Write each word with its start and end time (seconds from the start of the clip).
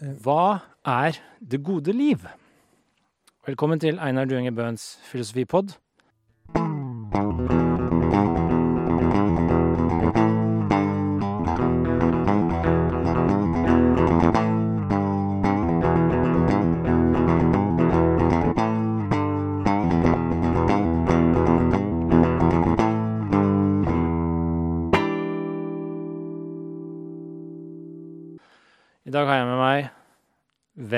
Hva 0.00 0.58
er 0.86 1.18
det 1.50 1.64
gode 1.64 1.92
liv? 1.92 2.16
Velkommen 3.46 3.80
til 3.80 3.98
Einar 3.98 4.24
Duenger 4.24 4.50
Bøhns 4.50 5.00
filosofipod. 5.04 5.76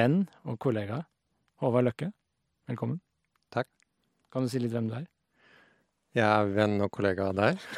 Venn 0.05 0.25
og 0.45 0.59
kollega 0.61 1.01
Håvard 1.63 1.87
Løkke. 1.87 2.11
Velkommen. 2.69 2.99
Takk. 3.55 3.69
Kan 4.33 4.45
du 4.45 4.51
si 4.53 4.61
litt 4.61 4.75
hvem 4.75 4.91
du 4.91 4.97
er? 4.99 5.07
Jeg 6.15 6.27
er 6.29 6.51
venn 6.55 6.77
og 6.85 6.91
kollega 6.95 7.31
av 7.33 7.39
deg. 7.41 7.63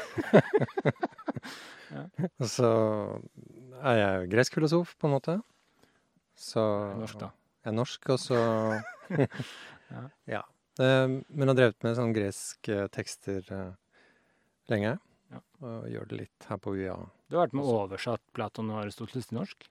Ja. 1.86 2.00
Og 2.42 2.48
så 2.50 2.68
er 3.78 3.94
jeg 4.00 4.30
gresk 4.32 4.56
filosof, 4.56 4.96
på 4.98 5.06
en 5.06 5.12
måte. 5.14 5.36
Så 6.34 6.64
Norsk, 6.98 7.20
da. 7.20 7.28
Jeg 7.62 7.70
er 7.70 7.76
norsk, 7.78 8.08
og 8.10 8.18
så 8.18 8.40
Ja. 9.94 10.02
Ja. 10.26 10.40
Eh, 10.82 11.14
Men 11.30 11.52
har 11.52 11.56
drevet 11.60 11.86
med 11.86 11.94
sånn 11.94 12.10
greske 12.16 12.88
tekster 12.92 13.46
eh, 13.54 13.70
lenge. 14.74 14.96
Ja. 15.30 15.40
Og 15.62 15.86
gjør 15.94 16.10
det 16.10 16.20
litt 16.24 16.48
her 16.50 16.58
på 16.66 16.74
UiA. 16.74 16.98
Du 17.30 17.38
har 17.38 17.46
vært 17.46 17.54
med 17.54 17.70
og 17.70 17.78
oversatt 17.84 18.26
Platon 18.34 18.74
og 18.74 18.82
Aristoteles 18.82 19.30
til 19.30 19.38
norsk. 19.38 19.70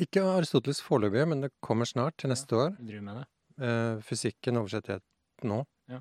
Ikke 0.00 0.24
Aristoteles 0.26 0.80
foreløpig, 0.82 1.22
men 1.30 1.44
det 1.44 1.52
kommer 1.62 1.86
snart, 1.86 2.16
til 2.18 2.32
neste 2.32 2.56
år. 2.58 2.72
Driver 2.82 3.04
med 3.06 3.20
det. 3.20 3.26
Eh, 3.62 4.00
fysikken 4.02 4.58
oversetter 4.58 4.96
jeg 4.96 5.02
nå. 5.46 5.60
Ja. 5.92 6.00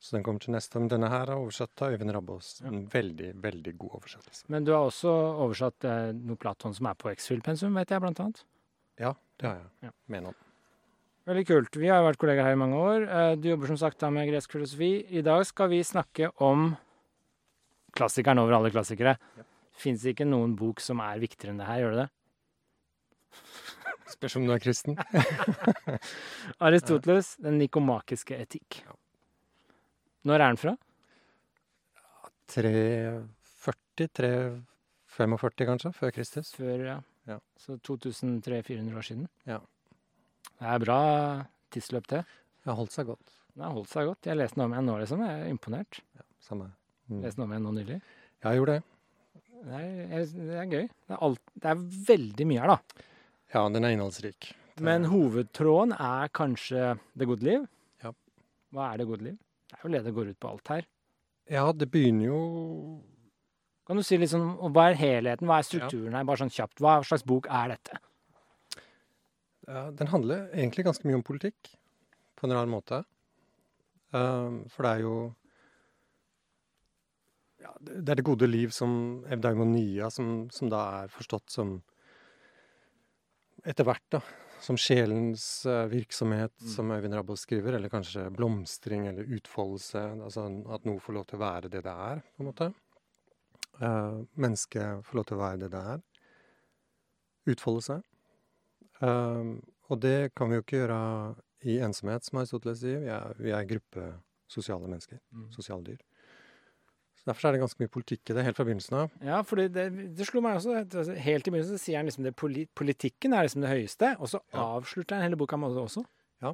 Så 0.00 0.16
den 0.16 0.24
kommer 0.24 0.40
til 0.40 0.54
neste 0.54 0.76
år. 0.78 0.86
Men 0.86 0.92
denne 0.94 1.10
her 1.12 1.28
er 1.28 1.36
oversatt 1.36 1.82
av 1.84 1.92
Øyvind 1.92 2.14
Rabaas. 2.16 2.54
Ja. 2.62 2.70
En 2.70 2.86
veldig, 2.92 3.34
veldig 3.44 3.74
god 3.76 3.98
oversettelse. 4.00 4.46
Men 4.52 4.64
du 4.64 4.72
har 4.72 4.86
også 4.88 5.12
oversatt 5.44 5.84
eh, 5.88 6.12
noe 6.16 6.40
Platon 6.40 6.74
som 6.76 6.88
er 6.88 6.96
på 7.00 7.12
X-Fill-pensum, 7.12 7.76
vet 7.76 7.92
jeg, 7.92 8.00
blant 8.04 8.20
annet. 8.24 8.42
Ja, 9.00 9.12
det 9.40 9.50
har 9.50 9.60
jeg. 9.60 9.70
Ja. 9.90 9.92
Mener 10.16 10.32
han. 10.32 10.42
Veldig 11.26 11.46
kult. 11.48 11.76
Vi 11.82 11.88
har 11.90 12.04
vært 12.06 12.20
kollegaer 12.22 12.46
her 12.52 12.56
i 12.56 12.62
mange 12.64 12.80
år. 12.80 13.04
Eh, 13.04 13.34
Du 13.36 13.50
jobber 13.50 13.72
som 13.74 13.80
sagt 13.84 14.00
da 14.00 14.08
med 14.14 14.30
gresk 14.30 14.52
filosofi. 14.56 14.92
I 15.12 15.24
dag 15.26 15.44
skal 15.48 15.68
vi 15.74 15.82
snakke 15.84 16.30
om 16.40 16.70
klassikeren 17.96 18.38
over 18.40 18.56
alle 18.56 18.70
klassikere. 18.72 19.16
Ja. 19.36 19.44
Fins 19.76 20.04
ikke 20.08 20.24
noen 20.24 20.54
bok 20.56 20.80
som 20.80 21.00
er 21.04 21.18
viktigere 21.20 21.52
enn 21.52 21.60
det 21.60 21.66
her, 21.68 21.82
gjør 21.84 21.96
det 21.96 22.04
det? 22.06 22.10
Spørs 24.10 24.36
om 24.38 24.46
du 24.46 24.52
er 24.54 24.62
kristen. 24.62 24.96
Aristoteles, 26.66 27.34
Den 27.42 27.58
nikomakiske 27.60 28.38
etikk. 28.38 28.80
Når 30.26 30.40
er 30.40 30.46
den 30.46 30.60
fra? 30.60 30.76
340, 32.54 34.08
345 34.14 35.68
kanskje, 35.68 35.92
før 35.96 36.14
Kristus. 36.14 36.52
Før, 36.56 36.84
ja. 36.86 36.98
Ja. 37.26 37.40
Så 37.58 37.76
2300-400 37.82 38.96
år 38.96 39.06
siden. 39.06 39.26
Ja. 39.48 39.58
Det 40.56 40.68
er 40.72 40.82
bra 40.82 41.00
tidsløp, 41.74 42.06
det. 42.12 42.22
Det 42.62 42.70
har 42.70 42.78
holdt 42.78 42.94
seg 42.94 43.10
godt. 43.10 43.34
Det 43.56 43.64
har 43.64 43.74
holdt 43.74 43.90
seg 43.90 44.06
godt. 44.08 44.28
Jeg 44.30 44.38
leste 44.38 44.58
den 44.58 44.66
om 44.68 44.76
igjen 44.76 44.88
nå, 44.90 44.98
liksom. 45.02 45.24
Jeg 45.26 45.42
er 45.42 45.50
imponert. 45.50 46.00
Samme. 46.44 46.70
Mm. 47.10 47.20
Leste 47.24 47.40
den 47.40 47.46
om 47.46 47.54
igjen 47.54 47.66
nå 47.66 47.74
nylig. 47.80 47.98
Ja, 48.44 48.52
jeg 48.52 48.60
gjorde 48.60 48.78
det. 48.78 48.84
Det 49.66 49.82
er, 49.82 50.24
det 50.30 50.56
er 50.60 50.70
gøy. 50.70 50.86
Det 50.86 51.14
er, 51.16 51.20
alt, 51.26 51.54
det 51.54 51.70
er 51.72 51.84
veldig 52.12 52.46
mye 52.52 52.62
her, 52.62 52.74
da. 52.76 53.06
Ja, 53.54 53.68
den 53.72 53.86
er 53.86 53.94
innholdsrik. 53.94 54.50
Men 54.82 55.06
hovedtråden 55.08 55.94
er 55.96 56.32
kanskje 56.36 56.96
det 57.16 57.28
gode 57.30 57.46
liv. 57.46 57.66
Ja. 58.04 58.12
Hva 58.74 58.90
er 58.92 59.00
det 59.00 59.06
gode 59.08 59.24
liv? 59.30 59.36
Det 59.70 59.78
er 59.78 59.84
jo 59.86 59.92
det 59.94 60.02
det 60.04 60.14
går 60.16 60.32
ut 60.32 60.40
på 60.42 60.50
alt 60.50 60.72
her. 60.72 60.88
Ja, 61.50 61.68
det 61.72 61.86
begynner 61.92 62.26
jo 62.26 62.40
Kan 63.86 64.00
du 64.00 64.02
si 64.02 64.16
litt 64.18 64.32
sånn, 64.32 64.56
Hva 64.74 64.88
er 64.90 64.98
helheten? 64.98 65.46
Hva 65.46 65.60
er 65.60 65.66
strukturen 65.66 66.16
her? 66.18 66.26
Bare 66.26 66.42
sånn 66.42 66.50
kjapt. 66.50 66.80
Hva 66.82 66.98
slags 67.06 67.22
bok 67.26 67.46
er 67.46 67.76
dette? 67.76 68.00
ja, 69.66 69.90
Den 69.90 70.10
handler 70.10 70.48
egentlig 70.52 70.86
ganske 70.86 71.06
mye 71.06 71.18
om 71.20 71.26
politikk, 71.26 71.70
på 72.36 72.46
en 72.46 72.54
rar 72.54 72.66
måte. 72.70 73.04
Um, 74.14 74.64
for 74.70 74.86
det 74.86 74.90
er 74.90 75.00
jo 75.02 75.14
ja, 77.62 77.72
Det 77.80 78.02
det 78.04 78.12
er 78.12 78.20
det 78.20 78.26
gode 78.26 78.46
liv 78.50 78.70
som 78.74 79.24
evdagonia, 79.30 80.10
som, 80.10 80.48
som 80.50 80.70
da 80.70 80.82
er 81.02 81.14
forstått 81.14 81.50
som 81.50 81.80
Etter 83.66 83.86
hvert, 83.88 84.04
da. 84.14 84.20
Som 84.62 84.78
sjelens 84.80 85.66
eh, 85.66 85.84
virksomhet, 85.90 86.54
Mm. 86.62 86.68
som 86.72 86.90
Øyvind 86.94 87.14
Rabaas 87.14 87.42
skriver. 87.44 87.74
Eller 87.76 87.90
kanskje 87.92 88.30
blomstring 88.34 89.06
eller 89.10 89.26
utfoldelse. 89.36 90.02
Altså 90.24 90.46
at 90.74 90.84
noe 90.88 91.02
får 91.02 91.14
lov 91.18 91.26
til 91.26 91.38
å 91.38 91.42
være 91.44 91.70
det 91.70 91.82
det 91.84 91.92
er, 91.92 92.22
på 92.36 92.44
en 92.44 92.50
måte. 92.50 92.72
Uh, 93.76 94.22
mennesket 94.40 95.02
får 95.04 95.18
lov 95.18 95.26
til 95.28 95.36
å 95.36 95.42
være 95.42 95.58
det 95.60 95.70
det 95.74 95.82
er. 95.94 96.04
Utfolde 97.52 97.82
seg. 97.84 98.06
Um, 99.02 99.58
og 99.90 100.00
det 100.00 100.32
kan 100.34 100.48
vi 100.48 100.56
jo 100.56 100.64
ikke 100.64 100.80
gjøre 100.80 101.00
i 101.68 101.76
ensomhet, 101.84 102.24
som 102.24 102.40
Aristoteles 102.40 102.80
sier. 102.80 103.02
Vi 103.04 103.10
er, 103.12 103.36
vi 103.36 103.52
er 103.52 103.68
gruppe 103.68 104.06
sosiale 104.48 104.88
mennesker. 104.88 105.20
Sosiale 105.54 105.84
dyr. 105.90 106.00
Så 107.26 107.32
Derfor 107.32 107.48
er 107.48 107.52
det 107.56 107.60
ganske 107.64 107.80
mye 107.82 107.90
politikk 107.90 108.30
i 108.30 108.34
det, 108.36 108.44
helt 108.46 108.56
fra 108.56 108.64
begynnelsen 108.68 108.94
av. 109.00 109.10
Ja, 109.26 109.40
for 109.42 109.58
det, 109.58 109.72
det 110.14 110.26
slo 110.28 110.38
meg 110.44 110.60
også. 110.60 110.76
altså, 110.84 111.16
Helt 111.18 111.48
i 111.48 111.50
begynnelsen 111.50 111.74
så 111.74 111.82
sier 111.82 111.96
han 111.98 112.06
liksom 112.06 112.22
det 112.22 112.36
politikken 112.38 113.34
er 113.34 113.48
liksom 113.48 113.64
det 113.64 113.72
høyeste, 113.72 114.12
og 114.20 114.28
så 114.30 114.38
Ja. 114.54 114.62
avslutter 114.78 115.16
han 115.18 115.24
hele 115.26 115.36
boka 115.40 115.56
med 115.58 115.74
det 115.74 115.82
også. 115.82 116.04
Ja. 116.42 116.52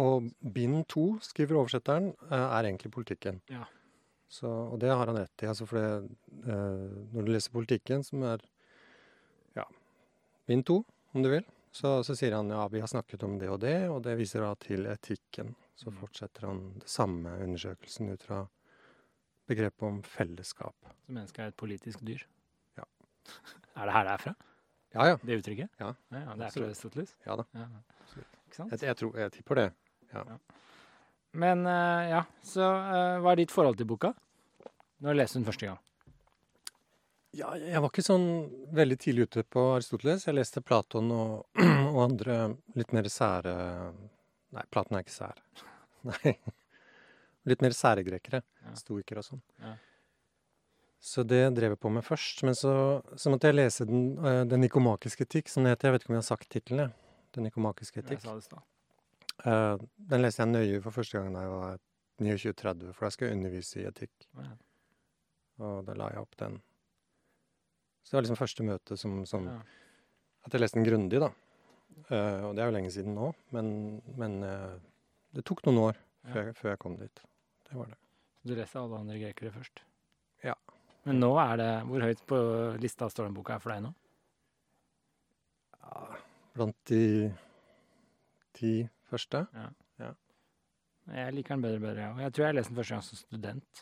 Og 0.00 0.30
bind 0.54 0.86
to, 0.88 1.18
skriver 1.20 1.60
oversetteren, 1.60 2.14
eh, 2.30 2.38
er 2.38 2.62
egentlig 2.70 2.90
politikken. 2.90 3.42
Ja. 3.52 3.64
Så, 4.30 4.48
og 4.48 4.78
det 4.80 4.88
har 4.88 5.04
han 5.06 5.16
rett 5.16 5.42
i. 5.42 5.46
Altså 5.46 5.66
for 5.68 5.76
det, 5.76 6.10
eh, 6.44 7.12
når 7.12 7.24
du 7.26 7.32
leser 7.32 7.50
politikken, 7.52 8.02
som 8.04 8.22
er 8.22 8.38
ja, 9.56 9.64
bind 10.46 10.64
to, 10.64 10.84
om 11.14 11.22
du 11.22 11.28
vil, 11.28 11.44
så, 11.72 12.02
så 12.02 12.16
sier 12.16 12.32
han 12.34 12.48
ja, 12.48 12.66
vi 12.68 12.80
har 12.80 12.88
snakket 12.88 13.22
om 13.24 13.38
det 13.38 13.48
og 13.52 13.60
det, 13.60 13.88
og 13.92 14.02
det 14.04 14.16
viser 14.16 14.40
da 14.40 14.54
til 14.56 14.86
etikken. 14.86 15.54
Så 15.76 15.90
Mm. 15.92 15.98
fortsetter 16.00 16.46
han 16.48 16.72
det 16.80 16.88
samme 16.88 17.28
undersøkelsen 17.44 18.08
ut 18.12 18.22
fra 18.22 18.48
begrepet 19.48 19.86
om 19.88 20.02
fellesskap. 20.06 20.76
Så 21.06 21.14
mennesket 21.14 21.44
er 21.44 21.52
et 21.52 21.58
politisk 21.58 22.04
dyr. 22.06 22.22
Ja. 22.78 22.86
Er 23.78 23.86
det 23.86 23.94
her 23.94 24.06
det 24.08 24.12
er 24.12 24.22
fra? 24.22 24.34
Ja 24.96 25.04
ja, 25.06 25.16
Det 25.22 25.36
uttrykket? 25.42 25.68
Ja, 25.78 25.92
ja, 26.10 26.20
ja 26.22 26.34
det 26.34 26.46
er 26.46 26.54
fra. 26.54 26.68
Aristoteles? 26.70 27.16
ja 27.26 27.36
da. 27.36 27.44
Ja. 27.54 27.66
Ikke 28.48 28.56
sant? 28.56 28.72
Jeg, 28.72 28.80
jeg, 28.88 28.96
tror, 28.96 29.18
jeg 29.20 29.32
tipper 29.34 29.60
det. 29.60 29.68
Men 31.38 31.66
uh, 31.68 32.08
ja, 32.08 32.22
så 32.42 32.64
uh, 32.64 33.18
hva 33.22 33.34
er 33.34 33.42
ditt 33.42 33.52
forhold 33.52 33.76
til 33.78 33.88
boka? 33.90 34.14
Når 35.04 35.20
leste 35.20 35.36
du 35.36 35.42
den 35.42 35.48
første 35.50 35.68
gang? 35.68 35.78
Ja, 37.36 37.52
jeg 37.60 37.82
var 37.84 37.92
ikke 37.92 38.06
sånn 38.06 38.28
veldig 38.74 38.96
tidlig 38.98 39.28
ute 39.28 39.44
på 39.44 39.66
Aristoteles. 39.76 40.24
Jeg 40.26 40.38
leste 40.38 40.64
Platon 40.64 41.12
og, 41.12 41.34
og 41.92 42.00
andre 42.06 42.38
litt 42.78 42.94
mer 42.96 43.10
sære 43.12 43.52
Nei, 44.56 44.64
Platon 44.72 44.96
er 44.96 45.04
ikke 45.04 45.12
sær. 45.12 45.42
Nei. 46.08 46.38
Litt 47.48 47.62
mer 47.64 47.74
særegrekere. 47.76 48.42
Ja. 48.64 48.74
Stoikere 48.78 49.22
og 49.22 49.28
sånn. 49.30 49.42
Ja. 49.64 49.74
Så 51.00 51.22
det 51.22 51.42
drev 51.54 51.76
jeg 51.76 51.80
på 51.80 51.90
med 51.94 52.02
først. 52.06 52.42
Men 52.46 52.56
så, 52.58 52.72
så 53.16 53.30
måtte 53.32 53.50
jeg 53.50 53.56
lese 53.58 53.86
den, 53.88 54.08
uh, 54.18 54.42
den 54.50 54.64
nikomakiske 54.66 55.24
etikk, 55.28 55.50
som 55.52 55.64
det 55.64 55.76
heter. 55.76 55.88
Jeg 55.88 55.96
vet 55.96 56.04
ikke 56.06 56.12
om 56.12 56.18
jeg 56.18 56.24
har 56.24 56.30
sagt 56.30 56.48
tittelen, 56.52 56.84
jeg. 56.86 56.94
Den 57.36 57.46
nikomakiske 57.46 58.00
Jeg 58.00 58.06
etikk. 58.08 58.24
sa 58.24 58.34
det 58.38 58.62
uh. 59.46 59.84
Den 60.10 60.24
leste 60.24 60.42
jeg 60.42 60.50
nøye 60.54 60.80
for 60.82 60.96
første 60.96 61.20
gang 61.20 61.36
da 61.36 61.44
jeg 61.44 61.52
var 61.54 61.76
29-30, 62.24 62.94
for 62.96 63.06
da 63.06 63.10
skal 63.14 63.28
jeg 63.28 63.38
undervise 63.38 63.78
i 63.78 63.86
etikk. 63.86 64.26
Ja. 64.40 64.48
Og 65.62 65.84
da 65.86 65.94
la 65.98 66.08
jeg 66.14 66.22
opp 66.24 66.34
den. 66.40 66.58
Så 68.02 68.10
det 68.12 68.18
var 68.18 68.24
liksom 68.26 68.40
første 68.40 68.64
møte 68.66 68.96
som, 68.98 69.20
som 69.28 69.46
Ja. 69.52 69.58
At 70.46 70.54
jeg 70.54 70.62
leste 70.62 70.78
den 70.78 70.86
grundig, 70.86 71.18
da. 71.20 71.28
Uh, 72.08 72.48
og 72.48 72.52
det 72.56 72.62
er 72.62 72.68
jo 72.70 72.74
lenge 72.76 72.90
siden 72.94 73.14
nå, 73.18 73.32
men, 73.52 73.66
men 74.16 74.36
uh, 74.46 74.76
det 75.34 75.44
tok 75.44 75.64
noen 75.66 75.80
år 75.90 75.96
Ja. 75.98 76.32
før, 76.32 76.46
jeg, 76.46 76.54
før 76.58 76.70
jeg 76.72 76.78
kom 76.82 76.94
dit. 76.98 77.20
Det 77.68 77.76
var 77.78 77.86
det. 77.92 77.98
Så 78.40 78.48
du 78.48 78.54
leser 78.56 78.80
alle 78.80 78.98
andre 79.02 79.18
grekere 79.20 79.52
først? 79.52 79.82
Ja. 80.44 80.54
Men 81.04 81.18
nå 81.22 81.30
er 81.40 81.56
det 81.60 81.70
Hvor 81.88 82.04
høyt 82.04 82.20
på 82.28 82.38
lista 82.82 83.08
står 83.10 83.28
den 83.28 83.34
boka 83.36 83.56
her 83.56 83.62
for 83.64 83.72
deg 83.74 83.82
nå? 83.86 83.92
Ja, 85.82 86.06
Blant 86.58 86.76
de 86.90 87.02
ti 88.58 88.72
første. 89.10 89.44
Ja. 89.54 89.68
Jeg 91.08 91.32
liker 91.32 91.54
den 91.56 91.62
bedre 91.64 91.78
og 91.78 91.84
bedre, 91.86 92.02
jeg 92.02 92.12
òg. 92.12 92.18
Jeg 92.20 92.32
tror 92.36 92.44
jeg 92.44 92.54
leste 92.58 92.68
den 92.74 92.76
første 92.82 92.94
gang 92.96 93.04
som 93.06 93.18
student. 93.22 93.78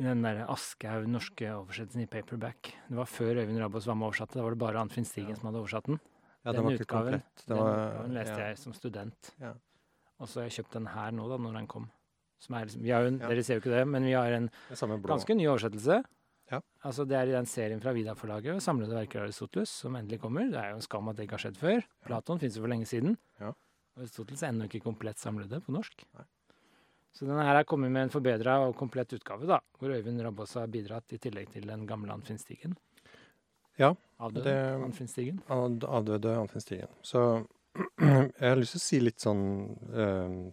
I 0.00 0.06
den 0.06 0.22
der 0.24 0.38
Aschehoug 0.50 1.08
norske 1.12 1.50
oversettelsen 1.52 2.06
i 2.06 2.08
paperback. 2.10 2.70
Det 2.88 2.96
var 2.96 3.10
før 3.10 3.42
Øyvind 3.42 3.60
Rabos 3.60 3.84
var 3.90 3.98
med 3.98 4.06
og 4.06 4.14
oversatte. 4.14 4.38
Da 4.38 4.46
var 4.46 4.54
det 4.56 4.60
bare 4.62 4.80
Anfinn 4.80 5.04
Stigen 5.04 5.34
Ja. 5.34 5.36
som 5.36 5.50
hadde 5.50 5.60
oversatt 5.60 5.90
den. 5.90 6.00
Ja, 6.44 6.52
Den 6.52 6.56
den 6.56 6.64
var 6.64 6.72
ikke 6.72 6.86
utgaven, 6.86 7.12
komplett. 7.12 7.44
Den, 7.48 7.58
var, 7.58 8.02
den 8.02 8.14
leste 8.16 8.38
ja, 8.40 8.46
jeg 8.48 8.58
som 8.58 8.72
student. 8.72 9.30
Ja. 9.40 9.52
Og 10.18 10.28
så 10.28 10.40
har 10.40 10.48
jeg 10.48 10.56
kjøpt 10.56 10.72
den 10.78 10.86
her 10.94 11.10
nå, 11.12 11.28
da, 11.28 11.36
når 11.36 11.52
den 11.60 11.66
kom. 11.68 11.90
Som 12.44 12.56
er 12.58 12.66
liksom, 12.68 12.82
vi 12.84 12.92
har 12.92 13.06
en, 13.08 13.18
Ja. 13.22 13.28
Dere 13.32 13.42
ser 13.46 13.56
jo 13.58 13.62
ikke 13.64 13.72
det, 13.74 13.84
men 13.88 14.04
vi 14.04 14.12
har 14.12 14.32
en 14.36 14.50
ganske 15.08 15.36
ny 15.38 15.46
oversettelse. 15.48 16.02
Ja. 16.52 16.58
Altså, 16.84 17.06
det 17.08 17.16
er 17.16 17.30
i 17.30 17.32
den 17.32 17.46
serien 17.48 17.80
fra 17.80 17.92
Vida-forlaget, 17.96 18.60
'Samlede 18.60 18.92
verker 18.92 19.22
av 19.22 19.28
Aristoteles', 19.30 19.72
som 19.80 19.94
endelig 19.96 20.20
kommer. 20.20 20.44
Det 20.50 20.60
er 20.60 20.70
jo 20.70 20.76
en 20.76 20.82
skam 20.84 21.08
at 21.08 21.16
det 21.16 21.24
ikke 21.26 21.38
har 21.38 21.44
skjedd 21.50 21.56
før. 21.56 21.84
Platon 22.04 22.38
finnes 22.38 22.56
jo 22.56 22.60
for 22.62 22.68
lenge 22.68 22.84
siden. 22.86 23.16
Ja. 23.40 23.52
Aristoteles 23.96 24.42
er 24.42 24.48
ennå 24.52 24.68
ikke 24.68 24.82
komplett 24.84 25.16
samlede 25.16 25.62
på 25.64 25.72
norsk. 25.72 26.04
Nei. 26.18 26.24
Så 27.14 27.24
denne 27.26 27.44
her 27.46 27.56
er 27.60 27.64
kommet 27.64 27.90
med 27.94 28.02
en 28.02 28.10
forbedra 28.10 28.58
og 28.68 28.74
komplett 28.76 29.12
utgave, 29.14 29.46
da, 29.46 29.60
hvor 29.78 29.88
Øyvind 29.94 30.20
Rabaas 30.20 30.54
har 30.58 30.66
bidratt 30.66 31.12
i 31.14 31.18
tillegg 31.18 31.48
til 31.52 31.62
den 31.66 31.86
gamle 31.86 32.10
Anfinn 32.12 32.38
Stigen. 32.38 32.76
Ja, 33.78 33.94
Avdøde 34.20 34.44
det- 34.44 34.84
Anfinn 34.84 35.06
Stigen. 35.08 35.40
Av- 35.48 35.78
Avdøde 35.88 36.36
Anfinn 36.36 36.60
Stigen. 36.60 36.88
Så 37.02 37.46
jeg 37.98 38.32
har 38.50 38.56
lyst 38.56 38.72
til 38.76 38.82
å 38.82 38.86
si 38.88 39.00
litt 39.00 39.18
sånn 39.18 39.78
eh, 39.94 40.52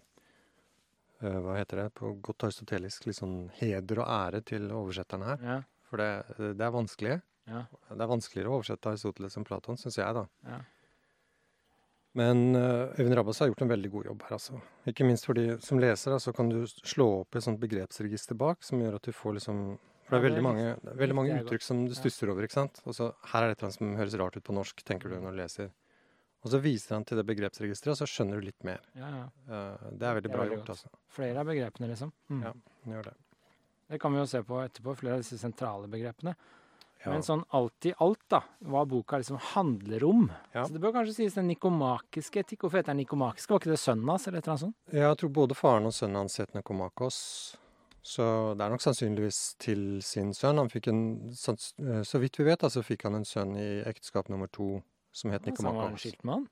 Hva 1.21 1.55
heter 1.59 1.83
det 1.83 1.87
på 1.97 2.13
godt 2.25 2.47
aristotelisk? 2.47 3.05
Litt 3.05 3.19
sånn 3.19 3.49
heder 3.59 4.01
og 4.03 4.09
ære 4.09 4.41
til 4.51 4.67
oversetterne 4.73 5.27
her. 5.31 5.43
Ja, 5.45 5.57
For 5.89 6.01
det, 6.01 6.09
det 6.57 6.65
er 6.65 6.73
vanskelig. 6.73 7.17
ja, 7.51 7.65
Det 7.91 8.01
er 8.01 8.09
vanskeligere 8.09 8.51
å 8.51 8.59
oversette 8.59 8.89
Aristoteles 8.93 9.37
enn 9.37 9.45
Platon, 9.47 9.77
syns 9.81 9.99
jeg, 10.01 10.15
da. 10.17 10.25
ja. 10.49 10.61
Men 12.19 12.55
uh, 12.57 12.91
Øyvind 12.99 13.15
Rabbas 13.15 13.39
har 13.39 13.47
gjort 13.47 13.61
en 13.63 13.69
veldig 13.71 13.89
god 13.91 14.07
jobb 14.09 14.23
her, 14.27 14.33
altså. 14.35 14.57
Ikke 14.89 15.05
minst 15.07 15.23
fordi 15.29 15.45
som 15.63 15.79
leser 15.79 16.11
da, 16.11 16.17
så 16.19 16.33
kan 16.35 16.49
du 16.51 16.65
slå 16.67 17.05
opp 17.21 17.37
et 17.39 17.45
sånt 17.45 17.61
begrepsregister 17.61 18.35
bak, 18.35 18.65
som 18.67 18.81
gjør 18.83 18.97
at 18.97 19.07
du 19.07 19.13
får 19.15 19.37
liksom 19.37 19.61
For 20.09 20.17
det 20.17 20.19
er 20.19 20.25
veldig 20.25 20.43
mange, 20.43 20.65
veldig 20.99 21.15
mange 21.15 21.37
uttrykk 21.39 21.63
som 21.63 21.85
du 21.87 21.95
stusser 21.95 22.33
over, 22.33 22.43
ikke 22.43 22.57
sant. 22.57 22.81
Og 22.83 22.97
så 22.97 23.13
her 23.31 23.45
er 23.45 23.53
det 23.53 23.61
et 23.61 23.77
som 23.77 23.93
høres 23.95 24.17
rart 24.19 24.35
ut 24.35 24.43
på 24.43 24.55
norsk, 24.57 24.83
tenker 24.83 25.07
du 25.07 25.21
når 25.21 25.37
du 25.37 25.39
leser. 25.39 25.71
Og 26.41 26.49
så 26.49 26.57
viser 26.61 26.95
han 26.95 27.03
til 27.05 27.19
det 27.19 27.25
begrepsregisteret, 27.29 27.93
og 27.93 27.99
så 28.01 28.07
skjønner 28.09 28.39
du 28.41 28.47
litt 28.47 28.63
mer. 28.65 28.81
ja, 28.97 29.09
ja. 29.09 29.25
Eh, 29.47 29.91
det 29.91 30.07
er 30.07 30.15
veldig 30.17 30.29
Det 30.29 30.31
er 30.31 30.37
bra 30.37 30.45
veldig 30.45 30.57
gjort, 30.57 30.71
altså. 30.73 30.89
Flere 31.13 31.43
av 31.43 31.45
begrepene, 31.51 31.91
liksom. 31.91 32.11
Mm. 32.29 32.41
Ja. 32.47 32.53
Den 32.85 32.95
Gjør 32.95 33.03
det. 33.11 33.13
Det 33.91 33.99
kan 34.01 34.13
vi 34.13 34.19
jo 34.19 34.25
se 34.25 34.41
på 34.47 34.57
etterpå, 34.63 34.95
flere 34.97 35.19
av 35.19 35.21
disse 35.21 35.37
sentrale 35.37 35.87
begrepene. 35.91 36.35
Ja. 37.01 37.09
Men 37.11 37.23
sånn 37.25 37.41
alt 37.57 37.85
i 37.89 37.93
alt, 37.97 38.21
da, 38.29 38.43
hva 38.69 38.83
boka 38.85 39.17
liksom 39.17 39.39
handler 39.55 40.03
om. 40.05 40.27
Ja. 40.53 40.65
Så 40.65 40.75
det 40.75 40.81
bør 40.83 40.93
kanskje 40.99 41.15
sies 41.17 41.33
den 41.33 41.47
nikomakiske 41.49 42.43
etikk. 42.43 42.61
Hvorfor 42.61 42.77
heter 42.77 42.93
den 42.93 43.01
nikomakisk? 43.01 43.49
Var 43.49 43.61
ikke 43.61 43.71
det 43.73 43.79
sønnen 43.81 44.09
hans, 44.09 44.27
eller 44.27 44.37
et 44.37 44.45
eller 44.45 44.53
annet 44.53 44.65
sånt? 44.67 44.93
Jeg 44.93 45.17
tror 45.17 45.33
både 45.33 45.57
faren 45.57 45.89
og 45.89 45.95
sønnen 45.97 46.21
hans 46.21 46.37
het 46.37 46.53
Nikomakos. 46.53 47.17
Så 48.01 48.23
det 48.57 48.65
er 48.65 48.73
nok 48.73 48.81
sannsynligvis 48.81 49.39
til 49.61 49.83
sin 50.05 50.31
sønn. 50.33 50.57
Han 50.57 50.69
fikk 50.69 50.87
en, 50.89 51.01
eh, 51.29 52.01
Så 52.03 52.19
vidt 52.21 52.37
vi 52.37 52.43
vet, 52.45 52.59
da, 52.59 52.67
så 52.69 52.81
fikk 52.85 53.03
han 53.03 53.15
en 53.15 53.25
sønn 53.25 53.57
i 53.57 53.83
ekteskap 53.85 54.29
nummer 54.29 54.47
to 54.47 54.83
som 55.11 55.31
het 55.31 55.43
Så 55.45 55.51
han 55.51 55.65
var 55.65 55.71
en 55.71 55.77
Nikomakos. 55.77 56.01
skilt 56.05 56.23
mann? 56.27 56.47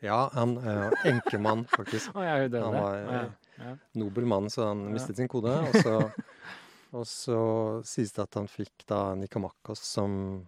Ja, 0.00 0.30
han 0.32 0.56
eh, 0.58 0.90
enkemann, 1.10 1.66
faktisk. 1.68 2.10
Ja, 2.14 2.38
hun 2.40 2.50
døde. 2.50 2.64
Han 2.64 2.74
var, 2.74 2.96
Å, 2.96 3.20
ja. 3.60 3.74
Nobel 4.00 4.24
mann, 4.26 4.48
så 4.50 4.70
han 4.70 4.86
mistet 4.94 5.16
sin 5.20 5.28
kode. 5.28 5.52
Og 5.52 5.76
så, 5.84 5.96
og 6.96 7.04
så 7.06 7.40
sies 7.84 8.14
det 8.16 8.24
at 8.24 8.38
han 8.40 8.48
fikk 8.48 8.86
da 8.88 9.14
Nikomakos 9.20 9.82
som, 9.84 10.46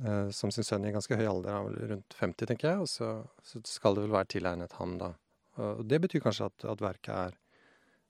eh, 0.00 0.30
som 0.32 0.50
sin 0.54 0.64
sønn 0.64 0.88
i 0.88 0.94
ganske 0.96 1.18
høy 1.20 1.26
alder, 1.28 1.52
han 1.58 1.68
var 1.68 1.90
rundt 1.92 2.16
50, 2.18 2.48
tenker 2.52 2.70
jeg. 2.72 2.86
Og 2.86 2.88
så, 2.88 3.10
så 3.44 3.60
skal 3.68 3.98
det 3.98 4.06
vel 4.06 4.16
være 4.16 4.32
tilegnet 4.38 4.78
ham, 4.80 4.96
da. 5.02 5.12
Og 5.56 5.84
det 5.88 6.00
betyr 6.04 6.20
kanskje 6.24 6.50
at, 6.50 6.64
at 6.68 6.82
verket 6.84 7.12
er 7.16 7.36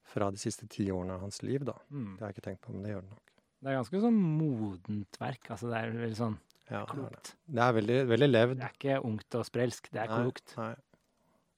fra 0.07 0.31
de 0.35 0.39
siste 0.39 0.67
ti 0.71 0.89
årene 0.95 1.15
av 1.19 1.27
hans 1.27 1.43
liv, 1.47 1.67
da. 1.67 1.75
Mm. 1.91 2.13
Det 2.15 2.23
har 2.23 2.31
jeg 2.31 2.39
ikke 2.39 2.47
tenkt 2.47 2.63
på, 2.67 2.73
men 2.75 2.87
det 2.87 2.95
gjør 2.95 3.05
det 3.05 3.11
nok. 3.11 3.23
Det 3.57 3.71
er 3.73 3.79
ganske 3.81 4.01
sånn 4.03 4.19
modent 4.39 5.19
verk. 5.19 5.51
Altså, 5.51 5.71
det 5.71 5.79
er 5.79 5.95
veldig 5.95 6.19
sånn 6.19 6.37
Ja, 6.71 6.83
klokt. 6.91 7.35
Det 7.47 7.63
er 7.63 7.77
veldig, 7.77 7.99
veldig 8.11 8.29
levd. 8.31 8.57
Det 8.59 8.67
er 8.67 8.75
ikke 8.75 8.99
ungt 9.07 9.37
og 9.39 9.47
sprelsk, 9.47 9.91
det 9.93 10.03
er 10.03 10.11
Nei, 10.11 10.19
klokt. 10.25 10.57
Nei. 10.59 10.73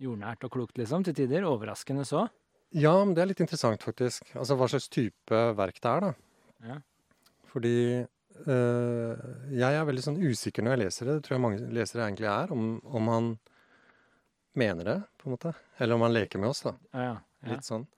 Jordnært 0.04 0.44
og 0.46 0.52
klokt, 0.54 0.76
liksom, 0.78 1.04
til 1.06 1.16
tider. 1.16 1.46
Overraskende 1.48 2.04
så. 2.06 2.26
Ja, 2.76 2.92
men 3.00 3.14
det 3.16 3.22
er 3.24 3.30
litt 3.30 3.40
interessant, 3.40 3.82
faktisk. 3.82 4.28
Altså 4.36 4.56
hva 4.58 4.68
slags 4.70 4.90
type 4.92 5.40
verk 5.56 5.80
det 5.80 5.90
er, 5.90 6.04
da. 6.04 6.12
Ja. 6.68 6.76
Fordi 7.48 7.76
øh, 8.04 9.22
jeg 9.56 9.78
er 9.78 9.86
veldig 9.88 10.04
sånn 10.04 10.20
usikker 10.20 10.66
når 10.66 10.76
jeg 10.76 10.82
leser 10.84 11.08
det. 11.08 11.14
Det 11.18 11.26
tror 11.26 11.38
jeg 11.38 11.44
mange 11.46 11.70
lesere 11.78 12.04
egentlig 12.04 12.28
er. 12.30 12.52
Om, 12.52 12.66
om 12.84 13.08
han 13.14 13.30
mener 14.58 14.90
det, 14.90 14.98
på 15.16 15.30
en 15.30 15.36
måte. 15.38 15.54
Eller 15.80 15.96
om 15.96 16.04
han 16.04 16.14
leker 16.14 16.42
med 16.42 16.52
oss, 16.52 16.60
da. 16.66 16.74
Ja, 16.92 17.06
ja. 17.08 17.54
Litt 17.54 17.66
sånn. 17.66 17.88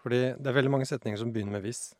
Fordi 0.00 0.22
det 0.38 0.48
er 0.50 0.56
veldig 0.56 0.72
mange 0.72 0.88
setninger 0.88 1.20
som 1.20 1.30
begynner 1.34 1.58
med 1.58 1.64
'hvis'. 1.64 1.92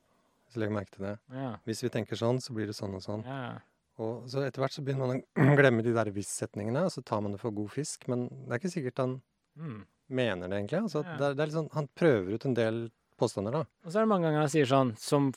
Hvis 0.44 0.56
du 0.56 0.60
legger 0.60 0.74
merke 0.76 0.92
til 0.96 1.06
det. 1.06 1.18
ja. 1.32 1.54
Hvis 1.66 1.82
vi 1.82 1.88
tenker 1.88 2.16
sånn, 2.16 2.40
så 2.40 2.52
blir 2.54 2.66
det 2.66 2.76
sånn 2.76 2.94
og 2.94 3.02
sånn. 3.02 3.24
ja, 3.26 3.38
ja. 3.52 3.60
Og 4.02 4.24
så 4.28 4.42
etter 4.42 4.60
hvert 4.64 4.74
så 4.74 4.82
begynner 4.82 5.06
man 5.06 5.20
å 5.22 5.56
glemme 5.60 5.82
de 5.86 5.92
der 5.94 6.10
hvis-setningene, 6.10 6.82
og 6.88 6.90
så 6.94 7.02
tar 7.06 7.20
man 7.22 7.32
det 7.36 7.40
for 7.40 7.54
god 7.54 7.70
fisk. 7.70 8.08
Men 8.10 8.26
det 8.28 8.50
er 8.56 8.62
ikke 8.62 8.74
sikkert 8.74 8.98
han 9.04 9.20
Mm. 9.56 9.84
mener 10.10 10.48
det, 10.50 10.56
egentlig. 10.58 10.80
Altså, 10.82 11.04
Ja. 11.04 11.16
det, 11.16 11.26
er, 11.28 11.34
det 11.38 11.42
er 11.44 11.50
sånn, 11.54 11.68
han 11.72 11.86
prøver 11.94 12.34
ut 12.34 12.44
en 12.48 12.54
del 12.58 12.80
påstander, 13.16 13.52
da. 13.52 13.60
Og 13.86 13.92
så 13.92 14.00
er 14.00 14.02
det 14.02 14.10
mange 14.10 14.26
ganger 14.26 14.40
han 14.42 14.50
sier 14.50 14.66
sånn 14.66 14.90
som 14.98 15.28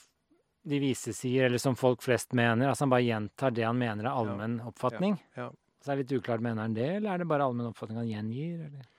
de 0.67 0.79
vise 0.81 1.13
sier, 1.13 1.45
eller 1.45 1.61
som 1.61 1.75
folk 1.77 2.01
flest 2.01 2.33
mener. 2.33 2.67
Altså 2.71 2.87
han 2.87 2.89
bare 2.95 3.05
gjentar 3.05 3.53
det 3.53 3.63
han 3.63 3.77
mener 3.77 4.05
er 4.09 4.15
allmenn 4.17 4.57
oppfatning. 4.65 5.19
ja. 5.37 5.51
Så 5.85 5.91
er 5.93 5.95
det 6.01 6.07
litt 6.09 6.17
uklart, 6.23 6.41
mener 6.41 6.63
han 6.65 6.73
det, 6.73 6.87
eller 6.97 7.13
er 7.13 7.17
det 7.21 7.27
bare 7.29 7.45
allmenn 7.45 7.69
oppfatning 7.69 7.99
han 8.01 8.09
gjengir? 8.09 8.65
Eller? 8.65 8.89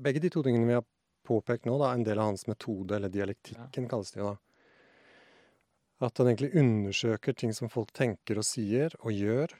Begge 0.00 0.20
de 0.20 0.28
to 0.34 0.42
tingene 0.42 0.66
vi 0.66 0.74
har 0.74 0.84
påpekt 1.24 1.64
nå, 1.70 1.78
da, 1.78 1.92
en 1.94 2.02
del 2.04 2.18
av 2.18 2.24
hans 2.32 2.46
metode, 2.50 2.96
eller 2.98 3.08
dialektikken 3.08 3.86
kalles 3.88 4.10
det 4.12 4.18
jo 4.20 4.32
da. 4.32 4.36
At 6.00 6.16
han 6.20 6.30
egentlig 6.30 6.54
undersøker 6.56 7.36
ting 7.36 7.52
som 7.56 7.68
folk 7.72 7.92
tenker 7.96 8.40
og 8.40 8.46
sier 8.48 8.94
og 9.02 9.12
gjør, 9.12 9.52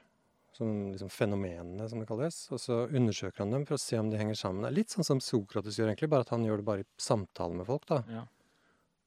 som 0.57 0.91
liksom 0.91 1.11
fenomenene, 1.13 1.85
som 1.89 2.01
det 2.01 2.07
kalles. 2.09 2.37
Og 2.51 2.59
så 2.61 2.83
undersøker 2.89 3.43
han 3.43 3.53
dem 3.53 3.65
for 3.69 3.77
å 3.77 3.81
se 3.81 3.99
om 4.01 4.09
de 4.11 4.19
henger 4.19 4.39
sammen. 4.39 4.65
Det 4.65 4.71
er 4.71 4.79
litt 4.79 4.93
sånn 4.93 5.07
som 5.07 5.21
Sokrates 5.23 5.77
gjør, 5.79 5.91
egentlig, 5.91 6.09
bare 6.11 6.25
at 6.25 6.33
han 6.33 6.45
gjør 6.47 6.61
det 6.61 6.67
bare 6.67 6.85
i 6.85 6.89
samtale 7.01 7.59
med 7.59 7.69
folk, 7.69 7.85
da. 7.89 8.01
Ja. 8.11 8.25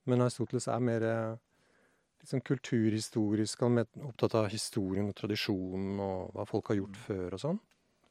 Men 0.08 0.24
Aristoteles 0.24 0.68
er 0.70 0.84
mer 0.84 1.04
liksom, 1.04 2.38
sånn 2.38 2.46
kulturhistorisk, 2.48 3.66
han 3.66 3.82
er 3.82 4.06
opptatt 4.08 4.36
av 4.38 4.50
historien 4.52 5.10
og 5.10 5.16
tradisjonen 5.18 6.00
og 6.04 6.34
hva 6.36 6.46
folk 6.48 6.70
har 6.72 6.80
gjort 6.80 7.00
før 7.06 7.36
og 7.36 7.42
sånn. 7.42 7.60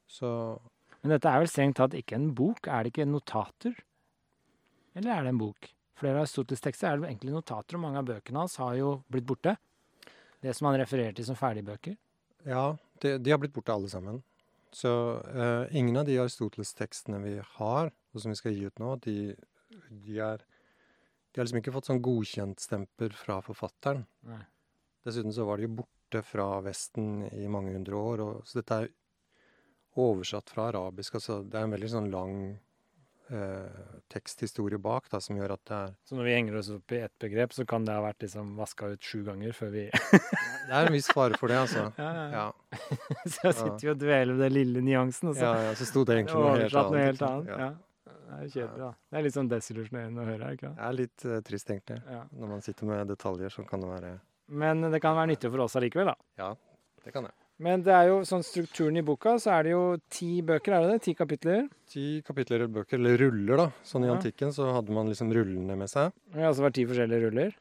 Så 0.10 0.30
Men 1.02 1.16
dette 1.16 1.30
er 1.32 1.42
vel 1.42 1.50
strengt 1.52 1.80
tatt 1.80 1.96
ikke 1.98 2.20
en 2.20 2.32
bok? 2.38 2.68
Er 2.68 2.84
det 2.84 2.94
ikke 2.94 3.10
notater? 3.10 3.74
Eller 4.94 5.16
er 5.16 5.26
det 5.26 5.34
en 5.34 5.42
bok? 5.42 5.72
Flere 6.04 6.20
av 6.20 6.26
Aristoteles' 6.26 6.60
tekster 6.60 6.90
er 6.90 7.00
det 7.00 7.08
egentlig 7.08 7.32
notater, 7.32 7.78
og 7.78 7.86
mange 7.86 8.02
av 8.02 8.08
bøkene 8.10 8.42
hans 8.42 8.58
har 8.60 8.74
jo 8.76 8.90
blitt 9.08 9.24
borte. 9.24 9.54
Det 10.44 10.52
som 10.52 10.68
han 10.68 10.76
refererer 10.82 11.16
til 11.16 11.24
som 11.30 11.38
ferdigbøker. 11.40 11.96
Ja, 12.44 12.74
de, 13.00 13.14
de 13.24 13.32
har 13.32 13.40
blitt 13.40 13.54
borte 13.56 13.72
alle 13.72 13.88
sammen. 13.88 14.18
Så 14.76 14.92
uh, 15.24 15.70
ingen 15.72 15.96
av 16.02 16.10
de 16.10 16.18
Aristoteles-tekstene 16.20 17.22
vi 17.24 17.38
har, 17.54 17.94
og 17.94 18.20
som 18.20 18.34
vi 18.34 18.40
skal 18.42 18.58
gi 18.58 18.68
ut 18.68 18.84
nå, 18.84 18.98
de, 19.06 19.16
de, 20.04 20.18
er, 20.18 20.44
de 20.44 21.40
har 21.40 21.48
liksom 21.48 21.62
ikke 21.62 21.76
fått 21.78 21.88
sånn 21.88 22.04
godkjentstempel 22.04 23.16
fra 23.16 23.40
forfatteren. 23.46 24.04
Nei. 24.28 24.42
Dessuten 25.08 25.32
så 25.36 25.48
var 25.48 25.62
de 25.62 25.70
jo 25.70 25.78
borte 25.80 26.26
fra 26.28 26.50
Vesten 26.68 27.30
i 27.32 27.48
mange 27.48 27.78
hundre 27.78 28.04
år, 28.12 28.26
og, 28.28 28.44
så 28.44 28.60
dette 28.60 28.82
er 28.82 28.92
oversatt 30.04 30.52
fra 30.52 30.68
arabisk. 30.74 31.16
Altså 31.22 31.40
det 31.48 31.62
er 31.62 31.70
en 31.70 31.78
veldig 31.78 31.94
sånn 31.96 32.12
lang 32.12 32.38
eh, 33.34 33.86
teksthistorie 34.14 34.80
bak 34.82 35.10
da, 35.12 35.20
som 35.24 35.38
gjør 35.38 35.56
at 35.56 35.64
det 35.70 35.78
er 35.78 35.94
Så 36.08 36.18
når 36.18 36.28
vi 36.28 36.36
henger 36.36 36.58
oss 36.60 36.70
opp 36.74 36.94
i 36.96 37.00
ett 37.04 37.14
begrep, 37.22 37.56
så 37.56 37.66
kan 37.70 37.88
det 37.88 37.96
ha 37.96 38.04
vært 38.06 38.26
liksom 38.26 38.54
vaska 38.60 38.94
ut 38.94 39.04
sju 39.04 39.24
ganger 39.28 39.56
før 39.58 39.72
vi 39.74 39.86
Det 39.90 40.70
er 40.70 40.90
en 40.90 40.96
viss 40.96 41.10
fare 41.12 41.40
for 41.40 41.52
det, 41.52 41.62
altså. 41.66 41.88
Ja, 42.04 42.12
ja, 42.18 42.28
ja. 42.34 42.78
Så 43.38 43.52
sitter 43.52 43.88
jo 43.90 43.96
og 43.96 44.04
dveler 44.04 44.38
ved 44.38 44.46
den 44.48 44.58
lille 44.58 44.84
nyansen, 44.86 45.34
og 45.34 45.40
så 45.40 45.50
ja, 45.50 45.70
ja 45.70 45.74
så 45.80 45.88
sto 45.90 46.06
det 46.08 46.20
egentlig 46.20 46.40
noe 46.40 46.56
helt 46.58 46.78
annet. 46.80 46.96
noe 46.96 47.08
helt 47.08 47.26
annet. 47.30 47.52
Ja. 47.54 47.60
Ja. 47.68 47.74
Det 48.34 48.40
er 48.40 48.50
kjedelig, 48.50 48.80
da. 48.80 48.90
Det 49.10 49.20
er 49.20 49.26
litt 49.28 49.36
sånn 49.36 49.50
desillusjonerende 49.52 50.24
å 50.24 50.28
høre, 50.28 50.52
ikke 50.56 50.66
det? 50.66 50.74
Det 50.80 50.88
er 50.88 50.96
litt 50.98 51.26
uh, 51.28 51.38
trist, 51.46 51.70
egentlig. 51.70 52.00
Ja. 52.10 52.24
Når 52.42 52.52
man 52.56 52.66
sitter 52.66 52.90
med 52.90 53.12
detaljer, 53.14 53.54
så 53.54 53.66
kan 53.68 53.84
det 53.84 53.92
være 53.92 54.14
Men 54.64 54.90
det 54.90 55.02
kan 55.04 55.18
være 55.20 55.36
nyttig 55.36 55.52
for 55.54 55.66
oss 55.68 55.78
allikevel, 55.80 56.14
da. 56.14 56.18
Ja, 56.42 56.50
det 57.06 57.14
kan 57.14 57.30
jeg. 57.30 57.43
Men 57.60 57.84
det 57.86 57.94
er 57.94 58.08
jo 58.10 58.22
sånn 58.26 58.44
strukturen 58.44 58.98
i 58.98 59.02
boka, 59.06 59.36
så 59.40 59.52
er 59.60 59.64
det 59.64 59.72
jo 59.72 59.98
ti 60.10 60.42
bøker, 60.42 60.74
er 60.74 60.82
det 60.88 60.92
det? 60.96 61.02
Ti 61.06 61.14
kapitler. 61.16 61.70
Ti 61.88 62.22
kapitler 62.26 62.56
eller 62.64 62.68
bøker, 62.82 62.98
eller 62.98 63.18
ruller, 63.18 63.58
da. 63.58 63.68
Sånn 63.84 64.04
i 64.04 64.08
Ja. 64.08 64.16
antikken 64.16 64.50
så 64.52 64.74
hadde 64.74 64.90
man 64.92 65.08
liksom 65.08 65.32
rullene 65.32 65.78
med 65.78 65.88
seg. 65.90 66.12
Ja, 66.34 66.50
altså 66.50 66.62
var 66.62 66.72
ti 66.72 66.86
forskjellige 66.86 67.22
ruller. 67.30 67.54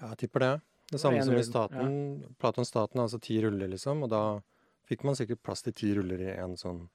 Ja, 0.00 0.08
jeg 0.14 0.18
tipper 0.18 0.40
det. 0.40 0.62
Det 0.92 1.00
samme 1.00 1.22
som 1.24 1.34
i 1.34 1.42
staten. 1.42 1.76
staten. 2.22 2.34
Platons 2.38 2.68
staten 2.68 3.00
altså 3.00 3.20
ti 3.20 3.40
ruller, 3.42 3.68
liksom. 3.68 4.02
Og 4.04 4.10
da 4.10 4.40
fikk 4.88 5.04
man 5.04 5.14
sikkert 5.14 5.42
plass 5.42 5.62
til 5.62 5.72
ti 5.72 5.94
ruller 5.94 6.20
i 6.20 6.36
en 6.38 6.54
sånn 6.56 6.88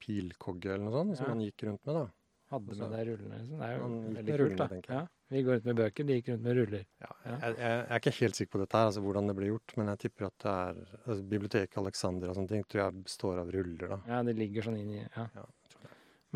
pilkogge 0.00 0.66
eller 0.74 0.84
noe 0.90 0.92
sånt, 0.92 1.16
som 1.16 1.26
Ja. 1.26 1.34
man 1.34 1.40
gikk 1.44 1.62
rundt 1.68 1.86
med, 1.86 1.94
da. 1.94 2.06
Hadde 2.50 2.76
med 2.76 2.90
deg 2.90 3.06
rullene. 3.08 3.38
Liksom. 3.38 3.58
Det 3.58 3.66
er 3.68 3.78
jo 3.78 3.88
veldig 4.12 4.36
kult, 4.38 4.56
da. 4.56 4.94
Ja. 4.94 5.06
Vi 5.32 5.40
går 5.42 5.56
rundt 5.56 5.64
med 5.70 5.78
bøker, 5.78 6.04
de 6.04 6.16
gikk 6.18 6.28
rundt 6.28 6.44
med 6.44 6.56
ruller. 6.58 6.84
Ja, 7.00 7.10
jeg, 7.24 7.36
jeg, 7.40 7.56
jeg 7.62 7.84
er 7.88 8.00
ikke 8.02 8.12
helt 8.18 8.38
sikker 8.38 8.52
på 8.52 8.60
dette 8.60 8.76
her, 8.76 8.90
altså 8.90 9.02
hvordan 9.04 9.30
det 9.30 9.34
ble 9.38 9.48
gjort, 9.48 9.74
men 9.78 9.88
jeg 9.88 10.00
tipper 10.02 10.28
at 10.28 10.44
det 10.44 10.52
er 10.52 10.80
altså, 10.98 11.16
Biblioteket 11.30 11.80
Alexander 11.80 12.28
og 12.32 12.36
sånne 12.36 12.52
ting 12.52 12.66
tror 12.68 12.82
jeg 12.82 13.04
består 13.06 13.40
av 13.40 13.52
ruller, 13.54 13.94
da. 13.94 13.98
Ja, 14.10 14.22
det 14.26 14.36
ligger 14.36 14.68
sånn 14.68 14.76
inn 14.82 14.92
i 14.98 15.00
ja. 15.00 15.26
Ja. 15.38 15.46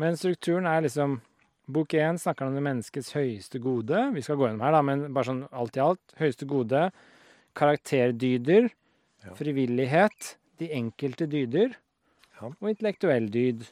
Men 0.01 0.17
strukturen 0.17 0.69
er 0.69 0.85
liksom 0.85 1.19
Bok 1.67 1.91
én 1.99 2.15
snakker 2.15 2.47
om 2.47 2.53
det 2.55 2.61
menneskets 2.63 3.09
høyeste 3.11 3.59
gode. 3.59 3.99
Vi 4.15 4.21
skal 4.23 4.37
gå 4.39 4.45
gjennom 4.47 4.61
her, 4.63 4.71
da, 4.77 4.83
men 4.87 5.01
bare 5.11 5.27
sånn 5.27 5.41
alt 5.51 5.75
i 5.75 5.81
alt. 5.83 6.13
Høyeste 6.15 6.47
gode. 6.47 6.85
Karakterdyder. 7.59 8.69
Ja. 9.25 9.33
Frivillighet. 9.35 10.37
De 10.61 10.69
enkelte 10.77 11.27
dyder. 11.27 11.75
Ja. 12.37 12.53
Og 12.53 12.69
intellektuell 12.71 13.27
dyd. 13.33 13.67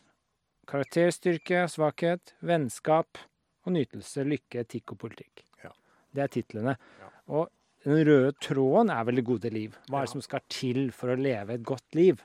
Karakterstyrke, 0.67 1.69
svakhet, 1.71 2.35
vennskap 2.43 3.23
og 3.65 3.73
nytelse, 3.75 4.23
lykke, 4.27 4.61
etikk 4.65 4.91
og 4.95 4.99
politikk. 5.01 5.43
Ja. 5.63 5.71
Det 6.15 6.23
er 6.23 6.27
titlene. 6.35 6.75
Ja. 7.01 7.09
Og 7.27 7.49
den 7.85 7.99
røde 8.07 8.31
tråden 8.41 8.89
er 8.93 9.03
vel 9.05 9.15
det 9.19 9.25
gode 9.27 9.51
liv. 9.53 9.75
Hva 9.89 9.99
er 10.01 10.05
det 10.05 10.09
Ja. 10.09 10.13
som 10.13 10.21
skal 10.25 10.41
til 10.49 10.91
for 10.91 11.09
å 11.13 11.17
leve 11.19 11.53
et 11.53 11.63
godt 11.63 11.95
liv? 11.97 12.21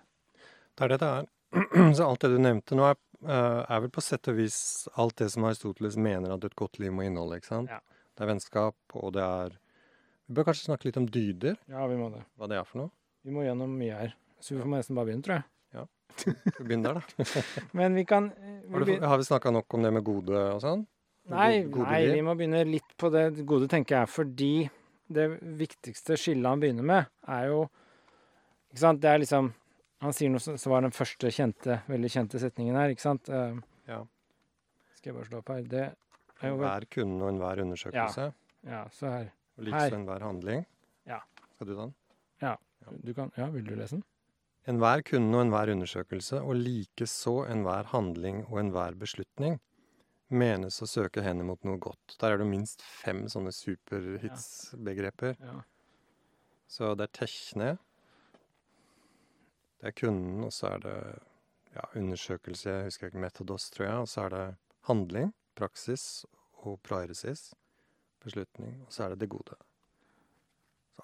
Det 0.76 0.84
er 0.84 0.88
det 0.88 1.00
det 1.00 1.08
er. 1.08 1.26
Så 1.96 2.06
alt 2.06 2.20
det 2.20 2.30
du 2.30 2.38
nevnte 2.38 2.76
nå, 2.78 2.84
er, 2.90 2.96
eh, 3.26 3.64
er 3.68 3.80
vel 3.80 3.90
på 3.90 4.00
sett 4.04 4.28
og 4.28 4.36
vis 4.36 4.88
alt 4.96 5.16
det 5.16 5.30
som 5.32 5.44
Aristoteles 5.44 5.96
mener 5.96 6.32
at 6.32 6.44
et 6.44 6.54
godt 6.56 6.78
liv 6.78 6.92
må 6.92 7.02
inneholde. 7.04 7.36
ikke 7.40 7.50
sant? 7.50 7.68
Ja. 7.70 7.80
Det 8.16 8.24
er 8.26 8.30
vennskap, 8.34 8.76
og 8.94 9.12
det 9.16 9.22
er 9.24 9.58
Vi 10.30 10.34
bør 10.34 10.44
kanskje 10.46 10.68
snakke 10.68 10.84
litt 10.86 10.96
om 10.96 11.06
dyder, 11.10 11.56
Ja, 11.68 11.86
vi 11.90 11.96
må 11.96 12.08
det. 12.14 12.20
hva 12.38 12.46
det 12.48 12.56
er 12.60 12.64
for 12.64 12.78
noe. 12.84 12.90
Vi 13.24 13.32
må 13.34 13.42
gjennom 13.42 13.72
mye 13.76 13.96
her. 13.98 14.14
Så 14.40 14.54
vi 14.54 14.62
får 14.62 14.70
nesten 14.70 14.94
bare 14.94 15.06
begynne, 15.08 15.22
tror 15.26 15.34
jeg. 15.40 15.44
Ja. 15.74 15.84
vi 16.58 16.64
begynner 16.64 16.94
der, 16.94 17.00
da? 17.00 17.42
Men 17.74 17.94
vi 17.98 18.04
kan 18.04 18.30
vi 18.38 18.72
Har, 18.72 18.84
du, 18.86 18.92
har 19.00 19.18
vi 19.18 19.24
snakka 19.26 19.50
nok 19.52 19.74
om 19.74 19.82
det 19.82 19.92
med 19.92 20.04
gode 20.04 20.30
og 20.54 20.60
sånn? 20.62 20.86
Nei, 21.30 21.62
nei, 21.64 22.00
vi 22.10 22.22
må 22.26 22.34
begynne 22.38 22.64
litt 22.66 22.96
på 22.98 23.10
det 23.14 23.44
gode, 23.46 23.68
tenker 23.70 24.00
jeg. 24.00 24.10
Fordi 24.10 24.52
det 25.10 25.26
viktigste 25.58 26.16
skillet 26.18 26.46
han 26.46 26.60
begynner 26.62 26.86
med, 26.86 27.06
er 27.28 27.46
jo 27.50 27.62
Ikke 28.70 28.78
sant, 28.84 29.00
det 29.02 29.10
er 29.10 29.18
liksom 29.24 29.48
Han 30.00 30.12
sier 30.16 30.30
noe 30.30 30.38
som 30.40 30.70
var 30.72 30.80
den 30.86 30.94
første 30.96 31.28
kjente, 31.34 31.80
veldig 31.90 32.10
kjente 32.14 32.38
setningen 32.40 32.76
her, 32.78 32.88
ikke 32.94 33.04
sant? 33.04 33.28
Eh, 33.28 33.56
Ja. 33.90 34.04
Skal 34.94 35.10
jeg 35.10 35.16
bare 35.18 35.28
slå 35.28 35.38
opp 35.40 35.48
her. 35.48 35.62
Det 35.62 35.82
er 36.42 36.48
jo 36.48 36.54
Enhver 36.56 36.86
kunde 36.90 37.22
og 37.24 37.32
enhver 37.34 37.60
undersøkelse. 37.64 38.32
Ja, 38.64 38.84
så 38.92 39.06
her. 39.10 39.26
Og 39.58 39.64
Her. 39.64 39.70
likeså 39.70 39.94
enhver 39.98 40.20
handling. 40.24 40.64
Ja. 41.06 41.18
Skal 41.56 41.66
du 41.66 41.74
ta 41.74 41.80
den? 41.82 41.94
Ja. 42.40 42.54
Du 43.04 43.12
kan 43.14 43.32
Ja, 43.36 43.46
vil 43.50 43.64
du 43.64 43.74
lese 43.74 43.96
den? 43.98 44.04
Enhver 44.68 45.02
kunde 45.02 45.34
og 45.36 45.44
enhver 45.46 45.70
undersøkelse, 45.74 46.40
og 46.40 46.54
likeså 46.56 47.46
enhver 47.50 47.84
handling 47.92 48.44
og 48.48 48.58
enhver 48.60 48.94
beslutning, 48.98 49.58
menes 50.30 50.80
å 50.82 50.88
søke 50.88 51.22
henne 51.24 51.44
mot 51.46 51.62
noe 51.66 51.78
godt. 51.82 52.16
Der 52.20 52.34
er 52.34 52.40
det 52.40 52.48
minst 52.48 52.82
fem 52.82 53.24
sånne 53.30 53.52
superhits-begreper. 53.54 55.38
Ja. 55.42 55.60
Så 56.70 56.92
det 56.94 57.08
er 57.08 57.16
tekne, 57.24 57.70
det 59.80 59.90
er 59.90 59.96
kunden, 59.96 60.44
og 60.46 60.52
så 60.54 60.74
er 60.74 60.84
det 60.84 60.98
ja, 61.74 61.86
undersøkelse, 61.98 62.68
jeg 62.70 62.90
husker 62.90 63.10
ikke 63.10 63.24
metodos, 63.24 63.70
tror 63.74 63.86
jeg, 63.86 64.04
og 64.04 64.10
så 64.12 64.26
er 64.26 64.34
det 64.34 64.44
handling, 64.90 65.32
praksis 65.58 66.04
og 66.62 66.78
praeresis, 66.86 67.50
beslutning, 68.22 68.78
og 68.86 68.94
så 68.94 69.06
er 69.06 69.14
det 69.14 69.24
det 69.24 69.30
gode. 69.32 69.56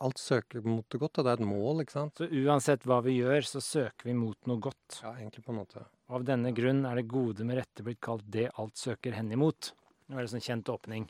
Alt 0.01 0.19
søker 0.19 0.63
mot 0.65 0.85
det 0.91 0.99
godt. 1.01 1.15
det 1.15 1.27
er 1.27 1.33
et 1.41 1.47
mål, 1.47 1.81
ikke 1.83 1.93
sant? 1.93 2.15
Så 2.21 2.29
uansett 2.29 2.83
hva 2.85 3.03
vi 3.03 3.19
gjør, 3.21 3.41
så 3.47 3.61
søker 3.63 4.05
vi 4.05 4.13
mot 4.15 4.37
noe 4.47 4.59
godt. 4.61 5.01
Ja, 5.03 5.13
egentlig 5.15 5.45
på 5.45 5.53
en 5.55 5.61
måte. 5.65 5.85
Og 6.09 6.17
av 6.21 6.25
denne 6.25 6.53
grunn 6.55 6.85
er 6.87 6.95
det 6.97 7.09
gode 7.09 7.45
med 7.45 7.57
rette 7.59 7.83
blitt 7.83 8.01
kalt 8.01 8.25
det 8.31 8.51
alt 8.59 8.77
søker 8.77 9.13
hen 9.17 9.31
imot. 9.33 9.73
Det 10.09 10.15
var 10.15 10.23
en 10.23 10.29
sånn 10.29 10.45
kjent 10.45 10.69
åpning. 10.71 11.09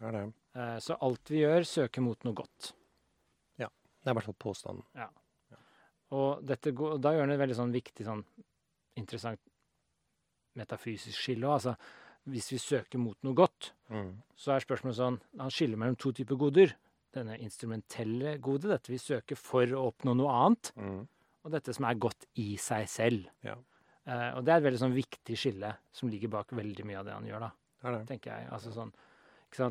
Det 0.00 0.06
er 0.08 0.12
det. 0.12 0.24
Eh, 0.56 0.78
Så 0.80 0.96
alt 1.00 1.24
vi 1.30 1.38
gjør, 1.44 1.64
søker 1.64 2.02
mot 2.02 2.22
noe 2.24 2.34
godt. 2.34 2.72
Ja. 3.58 3.68
Det 3.68 4.08
er 4.08 4.10
i 4.10 4.14
hvert 4.14 4.24
fall 4.24 4.34
påstanden. 4.40 4.82
Og 6.10 6.44
dette, 6.46 6.70
går- 6.72 7.00
da 7.00 7.10
gjør 7.12 7.20
han 7.20 7.30
et 7.30 7.40
veldig 7.40 7.56
sånn 7.56 7.72
viktig, 7.72 8.04
sånn 8.06 8.24
interessant 8.96 9.40
metafysisk 10.56 11.18
skille 11.18 11.46
òg. 11.48 11.56
Altså, 11.58 11.76
hvis 12.30 12.50
vi 12.52 12.58
søker 12.58 12.98
mot 12.98 13.16
noe 13.22 13.34
godt, 13.34 13.72
Mm. 13.90 14.22
så 14.36 14.52
er 14.56 14.60
spørsmålet 14.60 14.94
sånn 14.96 15.20
Han 15.38 15.50
skiller 15.50 15.76
mellom 15.76 15.96
to 15.96 16.12
typer 16.12 16.36
goder. 16.36 16.74
Denne 17.16 17.38
instrumentelle 17.40 18.36
gode, 18.44 18.68
dette 18.68 18.92
vi 18.92 18.98
søker 19.00 19.38
for 19.40 19.64
å 19.72 19.86
oppnå 19.90 20.12
noe 20.18 20.32
annet, 20.44 20.72
Mm. 20.76 21.06
og 21.46 21.52
dette 21.54 21.72
som 21.74 21.86
er 21.88 21.94
godt 22.02 22.26
i 22.36 22.56
seg 22.60 22.86
selv. 22.92 23.28
Ja. 23.46 23.56
Uh, 24.06 24.36
og 24.38 24.44
det 24.46 24.52
er 24.52 24.58
et 24.60 24.66
veldig 24.68 24.78
sånn 24.84 24.94
viktig 24.94 25.34
skille 25.40 25.72
som 25.96 26.08
ligger 26.12 26.28
bak 26.30 26.52
veldig 26.54 26.84
mye 26.86 26.98
av 27.00 27.06
det 27.08 27.14
han 27.16 27.24
gjør, 27.26 27.40
da, 27.40 27.50
Det 27.82 27.92
det. 27.98 28.06
tenker 28.12 28.36
jeg. 28.36 28.50
Altså 28.52 28.70
sånn? 28.74 28.92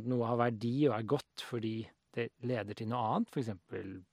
Noe 0.08 0.26
har 0.26 0.38
verdi 0.40 0.88
og 0.90 0.96
er 0.98 1.04
godt 1.04 1.44
fordi 1.46 1.88
det 2.16 2.30
leder 2.42 2.74
til 2.74 2.88
noe 2.88 3.04
annet, 3.16 3.30
f.eks. 3.30 3.50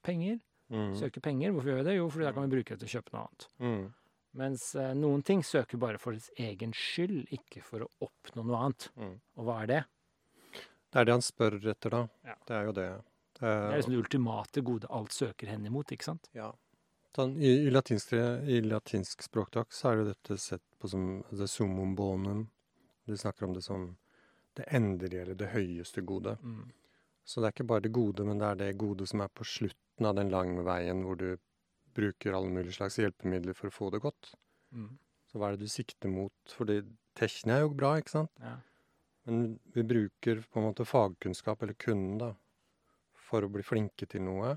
penger. 0.02 0.38
Mm. 0.70 0.94
Søker 0.98 1.20
penger. 1.22 1.52
Hvorfor 1.52 1.70
gjør 1.72 1.78
vi 1.82 1.84
det? 1.88 1.96
Jo, 1.96 2.08
fordi 2.10 2.24
da 2.24 2.32
kan 2.32 2.48
vi 2.48 2.56
bruke 2.56 2.76
det 2.76 2.80
til 2.82 2.88
å 2.90 2.94
kjøpe 3.00 3.12
noe 3.14 3.22
annet. 3.26 3.46
Mm. 3.60 3.94
Mens 4.34 4.74
uh, 4.74 4.92
noen 4.94 5.22
ting 5.24 5.42
søker 5.44 5.78
bare 5.78 5.98
for 6.00 6.12
dets 6.16 6.30
egen 6.40 6.72
skyld, 6.72 7.26
ikke 7.32 7.62
for 7.62 7.84
å 7.86 7.88
oppnå 8.06 8.44
noe 8.44 8.60
annet. 8.66 8.90
Mm. 8.96 9.16
Og 9.38 9.44
hva 9.48 9.62
er 9.62 9.66
det? 9.72 9.80
Det 10.92 11.00
er 11.00 11.04
det 11.08 11.12
han 11.16 11.24
spør 11.24 11.56
etter, 11.72 11.90
da. 11.90 12.02
Ja. 12.24 12.34
Det 12.48 12.56
er 12.56 12.64
jo 12.68 12.72
det. 12.76 12.88
Det 13.42 13.52
er 13.52 13.80
liksom 13.80 13.94
det 13.96 14.02
ultimate 14.04 14.62
gode 14.62 14.90
alt 14.94 15.14
søker 15.14 15.50
hen 15.50 15.66
imot, 15.66 15.90
ikke 15.94 16.12
sant? 16.12 16.28
Ja. 16.36 16.52
Sånn, 17.16 17.34
i, 17.42 17.50
i, 17.66 17.70
latinsk, 17.72 18.14
I 18.14 18.60
latinsk 18.64 19.24
språkdrakt 19.26 19.74
så 19.76 19.90
er 19.90 19.98
jo 19.98 20.04
dette 20.12 20.38
sett 20.40 20.62
på 20.80 20.88
som 20.88 21.08
the 21.32 21.48
summum 21.50 21.96
bonum. 21.98 22.46
De 23.10 23.18
snakker 23.18 23.48
om 23.48 23.56
det 23.56 23.64
som 23.66 23.90
det 24.56 24.68
endelige 24.72 25.24
eller 25.24 25.36
det 25.38 25.50
høyeste 25.52 26.04
gode. 26.06 26.36
Mm. 26.40 26.70
Så 27.24 27.40
det 27.40 27.48
er 27.48 27.56
ikke 27.56 27.68
bare 27.68 27.84
det 27.84 27.92
gode, 27.94 28.24
men 28.28 28.40
det 28.40 28.48
er 28.48 28.60
det 28.60 28.70
gode 28.80 29.06
som 29.10 29.22
er 29.24 29.32
på 29.34 29.46
slutten 29.48 30.08
av 30.08 30.16
den 30.18 30.32
lange 30.32 30.64
veien 30.66 31.04
hvor 31.06 31.18
du 31.20 31.34
bruker 31.96 32.36
alle 32.36 32.50
mulige 32.52 32.78
slags 32.78 32.98
hjelpemidler 33.00 33.56
for 33.56 33.68
å 33.68 33.74
få 33.74 33.90
det 33.92 34.02
godt. 34.04 34.32
Mm. 34.72 34.94
Så 35.28 35.40
hva 35.40 35.50
er 35.50 35.56
det 35.56 35.68
du 35.68 35.72
sikter 35.72 36.12
mot? 36.12 36.54
Fordi 36.56 36.80
tekne 37.18 37.58
er 37.58 37.66
jo 37.66 37.74
bra, 37.76 37.94
ikke 38.00 38.16
sant? 38.16 38.32
Ja. 38.40 38.56
Men 39.28 39.58
vi 39.74 39.84
bruker 39.86 40.42
på 40.48 40.60
en 40.60 40.66
måte 40.66 40.88
fagkunnskap, 40.88 41.62
eller 41.62 41.76
kunden, 41.78 42.16
da, 42.20 42.32
for 43.32 43.46
å 43.46 43.50
bli 43.52 43.64
flinke 43.64 44.06
til 44.12 44.22
noe. 44.28 44.54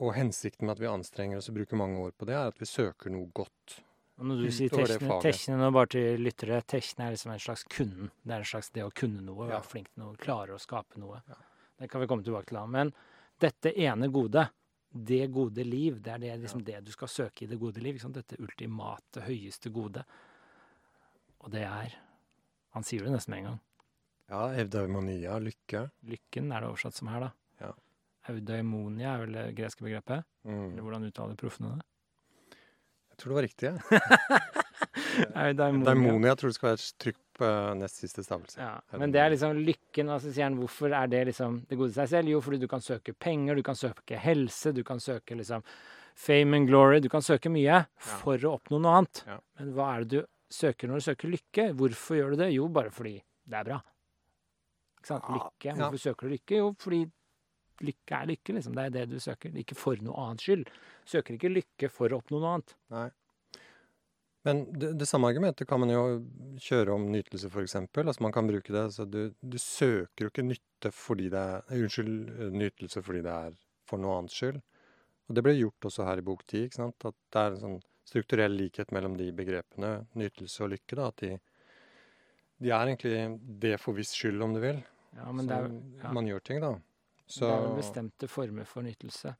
Og 0.00 0.14
hensikten 0.16 0.64
med 0.66 0.78
at 0.78 0.80
vi 0.82 0.88
anstrenger 0.88 1.38
oss 1.42 1.50
og 1.52 1.58
bruker 1.58 1.76
mange 1.76 2.00
år 2.00 2.14
på 2.16 2.24
det, 2.28 2.36
er 2.38 2.48
at 2.48 2.60
vi 2.60 2.68
søker 2.68 3.12
noe 3.12 3.28
godt. 3.36 3.78
Og 4.20 4.28
når 4.28 4.42
du 4.44 4.50
sier 4.54 4.72
tekne, 4.72 5.18
tekne 5.24 5.56
nå 5.60 5.68
bare 5.74 5.90
til 5.94 6.20
lyttere, 6.22 6.60
tekne 6.68 7.06
er 7.08 7.14
liksom 7.16 7.32
en 7.34 7.42
slags 7.42 7.64
kunden. 7.72 8.10
Det 8.22 8.34
er 8.36 8.44
en 8.44 8.48
slags 8.52 8.70
det 8.72 8.84
å 8.86 8.92
kunne 8.94 9.20
noe, 9.24 9.48
Ja. 9.48 9.58
være 9.58 9.68
flink 9.68 9.88
til 9.92 10.04
noe, 10.04 10.16
klare 10.20 10.54
å 10.56 10.60
skape 10.62 11.00
noe. 11.00 11.20
Ja. 11.28 11.38
Det 11.80 11.90
kan 11.90 12.00
vi 12.00 12.06
komme 12.06 12.24
tilbake 12.24 12.46
til. 12.52 12.60
Men 12.68 12.92
dette 13.42 13.72
ene 13.76 14.08
gode, 14.12 14.46
det 14.92 15.26
gode 15.32 15.64
liv, 15.66 16.00
det 16.04 16.12
er 16.12 16.18
det, 16.18 16.36
liksom 16.44 16.64
det 16.64 16.84
du 16.84 16.92
skal 16.92 17.08
søke 17.08 17.42
i 17.44 17.50
det 17.50 17.58
gode 17.58 17.82
liv. 17.82 17.98
Sant? 18.00 18.14
Dette 18.14 18.38
ultimate, 18.40 19.24
høyeste 19.26 19.72
gode. 19.72 20.04
Og 21.42 21.50
det 21.50 21.64
er 21.66 21.98
Han 22.72 22.82
sier 22.88 23.02
det 23.04 23.10
nesten 23.12 23.30
med 23.34 23.38
en 23.42 23.44
gang. 23.50 23.60
Ja, 24.32 24.46
eudaimonia, 24.56 25.36
lykke. 25.44 25.86
Lykken 26.08 26.52
er 26.56 26.64
det 26.64 26.68
oversatt 26.70 26.96
som 26.96 27.10
her, 27.12 27.26
da. 27.26 27.30
Ja. 27.60 27.72
Eudaimonia 28.32 29.10
er 29.12 29.26
vel 29.26 29.34
det 29.36 29.42
greske 29.58 29.84
begrepet? 29.84 30.24
Mm. 30.48 30.70
Eller 30.70 30.86
hvordan 30.86 31.04
uttaler 31.10 31.36
proffene 31.36 31.74
det? 31.74 31.84
Jeg 33.12 33.18
tror 33.20 33.32
det 33.32 33.36
var 33.36 33.46
riktig. 33.46 33.72
Ja. 33.92 34.62
Daimonia 35.52 36.32
tror 36.38 36.48
det 36.48 36.56
skal 36.56 36.70
være 36.70 36.80
et 36.80 36.94
trykk 37.04 37.18
på 37.36 37.44
eh, 37.44 37.74
nest 37.76 38.00
siste 38.00 38.24
stavelse. 38.24 38.56
Ja, 38.56 38.98
men 38.98 39.12
det 39.12 39.20
er 39.20 39.34
liksom 39.34 39.60
lykken. 39.66 40.08
Og 40.14 40.24
så 40.24 40.32
sier 40.32 40.48
han 40.48 40.56
hvorfor 40.56 40.96
er 40.96 41.12
det 41.12 41.26
liksom 41.28 41.60
det 41.68 41.76
gode 41.76 41.92
seg 41.98 42.08
selv? 42.14 42.32
Jo, 42.32 42.40
fordi 42.44 42.62
du 42.62 42.68
kan 42.72 42.84
søke 42.84 43.12
penger, 43.12 43.60
du 43.60 43.66
kan 43.66 43.76
søke 43.78 44.20
helse, 44.24 44.72
du 44.72 44.80
kan 44.86 45.02
søke 45.02 45.36
liksom 45.36 45.66
fame 46.16 46.56
and 46.56 46.72
glory. 46.72 47.02
Du 47.04 47.12
kan 47.12 47.24
søke 47.24 47.52
mye 47.52 47.84
for 48.00 48.40
å 48.48 48.56
oppnå 48.56 48.80
noe 48.80 48.96
annet. 49.02 49.24
Ja. 49.28 49.38
Men 49.60 49.76
hva 49.76 49.92
er 49.92 50.06
det 50.08 50.22
du 50.24 50.28
søker 50.52 50.88
når 50.88 51.02
du 51.02 51.10
søker 51.10 51.36
lykke? 51.36 51.72
Hvorfor 51.76 52.16
gjør 52.16 52.32
du 52.32 52.44
det? 52.46 52.52
Jo, 52.56 52.72
bare 52.72 52.94
fordi 52.94 53.18
det 53.20 53.60
er 53.60 53.68
bra. 53.74 53.82
Ikke 55.02 55.10
sant? 55.10 55.26
Lykke. 55.26 55.50
Lykke. 55.50 55.72
ja. 55.72 55.80
Hvorfor 55.82 56.04
søker 56.06 56.28
du 56.28 56.36
lykke? 56.36 56.60
Jo, 56.62 56.68
fordi 56.78 57.00
lykke 57.82 58.20
er 58.20 58.30
lykke, 58.30 58.54
liksom. 58.58 58.76
Det 58.78 58.84
er 58.84 58.94
det 58.94 59.08
du 59.10 59.18
søker. 59.22 59.58
Ikke 59.58 59.76
for 59.78 60.06
noe 60.06 60.28
annet 60.28 60.44
skyld. 60.44 60.70
Søker 61.08 61.34
ikke 61.34 61.50
lykke 61.50 61.90
for 61.90 62.14
å 62.14 62.22
oppnå 62.22 62.38
noe 62.38 62.54
annet. 62.58 62.76
Nei. 62.94 63.08
Men 64.46 64.64
det, 64.74 64.92
det 64.98 65.06
samme 65.06 65.28
argumentet 65.30 65.68
kan 65.70 65.78
man 65.78 65.92
jo 65.92 66.02
kjøre 66.62 66.94
om 66.96 67.04
nytelse, 67.12 67.50
f.eks. 67.50 67.76
Altså 67.78 68.24
man 68.24 68.34
kan 68.34 68.48
bruke 68.48 68.74
det. 68.74 68.84
Altså 68.88 69.06
du, 69.06 69.20
du 69.38 69.58
søker 69.58 70.26
jo 70.26 70.32
ikke 70.32 70.46
nytte 70.46 70.90
fordi 70.94 71.28
det 71.30 71.38
er 71.38 71.62
eh, 71.68 71.82
Unnskyld, 71.84 72.16
eh, 72.32 72.50
nytelse 72.62 73.02
fordi 73.06 73.22
det 73.26 73.36
er 73.48 73.56
for 73.86 74.02
noe 74.02 74.18
annet 74.18 74.34
skyld. 74.34 74.58
Og 75.30 75.38
det 75.38 75.44
ble 75.46 75.54
gjort 75.54 75.88
også 75.90 76.08
her 76.08 76.18
i 76.18 76.26
bok 76.26 76.42
ti. 76.50 76.64
ikke 76.66 76.80
sant? 76.80 77.06
At 77.06 77.18
det 77.34 77.42
er 77.42 77.54
en 77.54 77.62
sånn 77.62 77.80
strukturell 78.08 78.58
likhet 78.58 78.90
mellom 78.94 79.14
de 79.18 79.30
begrepene, 79.34 79.92
nytelse 80.18 80.66
og 80.66 80.72
lykke. 80.74 80.98
da, 80.98 81.06
At 81.12 81.22
de, 81.22 81.36
de 82.62 82.70
er 82.70 82.86
egentlig 82.86 83.40
det 83.60 83.74
for 83.80 83.96
viss 83.98 84.12
skyld, 84.14 84.40
om 84.44 84.54
du 84.54 84.60
vil. 84.62 84.78
Ja, 85.16 85.30
men 85.32 85.46
det 85.48 85.56
er, 85.58 85.68
ja. 86.02 86.12
man 86.16 86.26
gjør 86.30 86.42
ting, 86.46 86.60
da. 86.62 86.72
Så 87.26 87.46
det 87.46 87.52
er 87.56 87.66
vel 87.66 87.76
bestemte 87.80 88.28
former 88.28 88.64
for 88.68 88.82
nytelse. 88.86 89.34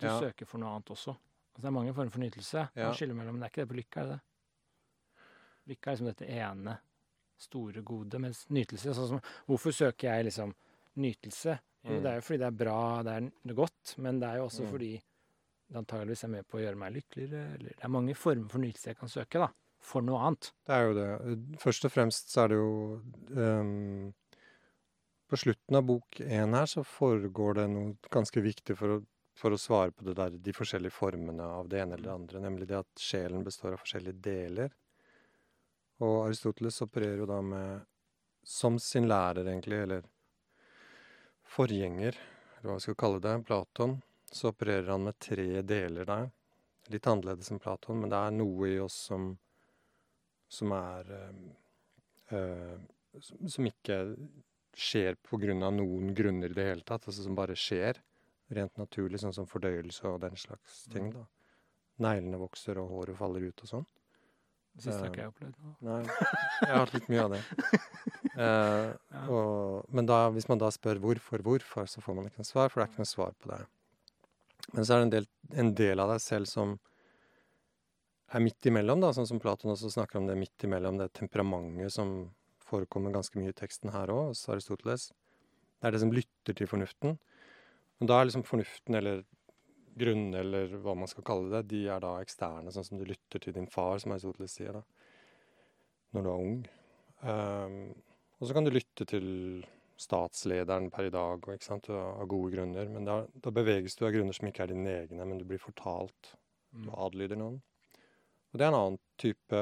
Du 0.00 0.06
Ja. 0.06 0.18
søker 0.20 0.46
for 0.46 0.58
noe 0.62 0.70
annet 0.76 0.90
også. 0.94 1.10
Altså, 1.52 1.60
det 1.62 1.68
er 1.68 1.70
mange 1.76 1.94
former 1.94 2.10
for 2.14 2.20
nytelse. 2.20 2.68
Ja. 2.76 2.86
Man 2.86 2.94
skiller 2.94 3.14
mellom, 3.14 3.34
men 3.34 3.42
det 3.42 3.46
er 3.48 3.52
ikke 3.52 3.66
det 3.66 3.68
på 3.68 3.80
lykke, 3.80 4.00
er 4.00 4.04
det 4.06 4.12
det? 4.16 4.20
Lykke 5.70 5.86
er 5.90 5.96
liksom 5.96 6.06
dette 6.10 6.28
ene 6.28 6.78
store 7.40 7.82
gode, 7.86 8.18
mens 8.20 8.46
nytelse 8.52 8.94
sånn 8.96 9.08
som, 9.14 9.20
Hvorfor 9.48 9.72
søker 9.72 10.08
jeg 10.14 10.24
liksom 10.30 10.54
nytelse? 10.96 11.58
Jo, 11.84 11.90
Mm. 11.96 12.02
det 12.02 12.10
er 12.10 12.14
jo 12.14 12.20
fordi 12.20 12.38
det 12.38 12.46
er 12.46 12.64
bra, 12.64 13.02
det 13.02 13.12
er 13.12 13.54
godt, 13.54 13.94
men 13.98 14.20
det 14.20 14.28
er 14.28 14.36
jo 14.36 14.44
også 14.44 14.62
Mm. 14.64 14.70
fordi 14.70 14.92
det 15.70 15.76
antageligvis 15.76 16.24
er 16.24 16.28
med 16.28 16.46
på 16.48 16.58
å 16.58 16.60
gjøre 16.60 16.76
meg 16.76 16.92
lykkeligere. 16.92 17.54
Eller 17.54 17.68
det 17.70 17.84
er 17.84 17.88
mange 17.88 18.14
former 18.14 18.48
for 18.48 18.58
nytelse 18.58 18.86
jeg 18.86 18.96
kan 18.98 19.08
søke, 19.08 19.38
da. 19.38 19.48
For 19.80 20.04
noe 20.04 20.20
annet. 20.26 20.50
Det 20.66 20.76
er 20.76 20.86
jo 20.86 20.96
det. 20.96 21.36
Først 21.62 21.86
og 21.88 21.92
fremst 21.94 22.32
så 22.32 22.44
er 22.44 22.52
det 22.52 22.58
jo 22.58 22.72
um, 23.36 24.10
På 25.30 25.38
slutten 25.40 25.78
av 25.78 25.86
bok 25.88 26.20
én 26.20 26.56
her 26.58 26.68
så 26.68 26.84
foregår 26.84 27.60
det 27.60 27.66
noe 27.72 28.12
ganske 28.12 28.42
viktig 28.44 28.76
for 28.76 28.96
å, 28.96 29.00
for 29.38 29.54
å 29.54 29.60
svare 29.60 29.94
på 29.94 30.04
det 30.08 30.16
der, 30.18 30.36
de 30.36 30.54
forskjellige 30.54 30.94
formene 30.94 31.46
av 31.46 31.70
det 31.70 31.80
ene 31.84 31.96
eller 31.96 32.08
det 32.08 32.16
andre, 32.16 32.42
nemlig 32.44 32.68
det 32.68 32.80
at 32.80 33.02
sjelen 33.02 33.46
består 33.46 33.76
av 33.76 33.84
forskjellige 33.84 34.20
deler. 34.26 34.74
Og 36.00 36.26
Aristoteles 36.26 36.80
opererer 36.82 37.22
jo 37.22 37.28
da 37.28 37.38
med, 37.44 37.86
som 38.42 38.78
sin 38.80 39.08
lærer 39.08 39.46
egentlig, 39.46 39.82
eller 39.84 40.06
forgjenger, 41.50 42.16
eller 42.56 42.70
hva 42.70 42.78
vi 42.78 42.84
skal 42.86 42.98
kalle 43.02 43.20
det, 43.24 43.36
Platon, 43.46 43.98
så 44.32 44.50
opererer 44.52 44.92
han 44.94 45.04
med 45.08 45.18
tre 45.18 45.62
deler 45.66 46.08
der. 46.08 46.30
Litt 46.90 47.06
annerledes 47.06 47.50
enn 47.52 47.60
Platon, 47.62 48.00
men 48.00 48.12
det 48.12 48.18
er 48.18 48.34
noe 48.34 48.68
i 48.70 48.78
oss 48.82 48.96
som, 49.10 49.32
som 50.50 50.72
er 50.76 51.10
eh, 51.16 51.42
eh, 52.36 52.78
som, 53.22 53.42
som 53.50 53.68
ikke 53.70 54.00
skjer 54.80 55.16
på 55.26 55.38
grunn 55.42 55.62
av 55.66 55.74
noen 55.74 56.12
grunner 56.16 56.52
i 56.52 56.56
det 56.56 56.66
hele 56.68 56.86
tatt, 56.86 57.06
altså 57.08 57.24
som 57.26 57.36
bare 57.38 57.56
skjer 57.58 57.98
rent 58.54 58.76
naturlig, 58.80 59.20
sånn 59.22 59.34
som 59.34 59.46
fordøyelse 59.50 60.06
og 60.10 60.20
den 60.24 60.36
slags 60.38 60.84
ting. 60.90 61.10
da. 61.14 61.24
Neglene 62.02 62.38
vokser, 62.40 62.78
og 62.82 62.90
håret 62.94 63.18
faller 63.18 63.44
ut 63.50 63.64
og 63.66 63.70
sånn. 63.70 63.88
Det 64.70 64.84
siste 64.86 65.02
har 65.02 65.10
ikke 65.10 65.22
jeg 65.24 65.32
opplevd. 65.32 65.56
nå. 65.60 65.72
Nei, 65.86 65.98
jeg 66.06 66.70
har 66.70 66.78
hatt 66.78 66.94
litt 66.94 67.08
mye 67.10 67.24
av 67.26 67.34
det. 67.34 67.42
Uh, 68.30 68.90
Ja. 69.10 69.24
og, 69.26 69.88
men 69.92 70.06
da, 70.08 70.20
hvis 70.32 70.46
man 70.48 70.60
da 70.62 70.70
spør 70.72 71.00
hvorfor, 71.02 71.42
hvorfor, 71.44 71.88
så 71.90 72.02
får 72.02 72.16
man 72.16 72.28
ikke 72.30 72.40
noe 72.40 72.48
svar, 72.48 72.70
for 72.70 72.80
det 72.80 72.86
er 72.86 72.92
ikke 72.92 73.02
noe 73.02 73.10
svar 73.10 73.34
på 73.42 73.50
det. 73.50 73.58
Men 74.70 74.86
så 74.86 74.94
er 74.94 75.00
det 75.02 75.06
en 75.08 75.12
del, 75.16 75.26
en 75.64 75.72
del 75.82 76.02
av 76.02 76.12
deg 76.14 76.22
selv 76.24 76.48
som 76.50 76.76
er 78.38 78.44
midt 78.44 78.66
imellom, 78.70 79.00
da, 79.02 79.10
sånn 79.16 79.26
som 79.26 79.40
Platon 79.42 79.72
også 79.72 79.90
snakker 79.90 80.20
om 80.20 80.28
det 80.28 80.36
midt 80.38 80.66
imellom, 80.66 81.00
det 81.00 81.10
temperamentet 81.18 81.94
som 81.94 82.30
forekommer 82.62 83.14
ganske 83.14 83.38
mye 83.40 83.50
i 83.50 83.56
teksten 83.56 83.90
her 83.90 84.12
òg, 84.14 84.30
hos 84.30 84.44
Aristoteles. 84.52 85.08
Det 85.80 85.88
er 85.88 85.96
det 85.96 86.02
som 86.04 86.12
lytter 86.14 86.54
til 86.54 86.68
fornuften. 86.70 87.16
Og 88.00 88.10
da 88.10 88.20
er 88.20 88.28
liksom 88.28 88.46
fornuften, 88.46 88.94
eller 89.00 89.24
grunnen, 90.00 90.36
eller 90.38 90.76
hva 90.84 90.94
man 90.96 91.10
skal 91.10 91.26
kalle 91.26 91.50
det, 91.56 91.64
de 91.72 91.82
er 91.90 92.04
da 92.04 92.14
eksterne, 92.22 92.70
sånn 92.72 92.86
som 92.86 93.00
du 93.00 93.04
lytter 93.08 93.42
til 93.42 93.56
din 93.56 93.66
far, 93.70 93.98
som 93.98 94.14
Aristoteles 94.14 94.54
sier, 94.60 94.78
da, 94.78 94.84
når 96.14 96.26
du 96.26 96.30
er 96.30 96.46
ung. 96.46 96.62
Um, 97.20 97.80
og 98.38 98.46
så 98.48 98.56
kan 98.56 98.64
du 98.64 98.72
lytte 98.72 99.04
til 99.10 99.26
statslederen 100.00 100.88
per 100.94 101.10
i 101.10 101.12
dag, 101.12 101.42
og, 101.44 101.64
sant, 101.64 101.90
av 101.92 102.22
gode 102.30 102.54
grunner, 102.54 102.86
men 102.88 103.04
da, 103.08 103.24
da 103.34 103.52
beveges 103.52 103.98
du 103.98 104.06
av 104.06 104.14
grunner 104.14 104.36
som 104.36 104.48
ikke 104.48 104.64
er 104.64 104.72
dine 104.72 104.94
egne, 105.02 105.26
men 105.26 105.42
du 105.42 105.44
blir 105.48 105.60
fortalt. 105.60 106.36
Du 106.70 106.86
Mm. 106.86 106.94
adlyder 106.94 107.36
noen. 107.36 107.60
Og 108.50 108.58
det 108.58 108.66
er 108.66 108.72
en 108.72 108.78
annen 108.80 108.98
type 109.20 109.58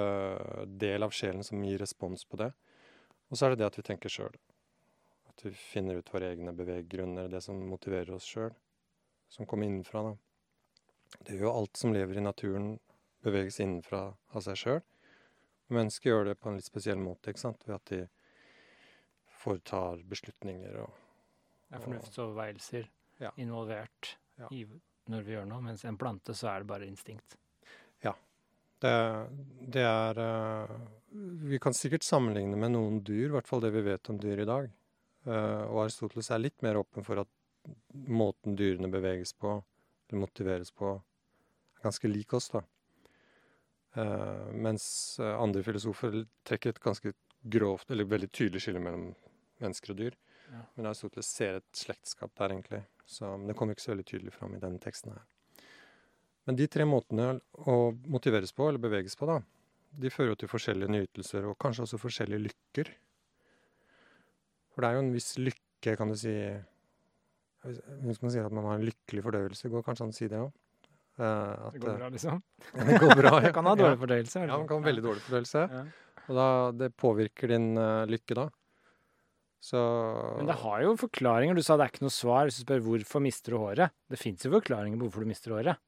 del 0.81 1.05
av 1.05 1.13
sjelen 1.13 1.45
som 1.45 1.61
gir 1.65 1.79
respons 1.83 2.25
på 2.25 2.39
det. 2.41 2.53
Og 3.29 3.37
så 3.37 3.47
er 3.47 3.53
det 3.55 3.61
det 3.61 3.69
at 3.69 3.79
vi 3.79 3.85
tenker 3.85 4.13
sjøl. 4.13 4.37
At 5.29 5.45
vi 5.45 5.53
finner 5.53 5.99
ut 6.01 6.09
våre 6.13 6.31
egne 6.33 6.55
beveggrunner, 6.57 7.29
det 7.29 7.43
som 7.45 7.59
motiverer 7.69 8.15
oss 8.17 8.25
sjøl. 8.27 8.55
Som 9.29 9.47
kommer 9.47 9.69
innenfra, 9.69 10.03
da. 10.09 10.15
Det 11.25 11.37
gjør 11.37 11.49
jo 11.51 11.57
alt 11.61 11.77
som 11.77 11.93
lever 11.93 12.17
i 12.17 12.25
naturen, 12.25 12.79
beveges 13.25 13.61
innenfra 13.61 14.07
av 14.33 14.45
seg 14.45 14.57
sjøl. 14.57 14.81
Mennesker 15.69 16.11
gjør 16.11 16.31
det 16.31 16.39
på 16.41 16.49
en 16.49 16.57
litt 16.57 16.69
spesiell 16.69 17.01
måte, 17.01 17.29
ikke 17.33 17.45
sant? 17.45 17.65
ved 17.69 17.77
at 17.77 17.93
de 17.93 18.01
foretar 19.39 20.01
beslutninger 20.09 20.81
og 20.83 20.95
Det 21.69 21.77
er 21.77 21.85
fornuftsoverveielser 21.85 22.89
Ja. 23.21 23.31
involvert 23.37 24.17
Ja. 24.39 24.49
i 24.51 24.65
når 25.09 25.23
vi 25.25 25.33
gjør 25.33 25.47
noe, 25.47 25.61
mens 25.61 25.85
en 25.85 25.99
plante 25.99 26.33
så 26.35 26.49
er 26.49 26.59
det 26.61 26.67
bare 26.67 26.87
instinkt. 26.87 27.37
Det, 28.83 28.95
det 29.75 29.83
er 29.83 30.21
uh, 30.23 30.75
Vi 31.51 31.59
kan 31.63 31.75
sikkert 31.75 32.07
sammenligne 32.07 32.59
med 32.59 32.75
noen 32.77 33.01
dyr, 33.03 33.29
i 33.29 33.35
hvert 33.35 33.49
fall 33.49 33.63
det 33.65 33.73
vi 33.75 33.85
vet 33.87 34.11
om 34.13 34.21
dyr 34.23 34.45
i 34.45 34.49
dag. 34.49 34.71
Uh, 35.27 35.65
og 35.67 35.85
Aristoteles 35.85 36.31
er 36.31 36.43
litt 36.43 36.63
mer 36.65 36.79
åpen 36.81 37.07
for 37.07 37.25
at 37.25 37.33
måten 38.09 38.57
dyrene 38.57 38.91
beveges 38.93 39.35
på, 39.35 39.59
eller 40.09 40.23
motiveres 40.23 40.71
på, 40.73 40.95
er 41.79 41.89
ganske 41.89 42.11
lik 42.11 42.37
oss, 42.39 42.51
da. 42.55 42.63
Uh, 43.99 44.47
mens 44.55 44.85
andre 45.19 45.65
filosofer 45.67 46.21
trekker 46.47 46.77
et 46.77 46.85
ganske 46.85 47.13
grovt, 47.43 47.91
eller 47.91 48.09
veldig 48.09 48.31
tydelig 48.31 48.63
skille 48.63 48.83
mellom 48.83 49.11
mennesker 49.63 49.95
og 49.95 50.01
dyr. 50.05 50.19
Ja. 50.49 50.63
Men 50.77 50.91
Aristoteles 50.91 51.33
ser 51.35 51.59
et 51.59 51.69
slektskap 51.77 52.33
der, 52.39 52.55
egentlig. 52.55 52.85
Så, 53.09 53.35
men 53.35 53.51
det 53.51 53.57
kommer 53.59 53.75
ikke 53.75 53.89
så 53.89 53.93
veldig 53.95 54.07
tydelig 54.09 54.37
fram 54.37 54.55
i 54.55 54.63
denne 54.63 54.81
teksten 54.83 55.17
her. 55.17 55.27
Men 56.49 56.57
de 56.57 56.65
tre 56.73 56.87
måtene 56.89 57.35
å 57.69 57.77
motiveres 58.09 58.55
på, 58.57 58.71
eller 58.71 58.81
beveges 58.81 59.19
på, 59.21 59.27
da, 59.29 59.43
de 60.01 60.09
fører 60.13 60.33
jo 60.33 60.39
til 60.41 60.49
forskjellige 60.49 60.95
nytelser, 60.95 61.45
og 61.51 61.59
kanskje 61.61 61.85
også 61.85 62.01
forskjellige 62.01 62.47
lykker. 62.47 62.91
For 64.73 64.81
det 64.81 64.89
er 64.89 64.97
jo 64.97 65.03
en 65.05 65.13
viss 65.13 65.35
lykke, 65.37 65.95
kan 65.99 66.09
du 66.09 66.17
si 66.19 66.33
Hvis 68.07 68.21
man 68.23 68.33
sier 68.33 68.47
at 68.47 68.55
man 68.55 68.65
har 68.65 68.79
en 68.79 68.87
lykkelig 68.87 69.25
fordøyelse, 69.27 69.69
går 69.69 69.85
kanskje 69.85 70.07
an 70.07 70.15
å 70.15 70.17
si 70.17 70.29
det 70.31 70.41
òg? 70.41 70.55
Det 71.19 71.83
går 71.83 71.99
bra, 71.99 72.09
liksom. 72.15 72.41
det 72.89 72.99
går 73.03 73.15
bra. 73.19 73.33
Jeg 73.43 73.55
kan 73.57 73.69
ha 73.69 73.75
dårlig 73.79 73.99
fordøyelse. 74.05 74.45
Ja, 74.47 74.55
man 74.55 74.69
kan 74.71 74.81
ha 74.81 74.89
veldig 74.89 75.05
dårlig 75.05 75.25
fordøyelse. 75.27 75.65
Ja. 75.75 75.83
Og 76.29 76.39
da, 76.39 76.47
det 76.85 76.89
påvirker 77.01 77.53
din 77.53 77.73
uh, 77.77 78.07
lykke 78.09 78.37
da. 78.39 78.47
Så 79.69 79.81
Men 80.39 80.49
det 80.49 80.61
har 80.63 80.85
jo 80.85 80.95
forklaringer. 81.01 81.59
Du 81.59 81.67
sa 81.67 81.77
det 81.77 81.89
er 81.89 81.93
ikke 81.93 82.07
noe 82.07 82.15
svar 82.15 82.47
hvis 82.47 82.61
du 82.61 82.65
spør 82.65 82.85
hvorfor 82.87 83.25
mister 83.25 83.57
du 83.57 83.61
håret. 83.65 83.95
Det 84.09 84.21
fins 84.21 84.47
jo 84.47 84.55
forklaringer 84.55 85.01
på 85.01 85.09
hvorfor 85.09 85.27
du 85.27 85.33
mister 85.33 85.57
håret. 85.57 85.83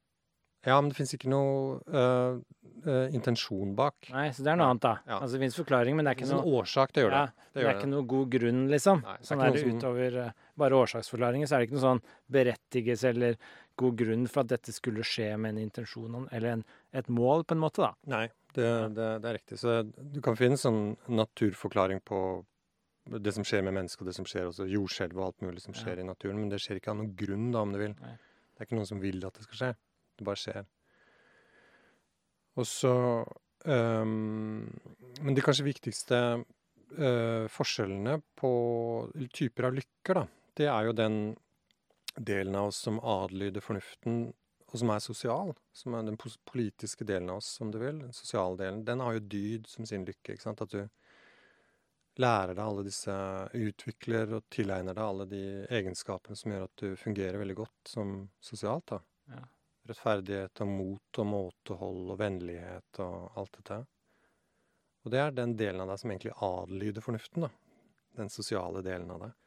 Ja, 0.65 0.75
men 0.81 0.91
det 0.91 0.97
fins 0.99 1.13
ikke 1.17 1.29
noe 1.31 1.79
uh, 1.89 2.35
uh, 2.85 3.07
intensjon 3.15 3.71
bak. 3.75 3.95
Nei, 4.13 4.27
Så 4.35 4.43
det 4.45 4.51
er 4.53 4.59
noe 4.59 4.67
annet, 4.69 4.83
da. 4.83 4.91
Ja. 5.07 5.17
Altså 5.19 5.37
Det 5.39 5.41
fins 5.47 5.57
forklaring, 5.57 5.95
men 5.97 6.05
det 6.05 6.11
er 6.11 6.19
ikke 6.19 6.27
Det 6.29 6.35
er 6.35 6.37
en 6.37 6.45
noe 6.45 6.59
årsak, 6.61 6.93
det 6.93 7.05
gjør 7.05 7.15
det. 7.15 7.21
ja, 7.23 7.47
Det 7.51 7.61
det 7.61 7.65
er 7.65 7.79
ikke 7.79 7.89
noe 7.95 8.05
god 8.13 8.29
grunn, 8.35 8.61
liksom. 8.69 9.01
Nei, 9.07 9.15
sånn 9.25 9.41
er 9.41 9.51
det 9.55 9.63
som- 9.63 9.79
utover 9.79 10.17
uh, 10.27 10.31
bare 10.61 10.77
årsaksforklaringer. 10.83 11.47
Så 11.49 11.55
er 11.55 11.59
det 11.63 11.69
ikke 11.69 11.79
noe 11.79 11.87
sånn 11.87 12.03
berettigelse 12.37 13.09
eller 13.09 13.37
god 13.81 13.97
grunn 13.97 14.27
for 14.29 14.43
at 14.43 14.47
dette 14.53 14.71
skulle 14.75 15.01
skje 15.07 15.31
med 15.39 15.55
en 15.55 15.63
intensjon 15.65 16.27
eller 16.31 16.49
en, 16.59 16.63
et 16.93 17.07
mål, 17.09 17.43
på 17.45 17.57
en 17.57 17.63
måte, 17.63 17.81
da. 17.81 17.93
Nei, 18.05 18.27
det, 18.53 18.69
det, 18.93 19.09
det 19.23 19.29
er 19.31 19.37
riktig. 19.39 19.57
Så 19.57 19.81
du 19.89 20.21
kan 20.21 20.35
finne 20.37 20.59
sånn 20.59 20.97
naturforklaring 21.09 22.01
på 22.05 22.43
det 23.09 23.33
som 23.33 23.43
skjer 23.47 23.63
med 23.65 23.73
mennesket, 23.73 24.03
og 24.03 24.11
det 24.11 24.15
som 24.15 24.27
skjer 24.29 24.49
også 24.51 24.67
jordskjelv 24.69 25.17
og 25.17 25.25
alt 25.31 25.41
mulig 25.41 25.63
som 25.63 25.73
skjer 25.73 26.03
i 26.03 26.05
naturen, 26.05 26.37
men 26.37 26.51
det 26.51 26.59
skjer 26.61 26.77
ikke 26.77 26.91
av 26.93 26.99
noen 26.99 27.15
grunn, 27.17 27.47
da, 27.51 27.63
om 27.65 27.71
du 27.73 27.79
vil. 27.81 27.95
Nei. 27.99 28.13
Det 28.53 28.61
er 28.61 28.67
ikke 28.69 28.77
noen 28.77 28.89
som 28.91 28.99
vil 29.01 29.23
at 29.25 29.33
det 29.39 29.47
skal 29.47 29.57
skje. 29.57 29.71
Det 30.21 30.27
bare 30.27 30.37
skjer. 30.37 30.65
Og 32.61 32.67
så 32.67 32.95
ehm, 33.65 34.67
Men 35.25 35.37
de 35.37 35.43
kanskje 35.43 35.65
viktigste 35.65 36.19
eh, 36.37 37.47
forskjellene 37.49 38.19
på 38.37 38.51
typer 39.33 39.69
av 39.69 39.79
lykker, 39.79 40.19
da, 40.21 40.27
det 40.59 40.67
er 40.69 40.89
jo 40.89 40.97
den 40.97 41.17
delen 42.19 42.57
av 42.59 42.69
oss 42.69 42.81
som 42.85 42.99
adlyder 42.99 43.63
fornuften, 43.63 44.25
og 44.71 44.79
som 44.79 44.91
er 44.93 45.03
sosial. 45.03 45.53
Som 45.75 45.95
er 45.95 46.07
den 46.07 46.19
politiske 46.19 47.07
delen 47.07 47.31
av 47.31 47.41
oss, 47.41 47.53
om 47.63 47.71
du 47.71 47.79
vil. 47.81 47.99
Den 48.05 48.15
sosiale 48.15 48.59
delen. 48.59 48.83
Den 48.87 49.03
har 49.03 49.17
jo 49.17 49.23
dyd 49.33 49.67
som 49.67 49.87
sin 49.87 50.05
lykke. 50.07 50.35
ikke 50.35 50.43
sant? 50.43 50.63
At 50.63 50.71
du 50.71 50.85
lærer 52.19 52.53
deg 52.53 52.63
alle 52.63 52.85
disse 52.87 53.15
Utvikler 53.57 54.35
og 54.37 54.45
tilegner 54.51 54.95
deg 54.95 55.03
alle 55.03 55.27
de 55.31 55.43
egenskapene 55.71 56.37
som 56.39 56.53
gjør 56.53 56.67
at 56.67 56.83
du 56.83 56.99
fungerer 56.99 57.39
veldig 57.41 57.57
godt 57.63 57.91
som 57.95 58.15
sosialt. 58.43 58.93
da. 58.93 59.01
Ja. 59.31 59.43
Rettferdighet 59.89 60.61
og 60.61 60.69
mot 60.69 61.19
og 61.23 61.27
måtehold 61.27 62.13
og 62.13 62.19
vennlighet 62.21 63.01
og 63.01 63.39
alt 63.41 63.57
dette. 63.57 63.79
Og 65.01 65.13
det 65.13 65.21
er 65.21 65.33
den 65.33 65.55
delen 65.57 65.81
av 65.81 65.89
deg 65.89 66.01
som 66.01 66.13
egentlig 66.13 66.35
adlyder 66.45 67.05
fornuften. 67.05 67.47
da. 67.47 67.49
Den 68.19 68.29
sosiale 68.29 68.83
delen 68.85 69.09
av 69.11 69.23
deg. 69.25 69.37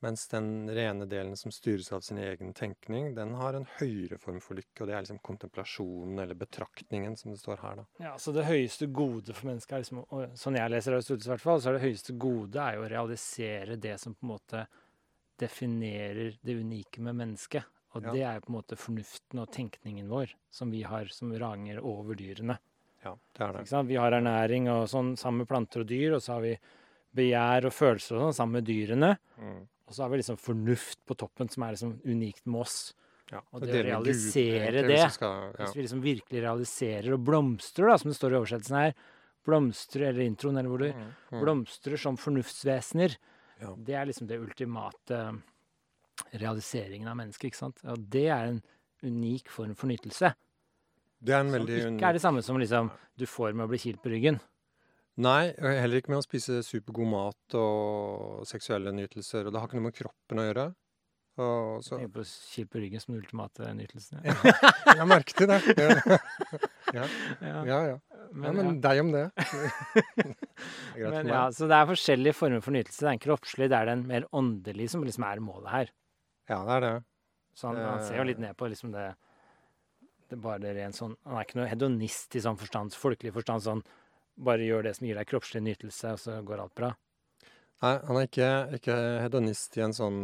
Mens 0.00 0.28
den 0.30 0.70
rene 0.70 1.06
delen 1.10 1.36
som 1.36 1.50
styres 1.50 1.88
av 1.92 2.04
sin 2.06 2.18
egen 2.22 2.52
tenkning, 2.54 3.14
den 3.14 3.32
har 3.34 3.56
en 3.58 3.66
høyere 3.80 4.18
form 4.22 4.38
for 4.40 4.54
lykke, 4.54 4.84
og 4.84 4.86
det 4.86 4.94
er 4.94 5.02
liksom 5.02 5.18
kontemplasjonen 5.26 6.20
eller 6.22 6.38
betraktningen, 6.38 7.16
som 7.18 7.32
det 7.32 7.40
står 7.40 7.58
her, 7.64 7.80
da. 7.80 7.86
Ja, 8.04 8.12
så 8.18 8.30
det 8.36 8.46
høyeste 8.46 8.86
gode 8.94 9.34
for 9.34 9.50
mennesket 9.50 9.74
er 9.74 9.82
liksom, 9.82 10.04
og 10.06 10.38
sånn 10.38 10.60
jeg 10.60 10.70
leser 10.70 10.94
Aristoteles 10.94 11.26
i 11.26 11.32
hvert 11.32 11.42
fall, 11.42 11.62
så 11.64 11.72
er 11.72 11.78
det 11.78 11.88
høyeste 11.88 12.14
gode 12.14 12.62
er 12.62 12.78
jo 12.78 12.84
å 12.84 12.92
realisere 12.92 13.80
det 13.88 13.96
som 13.98 14.14
på 14.14 14.28
en 14.28 14.32
måte 14.36 14.62
definerer 15.38 16.38
det 16.46 16.58
unike 16.60 17.02
med 17.02 17.18
mennesket. 17.18 17.74
Og 17.94 18.02
Ja. 18.04 18.12
det 18.12 18.22
er 18.22 18.40
på 18.40 18.50
en 18.52 18.56
måte 18.60 18.76
fornuften 18.76 19.40
og 19.40 19.50
tenkningen 19.50 20.08
vår 20.08 20.34
som 20.50 20.70
vi 20.70 20.82
har 20.82 21.06
som 21.06 21.32
ranger 21.32 21.78
over 21.82 22.14
dyrene. 22.14 22.58
Ja, 23.04 23.14
det 23.34 23.40
er 23.40 23.52
det. 23.64 23.86
Vi 23.88 23.94
har 23.96 24.12
ernæring 24.12 24.68
og 24.68 24.88
sånn 24.88 25.16
sammen 25.16 25.38
med 25.38 25.48
planter 25.48 25.80
og 25.80 25.86
dyr, 25.86 26.14
og 26.14 26.20
så 26.20 26.34
har 26.34 26.40
vi 26.42 26.58
begjær 27.14 27.64
og 27.66 27.72
følelser 27.72 28.16
og 28.18 28.28
sånn 28.28 28.34
sammen 28.36 28.52
med 28.60 28.64
dyrene. 28.68 29.16
Mm. 29.40 29.66
Og 29.88 29.94
så 29.94 30.02
har 30.02 30.10
vi 30.10 30.18
liksom 30.18 30.36
fornuft 30.36 30.98
på 31.06 31.16
toppen, 31.16 31.48
som 31.48 31.62
er 31.64 31.72
liksom 31.72 32.00
unikt 32.04 32.44
med 32.46 32.60
oss. 32.60 32.94
Ja, 33.32 33.40
Og 33.52 33.60
det 33.60 33.72
det 33.72 33.80
å 33.84 33.86
realisere 33.88 34.82
Gud, 34.82 34.88
det, 34.88 35.10
Skal, 35.12 35.52
ja. 35.58 35.64
Hvis 35.64 35.74
vi 35.76 35.82
liksom 35.82 36.02
virkelig 36.02 36.42
realiserer 36.42 37.12
og 37.14 37.24
blomstrer, 37.24 37.88
da, 37.88 37.96
som 37.98 38.10
det 38.10 38.16
står 38.18 38.32
i 38.32 38.38
oversettelsen 38.40 38.76
her, 38.76 38.94
blomstrer, 39.44 40.08
eller 40.08 40.24
introen, 40.28 40.58
eller 40.58 40.68
hvor 40.68 40.78
du 40.78 40.92
Mm, 40.92 41.14
mm. 41.32 41.40
blomstrer 41.42 41.98
som 41.98 42.16
fornuftsvesener, 42.16 43.16
Ja. 43.60 43.74
det 43.76 43.94
er 43.94 44.06
liksom 44.06 44.26
det 44.28 44.38
ultimate 44.40 45.40
realiseringen 46.32 47.08
av 47.10 47.16
mennesket, 47.18 47.50
ikke 47.50 47.60
sant? 47.62 47.80
Og 47.88 48.04
det 48.12 48.26
er 48.34 48.52
en 48.52 48.60
unik 49.04 49.50
form 49.52 49.74
for 49.78 49.90
nytelse. 49.90 50.32
Det 51.18 51.34
er 51.34 51.42
en 51.42 51.50
Som 51.50 51.58
veldig 51.58 51.78
ikke 51.94 52.10
er 52.10 52.16
det 52.16 52.22
samme 52.22 52.42
som 52.46 52.58
liksom 52.60 52.92
du 53.18 53.26
får 53.26 53.54
med 53.56 53.66
å 53.66 53.70
bli 53.72 53.80
kilt 53.82 54.02
på 54.02 54.12
ryggen. 54.12 54.38
Nei, 55.18 55.50
heller 55.58 55.98
ikke 55.98 56.12
med 56.12 56.20
å 56.20 56.26
spise 56.26 56.60
supergod 56.62 57.10
mat 57.10 57.56
og 57.58 58.44
seksuelle 58.46 58.92
nytelser. 58.94 59.48
Og 59.48 59.54
det 59.54 59.58
har 59.58 59.66
ikke 59.66 59.80
noe 59.80 59.88
med 59.88 59.96
kroppen 59.96 60.38
å 60.38 60.44
gjøre. 60.46 60.66
Og 61.38 61.82
så, 61.86 61.98
Tenk 61.98 62.14
på 62.14 62.24
kilt 62.26 62.70
på 62.70 62.80
ryggen 62.82 63.02
som 63.02 63.14
den 63.14 63.22
ultimate 63.22 63.72
nytelsen. 63.78 64.22
Ja. 64.26 64.34
jeg 65.00 65.08
merket 65.10 65.50
det. 65.50 65.58
Ja, 65.78 66.62
Ja, 66.94 67.04
ja. 67.42 67.58
ja. 67.66 67.78
ja 67.92 67.96
men, 68.32 68.56
men 68.56 68.70
ja. 68.70 68.74
deg 68.88 69.00
om 69.02 69.10
det. 69.12 69.24
det 70.96 71.10
Men 71.12 71.30
ja, 71.30 71.42
så 71.54 71.68
det 71.68 71.76
er 71.76 71.90
forskjellige 71.90 72.36
former 72.36 72.62
for 72.64 72.74
nytelse. 72.74 73.02
Det 73.02 73.10
er 73.10 73.16
en 73.16 73.22
kroppslig, 73.22 73.68
det 73.72 73.78
er 73.78 73.90
den 73.90 74.06
mer 74.08 74.26
åndelige 74.36 74.92
som 74.94 75.04
liksom 75.06 75.26
er 75.28 75.42
målet 75.44 75.70
her. 75.72 75.92
Ja, 76.48 76.62
det 76.64 76.76
er 76.78 76.84
det. 76.86 76.92
Så 77.58 77.70
han, 77.70 77.80
han 77.82 78.04
ser 78.06 78.20
jo 78.20 78.28
litt 78.28 78.40
ned 78.42 78.56
på 78.58 78.68
liksom 78.70 78.92
det 78.94 79.08
det 80.28 80.38
bare 80.44 80.74
rent 80.76 80.96
sånn 80.96 81.14
Han 81.24 81.38
er 81.38 81.46
ikke 81.46 81.60
noe 81.60 81.70
hedonist 81.70 82.36
i 82.36 82.42
sånn 82.44 82.58
forstand, 82.60 82.96
folkelig 82.96 83.32
forstand, 83.36 83.64
sånn 83.64 83.84
bare 84.38 84.66
gjør 84.66 84.84
det 84.86 84.94
som 84.94 85.06
gir 85.08 85.18
deg 85.18 85.26
kroppslig 85.26 85.64
nytelse, 85.66 86.12
og 86.14 86.20
så 86.22 86.36
går 86.46 86.60
alt 86.62 86.74
bra. 86.78 86.92
Nei, 87.82 87.94
han 88.06 88.18
er 88.20 88.26
ikke, 88.28 88.50
ikke 88.78 88.98
hedonist 89.24 89.74
i 89.78 89.82
en 89.82 89.94
sånn 89.96 90.20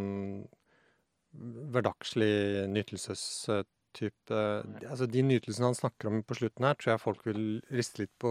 hverdagslig 1.74 2.68
nytelsestype. 2.70 4.38
Altså, 4.86 5.08
de 5.10 5.24
nytelsene 5.26 5.72
han 5.72 5.78
snakker 5.78 6.10
om 6.10 6.22
på 6.26 6.38
slutten 6.38 6.68
her, 6.68 6.78
tror 6.78 6.92
jeg 6.94 7.02
folk 7.02 7.26
vil 7.26 7.42
riste 7.74 8.04
litt 8.04 8.14
på 8.22 8.30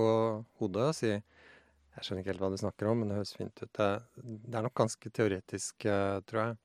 hodet 0.62 0.90
og 0.94 0.98
si 1.02 1.12
Jeg 1.12 2.06
skjønner 2.08 2.24
ikke 2.24 2.32
helt 2.32 2.42
hva 2.42 2.54
du 2.54 2.62
snakker 2.64 2.90
om, 2.90 3.02
men 3.04 3.12
det 3.12 3.20
høres 3.20 3.36
fint 3.38 3.60
ut. 3.60 3.70
Det, 3.76 3.90
det 4.24 4.56
er 4.58 4.64
nok 4.66 4.80
ganske 4.80 5.12
teoretisk, 5.14 5.86
eh, 5.86 6.22
tror 6.26 6.40
jeg. 6.42 6.56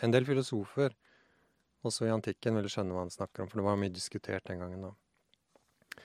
En 0.00 0.14
del 0.14 0.26
filosofer, 0.26 0.94
også 1.86 2.06
i 2.06 2.14
antikken, 2.14 2.56
ville 2.56 2.70
skjønne 2.72 2.94
hva 2.94 3.04
han 3.04 3.12
snakker 3.12 3.44
om, 3.44 3.50
for 3.50 3.60
det 3.60 3.66
var 3.66 3.78
mye 3.80 3.92
diskutert 3.92 4.46
den 4.48 4.62
gangen, 4.62 4.88
da. 4.88 6.02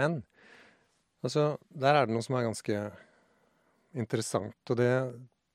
Men 0.00 0.22
altså, 1.24 1.54
der 1.70 1.98
er 1.98 2.06
det 2.06 2.14
noe 2.14 2.24
som 2.24 2.38
er 2.38 2.48
ganske 2.48 2.80
interessant, 3.94 4.58
og 4.70 4.80
det, 4.80 4.90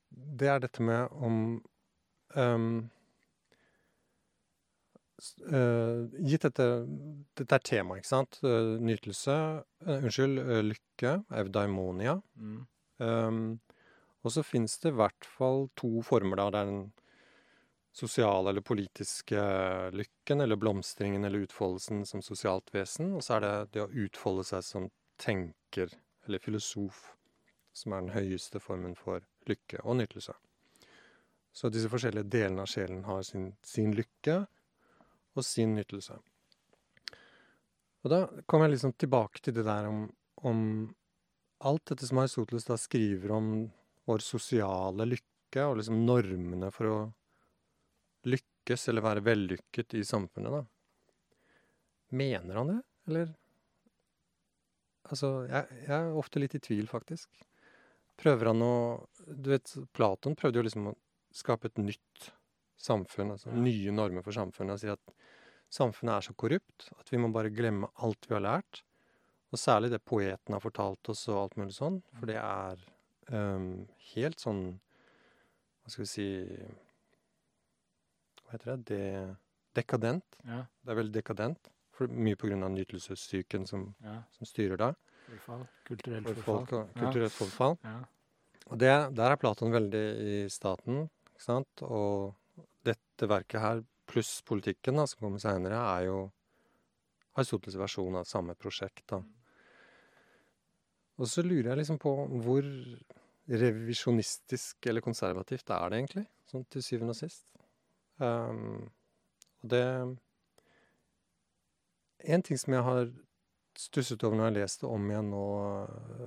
det 0.10 0.50
er 0.52 0.63
dette 0.63 0.86
med 0.86 1.20
om 1.20 1.44
um, 2.36 2.72
Uh, 5.52 6.08
gitt 6.24 6.46
dette 6.46 6.65
Dette 7.36 7.58
er 7.58 7.63
tema, 7.68 7.98
ikke 8.00 8.08
sant? 8.08 8.38
Uh, 8.39 8.78
nytelse 8.80 9.34
uh, 9.36 9.98
Unnskyld, 9.98 10.39
lykke, 10.63 11.18
eudaimonia. 11.42 12.13
Mm. 12.39 12.62
Um, 13.04 13.42
og 14.24 14.32
så 14.36 14.44
fins 14.44 14.78
det 14.84 14.94
i 14.94 14.98
hvert 15.00 15.28
fall 15.38 15.68
to 15.80 16.00
former, 16.08 16.39
da. 16.39 16.48
Det 16.52 16.62
er 16.62 16.72
den 16.72 16.82
sosiale 17.99 18.49
eller 18.49 18.63
politiske 18.65 19.39
lykken, 19.95 20.41
eller 20.41 20.59
blomstringen 20.59 21.25
eller 21.27 21.45
utfoldelsen 21.45 22.05
som 22.07 22.23
sosialt 22.23 22.71
vesen. 22.73 23.13
Og 23.17 23.25
så 23.25 23.38
er 23.38 23.45
det 23.45 23.53
det 23.75 23.85
å 23.85 23.91
utfolde 24.05 24.45
seg 24.47 24.65
som 24.65 24.89
tenker, 25.19 25.91
eller 26.27 26.41
filosof, 26.43 27.09
som 27.75 27.93
er 27.93 28.05
den 28.05 28.15
høyeste 28.15 28.62
formen 28.63 28.95
for 28.99 29.25
lykke 29.49 29.83
og 29.83 29.99
nytelse. 29.99 30.35
Så 31.51 31.71
disse 31.73 31.89
forskjellige 31.91 32.29
delene 32.31 32.63
av 32.63 32.71
sjelen 32.71 33.03
har 33.07 33.23
sin, 33.27 33.51
sin 33.65 33.91
lykke 33.97 34.43
og 35.35 35.45
sin 35.45 35.75
nytelse. 35.75 36.15
Og 38.03 38.13
da 38.13 38.21
kommer 38.47 38.69
jeg 38.69 38.77
liksom 38.77 38.95
tilbake 38.95 39.41
til 39.43 39.57
det 39.57 39.65
der 39.67 39.89
om, 39.89 40.05
om 40.47 40.62
alt 41.67 41.89
dette 41.91 42.07
som 42.07 42.21
Aristoteles 42.21 42.67
da 42.69 42.77
skriver 42.79 43.33
om 43.35 43.49
vår 44.07 44.23
sosiale 44.23 45.07
lykke, 45.09 45.65
og 45.65 45.79
liksom 45.79 46.05
normene 46.05 46.69
for 46.71 46.88
å 46.88 46.99
lykkes 48.27 48.89
eller 48.91 49.05
være 49.05 49.23
vellykket 49.25 49.95
i 49.99 50.03
samfunnet, 50.08 50.60
da. 50.60 50.63
Mener 52.19 52.58
han 52.58 52.73
det, 52.73 52.79
eller? 53.08 53.32
Altså, 55.10 55.29
jeg, 55.49 55.79
jeg 55.86 55.95
er 55.95 56.17
ofte 56.17 56.41
litt 56.41 56.55
i 56.58 56.63
tvil, 56.63 56.89
faktisk. 56.89 57.29
Prøver 58.19 58.51
han 58.51 58.65
å 58.65 58.73
Du 59.25 59.51
vet, 59.53 59.71
Platon 59.95 60.36
prøvde 60.38 60.60
jo 60.60 60.65
liksom 60.65 60.91
å 60.91 60.97
skape 61.36 61.69
et 61.69 61.82
nytt 61.82 62.32
samfunn, 62.79 63.34
altså 63.36 63.53
nye 63.53 63.93
normer 63.93 64.25
for 64.25 64.36
samfunnet, 64.36 64.75
og 64.75 64.82
sier 64.82 64.97
at 64.97 65.15
samfunnet 65.69 66.15
er 66.15 66.25
så 66.25 66.36
korrupt 66.39 66.89
at 66.97 67.12
vi 67.13 67.19
må 67.21 67.29
bare 67.34 67.53
glemme 67.53 67.91
alt 68.01 68.25
vi 68.27 68.36
har 68.36 68.45
lært. 68.45 68.84
Og 69.53 69.62
særlig 69.62 69.91
det 69.93 70.01
poeten 70.05 70.55
har 70.55 70.63
fortalt 70.63 71.12
oss 71.12 71.25
og 71.29 71.43
alt 71.43 71.58
mulig 71.60 71.75
sånn, 71.77 71.99
for 72.17 72.29
det 72.29 72.38
er 72.41 72.82
um, 73.34 73.88
helt 74.13 74.41
sånn 74.41 74.63
Hva 75.82 75.93
skal 75.93 76.05
vi 76.05 76.10
si 76.12 76.27
Hva 78.49 78.57
heter 78.57 78.71
det? 78.71 78.85
De, 78.89 79.35
dekadent. 79.77 80.39
Ja. 80.41 80.63
Det 80.81 80.93
er 80.93 80.97
veldig 80.97 81.13
dekadent. 81.19 81.69
For 81.93 82.09
mye 82.09 82.38
av 82.55 82.71
nytelsessyken 82.73 83.67
som, 83.69 83.89
ja. 84.01 84.15
som 84.33 84.47
styrer 84.49 84.79
da. 84.79 84.93
Forfall. 85.27 85.67
Kulturelt 85.85 86.29
forfall. 86.31 86.65
Folk, 86.65 86.93
kulturelt 86.97 87.29
ja. 87.29 87.35
forfall. 87.38 87.77
Og 88.69 88.79
det, 88.81 88.91
der 89.17 89.33
er 89.33 89.39
Platon 89.41 89.73
veldig 89.73 90.03
i 90.25 90.35
staten, 90.49 91.03
ikke 91.29 91.43
sant? 91.43 91.83
Og 91.85 92.33
dette 92.85 93.29
verket 93.29 93.62
her, 93.62 93.83
pluss 94.09 94.39
politikken 94.41 94.97
da, 94.97 95.05
som 95.05 95.21
kommer 95.21 95.41
seinere, 95.41 95.77
er 95.77 96.07
jo 96.07 96.19
Aristoteles 97.38 97.77
versjon 97.77 98.17
av 98.17 98.25
samme 98.25 98.55
prosjekt. 98.57 99.05
da. 99.12 99.21
Og 101.19 101.29
så 101.29 101.43
lurer 101.45 101.73
jeg 101.73 101.81
liksom 101.83 101.99
på 102.01 102.15
hvor 102.41 102.65
revisjonistisk 103.49 104.89
eller 104.89 105.03
konservativt 105.05 105.69
er 105.73 105.91
det 105.91 106.01
egentlig, 106.01 106.25
sånn 106.49 106.65
til 106.71 106.85
syvende 106.85 107.13
og 107.13 107.19
sist. 107.19 107.45
Um, 108.19 108.89
og 109.63 109.69
det 109.71 109.86
En 112.19 112.41
ting 112.43 112.60
som 112.60 112.73
jeg 112.75 112.84
har 112.84 113.12
stusset 113.79 114.23
over 114.27 114.36
når 114.36 114.49
jeg 114.49 114.55
leste 114.58 114.88
om 114.91 115.05
igjen 115.08 115.29
nå 115.32 115.43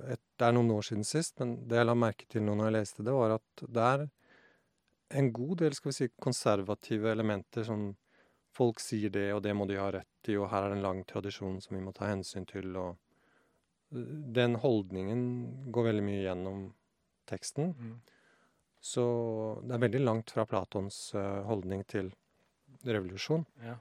et, 0.09 0.21
Det 0.39 0.47
er 0.47 0.55
noen 0.57 0.71
år 0.73 0.87
siden 0.87 1.05
sist, 1.05 1.37
men 1.39 1.55
det 1.69 1.77
jeg 1.77 1.85
la 1.85 1.93
merke 1.93 2.25
til 2.29 2.41
nå 2.45 2.55
når 2.57 2.69
jeg 2.69 2.77
leste 2.79 3.05
det, 3.05 3.13
var 3.13 3.35
at 3.37 3.65
det 3.77 3.83
er 3.89 4.07
en 5.13 5.29
god 5.33 5.57
del 5.61 5.75
skal 5.77 5.91
vi 5.91 5.95
si, 5.95 6.07
konservative 6.21 7.11
elementer. 7.11 7.65
Sånn 7.67 7.91
folk 8.53 8.81
sier 8.81 9.13
det, 9.13 9.27
og 9.35 9.43
det 9.45 9.53
må 9.57 9.67
de 9.69 9.77
ha 9.77 9.89
rett 9.93 10.29
i, 10.29 10.37
og 10.37 10.49
her 10.51 10.65
er 10.65 10.73
det 10.73 10.79
en 10.79 10.87
lang 10.87 11.01
tradisjon 11.09 11.59
som 11.61 11.77
vi 11.77 11.83
må 11.83 11.93
ta 11.95 12.09
hensyn 12.09 12.47
til. 12.49 12.73
og 12.77 12.97
Den 13.93 14.57
holdningen 14.61 15.71
går 15.73 15.89
veldig 15.91 16.05
mye 16.05 16.23
gjennom 16.23 16.65
teksten. 17.29 17.73
Mm. 17.77 17.95
Så 18.83 19.03
det 19.63 19.77
er 19.77 19.83
veldig 19.85 20.03
langt 20.03 20.33
fra 20.35 20.43
Platons 20.49 20.97
uh, 21.15 21.41
holdning 21.47 21.85
til 21.87 22.11
revolusjon. 22.83 23.45
Ja. 23.63 23.77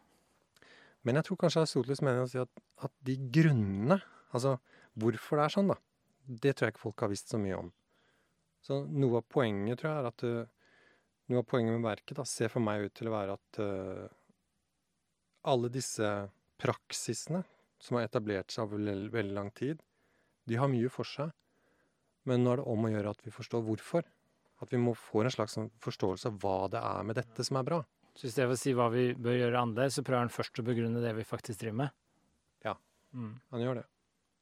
Men 1.03 1.19
jeg 1.19 1.27
tror 1.27 1.41
kanskje 1.43 1.65
Aristoteles 1.65 2.03
mener 2.07 2.23
å 2.23 2.31
si 2.31 2.39
at, 2.39 2.51
at, 2.87 2.93
de 3.03 3.17
grunnene, 3.35 3.99
altså 4.31 4.57
hvorfor 5.03 5.41
det 5.41 5.47
er 5.47 5.55
sånn, 5.57 5.73
da, 5.73 5.79
det 6.45 6.55
tror 6.55 6.69
jeg 6.69 6.77
ikke 6.77 6.85
folk 6.85 7.03
har 7.03 7.11
visst 7.11 7.35
så 7.35 7.41
mye 7.43 7.59
om. 7.59 7.73
Så 8.63 8.79
noe 8.87 9.19
av 9.19 9.27
poenget 9.27 9.81
tror 9.81 9.91
jeg 9.91 10.05
er 10.05 10.11
at 10.13 10.27
uh, 10.29 10.77
noe 11.33 11.43
av 11.43 11.49
poenget 11.51 11.75
med 11.75 11.89
verket 11.89 12.21
da, 12.21 12.29
ser 12.29 12.53
for 12.53 12.63
meg 12.63 12.87
ut 12.87 12.95
til 12.95 13.11
å 13.11 13.17
være 13.17 13.35
at 13.41 13.63
uh, 13.65 14.07
alle 15.51 15.73
disse 15.75 16.13
praksisene 16.63 17.43
som 17.83 17.99
har 17.99 18.07
etablert 18.07 18.55
seg 18.55 18.69
over 18.69 18.79
veldig, 18.79 19.11
veldig 19.11 19.35
lang 19.35 19.51
tid, 19.59 19.83
de 20.47 20.59
har 20.59 20.71
mye 20.71 20.91
for 20.95 21.09
seg. 21.09 21.33
Men 22.31 22.45
nå 22.45 22.53
er 22.53 22.63
det 22.63 22.71
om 22.71 22.87
å 22.87 22.91
gjøre 22.93 23.15
at 23.17 23.25
vi 23.27 23.35
forstår 23.35 23.65
hvorfor. 23.67 24.07
At 24.63 24.73
vi 24.73 24.81
må 24.81 24.95
få 24.95 25.25
en 25.25 25.35
slags 25.35 25.57
sånn 25.59 25.71
forståelse 25.83 26.31
av 26.31 26.39
hva 26.43 26.57
det 26.73 26.83
er 26.83 27.07
med 27.09 27.19
dette 27.19 27.47
som 27.47 27.59
er 27.59 27.67
bra. 27.67 27.81
Så 28.15 28.29
i 28.29 28.33
stedet 28.33 28.51
for 28.51 28.59
å 28.59 28.61
si 28.61 28.75
hva 28.77 28.91
vi 28.93 29.07
bør 29.17 29.39
gjøre 29.39 29.63
annerledes, 29.63 29.97
så 29.99 30.05
prøver 30.07 30.27
han 30.27 30.33
først 30.33 30.61
å 30.61 30.67
begrunne 30.67 31.01
det 31.03 31.15
vi 31.17 31.25
faktisk 31.27 31.63
driver 31.63 31.79
med? 31.85 31.97
Ja, 32.67 32.77
mm. 33.17 33.33
han 33.55 33.65
gjør 33.65 33.81
det. 33.81 33.87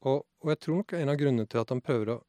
Og, 0.01 0.25
og, 0.41 0.49
jeg 0.51 0.59
tror 0.65 0.81
nok 0.81 0.93
en 0.97 1.13
av 1.13 1.17
grunnene 1.21 1.49
til 1.49 1.61
at 1.61 1.71
han 1.71 1.83
prøver 1.85 2.13
å 2.13 2.19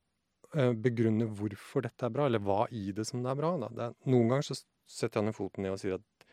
Eh, 0.52 0.72
begrunne 0.76 1.24
hvorfor 1.32 1.86
dette 1.86 2.04
er 2.04 2.12
bra, 2.12 2.26
eller 2.28 2.42
hva 2.44 2.66
i 2.76 2.90
det 2.92 3.06
som 3.08 3.22
det 3.24 3.30
er 3.30 3.38
bra. 3.38 3.54
Det 3.62 3.84
er, 3.86 3.94
noen 4.12 4.34
ganger 4.34 4.50
så 4.50 4.56
setter 4.84 5.22
han 5.22 5.30
ned 5.30 5.36
foten 5.36 5.64
ned 5.64 5.72
og 5.72 5.80
sier 5.80 5.96
at 5.96 6.26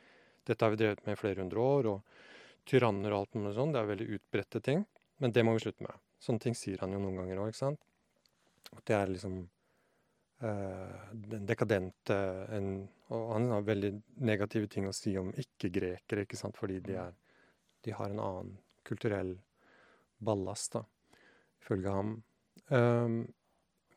dette 0.49 0.65
har 0.65 0.73
vi 0.73 0.79
drevet 0.81 1.05
med 1.05 1.15
i 1.15 1.19
flere 1.19 1.39
hundre 1.39 1.63
år, 1.63 1.87
og 1.93 2.67
tyranner 2.67 3.15
og 3.15 3.21
alt 3.21 3.37
mulig 3.37 3.53
sånn, 3.55 3.71
det 3.71 3.79
er 3.79 3.87
veldig 3.93 4.07
utbredte 4.17 4.61
ting. 4.65 4.83
Men 5.23 5.35
det 5.35 5.45
må 5.47 5.53
vi 5.55 5.63
slutte 5.63 5.85
med. 5.85 6.03
Sånne 6.19 6.43
ting 6.43 6.57
sier 6.57 6.83
han 6.83 6.95
jo 6.95 6.99
noen 6.99 7.21
ganger 7.21 7.39
òg, 7.39 7.53
ikke 7.53 7.61
sant. 7.61 7.87
Det 8.83 8.97
er 8.97 9.13
liksom 9.13 9.39
den 10.39 11.45
dekadente 11.49 12.15
en, 12.55 12.87
Og 13.11 13.33
han 13.33 13.49
har 13.51 13.65
veldig 13.67 13.89
negative 14.23 14.69
ting 14.71 14.85
å 14.87 14.93
si 14.95 15.15
om 15.19 15.33
ikke-grekere, 15.33 16.23
ikke 16.23 16.39
sant, 16.39 16.55
fordi 16.55 16.77
de, 16.85 16.95
er, 17.01 17.15
de 17.83 17.95
har 17.97 18.13
en 18.13 18.21
annen 18.23 18.53
kulturell 18.87 19.33
ballast, 20.19 20.77
da, 20.77 20.83
ifølge 21.61 21.93
ham. 21.93 22.13
Um, 22.69 23.21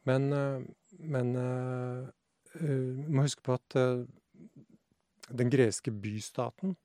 men, 0.09 0.33
eh, 0.33 0.62
men 0.98 1.37
uh, 1.37 2.09
må 3.09 3.26
huske 3.26 3.44
på 3.44 3.55
at 3.55 3.76
uh, 3.78 4.02
den 5.31 5.52
greske 5.52 5.92
bystaten, 5.94 6.76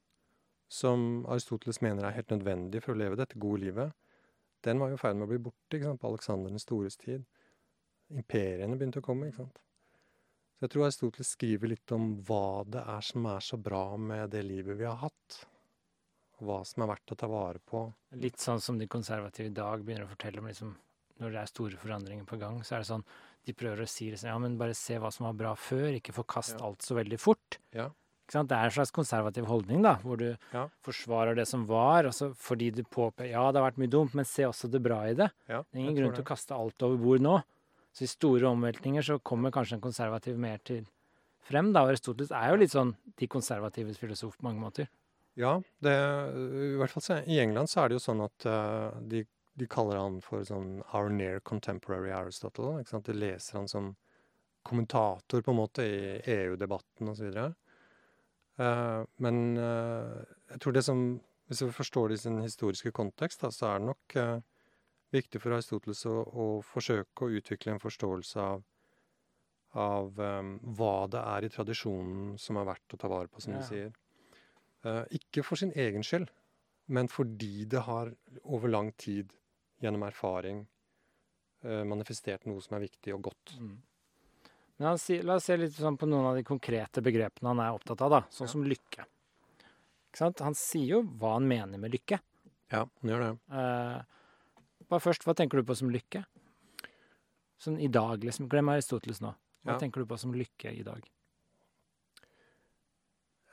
som 0.69 1.25
Aristoteles 1.31 1.79
mener 1.81 2.03
er 2.03 2.17
helt 2.17 2.33
nødvendig 2.33 2.83
for 2.83 2.93
å 2.93 2.99
leve 2.99 3.17
dette 3.17 3.39
gode 3.39 3.63
livet, 3.63 3.95
den 4.65 4.81
var 4.81 4.91
i 4.91 4.99
ferd 4.99 5.15
med 5.15 5.27
å 5.27 5.31
bli 5.31 5.39
borte 5.47 5.77
ikke 5.77 5.87
sant, 5.87 6.01
på 6.01 6.09
Aleksander 6.11 6.51
den 6.51 6.61
stores 6.61 6.97
tid. 6.99 7.23
Imperiene 8.15 8.77
begynte 8.77 9.01
å 9.01 9.05
komme. 9.05 9.27
ikke 9.27 9.43
sant? 9.43 9.61
Så 10.57 10.65
jeg 10.65 10.73
tror 10.73 10.87
Aristoteles 10.87 11.35
skriver 11.35 11.69
litt 11.69 11.91
om 11.93 12.09
hva 12.25 12.63
det 12.65 12.81
er 12.81 13.05
som 13.05 13.27
er 13.29 13.43
så 13.45 13.59
bra 13.61 13.83
med 14.01 14.31
det 14.33 14.41
livet 14.47 14.79
vi 14.79 14.87
har 14.87 14.97
hatt. 15.03 15.39
Og 16.37 16.49
hva 16.49 16.63
som 16.65 16.83
er 16.83 16.91
verdt 16.93 17.13
å 17.13 17.17
ta 17.19 17.29
vare 17.29 17.61
på. 17.61 17.83
Litt 18.17 18.41
sånn 18.41 18.61
som 18.61 18.79
de 18.79 18.89
konservative 18.89 19.51
i 19.51 19.53
dag 19.53 19.83
begynner 19.85 20.07
å 20.07 20.13
fortelle 20.13 20.41
om 20.41 20.49
liksom 20.49 20.73
når 21.21 21.33
det 21.33 21.39
er 21.41 21.49
store 21.49 21.79
forandringer 21.81 22.25
på 22.29 22.37
gang, 22.41 22.59
så 22.65 22.77
er 22.77 22.83
det 22.83 22.91
sånn 22.91 23.07
De 23.47 23.53
prøver 23.57 23.85
å 23.85 23.89
si 23.89 24.09
sånn 24.13 24.29
Ja, 24.29 24.39
men 24.41 24.57
bare 24.59 24.75
se 24.77 24.97
hva 25.01 25.09
som 25.13 25.25
var 25.29 25.37
bra 25.39 25.53
før, 25.57 25.89
ikke 25.97 26.13
forkast 26.13 26.57
ja. 26.57 26.65
alt 26.67 26.85
så 26.85 26.97
veldig 26.97 27.17
fort. 27.21 27.57
Ja. 27.73 27.87
Ikke 28.27 28.35
sant? 28.35 28.49
Det 28.51 28.57
er 28.57 28.67
en 28.67 28.75
slags 28.75 28.91
konservativ 28.93 29.47
holdning, 29.47 29.81
da, 29.85 29.95
hvor 30.03 30.19
du 30.19 30.27
ja. 30.27 30.65
forsvarer 30.83 31.37
det 31.37 31.47
som 31.47 31.63
var, 31.69 32.09
fordi 32.43 32.73
du 32.75 32.83
påpeker 32.83 33.31
Ja, 33.31 33.45
det 33.49 33.61
har 33.61 33.69
vært 33.69 33.79
mye 33.81 33.93
dumt, 33.93 34.17
men 34.19 34.27
se 34.27 34.45
også 34.49 34.69
det 34.69 34.81
bra 34.83 34.99
i 35.07 35.15
det. 35.15 35.29
Det 35.47 35.79
er 35.79 35.85
ingen 35.85 35.95
grunn 36.01 36.17
til 36.17 36.25
å 36.25 36.31
kaste 36.33 36.57
alt 36.57 36.85
over 36.85 36.99
bord 37.01 37.23
nå. 37.23 37.37
Så 37.97 38.05
i 38.05 38.11
store 38.11 38.45
omveltninger 38.51 39.01
så 39.01 39.17
kommer 39.25 39.53
kanskje 39.53 39.79
en 39.79 39.81
konservativ 39.81 40.37
mer 40.37 40.61
til 40.61 40.83
frem. 41.47 41.71
da, 41.73 41.81
Aristoteles 41.87 42.29
er 42.35 42.51
jo 42.51 42.59
litt 42.61 42.73
sånn 42.75 42.93
de 43.17 43.29
konservatives 43.31 43.97
filosof 43.97 44.35
på 44.37 44.45
mange 44.45 44.61
måter. 44.61 44.89
Ja, 45.37 45.55
det, 45.81 45.93
i 45.93 46.75
hvert 46.77 46.93
fall 46.93 47.05
så, 47.05 47.17
i 47.25 47.39
England 47.41 47.71
så 47.71 47.83
er 47.83 47.89
det 47.89 47.97
jo 47.97 48.03
sånn 48.03 48.21
at 48.25 48.45
uh, 48.49 48.93
de, 49.09 49.23
de 49.57 49.69
kaller 49.69 49.97
han 49.97 50.19
for 50.21 50.45
sånn 50.45 50.83
our 50.91 51.09
near 51.13 51.41
contemporary 51.41 52.13
Aristotle. 52.13 52.75
Ikke 52.81 52.93
sant? 52.93 53.09
De 53.09 53.17
leser 53.17 53.57
han 53.57 53.69
som 53.71 53.95
kommentator 54.67 55.41
på 55.41 55.53
en 55.53 55.59
måte 55.61 55.85
i 55.87 56.17
EU-debatten 56.33 57.09
osv. 57.13 57.41
Uh, 58.61 59.01
men 59.23 59.41
uh, 59.57 60.21
jeg 60.53 60.61
tror 60.61 60.77
det 60.77 60.85
som 60.85 61.07
Hvis 61.47 61.61
vi 61.63 61.71
forstår 61.71 62.09
det 62.09 62.15
i 62.17 62.21
sin 62.25 62.41
historiske 62.43 62.91
kontekst, 62.91 63.39
da, 63.39 63.47
så 63.55 63.69
er 63.69 63.77
det 63.79 63.87
nok 63.87 64.15
eh, 64.19 64.41
viktig 65.13 65.39
for 65.41 65.55
Aristoteles 65.55 66.05
å, 66.09 66.15
å 66.27 66.45
forsøke 66.65 67.25
å 67.27 67.31
utvikle 67.39 67.75
en 67.75 67.83
forståelse 67.83 68.39
av 68.43 68.65
av 69.77 70.15
um, 70.17 70.53
hva 70.77 71.07
det 71.11 71.19
er 71.19 71.45
i 71.45 71.49
tradisjonen 71.53 72.37
som 72.41 72.57
er 72.57 72.65
verdt 72.65 72.93
å 72.95 72.97
ta 72.97 73.09
vare 73.11 73.27
på, 73.29 73.41
som 73.43 73.53
Ja. 73.53 73.59
du 73.59 73.65
sier. 73.67 73.91
Uh, 74.85 75.03
ikke 75.13 75.43
for 75.43 75.59
sin 75.59 75.73
egen 75.75 76.01
skyld, 76.07 76.31
men 76.87 77.09
fordi 77.11 77.65
det 77.69 77.83
har 77.85 78.13
over 78.43 78.71
lang 78.71 78.93
tid, 78.97 79.33
gjennom 79.83 80.07
erfaring, 80.07 80.63
uh, 81.65 81.83
manifestert 81.83 82.47
noe 82.47 82.63
som 82.63 82.77
er 82.79 82.87
viktig 82.87 83.13
og 83.13 83.27
godt. 83.27 83.57
Mm. 83.59 83.75
Sier, 84.97 85.23
la 85.27 85.35
oss 85.35 85.45
se 85.49 85.57
litt 85.57 85.73
sånn 85.75 85.97
på 85.99 86.07
noen 86.09 86.31
av 86.31 86.35
de 86.39 86.43
konkrete 86.47 87.01
begrepene 87.03 87.49
han 87.51 87.61
er 87.61 87.75
opptatt 87.77 88.01
av, 88.01 88.09
da, 88.09 88.21
sånn 88.29 88.47
Ja. 88.47 88.51
som 88.55 88.63
lykke. 88.63 89.05
Han 90.41 90.55
sier 90.57 90.87
jo 90.95 91.03
hva 91.03 91.33
han 91.35 91.47
mener 91.47 91.77
med 91.77 91.91
lykke. 91.93 92.19
Ja, 92.71 92.87
han 93.01 93.09
gjør 93.11 93.19
det. 93.19 93.31
Eh, 93.53 94.01
bare 94.89 95.03
først, 95.03 95.23
hva 95.27 95.33
tenker 95.35 95.57
du 95.59 95.63
på 95.67 95.75
som 95.77 95.89
lykke? 95.93 96.23
Sånn 97.59 97.79
i 97.81 97.87
dag, 97.89 98.21
liksom. 98.23 98.47
Glem 98.51 98.69
Aristoteles 98.69 99.19
nå. 99.23 99.33
Hva 99.65 99.73
Ja. 99.73 99.77
tenker 99.81 100.03
du 100.03 100.05
på 100.05 100.17
som 100.19 100.33
lykke 100.33 100.71
i 100.79 100.83
dag? 100.85 101.03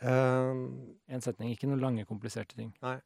Um, 0.05 0.97
En 1.09 1.21
setning, 1.25 1.55
ikke 1.57 1.67
noen 1.71 1.81
lange, 1.81 2.05
kompliserte 2.07 2.55
ting. 2.59 2.75
Nei. 2.83 2.99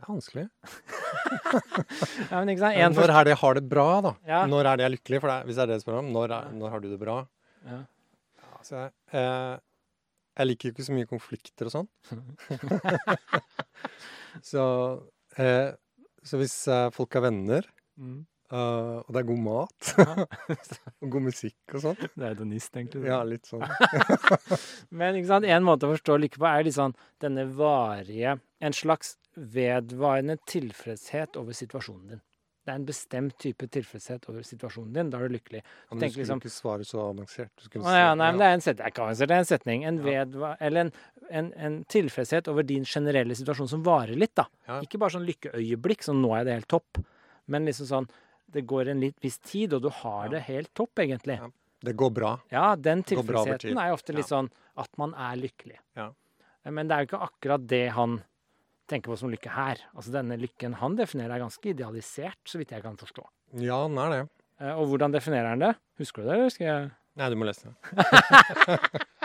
det 0.00 0.06
er 0.08 0.12
vanskelig. 0.14 0.46
Ja, 2.30 2.38
men 2.40 2.48
ikke 2.54 2.62
sant? 2.62 2.76
En 2.78 2.94
når 2.96 3.10
er 3.12 3.24
det 3.26 3.32
jeg 3.34 3.40
har 3.42 3.54
det 3.58 3.62
bra, 3.68 3.86
da? 4.04 4.12
Ja. 4.26 4.38
Når 4.48 4.64
er 4.70 4.78
det 4.78 4.84
jeg 4.84 4.88
er 4.90 4.94
lykkelig? 4.94 5.18
For 5.20 5.28
det, 5.28 5.34
er- 5.36 5.46
hvis 5.48 5.56
det 5.58 5.62
er 5.64 5.66
det 5.72 5.76
du 5.80 5.82
spør 5.84 5.98
om, 6.00 6.08
når, 6.14 6.32
er, 6.36 6.52
når 6.56 6.70
har 6.72 6.80
du 6.80 6.86
det 6.88 6.98
bra? 7.00 7.16
Ja. 7.66 7.78
Altså, 8.60 8.84
eh, 9.12 9.58
jeg 10.38 10.46
liker 10.46 10.68
jo 10.68 10.72
ikke 10.74 10.86
så 10.86 10.94
mye 10.96 11.08
konflikter 11.10 11.68
og 11.68 11.72
sånn. 11.74 11.88
så, 14.50 14.64
eh, 15.36 15.70
så 16.24 16.40
hvis 16.40 16.56
eh, 16.70 16.88
folk 16.96 17.16
er 17.20 17.26
venner, 17.28 17.64
Mm. 18.00 18.22
eh, 18.54 18.96
og 19.04 19.10
det 19.12 19.20
er 19.20 19.26
god 19.28 19.40
mat, 19.44 19.88
og 21.02 21.10
god 21.12 21.24
musikk 21.26 21.74
og 21.74 21.82
sånn 21.84 21.98
Det 22.00 22.22
er 22.24 22.30
hedonist, 22.30 22.72
egentlig. 22.78 23.02
Ja, 23.10 23.18
litt 23.28 23.44
sånn. 23.50 23.66
Men 24.96 25.18
ikke 25.18 25.28
sant? 25.34 25.44
en 25.44 25.66
måte 25.66 25.84
å 25.84 25.92
forstå 25.92 26.16
lykke 26.22 26.40
på 26.40 26.48
er 26.48 26.70
sånn 26.72 26.94
denne 27.20 27.44
varige 27.58 28.38
En 28.64 28.72
slags 28.72 29.18
vedvarende 29.36 30.38
tilfredshet 30.48 31.36
over 31.36 31.52
situasjonen 31.56 32.06
din. 32.14 32.22
Det 32.70 32.76
er 32.76 32.78
en 32.78 32.86
bestemt 32.86 33.34
type 33.42 33.66
tilfredshet 33.66 34.28
over 34.30 34.44
situasjonen 34.46 34.92
din. 34.94 35.08
Da 35.10 35.18
er 35.18 35.26
du 35.26 35.32
lykkelig. 35.34 35.60
Men 35.90 35.98
du 35.98 36.04
skulle 36.06 36.22
liksom- 36.22 36.40
ikke 36.40 36.50
svare 36.54 36.84
så 36.86 37.00
avansert. 37.10 37.50
Du 37.58 37.64
skulle 37.64 37.82
Å 37.84 37.94
ja, 37.98 38.14
nei, 38.14 38.30
men 38.30 38.38
det 38.38 38.46
er 38.46 38.52
en 38.54 38.60
setning. 38.60 38.84
Det 38.84 38.92
ikke 38.92 39.02
avansert, 39.06 39.26
det 39.28 39.34
er 39.34 39.42
en 39.42 39.48
setning. 39.50 39.84
En, 39.88 39.98
vedva 40.04 40.56
eller 40.60 40.80
en, 40.84 40.92
en, 41.30 41.52
en 41.56 41.84
tilfredshet 41.84 42.46
over 42.46 42.62
din 42.62 42.84
generelle 42.84 43.34
situasjon 43.34 43.68
som 43.72 43.82
varer 43.82 44.14
litt, 44.14 44.36
da. 44.38 44.46
Ja. 44.68 44.78
Ikke 44.86 45.00
bare 45.02 45.10
sånn 45.10 45.26
lykkeøyeblikk, 45.26 46.06
sånn 46.06 46.22
nå 46.22 46.30
er 46.38 46.44
det 46.44 46.52
helt 46.60 46.68
topp. 46.68 47.02
Men 47.48 47.66
liksom 47.66 47.86
sånn 47.90 48.08
Det 48.50 48.64
går 48.66 48.88
en 48.90 49.00
litt 49.00 49.18
viss 49.22 49.38
tid, 49.38 49.72
og 49.74 49.82
du 49.82 49.88
har 49.90 50.24
Ja. 50.24 50.30
det 50.30 50.42
helt 50.42 50.74
topp, 50.74 50.94
egentlig. 50.98 51.38
Ja. 51.38 51.48
Det 51.82 51.96
går 51.96 52.10
bra. 52.12 52.40
Ja, 52.50 52.74
den 52.76 53.02
tilfredsheten 53.02 53.78
er 53.78 53.92
ofte 53.94 54.14
litt 54.14 54.26
sånn 54.26 54.50
at 54.76 54.90
man 54.98 55.14
er 55.14 55.36
lykkelig. 55.36 55.78
Ja. 55.96 56.10
Men 56.66 56.88
det 56.88 56.96
er 56.96 57.06
jo 57.06 57.16
ikke 57.16 57.28
akkurat 57.30 57.66
det 57.66 57.90
han 57.92 58.22
tenker 58.90 59.12
på 59.12 59.16
som 59.20 59.30
lykke 59.32 59.52
her. 59.54 59.80
Altså 59.94 60.12
Denne 60.14 60.36
lykken 60.40 60.74
han 60.80 60.96
definerer, 60.98 61.36
er 61.36 61.44
ganske 61.44 61.70
idealisert, 61.72 62.40
så 62.48 62.58
vidt 62.60 62.74
jeg 62.74 62.82
kan 62.84 62.98
forstå. 63.00 63.24
Ja, 63.62 63.78
den 63.86 63.98
er 64.02 64.14
det. 64.14 64.20
Eh, 64.60 64.74
Og 64.74 64.90
hvordan 64.90 65.14
definerer 65.14 65.52
han 65.54 65.62
det? 65.62 65.72
Husker 66.02 66.22
du 66.24 66.28
det, 66.30 66.36
eller 66.38 66.54
skal 66.54 66.66
jeg 66.70 66.90
Nei, 67.20 67.26
du 67.32 67.36
må 67.40 67.46
lese 67.48 67.70
det. 67.70 67.74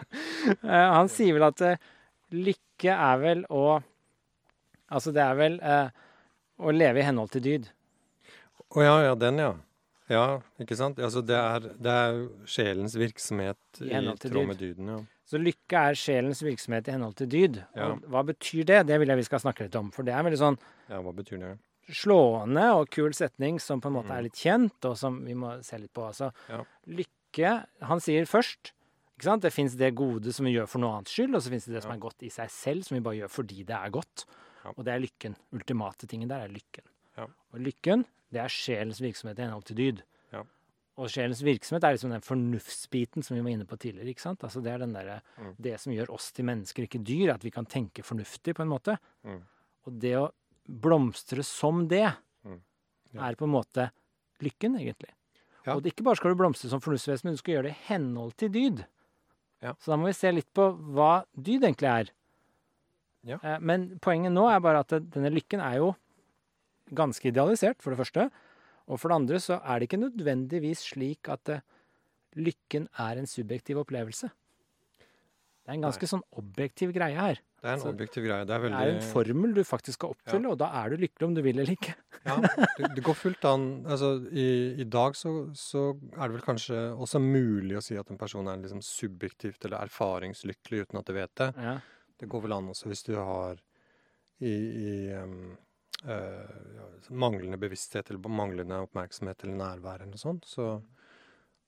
Eh, 0.63 0.87
Han 0.93 1.09
sier 1.11 1.33
vel 1.35 1.43
at 1.47 1.61
eh, 1.65 1.79
lykke 2.31 2.93
er 2.93 3.17
vel 3.21 3.41
å 3.51 3.81
Altså, 4.93 5.09
det 5.15 5.23
er 5.25 5.37
vel 5.39 5.55
eh, 5.65 5.87
å 6.61 6.71
leve 6.71 7.01
i 7.01 7.05
henhold 7.07 7.31
til 7.33 7.41
dyd. 7.43 7.65
Å 8.69 8.83
ja, 8.85 8.93
ja, 9.07 9.15
den, 9.17 9.39
ja. 9.41 9.49
Ja, 10.13 10.25
ikke 10.61 10.77
sant? 10.77 10.99
Altså, 11.01 11.23
det 11.25 11.35
er, 11.39 11.65
det 11.81 11.95
er 12.05 12.19
sjelens 12.45 12.93
virksomhet 12.99 13.81
I 13.81 13.89
i, 13.97 14.03
tråd 14.21 14.45
med 14.51 14.59
dyden, 14.61 14.91
ja. 14.93 14.99
Så 15.25 15.39
lykke 15.41 15.73
er 15.89 15.95
sjelens 15.97 16.43
virksomhet 16.45 16.87
i 16.87 16.91
henhold 16.93 17.15
til 17.17 17.27
dyd. 17.27 17.55
Ja. 17.75 17.87
Og 17.93 18.01
hva 18.13 18.21
betyr 18.27 18.63
det? 18.65 18.83
Det 18.87 18.99
vil 19.01 19.07
jeg 19.09 19.17
vi 19.17 19.23
skal 19.25 19.39
snakke 19.41 19.65
litt 19.65 19.75
om. 19.79 19.89
For 19.91 20.03
det 20.05 20.13
er 20.13 20.23
veldig 20.23 20.37
sånn 20.41 20.57
Ja, 20.89 21.01
hva 21.01 21.13
betyr 21.17 21.39
det? 21.41 21.57
slående 21.91 22.63
og 22.75 22.89
kul 22.89 23.13
setning 23.13 23.59
som 23.61 23.81
på 23.81 23.87
en 23.91 23.93
måte 23.93 24.09
Mm. 24.09 24.17
er 24.17 24.23
litt 24.23 24.33
kjent, 24.41 24.85
og 24.85 24.97
som 24.97 25.23
vi 25.25 25.33
må 25.33 25.63
se 25.63 25.77
litt 25.77 25.93
på. 25.93 26.01
Altså, 26.07 26.31
Ja. 26.49 26.63
lykke 26.87 27.65
Han 27.83 27.99
sier 27.99 28.23
først 28.25 28.71
ikke 29.17 29.23
sant? 29.23 29.41
Det 29.41 29.51
fins 29.53 29.75
det 29.75 29.93
gode 29.95 30.31
som 30.33 30.45
vi 30.45 30.53
gjør 30.53 30.67
for 30.69 30.79
noe 30.79 30.95
annets 30.97 31.11
skyld, 31.13 31.35
og 31.35 31.41
så 31.41 31.49
fins 31.49 31.65
det 31.65 31.73
det 31.75 31.83
som 31.83 31.91
er 31.91 31.99
godt 31.99 32.23
i 32.23 32.29
seg 32.29 32.49
selv, 32.49 32.83
som 32.85 32.95
vi 32.95 33.01
bare 33.01 33.15
gjør 33.19 33.29
fordi 33.29 33.65
det 33.65 33.75
er 33.75 33.89
godt. 33.89 34.25
Ja. 34.63 34.71
Og 34.77 34.85
det 34.85 34.93
er 34.93 34.99
lykken. 34.99 35.35
Ultimate 35.53 36.07
tingen 36.07 36.27
der 36.29 36.45
er 36.45 36.47
lykken. 36.47 36.83
Ja. 37.17 37.25
Og 37.53 37.59
lykken, 37.59 38.05
det 38.31 38.41
er 38.41 38.47
sjelens 38.47 38.99
virksomhet 39.01 39.37
i 39.37 39.41
henhold 39.43 39.65
til 39.65 39.75
dyd. 39.75 40.01
Og 40.97 41.09
sjelens 41.11 41.41
virksomhet 41.43 41.83
er 41.83 41.95
liksom 41.97 42.11
den 42.13 42.23
fornuftsbiten 42.23 43.23
som 43.25 43.35
vi 43.35 43.41
var 43.43 43.51
inne 43.51 43.65
på 43.67 43.75
tidligere. 43.77 44.07
ikke 44.13 44.21
sant? 44.23 44.39
Altså 44.47 44.61
Det 44.63 44.71
er 44.71 44.77
den 44.79 44.93
der, 44.93 45.21
Mm. 45.37 45.55
Det 45.59 45.79
som 45.79 45.91
gjør 45.93 46.09
oss 46.13 46.31
til 46.31 46.45
mennesker, 46.45 46.83
ikke 46.87 47.03
dyr, 47.03 47.33
at 47.33 47.43
vi 47.43 47.51
kan 47.51 47.65
tenke 47.65 48.01
fornuftig, 48.03 48.55
på 48.55 48.61
en 48.63 48.69
måte. 48.71 48.97
Mm. 49.25 49.41
Og 49.87 49.99
det 49.99 50.13
å 50.15 50.31
blomstre 50.69 51.43
som 51.43 51.87
det, 51.87 52.15
Mm. 52.45 52.61
Ja. 53.13 53.27
er 53.29 53.35
på 53.35 53.43
en 53.43 53.51
måte 53.51 53.91
lykken, 54.41 54.79
egentlig. 54.79 55.11
Ja. 55.65 55.73
Og 55.75 55.83
ikke 55.83 56.03
bare 56.03 56.15
skal 56.15 56.31
du 56.31 56.35
blomstre 56.43 56.69
som 56.69 56.79
fornuftsvesen, 56.79 57.25
men 57.25 57.33
du 57.33 57.37
skal 57.39 57.55
gjøre 57.55 57.63
det 57.63 57.71
i 57.75 57.83
henhold 57.93 58.35
til 58.37 58.49
dyd. 58.49 58.85
Ja. 59.61 59.73
Så 59.73 59.87
da 59.91 59.97
må 59.97 60.05
vi 60.05 60.13
se 60.13 60.31
litt 60.31 60.53
på 60.53 60.71
hva 60.93 61.25
dyd 61.35 61.61
egentlig 61.63 61.89
er. 61.89 62.09
Ja. 63.25 63.37
Eh, 63.43 63.59
Men 63.59 63.97
poenget 63.99 64.31
nå 64.31 64.47
er 64.49 64.59
bare 64.61 64.79
at 64.79 64.87
denne 65.09 65.31
lykken 65.33 65.59
er 65.59 65.77
jo 65.77 65.95
ganske 66.93 67.25
idealisert, 67.31 67.81
for 67.81 67.89
det 67.95 67.99
første. 67.99 68.31
Og 68.85 69.01
for 69.01 69.09
det 69.09 69.19
andre 69.21 69.41
så 69.41 69.59
er 69.63 69.79
det 69.79 69.89
ikke 69.89 70.03
nødvendigvis 70.03 70.85
slik 70.91 71.29
at 71.33 71.53
uh, 71.55 71.63
lykken 72.37 72.89
er 73.01 73.21
en 73.21 73.29
subjektiv 73.29 73.79
opplevelse. 73.81 74.29
Det 75.65 75.73
er 75.73 75.79
en 75.79 75.87
ganske 75.87 76.07
sånn 76.09 76.21
objektiv 76.37 76.91
greie 76.93 77.17
her. 77.17 77.39
Det 77.57 77.71
er 77.71 77.79
en 77.79 77.81
Så 77.81 77.89
objektiv 77.89 78.27
greie. 78.27 78.45
Det 78.45 78.53
er 78.53 78.61
Det 78.61 78.77
er 78.77 78.91
en 78.93 79.01
formel 79.01 79.55
du 79.55 79.63
faktisk 79.65 79.97
skal 79.97 80.11
oppfylle, 80.13 80.51
og 80.51 80.59
da 80.61 80.67
er 80.83 80.91
du 80.93 81.01
lykkelig 81.01 81.25
om 81.25 81.33
du 81.33 81.41
vil 81.41 81.57
eller 81.57 81.73
ikke. 81.73 81.95
Ja, 82.25 82.35
det, 82.77 82.91
det 82.99 83.03
går 83.05 83.17
fullt 83.17 83.47
an. 83.49 83.65
Altså, 83.89 84.11
i, 84.29 84.45
I 84.81 84.85
dag 84.85 85.17
så, 85.17 85.31
så 85.57 85.87
er 86.13 86.27
det 86.27 86.35
vel 86.35 86.45
kanskje 86.45 86.77
også 86.93 87.21
mulig 87.23 87.79
å 87.79 87.81
si 87.81 87.97
at 87.97 88.11
en 88.13 88.21
person 88.21 88.45
er 88.51 88.61
liksom 88.61 88.83
subjektivt 88.85 89.65
eller 89.65 89.81
erfaringslykkelig 89.89 90.85
uten 90.85 91.01
at 91.01 91.09
de 91.09 91.17
vet 91.17 91.33
det. 91.41 91.49
Ja. 91.57 91.75
Det 92.21 92.29
går 92.29 92.45
vel 92.45 92.55
an 92.59 92.69
også 92.69 92.91
hvis 92.91 93.03
du 93.09 93.15
har 93.17 93.57
i, 94.45 94.53
i 94.53 94.93
ja, 95.09 95.25
manglende 97.09 97.57
bevissthet 97.61 98.09
eller 98.11 98.29
manglende 98.29 98.77
oppmerksomhet 98.85 99.43
eller 99.45 99.57
nærvær 99.59 100.01
eller 100.01 100.11
noe 100.13 100.21
sånt. 100.21 100.45
Så, 100.49 100.67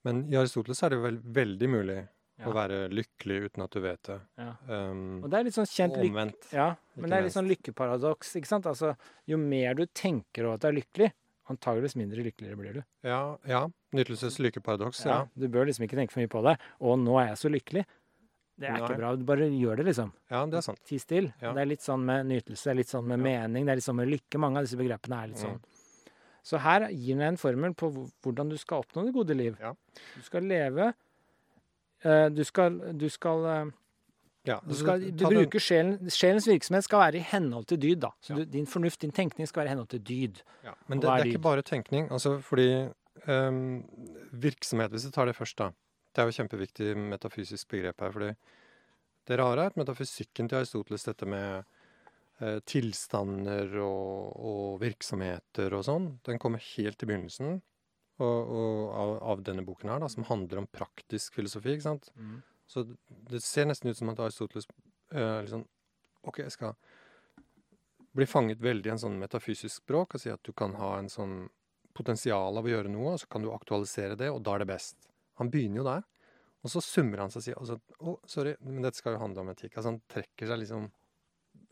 men 0.08 0.26
i 0.32 0.38
Aristoteles 0.40 0.82
er 0.86 0.96
det 0.96 1.02
vel 1.04 1.20
veldig 1.42 1.70
mulig 1.74 2.00
Ja. 2.38 2.46
å 2.46 2.54
være 2.54 2.84
lykkelig 2.94 3.38
uten 3.48 3.64
at 3.64 3.72
du 3.74 3.80
vet 3.82 4.04
det. 4.06 4.20
Ja. 4.38 4.52
Um, 4.70 5.24
Og 5.24 5.30
det 5.32 5.40
er 5.40 5.44
litt 5.48 5.56
sånn 5.56 5.66
kjent 5.66 5.96
omvendt. 5.98 6.52
Ja, 6.54 6.76
men 6.96 7.10
det 7.10 7.18
er 7.18 7.24
litt 7.26 7.34
sånn 7.34 7.48
lykkeparadoks, 7.50 8.36
ikke 8.38 8.46
sant? 8.52 8.68
Altså, 8.70 8.92
jo 9.26 9.40
mer 9.42 9.74
du 9.74 9.88
tenker 9.90 10.46
over 10.46 10.54
at 10.60 10.62
du 10.62 10.68
er 10.70 10.76
lykkelig, 10.78 11.08
antageligvis 11.50 11.96
mindre 11.98 12.22
lykkeligere 12.28 12.60
blir 12.60 12.74
du. 12.78 12.84
Ja, 13.08 13.38
ja. 13.50 13.64
Nytelses-lykkeparadoks. 13.96 15.02
Ja. 15.10 15.24
Du 15.34 15.48
bør 15.50 15.66
liksom 15.66 15.88
ikke 15.88 15.98
tenke 15.98 16.14
for 16.14 16.22
mye 16.22 16.30
på 16.30 16.44
det. 16.46 16.58
Og 16.86 17.00
nå 17.02 17.18
er 17.22 17.30
jeg 17.32 17.40
så 17.42 17.50
lykkelig. 17.50 17.86
Det 18.58 18.66
er 18.68 18.74
Nei. 18.74 18.82
ikke 18.82 18.98
bra. 18.98 19.16
Du 19.16 19.24
bare 19.24 19.48
gjør 19.54 19.78
det, 19.78 19.86
liksom. 19.86 20.12
ja, 20.32 20.46
det 20.50 20.58
er 20.58 20.62
sant. 20.66 20.80
Ti 20.84 20.98
still. 20.98 21.28
Ja. 21.42 21.52
Det 21.54 21.62
er 21.62 21.66
litt 21.70 21.82
sånn 21.86 22.04
med 22.06 22.26
nytelse, 22.26 22.74
litt 22.76 22.88
sånn 22.90 23.06
med 23.06 23.20
Ja. 23.20 23.24
mening, 23.48 23.66
det 23.66 23.72
er 23.72 23.76
litt 23.76 23.86
sånn 23.86 23.96
med 24.00 24.08
lykke. 24.10 24.40
Mange 24.40 24.58
av 24.58 24.64
disse 24.66 24.78
begrepene 24.80 25.24
er 25.24 25.28
litt 25.28 25.38
Mm. 25.38 25.44
sånn. 25.46 25.60
Så 26.44 26.58
her 26.60 26.88
gir 26.90 27.16
den 27.18 27.22
en 27.22 27.38
formel 27.38 27.74
på 27.76 27.92
hvordan 28.24 28.50
du 28.50 28.58
skal 28.58 28.82
oppnå 28.82 29.06
det 29.06 29.14
gode 29.14 29.36
liv. 29.38 29.58
Ja. 29.60 29.74
Du 30.16 30.22
skal 30.24 30.42
leve 30.42 30.94
eh, 32.04 32.30
Du 32.30 32.44
skal, 32.44 32.80
du 32.98 33.10
skal 33.10 33.46
eh, 33.46 33.66
Ja, 34.46 34.60
Du, 34.66 34.74
skal, 34.74 35.02
altså, 35.02 35.12
du 35.18 35.26
bruker 35.26 35.60
sjelen, 35.60 35.98
Sjelens 36.10 36.48
virksomhet 36.48 36.84
skal 36.84 37.00
være 37.00 37.16
i 37.20 37.20
henhold 37.20 37.66
til 37.68 37.78
dyd, 37.78 38.00
da. 38.00 38.12
Så 38.22 38.30
Ja. 38.30 38.36
du, 38.38 38.46
din 38.46 38.66
fornuft, 38.66 39.00
din 39.02 39.12
tenkning 39.12 39.46
skal 39.48 39.64
være 39.66 39.68
i 39.68 39.74
henhold 39.76 39.90
til 39.90 40.00
dyd. 40.00 40.42
Ja, 40.64 40.74
men 40.88 41.00
det, 41.00 41.10
det 41.10 41.20
er 41.20 41.26
ikke 41.34 41.42
bare 41.42 41.62
tenkning. 41.64 42.08
Altså 42.10 42.42
fordi 42.42 42.90
um, 43.28 43.84
virksomhet, 44.32 44.90
hvis 44.92 45.04
du 45.04 45.12
tar 45.12 45.26
det 45.26 45.36
først, 45.36 45.58
da. 45.58 45.72
Det 46.18 46.24
er 46.24 46.32
jo 46.32 46.38
kjempeviktig 46.40 46.94
metafysisk 46.98 47.68
begrep 47.70 48.00
her. 48.02 48.12
fordi 48.16 48.32
det 49.28 49.38
rare 49.38 49.66
er 49.68 49.70
at 49.70 49.78
metafysikken 49.78 50.48
til 50.50 50.58
Aristoteles, 50.58 51.04
dette 51.06 51.28
med 51.30 51.66
eh, 52.42 52.58
tilstander 52.66 53.76
og, 53.84 54.34
og 54.40 54.80
virksomheter 54.82 55.76
og 55.78 55.84
sånn, 55.86 56.08
den 56.26 56.40
kommer 56.42 56.64
helt 56.74 57.04
i 57.04 57.10
begynnelsen. 57.12 57.60
og, 58.18 58.50
og 58.50 58.94
av, 58.98 59.12
av 59.36 59.42
denne 59.46 59.62
boken 59.62 59.92
her, 59.94 60.00
da, 60.02 60.08
som 60.10 60.26
handler 60.26 60.64
om 60.64 60.68
praktisk 60.74 61.36
filosofi. 61.38 61.76
ikke 61.76 61.86
sant? 61.86 62.10
Mm. 62.18 62.40
Så 62.66 62.82
det- 62.88 62.98
det 63.30 63.44
ser 63.46 63.66
nesten 63.70 63.92
ut 63.92 63.98
som 64.00 64.10
at 64.10 64.20
Aristoteles 64.20 64.66
eh, 65.14 65.42
liksom 65.46 65.68
OK, 66.24 66.40
jeg 66.40 66.52
skal 66.52 66.74
bli 68.18 68.26
fanget 68.26 68.60
veldig 68.60 68.90
i 68.90 68.92
en 68.96 69.04
sånn 69.04 69.20
metafysisk 69.22 69.84
språk 69.84 70.16
og 70.18 70.20
si 70.24 70.32
at 70.34 70.42
du 70.44 70.52
kan 70.52 70.74
ha 70.82 70.98
en 70.98 71.08
sånn 71.14 71.50
potensial 71.94 72.58
av 72.58 72.66
å 72.66 72.70
gjøre 72.74 72.90
noe, 72.90 73.14
og 73.14 73.20
så 73.22 73.28
kan 73.30 73.42
du 73.46 73.52
aktualisere 73.54 74.18
det, 74.18 74.32
og 74.34 74.42
da 74.44 74.56
er 74.56 74.60
det 74.66 74.68
best. 74.74 74.98
Han 75.42 75.52
begynner 75.54 75.82
jo 75.82 75.88
der. 75.88 76.06
Og 76.66 76.72
så 76.74 76.82
summer 76.84 77.24
han 77.24 77.32
seg 77.32 77.42
og 77.42 77.46
sier 77.46 77.60
altså, 77.62 77.78
Å, 78.02 78.16
sorry, 78.28 78.56
men 78.66 78.86
dette 78.86 79.00
skal 79.00 79.16
jo 79.16 79.22
handle 79.22 79.44
om 79.44 79.52
etikk. 79.54 79.76
Altså 79.76 79.94
han 79.94 80.02
trekker 80.10 80.50
seg 80.50 80.62
liksom 80.64 80.88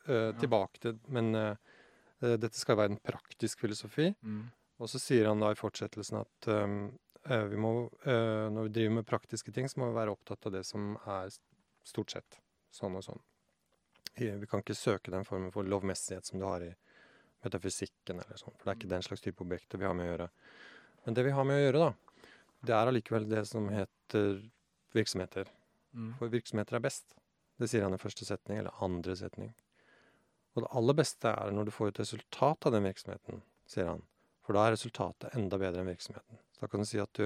eh, 0.08 0.30
tilbake 0.40 0.84
til 0.84 1.00
Men 1.16 1.34
eh, 1.40 1.74
eh, 2.22 2.38
dette 2.38 2.56
skal 2.60 2.80
være 2.80 2.96
en 2.96 3.02
praktisk 3.04 3.66
filosofi. 3.66 4.12
Mm. 4.22 4.46
Og 4.84 4.92
så 4.92 5.02
sier 5.02 5.30
han 5.30 5.42
da 5.42 5.52
i 5.52 5.60
fortsettelsen 5.60 6.22
at 6.22 6.50
eh, 6.52 7.46
vi 7.50 7.60
må, 7.60 7.74
eh, 8.06 8.48
når 8.54 8.70
vi 8.70 8.76
driver 8.78 8.98
med 9.00 9.10
praktiske 9.10 9.54
ting, 9.56 9.70
så 9.72 9.82
må 9.82 9.90
vi 9.90 9.98
være 9.98 10.14
opptatt 10.14 10.46
av 10.48 10.56
det 10.58 10.66
som 10.68 10.94
er 11.10 11.34
stort 11.86 12.14
sett 12.14 12.40
sånn 12.76 12.98
og 12.98 13.06
sånn. 13.06 13.22
Vi 14.16 14.48
kan 14.48 14.62
ikke 14.64 14.78
søke 14.78 15.12
den 15.12 15.26
formen 15.28 15.52
for 15.52 15.68
lovmessighet 15.68 16.28
som 16.28 16.40
du 16.40 16.46
har 16.48 16.64
i 16.64 16.72
metafysikken 17.44 18.22
eller 18.24 18.40
sånn, 18.40 18.54
for 18.56 18.64
det 18.64 18.72
er 18.72 18.80
ikke 18.80 18.94
den 18.94 19.04
slags 19.06 19.24
type 19.24 19.44
objekter 19.44 19.82
vi 19.82 19.88
har 19.88 19.96
med 19.98 20.08
å 20.08 20.12
gjøre. 20.14 20.28
Men 21.06 21.18
det 21.18 21.26
vi 21.28 21.34
har 21.36 21.48
med 21.48 21.60
å 21.60 21.66
gjøre, 21.66 21.82
da, 21.84 22.05
det 22.66 22.76
er 22.76 22.90
allikevel 22.92 23.28
det 23.30 23.46
som 23.50 23.68
heter 23.72 24.40
virksomheter. 24.96 25.50
Mm. 25.96 26.16
For 26.20 26.32
virksomheter 26.32 26.78
er 26.78 26.84
best. 26.86 27.16
Det 27.60 27.70
sier 27.72 27.86
han 27.86 27.96
i 27.96 28.02
første 28.02 28.28
setning, 28.28 28.60
eller 28.60 28.84
andre 28.84 29.16
setning. 29.16 29.54
Og 30.56 30.64
det 30.64 30.72
aller 30.80 30.98
beste 30.98 31.32
er 31.32 31.52
når 31.56 31.68
du 31.68 31.76
får 31.76 31.92
et 31.92 32.02
resultat 32.04 32.68
av 32.68 32.76
den 32.76 32.88
virksomheten, 32.88 33.42
sier 33.68 33.92
han. 33.92 34.04
For 34.46 34.56
da 34.56 34.68
er 34.68 34.76
resultatet 34.76 35.36
enda 35.36 35.60
bedre 35.60 35.82
enn 35.82 35.90
virksomheten. 35.90 36.40
Så 36.56 36.64
da 36.64 36.70
kan 36.72 36.84
du 36.84 36.88
si 36.88 37.02
at 37.02 37.12
du 37.18 37.26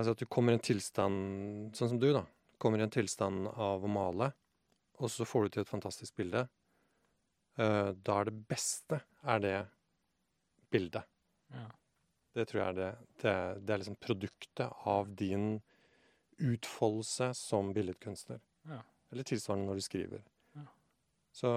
si 0.00 0.12
at 0.12 0.20
du 0.20 0.28
kommer 0.30 0.54
i 0.54 0.58
en 0.58 0.64
tilstand, 0.64 1.74
sånn 1.76 1.94
som 1.94 2.00
du, 2.00 2.10
da. 2.14 2.24
Kommer 2.62 2.80
i 2.80 2.84
en 2.86 2.92
tilstand 2.92 3.48
av 3.50 3.84
å 3.84 3.90
male, 3.90 4.30
og 5.00 5.10
så 5.12 5.26
får 5.28 5.46
du 5.46 5.54
til 5.54 5.64
et 5.64 5.72
fantastisk 5.72 6.16
bilde. 6.20 6.44
Eh, 7.60 7.90
da 7.96 8.20
er 8.20 8.28
det 8.28 8.36
beste 8.48 9.00
er 9.26 9.42
det 9.42 9.56
bildet. 10.72 11.08
Ja. 11.52 11.66
Det 12.34 12.46
tror 12.46 12.60
jeg 12.60 12.68
er 12.68 12.78
det. 12.78 12.90
Det 13.22 13.34
det 13.66 13.74
er 13.74 13.82
liksom 13.82 13.98
produktet 14.00 14.86
av 14.86 15.10
din 15.18 15.60
utfoldelse 16.40 17.32
som 17.34 17.72
billedkunstner. 17.76 18.40
Ja. 18.70 18.80
Eller 19.12 19.26
tilsvarende 19.26 19.66
når 19.66 19.80
du 19.80 19.84
skriver. 19.84 20.22
Ja. 20.56 20.66
Så, 21.32 21.50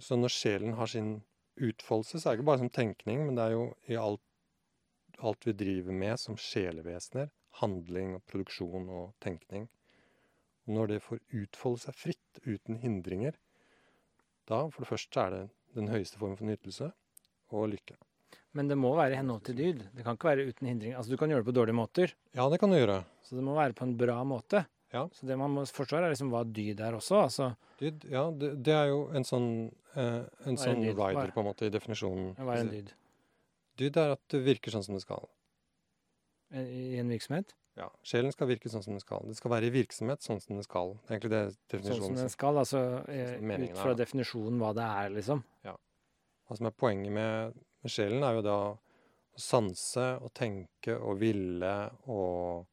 så 0.00 0.16
når 0.16 0.32
sjelen 0.32 0.74
har 0.78 0.90
sin 0.90 1.22
utfoldelse, 1.56 2.18
så 2.18 2.28
er 2.28 2.34
det 2.34 2.40
ikke 2.40 2.50
bare 2.50 2.62
som 2.64 2.72
tenkning, 2.72 3.26
men 3.26 3.38
det 3.38 3.44
er 3.44 3.54
jo 3.54 3.66
i 3.86 3.98
alt, 4.00 4.24
alt 5.22 5.46
vi 5.46 5.54
driver 5.54 5.94
med 5.94 6.18
som 6.20 6.38
sjelevesener. 6.40 7.30
Handling 7.60 8.16
og 8.16 8.24
produksjon 8.26 8.88
og 8.90 9.12
tenkning. 9.22 9.68
Og 10.64 10.74
når 10.74 10.90
det 10.90 11.02
får 11.04 11.20
utfolde 11.36 11.84
seg 11.84 11.98
fritt, 12.00 12.40
uten 12.42 12.80
hindringer, 12.82 13.36
da 14.50 14.64
for 14.66 14.82
det 14.82 14.90
første 14.90 15.20
er 15.20 15.30
det 15.30 15.44
den 15.76 15.92
høyeste 15.92 16.18
formen 16.18 16.38
for 16.40 16.48
nytelse 16.48 16.90
og 17.54 17.68
lykke. 17.70 17.96
Men 18.54 18.68
det 18.70 18.76
må 18.78 18.92
være 18.96 19.16
i 19.16 19.18
henhold 19.18 19.42
til 19.48 19.56
dyd. 19.58 19.80
Det 19.96 20.04
kan 20.06 20.14
ikke 20.16 20.28
være 20.30 20.46
uten 20.48 20.68
hindring. 20.70 20.94
Altså, 20.94 21.10
du 21.10 21.18
kan 21.18 21.28
gjøre 21.32 21.42
det 21.42 21.48
på 21.50 21.54
dårlige 21.56 21.74
måter, 21.74 22.12
Ja, 22.36 22.48
det 22.52 22.60
kan 22.62 22.70
du 22.70 22.76
gjøre. 22.78 23.00
så 23.26 23.34
det 23.36 23.42
må 23.42 23.54
være 23.56 23.74
på 23.74 23.82
en 23.88 23.96
bra 23.98 24.20
måte. 24.24 24.64
Ja. 24.94 25.08
Så 25.10 25.26
det 25.26 25.36
man 25.36 25.50
må 25.50 25.64
forstå, 25.66 25.98
er 25.98 26.12
liksom 26.12 26.30
hva 26.30 26.44
dyd 26.46 26.78
er 26.80 26.94
også. 26.94 27.22
Altså, 27.24 27.54
Dyd, 27.80 28.04
ja, 28.06 28.30
det, 28.30 28.52
det 28.62 28.72
er 28.72 28.86
jo 28.92 29.08
en 29.10 29.24
sånn, 29.26 29.48
eh, 29.96 30.22
en 30.46 30.56
sånn 30.56 30.84
dyd? 30.84 30.92
Er- 30.94 31.16
rider, 31.16 31.32
på 31.34 31.42
en 31.42 31.48
måte, 31.48 31.66
i 31.66 31.70
definisjonen. 31.74 32.36
hva 32.38 32.54
er 32.54 32.60
en 32.62 32.70
dyd? 32.70 32.92
Dyd 33.76 33.96
er 33.98 34.12
at 34.14 34.22
det 34.30 34.44
virker 34.44 34.70
sånn 34.70 34.84
som 34.86 34.94
det 34.94 35.02
skal. 35.02 35.26
I 36.54 36.98
en 37.02 37.08
virksomhet? 37.10 37.54
Ja, 37.74 37.88
Sjelen 38.06 38.30
skal 38.30 38.46
virke 38.46 38.70
sånn 38.70 38.84
som 38.84 38.94
det 38.94 39.02
skal. 39.02 39.24
Det 39.26 39.34
skal 39.34 39.50
være 39.50 39.66
i 39.66 39.72
virksomhet 39.74 40.22
sånn 40.22 40.38
som 40.40 40.54
det 40.60 40.62
skal. 40.68 40.92
Det 41.02 41.10
er 41.10 41.16
egentlig 41.16 41.32
det 41.32 41.40
Sånn 41.50 41.56
som 41.58 41.80
definisjonen 41.82 42.20
den 42.20 42.30
skal, 42.30 42.58
altså 42.62 42.82
eh, 43.10 43.32
ut 43.34 43.40
fra 43.42 43.56
er, 43.58 43.74
fra 43.82 43.94
definisjonen 43.98 44.60
hva 44.62 44.70
det 44.78 44.84
er, 44.86 45.08
liksom. 45.16 45.42
Ja. 45.66 45.74
Hva 46.46 46.56
som 46.60 46.68
er 46.70 46.76
poenget 46.78 47.10
med, 47.16 47.58
med 47.84 47.92
sjelen, 47.92 48.24
er 48.24 48.38
jo 48.38 48.44
da 48.46 48.56
å 48.68 48.78
sanse 49.40 50.06
og 50.22 50.30
tenke 50.36 50.94
og 50.96 51.18
ville 51.20 51.74
og 52.06 52.66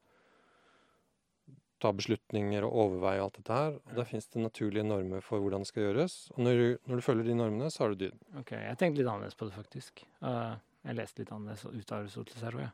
ta 1.82 1.89
beslutninger 1.97 2.62
og 2.67 2.76
overveie 2.84 3.21
alt 3.24 3.39
dette 3.39 3.56
her. 3.58 3.71
Og 3.80 3.89
Ja. 3.89 3.95
der 3.95 4.06
fins 4.06 4.28
det 4.30 4.41
naturlige 4.43 4.86
normer 4.86 5.21
for 5.26 5.39
hvordan 5.41 5.63
det 5.63 5.67
skal 5.71 5.84
gjøres. 5.88 6.30
Og 6.38 6.43
når 6.45 6.54
du, 6.60 6.78
når 6.88 6.95
du 6.95 7.02
følger 7.02 7.24
de 7.26 7.34
normene, 7.34 7.71
så 7.74 7.80
har 7.84 7.89
du 7.89 7.95
dyd. 8.06 8.19
Ok, 8.38 8.52
Jeg 8.52 8.78
tenkte 8.78 9.02
litt 9.02 9.08
annerledes 9.10 9.36
på 9.36 9.50
det, 9.50 9.56
faktisk. 9.56 10.04
Uh, 10.21 10.56
jeg 10.86 10.95
leste 10.95 11.19
litt 11.24 11.32
annerledes 11.32 11.65
ut 11.65 11.91
av 11.91 12.04
Aristoteles 12.04 12.43
her 12.43 12.52
òg, 12.52 12.62
jeg. 12.62 12.71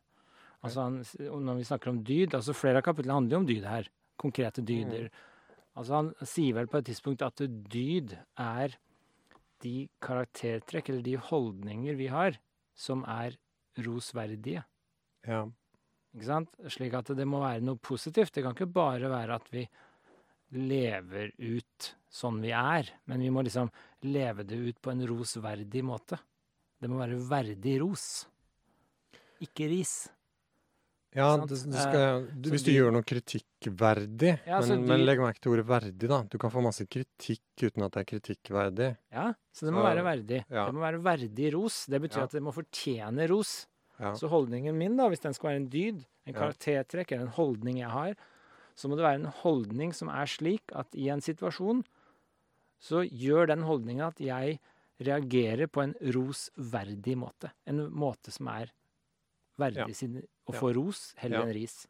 Altså, 0.64 0.82
han, 0.82 1.46
når 1.46 1.56
vi 1.56 1.64
snakker 1.64 1.90
om 1.90 2.04
dyd 2.04 2.34
altså 2.34 2.54
Flere 2.54 2.78
av 2.78 2.84
kapitlene 2.84 3.14
handler 3.14 3.36
jo 3.38 3.40
om 3.44 3.46
dyd 3.48 3.64
her. 3.64 3.88
Konkrete 4.18 4.62
dyder. 4.66 5.10
Altså 5.78 5.94
Han 5.94 6.14
sier 6.26 6.54
vel 6.58 6.68
på 6.68 6.80
et 6.80 6.86
tidspunkt 6.90 7.22
at 7.22 7.38
dyd 7.38 8.18
er 8.36 8.76
de 9.64 9.88
karaktertrekk, 10.04 10.92
eller 10.92 11.06
de 11.06 11.18
holdninger 11.30 11.98
vi 12.00 12.10
har, 12.12 12.38
som 12.78 13.04
er 13.10 13.38
rosverdige. 13.86 14.64
Ja. 15.28 15.46
Ikke 16.16 16.30
sant? 16.30 16.56
Slik 16.74 16.96
at 16.98 17.12
det 17.18 17.28
må 17.30 17.42
være 17.44 17.66
noe 17.66 17.80
positivt. 17.82 18.34
Det 18.34 18.46
kan 18.46 18.56
ikke 18.56 18.70
bare 18.74 19.12
være 19.12 19.38
at 19.38 19.52
vi 19.54 19.66
lever 20.56 21.34
ut 21.44 21.92
sånn 22.08 22.40
vi 22.42 22.54
er, 22.56 22.88
men 23.10 23.22
vi 23.22 23.32
må 23.34 23.44
liksom 23.44 23.70
leve 24.08 24.46
det 24.48 24.58
ut 24.58 24.82
på 24.82 24.94
en 24.94 25.04
rosverdig 25.10 25.84
måte. 25.86 26.20
Det 26.78 26.90
må 26.90 27.02
være 27.02 27.18
verdig 27.28 27.80
ros, 27.82 28.06
ikke 29.44 29.68
ris. 29.70 30.08
Ja, 31.18 31.32
det, 31.42 31.58
det 31.66 31.82
skal, 31.82 32.28
du, 32.30 32.50
hvis 32.54 32.62
du 32.64 32.70
de- 32.72 32.76
gjør 32.78 32.92
noe 32.94 33.06
kritikkverdig 33.08 34.34
Ja, 34.46 34.60
men, 34.62 34.84
de, 34.84 34.88
men 34.92 35.06
legg 35.08 35.20
merke 35.24 35.42
til 35.42 35.56
ordet 35.56 35.66
verdig, 35.68 36.10
da. 36.12 36.20
Du 36.30 36.38
kan 36.38 36.52
få 36.54 36.62
masse 36.62 36.86
kritikk 36.86 37.42
uten 37.66 37.84
at 37.88 37.96
det 37.96 38.04
er 38.04 38.10
kritikkverdig. 38.12 38.90
Ja, 39.12 39.32
så 39.52 39.66
det 39.66 39.74
må 39.74 39.82
Så- 39.82 39.88
være 39.90 40.04
verdig. 40.06 40.44
ja. 40.50 40.66
Det 40.68 40.76
må 40.78 40.84
være 40.86 41.02
verdig 41.02 41.54
ros. 41.56 41.86
Det 41.90 42.02
betyr 42.06 42.22
Ja. 42.22 42.24
at 42.30 42.32
det 42.38 42.44
må 42.44 42.54
fortjene 42.54 43.28
ros. 43.30 43.66
Så 43.98 44.30
holdningen 44.30 44.78
min, 44.78 44.96
da, 44.96 45.08
hvis 45.10 45.22
den 45.24 45.34
skal 45.34 45.50
være 45.50 45.56
en 45.64 45.70
dyd, 45.74 46.06
en 46.28 46.34
karaktertrekk 46.36 47.12
eller 47.14 47.26
en 47.26 47.34
holdning 47.34 47.78
jeg 47.80 47.90
har, 47.90 48.14
så 48.76 48.88
må 48.88 48.96
det 48.96 49.02
være 49.08 49.20
en 49.24 49.32
holdning 49.42 49.92
som 49.96 50.10
er 50.10 50.26
slik 50.30 50.62
at 50.76 50.94
i 50.94 51.10
en 51.10 51.20
situasjon 51.20 51.84
så 52.80 53.02
gjør 53.10 53.48
den 53.48 53.64
holdningen 53.66 54.06
at 54.06 54.20
jeg 54.22 54.60
reagerer 55.02 55.66
på 55.68 55.82
en 55.82 55.96
rosverdig 56.14 57.16
måte. 57.18 57.50
En 57.66 57.90
måte 57.90 58.30
som 58.32 58.48
er 58.50 58.70
verdig 59.62 59.96
sin 59.98 60.20
å 60.48 60.56
få 60.56 60.72
ros 60.76 61.12
heller 61.22 61.46
enn 61.46 61.56
ris. 61.56 61.86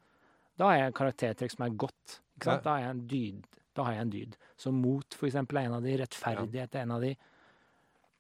Da 0.58 0.72
har 0.72 0.80
jeg 0.80 0.92
en 0.92 0.98
karaktertrekk 0.98 1.54
som 1.54 1.66
er 1.68 1.76
godt. 1.86 2.20
Da, 2.44 2.58
har 2.66 2.84
jeg 2.84 2.94
en 2.94 3.04
dyd. 3.10 3.44
da 3.78 3.86
har 3.86 3.98
jeg 3.98 4.06
en 4.08 4.14
dyd. 4.14 4.38
Så 4.58 4.74
mot, 4.74 5.18
for 5.18 5.30
eksempel, 5.30 5.60
er 5.60 5.70
en 5.70 5.78
av 5.78 5.86
de. 5.86 5.98
Rettferdighet 6.02 6.78
er 6.78 6.86
en 6.86 6.96
av 6.96 7.04
de. 7.06 7.14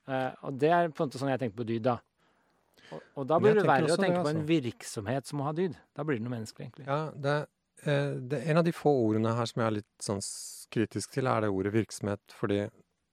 Uh, 0.07 0.31
og 0.47 0.59
det 0.61 0.69
er 0.71 0.91
på 0.93 1.03
en 1.03 1.09
måte 1.09 1.19
sånn 1.19 1.33
jeg 1.33 1.41
tenker 1.41 1.57
på 1.59 1.67
dyd, 1.67 1.83
da. 1.89 1.97
Og, 2.87 3.01
og 3.19 3.27
da 3.27 3.39
blir 3.43 3.57
det 3.57 3.65
verre 3.67 3.89
å 3.89 3.97
tenke 3.97 3.99
det, 3.99 4.05
tenke 4.05 4.21
på 4.21 4.31
en 4.31 4.41
altså. 4.41 4.49
virksomhet 4.53 5.29
som 5.29 5.41
må 5.41 5.47
ha 5.49 5.53
dyd. 5.57 5.75
Da 5.97 6.05
blir 6.07 6.19
det 6.19 6.23
noe 6.23 6.35
menneskelig, 6.37 6.69
egentlig. 6.69 6.85
Ja, 6.87 6.99
det, 7.25 7.33
eh, 7.83 8.13
det 8.31 8.43
en 8.47 8.61
av 8.61 8.67
de 8.67 8.73
få 8.75 8.93
ordene 9.09 9.33
her 9.35 9.49
som 9.49 9.63
jeg 9.63 9.67
er 9.67 9.75
litt 9.79 10.07
sånn 10.07 10.23
kritisk 10.73 11.17
til, 11.17 11.27
er 11.27 11.43
det 11.43 11.51
ordet 11.51 11.73
virksomhet. 11.75 12.23
Fordi 12.37 12.61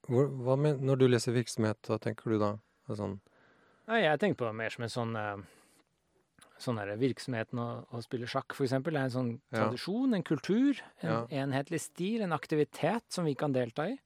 hvor, 0.07 0.29
hva 0.47 0.57
med, 0.61 0.85
Når 0.85 1.01
du 1.01 1.07
leser 1.09 1.35
virksomhet, 1.35 1.81
hva 1.89 1.99
tenker 2.03 2.35
du 2.35 2.39
da? 2.43 2.55
Er 2.91 3.01
Sånn, 3.01 3.19
Nei, 3.89 4.05
jeg 4.05 4.21
tenker 4.21 4.43
på 4.43 4.47
det 4.49 4.57
mer 4.57 4.73
som 4.73 4.85
en 4.85 4.93
sånn 4.93 5.17
eh, 5.19 5.45
Sånn 6.65 6.79
der 6.81 6.95
virksomheten 6.97 7.59
å, 7.61 7.69
å 7.93 8.01
spille 8.05 8.29
sjakk, 8.31 8.55
eksempel, 8.65 8.97
er 8.97 9.09
en 9.09 9.13
sånn 9.13 9.31
Ja. 9.53 9.67
tradisjon, 9.67 10.15
en 10.17 10.23
kultur, 10.25 10.81
en 11.03 11.11
Ja. 11.11 11.27
enhetlig 11.45 11.81
stil, 11.85 12.23
en 12.25 12.33
aktivitet 12.33 13.05
som 13.13 13.25
vi 13.29 13.35
kan 13.35 13.53
delta 13.53 13.89
i. 13.91 13.99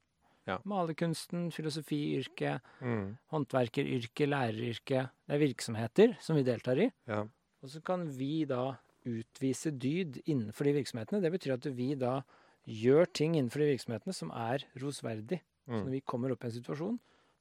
Ja. 0.49 0.59
Malerkunsten, 0.65 1.51
filosofiyrket, 1.53 2.61
mm, 2.81 3.19
håndverkeryrket, 3.31 4.29
læreryrket. 4.33 5.11
Det 5.29 5.35
er 5.37 5.43
virksomheter 5.47 6.17
som 6.21 6.37
vi 6.37 6.43
deltar 6.43 6.79
i. 6.81 6.91
ja, 7.07 7.23
Og 7.63 7.69
så 7.71 7.83
kan 7.83 8.07
vi 8.17 8.45
da 8.45 8.79
utvise 9.05 9.71
dyd 9.77 10.23
innenfor 10.27 10.65
de 10.65 10.73
virksomhetene. 10.83 11.21
Det 11.23 11.33
betyr 11.33 11.55
at 11.55 11.65
vi 11.75 11.95
da 11.95 12.23
gjør 12.67 13.07
ting 13.13 13.35
innenfor 13.35 13.59
de 13.65 13.77
virksomhetene 13.77 14.15
som 14.15 14.31
er 14.31 14.65
rosverdig. 14.79 15.41
Så 15.67 15.73
når 15.73 15.85
mm, 15.85 15.91
vi 15.93 16.01
kommer 16.01 16.33
opp 16.33 16.45
i 16.45 16.49
en 16.49 16.53
situasjon, 16.63 16.99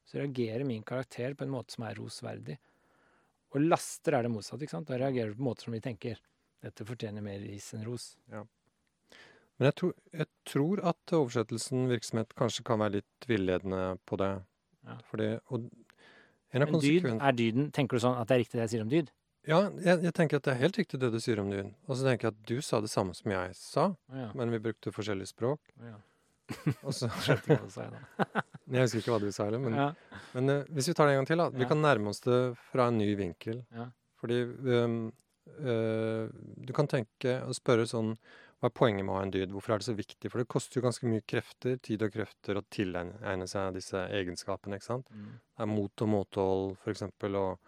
så 0.08 0.18
reagerer 0.20 0.64
min 0.66 0.82
karakter 0.82 1.34
på 1.34 1.42
en 1.46 1.52
måte 1.52 1.70
som 1.76 1.84
er 1.84 1.94
rosverdig. 1.94 2.58
Og 3.54 3.64
laster 3.64 4.18
er 4.18 4.26
det 4.26 4.32
motsatte. 4.32 4.64
ikke 4.64 4.76
sant? 4.76 4.88
Da 4.90 4.98
reagerer 5.00 5.32
du 5.32 5.38
på 5.38 5.46
måter 5.48 5.68
som 5.68 5.76
vi 5.76 5.82
tenker 5.84 6.20
dette 6.64 6.84
fortjener 6.86 7.24
mer 7.24 7.40
ris 7.40 7.70
enn 7.76 7.86
ros. 7.86 8.12
Ja. 8.32 8.44
Men 9.58 9.70
jeg 9.70 9.76
tror, 9.80 9.92
jeg 10.14 10.28
tror 10.46 10.82
at 10.86 11.14
oversettelsen 11.18 11.88
virksomhet 11.90 12.34
kanskje 12.38 12.64
kan 12.66 12.82
være 12.82 13.00
litt 13.00 13.28
villedende 13.30 13.82
på 14.06 14.18
det. 14.20 14.32
Ja. 14.86 14.98
Fordi, 15.10 15.30
og 15.50 15.70
en 16.54 16.64
av 16.64 16.72
Men 16.72 16.80
dyd, 16.80 17.06
er 17.12 17.34
dyden 17.36 17.72
Tenker 17.76 17.98
du 17.98 18.04
sånn 18.06 18.16
at 18.16 18.28
det 18.30 18.36
er 18.36 18.40
riktig 18.44 18.56
det 18.56 18.62
jeg 18.66 18.72
sier 18.72 18.84
om 18.84 18.92
dyd? 18.92 19.10
Ja, 19.48 19.58
jeg, 19.80 20.02
jeg 20.04 20.14
tenker 20.16 20.40
at 20.40 20.46
det 20.46 20.52
er 20.54 20.60
helt 20.62 20.78
riktig 20.80 21.00
det 21.00 21.10
du 21.12 21.18
sier 21.22 21.40
om 21.42 21.50
dyd. 21.52 21.72
Og 21.88 21.98
så 21.98 22.06
tenker 22.06 22.28
jeg 22.28 22.36
at 22.36 22.46
du 22.48 22.62
sa 22.64 22.80
det 22.84 22.92
samme 22.92 23.16
som 23.16 23.32
jeg 23.32 23.56
sa, 23.56 23.88
ja. 24.12 24.28
men 24.36 24.52
vi 24.54 24.62
brukte 24.68 24.92
forskjellige 24.94 25.32
språk. 25.32 25.72
ja. 25.82 25.98
Og 26.82 26.94
så, 26.96 27.08
jeg 27.26 27.42
jeg 28.72 28.82
husker 28.84 29.00
ikke 29.02 29.12
hva 29.14 29.20
du 29.20 29.30
sa 29.32 29.44
heller, 29.48 29.60
men, 29.62 29.74
Ja. 29.76 29.88
men 30.34 30.50
uh, 30.50 30.64
hvis 30.72 30.88
vi 30.90 30.94
tar 30.96 31.08
det 31.08 31.14
en 31.16 31.20
gang 31.22 31.28
til, 31.30 31.40
da. 31.42 31.48
Vi 31.52 31.64
Ja. 31.64 31.68
kan 31.68 31.82
nærme 31.84 32.08
oss 32.12 32.20
det 32.24 32.38
fra 32.72 32.88
en 32.88 32.98
ny 32.98 33.08
vinkel. 33.18 33.64
Ja. 33.74 33.88
Fordi 34.20 34.42
um, 34.82 35.12
uh, 35.60 36.28
Du 36.66 36.72
kan 36.74 36.88
tenke 36.90 37.36
og 37.46 37.54
spørre 37.54 37.84
sånn 37.86 38.16
Hva 38.58 38.66
er 38.72 38.74
poenget 38.74 39.04
med 39.06 39.12
å 39.14 39.18
ha 39.20 39.22
en 39.22 39.30
dyd? 39.30 39.52
Hvorfor 39.54 39.74
er 39.76 39.78
det 39.78 39.86
så 39.86 39.94
viktig? 39.94 40.30
For 40.32 40.40
det 40.42 40.48
koster 40.50 40.80
jo 40.80 40.86
ganske 40.88 41.06
mye 41.06 41.22
krefter, 41.22 41.76
tid 41.78 42.02
og 42.02 42.10
krefter, 42.10 42.58
å 42.58 42.64
tilegne 42.74 43.46
seg 43.46 43.76
disse 43.76 44.00
egenskapene, 44.10 44.80
ikke 44.80 44.88
sant? 44.88 45.06
Mm. 45.14 45.28
Det 45.54 45.62
er 45.62 45.70
mot 45.70 46.02
og 46.02 46.08
måtehold, 46.10 46.72
for 46.82 46.90
eksempel, 46.90 47.36
og, 47.38 47.60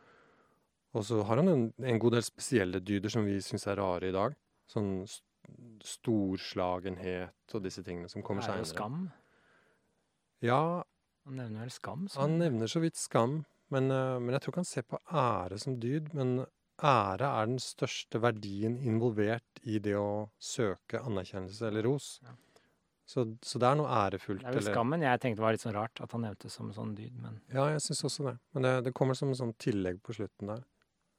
og 0.99 1.05
så 1.07 1.21
har 1.29 1.39
han 1.39 1.53
en, 1.53 1.63
en 1.79 2.01
god 2.03 2.17
del 2.17 2.25
spesielle 2.27 2.81
dyder 2.83 3.09
som 3.15 3.23
vi 3.25 3.37
syns 3.39 3.69
er 3.71 3.79
rare 3.79 4.11
i 4.11 4.17
dag. 4.17 4.35
Sånn 4.67 5.07
storslagenhet 5.85 7.55
og 7.57 7.65
disse 7.65 7.83
tingene 7.87 8.11
som 8.13 8.25
kommer 8.27 8.45
seinere. 8.45 8.65
Er 8.65 8.69
det 8.69 8.75
skam. 8.75 9.01
Ja, 10.45 10.63
Han 11.27 11.37
nevner 11.37 11.67
vel 11.67 11.71
skam? 11.75 12.07
han 12.17 12.39
nevner 12.41 12.67
så 12.71 12.81
vidt 12.81 12.97
skam, 12.97 13.45
men, 13.69 13.91
øh, 13.91 14.19
men 14.21 14.33
jeg 14.35 14.43
tror 14.43 14.53
ikke 14.55 14.65
han 14.65 14.71
ser 14.73 14.87
på 14.89 14.99
ære 15.13 15.59
som 15.59 15.77
dyd. 15.81 16.15
Men 16.15 16.47
ære 16.83 17.29
er 17.29 17.47
den 17.47 17.59
største 17.61 18.21
verdien 18.23 18.79
involvert 18.79 19.61
i 19.63 19.79
det 19.79 19.95
å 19.97 20.31
søke 20.39 21.03
anerkjennelse 21.05 21.69
eller 21.69 21.85
ros. 21.85 22.21
Ja. 22.25 22.35
Så, 23.11 23.25
så 23.43 23.59
det 23.59 23.67
er 23.67 23.79
noe 23.79 23.91
ærefullt. 23.91 24.43
Det 24.45 24.49
er 24.49 24.55
vel 24.61 24.69
skammen 24.71 25.03
jeg 25.03 25.21
tenkte 25.23 25.43
var 25.43 25.55
litt 25.57 25.65
sånn 25.65 25.75
rart 25.75 25.99
at 26.03 26.13
han 26.15 26.23
nevnte 26.23 26.51
som 26.53 26.69
sånn 26.73 26.93
dyd, 26.95 27.17
men 27.19 27.41
Ja, 27.51 27.65
jeg 27.73 27.83
syns 27.83 28.05
også 28.07 28.29
det. 28.29 28.37
Men 28.55 28.67
det, 28.67 28.75
det 28.87 28.93
kommer 28.95 29.19
som 29.19 29.33
en 29.33 29.39
sånn 29.39 29.55
tillegg 29.59 29.99
på 30.07 30.15
slutten 30.15 30.53
der. 30.53 30.63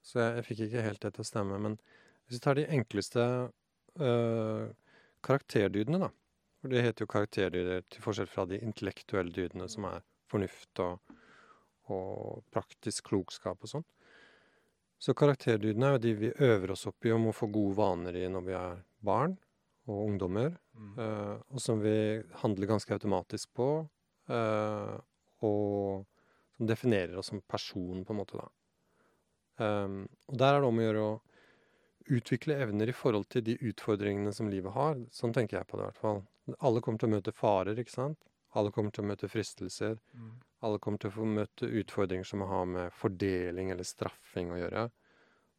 Så 0.01 0.21
jeg, 0.21 0.37
jeg 0.39 0.45
fikk 0.47 0.61
ikke 0.67 0.85
helt 0.85 1.01
det 1.03 1.11
til 1.17 1.25
å 1.25 1.27
stemme. 1.27 1.59
Men 1.59 1.75
hvis 2.25 2.39
vi 2.39 2.43
tar 2.45 2.55
de 2.57 2.63
enkleste 2.71 3.25
karakterdydene, 3.97 6.05
da. 6.05 6.11
For 6.61 6.71
det 6.71 6.83
heter 6.85 7.03
jo 7.03 7.11
karakterdyder 7.11 7.85
til 7.89 8.03
forskjell 8.03 8.29
fra 8.29 8.45
de 8.49 8.59
intellektuelle 8.61 9.33
dydene, 9.33 9.67
som 9.69 9.87
er 9.89 10.03
fornuft 10.31 10.81
og, 10.83 11.15
og 11.91 12.43
praktisk 12.53 13.09
klokskap 13.09 13.65
og 13.65 13.73
sånn. 13.73 13.87
Så 15.01 15.15
karakterdydene 15.17 15.87
er 15.87 15.95
jo 15.95 16.03
de 16.03 16.11
vi 16.19 16.29
øver 16.45 16.75
oss 16.75 16.85
opp 16.89 17.09
i 17.09 17.13
om 17.15 17.31
å 17.31 17.33
få 17.33 17.49
gode 17.49 17.73
vaner 17.79 18.19
i 18.19 18.27
når 18.29 18.45
vi 18.45 18.53
er 18.53 18.83
barn 19.01 19.33
og 19.89 20.03
ungdommer. 20.05 20.53
Eh, 20.77 21.35
og 21.49 21.61
som 21.61 21.81
vi 21.81 22.21
handler 22.43 22.69
ganske 22.69 22.93
automatisk 22.93 23.49
på, 23.57 23.69
uh, 24.31 24.95
og 25.41 26.05
som 26.55 26.69
definerer 26.69 27.17
oss 27.17 27.31
som 27.31 27.41
person, 27.41 28.05
på 28.05 28.13
en 28.13 28.21
måte, 28.21 28.37
da. 28.37 28.47
Um, 29.61 30.03
og 30.29 30.37
der 30.37 30.55
er 30.55 30.61
det 30.61 30.69
om 30.69 30.79
å 30.79 30.85
gjøre 30.85 31.05
å 31.05 31.17
utvikle 32.11 32.57
evner 32.63 32.91
i 32.91 32.95
forhold 32.95 33.29
til 33.33 33.45
de 33.47 33.55
utfordringene 33.71 34.33
som 34.35 34.49
livet 34.51 34.75
har. 34.75 34.99
Sånn 35.13 35.33
tenker 35.35 35.59
jeg 35.59 35.69
på 35.69 35.79
det, 35.79 35.85
i 35.85 35.89
hvert 35.91 36.01
fall. 36.01 36.21
Alle 36.59 36.81
kommer 36.83 37.01
til 37.01 37.11
å 37.11 37.15
møte 37.15 37.33
farer, 37.35 37.79
ikke 37.79 37.93
sant? 37.93 38.19
Alle 38.57 38.71
kommer 38.75 38.91
til 38.91 39.05
å 39.05 39.09
møte 39.11 39.29
fristelser. 39.31 39.99
Mm. 40.11 40.31
Alle 40.67 40.79
kommer 40.83 41.01
til 41.01 41.11
å 41.11 41.15
få 41.15 41.27
møte 41.27 41.69
utfordringer 41.81 42.27
som 42.27 42.43
har 42.47 42.65
med 42.67 42.95
fordeling 42.95 43.71
eller 43.71 43.87
straffing 43.87 44.51
å 44.51 44.59
gjøre. 44.59 44.89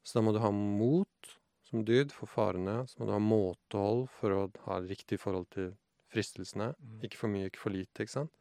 Så 0.05 0.19
da 0.19 0.25
må 0.27 0.35
du 0.35 0.43
ha 0.43 0.51
mot 0.53 1.33
som 1.69 1.87
dyd 1.89 2.13
for 2.13 2.29
farene. 2.29 2.83
Så 2.91 3.01
må 3.01 3.09
du 3.09 3.15
ha 3.15 3.23
måtehold 3.23 4.07
for 4.13 4.37
å 4.37 4.43
ha 4.67 4.79
riktig 4.85 5.23
forhold 5.23 5.49
til 5.55 5.73
fristelsene. 6.13 6.73
Mm. 6.77 7.01
Ikke 7.09 7.23
for 7.23 7.33
mye, 7.33 7.49
ikke 7.49 7.65
for 7.65 7.75
lite, 7.75 8.05
ikke 8.05 8.19
sant? 8.19 8.35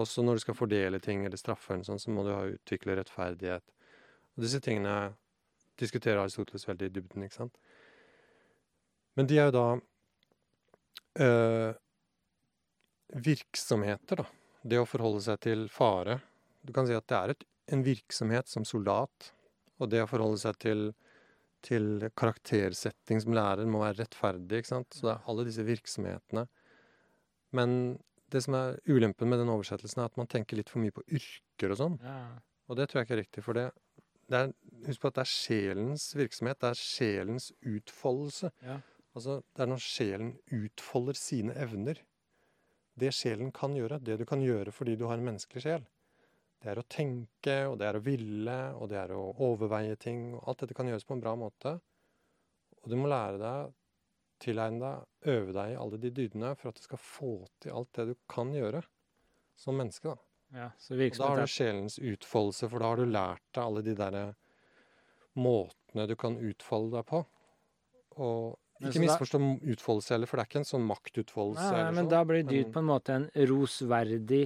Også 0.00 0.24
når 0.24 0.38
du 0.38 0.46
skal 0.46 0.56
fordele 0.56 0.98
ting 1.04 1.22
eller 1.26 1.38
straffe, 1.38 1.74
eller 1.74 1.86
sånn, 1.86 2.00
så 2.02 2.10
må 2.10 2.24
du 2.26 2.32
ha 2.32 2.42
utvikle 2.48 2.96
rettferdighet. 2.98 3.74
Og 4.34 4.46
disse 4.46 4.62
tingene 4.64 5.12
diskuterer 5.82 6.22
Aristoteles 6.22 6.66
veldig 6.68 6.88
i 6.88 6.94
dybden, 6.96 7.26
ikke 7.26 7.40
sant? 7.42 7.58
Men 9.18 9.28
de 9.28 9.38
er 9.38 9.50
jo 9.50 9.54
da 9.56 9.66
øh, 11.26 11.72
virksomheter, 13.26 14.22
da. 14.22 14.28
Det 14.62 14.78
å 14.78 14.86
forholde 14.88 15.22
seg 15.24 15.40
til 15.42 15.66
fare. 15.72 16.20
Du 16.62 16.72
kan 16.74 16.86
si 16.86 16.94
at 16.96 17.08
det 17.10 17.18
er 17.18 17.34
et, 17.34 17.46
en 17.74 17.82
virksomhet 17.84 18.50
som 18.50 18.66
soldat. 18.68 19.32
Og 19.82 19.90
det 19.90 20.04
å 20.04 20.08
forholde 20.10 20.38
seg 20.38 20.58
til, 20.62 20.92
til 21.66 22.06
karaktersetting 22.18 23.20
som 23.24 23.34
lærer 23.36 23.66
må 23.66 23.82
være 23.82 24.04
rettferdig. 24.04 24.62
ikke 24.62 24.70
sant? 24.70 24.94
Så 24.94 25.08
det 25.08 25.14
er 25.16 25.28
alle 25.30 25.46
disse 25.48 25.66
virksomhetene. 25.66 26.46
Men 27.58 27.76
det 28.32 28.44
som 28.46 28.56
er 28.56 28.78
ulempen 28.88 29.28
med 29.28 29.42
den 29.42 29.50
oversettelsen, 29.52 30.00
er 30.00 30.08
at 30.12 30.20
man 30.20 30.30
tenker 30.30 30.56
litt 30.56 30.70
for 30.72 30.80
mye 30.80 30.94
på 30.94 31.04
yrker 31.18 31.74
og 31.74 31.80
sånn. 31.82 31.98
Ja. 32.04 32.20
Og 32.70 32.78
det 32.78 32.88
tror 32.88 33.02
jeg 33.02 33.08
ikke 33.08 33.16
er 33.18 33.24
riktig. 33.24 33.44
For 33.44 33.58
det, 33.58 33.66
det 34.30 34.38
er, 34.38 34.52
husk 34.86 35.02
på 35.02 35.10
at 35.10 35.18
det 35.18 35.24
er 35.24 35.32
sjelens 35.32 36.06
virksomhet. 36.16 36.60
Det 36.62 36.70
er 36.70 36.80
sjelens 36.80 37.50
utfoldelse. 37.60 38.52
Ja. 38.62 38.78
Altså, 39.12 39.40
det 39.52 39.64
er 39.64 39.70
når 39.72 39.82
sjelen 39.84 40.32
utfolder 40.54 41.18
sine 41.18 41.56
evner. 41.60 42.00
Det 42.98 43.12
sjelen 43.16 43.52
kan 43.56 43.74
gjøre, 43.76 44.00
det 44.04 44.18
du 44.20 44.24
kan 44.28 44.42
gjøre 44.44 44.72
fordi 44.74 44.96
du 45.00 45.06
har 45.08 45.16
en 45.16 45.26
menneskelig 45.26 45.64
sjel, 45.64 45.84
det 46.62 46.70
er 46.70 46.78
å 46.78 46.86
tenke, 46.86 47.54
og 47.66 47.78
det 47.80 47.86
er 47.88 47.96
å 47.98 48.02
ville, 48.04 48.58
og 48.78 48.90
det 48.92 48.98
er 49.00 49.14
å 49.16 49.22
overveie 49.42 49.96
ting. 49.98 50.28
og 50.36 50.44
Alt 50.52 50.62
dette 50.62 50.76
kan 50.78 50.86
gjøres 50.86 51.06
på 51.08 51.16
en 51.16 51.22
bra 51.24 51.32
måte. 51.38 51.72
Og 52.82 52.90
du 52.90 52.94
må 53.00 53.10
lære 53.10 53.40
deg, 53.40 53.72
tilegne 54.42 54.82
deg, 54.82 55.08
øve 55.32 55.56
deg 55.56 55.72
i 55.72 55.78
alle 55.82 55.98
de 56.02 56.12
dydene 56.14 56.52
for 56.58 56.70
at 56.70 56.78
du 56.78 56.84
skal 56.86 57.02
få 57.02 57.32
til 57.62 57.74
alt 57.78 57.90
det 57.98 58.12
du 58.12 58.14
kan 58.30 58.52
gjøre 58.54 58.84
som 59.58 59.78
menneske. 59.78 60.12
da. 60.14 60.31
Ja. 60.52 60.70
Da 60.72 61.28
har 61.28 61.40
du 61.40 61.50
sjelens 61.50 61.98
utfoldelse, 61.98 62.68
for 62.68 62.82
da 62.82 62.92
har 62.92 63.00
du 63.00 63.06
lært 63.08 63.44
deg 63.54 63.62
alle 63.62 63.84
de 63.86 63.94
derre 63.98 64.24
måtene 65.38 66.06
du 66.10 66.16
kan 66.18 66.36
utfolde 66.36 66.98
deg 66.98 67.08
på. 67.08 67.22
Og 68.20 68.58
ikke 68.82 69.04
misforstå 69.04 69.40
utfoldelse 69.72 70.14
heller, 70.14 70.28
for 70.28 70.38
det 70.38 70.44
er 70.44 70.50
ikke 70.50 70.62
en 70.62 70.68
sånn 70.68 70.86
maktutfoldelse. 70.88 71.68
Nei, 71.68 71.80
eller 71.80 71.96
men 71.96 72.04
sånn, 72.04 72.14
da 72.14 72.22
blir 72.28 72.46
dyd 72.48 72.72
på 72.74 72.82
en 72.82 72.88
måte 72.88 73.14
en 73.16 73.28
rosverdig 73.50 74.42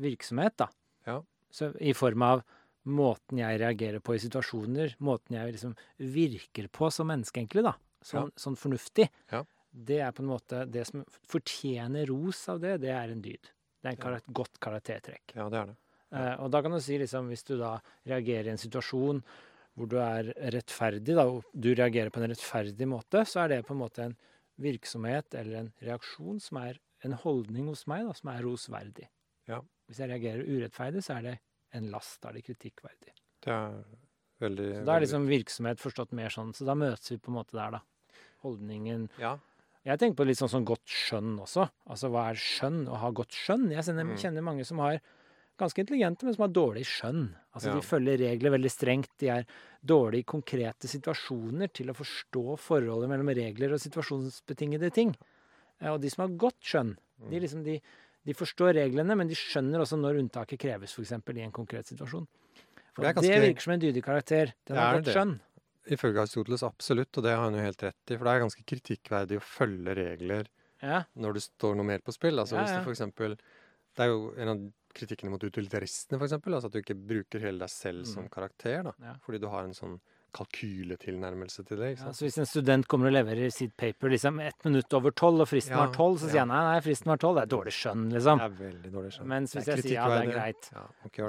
virksomhet, 0.00 0.56
da. 0.60 0.68
Ja. 1.08 1.20
Så 1.54 1.70
I 1.82 1.94
form 1.96 2.24
av 2.26 2.42
måten 2.90 3.40
jeg 3.40 3.60
reagerer 3.60 4.02
på 4.02 4.16
i 4.16 4.22
situasjoner, 4.22 4.96
måten 5.04 5.36
jeg 5.36 5.54
liksom 5.56 5.76
virker 6.16 6.68
på 6.72 6.90
som 6.94 7.10
menneske, 7.12 7.42
egentlig, 7.42 7.64
da. 7.68 7.76
Sånn, 8.04 8.32
sånn 8.40 8.56
fornuftig. 8.56 9.10
Ja. 9.32 9.44
Det 9.70 10.00
er 10.02 10.14
på 10.16 10.24
en 10.24 10.30
måte 10.32 10.64
Det 10.66 10.82
som 10.88 11.04
fortjener 11.30 12.08
ros 12.10 12.40
av 12.50 12.62
det, 12.62 12.78
det 12.82 12.90
er 12.90 13.12
en 13.12 13.20
dyd. 13.22 13.52
Det 13.80 13.88
er 13.88 13.96
et 13.96 14.02
karakter, 14.02 14.34
godt 14.36 14.58
karaktertrekk. 14.60 15.36
Ja, 15.36 15.48
det 15.52 15.60
er 15.60 15.70
det. 15.72 15.76
Eh, 16.10 16.34
og 16.42 16.50
da 16.52 16.60
kan 16.64 16.74
du 16.74 16.80
si 16.82 16.98
liksom, 17.00 17.30
hvis 17.30 17.46
du 17.46 17.54
da 17.60 17.76
reagerer 18.08 18.50
i 18.50 18.54
en 18.54 18.60
situasjon 18.60 19.22
hvor 19.78 19.88
du 19.88 19.96
er 20.02 20.32
rettferdig, 20.52 21.14
da, 21.16 21.24
og 21.30 21.46
du 21.54 21.70
reagerer 21.72 22.10
på 22.12 22.20
en 22.20 22.28
rettferdig 22.32 22.88
måte, 22.90 23.22
så 23.28 23.44
er 23.44 23.54
det 23.54 23.60
på 23.68 23.76
en 23.76 23.80
måte 23.80 24.04
en 24.08 24.16
virksomhet 24.60 25.36
eller 25.38 25.62
en 25.62 25.70
reaksjon 25.86 26.40
som 26.42 26.58
er 26.60 26.80
en 27.06 27.14
holdning 27.22 27.70
hos 27.70 27.86
meg 27.88 28.04
da, 28.08 28.16
som 28.18 28.32
er 28.32 28.42
rosverdig. 28.44 29.06
Ja. 29.48 29.62
Hvis 29.88 30.02
jeg 30.02 30.10
reagerer 30.10 30.44
urettferdig, 30.44 31.04
så 31.06 31.16
er 31.16 31.28
det 31.28 31.36
en 31.78 31.88
last, 31.94 32.18
da 32.20 32.30
er 32.30 32.38
det 32.38 32.44
kritikkverdig. 32.50 33.14
Det 33.40 33.54
er 33.54 33.78
veldig 34.42 34.66
Så 34.74 34.82
da 34.88 34.96
er 34.96 35.06
liksom 35.06 35.30
virksomhet 35.30 35.80
forstått 35.80 36.12
mer 36.18 36.34
sånn, 36.34 36.52
så 36.56 36.66
da 36.68 36.76
møtes 36.76 37.14
vi 37.14 37.20
på 37.22 37.32
en 37.32 37.38
måte 37.38 37.56
der, 37.56 37.78
da. 37.78 38.18
Holdningen 38.44 39.08
Ja. 39.20 39.36
Jeg 39.90 39.98
tenker 39.98 40.20
på 40.20 40.26
litt 40.28 40.38
sånn 40.38 40.50
sånn 40.52 40.64
godt 40.68 40.86
skjønn 40.86 41.32
også. 41.42 41.64
Altså 41.90 42.10
hva 42.12 42.28
er 42.30 42.38
skjønn? 42.38 42.84
Å 42.88 42.98
ha 43.02 43.10
godt 43.10 43.34
skjønn? 43.34 43.70
Jeg 43.74 43.82
kjenner, 43.88 44.04
Mm. 44.06 44.16
kjenner 44.22 44.42
mange 44.46 44.64
som 44.66 44.78
har 44.78 45.00
ganske 45.58 45.82
intelligente, 45.82 46.24
men 46.24 46.32
som 46.34 46.42
har 46.46 46.52
dårlig 46.54 46.84
skjønn. 46.88 47.34
Altså 47.54 47.68
Ja. 47.68 47.74
de 47.74 47.80
følger 47.82 48.16
regler 48.18 48.50
veldig 48.56 48.70
strengt. 48.70 49.08
De 49.18 49.28
er 49.28 49.44
dårlige 49.84 50.20
i 50.20 50.30
konkrete 50.30 50.86
situasjoner 50.88 51.72
til 51.72 51.88
å 51.90 51.94
forstå 51.96 52.56
forholdet 52.58 53.08
mellom 53.10 53.28
regler 53.34 53.72
og 53.74 53.80
situasjonsbetingede 53.80 54.92
ting. 54.92 55.14
Eh, 55.80 55.88
Og 55.90 56.00
de 56.00 56.08
som 56.10 56.28
har 56.28 56.36
godt 56.36 56.60
skjønn, 56.62 56.96
de, 57.28 57.36
Mm. 57.36 57.40
liksom, 57.42 57.64
de, 57.64 57.80
de 58.24 58.32
forstår 58.32 58.74
reglene, 58.74 59.16
men 59.16 59.26
de 59.28 59.34
skjønner 59.34 59.80
også 59.80 59.98
når 59.98 60.18
unntaket 60.20 60.58
kreves, 60.58 60.92
f.eks. 60.94 61.12
i 61.12 61.40
en 61.42 61.52
konkret 61.52 61.86
situasjon. 61.86 62.26
For 62.94 63.02
det 63.02 63.14
ganske... 63.16 63.28
Det 63.40 63.54
virker 63.54 63.62
som 63.62 63.72
en 63.72 63.80
dydig 63.80 64.02
karakter. 64.02 64.52
Den 64.66 64.76
har 64.76 65.00
godt 65.00 65.14
skjønn. 65.14 65.40
Ifølge 65.90 66.22
Aristoteles 66.22 66.62
absolutt, 66.62 67.16
og 67.18 67.24
det 67.26 67.32
har 67.34 67.42
han 67.44 67.54
jo 67.58 67.64
helt 67.64 67.82
rett 67.82 68.10
i. 68.12 68.16
For 68.16 68.24
det 68.24 68.32
er 68.34 68.44
ganske 68.44 68.64
kritikkverdig 68.64 69.38
å 69.40 69.42
følge 69.42 69.94
regler 69.98 70.46
Ja. 70.82 71.02
når 71.16 71.34
det 71.34 71.42
står 71.42 71.74
noe 71.76 71.84
mer 71.84 71.98
på 71.98 72.12
spill. 72.14 72.38
Altså 72.38 72.56
Ja, 72.56 72.62
hvis 72.64 72.76
du 72.78 72.84
for 72.84 72.92
eksempel 72.94 73.36
Det 73.96 74.04
er 74.06 74.12
jo 74.12 74.32
en 74.38 74.48
av 74.48 74.72
kritikkene 74.94 75.30
mot 75.30 75.42
utilitaristene, 75.42 76.18
eksempel. 76.22 76.54
Altså 76.54 76.66
at 76.66 76.72
du 76.72 76.78
ikke 76.80 76.94
bruker 76.94 77.40
hele 77.40 77.58
deg 77.58 77.68
selv 77.68 78.06
som 78.06 78.22
Mm. 78.24 78.30
karakter, 78.30 78.82
da. 78.84 78.92
Fordi 79.26 79.40
du 79.40 79.48
har 79.48 79.64
en 79.64 79.72
sånn 79.74 80.00
kalkyletilnærmelse 80.32 81.64
til 81.66 81.76
det. 81.80 81.88
Ja, 81.98 82.12
så 82.12 82.24
hvis 82.26 82.38
en 82.38 82.46
student 82.46 82.86
kommer 82.88 83.08
og 83.10 83.14
leverer 83.16 83.50
sitt 83.52 83.76
paper 83.76 84.08
liksom 84.12 84.40
ett 84.44 84.64
minutt 84.64 84.92
over 84.94 85.10
tolv, 85.10 85.40
og 85.42 85.48
fristen 85.50 85.74
Ja, 85.76 85.86
var 85.86 85.94
tolv, 85.94 86.18
så 86.20 86.30
sier 86.30 86.40
han 86.44 86.48
nei, 86.48 86.60
nei, 86.74 86.80
fristen 86.84 87.06
var 87.10 87.16
tolv. 87.18 87.36
Det 87.40 87.42
er 87.48 87.56
dårlig 87.56 87.74
skjønn, 87.74 88.04
liksom. 88.14 88.38
Det 88.38 88.46
er 88.46 88.70
veldig 88.70 88.92
dårlig 88.94 89.12
skjønn. 89.16 89.26
Mens 89.26 89.54
hvis 89.54 89.66
jeg 89.66 89.82
sier 89.82 89.92
ja, 89.98 90.08
det 90.08 90.28
er 90.28 90.32
greit, 90.32 90.70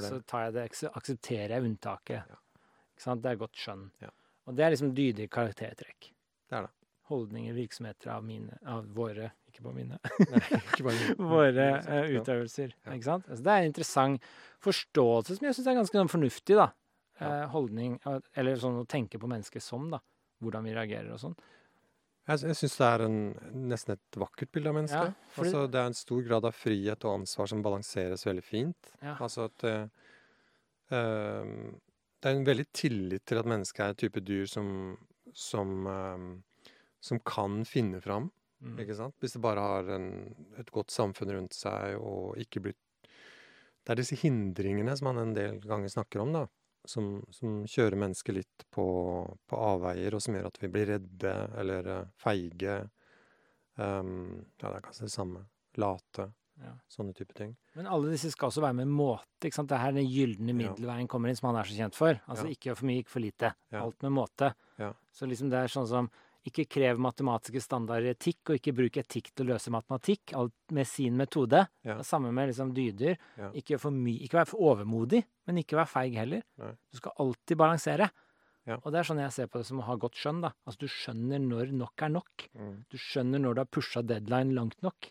så 0.05 0.21
tar 0.27 0.43
jeg 0.45 0.53
det, 0.53 0.69
akse- 0.71 0.91
aksepterer 0.93 1.49
jeg 1.49 1.63
unntaket. 1.63 2.23
Ikke 2.29 3.01
sant? 3.07 3.21
Det 3.23 3.31
er 3.31 3.35
godt 3.41 3.53
skjønn. 3.57 3.89
Ja. 4.01 4.09
Og 4.51 4.57
det 4.57 4.65
er 4.65 4.73
liksom 4.73 4.91
dydig 4.95 5.29
karaktertrekk. 5.31 6.09
Det 6.51 6.57
er 6.57 6.65
det. 6.67 6.73
Holdninger, 7.11 7.55
virksomheter 7.55 8.11
av 8.13 8.23
mine, 8.23 8.55
av 8.71 8.85
våre, 8.95 9.29
ikke 9.47 9.63
bare 9.65 9.75
mine, 9.75 9.97
Nei, 10.31 10.41
ikke 10.59 10.85
bare 10.87 11.15
våre 11.33 11.65
uh, 11.83 12.11
utøvelser. 12.17 12.75
Ja. 12.85 12.93
Ikke 12.95 13.07
sant? 13.07 13.27
Altså, 13.31 13.43
det 13.47 13.53
er 13.53 13.63
en 13.63 13.71
interessant 13.71 14.29
forståelse 14.63 15.35
som 15.37 15.47
jeg 15.47 15.57
syns 15.57 15.71
er 15.71 15.79
ganske 15.79 15.99
sånn 16.01 16.11
fornuftig, 16.11 16.59
da. 16.59 16.69
Ja. 17.21 17.31
Eh, 17.31 17.47
holdning, 17.53 17.97
eller 18.39 18.57
sånn 18.57 18.79
å 18.81 18.85
tenke 18.89 19.19
på 19.21 19.29
mennesket 19.29 19.63
som, 19.63 19.89
da. 19.93 19.99
Hvordan 20.41 20.65
vi 20.65 20.71
reagerer 20.73 21.11
og 21.13 21.19
sånn. 21.21 21.35
Jeg, 22.29 22.41
jeg 22.47 22.57
syns 22.61 22.77
det 22.79 22.87
er 22.87 23.03
en, 23.05 23.19
nesten 23.71 23.95
et 23.95 24.17
vakkert 24.23 24.51
bilde 24.55 24.71
av 24.71 24.77
mennesket. 24.79 25.11
Ja, 25.11 25.33
fordi- 25.35 25.51
altså, 25.51 25.67
det 25.73 25.81
er 25.81 25.91
en 25.91 25.99
stor 25.99 26.23
grad 26.27 26.47
av 26.47 26.57
frihet 26.57 27.05
og 27.07 27.19
ansvar 27.19 27.51
som 27.51 27.63
balanseres 27.65 28.25
veldig 28.27 28.45
fint. 28.45 28.93
Ja. 29.01 29.15
Altså 29.19 29.47
at 29.49 29.67
uh, 29.67 29.85
Det 32.21 32.29
er 32.29 32.37
en 32.37 32.45
veldig 32.45 32.67
tillit 32.77 33.25
til 33.25 33.39
at 33.41 33.49
mennesket 33.49 33.81
er 33.81 33.93
en 33.95 34.01
type 34.03 34.21
dyr 34.21 34.45
som, 34.49 34.67
som, 35.33 35.71
eh, 35.89 36.27
som 37.01 37.19
kan 37.25 37.63
finne 37.65 38.01
fram, 38.03 38.29
Mm. 38.61 38.75
ikke 38.77 38.93
sant? 38.93 39.15
Hvis 39.17 39.33
det 39.33 39.41
bare 39.41 39.61
har 39.65 39.87
en, 39.95 40.35
et 40.61 40.67
godt 40.69 40.93
samfunn 40.93 41.31
rundt 41.33 41.55
seg 41.57 41.95
og 41.97 42.37
ikke 42.37 42.61
blir 42.61 42.75
Det 43.81 43.89
er 43.89 43.97
disse 43.97 44.13
hindringene 44.21 44.93
som 44.93 45.07
man 45.09 45.17
en 45.17 45.33
del 45.33 45.55
ganger 45.65 45.89
snakker 45.89 46.21
om, 46.21 46.33
da. 46.35 46.43
Som, 46.85 47.23
som 47.33 47.63
kjører 47.65 47.97
mennesket 47.97 48.35
litt 48.35 48.65
på, 48.69 48.85
på 49.49 49.57
avveier, 49.57 50.13
og 50.13 50.21
som 50.21 50.37
gjør 50.37 50.51
at 50.51 50.59
vi 50.61 50.69
blir 50.69 50.91
redde 50.91 51.33
eller 51.57 51.89
eh, 51.89 52.11
feige. 52.21 52.75
Um, 53.81 54.45
ja, 54.61 54.67
det 54.69 54.75
er 54.75 54.85
kanskje 54.85 55.07
det 55.09 55.15
samme. 55.15 55.41
Late. 55.81 56.27
Ja. 56.61 56.73
Sånne 56.93 57.13
type 57.17 57.33
ting. 57.33 57.55
Men 57.75 57.87
alle 57.89 58.11
disse 58.13 58.29
skal 58.31 58.49
også 58.51 58.61
være 58.61 58.75
med 58.81 58.87
måte. 58.87 59.25
ikke 59.47 59.57
sant? 59.57 59.69
Det 59.71 59.77
er 59.79 59.85
her 59.85 59.95
den 59.97 60.07
gylne 60.09 60.53
middelveien 60.53 61.07
kommer 61.09 61.29
inn, 61.31 61.35
som 61.39 61.49
han 61.49 61.59
er 61.63 61.67
så 61.69 61.77
kjent 61.77 61.95
for. 61.97 62.19
Altså 62.29 62.45
Ja. 62.45 62.51
ikke 62.53 62.75
for 62.77 62.85
mye, 62.85 62.99
ikke 63.03 63.09
for 63.15 63.19
lite. 63.23 63.53
Ja. 63.71 63.81
Alt 63.83 64.01
med 64.03 64.11
måte. 64.11 64.53
Ja. 64.77 64.93
Så 65.11 65.27
liksom 65.27 65.49
det 65.49 65.57
er 65.57 65.67
sånn 65.73 65.87
som 65.87 66.09
ikke 66.45 66.65
krev 66.67 66.97
matematiske 66.97 67.61
standarder 67.61 68.15
etikk, 68.15 68.49
og 68.49 68.55
ikke 68.57 68.73
bruk 68.73 68.97
etikk 68.97 69.31
til 69.35 69.45
å 69.45 69.53
løse 69.53 69.69
matematikk. 69.69 70.33
Alt 70.33 70.53
med 70.71 70.87
sin 70.87 71.15
metode. 71.17 71.67
Ja. 71.83 71.99
Samme 72.01 72.31
med 72.33 72.49
liksom 72.49 72.73
dyder. 72.73 73.17
Ja. 73.37 73.51
Ikke, 73.51 73.77
ikke 73.77 74.37
vær 74.39 74.47
for 74.47 74.59
overmodig, 74.59 75.23
men 75.47 75.57
ikke 75.57 75.77
vær 75.77 75.85
feig 75.89 76.15
heller. 76.15 76.41
Nei. 76.57 76.71
Du 76.91 76.97
skal 76.97 77.11
alltid 77.19 77.57
balansere. 77.57 78.09
Ja. 78.67 78.77
Og 78.85 78.91
det 78.91 78.99
er 79.01 79.03
sånn 79.03 79.17
jeg 79.21 79.31
ser 79.33 79.47
på 79.47 79.57
det 79.57 79.65
som 79.65 79.79
å 79.81 79.85
ha 79.85 79.95
godt 79.95 80.13
skjønn. 80.13 80.41
da. 80.41 80.51
Altså 80.67 80.79
Du 80.79 80.87
skjønner 80.87 81.39
når 81.41 81.71
nok 81.73 82.01
er 82.01 82.09
nok. 82.09 82.49
Mm. 82.57 82.85
Du 82.89 82.97
skjønner 82.97 83.39
når 83.41 83.53
du 83.55 83.59
har 83.61 83.65
pusha 83.65 84.01
deadline 84.05 84.53
langt 84.53 84.81
nok. 84.83 85.09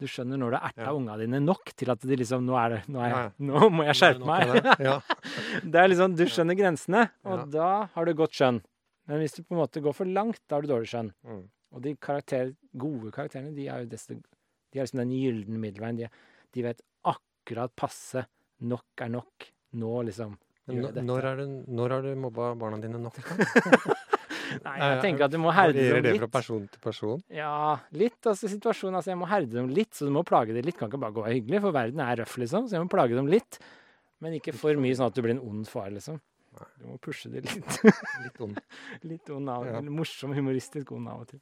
Du 0.00 0.06
skjønner 0.08 0.40
når 0.40 0.50
du 0.54 0.56
har 0.56 0.70
erta 0.70 0.86
Ja. 0.88 0.92
unga 0.96 1.16
dine 1.20 1.40
nok 1.44 1.74
til 1.76 1.90
at 1.92 2.00
de 2.00 2.16
liksom 2.16 2.44
Nå, 2.48 2.54
er 2.56 2.68
det, 2.72 2.80
nå, 2.88 3.00
er 3.04 3.10
jeg, 3.12 3.32
nå 3.50 3.68
må 3.70 3.84
jeg 3.84 3.98
skjerpe 4.00 4.24
er 4.24 4.26
meg. 4.26 4.62
det. 4.64 4.76
Ja. 4.86 4.94
Det 5.74 5.80
er 5.82 5.88
liksom, 5.92 6.16
Du 6.16 6.24
skjønner 6.24 6.56
grensene, 6.56 7.02
og 7.28 7.38
Ja. 7.38 7.44
da 7.58 7.70
har 7.94 8.04
du 8.08 8.14
godt 8.16 8.32
skjønn. 8.32 8.62
Men 9.10 9.18
hvis 9.20 9.34
du 9.36 9.42
på 9.42 9.52
en 9.56 9.60
måte 9.60 9.82
går 9.84 9.92
for 9.94 10.06
langt, 10.08 10.40
da 10.48 10.56
har 10.56 10.62
du 10.64 10.68
dårlig 10.72 10.88
skjønn. 10.88 11.12
Mm. 11.26 11.42
Og 11.74 11.82
de 11.84 11.94
karakter, 11.96 12.54
gode 12.76 13.12
karakterene, 13.12 13.52
de 13.54 13.68
er 13.68 13.84
jo 13.84 13.90
desto 13.92 14.14
De 14.16 14.78
er 14.78 14.84
liksom 14.86 15.00
den 15.04 15.10
gylne 15.18 15.58
middelveien. 15.58 15.96
De, 15.98 16.08
de 16.54 16.62
vet 16.62 16.80
akkurat 17.04 17.72
passe. 17.76 18.24
Nok 18.62 19.02
er 19.04 19.08
nok. 19.10 19.48
Nå, 19.74 19.92
liksom. 20.06 20.36
Gjør 20.70 20.84
jeg 20.84 20.94
dette. 20.94 21.02
når, 21.08 21.24
er 21.26 21.36
det, 21.40 21.46
når 21.68 21.90
har 21.90 22.02
du 22.06 22.10
mobba 22.22 22.54
barna 22.54 22.78
dine 22.80 22.98
nok? 23.02 23.16
Nei, 24.64 24.76
jeg 24.80 25.00
tenker 25.04 25.24
at 25.26 25.32
du 25.34 25.38
må 25.42 25.52
herde 25.54 25.74
dem 25.78 26.02
det 26.02 26.12
litt. 26.14 26.20
fra 26.22 26.28
person 26.38 26.64
til 26.68 26.80
person? 26.84 27.22
Ja, 27.30 27.78
litt. 27.92 28.18
altså 28.26 28.48
situasjonen, 28.50 28.96
altså 29.00 29.10
Jeg 29.12 29.18
må 29.20 29.28
herde 29.30 29.50
dem 29.52 29.68
litt, 29.68 29.92
så 29.94 30.06
du 30.08 30.10
må 30.14 30.22
plage 30.26 30.54
dem 30.56 30.64
litt. 30.66 30.76
Kan 30.78 30.90
ikke 30.90 31.00
bare 31.02 31.16
gå 31.16 31.24
hyggelig, 31.28 31.60
for 31.64 31.72
verden 31.76 32.00
er 32.04 32.16
røff, 32.22 32.36
liksom. 32.42 32.66
Så 32.68 32.76
jeg 32.78 32.82
må 32.84 32.90
plage 32.92 33.14
dem 33.18 33.28
litt. 33.30 33.58
Men 34.20 34.34
ikke 34.36 34.52
for 34.56 34.74
mye 34.76 34.96
sånn 34.98 35.06
at 35.08 35.14
du 35.16 35.22
blir 35.22 35.36
en 35.36 35.44
ond 35.46 35.68
far, 35.68 35.90
liksom. 35.94 36.18
Du 36.80 36.86
må 36.90 36.98
pushe 37.00 37.30
dem 37.30 37.44
litt. 37.46 37.76
Litt 38.24 38.40
ond. 38.42 38.58
litt 39.12 39.30
ond 39.30 39.48
av 39.48 39.64
Ja. 39.68 39.78
eller 39.78 39.90
Morsom, 39.94 40.32
humoristisk 40.34 40.90
ond 40.92 41.08
av 41.08 41.20
og 41.22 41.28
til. 41.30 41.40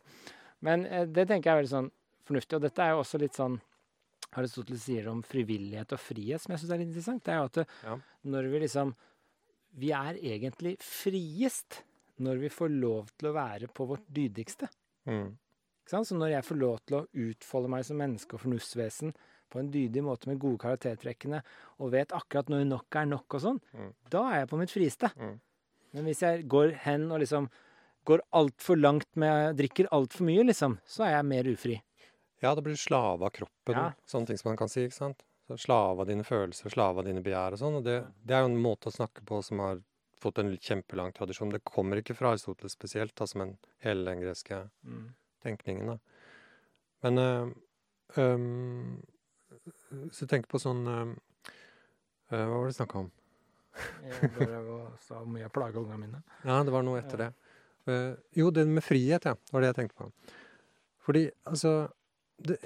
Men 0.61 0.85
eh, 0.87 1.07
det 1.07 1.25
tenker 1.31 1.49
jeg 1.51 1.55
er 1.57 1.63
veldig 1.63 1.73
sånn 1.73 1.91
fornuftig. 2.29 2.59
Og 2.59 2.63
dette 2.67 2.85
er 2.85 2.93
jo 2.93 3.01
også 3.03 3.19
litt 3.23 3.35
sånn 3.39 3.57
Aristoteles 4.37 4.83
sier 4.85 5.07
om 5.09 5.23
frivillighet 5.25 5.95
og 5.97 6.01
frihet, 6.03 6.43
som 6.43 6.53
jeg 6.53 6.61
syns 6.61 6.73
er 6.75 6.81
litt 6.83 6.91
interessant. 6.91 7.23
Det 7.25 7.33
er 7.33 7.39
jo 7.41 7.47
at 7.49 7.59
det, 7.63 7.67
Ja. 7.87 7.97
når 8.29 8.51
vi 8.53 8.61
liksom 8.67 8.95
Vi 9.79 9.91
er 9.93 10.15
egentlig 10.17 10.77
friest 10.83 11.83
når 12.25 12.41
vi 12.45 12.51
får 12.53 12.73
lov 12.75 13.11
til 13.19 13.31
å 13.31 13.35
være 13.37 13.69
på 13.75 13.87
vårt 13.89 14.07
dydigste. 14.15 14.69
Mm. 15.09 15.37
Så 15.89 16.03
når 16.15 16.35
jeg 16.35 16.45
får 16.45 16.59
lov 16.61 16.79
til 16.85 16.99
å 16.99 17.07
utfolde 17.29 17.71
meg 17.73 17.85
som 17.89 17.97
menneske 17.97 18.37
og 18.37 18.43
fornuftsvesen 18.45 19.15
på 19.49 19.61
en 19.63 19.71
dydig 19.73 20.03
måte 20.05 20.29
med 20.29 20.41
gode 20.43 20.61
karaktertrekkene, 20.61 21.41
og 21.81 21.95
vet 21.95 22.13
akkurat 22.13 22.51
når 22.53 22.67
nok 22.69 22.99
er 23.01 23.07
nok 23.09 23.39
og 23.39 23.41
sånn, 23.41 23.61
Mm. 23.73 23.95
da 24.11 24.23
er 24.33 24.41
jeg 24.41 24.49
på 24.51 24.59
mitt 24.59 24.71
frieste. 24.75 25.11
Mm. 25.17 25.41
Men 25.95 26.05
hvis 26.05 26.21
jeg 26.21 26.49
går 26.49 26.75
hen 26.85 27.11
og 27.11 27.21
liksom 27.21 27.49
går 28.05 28.21
altfor 28.33 28.77
langt 28.77 29.09
med 29.17 29.57
Drikker 29.57 29.89
altfor 29.93 30.25
mye, 30.29 30.45
liksom, 30.45 30.79
så 30.85 31.05
er 31.07 31.17
jeg 31.17 31.25
mer 31.25 31.45
ufri. 31.45 31.83
Ja, 32.43 32.55
da 32.55 32.61
blir 32.61 32.77
du 32.77 32.81
slave 32.81 33.25
av 33.25 33.33
kroppen. 33.33 33.75
Ja. 33.75 33.93
Sånne 34.07 34.27
ting 34.27 34.37
som 34.37 34.51
man 34.51 34.57
kan 34.61 34.69
si. 34.69 34.85
ikke 34.87 34.95
sant? 34.95 35.25
Slave 35.57 36.01
av 36.05 36.07
dine 36.07 36.25
følelser, 36.25 36.69
slave 36.71 37.01
av 37.01 37.05
dine 37.09 37.23
begjær 37.25 37.53
og 37.57 37.59
sånn. 37.59 37.77
Og 37.81 37.85
det, 37.85 38.07
det 38.25 38.37
er 38.37 38.45
jo 38.45 38.51
en 38.53 38.63
måte 38.63 38.91
å 38.91 38.95
snakke 38.95 39.25
på 39.25 39.41
som 39.43 39.59
har 39.65 39.81
fått 40.23 40.39
en 40.43 40.51
kjempelang 40.57 41.13
tradisjon. 41.17 41.51
Det 41.55 41.63
kommer 41.65 42.01
ikke 42.01 42.17
fra 42.19 42.33
Aristoteles 42.35 42.75
spesielt, 42.77 43.15
altså, 43.21 43.39
men 43.43 43.57
hele 43.85 44.05
den 44.11 44.21
greske 44.25 44.61
tenkningen. 45.45 45.87
da. 45.95 45.99
Men 47.07 47.19
øh, 47.19 47.53
øh, 48.19 48.39
Så 50.11 50.25
jeg 50.25 50.31
tenker 50.33 50.51
på 50.51 50.59
sånn 50.63 50.83
øh, 50.91 51.13
Hva 52.33 52.47
var 52.51 52.67
det 52.69 52.77
snakka 52.77 52.99
om? 53.05 53.11
Jeg 54.03 54.33
bare 54.35 54.63
var 54.67 54.89
så 55.05 55.21
mye 55.25 55.45
jeg 55.45 55.53
plaga 55.55 55.79
ungene 55.79 56.01
mine. 56.03 56.23
Ja, 56.45 56.57
det 56.67 56.73
var 56.75 56.83
noe 56.83 56.99
etter 56.99 57.21
Ja. 57.23 57.29
det. 57.29 57.35
Uh, 57.89 58.17
jo, 58.37 58.51
det 58.51 58.67
med 58.69 58.83
frihet, 58.85 59.25
ja. 59.25 59.33
Var 59.53 59.61
det 59.63 59.69
jeg 59.71 59.77
tenkte 59.79 59.97
på. 60.03 60.09
Fordi, 61.07 61.23
altså 61.47 61.89
Det, 62.39 62.59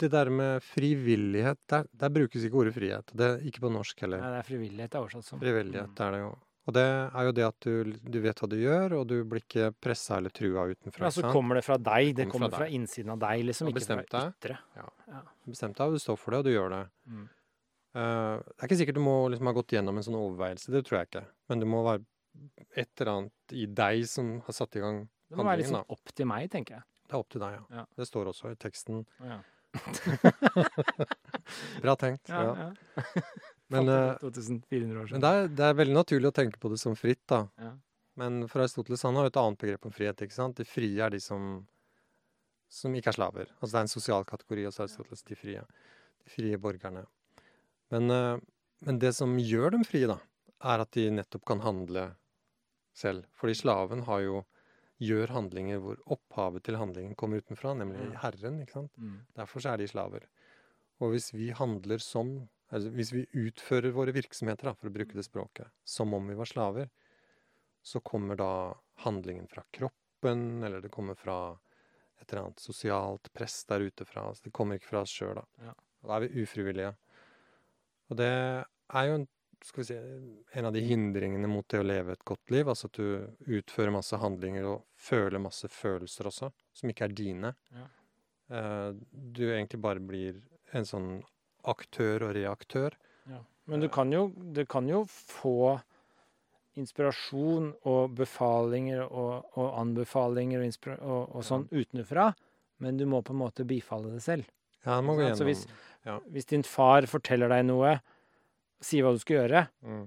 det 0.00 0.08
der 0.12 0.30
med 0.30 0.62
frivillighet, 0.64 1.58
der, 1.68 1.84
der 1.92 2.08
brukes 2.08 2.44
ikke 2.46 2.56
ordet 2.56 2.72
frihet. 2.74 3.10
Det 3.12 3.26
er 3.26 3.42
ikke 3.44 3.60
på 3.60 3.68
norsk 3.74 3.98
heller. 4.00 4.22
Nei, 4.22 4.30
det 4.32 4.38
er 4.38 4.46
frivillighet 4.46 4.92
det 4.92 4.96
er 4.96 5.02
oversatt 5.02 5.26
som. 5.26 5.40
Frivillighet 5.42 6.00
er 6.00 6.14
det 6.14 6.20
jo. 6.22 6.30
Og 6.62 6.74
det 6.76 6.82
er 6.86 7.24
jo 7.26 7.32
det 7.34 7.42
at 7.42 7.64
du, 7.66 7.94
du 8.14 8.16
vet 8.22 8.38
hva 8.38 8.48
du 8.48 8.54
gjør, 8.60 8.92
og 9.00 9.08
du 9.10 9.16
blir 9.26 9.42
ikke 9.42 9.72
pressa 9.82 10.20
eller 10.20 10.30
trua 10.30 10.68
utenfra. 10.70 11.08
Ja, 11.08 11.10
så 11.10 11.32
kommer 11.34 11.58
det 11.58 11.64
fra 11.66 11.74
deg. 11.74 12.12
Det 12.14 12.28
Kommer 12.28 12.46
kommer 12.46 12.52
fra 12.54 12.68
fra 12.68 12.76
innsiden 12.76 13.10
av 13.16 13.18
deg, 13.24 13.42
liksom. 13.48 13.70
Ikke 13.72 13.82
fra 13.82 13.96
bestemt 13.98 14.14
ytre. 14.20 14.58
Ja. 14.78 14.84
Ja. 15.10 15.22
Du 15.42 15.50
deg, 15.50 15.88
og 15.88 15.96
du 15.96 16.02
står 16.04 16.20
for 16.22 16.36
det, 16.36 16.42
og 16.44 16.46
du 16.46 16.52
gjør 16.54 16.70
det. 16.76 16.82
Mm. 17.10 17.24
Uh, 17.92 18.38
det 18.38 18.62
er 18.62 18.70
ikke 18.70 18.78
sikkert 18.80 19.00
du 19.00 19.02
må 19.04 19.16
liksom 19.34 19.50
ha 19.50 19.54
gått 19.56 19.74
gjennom 19.74 19.98
en 19.98 20.06
sånn 20.06 20.20
overveielse, 20.20 20.70
det 20.72 20.84
tror 20.86 21.00
jeg 21.00 21.10
ikke. 21.10 21.24
Men 21.50 21.64
det 21.64 21.68
må 21.74 21.82
være 21.88 22.04
et 22.78 23.02
eller 23.02 23.10
annet 23.16 23.56
i 23.58 23.66
deg 23.82 24.06
som 24.08 24.30
har 24.46 24.56
satt 24.56 24.78
i 24.78 24.84
gang 24.84 25.02
handlingen. 25.02 25.32
Det 25.32 25.40
må 25.42 25.48
være 25.48 25.66
sånn 25.68 25.90
opp 25.96 26.14
til 26.14 26.30
meg, 26.30 26.46
tenker 26.52 26.78
jeg. 26.78 26.86
Det 27.08 27.18
er 27.18 27.24
opp 27.24 27.34
til 27.34 27.42
deg, 27.42 27.58
ja. 27.58 27.80
Ja. 27.80 27.84
Det 27.98 28.06
står 28.08 28.30
også 28.30 28.54
i 28.54 28.60
teksten. 28.62 29.02
Ja. 29.20 29.40
Bra 31.82 31.96
tenkt. 32.00 32.28
Ja, 32.32 32.68
Ja. 32.68 33.02
Men, 33.72 33.88
eh, 33.88 34.18
2400 34.20 35.00
år 35.00 35.14
men 35.14 35.24
det, 35.24 35.32
er, 35.32 35.48
det 35.58 35.64
er 35.66 35.78
veldig 35.78 35.96
naturlig 35.96 36.30
å 36.30 36.36
tenke 36.36 36.60
på 36.60 36.70
det 36.72 36.78
som 36.82 36.96
fritt, 36.98 37.22
da. 37.30 37.46
Ja. 37.60 37.72
Men 38.20 38.42
for 38.48 38.64
Aristoteles 38.64 39.04
han 39.06 39.16
har 39.16 39.26
jo 39.26 39.32
et 39.32 39.40
annet 39.40 39.62
begrep 39.62 39.86
om 39.88 39.94
frihet. 39.94 40.20
ikke 40.20 40.36
sant? 40.36 40.58
De 40.60 40.68
frie 40.68 41.00
er 41.00 41.14
de 41.14 41.20
som, 41.22 41.62
som 42.68 42.94
ikke 42.94 43.12
er 43.14 43.18
slaver. 43.18 43.52
Altså 43.58 43.72
Det 43.72 43.80
er 43.80 43.86
en 43.86 43.94
sosial 43.94 44.26
kategori 44.28 44.66
hos 44.68 44.80
Aristoteles, 44.84 45.24
de 45.28 45.38
frie. 45.38 45.62
De 46.22 46.32
frie 46.32 46.60
borgerne. 46.60 47.06
Men, 47.94 48.10
eh, 48.10 48.36
men 48.86 49.00
det 49.00 49.14
som 49.16 49.32
gjør 49.40 49.78
dem 49.78 49.86
frie, 49.88 50.10
da, 50.10 50.18
er 50.62 50.84
at 50.84 50.92
de 50.96 51.08
nettopp 51.16 51.46
kan 51.48 51.64
handle 51.64 52.10
selv. 52.92 53.24
Fordi 53.40 53.56
slaven 53.56 54.04
har 54.08 54.24
jo 54.26 54.42
gjør 55.02 55.32
handlinger 55.34 55.80
hvor 55.82 55.98
opphavet 56.14 56.64
til 56.66 56.78
handlingen 56.78 57.16
kommer 57.18 57.42
utenfra, 57.42 57.74
nemlig 57.74 58.12
herren. 58.22 58.60
ikke 58.62 58.76
sant? 58.76 58.92
Mm. 58.96 59.22
Derfor 59.38 59.64
så 59.64 59.72
er 59.72 59.82
de 59.82 59.88
slaver. 59.90 60.26
Og 61.02 61.14
hvis 61.14 61.32
vi 61.34 61.50
handler 61.56 62.02
som 62.02 62.36
altså 62.72 62.92
Hvis 62.96 63.12
vi 63.12 63.26
utfører 63.44 63.92
våre 63.92 64.14
virksomheter, 64.16 64.70
da, 64.70 64.74
for 64.74 64.88
å 64.88 64.94
bruke 64.94 65.16
det 65.16 65.26
språket, 65.26 65.68
som 65.84 66.14
om 66.16 66.30
vi 66.30 66.36
var 66.38 66.48
slaver, 66.48 66.88
så 67.82 68.00
kommer 68.00 68.38
da 68.38 68.52
handlingen 69.04 69.48
fra 69.50 69.64
kroppen, 69.70 70.62
eller 70.62 70.80
det 70.80 70.92
kommer 70.94 71.18
fra 71.18 71.36
et 72.22 72.30
eller 72.30 72.46
annet 72.46 72.62
sosialt 72.62 73.32
press 73.34 73.64
der 73.68 73.80
ute 73.80 74.06
fra. 74.06 74.28
oss. 74.30 74.40
det 74.40 74.54
kommer 74.54 74.78
ikke 74.78 74.92
fra 74.92 75.02
oss 75.02 75.12
sjøl, 75.12 75.34
da. 75.40 75.46
Ja. 75.66 75.74
Da 76.02 76.16
er 76.16 76.24
vi 76.24 76.42
ufrivillige. 76.42 76.92
Og 78.10 78.18
det 78.18 78.30
er 78.30 79.08
jo 79.08 79.16
en, 79.18 79.26
si, 79.62 79.96
en 79.96 80.68
av 80.68 80.74
de 80.74 80.82
hindringene 80.86 81.50
mot 81.50 81.66
det 81.70 81.80
å 81.82 81.86
leve 81.86 82.14
et 82.16 82.24
godt 82.28 82.54
liv. 82.54 82.70
Altså 82.70 82.90
at 82.90 82.98
du 82.98 83.58
utfører 83.58 83.94
masse 83.94 84.18
handlinger 84.18 84.68
og 84.70 84.86
føler 84.98 85.42
masse 85.42 85.70
følelser 85.72 86.30
også, 86.30 86.50
som 86.78 86.92
ikke 86.92 87.08
er 87.08 87.18
dine. 87.18 87.52
Ja. 87.74 87.86
Eh, 88.52 88.88
du 89.10 89.44
egentlig 89.50 89.80
bare 89.82 90.02
blir 90.02 90.42
en 90.76 90.88
sånn 90.88 91.10
aktør 91.68 92.28
og 92.28 92.34
reaktør. 92.36 92.94
Ja. 93.30 93.40
Men 93.70 93.80
du 93.84 93.88
kan 93.92 94.10
jo, 94.12 94.28
du 94.34 94.64
kan 94.66 94.88
jo 94.90 95.04
få 95.08 95.80
inspirasjon 96.80 97.72
og 97.88 98.14
befalinger 98.16 99.04
og, 99.04 99.44
og 99.60 99.74
anbefalinger 99.82 100.62
og, 100.64 100.96
og, 101.02 101.36
og 101.36 101.44
sånn 101.44 101.66
utenfra, 101.72 102.30
men 102.82 102.96
du 102.98 103.04
må 103.06 103.20
på 103.22 103.34
en 103.34 103.42
måte 103.42 103.66
bifalle 103.68 104.12
det 104.14 104.22
selv. 104.24 104.48
Ja, 104.82 104.96
det 104.96 105.04
må 105.06 105.14
gå 105.14 105.22
gjennom. 105.26 105.36
Altså 105.36 105.46
hvis, 105.46 105.66
hvis- 105.66 105.88
Hvis 106.34 106.48
din 106.50 106.64
far 106.66 107.06
forteller 107.06 107.48
deg 107.52 107.66
noe, 107.68 108.00
sier 108.82 109.04
hva 109.04 109.12
du 109.14 109.20
skal 109.22 109.36
gjøre, 109.44 109.60
mm. 109.86 110.00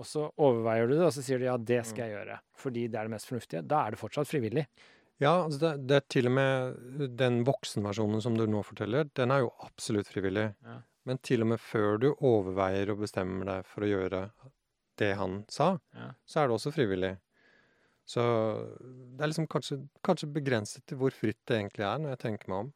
og 0.00 0.06
så 0.08 0.30
overveier 0.40 0.86
du 0.88 0.94
det, 0.94 1.04
og 1.04 1.12
så 1.12 1.20
sier 1.26 1.38
du 1.38 1.44
ja, 1.44 1.58
det 1.60 1.82
skal 1.84 2.06
jeg 2.08 2.14
gjøre, 2.16 2.38
fordi 2.56 2.86
det 2.88 2.96
er 2.96 3.04
det 3.04 3.12
mest 3.12 3.28
fornuftige, 3.28 3.60
da 3.68 3.82
er 3.84 3.90
det 3.92 4.00
fortsatt 4.00 4.30
frivillig. 4.30 4.64
Ja, 5.20 5.34
altså 5.44 5.58
det, 5.60 5.72
det 5.90 5.98
er 5.98 6.06
til 6.08 6.30
og 6.30 6.32
med 6.38 7.04
den 7.20 7.42
voksenversjonen 7.44 8.22
som 8.24 8.34
du 8.38 8.46
nå 8.48 8.62
forteller, 8.64 9.04
den 9.14 9.30
er 9.30 9.44
jo 9.44 9.52
absolutt 9.60 10.08
frivillig. 10.08 10.46
Ja. 10.64 10.78
Men 11.08 11.18
til 11.18 11.42
og 11.42 11.48
med 11.54 11.60
før 11.60 11.98
du 11.98 12.08
overveier 12.14 12.92
og 12.92 13.00
bestemmer 13.02 13.48
deg 13.48 13.66
for 13.66 13.82
å 13.84 13.90
gjøre 13.90 14.20
det 15.00 15.14
han 15.18 15.44
sa, 15.50 15.78
Ja. 15.96 16.12
så 16.26 16.40
er 16.42 16.48
det 16.48 16.54
også 16.56 16.72
frivillig. 16.74 17.16
Så 18.06 18.22
det 19.16 19.22
er 19.22 19.30
liksom 19.30 19.48
kanskje, 19.50 19.88
kanskje 20.04 20.28
begrenset 20.34 20.84
til 20.86 20.98
hvor 21.00 21.14
fritt 21.14 21.40
det 21.46 21.58
egentlig 21.58 21.86
er, 21.86 21.98
når 21.98 22.14
jeg 22.14 22.22
tenker 22.26 22.48
meg 22.52 22.58
om. 22.66 22.72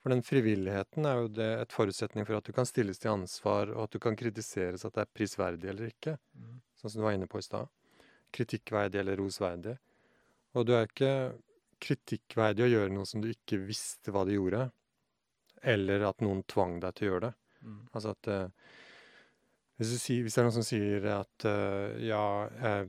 For 0.00 0.14
den 0.14 0.22
frivilligheten 0.24 1.04
er 1.04 1.18
jo 1.20 1.28
det 1.28 1.48
et 1.60 1.74
forutsetning 1.76 2.24
for 2.24 2.38
at 2.38 2.46
du 2.48 2.54
kan 2.56 2.64
stilles 2.68 2.98
til 2.98 3.12
ansvar, 3.12 3.68
og 3.74 3.82
at 3.84 3.92
du 3.92 3.98
kan 4.00 4.16
kritiseres 4.16 4.86
at 4.88 4.94
det 4.96 5.02
er 5.04 5.10
prisverdig 5.14 5.68
eller 5.68 5.90
ikke. 5.92 6.16
Mm. 6.38 6.60
Sånn 6.80 6.90
som 6.94 7.02
du 7.02 7.04
var 7.04 7.18
inne 7.18 7.28
på 7.28 7.38
i 7.42 7.44
stad. 7.44 7.68
Kritikkverdig 8.32 9.02
eller 9.02 9.20
rosverdig. 9.20 9.76
Og 10.56 10.66
du 10.66 10.72
er 10.78 10.88
ikke 10.88 11.12
kritikkverdig 11.84 12.64
å 12.64 12.70
gjøre 12.70 12.94
noe 12.94 13.08
som 13.08 13.20
du 13.20 13.28
ikke 13.28 13.60
visste 13.66 14.14
hva 14.14 14.24
du 14.24 14.32
gjorde, 14.34 14.70
eller 15.60 16.06
at 16.08 16.24
noen 16.24 16.42
tvang 16.48 16.78
deg 16.80 16.96
til 16.96 17.06
å 17.06 17.12
gjøre 17.12 17.26
det. 17.28 17.34
Mm. 17.62 17.82
Altså 17.92 18.14
at 18.14 18.30
eh, 18.32 18.70
hvis, 19.80 19.92
sier, 20.02 20.24
hvis 20.24 20.36
det 20.36 20.42
er 20.42 20.46
noen 20.48 20.56
som 20.58 20.66
sier 20.66 21.06
at 21.14 21.46
eh, 21.48 22.00
ja, 22.08 22.24
eh, 22.70 22.84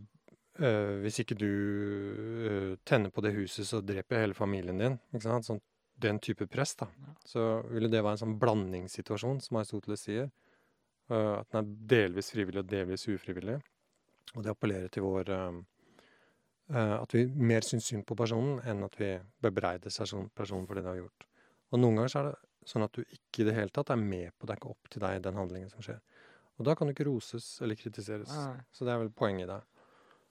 hvis 1.02 1.22
ikke 1.24 1.38
du 1.40 2.78
tenner 2.86 3.10
på 3.14 3.24
det 3.26 3.34
huset, 3.34 3.66
så 3.66 3.80
dreper 3.82 4.18
jeg 4.18 4.28
hele 4.28 4.38
familien 4.38 4.82
din. 4.82 4.98
Ikke 5.16 5.24
sant? 5.26 5.48
Sånn, 5.48 5.62
den 6.02 6.20
type 6.22 6.46
press, 6.52 6.76
da. 6.78 6.90
Ja. 7.02 7.14
Så 7.26 7.46
ville 7.72 7.90
det 7.90 8.04
være 8.04 8.18
en 8.18 8.22
sånn 8.26 8.40
blandingssituasjon, 8.42 9.40
som 9.42 9.58
Aristoteles 9.58 10.04
sier. 10.06 10.30
At 11.12 11.50
den 11.52 11.60
er 11.62 11.72
delvis 11.96 12.30
frivillig 12.36 12.62
og 12.62 12.70
delvis 12.70 13.08
ufrivillig. 13.10 13.58
Og 14.36 14.46
det 14.46 14.54
appellerer 14.54 14.92
til 14.92 15.04
vår 15.08 15.32
At 16.72 17.16
vi 17.16 17.26
mer 17.26 17.66
syns 17.68 17.90
synd 17.90 18.06
på 18.08 18.16
personen 18.16 18.62
enn 18.64 18.86
at 18.86 18.96
vi 19.00 19.10
bebreider 19.44 19.92
person- 19.92 20.30
personen 20.36 20.68
for 20.68 20.78
det 20.78 20.86
de 20.86 20.94
har 20.94 21.02
gjort. 21.02 21.26
Og 21.72 21.82
noen 21.82 21.98
ganger 22.00 22.14
så 22.14 22.22
er 22.22 22.30
det 22.30 22.38
sånn 22.68 22.84
at 22.86 22.94
du 22.94 23.02
ikke 23.04 23.42
i 23.44 23.48
det 23.48 23.56
hele 23.58 23.74
tatt 23.74 23.90
er 23.94 24.00
med 24.00 24.32
på 24.38 24.46
det, 24.48 24.54
er 24.56 24.60
ikke 24.62 24.72
opp 24.74 24.90
til 24.94 25.02
deg, 25.04 25.22
den 25.26 25.38
handlingen 25.40 25.70
som 25.72 25.82
skjer. 25.86 26.00
Og 26.60 26.66
da 26.68 26.76
kan 26.78 26.88
du 26.88 26.94
ikke 26.94 27.08
roses 27.08 27.46
eller 27.64 27.76
kritiseres. 27.80 28.30
Nei. 28.30 28.60
Så 28.72 28.86
det 28.86 28.94
er 28.94 29.00
vel 29.02 29.10
poenget 29.18 29.48
i 29.48 29.52
det. 29.52 29.62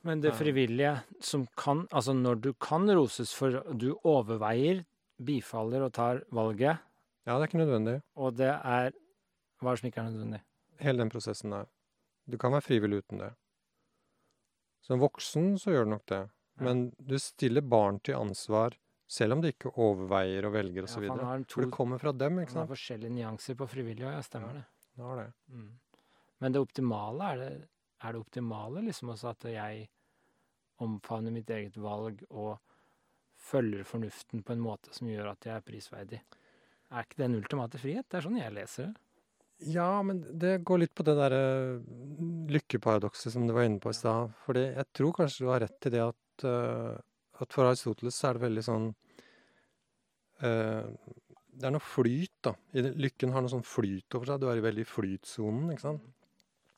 Men 0.06 0.22
det 0.22 0.30
frivillige 0.32 0.94
som 1.20 1.42
kan 1.60 1.82
Altså 1.92 2.14
når 2.16 2.38
du 2.40 2.52
kan 2.56 2.86
roses 2.88 3.34
for 3.36 3.58
du 3.76 3.90
overveier, 4.08 4.84
bifaller 5.20 5.82
og 5.84 5.92
tar 5.92 6.22
valget, 6.32 6.78
Ja, 7.26 7.34
det 7.36 7.42
er 7.42 7.48
ikke 7.50 7.60
nødvendig. 7.60 8.02
og 8.16 8.36
det 8.38 8.48
er 8.48 8.92
Hva 9.60 9.68
er 9.68 9.74
det 9.76 9.80
som 9.82 9.88
ikke 9.90 10.00
er 10.00 10.08
nødvendig? 10.10 10.40
Hele 10.80 10.98
den 11.02 11.10
prosessen 11.12 11.50
der. 11.52 11.66
Du 12.30 12.38
kan 12.38 12.52
være 12.52 12.64
frivillig 12.64 13.02
uten 13.02 13.18
det. 13.18 13.34
Som 14.80 15.02
voksen 15.02 15.58
så 15.60 15.74
gjør 15.74 15.84
du 15.84 15.90
nok 15.90 16.06
det. 16.08 16.22
Men 16.60 16.90
du 16.96 17.18
stiller 17.18 17.60
barn 17.60 18.00
til 18.00 18.14
ansvar 18.16 18.76
selv 19.10 19.34
om 19.34 19.40
de 19.42 19.50
ikke 19.52 19.72
overveier 19.82 20.46
og 20.46 20.52
velger 20.54 20.84
Ja, 20.84 20.86
osv. 20.86 20.94
for 20.94 21.04
videre 21.06 21.44
For 21.50 21.64
det 21.66 21.72
kommer 21.74 21.98
fra 21.98 22.12
dem, 22.14 22.38
ikke 22.44 22.54
han 22.54 22.60
har 22.62 22.66
sant? 22.68 22.74
forskjellige 22.76 23.14
nyanser 23.16 23.56
på 23.58 23.66
frivillig, 23.72 24.04
og 24.06 24.12
ja, 24.14 24.22
stemmer 24.22 24.54
Ja. 24.54 24.60
det. 24.60 24.66
Har 25.00 25.16
det. 25.24 25.28
Mm. 25.50 25.70
Men 26.40 26.52
det 26.54 26.60
optimale, 26.62 27.30
er 27.32 27.36
det, 27.42 27.68
er 28.04 28.12
det 28.12 28.20
optimale 28.20 28.82
liksom 28.86 29.10
også 29.14 29.30
at 29.34 29.46
jeg 29.50 29.88
omfavner 30.80 31.32
mitt 31.34 31.50
eget 31.50 31.76
valg 31.80 32.22
og 32.30 32.58
følger 33.40 33.84
fornuften 33.88 34.42
på 34.44 34.52
en 34.54 34.60
måte 34.64 34.92
som 34.96 35.08
gjør 35.08 35.32
at 35.32 35.44
jeg 35.48 35.56
er 35.56 35.64
prisverdig? 35.66 36.20
Er 36.90 37.04
ikke 37.06 37.16
det 37.20 37.26
en 37.30 37.38
ultimate 37.40 37.78
frihet? 37.80 38.06
Det 38.10 38.18
er 38.18 38.26
sånn 38.28 38.38
jeg 38.40 38.52
leser 38.56 38.86
det. 38.90 38.94
Ja, 39.74 40.02
men 40.02 40.22
det 40.40 40.62
går 40.64 40.78
litt 40.84 40.94
på 40.96 41.04
det 41.04 41.14
derre 41.18 41.42
lykkeparadokset 42.50 43.32
som 43.34 43.46
du 43.46 43.52
var 43.52 43.66
inne 43.68 43.80
på 43.82 43.92
i 43.92 43.96
stad. 43.98 44.32
Fordi 44.46 44.62
jeg 44.74 44.86
tror 44.96 45.12
kanskje 45.18 45.44
du 45.44 45.50
har 45.52 45.60
rett 45.66 45.86
i 45.86 45.92
det 45.94 46.00
at, 46.06 46.44
eh, 46.48 46.98
at 47.44 47.54
for 47.54 47.68
Aristoteles 47.68 48.16
så 48.16 48.28
er 48.30 48.38
det 48.38 48.44
veldig 48.44 48.64
sånn 48.66 48.86
eh, 50.46 50.86
Det 51.50 51.66
er 51.68 51.74
noe 51.74 51.84
flyt, 51.84 52.36
da. 52.46 52.54
Lykken 52.74 53.34
har 53.34 53.44
noe 53.44 53.52
sånn 53.52 53.66
flyt 53.66 54.16
over 54.16 54.30
seg. 54.30 54.40
Du 54.42 54.48
er 54.50 54.60
i 54.60 54.64
veldig 54.64 54.86
flytsonen, 54.88 55.72
ikke 55.74 55.86
sant. 55.86 56.06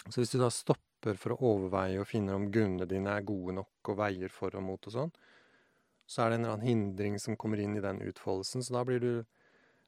Så 0.08 0.22
hvis 0.22 0.32
du 0.34 0.40
da 0.40 0.48
stopper 0.50 1.18
for 1.18 1.34
å 1.34 1.52
overveie 1.52 2.00
og 2.02 2.08
finner 2.10 2.38
om 2.38 2.48
grunnene 2.50 2.88
dine 2.90 3.12
er 3.14 3.26
gode 3.26 3.54
nok, 3.58 3.92
og 3.92 4.00
veier 4.00 4.32
for 4.32 4.54
og 4.58 4.64
mot 4.66 4.88
og 4.90 4.96
sånn, 4.96 5.12
så 6.06 6.24
er 6.24 6.32
det 6.32 6.38
en 6.38 6.44
eller 6.44 6.56
annen 6.56 6.68
hindring 6.68 7.20
som 7.22 7.38
kommer 7.38 7.62
inn 7.62 7.76
i 7.78 7.84
den 7.84 8.02
utfoldelsen. 8.04 8.64
Så 8.64 8.74
da 8.74 8.84
blir 8.88 9.00
du 9.02 9.14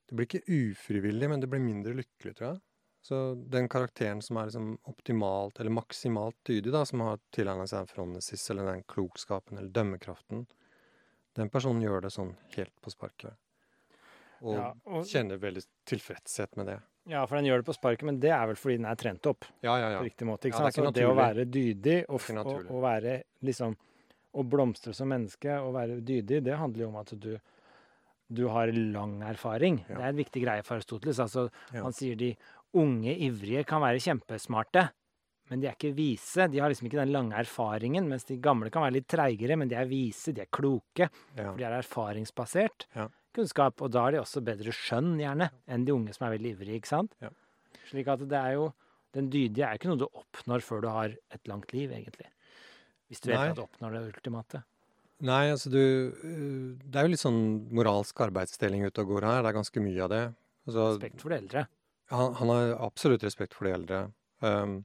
Du 0.05 0.13
blir 0.13 0.27
ikke 0.29 0.45
ufrivillig, 0.53 1.29
men 1.31 1.41
du 1.41 1.47
blir 1.49 1.63
mindre 1.65 1.95
lykkelig, 1.97 2.35
tror 2.37 2.49
jeg. 2.51 2.59
Så 3.05 3.17
den 3.53 3.71
karakteren 3.73 4.21
som 4.21 4.37
er 4.37 4.51
liksom 4.51 4.75
optimalt 4.89 5.59
eller 5.61 5.73
maksimalt 5.73 6.37
dydig, 6.45 6.73
da, 6.73 6.83
som 6.85 7.01
har 7.05 7.23
tilegna 7.33 7.65
seg 7.69 7.83
en 7.83 7.89
fronesis 7.89 8.45
eller 8.53 8.69
den 8.69 8.85
klokskapen 8.85 9.57
eller 9.57 9.73
dømmekraften, 9.73 10.47
den 11.35 11.51
personen 11.51 11.83
gjør 11.83 12.05
det 12.07 12.13
sånn 12.15 12.35
helt 12.57 12.75
på 12.85 12.93
sparket. 12.93 13.35
Og 14.45 14.55
Ja, 14.59 14.73
og, 14.87 15.07
kjenner 15.09 15.39
veldig 15.41 15.63
tilfredshet 15.89 16.57
med 16.61 16.67
det. 16.67 16.79
ja, 17.09 17.25
for 17.27 17.37
den 17.37 17.47
gjør 17.49 17.63
det 17.63 17.69
på 17.69 17.75
sparket, 17.77 18.05
men 18.09 18.21
det 18.21 18.31
er 18.31 18.47
vel 18.51 18.57
fordi 18.61 18.77
den 18.77 18.87
er 18.91 18.95
trent 19.01 19.27
opp 19.27 19.45
Ja, 19.63 19.79
ja, 19.79 19.91
ja. 19.95 19.99
på 19.99 20.05
riktig 20.09 20.27
måte. 20.29 20.49
ikke 20.49 20.61
Ja, 20.65 20.71
det 20.71 20.95
det 20.95 21.07
å 21.09 21.15
være 21.17 21.45
dydig 21.45 22.05
og, 22.09 22.21
og, 22.45 22.71
og 22.71 22.83
være 22.83 23.23
liksom 23.43 23.77
Å 24.35 24.43
blomstre 24.43 24.93
som 24.93 25.07
menneske 25.09 25.61
og 25.63 25.75
være 25.77 26.01
dydig, 26.03 26.43
det 26.43 26.57
handler 26.59 26.83
jo 26.85 26.89
om 26.89 26.97
at 26.97 27.13
du 27.21 27.39
du 28.35 28.47
har 28.49 28.67
lang 28.73 29.23
erfaring. 29.23 29.85
Ja. 29.89 29.95
Det 29.99 30.03
er 30.03 30.09
en 30.09 30.17
viktig 30.17 30.43
greie 30.43 30.63
for 30.65 30.75
Aristoteles. 30.79 31.21
Altså, 31.21 31.51
Ja. 31.73 31.83
Han 31.85 31.93
sier 31.93 32.17
de 32.17 32.35
unge, 32.75 33.13
ivrige 33.21 33.65
kan 33.69 33.81
være 33.83 34.01
kjempesmarte, 34.01 34.89
men 35.51 35.61
de 35.61 35.69
er 35.69 35.75
ikke 35.77 35.95
vise. 35.97 36.47
De 36.51 36.59
har 36.63 36.71
liksom 36.73 36.87
ikke 36.89 37.01
den 37.03 37.13
lange 37.13 37.37
erfaringen, 37.37 38.07
mens 38.09 38.25
de 38.25 38.37
gamle 38.43 38.71
kan 38.73 38.83
være 38.87 38.97
litt 38.99 39.09
treigere, 39.13 39.57
men 39.61 39.69
de 39.69 39.77
er 39.77 39.87
vise, 39.91 40.33
de 40.33 40.41
er 40.45 40.51
kloke. 40.53 41.09
ja. 41.37 41.51
For 41.51 41.57
de 41.61 41.65
er 41.69 41.79
erfaringsbasert 41.83 42.87
Ja. 42.97 43.09
kunnskap, 43.35 43.83
og 43.83 43.91
da 43.91 44.01
har 44.07 44.13
de 44.13 44.19
også 44.23 44.43
bedre 44.45 44.73
skjønn, 44.73 45.19
gjerne, 45.21 45.51
enn 45.69 45.85
de 45.85 45.93
unge 45.93 46.15
som 46.15 46.27
er 46.29 46.37
veldig 46.39 46.55
ivrige, 46.57 46.79
ikke 46.81 46.89
sant? 46.89 47.13
Ja. 47.21 47.29
Slik 47.91 48.09
at 48.09 48.23
det 48.29 48.39
er 48.39 48.53
jo 48.55 48.73
Den 49.15 49.29
dydige 49.31 49.63
er 49.63 49.77
ikke 49.79 49.87
noe 49.87 49.99
du 50.01 50.09
oppnår 50.11 50.61
før 50.67 50.81
du 50.83 50.89
har 50.91 51.13
et 51.31 51.47
langt 51.47 51.71
liv, 51.73 51.89
egentlig. 51.95 52.27
Hvis 53.09 53.21
du 53.23 53.29
vet 53.31 53.39
at 53.53 53.55
du 53.55 53.63
oppnår 53.63 53.93
det 53.95 54.01
ultimate. 54.17 54.65
Nei, 55.23 55.51
altså 55.53 55.71
du 55.71 55.79
øh, 55.79 56.75
Det 56.83 56.97
er 56.99 57.05
jo 57.07 57.13
litt 57.13 57.23
sånn 57.23 57.69
moralsk 57.71 58.19
arbeidsdeling 58.27 58.83
ute 58.89 59.05
og 59.05 59.13
går 59.13 59.23
her. 59.29 59.43
Det 59.45 59.53
er 59.53 59.59
ganske 59.61 59.81
mye 59.85 60.03
av 60.03 60.11
det. 60.11 60.23
Altså, 60.67 60.89
Respekt 60.99 61.21
for 61.23 61.29
de 61.31 61.37
eldre. 61.37 61.63
han, 62.11 62.35
han 62.41 62.49
har 62.57 62.75
absolutt 62.89 63.23
respekt 63.23 63.55
for 63.55 63.69
de 63.69 63.75
eldre. 63.77 64.01
Um, 64.43 64.85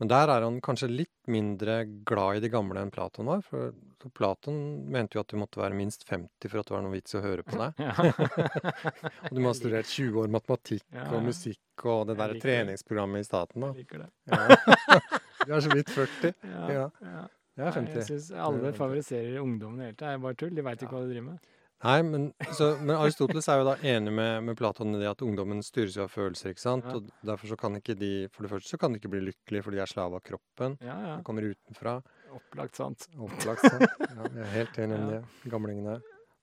men 0.00 0.08
der 0.08 0.30
er 0.32 0.42
han 0.46 0.58
kanskje 0.64 0.88
litt 0.90 1.12
mindre 1.28 1.84
glad 2.08 2.38
i 2.38 2.40
de 2.40 2.48
gamle 2.52 2.80
enn 2.80 2.90
Platon 2.90 3.28
var. 3.28 3.42
For, 3.46 3.74
Platon 4.16 4.56
mente 4.90 5.18
jo 5.18 5.20
at 5.20 5.28
du 5.28 5.36
måtte 5.36 5.60
være 5.60 5.76
minst 5.76 6.06
50 6.08 6.48
for 6.48 6.62
at 6.62 6.70
det 6.70 6.74
var 6.74 6.82
noe 6.86 6.94
vits 6.96 7.12
i 7.14 7.18
å 7.20 7.24
høre 7.24 7.44
på 7.44 7.58
deg. 7.60 7.82
Ja. 7.84 7.92
Og 9.28 9.34
du 9.36 9.40
må 9.44 9.50
ha 9.52 9.56
studert 9.58 9.90
20 9.92 10.16
år 10.24 10.32
matematikk 10.32 10.84
Ja, 10.96 11.04
og 11.12 11.22
musikk 11.28 11.84
og 11.84 12.06
det 12.10 12.16
der 12.18 12.34
treningsprogrammet 12.40 13.22
i 13.22 13.28
staten. 13.28 13.60
da. 13.64 13.70
Jeg 13.76 13.84
liker 13.84 14.06
det. 14.06 14.10
Ja. 14.32 14.40
Du 15.46 15.54
er 15.56 15.62
så 15.64 15.70
vidt 15.72 15.88
40. 15.94 16.34
Ja, 16.44 16.64
Ja. 16.72 16.88
ja. 17.00 17.22
Jeg 17.60 17.66
er 17.66 17.70
Nei, 17.70 17.72
50. 17.76 17.94
Jeg 17.96 18.06
syns 18.08 18.26
alle 18.32 18.58
er 18.60 18.72
50. 18.72 18.78
favoriserer 18.80 19.38
ungdommen 19.42 19.80
hele 19.84 19.94
tatt. 19.94 20.06
Det 20.06 20.12
er 20.14 20.20
bare 20.24 20.36
tull. 20.40 20.52
De 20.56 20.62
veit 20.64 20.80
ikke 20.84 20.92
Ja. 20.92 20.96
hva 20.96 21.04
de 21.06 21.12
driver 21.14 21.26
med. 21.30 21.48
Nei, 21.80 22.02
men, 22.04 22.26
så, 22.52 22.74
men 22.82 22.92
Aristoteles 22.98 23.46
er 23.48 23.62
jo 23.62 23.68
da 23.70 23.74
enig 23.88 24.12
med, 24.12 24.42
med 24.44 24.56
Platon 24.58 24.92
i 24.92 24.98
det 25.00 25.08
at 25.08 25.22
ungdommen 25.24 25.62
styres 25.64 25.96
jo 25.96 26.04
av 26.04 26.12
følelser, 26.12 26.52
ikke 26.52 26.60
sant? 26.60 26.84
Ja. 26.84 26.98
Og 26.98 27.08
derfor 27.24 27.48
så 27.48 27.56
kan 27.60 27.78
ikke 27.78 27.96
de 27.96 28.10
For 28.34 28.44
det 28.44 28.50
første 28.52 28.74
så 28.74 28.78
kan 28.80 28.92
de 28.92 29.00
ikke 29.00 29.12
bli 29.14 29.22
lykkelige 29.30 29.64
fordi 29.64 29.80
de 29.80 29.84
er 29.86 29.92
slave 29.92 30.20
av 30.20 30.24
kroppen. 30.26 30.76
Ja, 30.84 30.98
ja. 31.06 31.14
De 31.16 31.24
kommer 31.24 31.48
utenfra. 31.48 31.96
Opplagt 32.36 32.76
sant. 32.76 33.08
Opplagt 33.16 33.64
sant. 33.64 33.86
Ja, 34.10 34.28
jeg 34.28 34.44
er 34.44 34.52
helt 34.58 34.80
enig 34.84 35.00
Ja. 35.00 35.22
de 35.44 35.54
gamlingene. 35.56 35.96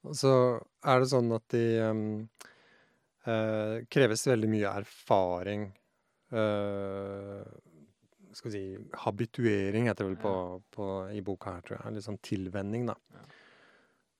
Og 0.07 0.17
så 0.17 0.33
er 0.87 1.03
det 1.03 1.11
sånn 1.11 1.29
at 1.35 1.45
de 1.53 1.63
um, 1.85 2.03
uh, 3.27 3.77
kreves 3.93 4.25
veldig 4.29 4.49
mye 4.49 4.73
erfaring. 4.81 5.69
Uh, 6.33 7.45
skal 8.33 8.51
vi 8.51 8.57
si 8.57 8.91
Habituering 9.05 9.87
heter 9.89 10.05
det 10.05 10.11
vel 10.15 10.21
på, 10.21 10.33
på, 10.73 10.87
i 11.13 11.21
boka 11.25 11.57
her, 11.57 11.65
tror 11.65 11.77
jeg. 11.79 11.97
Litt 11.97 12.09
sånn 12.09 12.21
tilvenning, 12.25 12.89
da. 12.89 12.97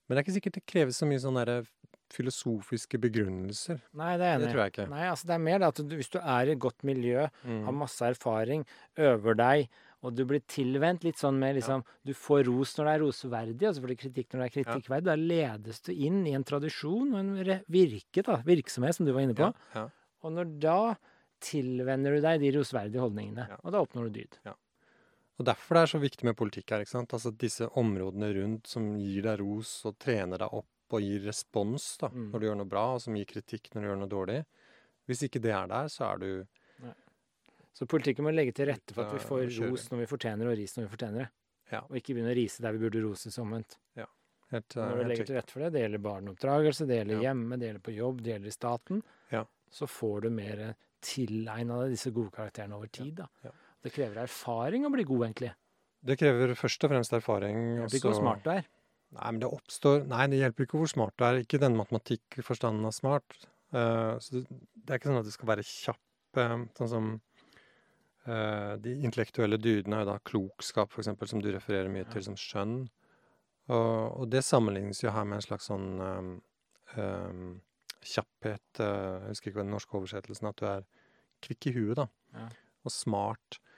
Ja. 0.08 0.10
Men 0.10 0.16
det 0.16 0.22
er 0.22 0.26
ikke 0.26 0.38
sikkert 0.40 0.54
det 0.54 0.66
kreves 0.66 0.98
så 1.02 1.06
mye 1.08 1.20
sånn 1.20 1.68
filosofiske 2.10 2.98
begrunnelser. 3.04 3.82
Nei, 4.00 4.14
det 4.18 4.28
er 4.30 4.40
Det 4.40 4.52
tror 4.54 4.62
jeg 4.64 4.72
ikke. 4.74 4.86
Nei, 4.90 5.04
altså 5.12 5.28
det 5.28 5.34
er 5.36 5.42
mer 5.44 5.60
det 5.60 5.68
at 5.68 5.82
du, 5.90 5.96
hvis 6.00 6.10
du 6.14 6.20
er 6.22 6.48
i 6.48 6.54
et 6.56 6.60
godt 6.64 6.84
miljø, 6.88 7.28
Mm. 7.44 7.64
har 7.66 7.74
masse 7.74 8.02
erfaring, 8.02 8.66
øver 8.98 9.36
deg, 9.36 9.68
og 10.04 10.16
du 10.16 10.24
blir 10.26 10.40
tilvendt 10.48 11.04
litt 11.04 11.18
sånn 11.18 11.38
med 11.38 11.56
liksom 11.58 11.84
Du 12.06 12.14
får 12.14 12.46
ros 12.46 12.76
når 12.78 12.86
det 12.86 12.94
er 12.94 13.04
rosverdig, 13.04 13.68
og 13.68 13.76
så 13.76 13.82
får 13.82 13.88
du 13.88 13.96
kritikk 13.96 14.30
når 14.32 14.40
det 14.40 14.48
er 14.48 14.64
kritikkverdig. 14.64 15.04
Da 15.04 15.16
ledes 15.16 15.82
du 15.82 15.92
inn 15.92 16.26
i 16.28 16.34
en 16.34 16.44
tradisjon 16.44 17.14
og 17.14 17.20
en 17.20 17.62
virke, 17.68 18.24
da, 18.24 18.38
virksomhet, 18.38 18.96
som 18.96 19.06
du 19.06 19.12
var 19.12 19.22
inne 19.22 19.36
på. 19.36 19.52
Ja, 19.52 19.54
ja. 19.76 19.90
Og 20.24 20.32
når 20.32 20.60
da 20.60 20.96
tilvenner 21.42 22.16
du 22.16 22.22
deg 22.22 22.40
de 22.40 22.52
rosverdige 22.58 23.02
holdningene, 23.04 23.50
Ja. 23.50 23.58
og 23.64 23.72
da 23.72 23.80
oppnår 23.84 24.12
du 24.12 24.22
dyd. 24.22 24.38
Og 25.40 25.46
derfor 25.46 25.76
det 25.78 25.82
er 25.84 25.92
så 25.94 26.00
viktig 26.02 26.24
med 26.26 26.36
politikk 26.36 26.72
her. 26.74 26.80
ikke 26.82 26.90
sant? 26.96 27.14
Altså 27.14 27.32
Disse 27.38 27.68
områdene 27.78 28.32
rundt 28.42 28.68
som 28.68 28.96
gir 28.98 29.22
deg 29.28 29.40
ros 29.40 29.86
og 29.86 29.98
trener 30.02 30.38
deg 30.42 30.50
opp 30.54 30.94
og 30.98 31.02
gir 31.04 31.20
respons 31.28 31.98
da, 32.00 32.08
Mm. 32.10 32.32
når 32.32 32.40
du 32.40 32.46
gjør 32.48 32.58
noe 32.58 32.70
bra, 32.72 32.86
og 32.96 33.02
som 33.02 33.14
gir 33.14 33.26
kritikk 33.26 33.70
når 33.76 33.82
du 33.82 33.88
gjør 33.88 34.00
noe 34.00 34.10
dårlig. 34.10 34.46
Hvis 35.08 35.22
ikke 35.28 35.42
det 35.42 35.52
er 35.52 35.68
der, 35.68 35.88
så 35.94 36.14
er 36.14 36.18
du 36.18 36.46
Så 37.78 37.86
politikken 37.86 38.24
må 38.26 38.32
legge 38.34 38.52
til 38.58 38.66
rette 38.72 38.92
for 38.92 39.06
at 39.06 39.14
vi 39.14 39.20
får 39.20 39.70
ros 39.70 39.84
når 39.92 40.00
vi 40.00 40.06
fortjener, 40.10 40.48
og 40.50 40.58
ris 40.58 40.72
når 40.78 40.88
vi 40.88 40.96
fortjener 40.96 41.20
det. 41.20 41.30
Ja. 41.72 41.82
Og 41.82 41.92
ikke 42.00 42.16
begynne 42.16 42.32
å 42.34 42.36
rise 42.40 42.62
der 42.64 42.72
vi 42.74 42.80
burde 42.90 43.04
roses 43.04 43.38
omvendt. 43.38 43.76
Ja. 43.96 44.06
helt, 44.50 44.70
Når 44.76 44.92
eh, 44.98 45.04
du 45.04 45.10
legger 45.12 45.26
til 45.28 45.36
rette 45.36 45.52
for 45.52 45.60
det, 45.60 45.70
det 45.74 45.82
gjelder 45.84 46.02
barneoppdragelse, 46.02 46.88
det 46.88 46.98
gjelder 47.06 47.22
Ja. 47.22 47.22
hjemme, 47.30 47.60
det 47.60 47.68
gjelder 47.68 47.84
på 47.86 47.94
jobb, 47.96 48.22
det 48.24 48.32
gjelder 48.34 48.48
i 48.48 48.56
staten, 48.58 49.04
Ja. 49.32 49.44
så 49.70 49.86
får 49.86 50.22
du 50.22 50.30
mer 50.32 50.76
tilegna 51.02 51.82
deg 51.84 51.92
disse 51.92 52.12
gode 52.12 52.32
karakterene 52.32 52.74
over 52.74 52.88
tid. 52.88 53.14
da. 53.16 53.28
Det 53.88 53.96
krever 53.96 54.26
erfaring 54.26 54.84
å 54.84 54.92
bli 54.92 55.06
god, 55.08 55.30
egentlig. 55.30 55.54
Det 56.08 56.18
krever 56.20 56.54
først 56.58 56.84
og 56.86 56.92
fremst 56.92 57.14
erfaring. 57.16 57.56
Det 57.58 57.78
hjelper 57.80 58.00
ikke 58.00 58.12
hvor 58.12 58.20
smart 58.20 58.44
du 58.44 58.52
er. 58.54 58.66
Nei, 59.16 59.30
men 59.32 59.40
det 59.40 59.50
oppstår 59.56 60.02
Nei, 60.10 60.26
det 60.32 60.42
hjelper 60.42 60.68
ikke 60.68 60.82
hvor 60.82 60.92
smart 60.92 61.16
du 61.16 61.24
er. 61.28 61.40
Ikke 61.44 61.62
den 61.62 61.78
matematikkforstanden 61.80 62.88
av 62.90 62.96
smart. 62.96 63.38
Uh, 63.72 64.16
så 64.24 64.38
det, 64.38 64.44
det 64.76 64.92
er 64.92 65.00
ikke 65.00 65.12
sånn 65.12 65.22
at 65.22 65.28
det 65.28 65.36
skal 65.36 65.50
være 65.50 65.66
kjapp, 65.68 66.40
uh, 66.40 66.58
sånn 66.78 66.92
som 66.92 67.08
uh, 68.28 68.74
De 68.84 68.94
intellektuelle 69.04 69.60
dydene 69.60 70.00
er 70.00 70.06
jo 70.06 70.10
da 70.12 70.18
klokskap, 70.32 70.96
eksempel, 70.96 71.32
som 71.32 71.44
du 71.44 71.50
refererer 71.52 71.92
mye 71.92 72.06
Ja. 72.06 72.12
til 72.14 72.28
som 72.30 72.38
skjønn. 72.40 72.78
Og, 73.68 73.96
og 74.22 74.28
det 74.32 74.46
sammenlignes 74.48 75.04
jo 75.04 75.12
her 75.12 75.28
med 75.28 75.42
en 75.42 75.48
slags 75.48 75.68
sånn 75.68 75.88
um, 76.00 76.30
um, 76.96 77.48
kjapphet 78.00 78.80
Jeg 78.80 79.34
husker 79.34 79.50
ikke 79.50 79.58
hva 79.58 79.66
den 79.66 79.74
norske 79.76 79.98
oversettelsen 79.98 80.48
At 80.48 80.62
du 80.62 80.68
er 80.70 80.86
kvikk 81.44 81.68
i 81.68 81.74
huet, 81.76 81.98
da. 82.00 82.06
Ja. 82.38 82.46
Og 82.88 82.94
smart. 82.96 83.58
Uh, 83.60 83.77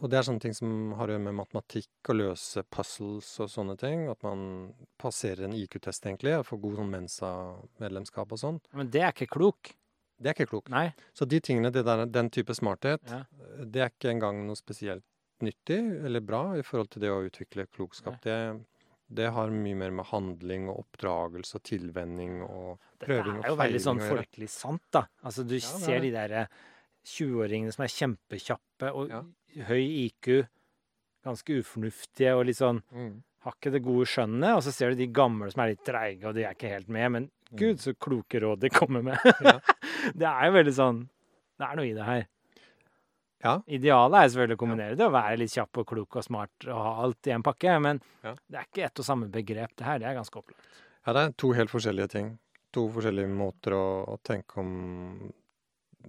og 0.00 0.06
det 0.10 0.18
er 0.20 0.26
sånne 0.26 0.42
ting 0.42 0.54
som 0.56 0.92
har 0.98 1.08
å 1.10 1.14
gjøre 1.14 1.24
med 1.26 1.36
matematikk 1.38 2.10
og 2.12 2.18
løse 2.20 2.62
puzzles 2.72 3.28
og 3.44 3.50
sånne 3.52 3.76
ting. 3.80 4.06
At 4.12 4.22
man 4.26 4.72
passerer 5.00 5.44
en 5.48 5.54
IQ-test, 5.56 6.06
egentlig, 6.06 6.36
og 6.38 6.46
får 6.48 6.60
god 6.64 6.80
sånn 6.80 6.90
Mensa-medlemskap 6.96 8.32
og 8.36 8.40
sånn. 8.42 8.58
Men 8.76 8.90
det 8.92 9.02
er 9.06 9.14
ikke 9.14 9.30
klok. 9.36 9.72
Det 10.20 10.28
er 10.32 10.36
ikke 10.36 10.50
klok. 10.50 10.68
Nei. 10.72 10.88
Så 11.16 11.24
de 11.28 11.38
tingene, 11.40 11.70
det 11.72 11.84
der, 11.88 12.04
den 12.06 12.28
type 12.30 12.52
smarthet, 12.56 13.00
Ja. 13.08 13.22
det 13.64 13.80
er 13.86 13.88
ikke 13.94 14.10
engang 14.12 14.42
noe 14.46 14.56
spesielt 14.58 15.04
nyttig 15.40 15.78
eller 16.04 16.20
bra 16.20 16.42
i 16.58 16.62
forhold 16.66 16.90
til 16.92 17.00
det 17.06 17.08
å 17.14 17.22
utvikle 17.24 17.64
klokskap. 17.72 18.18
Det, 18.20 18.34
det 19.08 19.30
har 19.32 19.48
mye 19.54 19.74
mer 19.80 19.90
med 19.96 20.04
handling 20.10 20.68
og 20.68 20.82
oppdragelse 20.84 21.56
og 21.56 21.62
tilvenning 21.64 22.42
og 22.44 22.76
Dette 22.98 23.06
prøving 23.06 23.40
er 23.40 23.48
jo 23.48 23.56
veldig 23.56 23.80
sånn 23.80 23.96
feiling 23.96 24.04
å 24.04 24.10
gjøre. 24.12 24.26
folkelig 24.26 24.50
sant, 24.52 24.84
da. 24.92 25.06
Altså, 25.24 25.42
du 25.48 25.54
det 25.56 25.62
er 25.64 25.80
ser 25.86 26.04
de 26.04 26.10
derre 26.12 26.44
20-åringene 27.08 27.72
som 27.72 27.84
er 27.86 27.94
kjempekjappe 27.96 28.92
og 28.92 29.08
Ja. 29.08 29.22
Høy 29.68 29.82
IQ, 30.06 30.46
ganske 31.26 31.58
ufornuftige 31.60 32.32
og 32.36 32.46
litt 32.48 32.56
sånn 32.60 32.82
Mm. 32.92 33.22
har 33.44 33.52
ikke 33.56 33.72
det 33.72 33.82
gode 33.84 34.06
skjønnet, 34.06 34.56
og 34.56 34.62
så 34.62 34.72
ser 34.72 34.90
du 34.90 34.96
de 34.96 35.06
gamle 35.12 35.50
som 35.52 35.62
er 35.64 35.70
litt 35.74 35.84
treige, 35.84 36.24
og 36.28 36.34
de 36.34 36.44
er 36.44 36.54
ikke 36.54 36.68
helt 36.74 36.88
med, 36.88 37.10
men 37.12 37.30
gud, 37.56 37.78
så 37.80 37.94
kloke 37.98 38.40
råd 38.40 38.60
de 38.60 38.68
kommer 38.70 39.02
med. 39.02 39.18
Mm. 39.18 39.44
Ja. 39.50 39.60
det 40.16 40.26
er 40.28 40.46
jo 40.46 40.52
veldig 40.56 40.72
sånn 40.76 41.00
Det 41.60 41.66
er 41.66 41.76
noe 41.76 41.84
i 41.90 41.92
det 41.96 42.04
her. 42.06 42.26
Ja. 43.44 43.54
Idealet 43.68 44.16
er 44.20 44.28
selvfølgelig 44.32 44.56
å 44.56 44.60
kombinere 44.60 44.96
det, 44.96 45.04
å 45.08 45.12
være 45.12 45.38
litt 45.40 45.52
kjapp 45.52 45.78
og 45.80 45.86
klok 45.88 46.16
og 46.20 46.24
smart 46.24 46.66
og 46.68 46.76
ha 46.84 46.92
alt 47.04 47.26
i 47.28 47.32
en 47.32 47.42
pakke, 47.44 47.74
men 47.80 48.00
Ja. 48.24 48.34
det 48.48 48.58
er 48.60 48.64
ikke 48.68 48.84
ett 48.86 48.98
og 49.00 49.04
samme 49.04 49.28
begrep, 49.32 49.74
det 49.76 49.84
her. 49.86 49.98
Det 49.98 50.06
er 50.08 50.14
ganske 50.18 50.36
opplagt. 50.40 50.80
Ja, 51.06 51.12
det 51.16 51.20
er 51.22 51.32
to 51.36 51.52
helt 51.56 51.70
forskjellige 51.72 52.08
ting. 52.12 52.38
To 52.72 52.88
forskjellige 52.92 53.28
måter 53.32 53.72
å, 53.72 53.84
å 54.08 54.16
tenke 54.22 54.58
om 54.60 55.32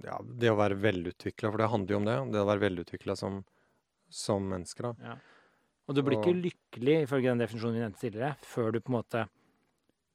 ja, 0.04 0.18
det 0.24 0.50
å 0.52 0.58
være 0.58 0.78
velutvikla, 0.82 1.52
for 1.52 1.58
det 1.58 1.70
handler 1.70 1.96
jo 1.96 1.98
om 2.02 2.06
det. 2.06 2.18
Det 2.34 2.42
å 2.42 2.48
være 2.50 2.64
velutvikla 2.70 3.16
som, 3.18 3.44
som 4.10 4.48
menneske, 4.50 4.82
da. 4.82 4.94
Ja. 5.02 5.16
Og 5.90 5.96
du 5.96 6.02
blir 6.04 6.18
Og- 6.18 6.26
ikke 6.26 6.42
lykkelig, 6.46 6.96
ifølge 7.08 7.30
den 7.32 7.40
definisjonen 7.44 7.74
vi 7.76 7.84
nevnte 7.84 8.00
tidligere, 8.06 8.36
før 8.46 8.72
du 8.72 8.80
på 8.80 8.90
en 8.94 8.98
måte 9.04 9.30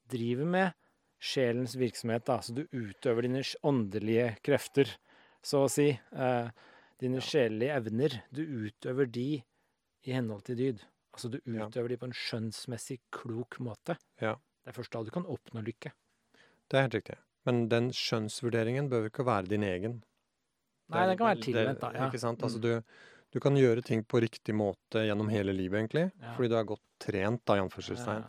driver 0.09 0.45
med 0.45 0.73
sjelens 1.19 1.75
virksomhet. 1.75 2.25
Da. 2.25 2.39
Så 2.39 2.53
du 2.55 2.63
utøver 2.71 3.21
dine 3.27 3.41
åndelige 3.63 4.37
krefter, 4.45 4.87
så 5.43 5.65
å 5.65 5.69
si. 5.69 5.89
Eh, 6.13 6.49
dine 6.99 7.19
Ja. 7.19 7.21
sjelelige 7.21 7.75
evner. 7.77 8.21
Du 8.33 8.41
utøver 8.45 9.05
de 9.11 9.43
i 10.05 10.11
henhold 10.11 10.43
til 10.45 10.55
dyd. 10.55 10.81
Altså 11.13 11.29
du 11.31 11.39
Ja. 11.45 11.67
utøver 11.67 11.89
de 11.89 11.97
på 11.97 12.03
en 12.05 12.11
skjønnsmessig 12.11 12.99
klok 13.11 13.57
måte. 13.59 13.97
Ja. 14.21 14.35
Det 14.65 14.75
er 14.75 14.81
først 14.81 14.91
da 14.91 15.03
du 15.03 15.11
kan 15.11 15.23
oppnå 15.25 15.63
lykke. 15.63 15.91
Det 16.69 16.73
er 16.77 16.81
helt 16.87 16.93
riktig. 16.93 17.17
Men 17.47 17.67
den 17.71 17.91
skjønnsvurderingen 17.95 18.89
bør 18.91 19.07
ikke 19.09 19.25
være 19.27 19.47
din 19.53 19.63
egen. 19.63 20.01
Nei, 20.91 21.05
den 21.09 21.17
kan 21.19 21.31
være 21.31 21.43
tilvendt, 21.43 21.81
da. 21.83 21.91
Ja. 21.95 22.07
Ikke 22.07 22.19
sant? 22.21 22.43
Altså, 22.43 22.59
Mm. 22.59 22.63
du, 22.63 22.83
du 23.35 23.39
kan 23.43 23.55
gjøre 23.59 23.83
ting 23.83 24.03
på 24.07 24.21
riktig 24.23 24.55
måte 24.55 25.03
gjennom 25.07 25.29
hele 25.31 25.55
livet, 25.55 25.79
egentlig. 25.81 26.11
Ja. 26.21 26.33
Fordi 26.35 26.49
du 26.51 26.57
er 26.59 26.67
godt 26.67 26.83
trent, 26.99 27.43
da, 27.45 27.57
i 27.57 27.63
anførselstegn. 27.63 28.27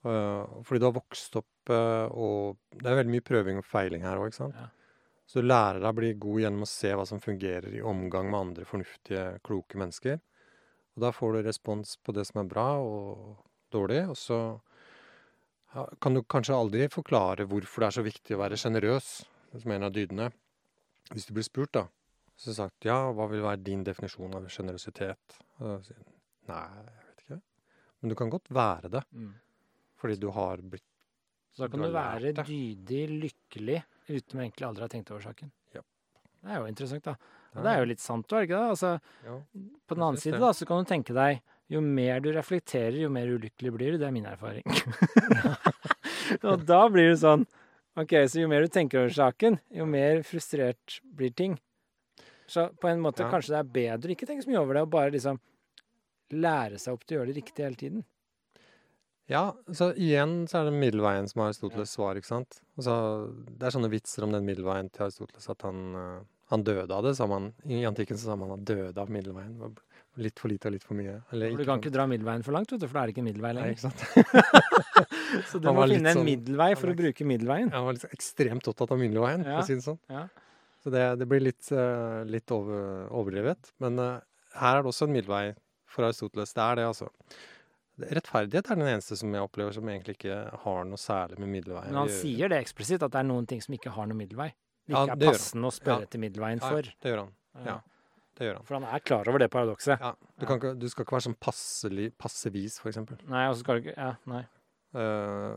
Uh, 0.00 0.62
fordi 0.64 0.80
du 0.80 0.86
har 0.86 0.94
vokst 0.96 1.34
opp, 1.36 1.68
uh, 1.68 2.08
og 2.08 2.56
det 2.72 2.88
er 2.88 2.96
veldig 3.02 3.12
mye 3.12 3.26
prøving 3.26 3.58
og 3.60 3.66
feiling 3.68 4.06
her 4.06 4.16
òg, 4.16 4.30
ikke 4.30 4.38
sant. 4.38 4.56
Så 5.28 5.42
du 5.42 5.46
lærer 5.46 5.78
deg 5.78 5.90
å 5.92 5.98
bli 5.98 6.14
god 6.18 6.40
gjennom 6.40 6.64
å 6.64 6.70
se 6.70 6.94
hva 6.96 7.04
som 7.06 7.20
fungerer 7.20 7.74
i 7.76 7.82
omgang 7.86 8.30
med 8.32 8.40
andre 8.40 8.64
fornuftige, 8.66 9.26
kloke 9.46 9.78
mennesker. 9.78 10.16
Og 10.96 11.04
da 11.04 11.12
får 11.14 11.36
du 11.36 11.42
respons 11.46 11.92
på 12.02 12.14
det 12.16 12.24
som 12.26 12.40
er 12.42 12.48
bra 12.50 12.64
og 12.80 13.36
dårlig, 13.70 14.08
og 14.10 14.16
så 14.18 14.40
kan 16.02 16.14
du 16.16 16.22
kanskje 16.26 16.56
aldri 16.56 16.88
forklare 16.90 17.46
hvorfor 17.48 17.84
det 17.84 17.88
er 17.90 17.96
så 17.98 18.02
viktig 18.06 18.36
å 18.36 18.40
være 18.42 18.58
sjenerøs, 18.58 19.10
som 19.62 19.72
en 19.74 19.86
av 19.86 19.92
dydene. 19.94 20.30
Hvis 21.10 21.26
du 21.28 21.34
blir 21.36 21.46
spurt, 21.46 21.72
da, 21.74 21.84
så 22.38 22.54
sagt 22.56 22.86
ja, 22.86 22.98
hva 23.14 23.26
vil 23.30 23.42
være 23.44 23.62
din 23.66 23.84
definisjon 23.86 24.34
av 24.38 24.46
sjenerøsitet? 24.50 25.38
Nei, 25.60 25.76
jeg 26.50 26.84
vet 27.06 27.24
ikke. 27.24 27.40
Men 28.00 28.12
du 28.12 28.16
kan 28.18 28.30
godt 28.32 28.50
være 28.50 28.90
det, 28.90 29.02
Mm. 29.14 29.34
fordi 30.00 30.18
du 30.20 30.30
har 30.30 30.56
blitt 30.62 30.86
Så 31.52 31.64
da 31.64 31.68
kan 31.68 31.80
Du 31.80 31.86
du, 31.86 31.92
være 31.92 32.32
dydig 32.46 33.02
lykkelig 33.26 33.82
uten 34.08 34.38
å 34.38 34.42
egentlig 34.44 34.66
aldri 34.68 34.82
ha 34.82 34.88
tenkt 34.88 35.10
over 35.10 35.20
saken. 35.20 35.50
Ja. 35.74 35.80
Det 36.42 36.50
er 36.50 36.60
jo 36.60 36.66
interessant, 36.66 37.02
da. 37.04 37.16
Og 37.56 37.64
det 37.64 37.70
er 37.72 37.78
jo 37.80 37.88
litt 37.90 37.98
sant, 38.00 38.32
er 38.32 38.38
det 38.38 38.48
ikke 38.48 38.60
det? 38.60 38.70
Altså, 38.70 39.00
ja. 39.24 39.34
på 39.86 39.94
den 39.94 40.02
annen 40.06 40.16
side, 40.22 40.32
det. 40.38 40.40
da, 40.40 40.52
så 40.52 40.66
kan 40.66 40.78
du 40.84 40.88
tenke 40.88 41.12
deg 41.12 41.42
jo 41.70 41.80
mer 41.84 42.20
du 42.24 42.30
reflekterer, 42.34 42.98
jo 43.04 43.10
mer 43.12 43.30
ulykkelig 43.30 43.72
blir 43.76 43.94
du. 43.94 44.00
Det 44.02 44.08
er 44.08 44.14
min 44.14 44.26
erfaring. 44.26 44.64
og 46.48 46.64
da 46.66 46.84
blir 46.90 47.12
det 47.12 47.20
sånn 47.22 47.46
OK, 47.98 48.14
så 48.30 48.42
jo 48.42 48.48
mer 48.50 48.64
du 48.64 48.70
tenker 48.72 49.02
over 49.02 49.12
saken, 49.14 49.58
jo 49.74 49.86
mer 49.88 50.22
frustrert 50.26 51.00
blir 51.16 51.32
ting. 51.36 51.56
Så 52.50 52.68
på 52.80 52.88
en 52.90 53.02
måte 53.02 53.22
Ja. 53.22 53.30
kanskje 53.30 53.54
det 53.54 53.58
er 53.60 53.74
bedre 53.74 54.14
ikke 54.14 54.26
tenke 54.26 54.44
så 54.44 54.50
mye 54.50 54.62
over 54.62 54.74
det, 54.74 54.82
og 54.86 54.90
bare 54.94 55.12
liksom 55.14 55.40
lære 56.30 56.78
seg 56.78 56.94
opp 56.94 57.04
til 57.04 57.16
å 57.16 57.20
gjøre 57.20 57.32
det 57.32 57.36
riktig 57.42 57.64
hele 57.66 57.78
tiden. 57.78 58.04
Ja, 59.30 59.54
så 59.70 59.92
igjen 59.94 60.48
så 60.50 60.60
er 60.60 60.70
det 60.70 60.78
middelveien 60.78 61.28
som 61.30 61.42
er 61.42 61.50
Aristoteles' 61.52 61.94
svar, 61.94 62.18
ikke 62.18 62.30
sant? 62.30 62.62
Altså, 62.78 62.94
det 63.46 63.68
er 63.68 63.74
sånne 63.76 63.90
vitser 63.92 64.26
om 64.26 64.32
den 64.34 64.46
middelveien 64.46 64.90
til 64.90 65.06
Aristoteles 65.06 65.46
at 65.52 65.62
han, 65.62 65.94
eh, 65.94 66.24
han 66.50 66.64
døde 66.66 66.90
av 66.90 67.04
det, 67.06 67.14
sa 67.18 67.28
man. 67.30 67.52
I 67.66 67.84
antikken 67.86 68.18
så 68.18 68.32
sa 68.32 68.36
man 68.36 68.50
han 68.50 68.64
døde 68.66 68.98
av 68.98 69.10
middelveien. 69.10 69.54
Litt 70.18 70.40
for 70.42 70.50
lite 70.50 70.66
og 70.66 70.72
litt 70.74 70.82
for 70.84 70.98
mye. 70.98 71.20
Eller 71.32 71.54
du 71.56 71.62
kan 71.64 71.78
ikke 71.78 71.92
dra 71.94 72.04
middelveien 72.10 72.42
for 72.42 72.52
langt, 72.56 72.72
vet 72.72 72.80
du, 72.82 72.86
for 72.88 72.98
da 72.98 73.02
er 73.04 73.10
det 73.10 73.14
ikke 73.14 73.24
middelvei 73.28 73.52
lenger. 73.54 73.70
Nei, 73.70 73.76
ikke 73.76 73.86
sant? 73.86 74.00
Så 75.52 75.60
du 75.62 75.68
må 75.76 75.84
finne 75.86 76.10
en 76.10 76.18
sånn- 76.18 76.26
middelvei 76.26 76.70
for 76.76 76.90
å 76.90 76.96
bruke 76.98 77.26
middelveien. 77.28 77.70
Han 77.72 77.86
var 77.86 77.94
liksom 77.96 78.10
ekstremt 78.16 78.66
opptatt 78.72 78.90
av 78.90 78.98
middelveien, 79.00 79.44
for 79.46 79.60
å 79.62 79.66
si 79.68 79.76
det 79.78 79.84
sånn. 79.86 80.00
Ja. 80.10 80.24
Så 80.82 80.90
det, 80.94 81.04
det 81.20 81.28
blir 81.30 81.42
litt, 81.44 81.62
eh, 81.76 82.20
litt 82.26 82.50
over, 82.56 83.06
overdrevet. 83.14 83.70
Men 83.84 83.98
uh, 84.00 84.18
her 84.58 84.78
er 84.80 84.82
det 84.82 84.90
også 84.90 85.06
en 85.06 85.14
middelvei 85.14 85.44
for 85.90 86.08
Aristoteles. 86.08 86.54
Det 86.56 86.62
er 86.64 86.80
det, 86.80 86.86
altså. 86.90 87.10
Rettferdighet 88.00 88.70
er 88.72 88.78
den 88.80 88.88
eneste 88.94 89.16
som 89.20 89.34
jeg 89.36 89.44
opplever 89.44 89.74
som 89.76 89.88
egentlig 89.92 90.14
ikke 90.16 90.38
har 90.62 90.86
noe 90.88 90.96
særlig 91.00 91.36
med 91.42 91.50
middelveien 91.52 91.92
Men 91.92 91.98
han 92.06 92.12
sier 92.14 92.48
det 92.48 92.62
eksplisitt, 92.64 93.02
at 93.04 93.12
det 93.12 93.20
er 93.20 93.26
noen 93.28 93.44
ting 93.50 93.60
som 93.60 93.76
ikke 93.76 93.92
har 93.92 94.08
noe 94.08 94.16
middelvei. 94.16 94.48
Det 94.88 94.94
Ja, 94.96 95.02
det 95.14 95.28
er 95.28 95.34
passende 95.36 95.68
å 95.68 95.74
spørre 95.74 96.00
Ja. 96.00 96.08
etter 96.08 96.22
middelveien 96.22 96.62
Ja, 96.62 96.70
for. 96.72 96.82
det 96.88 97.12
gjør 97.12 97.20
han. 97.26 97.34
Ja. 97.66 97.74
Det 98.40 98.48
gjør 98.48 98.56
han. 98.56 98.64
For 98.64 98.78
han 98.78 98.86
er 98.88 99.02
klar 99.04 99.28
over 99.28 99.42
det 99.42 99.50
paradokset. 99.52 100.00
Ja, 100.00 100.14
du, 100.16 100.46
kan 100.48 100.56
ikke, 100.56 100.72
du 100.80 100.86
skal 100.88 101.04
ikke 101.04 101.18
være 101.18 101.26
sånn 101.26 101.36
passelig, 101.44 102.06
passevis, 102.16 102.78
eksempel. 102.88 103.20
Nei, 103.28 103.42
og 103.50 103.58
så 103.58 103.66
skal 103.66 103.76
du 103.76 103.84
ikke 103.84 103.98
Ja, 103.98 104.14
nei. 104.30 104.46
Uh, 104.90 105.54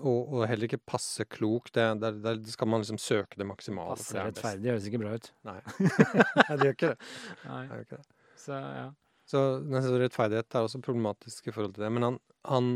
og, 0.00 0.32
og 0.32 0.40
heller 0.50 0.66
ikke 0.66 0.80
passe 0.80 1.26
klok. 1.30 1.68
Det, 1.76 1.84
det 2.24 2.54
skal 2.54 2.70
man 2.72 2.80
liksom 2.82 2.98
søke 2.98 3.36
det 3.38 3.46
maksimale. 3.46 3.94
Passe 3.94 4.16
er 4.16 4.30
rettferdig 4.30 4.72
høres 4.72 4.88
ikke 4.88 5.02
bra 5.04 5.12
ut. 5.20 5.28
Nei. 5.50 5.58
Nei, 6.40 6.48
det 6.48 6.66
gjør 6.66 6.74
ikke 6.78 6.90
det. 6.94 7.12
Nei. 7.44 7.60
det, 7.60 7.68
gjør 7.68 7.84
ikke 7.84 8.00
det. 8.00 8.18
Så 8.42 8.58
ja. 8.58 8.88
Så 9.28 9.44
så 9.84 10.00
rettferdighet 10.00 10.56
er 10.56 10.66
også 10.66 10.82
problematisk 10.82 11.46
i 11.46 11.54
forhold 11.54 11.76
til 11.76 11.84
det. 11.84 11.92
Men 11.94 12.08
han, 12.08 12.18
han, 12.48 12.72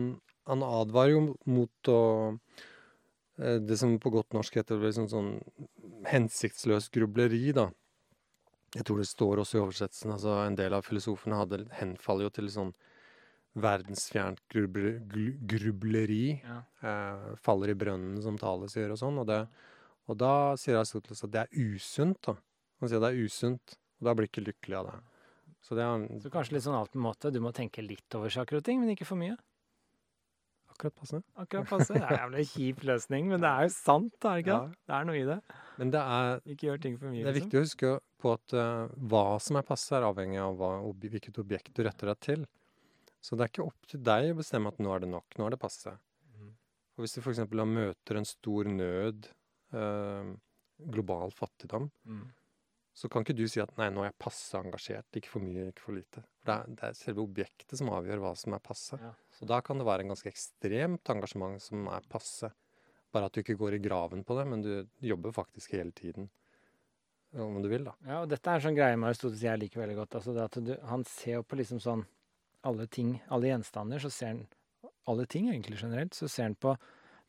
han 0.52 0.62
advarer 0.68 1.16
jo 1.16 1.24
mot 1.48 1.90
å 1.90 2.00
eh, 3.40 3.58
Det 3.64 3.80
som 3.80 3.96
på 4.00 4.12
godt 4.14 4.36
norsk 4.36 4.60
heter 4.60 4.78
liksom 4.84 5.10
sånn 5.10 5.32
hensiktsløs 6.06 6.86
grubleri, 6.94 7.48
da. 7.56 7.70
Jeg 8.76 8.84
tror 8.86 9.00
det 9.00 9.08
står 9.08 9.40
også 9.42 9.58
i 9.58 9.62
oversettelsen. 9.64 10.12
altså 10.12 10.36
En 10.44 10.58
del 10.58 10.76
av 10.76 10.84
filosofene 10.84 11.38
hadde 11.40 11.64
henfaller 11.78 12.28
jo 12.28 12.34
til 12.36 12.50
sånn 12.52 12.74
verdensfjernt 13.56 14.42
gruble, 14.52 14.98
grubleri. 15.48 16.42
ja. 16.44 16.58
Eh, 16.84 17.34
faller 17.40 17.72
i 17.72 17.78
brønnen, 17.78 18.20
som 18.22 18.36
Thales 18.36 18.76
gjør, 18.76 18.92
og 18.92 19.00
sånn. 19.00 19.20
Og, 19.22 19.26
det, 19.30 19.40
og 20.06 20.18
da 20.20 20.32
sier 20.60 20.76
Aristoteles 20.76 21.24
at 21.24 21.32
det 21.32 21.44
er 21.46 21.74
usunt. 21.74 22.20
da. 22.28 22.36
Han 22.80 22.92
sier 22.92 23.00
det 23.00 23.12
er 23.14 23.24
usunt, 23.24 23.78
og 24.00 24.10
da 24.10 24.14
blir 24.14 24.28
ikke 24.28 24.44
lykkelig 24.44 24.76
av 24.82 24.90
det. 24.90 24.98
Så 25.64 25.74
det 25.74 25.82
er 25.82 26.20
Så 26.22 26.30
kanskje 26.30 26.54
litt 26.54 26.66
sånn 26.66 26.78
alt 26.78 26.94
med 26.94 27.08
måte. 27.08 27.32
Du 27.32 27.40
må 27.40 27.50
tenke 27.56 27.82
litt 27.82 28.14
over 28.14 28.30
saker 28.30 28.60
og 28.60 28.64
ting, 28.64 28.78
men 28.80 28.92
ikke 28.92 29.08
for 29.08 29.18
mye. 29.18 29.38
Akkurat 30.76 30.94
passe. 31.00 31.18
Akkurat 31.40 31.68
passe. 31.70 31.94
Det 31.96 32.06
er 32.06 32.26
en 32.26 32.48
kjip 32.52 32.82
løsning, 32.86 33.30
men 33.32 33.40
det 33.42 33.48
er 33.50 33.66
jo 33.66 33.72
sant, 33.74 34.14
er 34.22 34.36
det 34.36 34.44
ikke 34.44 34.52
Ja. 34.54 34.60
det? 34.68 34.76
Det 34.86 34.94
er 35.00 35.08
noe 35.08 35.16
i 35.18 35.24
det. 35.26 35.38
Men 35.80 35.90
det 35.94 36.00
er, 36.02 36.40
Ikke 36.54 36.68
gjør 36.68 36.80
ting 36.86 36.98
for 37.00 37.08
mye, 37.10 37.24
det 37.24 37.28
er 37.32 37.34
liksom. 37.36 37.48
viktig 37.50 37.58
å 37.58 37.64
huske 37.66 37.90
på 38.22 38.32
at 38.36 38.54
uh, 38.56 38.88
hva 39.10 39.24
som 39.42 39.56
er 39.60 39.66
passe, 39.68 39.90
er 39.96 40.06
avhengig 40.06 40.38
av 40.40 40.56
hva, 40.60 40.70
ob 40.86 41.00
hvilket 41.04 41.38
objekt 41.42 41.72
du 41.76 41.82
retter 41.84 42.12
deg 42.12 42.20
til. 42.20 42.46
Så 43.20 43.34
det 43.36 43.46
er 43.46 43.50
ikke 43.52 43.66
opp 43.66 43.86
til 43.90 44.00
deg 44.06 44.30
å 44.32 44.38
bestemme 44.38 44.68
at 44.70 44.78
nå 44.78 44.92
er 44.94 45.00
det 45.02 45.10
nok, 45.10 45.26
nå 45.40 45.46
er 45.48 45.56
det 45.56 45.60
passe. 45.60 45.92
Mm. 46.36 46.52
Og 46.96 47.02
hvis 47.04 47.16
du 47.16 47.20
f.eks. 47.24 47.42
møter 47.50 48.16
en 48.20 48.28
stor 48.28 48.64
nød, 48.70 49.28
uh, 49.74 50.34
global 50.92 51.32
fattigdom, 51.34 51.90
Mm. 52.06 52.26
Så 52.96 53.10
kan 53.12 53.24
ikke 53.24 53.36
du 53.36 53.44
si 53.44 53.60
at 53.60 53.74
nei, 53.76 53.90
nå 53.92 54.00
er 54.00 54.08
jeg 54.08 54.16
passe 54.24 54.56
engasjert, 54.56 55.18
ikke 55.18 55.34
for 55.34 55.44
mye, 55.44 55.66
ikke 55.68 55.84
for 55.84 55.96
lite. 55.98 56.22
For 56.40 56.48
det 56.48 56.54
er, 56.54 56.76
det 56.78 56.86
er 56.86 56.94
selve 56.96 57.24
objektet 57.26 57.76
som 57.76 57.90
avgjør 57.92 58.22
hva 58.22 58.30
som 58.40 58.56
er 58.56 58.62
passe. 58.64 58.96
Ja. 59.02 59.10
Så 59.36 59.48
da 59.50 59.58
kan 59.64 59.76
det 59.76 59.84
være 59.88 60.06
en 60.06 60.14
ganske 60.14 60.30
ekstremt 60.30 61.12
engasjement 61.12 61.60
som 61.60 61.90
er 61.92 62.06
passe. 62.08 62.48
Bare 63.12 63.28
at 63.28 63.36
du 63.36 63.42
ikke 63.42 63.58
går 63.60 63.76
i 63.76 63.82
graven 63.84 64.24
på 64.24 64.38
det, 64.38 64.46
men 64.48 64.64
du 64.64 64.72
jobber 65.04 65.34
faktisk 65.36 65.76
hele 65.76 65.92
tiden. 65.96 66.30
Om 67.36 67.58
du 67.60 67.68
vil, 67.68 67.84
da. 67.84 67.92
Ja, 68.06 68.22
og 68.22 68.30
dette 68.32 68.48
er 68.48 68.62
en 68.62 68.64
sånn 68.64 68.78
greie 68.78 68.96
med 68.96 69.10
Aristoteles 69.10 69.44
jeg 69.44 69.60
liker 69.60 69.82
veldig 69.82 69.96
godt. 69.98 70.16
Altså 70.16 70.32
det 70.32 70.44
at 70.46 70.56
du, 70.64 70.70
han 70.88 71.04
ser 71.10 71.42
på 71.44 71.58
liksom 71.60 71.82
sånn 71.84 72.06
alle 72.66 72.86
ting, 72.88 73.18
alle 73.28 73.50
gjenstander, 73.50 74.00
så 74.00 74.10
ser 74.14 74.32
han 74.32 74.46
alle 75.10 75.26
ting 75.30 75.50
egentlig 75.50 75.82
generelt, 75.82 76.16
så 76.16 76.30
ser 76.32 76.48
han 76.48 76.56
på 76.56 76.72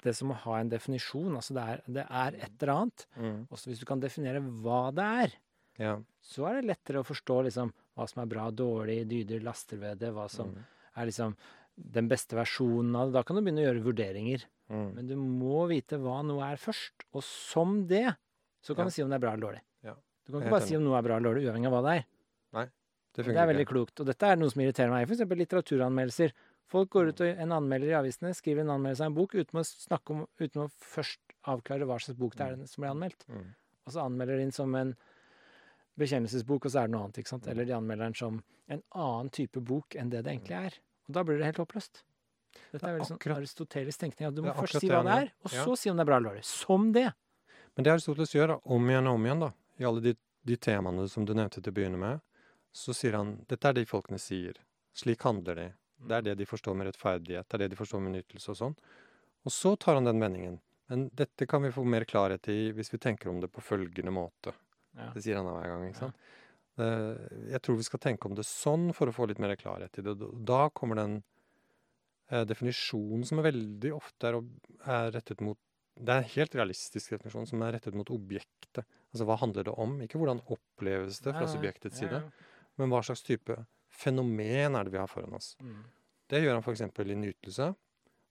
det 0.05 0.13
som 0.15 0.31
å 0.31 0.37
ha 0.45 0.61
en 0.61 0.71
definisjon. 0.71 1.35
Altså 1.35 1.57
det 1.57 1.65
er, 1.73 1.83
det 1.99 2.07
er 2.07 2.39
et 2.39 2.55
eller 2.55 2.73
annet. 2.77 3.05
Mm. 3.17 3.37
Også 3.51 3.71
hvis 3.71 3.83
du 3.83 3.87
kan 3.89 3.99
definere 4.01 4.39
hva 4.63 4.87
det 4.95 5.11
er, 5.25 5.35
Ja. 5.79 5.99
så 6.23 6.47
er 6.49 6.61
det 6.61 6.69
lettere 6.75 6.99
å 7.03 7.05
forstå 7.07 7.43
liksom 7.45 7.71
hva 7.95 8.07
som 8.09 8.21
er 8.23 8.27
bra, 8.27 8.49
dårlig, 8.51 9.07
dyder, 9.07 9.41
laster 9.43 9.77
ved 9.77 9.99
det, 9.99 10.11
hva 10.13 10.27
som 10.29 10.49
Mm. 10.53 10.63
er 10.97 11.05
liksom 11.05 11.35
den 11.77 12.07
beste 12.09 12.35
versjonen 12.35 12.95
av 12.95 13.07
det. 13.09 13.13
Da 13.13 13.23
kan 13.23 13.35
du 13.35 13.41
begynne 13.43 13.61
å 13.61 13.67
gjøre 13.73 13.83
vurderinger. 13.85 14.43
Mm. 14.69 14.93
Men 14.95 15.07
du 15.07 15.15
må 15.15 15.67
vite 15.69 15.97
hva 16.01 16.23
noe 16.25 16.41
er 16.51 16.57
først. 16.57 17.05
Og 17.13 17.21
som 17.23 17.85
det, 17.87 18.15
så 18.63 18.75
kan 18.75 18.85
Ja. 18.85 18.89
du 18.89 18.91
si 18.91 19.01
om 19.03 19.09
det 19.09 19.15
er 19.15 19.19
bra 19.19 19.33
eller 19.33 19.47
dårlig. 19.53 19.61
Ja. 19.83 19.93
Du 20.25 20.31
kan 20.33 20.41
ikke 20.41 20.49
bare 20.51 20.67
si 20.67 20.75
om 20.75 20.83
noe 20.83 20.97
er 20.97 21.03
bra 21.03 21.17
eller 21.17 21.29
dårlig, 21.33 21.45
uavhengig 21.47 21.67
av 21.67 21.73
hva 21.73 21.83
det 21.91 21.97
er. 21.99 22.05
Det 23.13 23.25
Det 23.25 23.35
er 23.35 23.47
veldig 23.47 23.65
ikke. 23.65 23.73
klokt. 23.73 23.99
Og 23.99 24.05
dette 24.05 24.21
er 24.27 24.35
noe 24.35 24.49
som 24.51 24.61
irriterer 24.61 24.89
meg. 24.91 25.07
F.eks. 25.09 25.25
litteraturanmeldelser. 25.25 26.31
Folk 26.67 26.89
går 26.91 27.07
ut 27.09 27.21
og 27.21 27.27
en 27.39 27.49
anmelder 27.55 27.87
i 27.89 27.97
avisene 27.97 28.29
skriver 28.35 28.59
en 28.61 28.69
anmeldelse 28.77 29.01
av 29.01 29.07
en 29.07 29.15
bok 29.15 29.31
uten 29.33 29.57
å 29.59 29.63
snakke 29.65 30.09
om, 30.13 30.27
uten 30.39 30.61
å 30.65 30.69
først 30.69 31.17
avklare 31.47 31.87
hva 31.87 31.97
slags 31.97 32.17
bok 32.19 32.35
det 32.35 32.45
er 32.45 32.65
som 32.67 32.83
blir 32.83 32.91
anmeldt. 32.91 33.25
Mm. 33.27 33.55
Og 33.87 33.93
så 33.93 34.03
anmelder 34.05 34.37
de 34.37 34.43
den 34.43 34.51
som 34.51 34.75
en 34.75 34.95
bekjennelsesbok, 35.97 36.65
og 36.65 36.71
så 36.71 36.81
er 36.83 36.87
det 36.87 36.93
noe 36.95 37.03
annet. 37.07 37.17
ikke 37.21 37.29
sant? 37.33 37.47
Eller 37.47 37.65
de 37.65 37.73
anmelder 37.77 38.05
den 38.09 38.13
som 38.19 38.41
en 38.69 38.83
annen 38.93 39.29
type 39.33 39.61
bok 39.63 39.95
enn 39.95 40.09
det 40.13 40.23
det 40.25 40.33
egentlig 40.35 40.57
er. 40.57 40.77
Og 41.07 41.13
da 41.17 41.23
blir 41.23 41.37
det 41.39 41.45
helt 41.49 41.61
håpløst. 41.63 42.03
Dette 42.71 42.79
Det 42.81 42.83
er 42.83 42.97
veldig 42.97 43.07
sånn 43.07 43.17
akkurat- 43.19 43.37
aristotelisk 43.41 43.99
tenkning. 43.99 44.27
At 44.27 44.35
du 44.35 44.41
må 44.41 44.53
først 44.55 44.79
si 44.79 44.87
hva 44.89 45.03
det 45.03 45.15
er, 45.27 45.31
og 45.43 45.51
så 45.51 45.77
si 45.77 45.89
om 45.89 45.97
det 45.97 46.01
er 46.01 46.09
bra 46.11 46.17
eller 46.17 46.29
dårlig. 46.31 46.45
Som 46.45 46.91
det. 46.91 47.13
Men 47.75 47.83
det 47.83 47.91
Aristoteles 47.93 48.33
gjør, 48.33 48.47
da, 48.47 48.59
om 48.65 48.89
igjen 48.89 49.07
og 49.07 49.13
om 49.15 49.25
igjen, 49.25 49.39
da, 49.39 49.51
i 49.79 49.83
alle 49.85 50.01
de, 50.01 50.15
de 50.45 50.55
temaene 50.57 51.07
som 51.09 51.25
du 51.25 51.33
nevnte 51.33 51.61
til 51.61 51.71
å 51.71 51.75
begynne 51.75 51.97
med, 51.97 52.21
så 52.73 52.93
sier 52.93 53.13
han 53.13 53.45
dette 53.47 53.65
er 53.69 53.73
det 53.73 53.87
folkene 53.87 54.19
sier. 54.19 54.53
Slik 54.93 55.21
handler 55.21 55.55
de. 55.55 55.67
Det 56.07 56.11
er 56.17 56.21
det 56.21 56.37
de 56.37 56.45
forstår 56.45 56.75
med 56.75 56.87
rettferdighet, 56.87 57.47
det 57.47 57.53
er 57.53 57.57
det 57.57 57.69
de 57.69 57.75
forstår 57.75 58.01
med 58.01 58.13
nytelse 58.17 58.49
og 58.49 58.57
sånn. 58.57 58.75
Og 59.45 59.51
så 59.53 59.77
tar 59.79 59.95
han 59.95 60.05
den 60.05 60.19
vendingen. 60.19 60.59
Men 60.89 61.09
dette 61.13 61.47
kan 61.47 61.61
vi 61.61 61.69
få 61.71 61.83
mer 61.85 62.05
klarhet 62.05 62.47
i 62.49 62.71
hvis 62.71 62.91
vi 62.93 62.97
tenker 62.97 63.29
om 63.29 63.39
det 63.41 63.49
på 63.51 63.61
følgende 63.61 64.11
måte. 64.13 64.53
Ja. 64.97 65.11
Det 65.13 65.23
sier 65.23 65.39
han 65.39 65.47
hver 65.47 65.69
gang, 65.71 65.87
ikke 65.87 66.03
sant? 66.07 66.17
Ja. 66.17 66.33
Jeg 66.77 67.61
tror 67.65 67.79
vi 67.79 67.85
skal 67.87 68.01
tenke 68.03 68.29
om 68.29 68.35
det 68.37 68.45
sånn 68.45 68.91
for 68.93 69.09
å 69.09 69.13
få 69.15 69.25
litt 69.29 69.39
mer 69.41 69.55
klarhet 69.57 69.97
i 69.97 70.03
det. 70.05 70.13
Da 70.45 70.67
kommer 70.77 70.99
den 70.99 71.15
eh, 72.29 72.43
definisjonen 72.45 73.25
som 73.25 73.41
er 73.41 73.47
veldig 73.49 73.93
ofte 73.97 74.29
er, 74.29 74.37
er 74.85 75.09
rettet 75.15 75.41
mot 75.41 75.57
Det 75.97 76.13
er 76.13 76.21
en 76.21 76.29
helt 76.35 76.53
realistisk 76.59 77.15
definisjon 77.15 77.49
som 77.49 77.63
er 77.65 77.73
rettet 77.73 77.97
mot 77.97 78.09
objektet. 78.13 78.85
Altså 79.09 79.25
hva 79.25 79.39
handler 79.41 79.65
det 79.65 79.73
om? 79.73 79.95
Ikke 80.05 80.19
hvordan 80.21 80.43
oppleves 80.53 81.17
det 81.25 81.33
fra 81.33 81.47
subjektets 81.49 81.97
side, 81.97 82.19
men 82.77 82.91
hva 82.93 83.01
slags 83.01 83.25
type 83.25 83.55
fenomen 83.89 84.77
er 84.77 84.85
det 84.85 84.93
vi 84.93 85.01
har 85.01 85.09
foran 85.09 85.33
oss. 85.33 85.55
Mm. 85.57 85.79
Det 86.29 86.43
gjør 86.43 86.59
han 86.59 86.61
f.eks. 86.61 86.83
i 86.85 87.17
nytelse, 87.17 87.71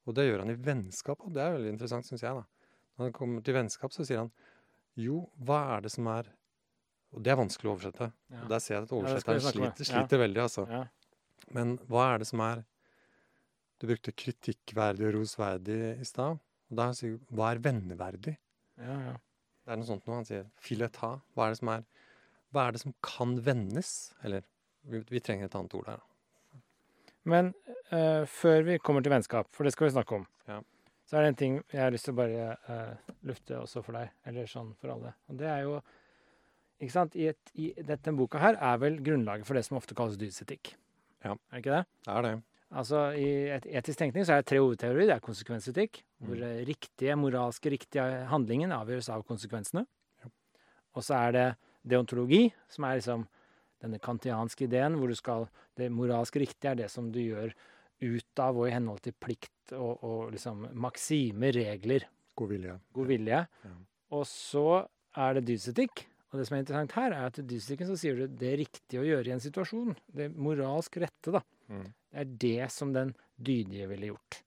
og 0.06 0.14
det 0.14 0.28
gjør 0.28 0.44
han 0.44 0.52
i 0.52 0.58
vennskap. 0.68 1.24
Og 1.26 1.34
det 1.34 1.42
er 1.42 1.56
veldig 1.56 1.72
interessant, 1.74 2.06
syns 2.06 2.22
jeg. 2.22 2.38
da. 2.38 2.70
Når 2.94 3.08
han 3.08 3.16
kommer 3.16 3.42
til 3.42 3.56
vennskap, 3.56 3.90
så 3.90 4.06
sier 4.06 4.22
han 4.22 4.30
jo, 4.94 5.24
hva 5.42 5.64
er 5.74 5.88
det 5.88 5.90
som 5.96 6.06
er 6.12 6.30
Og 7.16 7.24
det 7.24 7.32
er 7.32 7.38
vanskelig 7.40 7.70
å 7.70 7.74
oversette. 7.74 8.10
Ja. 8.32 8.40
Og 8.44 8.48
Der 8.52 8.60
ser 8.62 8.74
jeg 8.76 8.86
at 8.86 8.92
oversetteren 8.92 9.40
ja, 9.40 9.52
sliter, 9.54 9.88
sliter, 9.88 10.18
ja. 10.18 10.22
veldig, 10.26 10.40
altså. 10.42 10.66
Ja. 10.68 10.82
Men 11.56 11.76
hva 11.88 12.08
er 12.14 12.18
det 12.22 12.26
som 12.28 12.42
er 12.44 12.64
Du 13.76 13.84
brukte 13.90 14.12
kritikkverdig 14.16 15.04
og 15.04 15.14
rosverdig 15.18 15.76
i 16.00 16.04
stad. 16.08 16.38
Og 16.70 16.78
da 16.78 16.86
sier 16.96 17.16
du 17.16 17.34
hva 17.36 17.50
er 17.52 17.60
venneverdig? 17.60 18.32
Ja, 18.80 18.96
ja. 19.10 19.14
Det 19.66 19.74
er 19.74 19.80
noe 19.80 19.88
sånt 19.88 20.06
noe 20.08 20.20
han 20.20 20.28
sier. 20.28 20.46
Fileta. 20.62 21.16
Hva 21.36 21.46
er 21.48 21.52
det 21.52 21.58
som 21.60 21.72
er 21.74 21.84
Hva 22.54 22.64
er 22.68 22.76
det 22.76 22.80
som 22.84 22.94
kan 23.04 23.34
vendes? 23.44 23.90
Eller 24.24 24.46
vi, 24.86 25.02
vi 25.10 25.20
trenger 25.20 25.48
et 25.50 25.58
annet 25.58 25.74
ord 25.76 25.88
der. 25.90 26.00
da. 26.00 26.60
Men 27.26 27.52
uh, 27.90 28.22
før 28.30 28.62
vi 28.68 28.78
kommer 28.78 29.02
til 29.02 29.10
vennskap, 29.12 29.48
for 29.52 29.66
det 29.66 29.72
skal 29.74 29.88
vi 29.88 29.96
snakke 29.96 30.20
om, 30.20 30.26
Ja. 30.46 30.60
så 31.04 31.16
er 31.18 31.24
det 31.26 31.30
en 31.32 31.38
ting 31.40 31.56
jeg 31.72 31.82
har 31.82 31.90
lyst 31.90 32.06
til 32.06 32.14
å 32.14 32.20
bare 32.20 32.44
uh, 32.70 33.14
lufte 33.26 33.58
også 33.58 33.82
for 33.82 33.98
deg, 33.98 34.12
eller 34.30 34.46
sånn 34.50 34.70
for 34.78 34.94
alle. 34.94 35.10
Og 35.26 35.40
det 35.40 35.48
er 35.50 35.64
jo 35.66 35.80
Ikke 36.81 36.93
sant? 36.93 37.14
I, 37.16 37.31
et, 37.33 37.53
i 37.57 37.70
dette 37.89 38.12
boka 38.16 38.39
her 38.43 38.59
er 38.61 38.77
vel 38.83 38.99
grunnlaget 39.05 39.47
for 39.49 39.57
det 39.57 39.64
som 39.64 39.79
ofte 39.79 39.95
kalles 39.97 40.18
dydsetikk. 40.20 40.74
Ja. 41.24 41.33
Er 41.33 41.57
det 41.57 41.62
ikke 41.64 41.77
det? 41.79 41.85
Det 42.05 42.12
er 42.16 42.22
det. 42.27 42.35
Altså, 42.77 43.01
I 43.16 43.29
et 43.55 43.66
etisk 43.79 43.99
tenkning 44.03 44.27
så 44.27 44.35
er 44.37 44.43
det 44.43 44.49
tre 44.51 44.59
hovedteorier. 44.61 45.07
Det 45.09 45.14
er 45.16 45.24
konsekvensetikk, 45.24 46.03
Mm. 46.16 46.27
hvor 46.31 46.43
riktige, 46.64 47.14
moralske 47.20 47.68
riktige 47.70 48.05
handlingen 48.31 48.70
avgjøres 48.72 49.11
av 49.12 49.22
konsekvensene. 49.29 49.83
Ja. 50.24 50.31
Og 50.97 51.03
så 51.05 51.14
er 51.29 51.33
det 51.37 51.47
deontologi, 51.85 52.53
som 52.72 52.85
er 52.89 52.97
liksom 52.97 53.27
denne 53.85 53.99
kantianske 54.01 54.64
ideen, 54.64 54.97
hvor 54.97 55.09
du 55.09 55.14
skal 55.14 55.49
Det 55.77 55.91
moralsk 55.93 56.37
riktige 56.41 56.70
er 56.70 56.74
det 56.74 56.91
som 56.91 57.11
du 57.12 57.18
gjør 57.20 57.53
ut 58.01 58.41
av 58.41 58.57
og 58.57 58.66
i 58.68 58.70
henhold 58.72 59.03
til 59.05 59.12
plikt 59.12 59.72
og, 59.77 60.03
og 60.03 60.33
liksom 60.33 60.70
maksime, 60.72 61.51
regler, 61.53 62.07
God 62.35 62.49
vilje. 62.49 62.81
god 62.95 63.07
vilje. 63.07 63.47
Ja. 63.64 63.74
Og 64.16 64.24
så 64.24 64.87
er 65.14 65.35
det 65.35 65.45
dydsetikk. 65.51 66.07
Og 66.37 66.43
det 66.43 66.51
som 66.51 66.59
er 66.59 66.61
interessant 66.66 66.93
her, 66.99 67.14
er 67.16 67.30
at 67.30 67.39
i 67.41 67.43
dydsetikken 67.49 67.89
så 67.89 67.95
sier 67.97 68.18
du 68.18 68.26
det 68.28 68.49
er 68.51 68.59
riktig 68.61 68.99
å 69.01 69.05
gjøre 69.07 69.30
i 69.30 69.32
en 69.32 69.41
situasjon. 69.41 69.95
Det 70.12 70.26
moralsk 70.37 70.99
rette, 71.01 71.32
da. 71.32 71.41
Mm. 71.72 71.87
Det 72.12 72.20
er 72.20 72.34
det 72.45 72.66
som 72.74 72.91
den 72.93 73.14
dydige 73.41 73.87
ville 73.89 74.11
gjort. 74.11 74.43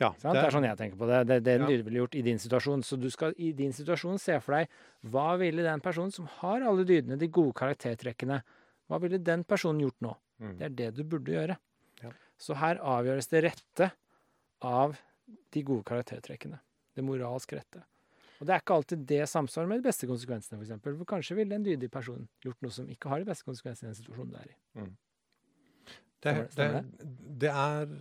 Ja, 0.00 0.08
Sant? 0.18 0.34
Det 0.34 0.42
er 0.42 0.54
sånn 0.56 0.66
jeg 0.66 0.78
tenker 0.80 0.98
på 0.98 1.06
det. 1.06 1.20
Det 1.28 1.36
er 1.36 1.40
det 1.44 1.44
den 1.52 1.62
Ja. 1.62 1.68
dydige 1.68 1.86
ville 1.86 2.00
gjort 2.00 2.16
i 2.18 2.22
din 2.26 2.40
situasjon. 2.42 2.82
Så 2.82 2.98
du 2.98 3.06
skal 3.14 3.34
i 3.38 3.52
din 3.52 3.70
situasjon 3.70 4.18
se 4.18 4.40
for 4.40 4.56
deg 4.58 4.68
hva 5.06 5.38
ville 5.38 5.62
den 5.62 5.80
personen 5.80 6.10
som 6.10 6.26
har 6.40 6.62
alle 6.66 6.84
dydene, 6.84 7.18
de 7.20 7.28
gode 7.28 7.54
karaktertrekkene, 7.54 8.42
hva 8.88 9.00
ville 9.00 9.22
den 9.22 9.44
personen 9.44 9.80
gjort 9.86 10.00
nå? 10.00 10.16
Mm. 10.40 10.56
Det 10.58 10.64
er 10.66 10.74
det 10.80 10.90
du 10.96 11.04
burde 11.04 11.30
gjøre. 11.30 11.56
Ja. 12.02 12.10
Så 12.40 12.56
her 12.56 12.82
avgjøres 12.82 13.28
det 13.28 13.44
rette 13.44 13.92
av 14.62 14.98
de 15.52 15.62
gode 15.62 15.84
karaktertrekkene. 15.84 16.58
Det 16.96 17.04
moralsk 17.04 17.52
rette. 17.52 17.84
Og 18.40 18.46
det 18.48 18.54
er 18.54 18.62
ikke 18.62 18.76
alltid 18.78 19.02
det 19.06 19.22
samsvarer 19.28 19.68
med 19.68 19.82
de 19.82 19.88
beste 19.90 20.06
konsekvensene, 20.08 20.56
f.eks. 20.62 20.80
For 20.82 21.04
kanskje 21.12 21.36
ville 21.36 21.54
en 21.58 21.64
dydig 21.66 21.90
person 21.92 22.22
gjort 22.40 22.56
noe 22.64 22.72
som 22.72 22.86
ikke 22.88 23.10
har 23.12 23.20
de 23.20 23.28
beste 23.28 23.44
konsekvensene 23.44 23.90
i 23.90 23.92
den 23.92 23.98
situasjonen 24.00 24.30
du 24.32 24.38
er 24.40 24.48
i. 24.48 24.56
Det, 26.20 26.32
Stemmer- 26.52 26.86
det, 26.88 27.10
det 27.44 27.50
er 27.52 27.92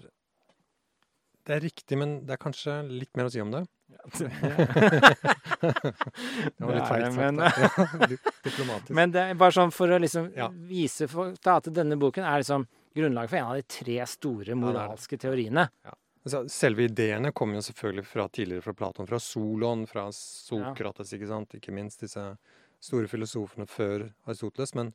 Det 1.49 1.55
er 1.55 1.61
riktig, 1.63 1.97
men 1.97 2.17
det 2.27 2.35
er 2.35 2.41
kanskje 2.43 2.73
litt 2.87 3.15
mer 3.17 3.25
å 3.27 3.31
si 3.33 3.39
om 3.41 3.51
det. 3.51 3.65
Ja, 3.89 4.03
Det 5.59 6.63
var 6.63 6.71
Det 6.71 6.75
litt 6.75 6.83
er 6.83 6.89
feil 6.89 7.05
sagt. 7.05 7.15
men-. 7.17 7.39
Ja, 7.63 8.07
litt 8.11 8.27
diplomatisk. 8.45 8.93
Men 8.99 9.13
det 9.15 9.23
er 9.31 9.39
bare 9.39 9.55
sånn 9.55 9.71
for 9.75 9.91
å 9.95 9.99
liksom 10.01 10.31
Ja. 10.37 10.47
vise 10.69 11.07
for, 11.11 11.33
da, 11.43 11.55
at 11.59 11.69
denne 11.73 11.97
boken 11.99 12.23
er 12.27 12.43
liksom 12.43 12.67
grunnlaget 12.95 13.29
for 13.33 13.37
en 13.41 13.49
av 13.51 13.55
de 13.59 13.65
tre 13.69 13.97
store 14.09 14.45
det. 14.51 14.57
moralske 14.59 15.17
teoriene. 15.19 15.67
Altså, 15.83 15.98
selve 16.27 16.83
ideene 16.83 17.31
kommer 17.31 17.55
jo 17.55 17.61
selvfølgelig 17.69 18.05
fra 18.05 18.27
tidligere 18.29 18.61
fra 18.61 18.73
Platon, 18.73 19.07
fra 19.07 19.19
Solon, 19.19 19.85
fra 19.87 20.09
Sokrates, 20.11 21.13
ikke 21.15 21.27
sant? 21.27 21.55
Ikke 21.55 21.71
minst 21.73 22.01
disse 22.03 22.23
store 22.79 23.07
filosofene 23.07 23.67
før 23.67 24.09
Aristoteles. 24.27 24.75
Men, 24.75 24.93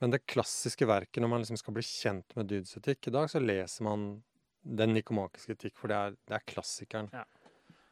men 0.00 0.10
det 0.10 0.26
klassiske 0.26 0.86
verket, 0.88 1.22
når 1.22 1.28
man 1.32 1.40
liksom 1.40 1.56
skal 1.60 1.74
bli 1.74 1.82
kjent 1.86 2.36
med 2.36 2.48
dydsetikk 2.52 3.08
i 3.08 3.14
dag, 3.16 3.30
så 3.32 3.40
leser 3.40 3.84
man 3.88 4.22
den 4.62 4.92
nikomakiske 4.92 5.56
etikk, 5.56 5.76
for 5.80 5.88
det 5.88 5.96
er, 5.96 6.16
det 6.28 6.36
er 6.36 6.44
klassikeren. 6.52 7.08
Ja. 7.16 7.24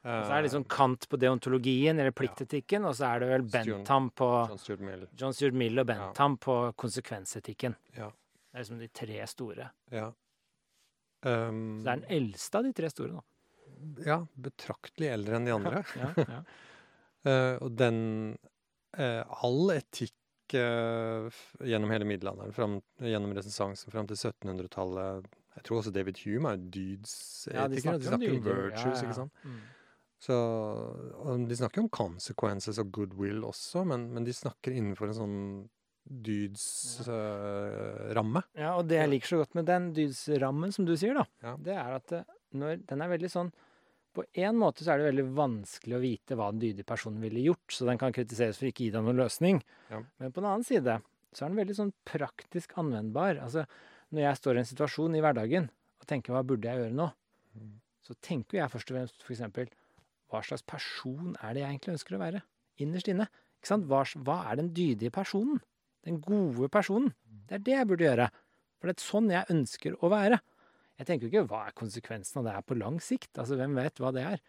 Eh, 0.04 0.12
Og 0.20 0.26
så 0.26 0.32
er 0.32 0.36
det 0.36 0.46
liksom 0.50 0.64
Kant 0.68 1.08
på 1.08 1.16
deontologien 1.20 1.98
eller 1.98 2.12
pliktetikken, 2.12 2.84
og 2.84 2.94
så 2.96 3.08
er 3.14 3.24
det 3.24 3.28
vel 3.32 3.46
Bentham 3.48 4.10
på 4.12 4.28
John 4.50 4.60
Stuart 4.60 4.84
Mill. 4.84 5.06
John 5.16 5.32
Stuart 5.34 5.56
Mill 5.56 5.80
og 5.80 5.88
Bentham 5.88 6.36
på 6.36 6.58
konsekvensetikken. 6.76 7.74
Ja. 7.96 8.10
Det 8.12 8.54
er 8.56 8.64
liksom 8.64 8.78
de 8.84 8.88
tre 8.92 9.26
store. 9.28 9.70
Ja. 9.92 10.10
Um, 11.26 11.80
Så 11.80 11.88
det 11.88 11.92
er 11.92 12.02
den 12.02 12.16
eldste 12.18 12.60
av 12.60 12.68
de 12.68 12.74
tre 12.76 12.90
store, 12.92 13.18
da. 13.18 13.24
Ja, 14.06 14.18
betraktelig 14.48 15.10
eldre 15.14 15.38
enn 15.38 15.48
de 15.48 15.54
andre. 15.54 15.82
Ja, 15.98 16.10
ja. 16.18 16.38
uh, 17.26 17.56
og 17.64 17.74
den 17.78 18.00
uh, 18.98 19.42
All 19.46 19.74
etikk 19.76 20.56
uh, 20.58 21.40
gjennom 21.62 21.94
hele 21.94 22.08
middelalderen, 22.08 22.54
fram, 22.54 22.78
gjennom 23.02 23.34
resensansen 23.38 23.94
fram 23.94 24.08
til 24.10 24.18
1700-tallet 24.18 25.26
Jeg 25.58 25.66
tror 25.66 25.80
også 25.80 25.94
David 25.94 26.22
Hume 26.24 26.54
er 26.54 26.62
dydsetiker. 26.62 27.58
Ja, 27.58 27.66
de 27.70 27.82
snakker, 27.82 28.04
de 28.04 28.12
snakker 28.12 28.36
om, 28.36 28.38
dyder. 28.38 28.62
virtues, 28.68 29.02
ikke 29.02 29.18
sant. 29.22 29.44
Mm. 29.44 29.58
Så, 30.18 30.36
de 31.46 31.56
snakker 31.56 31.84
om 31.84 31.90
consequences 31.94 32.80
og 32.82 32.90
goodwill 32.94 33.44
også, 33.46 33.84
men, 33.86 34.08
men 34.14 34.26
de 34.26 34.34
snakker 34.34 34.74
innenfor 34.74 35.12
en 35.12 35.18
sånn 35.18 35.36
dydsramme. 37.08 38.42
Ja, 38.58 38.74
og 38.78 38.86
det 38.88 38.96
jeg 39.00 39.10
liker 39.12 39.28
så 39.32 39.38
godt 39.42 39.54
med 39.58 39.66
den 39.68 39.90
dydsrammen, 39.96 40.72
som 40.74 40.84
du 40.88 40.94
sier, 40.96 41.14
da, 41.18 41.24
Ja. 41.44 41.56
det 41.56 41.74
er 41.76 41.92
at 41.98 42.06
det, 42.12 42.22
når, 42.56 42.76
den 42.86 43.02
er 43.02 43.08
veldig 43.12 43.30
sånn 43.30 43.52
På 44.14 44.22
en 44.34 44.56
måte 44.58 44.82
så 44.82 44.90
er 44.94 44.98
det 44.98 45.12
veldig 45.14 45.26
vanskelig 45.36 45.94
å 45.94 46.00
vite 46.02 46.34
hva 46.34 46.50
den 46.50 46.58
dydige 46.58 46.84
personen 46.88 47.20
ville 47.22 47.38
gjort, 47.44 47.68
så 47.70 47.84
den 47.86 47.98
kan 48.00 48.10
kritiseres 48.12 48.56
for 48.58 48.66
ikke 48.66 48.80
å 48.82 48.84
gi 48.86 48.90
deg 48.90 49.02
noen 49.04 49.16
løsning. 49.20 49.60
Ja. 49.92 50.00
Men 50.18 50.32
på 50.32 50.40
den 50.40 50.48
annen 50.50 50.64
side 50.66 50.94
så 51.30 51.44
er 51.44 51.48
den 51.52 51.58
veldig 51.60 51.76
sånn 51.76 51.92
praktisk 52.08 52.72
anvendbar. 52.80 53.38
Altså, 53.44 53.62
når 54.10 54.20
jeg 54.24 54.36
står 54.40 54.54
i 54.56 54.58
en 54.58 54.64
situasjon 54.72 55.14
i 55.14 55.20
hverdagen 55.22 55.68
og 56.00 56.06
tenker 56.08 56.32
hva 56.34 56.42
burde 56.42 56.66
jeg 56.66 56.78
gjøre 56.80 56.94
nå, 56.98 57.12
Mm. 57.54 57.78
så 58.02 58.14
tenker 58.22 58.58
jeg 58.58 58.70
først 58.70 58.90
og 58.90 58.96
fremst 58.96 59.22
for 59.22 59.32
eksempel 59.36 59.66
hva 60.30 60.40
slags 60.44 60.62
person 60.66 61.36
er 61.42 61.54
det 61.54 61.62
jeg 61.62 61.70
egentlig 61.78 61.94
ønsker 61.94 62.16
å 62.16 62.22
være? 62.24 62.42
Innerst 62.80 63.08
inne. 63.08 63.28
Ikke 63.60 63.66
sant? 63.70 63.86
Hva, 63.86 64.02
hva 64.24 64.50
er 64.50 64.56
den 64.56 64.72
dydige 64.74 65.10
personen? 65.14 65.60
Den 66.06 66.20
gode 66.22 66.68
personen. 66.72 67.10
Det 67.48 67.58
er 67.58 67.64
det 67.66 67.74
jeg 67.74 67.88
burde 67.90 68.06
gjøre. 68.06 68.28
For 68.78 68.90
det 68.90 68.94
er 68.94 69.04
sånn 69.04 69.32
jeg 69.32 69.54
ønsker 69.54 69.96
å 70.04 70.10
være. 70.12 70.38
Jeg 70.98 71.06
tenker 71.08 71.26
jo 71.26 71.30
ikke 71.32 71.50
hva 71.50 71.64
er 71.68 71.76
konsekvensen 71.78 72.40
av 72.40 72.46
det 72.46 72.54
her 72.56 72.66
på 72.66 72.76
lang 72.78 72.98
sikt? 73.02 73.30
Altså, 73.38 73.58
hvem 73.58 73.76
vet 73.78 74.00
hva 74.02 74.12
det 74.14 74.24
er? 74.26 74.42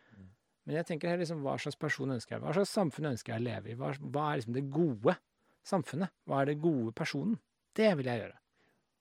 Men 0.66 0.80
jeg 0.80 0.86
tenker 0.86 1.10
her 1.10 1.22
liksom, 1.22 1.42
hva 1.46 1.56
slags 1.62 1.78
person 1.82 2.14
ønsker 2.14 2.36
jeg? 2.36 2.44
Hva 2.44 2.54
slags 2.58 2.74
samfunn 2.78 3.10
ønsker 3.12 3.34
jeg 3.34 3.42
å 3.42 3.46
leve 3.48 3.72
i? 3.72 3.78
Hva, 3.78 3.92
hva 4.14 4.26
er 4.30 4.42
liksom 4.42 4.58
det 4.58 4.66
gode 4.74 5.16
samfunnet? 5.66 6.14
Hva 6.30 6.42
er 6.42 6.52
det 6.52 6.60
gode 6.62 6.94
personen? 6.98 7.40
Det 7.78 7.90
vil 7.98 8.10
jeg 8.10 8.24
gjøre. 8.24 8.38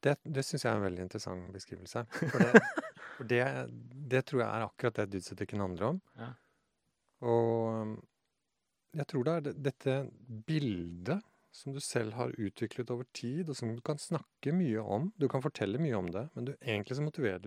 Det, 0.04 0.14
det 0.24 0.44
syns 0.46 0.64
jeg 0.64 0.70
er 0.70 0.78
en 0.78 0.86
veldig 0.86 1.04
interessant 1.04 1.48
beskrivelse. 1.52 2.04
For 2.14 2.44
det, 2.44 2.62
for 3.16 3.30
det, 3.32 3.42
det 4.14 4.22
tror 4.28 4.44
jeg 4.44 4.48
er 4.48 4.66
akkurat 4.68 5.00
det 5.00 5.08
dyddsetikken 5.16 5.64
handler 5.64 5.90
om. 5.90 6.00
Ja. 6.20 6.30
Og 7.28 7.82
um, 7.82 7.94
jeg 8.96 9.08
tror 9.10 9.26
det 9.26 9.34
er 9.34 9.60
dette 9.68 9.96
bildet 10.48 11.24
som 11.54 11.72
du 11.72 11.80
selv 11.80 12.12
har 12.18 12.34
utviklet 12.38 12.90
over 12.90 13.06
tid, 13.16 13.48
og 13.48 13.56
som 13.56 13.74
du 13.74 13.80
kan 13.84 13.98
snakke 13.98 14.52
mye 14.54 14.82
om. 14.82 15.10
Du 15.18 15.28
kan 15.28 15.42
fortelle 15.42 15.80
mye 15.82 15.96
om 15.96 16.10
det, 16.12 16.28
men 16.34 16.48
du, 16.50 16.54
egentlig 16.60 16.96
så 16.98 17.04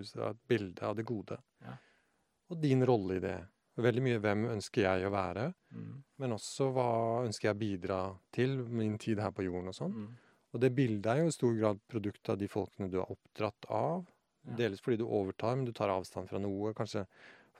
seg 0.08 0.22
av 0.22 0.36
et 0.36 0.48
bilde 0.50 0.86
av 0.88 0.96
det 0.98 1.06
gode. 1.06 1.38
Ja. 1.62 1.78
Og 2.52 2.62
din 2.62 2.86
rolle 2.86 3.20
i 3.20 3.24
det. 3.24 3.38
Veldig 3.82 4.02
mye 4.04 4.20
hvem 4.20 4.50
ønsker 4.52 4.84
jeg 4.84 5.08
å 5.08 5.14
være, 5.14 5.54
Mm. 5.72 6.04
men 6.20 6.32
også 6.36 6.74
hva 6.76 7.24
ønsker 7.26 7.48
jeg 7.48 7.56
å 7.56 7.60
bidra 7.60 8.00
til 8.34 8.58
min 8.68 8.98
tid 8.98 9.20
her 9.20 9.32
på 9.32 9.46
jorden 9.46 9.70
og 9.70 9.76
sånn. 9.78 9.94
Mm. 9.94 10.18
Og 10.54 10.60
det 10.60 10.76
bildet 10.76 11.06
er 11.08 11.22
jo 11.22 11.28
i 11.28 11.32
stor 11.32 11.54
grad 11.56 11.80
produkt 11.88 12.30
av 12.30 12.38
de 12.38 12.48
folkene 12.48 12.90
du 12.92 13.00
er 13.00 13.12
oppdratt 13.12 13.70
av. 13.70 14.06
Ja. 14.44 14.56
Delvis 14.58 14.82
fordi 14.82 14.98
du 14.98 15.06
overtar, 15.06 15.56
men 15.56 15.66
du 15.66 15.72
tar 15.72 15.94
avstand 15.94 16.28
fra 16.28 16.40
noe. 16.40 16.74
Kanskje 16.74 17.06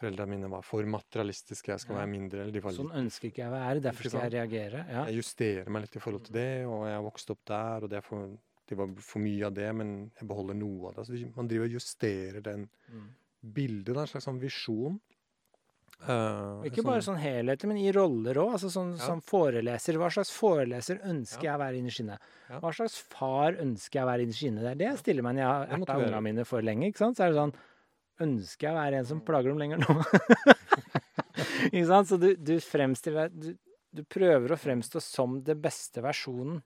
foreldrene 0.02 0.34
mine 0.34 0.50
var 0.52 0.62
for 0.66 0.84
materialistiske, 0.90 1.72
jeg 1.72 1.80
skal 1.86 1.96
være 2.02 2.10
mindre. 2.12 2.42
Eller 2.44 2.52
de 2.58 2.60
var 2.66 2.74
Sånn 2.76 2.90
litt, 2.90 2.98
ønsker 3.06 3.30
ikke 3.32 3.44
jeg 3.46 3.52
å 3.52 3.56
være, 3.56 3.82
derfor 3.86 4.10
skal 4.10 4.26
jeg 4.28 4.34
reagere. 4.36 4.86
Ja. 4.90 5.06
jeg 5.08 5.20
justerer 5.22 5.70
meg 5.70 5.86
litt 5.88 5.96
i 5.96 6.04
forhold 6.04 6.26
til 6.26 6.34
det, 6.40 6.50
og 6.66 6.88
jeg 6.90 6.98
har 6.98 7.06
vokst 7.06 7.30
opp 7.36 7.46
der, 7.46 7.84
og 7.86 7.90
det, 7.94 8.04
for, 8.04 8.28
det 8.68 8.78
var 8.82 8.92
for 9.00 9.20
mye 9.24 9.46
av 9.48 9.54
det, 9.54 9.70
men 9.76 10.12
jeg 10.20 10.28
beholder 10.28 10.58
noe 10.60 10.90
av 10.90 10.96
det. 10.98 11.06
Altså, 11.06 11.32
man 11.38 11.48
driver 11.48 11.66
og 11.72 11.78
justerer 11.80 12.42
den 12.42 12.68
Mm. 12.92 13.08
bildet, 13.54 13.94
da, 13.96 14.02
en 14.02 14.08
slags 14.08 14.26
sånn 14.28 14.40
visjon. 14.42 15.00
Uh, 16.02 16.64
ikke 16.66 16.80
ikke 16.80 16.86
bare 16.88 17.04
sånn 17.06 17.20
helheter, 17.22 17.70
men 17.70 17.78
i 17.78 17.92
roller 17.94 18.34
òg. 18.42 18.56
Altså 18.56 18.72
sånn, 18.74 18.96
Ja. 18.98 19.06
sånn, 19.06 19.20
foreleser. 19.22 19.94
Hva 20.02 20.10
slags 20.10 20.32
foreleser 20.34 20.98
ønsker 21.06 21.44
Ja. 21.44 21.52
jeg 21.52 21.60
å 21.60 21.62
være 21.62 21.78
inni 21.78 21.92
skinnet? 21.94 22.18
Ja. 22.50 22.60
Hva 22.60 22.72
slags 22.74 22.98
far 22.98 23.54
ønsker 23.54 24.00
jeg 24.00 24.04
å 24.04 24.08
være 24.10 24.22
inni 24.26 24.34
skinnet? 24.34 24.62
Det 24.66 24.72
er 24.72 24.76
det 24.76 24.88
jeg 24.88 24.98
stiller 24.98 25.22
meg 25.22 25.36
når 25.36 25.42
jeg 25.42 25.48
har 25.48 25.68
erta 25.78 26.00
ungene 26.02 26.22
mine 26.24 26.44
for 26.46 26.62
lenge. 26.62 26.88
ikke 26.90 26.98
sant? 26.98 27.18
Så 27.18 27.26
er 27.26 27.30
det 27.30 27.38
sånn 27.38 27.54
Ønsker 28.22 28.68
jeg 28.68 28.76
å 28.76 28.80
være 28.80 29.02
en 29.02 29.08
som 29.10 29.22
plager 29.26 29.54
dem 29.54 29.62
lenger 29.62 29.82
nå? 29.82 29.96
ikke 31.72 31.88
sant? 31.90 32.12
Så 32.12 32.20
du, 32.22 32.34
du 32.38 32.56
fremstiller 32.64 33.32
du, 33.34 33.54
du 33.92 34.04
prøver 34.08 34.54
å 34.54 34.60
fremstå 34.60 35.02
som 35.04 35.40
det 35.46 35.58
beste 35.62 36.04
versjonen 36.04 36.62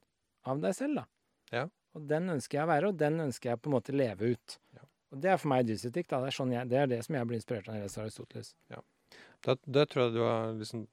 av 0.50 0.62
deg 0.64 0.76
selv, 0.78 1.02
da. 1.02 1.06
Ja. 1.54 1.64
Og 1.96 2.10
den 2.10 2.34
ønsker 2.34 2.60
jeg 2.60 2.68
å 2.68 2.72
være, 2.74 2.92
og 2.92 3.00
den 3.00 3.22
ønsker 3.24 3.54
jeg 3.54 3.62
på 3.62 3.72
en 3.72 3.78
måte 3.78 3.96
leve 3.96 4.34
ut. 4.36 4.58
Ja. 4.76 4.84
Og 5.14 5.22
det 5.24 5.32
er 5.32 5.40
for 5.40 5.54
meg 5.54 5.68
dysetikk, 5.70 6.10
Da. 6.12 6.20
Det, 6.22 6.34
er 6.34 6.38
sånn 6.38 6.54
jeg, 6.54 6.70
det 6.72 6.82
er 6.82 6.92
det 6.92 7.02
som 7.06 7.16
jeg 7.16 7.30
blir 7.30 7.40
inspirert 7.40 7.70
av 7.70 7.76
når 7.76 7.80
jeg 7.80 7.88
leser 7.88 8.04
Aristoteles. 8.04 8.52
Da, 9.46 9.56
der 9.78 9.90
tror 9.90 10.04
jeg 10.04 10.16
du 10.16 10.22
har 10.26 10.56
liksom 10.58 10.88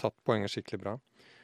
tatt 0.00 0.16
poenget 0.26 0.54
skikkelig 0.54 0.80
bra. 0.80 0.94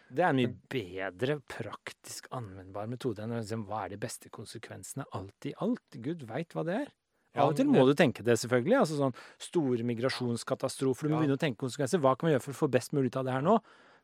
Det 0.09 0.25
er 0.25 0.31
en 0.33 0.39
mye 0.39 0.55
bedre, 0.73 1.37
praktisk 1.53 2.31
anvendbar 2.33 2.89
metode 2.89 3.21
enn 3.25 3.35
å 3.35 3.43
liksom, 3.43 3.67
hva 3.69 3.85
er 3.85 3.93
de 3.93 4.01
beste 4.01 4.31
konsekvensene 4.33 5.05
alt 5.19 5.49
i 5.51 5.53
alt? 5.65 5.99
Gud 6.01 6.25
veit 6.31 6.57
hva 6.57 6.65
det 6.65 6.79
er. 6.87 6.95
Ja, 7.35 7.43
Av 7.45 7.51
og 7.51 7.57
til 7.57 7.67
må 7.67 7.85
du 7.87 7.95
tenke 7.95 8.25
det, 8.25 8.39
selvfølgelig. 8.41 8.79
altså 8.81 8.97
sånn 8.99 9.15
Store 9.39 9.85
migrasjonskatastrofer. 9.85 11.09
Du 11.09 11.15
må 11.15 11.21
begynne 11.21 11.37
å 11.37 11.43
tenke 11.43 11.61
konsekvenser. 11.61 12.01
Hva 12.01 12.17
kan 12.19 12.29
vi 12.29 12.35
gjøre 12.35 12.43
for 12.43 12.53
å 12.57 12.61
få 12.67 12.71
best 12.71 12.93
mulig 12.93 13.13
ut 13.13 13.17
av 13.21 13.25
det 13.29 13.33
her 13.33 13.43
nå? 13.43 13.59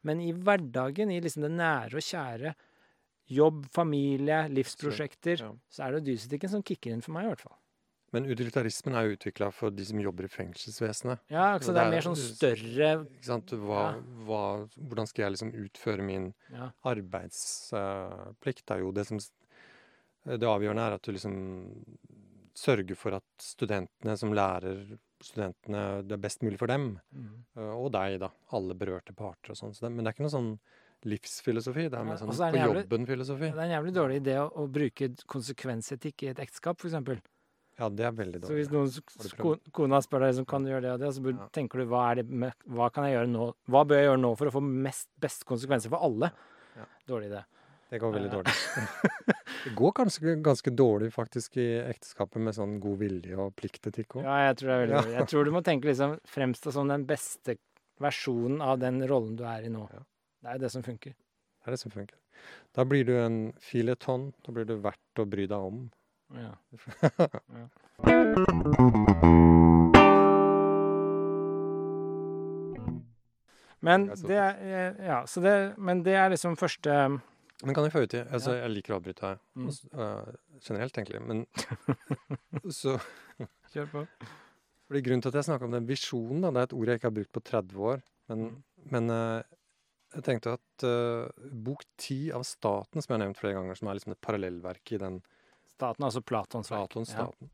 Men 0.05 0.21
i 0.21 0.33
hverdagen, 0.33 1.11
i 1.11 1.21
liksom 1.25 1.43
det 1.43 1.51
nære 1.57 1.95
og 1.97 2.05
kjære, 2.05 2.55
jobb, 3.33 3.67
familie, 3.73 4.49
livsprosjekter, 4.53 5.41
Ja. 5.41 5.53
så 5.71 5.85
er 5.89 5.93
det 5.93 6.05
dysetikken 6.05 6.51
som 6.51 6.63
kicker 6.63 6.93
inn 6.93 7.01
for 7.01 7.13
meg, 7.13 7.25
i 7.25 7.29
hvert 7.33 7.41
fall. 7.41 7.57
Men 8.13 8.27
utilitarismen 8.27 8.95
er 8.95 9.09
jo 9.09 9.17
utvikla 9.17 9.49
for 9.53 9.71
de 9.71 9.83
som 9.85 9.99
jobber 9.99 10.25
i 10.25 10.29
fengselsvesenet. 10.29 11.19
Ja, 11.31 11.59
Så 11.59 11.65
så 11.65 11.73
det 11.75 11.81
er 11.81 11.81
det 11.81 11.87
er- 11.87 11.91
mer 11.91 12.01
sånn 12.03 12.17
større 12.17 13.07
Ikke 13.09 13.25
sant? 13.25 13.47
Hva, 13.51 13.97
hva, 14.27 14.69
hvordan 14.79 15.09
skal 15.09 15.25
jeg 15.25 15.33
liksom 15.33 15.53
utføre 15.65 16.03
min 16.05 16.35
ja, 16.53 16.71
arbeidsplikt? 16.85 18.71
er 18.71 18.79
jo 18.81 18.93
det 18.93 19.07
som 19.07 19.19
Det 20.27 20.41
avgjørende 20.41 20.81
er 20.87 20.95
at 20.95 21.03
du 21.03 21.13
liksom 21.13 21.35
sørger 22.59 22.99
for 22.99 23.17
at 23.19 23.27
studentene 23.43 24.17
som 24.19 24.33
lærer 24.37 24.97
studentene 25.25 25.83
det 26.07 26.17
er 26.17 26.23
best 26.23 26.43
mulig 26.45 26.59
for 26.61 26.71
dem. 26.71 26.95
mm. 27.15 27.37
Og 27.79 27.91
deg, 27.95 28.19
da. 28.23 28.31
Alle 28.57 28.77
berørte 28.79 29.15
parter 29.17 29.55
og 29.55 29.61
sånn. 29.61 29.75
Så 29.77 29.89
men 29.89 30.03
det 30.05 30.11
er 30.13 30.17
ikke 30.17 30.27
noe 30.27 30.35
sånn 30.35 30.51
livsfilosofi. 31.05 31.89
Det 31.93 31.99
er 32.01 32.09
mer 32.09 32.21
sånn 32.21 32.33
så 32.33 32.49
er 32.49 32.57
på 32.57 32.65
jobben-filosofi. 32.65 33.51
Det 33.53 33.61
er 33.61 33.69
en 33.69 33.77
jævlig 33.77 33.95
dårlig 33.97 34.19
idé 34.23 34.37
å, 34.41 34.49
å 34.49 34.67
bruke 34.73 35.11
konsekvensetikk 35.31 36.27
i 36.27 36.31
et 36.33 36.43
ekteskap, 36.45 36.81
f.eks. 36.81 37.23
Ja, 37.75 37.89
det 37.91 38.07
er 38.07 38.13
veldig 38.15 38.41
dårlig. 38.45 38.67
Så 38.69 38.77
hvis 39.19 39.35
noen, 39.35 39.63
kona 39.75 39.99
spør 40.05 40.23
deg 40.23 40.33
liksom, 40.33 40.47
kan 40.51 40.65
du 40.65 40.71
gjøre 40.71 40.85
det 40.85 40.93
og 40.93 41.01
det, 41.03 41.09
og 41.11 41.17
så 41.17 41.25
bør, 41.25 41.37
Ja. 41.41 41.49
tenker 41.57 41.83
du 41.83 41.89
hva, 41.91 42.05
hva 42.79 42.91
kan 42.95 43.09
jeg 43.09 43.17
gjøre 43.17 43.31
nå? 43.33 43.49
Hva 43.67 43.83
bør 43.83 43.99
jeg 43.99 44.09
gjøre 44.09 44.23
nå 44.23 44.31
for 44.39 44.51
å 44.51 44.55
få 44.55 44.63
mest, 44.63 45.09
best 45.21 45.45
konsekvenser 45.49 45.91
for 45.91 46.07
alle? 46.07 46.31
Ja. 46.79 46.87
Dårlig 47.11 47.33
idé. 47.33 47.43
Det 47.95 48.01
går 48.03 48.11
veldig 48.11 48.31
dårlig. 48.33 48.53
det 49.65 49.71
går 49.79 49.93
kanskje 49.95 50.33
ganske 50.43 50.71
dårlig 50.75 51.13
faktisk 51.15 51.61
i 51.63 51.67
ekteskapet 51.79 52.43
med 52.43 52.57
sånn 52.57 52.81
god 52.83 52.99
vilje 53.05 53.37
og 53.39 53.53
pliktetikk 53.55 54.17
òg. 54.19 54.25
Ja, 54.27 54.49
jeg 54.49 54.57
tror 54.59 54.67
det 54.67 54.75
er 54.75 54.81
veldig 54.83 54.97
dårlig. 54.97 55.15
Jeg 55.15 55.29
tror 55.31 55.47
du 55.47 55.51
må 55.55 55.63
tenke 55.69 55.87
liksom 55.93 56.17
fremstå 56.27 56.73
som 56.75 56.91
den 56.91 57.05
beste 57.07 57.55
versjonen 58.03 58.59
av 58.67 58.83
den 58.83 58.99
rollen 59.07 59.39
du 59.39 59.47
er 59.47 59.63
i 59.69 59.71
nå. 59.71 59.87
Ja. 59.95 60.03
Det 60.43 60.51
er 60.51 60.59
jo 60.59 60.65
det 60.65 60.73
som 60.75 60.83
funker. 60.83 61.15
Det 61.15 61.71
er 61.71 61.77
det 61.77 61.83
som 61.85 61.95
funker. 61.95 62.19
Da 62.75 62.83
blir 62.83 63.07
du 63.07 63.15
en 63.15 63.55
fileton. 63.63 64.35
Da 64.43 64.59
blir 64.59 64.67
du 64.67 64.75
verdt 64.83 65.23
å 65.23 65.29
bry 65.31 65.47
deg 65.47 65.71
om. 65.71 65.87
Ja. 66.35 66.59
Men 73.85 74.07
Det 74.09 74.37
er 74.41 74.61
eh, 74.65 75.07
ja, 75.07 75.23
så 75.29 75.43
det, 75.45 75.55
men 75.77 76.01
det 76.05 76.15
er 76.17 76.31
liksom 76.33 76.57
første 76.57 76.93
Men 77.65 77.75
kan 77.75 77.85
jeg 77.89 77.93
få 77.95 78.03
til 78.11 78.25
altså, 78.29 78.55
Ja. 78.55 78.63
Jeg 78.67 78.71
liker 78.77 78.95
å 78.95 78.99
avbryte 79.01 79.21
deg 79.31 79.39
Mm. 79.57 79.69
øh, 79.99 80.35
generelt, 80.61 80.99
egentlig. 80.99 81.21
Men 81.27 81.47
så 82.71 82.99
Kjør 83.73 83.89
på. 83.93 84.07
fordi 84.87 85.03
Grunnen 85.07 85.23
til 85.25 85.29
at 85.33 85.39
jeg 85.41 85.45
snakker 85.49 85.65
om 85.69 85.75
den 85.75 85.87
visjonen, 85.89 86.43
da, 86.45 86.51
det 86.55 86.61
er 86.63 86.69
et 86.69 86.77
ord 86.79 86.87
jeg 86.93 87.01
ikke 87.01 87.09
har 87.11 87.19
brukt 87.19 87.33
på 87.33 87.43
30 87.51 87.85
år. 87.93 88.03
Men, 88.29 88.39
Mm. 88.45 88.63
men 88.93 89.11
uh, 89.11 89.43
jeg 90.15 90.23
tenkte 90.25 90.53
at 90.59 90.85
uh, 90.87 91.29
bok 91.51 91.83
10 91.99 92.31
av 92.33 92.45
Staten, 92.45 93.03
som 93.03 93.11
jeg 93.13 93.19
har 93.19 93.25
nevnt 93.27 93.41
flere 93.41 93.55
ganger, 93.59 93.75
som 93.77 93.89
er 93.89 93.95
liksom 93.99 94.13
et 94.15 94.21
parallellverk 94.21 94.93
i 94.93 94.99
den 95.03 95.23
Staten, 95.75 96.05
altså 96.07 96.23
Platons 96.23 96.71
verk. 96.71 96.91
Platons 96.91 97.11
Ja. 97.13 97.25
Staten. 97.27 97.51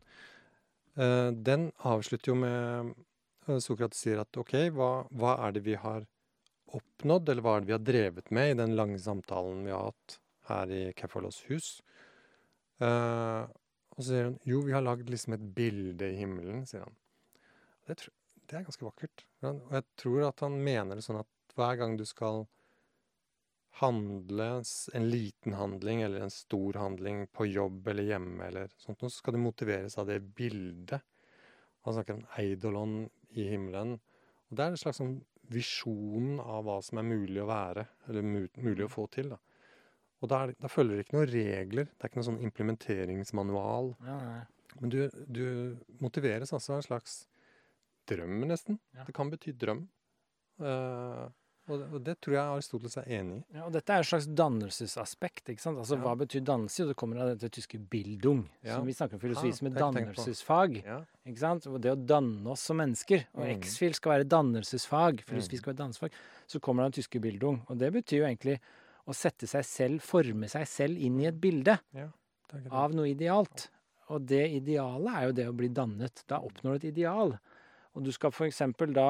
Eh, 1.01 1.31
den 1.33 1.71
avslutter 1.87 2.33
jo 2.33 2.35
med 2.35 2.91
uh, 3.49 3.59
Sokrates 3.63 4.03
sier 4.03 4.21
at 4.21 4.37
ok, 4.37 4.53
hva, 4.75 5.07
hva 5.15 5.37
er 5.47 5.53
det 5.57 5.63
vi 5.65 5.75
har 5.79 6.05
oppnådd, 6.77 7.29
eller 7.33 7.45
hva 7.45 7.57
er 7.57 7.62
det 7.62 7.71
vi 7.71 7.77
har 7.77 7.87
drevet 7.87 8.31
med 8.35 8.53
i 8.53 8.59
den 8.59 8.77
lange 8.79 8.99
samtalen 9.03 9.64
vi 9.66 9.75
har 9.75 9.91
hatt 9.91 10.18
her 10.51 10.75
i 10.75 10.83
Kefalos 10.99 11.43
hus? 11.49 11.73
Uh, 12.81 13.45
og 13.97 14.01
så 14.01 14.07
sier 14.09 14.31
han 14.31 14.39
jo, 14.49 14.62
vi 14.64 14.75
har 14.75 14.85
lagd 14.85 15.11
liksom 15.12 15.37
et 15.37 15.45
bilde 15.57 16.12
i 16.12 16.21
himmelen, 16.23 16.64
sier 16.68 16.87
han. 16.87 16.97
Det, 17.89 17.99
det 18.49 18.57
er 18.57 18.64
ganske 18.66 18.87
vakkert. 18.87 19.27
Og 19.45 19.75
jeg 19.77 19.87
tror 20.01 20.31
at 20.31 20.45
han 20.47 20.57
mener 20.64 20.97
det 20.99 21.05
sånn 21.05 21.21
at 21.21 21.57
hver 21.59 21.77
gang 21.81 21.97
du 21.99 22.07
skal 22.09 22.45
handle 23.81 24.49
en 24.95 25.09
liten 25.11 25.55
handling 25.55 26.03
eller 26.03 26.25
en 26.25 26.33
stor 26.33 26.79
handling 26.81 27.27
på 27.33 27.47
jobb 27.47 27.89
eller 27.89 28.09
hjemme 28.09 28.47
eller 28.49 28.73
sånt, 28.77 29.01
så 29.01 29.11
skal 29.12 29.37
du 29.37 29.43
motiveres 29.43 29.97
av 29.99 30.09
det 30.11 30.21
bildet. 30.21 31.01
Han 31.87 31.97
snakker 31.97 32.18
om 32.18 32.27
eidolon 32.41 32.97
i 33.31 33.47
himmelen. 33.49 33.99
Og 34.49 34.57
det 34.57 34.64
er 34.64 34.75
en 34.75 34.81
slags 34.81 35.01
sånn 35.01 35.21
visjon 35.51 36.39
av 36.41 36.65
hva 36.67 36.79
som 36.85 37.01
er 37.01 37.09
mulig 37.09 37.41
å 37.43 37.49
være, 37.51 37.87
eller 38.09 38.27
mulig 38.27 38.87
å 38.87 38.93
få 38.93 39.07
til. 39.13 39.33
da. 39.35 39.41
Og 40.21 40.29
da, 40.31 40.43
er, 40.45 40.55
da 40.61 40.69
følger 40.71 40.99
det 40.99 41.07
ikke 41.07 41.17
noen 41.17 41.31
regler. 41.33 41.91
Det 41.91 42.05
er 42.05 42.11
ikke 42.11 42.21
noen 42.21 42.29
sånn 42.29 42.43
implementeringsmanual. 42.49 43.95
Ja, 44.07 44.19
nei. 44.27 44.41
Men 44.81 44.93
du, 44.93 44.99
du 45.27 45.45
motiveres 46.03 46.53
altså 46.55 46.77
av 46.77 46.81
en 46.81 46.87
slags 46.87 47.17
drøm, 48.11 48.43
nesten. 48.49 48.79
Ja. 48.95 49.07
Det 49.09 49.15
kan 49.17 49.33
bety 49.33 49.55
drøm. 49.59 49.87
Eh, 50.61 51.25
og, 51.69 51.79
det, 51.79 51.87
og 51.95 52.03
det 52.05 52.15
tror 52.21 52.33
jeg 52.35 52.43
Aristoteles 52.55 52.97
er 52.99 53.05
enig 53.21 53.37
i. 53.39 53.45
Ja, 53.55 53.65
og 53.67 53.73
dette 53.73 53.91
er 53.93 54.01
et 54.01 54.07
slags 54.07 54.27
dannelsesaspekt. 54.27 55.49
ikke 55.53 55.61
sant? 55.61 55.79
Altså, 55.79 55.97
Ja. 55.97 56.03
Hva 56.03 56.17
betyr 56.19 56.41
dannelse? 56.45 56.87
Det 56.89 56.97
kommer 56.97 57.21
av 57.21 57.37
dette 57.39 57.51
tyske 57.51 57.79
'bildung', 57.79 58.49
Ja. 58.65 58.77
som 58.77 58.87
vi 58.87 58.93
snakker 58.93 59.15
om 59.15 59.21
filosofi 59.21 59.53
som 59.55 59.67
et 59.69 59.75
dannelsesfag. 59.75 60.85
Ja. 60.85 61.05
ikke 61.27 61.39
sant? 61.39 61.67
Og 61.67 61.81
det 61.81 61.93
å 61.93 62.07
danne 62.07 62.47
oss 62.47 62.61
som 62.61 62.77
mennesker. 62.79 63.27
Og 63.35 63.45
Mm. 63.47 63.61
X-fil 63.61 63.95
skal 63.95 64.13
være 64.13 64.29
dannelsesfag. 64.29 65.21
Filosofi 65.23 65.57
Mm. 65.57 65.59
skal 65.59 65.75
være 65.75 65.79
dannelsesfag. 65.79 66.11
Så 66.49 66.61
kommer 66.61 66.83
det 66.85 66.93
den 66.95 67.03
tyske 67.03 67.21
'bildung'. 67.21 67.61
Og 67.71 67.79
det 67.79 67.93
betyr 67.93 68.19
jo 68.19 68.25
egentlig 68.27 68.59
å 69.07 69.15
sette 69.15 69.47
seg 69.47 69.65
selv, 69.65 70.01
forme 70.03 70.49
seg 70.49 70.67
selv 70.67 70.99
inn 70.99 71.21
i 71.21 71.27
et 71.27 71.41
bilde 71.41 71.79
av 72.71 72.93
noe 72.95 73.07
idealt. 73.15 73.69
Og 74.11 74.27
det 74.27 74.51
idealet 74.51 75.15
er 75.15 75.27
jo 75.27 75.33
det 75.33 75.47
å 75.47 75.57
bli 75.57 75.69
dannet. 75.69 76.25
Da 76.27 76.41
oppnår 76.41 76.81
du 76.81 76.89
et 76.89 76.95
ideal. 76.97 77.39
Og 77.97 78.05
du 78.07 78.12
skal 78.14 78.30
f.eks. 78.30 78.61
da 78.95 79.09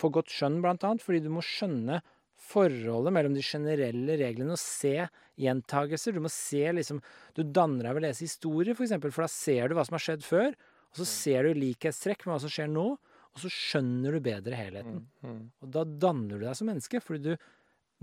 få 0.00 0.10
godt 0.12 0.32
skjønn, 0.32 0.60
annet, 0.64 1.02
fordi 1.04 1.20
du 1.24 1.30
må 1.32 1.42
skjønne 1.44 2.00
forholdet 2.44 3.12
mellom 3.14 3.34
de 3.36 3.42
generelle 3.44 4.16
reglene 4.20 4.56
og 4.56 4.60
se 4.60 4.94
gjentagelser. 5.40 6.14
Du 6.16 6.22
må 6.24 6.30
se 6.32 6.64
liksom 6.76 7.00
Du 7.36 7.42
danner 7.44 7.88
deg 7.88 7.96
ved 7.96 8.02
å 8.02 8.06
lese 8.08 8.26
historie, 8.26 8.74
f.eks., 8.74 8.96
for, 9.00 9.10
for 9.14 9.26
da 9.26 9.32
ser 9.32 9.68
du 9.68 9.76
hva 9.78 9.84
som 9.86 9.96
har 9.98 10.04
skjedd 10.06 10.24
før. 10.26 10.54
Og 10.94 11.00
så 11.02 11.08
ser 11.10 11.48
du 11.48 11.58
likhetstrekk 11.58 12.24
med 12.24 12.34
hva 12.36 12.40
som 12.44 12.52
skjer 12.54 12.68
nå, 12.70 12.86
og 13.34 13.42
så 13.42 13.50
skjønner 13.50 14.14
du 14.14 14.22
bedre 14.22 14.54
helheten. 14.54 15.00
Mm, 15.24 15.30
mm. 15.30 15.40
Og 15.64 15.70
da 15.74 15.82
danner 16.06 16.38
du 16.38 16.44
deg 16.46 16.54
som 16.54 16.68
menneske, 16.70 17.00
fordi 17.02 17.32
du, 17.32 17.48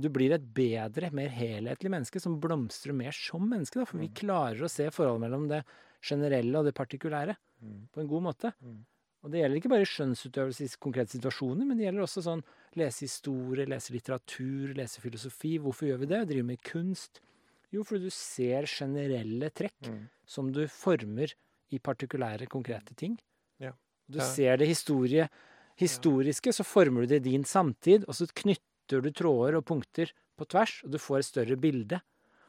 du 0.04 0.10
blir 0.12 0.34
et 0.36 0.44
bedre, 0.58 1.08
mer 1.16 1.32
helhetlig 1.32 1.92
menneske 1.94 2.20
som 2.20 2.36
blomstrer 2.44 2.96
mer 2.98 3.16
som 3.16 3.46
menneske. 3.48 3.80
Da, 3.80 3.88
for 3.88 4.02
vi 4.02 4.10
Mm. 4.12 4.18
klarer 4.20 4.66
å 4.68 4.72
se 4.72 4.90
forholdet 4.92 5.24
mellom 5.24 5.48
det 5.48 5.62
generelle 6.04 6.60
og 6.60 6.68
det 6.68 6.76
partikulære 6.76 7.38
Mm. 7.62 7.88
på 7.94 8.02
en 8.02 8.08
god 8.10 8.24
måte. 8.26 8.52
Mm. 8.60 8.80
Og 9.24 9.30
det 9.32 9.42
gjelder 9.44 9.60
ikke 9.60 9.70
bare 9.70 9.86
skjønnsutøvelse 9.86 10.66
i 10.66 10.72
konkrete 10.82 11.14
situasjoner, 11.14 11.66
men 11.68 11.78
det 11.78 11.86
gjelder 11.86 12.06
også 12.08 12.24
sånn 12.26 12.42
lese 12.80 13.06
historie, 13.06 13.68
lese 13.70 13.94
litteratur, 13.94 14.72
lese 14.78 15.02
filosofi. 15.04 15.60
Hvorfor 15.62 15.86
gjør 15.92 16.00
vi 16.02 16.10
det? 16.10 16.22
Drive 16.32 16.46
med 16.48 16.62
kunst. 16.66 17.20
Jo, 17.72 17.84
fordi 17.88 18.10
du 18.10 18.10
ser 18.16 18.66
generelle 18.66 19.52
trekk 19.52 19.88
Mm. 19.88 20.10
som 20.26 20.52
du 20.52 20.66
former 20.68 21.34
i 21.72 21.78
partikulære, 21.80 22.48
konkrete 22.50 22.96
ting. 22.96 23.18
Ja. 23.60 23.72
Du 24.10 24.18
Ja. 24.20 24.26
ser 24.26 24.58
det 24.58 24.68
historie, 24.68 25.30
historiske, 25.78 26.52
så 26.52 26.64
former 26.66 27.02
du 27.02 27.08
det 27.08 27.26
i 27.26 27.30
din 27.32 27.44
samtid, 27.44 28.06
og 28.08 28.14
så 28.16 28.28
knytter 28.34 29.02
du 29.02 29.12
tråder 29.12 29.56
og 29.58 29.66
punkter 29.66 30.12
på 30.38 30.46
tvers, 30.48 30.84
og 30.84 30.92
du 30.92 30.98
får 30.98 31.20
et 31.20 31.26
større 31.26 31.56
bilde. 31.58 32.02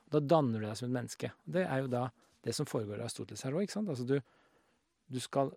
Og 0.07 0.11
da 0.11 0.21
danner 0.21 0.61
du 0.61 0.67
deg 0.67 0.77
som 0.77 0.89
et 0.89 1.03
menneske. 1.03 1.33
Det 1.49 1.67
er 1.67 1.83
jo 1.83 1.87
da 1.89 2.11
det 2.43 2.55
som 2.55 2.67
foregår 2.67 2.99
i 2.99 3.03
Aristoteles 3.05 3.43
her 3.43 3.53
òg? 3.53 3.69
Altså 3.89 4.07
du, 4.07 4.21
du, 5.11 5.21
skal, 5.21 5.53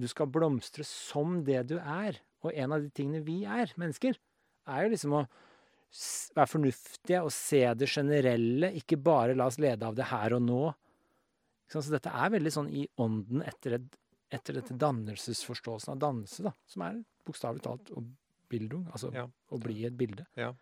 du 0.00 0.08
skal 0.10 0.30
blomstre 0.32 0.84
som 0.86 1.40
det 1.46 1.62
du 1.70 1.76
er. 1.78 2.18
Og 2.44 2.54
en 2.56 2.72
av 2.76 2.82
de 2.82 2.90
tingene 2.96 3.20
vi 3.24 3.42
er, 3.44 3.72
mennesker, 3.80 4.16
er 4.70 4.84
jo 4.86 4.92
liksom 4.94 5.16
å 5.18 5.24
være 6.36 6.46
fornuftige 6.48 7.20
og 7.26 7.32
se 7.34 7.62
det 7.74 7.88
generelle, 7.90 8.70
ikke 8.78 8.98
bare 9.02 9.34
la 9.36 9.48
oss 9.50 9.58
lede 9.60 9.86
av 9.86 9.96
det 9.98 10.06
her 10.12 10.36
og 10.36 10.44
nå. 10.46 10.62
Så 11.70 11.82
dette 11.90 12.10
er 12.10 12.32
veldig 12.34 12.52
sånn 12.54 12.70
i 12.74 12.86
ånden 13.02 13.44
etter, 13.46 13.76
et, 13.78 13.98
etter 14.34 14.56
dette 14.58 14.74
dannelsesforståelsen 14.78 15.94
av 15.94 16.00
dannelse, 16.02 16.42
da, 16.46 16.54
som 16.70 16.86
er 16.86 17.00
bokstavelig 17.26 17.62
talt 17.66 17.92
å 17.94 18.02
bildung, 18.50 18.86
altså 18.90 19.12
Ja. 19.14 19.28
å 19.50 19.58
bli 19.62 19.84
et 19.86 19.96
bilde. 19.98 20.26
Ja. 20.36 20.52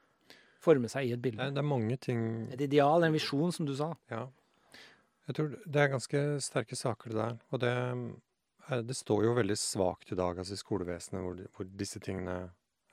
Forme 0.61 0.89
seg 0.91 1.07
i 1.09 1.12
et 1.14 1.22
bilde. 1.22 1.51
det 1.55 1.59
er 1.62 1.62
mange 1.62 1.97
ting 2.01 2.51
Et 2.53 2.61
ideal, 2.61 3.05
en 3.05 3.12
visjon, 3.14 3.53
som 3.53 3.64
du 3.64 3.74
sa. 3.76 3.95
Ja. 4.11 4.26
Jeg 5.28 5.36
tror 5.36 5.49
det 5.64 5.76
er 5.76 5.89
ganske 5.93 6.20
sterke 6.41 6.76
saker, 6.76 7.11
det 7.12 7.16
der. 7.16 7.39
Og 7.53 7.61
det, 7.61 7.72
det 8.69 8.95
står 8.97 9.25
jo 9.25 9.35
veldig 9.39 9.57
svakt 9.57 10.12
i 10.12 10.16
dag, 10.19 10.39
altså 10.39 10.57
i 10.57 10.61
skolevesenet, 10.61 11.23
hvor, 11.25 11.39
hvor 11.57 11.69
disse 11.81 12.01
tingene 12.05 12.35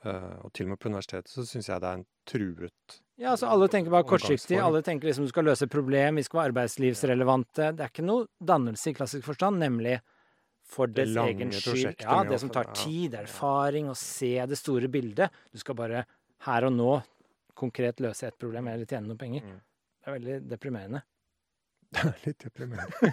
eh, 0.04 0.36
Og 0.44 0.52
til 0.56 0.66
og 0.66 0.70
med 0.74 0.80
på 0.80 0.88
universitetet 0.88 1.28
så 1.32 1.44
syns 1.44 1.68
jeg 1.68 1.82
det 1.82 1.90
er 1.90 1.98
en 2.00 2.06
truet 2.28 2.96
Ja, 3.20 3.30
altså 3.34 3.50
Alle 3.52 3.68
tenker 3.72 3.92
bare 3.92 4.06
kortsiktig. 4.08 4.58
Alle 4.62 4.82
tenker 4.86 5.08
liksom 5.10 5.26
du 5.28 5.32
skal 5.32 5.44
løse 5.48 5.68
problem, 5.72 6.16
vi 6.20 6.24
skal 6.26 6.40
være 6.40 6.52
arbeidslivsrelevante. 6.52 7.70
Det 7.76 7.84
er 7.84 7.92
ikke 7.92 8.04
noe 8.06 8.26
dannelse 8.52 8.92
i 8.92 8.96
klassisk 8.96 9.24
forstand, 9.28 9.60
nemlig 9.62 9.98
for 10.66 10.90
Det 10.90 11.06
dets 11.06 11.16
egen 11.22 11.52
skyld. 11.54 12.00
Ja, 12.02 12.22
det 12.26 12.40
som 12.42 12.50
tar 12.50 12.72
tid, 12.74 13.12
det 13.12 13.20
er 13.20 13.28
erfaring, 13.28 13.88
å 13.92 13.94
se 13.96 14.32
det 14.50 14.58
store 14.58 14.88
bildet. 14.92 15.30
Du 15.54 15.60
skal 15.62 15.76
bare 15.78 16.02
her 16.48 16.66
og 16.68 16.74
nå 16.74 16.90
konkret 17.56 18.02
løse 18.04 18.26
et 18.28 18.36
problem 18.36 18.68
eller 18.68 18.84
tjene 18.88 19.08
noen 19.08 19.20
penger. 19.20 19.46
Mm. 19.46 19.60
Det 19.96 20.10
er 20.10 20.16
veldig 20.18 20.38
deprimerende. 20.50 21.02
Det 21.96 22.02
er 22.02 22.16
litt 22.26 22.42
deprimerende. 22.42 23.12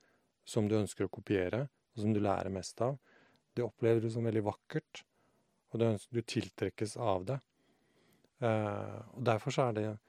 som 0.45 0.67
du 0.67 0.75
ønsker 0.77 1.05
å 1.05 1.09
kopiere, 1.11 1.67
og 1.95 2.01
som 2.01 2.13
du 2.13 2.19
lærer 2.23 2.49
mest 2.53 2.81
av. 2.81 2.97
Det 3.55 3.63
opplever 3.63 4.01
du 4.01 4.09
som 4.11 4.23
veldig 4.23 4.43
vakkert, 4.45 5.05
og 5.71 5.79
du, 5.79 5.85
ønsker, 5.89 6.15
du 6.15 6.21
tiltrekkes 6.21 6.97
av 6.97 7.25
det. 7.25 7.39
Eh, 8.39 9.01
og 9.15 9.23
derfor 9.27 9.51
så 9.51 9.61
er 9.67 9.73
det 9.75 9.99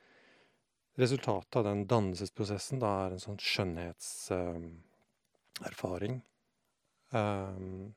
resultatet 0.96 1.56
av 1.60 1.64
den 1.66 1.86
dannelsesprosessen 1.90 2.78
da 2.82 2.88
er 3.04 3.10
en 3.12 3.22
sånn 3.22 3.38
skjønnhetserfaring. 3.42 6.14
Um, 7.14 7.94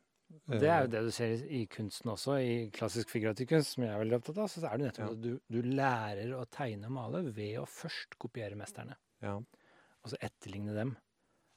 Det 0.49 0.69
er 0.69 0.83
jo 0.85 0.89
det 0.93 1.01
du 1.07 1.11
ser 1.13 1.41
i 1.49 1.63
kunsten 1.71 2.11
også, 2.13 2.35
i 2.41 2.55
klassisk 2.73 3.09
figurativ 3.09 3.47
kunst, 3.49 3.73
som 3.75 3.83
jeg 3.85 3.93
er 3.95 4.01
veldig 4.03 4.17
opptatt 4.19 4.37
av. 4.43 4.49
Så 4.51 4.61
er 4.65 4.77
det 4.77 4.87
nettopp 4.89 5.11
at 5.15 5.21
du, 5.23 5.31
du 5.49 5.59
lærer 5.65 6.33
å 6.37 6.43
tegne 6.53 6.89
og 6.89 6.95
male 6.95 7.21
ved 7.33 7.57
å 7.61 7.65
først 7.69 8.17
kopiere 8.21 8.57
mesterne. 8.59 8.97
ja, 9.25 9.39
så 10.09 10.17
etterligne 10.25 10.73
dem. 10.73 10.95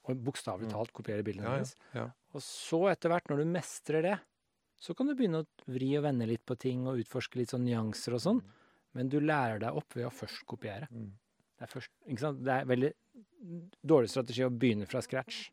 Og 0.03 0.19
bokstavelig 0.19 0.67
Mm. 0.67 0.73
talt 0.73 0.91
kopiere 0.93 1.23
bildene 1.23 1.47
ja, 1.47 1.53
deres. 1.55 1.75
ja. 1.95 2.03
Og 2.35 2.41
så 2.43 2.79
etter 2.91 3.09
hvert, 3.09 3.29
når 3.29 3.37
du 3.39 3.45
mestrer 3.45 4.01
det, 4.03 4.17
så 4.77 4.93
kan 4.97 5.07
du 5.07 5.15
begynne 5.15 5.41
å 5.41 5.47
vri 5.71 5.93
og 5.97 6.03
vende 6.03 6.27
litt 6.27 6.43
på 6.45 6.57
ting 6.59 6.83
og 6.87 6.99
utforske 6.99 7.39
litt 7.39 7.53
sånn 7.53 7.63
nyanser 7.65 8.17
og 8.17 8.21
sånn. 8.21 8.41
Men 8.93 9.09
du 9.09 9.19
lærer 9.23 9.61
deg 9.63 9.73
opp 9.79 9.95
ved 9.95 10.05
å 10.05 10.11
først 10.13 10.43
kopiere. 10.45 10.89
Mm. 10.91 11.13
Det 11.57 11.63
er, 11.65 11.71
først? 11.71 11.91
Det 12.43 12.51
er 12.57 12.65
veldig 12.65 12.91
dårlig 13.81 14.09
strategi 14.11 14.43
å 14.43 14.51
begynne 14.51 14.85
fra 14.89 15.01
scratch 15.01 15.47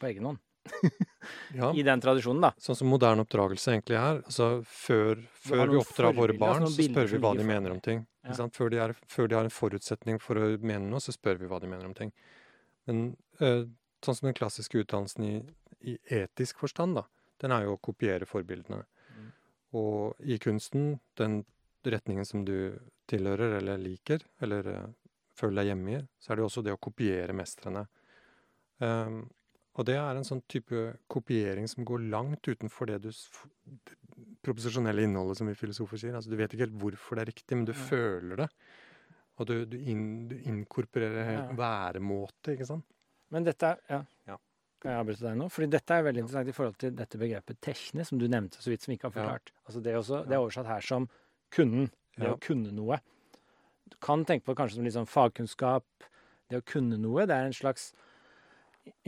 på 0.00 0.08
egen 0.08 0.24
hånd. 0.30 0.40
ja. 1.54 1.70
I 1.74 1.82
den 1.86 2.02
tradisjonen, 2.02 2.44
da. 2.44 2.50
Sånn 2.60 2.78
som 2.78 2.90
moderne 2.90 3.24
oppdragelse 3.24 3.74
egentlig 3.74 3.98
er. 4.00 4.20
Altså 4.24 4.50
før, 4.66 5.22
før 5.46 5.72
vi 5.72 5.80
oppdrar 5.80 6.16
våre 6.16 6.36
barn, 6.38 6.66
så 6.68 6.86
spør 6.86 7.10
vi 7.10 7.20
hva 7.22 7.34
de 7.38 7.46
mener 7.46 7.74
om 7.74 7.80
ting. 7.84 8.04
Ja. 8.26 8.36
Før, 8.52 8.70
de 8.72 8.80
er, 8.84 8.94
før 9.08 9.30
de 9.30 9.38
har 9.38 9.48
en 9.48 9.54
forutsetning 9.54 10.20
for 10.22 10.38
å 10.38 10.50
mene 10.60 10.90
noe, 10.90 11.00
så 11.02 11.14
spør 11.16 11.40
vi 11.40 11.48
hva 11.50 11.60
de 11.62 11.70
mener 11.70 11.88
om 11.88 11.96
ting. 11.96 12.12
Men 12.88 13.02
øh, 13.40 13.64
sånn 14.04 14.18
som 14.18 14.28
den 14.28 14.36
klassiske 14.36 14.82
utdannelsen 14.82 15.26
i, 15.26 15.34
i 15.92 15.96
etisk 16.20 16.60
forstand, 16.60 16.98
da, 17.00 17.06
den 17.40 17.54
er 17.56 17.66
jo 17.66 17.76
å 17.76 17.82
kopiere 17.82 18.28
forbildene. 18.28 18.82
Mm. 19.16 19.30
Og 19.80 20.20
i 20.20 20.38
kunsten, 20.42 20.98
den 21.20 21.42
retningen 21.86 22.28
som 22.28 22.44
du 22.44 22.76
tilhører 23.10 23.56
eller 23.58 23.80
liker, 23.80 24.24
eller 24.44 24.68
øh, 24.74 24.88
føler 25.40 25.62
deg 25.62 25.72
hjemme 25.72 25.96
i, 25.96 26.00
så 26.20 26.32
er 26.32 26.38
det 26.38 26.44
jo 26.44 26.50
også 26.50 26.64
det 26.66 26.76
å 26.76 26.82
kopiere 26.82 27.36
mestrene. 27.36 27.86
Um, 28.80 29.22
og 29.80 29.86
det 29.88 29.96
er 29.96 30.18
en 30.20 30.26
sånn 30.28 30.42
type 30.50 30.80
kopiering 31.10 31.66
som 31.70 31.86
går 31.88 32.02
langt 32.12 32.44
utenfor 32.50 32.90
det 32.90 32.98
du 33.06 33.10
det 33.10 33.96
proposisjonelle 34.44 35.04
innholdet, 35.06 35.38
som 35.40 35.48
vi 35.50 35.56
filosofer 35.56 36.00
sier. 36.00 36.14
Altså, 36.16 36.30
du 36.32 36.36
vet 36.38 36.52
ikke 36.54 36.66
helt 36.66 36.78
hvorfor 36.80 37.16
det 37.18 37.24
er 37.24 37.30
riktig, 37.32 37.56
men 37.56 37.66
du 37.68 37.72
Ja. 37.72 37.80
føler 37.88 38.36
det. 38.44 38.48
Og 39.40 39.46
du, 39.48 39.54
du, 39.64 39.76
inn, 39.78 40.28
du 40.28 40.36
inkorporerer 40.36 41.24
helt 41.24 41.50
Ja. 41.50 41.56
væremåte, 41.56 42.52
ikke 42.56 42.66
sant? 42.68 42.84
Men 43.30 43.44
dette 43.44 43.62
er 43.64 43.78
ja. 43.88 44.02
Ja. 44.26 44.36
Kan 44.80 44.92
jeg 44.92 45.00
avbryte 45.00 45.20
deg 45.28 45.36
nå? 45.36 45.48
Fordi 45.52 45.70
dette 45.70 45.90
er 45.94 46.02
veldig 46.02 46.22
interessant 46.24 46.48
i 46.48 46.52
forhold 46.56 46.76
til 46.80 46.90
dette 46.96 47.18
begrepet 47.20 47.60
tekne, 47.60 48.04
som 48.04 48.18
du 48.18 48.26
nevnte 48.28 48.60
så 48.60 48.70
vidt, 48.72 48.82
som 48.82 48.92
vi 48.92 48.96
ikke 48.98 49.08
har 49.10 49.16
forklart. 49.16 49.52
Altså 49.66 49.82
det, 49.84 49.92
er 49.92 49.98
også, 50.00 50.22
det 50.26 50.32
er 50.36 50.40
oversatt 50.44 50.66
her 50.66 50.80
som 50.80 51.08
kunnen. 51.52 51.90
Det 52.18 52.28
å 52.28 52.38
kunne 52.40 52.72
noe. 52.72 52.98
Du 53.88 53.96
kan 54.00 54.24
tenke 54.24 54.44
på 54.44 54.52
det 54.52 54.58
kanskje 54.60 54.76
som 54.80 54.84
litt 54.84 54.96
sånn 54.96 55.08
fagkunnskap. 55.08 55.84
Det 56.50 56.58
å 56.60 56.64
kunne 56.66 56.98
noe, 56.98 57.24
det 57.26 57.36
er 57.36 57.46
en 57.46 57.52
slags 57.56 57.92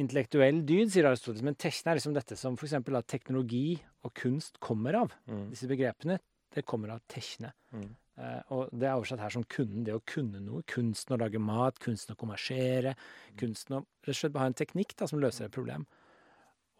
intellektuell 0.00 0.60
dyd, 0.66 0.90
sier 0.92 1.08
Aristoteles, 1.08 1.44
men 1.46 1.56
techne 1.60 1.92
er 1.92 1.98
liksom 1.98 2.14
dette 2.16 2.36
som 2.38 2.58
f.eks. 2.58 2.76
teknologi 3.08 3.78
og 4.04 4.12
kunst 4.18 4.60
kommer 4.62 4.98
av. 5.02 5.16
Mm. 5.30 5.48
Disse 5.52 5.68
begrepene, 5.70 6.18
det 6.52 6.64
kommer 6.68 6.94
av 6.94 7.02
techne. 7.10 7.52
Mm. 7.72 7.90
Eh, 8.20 8.52
og 8.52 8.72
det 8.76 8.88
er 8.88 8.98
oversatt 8.98 9.22
her 9.24 9.32
som 9.32 9.46
kunden, 9.48 9.86
det 9.86 9.94
å 9.96 10.02
kunne 10.08 10.42
noe. 10.44 10.64
Kunsten 10.68 11.16
å 11.16 11.20
lage 11.22 11.40
mat, 11.42 11.80
kunsten 11.82 12.14
å 12.14 12.20
kommersere, 12.20 12.94
kunsten 13.40 13.78
å 13.78 13.82
rett 14.04 14.14
og 14.14 14.20
slett 14.20 14.40
ha 14.40 14.48
en 14.50 14.58
teknikk 14.58 14.96
da, 14.98 15.08
som 15.08 15.22
løser 15.22 15.48
et 15.48 15.54
problem. 15.54 15.86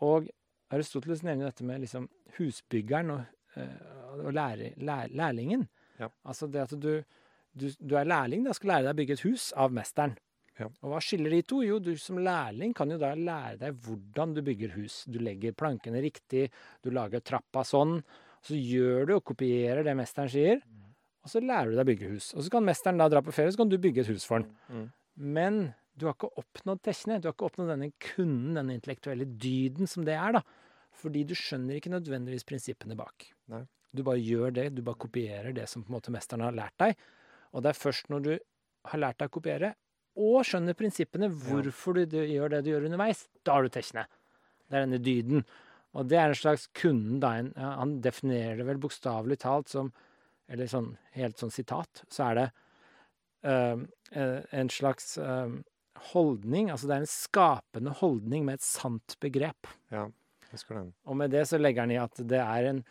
Og 0.05 0.29
Aristoteles 0.73 1.25
nevner 1.25 1.51
dette 1.51 1.65
med 1.69 1.83
liksom 1.83 2.09
husbyggeren 2.39 3.15
og, 3.15 3.25
eh, 3.57 4.21
og 4.21 4.33
lære, 4.37 4.75
lær, 4.85 5.13
lærlingen. 5.13 5.67
Ja. 6.01 6.09
Altså 6.25 6.49
det 6.51 6.67
at 6.67 6.77
du, 6.81 6.93
du, 7.53 7.67
du 7.79 7.97
er 7.97 8.09
lærling, 8.09 8.45
da 8.45 8.57
skal 8.57 8.77
lære 8.77 8.89
deg 8.89 8.95
å 8.95 9.01
bygge 9.01 9.19
et 9.19 9.27
hus 9.29 9.51
av 9.57 9.75
mesteren. 9.75 10.17
Ja. 10.63 10.69
Og 10.83 10.93
hva 10.93 11.01
skiller 11.03 11.35
de 11.35 11.43
to? 11.47 11.61
Jo, 11.67 11.81
du 11.83 11.93
som 12.01 12.21
lærling 12.23 12.75
kan 12.77 12.91
jo 12.93 12.99
da 13.01 13.13
lære 13.19 13.59
deg 13.65 13.81
hvordan 13.85 14.37
du 14.37 14.43
bygger 14.47 14.77
hus. 14.77 15.03
Du 15.11 15.19
legger 15.23 15.57
plankene 15.59 16.03
riktig, 16.05 16.49
du 16.85 16.93
lager 16.95 17.25
trappa 17.25 17.65
sånn. 17.67 17.99
Så 18.43 18.59
gjør 18.59 19.09
du 19.09 19.17
og 19.17 19.27
kopierer 19.27 19.85
det 19.87 19.95
mesteren 19.99 20.31
sier, 20.31 20.63
og 21.23 21.31
så 21.31 21.43
lærer 21.43 21.71
du 21.71 21.77
deg 21.77 21.85
å 21.85 21.91
bygge 21.93 22.11
hus. 22.17 22.33
Og 22.35 22.43
så 22.43 22.51
kan 22.51 22.67
mesteren 22.67 22.99
da 22.99 23.07
dra 23.11 23.23
på 23.23 23.35
ferie, 23.35 23.53
så 23.55 23.63
kan 23.63 23.71
du 23.71 23.79
bygge 23.79 24.03
et 24.03 24.11
hus 24.11 24.27
for 24.27 24.41
han. 24.41 24.49
Mm. 24.67 24.89
Men 25.39 25.61
du 25.95 26.09
har 26.09 26.17
ikke 26.17 26.33
oppnådd 26.41 26.83
techne. 26.83 27.21
Du 27.21 27.29
har 27.29 27.37
ikke 27.37 27.47
oppnådd 27.51 27.71
denne 27.75 27.93
kunden, 28.03 28.57
denne 28.59 28.75
intellektuelle 28.79 29.29
dyden 29.31 29.91
som 29.91 30.07
det 30.09 30.17
er, 30.19 30.39
da. 30.39 30.43
Fordi 30.99 31.23
du 31.29 31.37
skjønner 31.39 31.79
ikke 31.79 31.93
nødvendigvis 31.93 32.47
prinsippene 32.49 32.97
bak. 32.99 33.29
Nei. 33.53 33.63
Du 33.93 34.03
bare 34.07 34.21
gjør 34.25 34.55
det, 34.57 34.67
du 34.75 34.81
bare 34.85 35.01
kopierer 35.01 35.55
det 35.55 35.69
som 35.69 35.85
på 35.85 35.93
en 35.93 35.99
måte 35.99 36.13
mesteren 36.15 36.45
har 36.47 36.57
lært 36.57 36.75
deg. 36.81 36.97
Og 37.53 37.63
det 37.65 37.73
er 37.73 37.79
først 37.79 38.09
når 38.13 38.25
du 38.25 38.33
har 38.91 39.03
lært 39.03 39.21
deg 39.21 39.31
å 39.31 39.37
kopiere, 39.37 39.75
og 40.17 40.43
skjønner 40.45 40.77
prinsippene, 40.77 41.29
hvorfor 41.31 41.95
du, 42.05 42.19
gjør 42.29 42.51
det 42.57 42.65
du 42.67 42.71
gjør 42.73 42.85
underveis, 42.91 43.27
da 43.45 43.55
har 43.57 43.63
du 43.65 43.73
tekne. 43.73 44.05
Det 44.69 44.77
er 44.77 44.85
denne 44.87 45.01
dyden. 45.03 45.45
Og 45.97 46.09
det 46.09 46.17
er 46.21 46.29
en 46.33 46.39
slags 46.39 46.67
kunden, 46.77 47.19
da. 47.21 47.35
Han 47.79 47.99
definerer 48.05 48.57
det 48.61 48.67
vel 48.69 48.81
bokstavelig 48.81 49.39
talt 49.45 49.69
som 49.73 49.93
Eller 50.53 50.67
sånn 50.69 50.97
helt 51.15 51.39
sånn 51.39 51.53
sitat, 51.55 52.03
så 52.13 52.25
er 52.31 52.35
det 52.37 52.47
eh, 53.49 53.79
en 54.61 54.69
slags 54.69 55.15
øh, 55.19 55.55
holdning. 56.13 56.71
Altså 56.71 56.89
det 56.91 56.97
er 56.97 57.05
en 57.07 57.13
skapende 57.13 57.95
holdning 58.03 58.45
med 58.45 58.59
et 58.59 58.67
sant 58.67 59.17
begrep. 59.23 59.71
Ja, 59.95 60.09
husker 60.51 60.77
den. 60.81 60.91
Og 61.09 61.17
med 61.17 61.33
det 61.33 61.47
så 61.49 61.61
legger 61.61 61.87
han 61.87 61.95
i 61.95 62.01
at 62.03 62.21
det 62.29 62.43
er 62.43 62.69
en, 62.73 62.83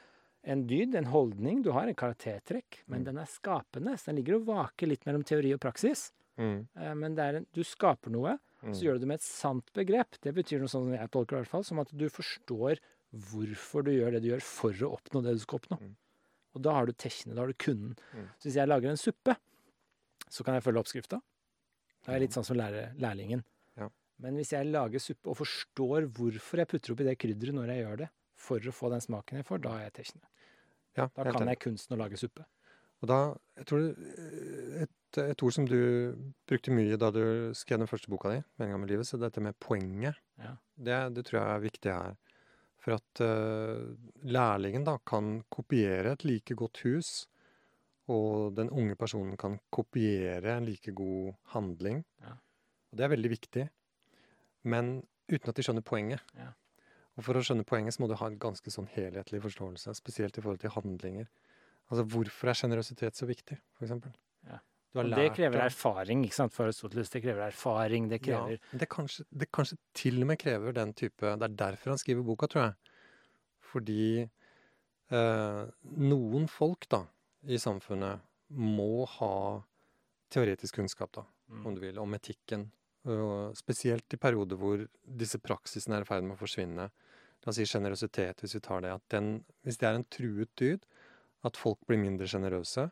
en 0.43 0.64
dyd, 0.65 0.95
en 0.98 1.11
holdning. 1.11 1.61
Du 1.61 1.69
har 1.76 1.85
en 1.91 1.98
karaktertrekk, 1.98 2.81
men 2.88 3.02
Mm. 3.03 3.06
den 3.11 3.18
er 3.22 3.30
skapende. 3.30 3.98
Så 3.98 4.10
den 4.10 4.22
ligger 4.22 4.39
og 4.39 4.48
vaker 4.48 4.89
litt 4.89 5.06
mellom 5.06 5.23
teori 5.27 5.53
og 5.53 5.61
praksis. 5.61 6.07
Mm. 6.39 6.67
Eh, 6.75 6.93
Men 6.95 7.17
er 7.19 7.35
en, 7.41 7.47
du 7.53 7.63
skaper 7.63 8.11
noe, 8.13 8.37
Mm. 8.61 8.75
så 8.77 8.83
gjør 8.85 8.93
du 8.93 8.99
det 8.99 9.07
med 9.07 9.15
et 9.17 9.25
sant 9.25 9.71
begrep. 9.73 10.19
Det 10.21 10.35
betyr 10.37 10.59
noe 10.61 10.69
sånn 10.69 10.83
som 10.85 10.93
jeg 10.93 11.09
tolker 11.09 11.33
det 11.33 11.39
i 11.39 11.41
hvert 11.41 11.49
fall, 11.49 11.63
som 11.65 11.79
at 11.81 11.89
du 11.97 12.05
forstår 12.13 12.77
hvorfor 13.11 13.83
du 13.83 13.89
gjør 13.91 14.11
det 14.13 14.21
du 14.21 14.27
gjør 14.29 14.41
for 14.45 14.71
å 14.85 14.91
oppnå 14.99 15.23
det 15.25 15.33
du 15.33 15.39
skal 15.41 15.57
oppnå. 15.59 15.79
Mm. 15.81 15.95
Og 16.53 16.61
da 16.61 16.75
har 16.77 16.85
du 16.85 16.91
techene, 16.93 17.33
da 17.33 17.41
har 17.41 17.47
du 17.49 17.57
kunden. 17.57 17.95
Mm. 18.13 18.27
Så 18.37 18.45
hvis 18.49 18.59
jeg 18.61 18.67
lager 18.69 18.89
en 18.91 19.01
suppe, 19.01 19.35
så 20.29 20.45
kan 20.45 20.53
jeg 20.53 20.63
følge 20.63 20.79
oppskrifta. 20.83 21.19
Da 22.05 22.11
er 22.11 22.19
jeg 22.19 22.27
litt 22.27 22.37
sånn 22.37 22.45
som 22.45 22.57
lærer, 22.57 22.93
lærlingen. 23.01 23.43
Ja. 23.81 23.89
Men 24.21 24.37
hvis 24.37 24.53
jeg 24.53 24.69
lager 24.69 24.99
suppe 25.01 25.33
og 25.33 25.37
forstår 25.41 26.05
hvorfor 26.13 26.61
jeg 26.61 26.67
putter 26.69 26.93
oppi 26.93 27.03
det 27.09 27.17
krydderet 27.17 27.57
når 27.57 27.73
jeg 27.73 27.83
gjør 27.85 27.97
det, 28.05 28.09
for 28.37 28.59
å 28.59 28.71
få 28.73 28.89
den 28.93 29.01
smaken 29.01 29.41
jeg 29.41 29.45
får, 29.49 29.61
da 29.65 29.69
har 29.73 29.81
jeg 29.89 29.93
techene. 29.93 30.27
Ja, 30.97 31.07
Da 31.17 31.31
kan 31.33 31.47
jeg 31.47 31.59
kunsten 31.65 31.97
å 31.97 32.01
lage 32.05 32.17
suppe. 32.17 32.45
Og 33.01 33.07
da, 33.09 33.19
jeg 33.57 33.65
tror 33.65 33.79
det, 33.89 34.87
et, 35.11 35.19
et 35.33 35.43
ord 35.43 35.53
som 35.55 35.67
du 35.67 35.77
brukte 36.47 36.73
mye 36.73 36.97
da 36.99 37.11
du 37.11 37.21
skrev 37.57 37.81
den 37.81 37.89
første 37.89 38.09
boka 38.11 38.31
di, 38.31 38.41
'Meninga 38.57 38.79
med 38.79 38.89
livet', 38.89 39.07
så 39.07 39.19
dette 39.19 39.41
med 39.41 39.59
poenget, 39.59 40.15
Ja. 40.39 40.55
det, 40.77 41.15
det 41.15 41.25
tror 41.25 41.39
jeg 41.41 41.55
er 41.55 41.59
viktig 41.59 41.91
her. 41.91 42.15
For 42.81 42.97
at 42.97 43.21
uh, 43.21 43.93
lærlingen 44.25 44.83
da 44.83 44.97
kan 45.05 45.43
kopiere 45.51 46.13
et 46.13 46.23
like 46.25 46.55
godt 46.55 46.81
hus, 46.81 47.27
og 48.09 48.55
den 48.55 48.69
unge 48.69 48.95
personen 48.95 49.38
kan 49.38 49.59
kopiere 49.71 50.57
en 50.57 50.65
like 50.65 50.91
god 50.91 51.33
handling. 51.53 52.03
Ja. 52.21 52.33
Og 52.91 52.97
det 52.97 53.03
er 53.05 53.13
veldig 53.13 53.29
viktig, 53.29 53.69
men 54.63 55.03
uten 55.31 55.49
at 55.49 55.55
de 55.55 55.63
skjønner 55.63 55.85
poenget. 55.85 56.23
Ja. 56.35 56.51
Og 57.17 57.23
for 57.27 57.38
å 57.38 57.43
skjønne 57.43 57.67
poenget 57.67 57.93
så 57.93 58.01
må 58.01 58.09
du 58.09 58.17
ha 58.17 58.27
en 58.27 58.39
ganske 58.39 58.71
sånn 58.73 58.89
helhetlig 58.95 59.41
forståelse, 59.43 59.93
spesielt 59.95 60.38
i 60.38 60.41
forhold 60.41 60.61
til 60.63 60.73
handlinger. 60.73 61.29
Altså 61.91 62.03
hvorfor 62.07 62.49
er 62.49 62.57
sjenerøsitet 62.57 63.19
så 63.19 63.27
viktig, 63.27 63.59
for 63.77 63.85
eksempel? 63.85 64.13
Ja. 64.47 64.61
Det 64.93 65.30
krever 65.38 65.61
erfaring, 65.63 66.26
ikke 66.26 66.35
sant, 66.35 66.53
for 66.53 66.68
Aristoteles. 66.68 67.09
Det 67.13 67.22
krever 67.23 67.45
erfaring, 67.47 68.09
det 68.11 68.19
krever 68.26 68.57
Ja, 68.57 68.77
det 68.81 68.88
kanskje, 68.91 69.23
det 69.31 69.47
kanskje 69.55 69.77
til 69.95 70.19
og 70.22 70.27
med 70.27 70.39
krever 70.41 70.73
den 70.76 70.91
type 70.93 71.22
Det 71.39 71.47
er 71.47 71.55
derfor 71.61 71.93
han 71.93 72.01
skriver 72.01 72.26
boka, 72.27 72.47
tror 72.51 72.63
jeg. 72.65 72.76
Fordi 73.72 74.05
eh, 74.22 75.63
noen 76.11 76.47
folk 76.51 76.89
da, 76.91 77.05
i 77.47 77.57
samfunnet 77.61 78.19
må 78.51 79.05
ha 79.18 79.34
teoretisk 80.31 80.76
kunnskap, 80.81 81.11
da, 81.15 81.26
Mm. 81.51 81.65
om 81.68 81.76
du 81.76 81.81
vil, 81.81 81.97
om 81.99 82.13
etikken. 82.15 82.69
Og 83.11 83.57
spesielt 83.57 84.13
i 84.13 84.18
perioder 84.18 84.55
hvor 84.55 84.88
disse 85.03 85.39
praksisene 85.41 85.97
er 85.97 86.05
i 86.05 86.07
ferd 86.07 86.23
med 86.23 86.38
å 86.38 86.39
forsvinne. 86.39 86.85
La 87.41 87.49
oss 87.49 87.57
si 87.57 87.65
sjenerøsitet, 87.65 88.39
hvis 88.39 88.55
vi 88.55 88.61
tar 88.61 88.81
det. 88.85 88.91
At 88.93 89.03
den, 89.09 89.43
hvis 89.65 89.77
det 89.81 89.88
er 89.89 89.95
en 89.97 90.05
truet 90.05 90.51
dyd, 90.55 90.85
at 91.43 91.57
folk 91.57 91.80
blir 91.89 91.97
mindre 91.99 92.27
sjenerøse, 92.30 92.91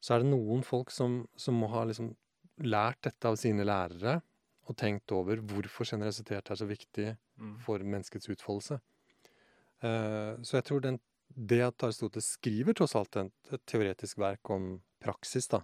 så 0.00 0.14
er 0.14 0.22
det 0.22 0.32
noen 0.32 0.64
folk 0.66 0.92
som, 0.94 1.22
som 1.36 1.56
må 1.58 1.70
ha 1.72 1.84
liksom 1.88 2.12
lært 2.64 3.00
dette 3.06 3.30
av 3.30 3.38
sine 3.38 3.66
lærere, 3.66 4.20
og 4.68 4.76
tenkt 4.76 5.10
over 5.16 5.40
hvorfor 5.40 5.88
generøsitet 5.88 6.50
er 6.52 6.58
så 6.60 6.66
viktig 6.68 7.14
Mm. 7.38 7.54
for 7.62 7.78
menneskets 7.78 8.28
utfoldelse. 8.32 8.80
Uh, 9.78 10.34
så 10.42 10.58
jeg 10.58 10.66
tror 10.66 10.82
den, 10.82 10.98
det 11.28 11.60
at 11.62 11.84
Aristoteles 11.86 12.32
skriver 12.34 12.74
tross 12.74 12.96
alt 12.98 13.16
et, 13.20 13.34
et 13.54 13.64
teoretisk 13.68 14.18
verk 14.18 14.50
om 14.50 14.72
praksis, 15.02 15.46
da, 15.52 15.62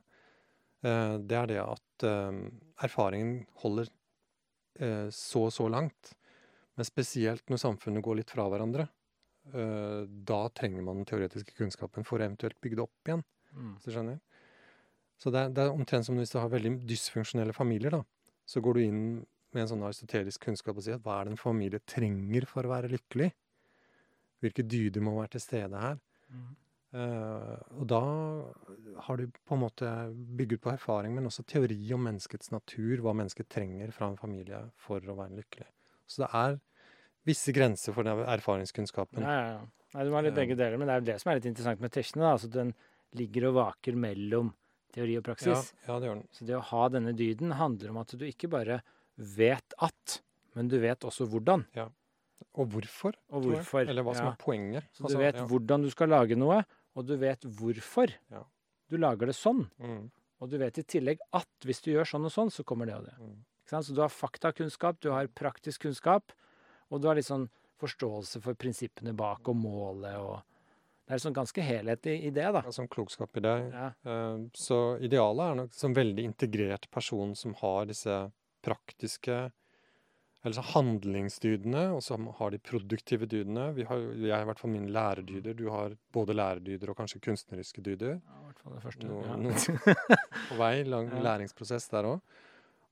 uh, 0.86 1.16
det 1.18 1.38
er 1.40 1.50
det 1.50 1.60
at 1.64 2.06
uh, 2.06 2.38
erfaringen 2.82 3.44
holder 3.64 3.90
så 5.14 5.44
og 5.46 5.52
så 5.54 5.68
langt. 5.70 6.08
Men 6.74 6.86
spesielt 6.88 7.44
når 7.46 7.60
samfunnet 7.62 8.02
går 8.02 8.16
litt 8.18 8.32
fra 8.34 8.48
hverandre. 8.50 8.88
da 10.26 10.38
trenger 10.50 10.82
man 10.82 10.96
den 10.98 11.06
teoretiske 11.06 11.54
kunnskapen 11.54 12.02
for 12.02 12.18
eventuelt 12.18 12.58
bygge 12.58 12.80
det 12.80 12.82
opp 12.82 13.06
igjen. 13.06 13.22
Mm. 13.54 13.76
Hvis 13.76 13.86
du 13.86 13.94
skjønner? 13.94 14.18
Så 15.20 15.30
det 15.32 15.40
er, 15.40 15.54
det 15.54 15.62
er 15.64 15.76
omtrent 15.76 16.06
som 16.08 16.18
hvis 16.18 16.34
du 16.34 16.40
har 16.40 16.50
veldig 16.52 16.74
dysfunksjonelle 16.88 17.54
familier, 17.56 17.94
da. 17.94 18.02
Så 18.44 18.60
går 18.64 18.76
du 18.76 18.82
inn 18.84 19.04
med 19.54 19.62
en 19.62 19.70
sånn 19.70 19.86
aristotelisk 19.86 20.42
kunnskap 20.44 20.76
og 20.76 20.84
sier 20.84 20.98
at 20.98 21.04
hva 21.06 21.20
er 21.20 21.28
det 21.28 21.36
en 21.36 21.40
familie 21.40 21.80
trenger 21.88 22.46
for 22.50 22.66
å 22.66 22.74
være 22.74 22.90
lykkelig? 22.92 23.30
Hvilke 24.44 24.66
dyder 24.66 25.04
må 25.04 25.14
være 25.16 25.36
til 25.36 25.44
stede 25.46 25.80
her? 25.80 26.00
Mm. 26.34 26.52
Uh, 26.94 27.58
og 27.80 27.86
da 27.90 28.00
har 29.06 29.18
du 29.18 29.24
på 29.26 29.56
en 29.56 29.62
måte 29.64 29.88
bygget 30.38 30.62
på 30.62 30.70
erfaring, 30.74 31.14
men 31.16 31.26
også 31.26 31.42
teori 31.50 31.78
om 31.94 32.04
menneskets 32.06 32.52
natur, 32.54 33.00
hva 33.02 33.14
mennesket 33.16 33.48
trenger 33.50 33.90
fra 33.94 34.12
en 34.12 34.20
familie 34.20 34.60
for 34.78 35.02
å 35.02 35.16
være 35.18 35.40
lykkelig. 35.40 35.66
Så 36.06 36.22
det 36.22 36.28
er 36.38 36.60
visse 37.26 37.54
grenser 37.56 37.96
for 37.96 38.06
den 38.06 38.22
erfaringskunnskapen. 38.36 39.24
Ja, 39.24 39.34
ja, 39.34 39.56
ja. 39.56 39.88
Nei, 39.94 40.04
du 40.04 40.10
må 40.10 40.18
ha 40.18 40.24
litt 40.26 40.36
begge 40.36 40.56
deler, 40.58 40.78
men 40.78 40.90
det 40.90 40.94
er 40.94 41.02
jo 41.02 41.08
det 41.08 41.16
som 41.22 41.30
er 41.30 41.38
litt 41.38 41.50
interessant 41.50 41.82
med 41.82 41.92
da, 41.94 42.30
altså 42.34 42.50
Den 42.50 42.72
ligger 43.14 43.48
og 43.50 43.54
vaker 43.60 43.96
mellom 43.96 44.52
teori 44.94 45.16
og 45.18 45.24
praksis. 45.26 45.72
ja, 45.88 45.98
det 45.98 46.08
gjør 46.08 46.20
den. 46.20 46.28
Så 46.32 46.46
det 46.46 46.56
å 46.56 46.62
ha 46.70 46.88
denne 46.88 47.12
dyden 47.18 47.52
handler 47.58 47.90
om 47.90 47.98
at 48.02 48.14
du 48.18 48.24
ikke 48.26 48.48
bare 48.50 48.80
vet 49.16 49.74
at, 49.82 50.20
men 50.54 50.68
du 50.70 50.78
vet 50.82 51.00
også 51.06 51.26
hvordan. 51.30 51.66
Ja. 51.74 51.88
Og 52.58 52.68
hvorfor, 52.70 53.14
Og 53.32 53.42
hvorfor. 53.46 53.86
Eller 53.88 54.02
hva 54.06 54.14
som 54.14 54.26
er 54.28 54.36
poenget. 54.38 54.84
Så 54.92 55.04
Altså, 55.04 55.16
du 55.16 55.22
vet 55.22 55.34
ja. 55.40 55.46
hvordan 55.46 55.82
du 55.82 55.90
skal 55.90 56.08
lage 56.10 56.36
noe, 56.38 56.60
og 56.94 57.06
du 57.06 57.16
vet 57.16 57.40
hvorfor 57.42 58.12
Ja. 58.30 58.42
du 58.90 58.96
lager 58.98 59.26
det 59.26 59.34
sånn. 59.34 59.68
Mm, 59.80 60.10
Og 60.40 60.50
du 60.50 60.58
vet 60.58 60.76
i 60.78 60.82
tillegg 60.82 61.18
at 61.32 61.48
hvis 61.64 61.80
du 61.82 61.92
gjør 61.92 62.04
sånn 62.04 62.24
og 62.26 62.32
sånn, 62.34 62.50
så 62.52 62.62
kommer 62.64 62.86
det 62.86 62.94
og 62.94 63.04
det. 63.06 63.14
mm. 63.18 63.36
Ikke 63.64 63.70
sant? 63.70 63.86
Så 63.86 63.94
du 63.94 64.00
har 64.02 64.10
faktakunnskap, 64.12 65.00
du 65.00 65.08
har 65.10 65.26
praktisk 65.28 65.86
kunnskap, 65.86 66.32
og 66.90 67.00
du 67.00 67.08
har 67.08 67.14
litt 67.16 67.24
sånn 67.30 67.48
forståelse 67.80 68.42
for 68.42 68.54
prinsippene 68.54 69.14
bak 69.16 69.48
og 69.48 69.56
målet 69.56 70.18
og 70.20 70.42
Det 71.06 71.14
er 71.14 71.20
sånn 71.20 71.34
ganske 71.36 71.60
helhetlig 71.62 72.14
i 72.24 72.30
det, 72.32 72.46
da. 72.56 72.62
Ja, 72.64 72.70
sånn 72.72 72.88
klokskap 72.88 73.36
i 73.36 73.40
det. 73.44 73.56
Ja. 73.72 73.90
Eh, 74.08 74.38
Så 74.56 74.78
idealet 75.04 75.50
er 75.50 75.54
nok 75.62 75.74
som 75.76 75.92
veldig 75.94 76.24
integrert 76.24 76.88
person 76.90 77.34
som 77.36 77.52
har 77.60 77.84
disse 77.90 78.30
praktiske 78.64 79.50
eller 80.44 80.56
så 80.58 80.64
handlingsdydene, 80.74 81.86
og 81.96 82.02
så 82.04 82.18
har 82.38 82.50
de 82.52 82.58
produktive 82.60 83.24
dydene. 83.28 83.70
Vi 83.74 83.84
har, 83.88 83.96
jeg 84.12 84.32
har 84.34 84.42
i 84.44 84.48
hvert 84.50 84.58
fall 84.60 84.72
mine 84.74 84.90
læredyder. 84.92 85.54
Du 85.56 85.70
har 85.72 85.94
både 86.12 86.34
læredyder 86.36 86.90
og 86.92 86.98
kanskje 86.98 87.20
kunstneriske 87.24 87.80
dyder. 87.84 88.18
Ja, 88.20 88.40
i 88.42 88.48
hvert 88.50 88.58
fall 88.60 88.74
det 88.74 88.82
første. 88.84 89.08
Nå- 89.08 89.22
ja. 89.24 90.16
På 90.50 90.58
vei, 90.60 90.82
lang 90.84 91.08
Ja. 91.14 91.22
læringsprosess 91.30 91.88
der 91.88 92.04
òg. 92.10 92.20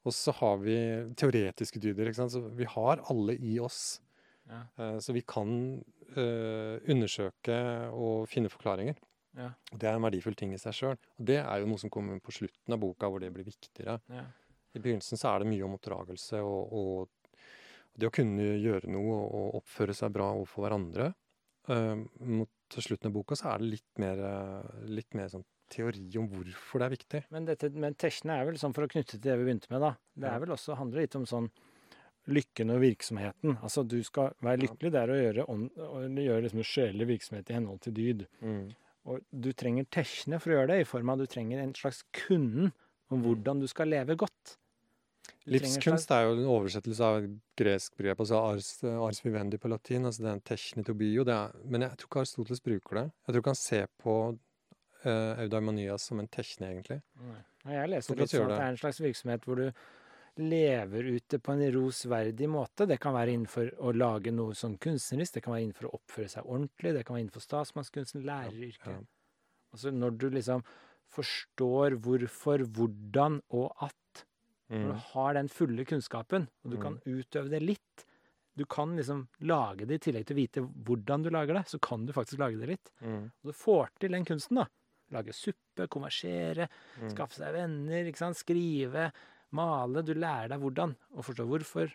Og 0.05 0.13
så 0.17 0.33
har 0.35 0.57
vi 0.65 0.77
teoretiske 1.15 1.79
dyder. 1.79 2.09
ikke 2.09 2.23
sant? 2.23 2.33
Så 2.33 2.41
vi 2.57 2.65
har 2.65 3.05
alle 3.11 3.37
i 3.37 3.59
oss. 3.61 4.01
Ja. 4.49 4.63
Eh, 4.79 4.97
Så 4.99 5.13
vi 5.13 5.21
kan 5.21 5.85
undersøke 6.17 7.57
og 7.93 8.29
finne 8.31 8.51
forklaringer. 8.53 8.99
Ja. 9.39 9.49
Og 9.73 9.81
Det 9.81 9.89
er 9.89 9.97
en 9.97 10.05
verdifull 10.05 10.37
ting 10.37 10.53
i 10.53 10.61
seg 10.61 10.77
sjøl. 10.77 10.99
Og 11.19 11.27
det 11.31 11.39
er 11.41 11.63
jo 11.63 11.69
noe 11.71 11.81
som 11.81 11.93
kommer 11.93 12.21
på 12.21 12.35
slutten 12.37 12.75
av 12.75 12.81
boka, 12.83 13.09
hvor 13.09 13.23
det 13.23 13.33
blir 13.33 13.49
viktigere. 13.49 13.99
Ja. 14.13 14.27
I 14.73 14.81
begynnelsen 14.81 15.21
så 15.21 15.33
er 15.33 15.43
det 15.43 15.51
mye 15.53 15.65
om 15.67 15.77
oppdragelse 15.77 16.41
og, 16.45 16.73
og 16.73 17.41
Det 17.93 18.09
å 18.09 18.15
kunne 18.15 18.55
gjøre 18.57 18.89
noe 18.89 19.17
og 19.37 19.57
oppføre 19.59 19.93
seg 19.93 20.15
bra 20.15 20.31
overfor 20.33 20.65
hverandre. 20.65 21.11
Uh, 21.69 22.01
mot 22.25 22.79
slutten 22.81 23.11
av 23.11 23.17
boka 23.19 23.37
så 23.37 23.51
er 23.53 23.61
det 23.61 23.69
litt 23.75 24.01
mer, 24.01 24.23
eh, 24.25 24.87
litt 24.89 25.13
mer 25.15 25.29
sånn 25.29 25.45
teori 25.69 26.07
om 26.17 26.25
hvorfor 26.31 26.81
det 26.81 26.87
er 26.87 26.95
viktig. 26.95 27.21
Men 27.37 27.45
dette 27.51 27.69
men 27.69 27.97
Tesjene 28.01 28.39
er 28.41 28.49
vel 28.49 28.57
sånn, 28.61 28.73
for 28.73 28.87
å 28.87 28.91
knytte 28.91 29.19
til 29.19 29.23
det 29.27 29.37
vi 29.37 29.45
begynte 29.45 29.69
med, 29.73 29.85
da. 29.85 29.93
Det 30.17 30.31
er 30.31 30.41
vel 30.41 30.55
også, 30.57 30.79
handler 30.81 31.05
litt 31.05 31.19
om 31.21 31.29
sånn 31.29 31.51
lykken 32.31 32.71
og 32.71 32.81
virksomheten. 32.85 33.57
Altså 33.63 33.83
du 33.83 33.99
skal 34.07 34.31
være 34.45 34.63
lykkelig, 34.63 34.93
det 34.95 35.01
er 35.01 35.11
å 35.11 35.19
gjøre, 35.19 35.47
ånd- 35.51 35.83
å 35.83 36.03
gjøre 36.07 36.45
liksom 36.47 36.63
sjelelig 36.63 37.09
virksomhet 37.09 37.51
i 37.51 37.57
henhold 37.59 37.81
til 37.83 37.95
dyd. 37.97 38.27
Og 39.11 39.19
du 39.35 39.51
trenger 39.59 39.89
Tesjene 39.91 40.39
for 40.39 40.53
å 40.53 40.61
gjøre 40.61 40.71
det, 40.75 40.81
i 40.85 40.89
form 40.89 41.11
av 41.11 41.19
at 41.19 41.27
du 41.27 41.33
trenger 41.35 41.63
en 41.63 41.75
slags 41.75 42.05
kunnen 42.15 42.71
om 43.11 43.23
hvordan 43.25 43.61
du 43.61 43.67
skal 43.67 43.91
leve 43.91 44.15
godt. 44.17 44.57
Du 45.45 45.51
Livskunst 45.57 46.07
slags... 46.07 46.11
Er 46.15 46.29
jo 46.29 46.37
en 46.37 46.51
oversettelse 46.55 47.03
av 47.09 47.27
gresk 47.59 47.97
begrep, 47.99 48.21
altså 48.23 48.39
ars, 48.39 48.71
ars 48.87 49.21
vivendi 49.25 49.59
på 49.59 49.71
latin. 49.71 50.07
altså 50.07 50.23
Det 50.23 50.31
er 50.31 50.39
en 50.39 50.47
techni 50.47 50.85
to 50.87 50.95
bio. 50.95 51.25
Det 51.27 51.35
er, 51.35 51.57
men 51.67 51.83
jeg 51.83 51.99
tror 51.99 52.11
ikke 52.11 52.23
Aristoteles 52.23 52.63
bruker 52.63 53.01
det. 53.01 53.05
Jeg 53.27 53.35
tror 53.35 53.43
ikke 53.43 53.55
han 53.55 53.61
ser 53.63 53.91
på 54.03 54.15
uh, 55.03 55.43
eudaimonias 55.43 56.07
som 56.11 56.23
en 56.23 56.31
techne, 56.31 56.71
egentlig. 56.71 57.01
Nei. 57.27 57.41
Jeg 57.75 57.91
leser 57.91 58.19
litt 58.19 58.31
sånn 58.33 58.47
at 58.47 58.55
det. 58.55 58.61
er 58.63 58.73
en 58.73 58.81
slags 58.81 59.03
virksomhet 59.03 59.45
hvor 59.47 59.59
du 59.61 59.67
lever 60.41 61.05
ute 61.17 61.39
på 61.39 61.53
en 61.53 61.65
rosverdig 61.75 62.49
måte. 62.49 62.87
Det 62.89 62.99
kan 63.03 63.13
være 63.15 63.35
innenfor 63.35 63.73
å 63.85 63.93
lage 63.97 64.33
noe 64.33 64.55
sånn 64.57 64.79
kunstnerisk, 64.81 65.35
det 65.35 65.43
kan 65.45 65.53
være 65.55 65.67
innenfor 65.67 65.91
å 65.91 65.97
oppføre 65.99 66.29
seg 66.33 66.47
ordentlig, 66.49 66.95
det 66.97 67.05
kan 67.05 67.17
være 67.17 67.27
innenfor 67.27 67.45
statsmannskunsten, 67.45 68.25
læreryrket. 68.25 68.87
Ja. 68.87 69.03
Altså 69.73 69.93
når 69.93 70.17
du 70.21 70.31
liksom 70.31 70.65
forstår 71.13 71.99
hvorfor, 72.03 72.65
hvordan 72.73 73.41
og 73.53 73.75
at, 73.85 74.25
når 74.73 74.79
Mm. 74.79 74.87
du 74.89 74.99
har 75.13 75.35
den 75.35 75.49
fulle 75.49 75.85
kunnskapen, 75.85 76.49
og 76.65 76.71
du 76.71 76.79
kan 76.81 76.99
utøve 77.05 77.51
det 77.51 77.63
litt 77.63 78.07
Du 78.55 78.67
kan 78.67 78.95
liksom 78.95 79.29
lage 79.41 79.87
det 79.89 79.95
i 79.95 80.11
tillegg 80.13 80.27
til 80.27 80.37
å 80.37 80.41
vite 80.43 80.61
hvordan 80.85 81.23
du 81.25 81.31
lager 81.31 81.55
det, 81.55 81.63
så 81.73 81.79
kan 81.81 82.05
du 82.05 82.13
faktisk 82.13 82.37
lage 82.39 82.59
det 82.61 82.67
litt. 82.69 82.91
Mm. 83.01 83.31
Og 83.43 83.45
du 83.49 83.53
får 83.57 83.89
til 83.99 84.11
den 84.13 84.27
kunsten, 84.27 84.57
da. 84.57 84.67
Lage 85.11 85.33
suppe, 85.33 85.89
konversere, 85.89 86.69
Mm. 87.01 87.09
skaffe 87.15 87.33
seg 87.33 87.51
venner, 87.55 88.05
ikke 88.05 88.19
sant? 88.19 88.37
skrive, 88.37 89.11
male. 89.57 90.03
Du 90.07 90.15
lærer 90.15 90.49
deg 90.53 90.63
hvordan, 90.63 90.95
og 91.17 91.27
forstår 91.27 91.49
hvorfor. 91.51 91.93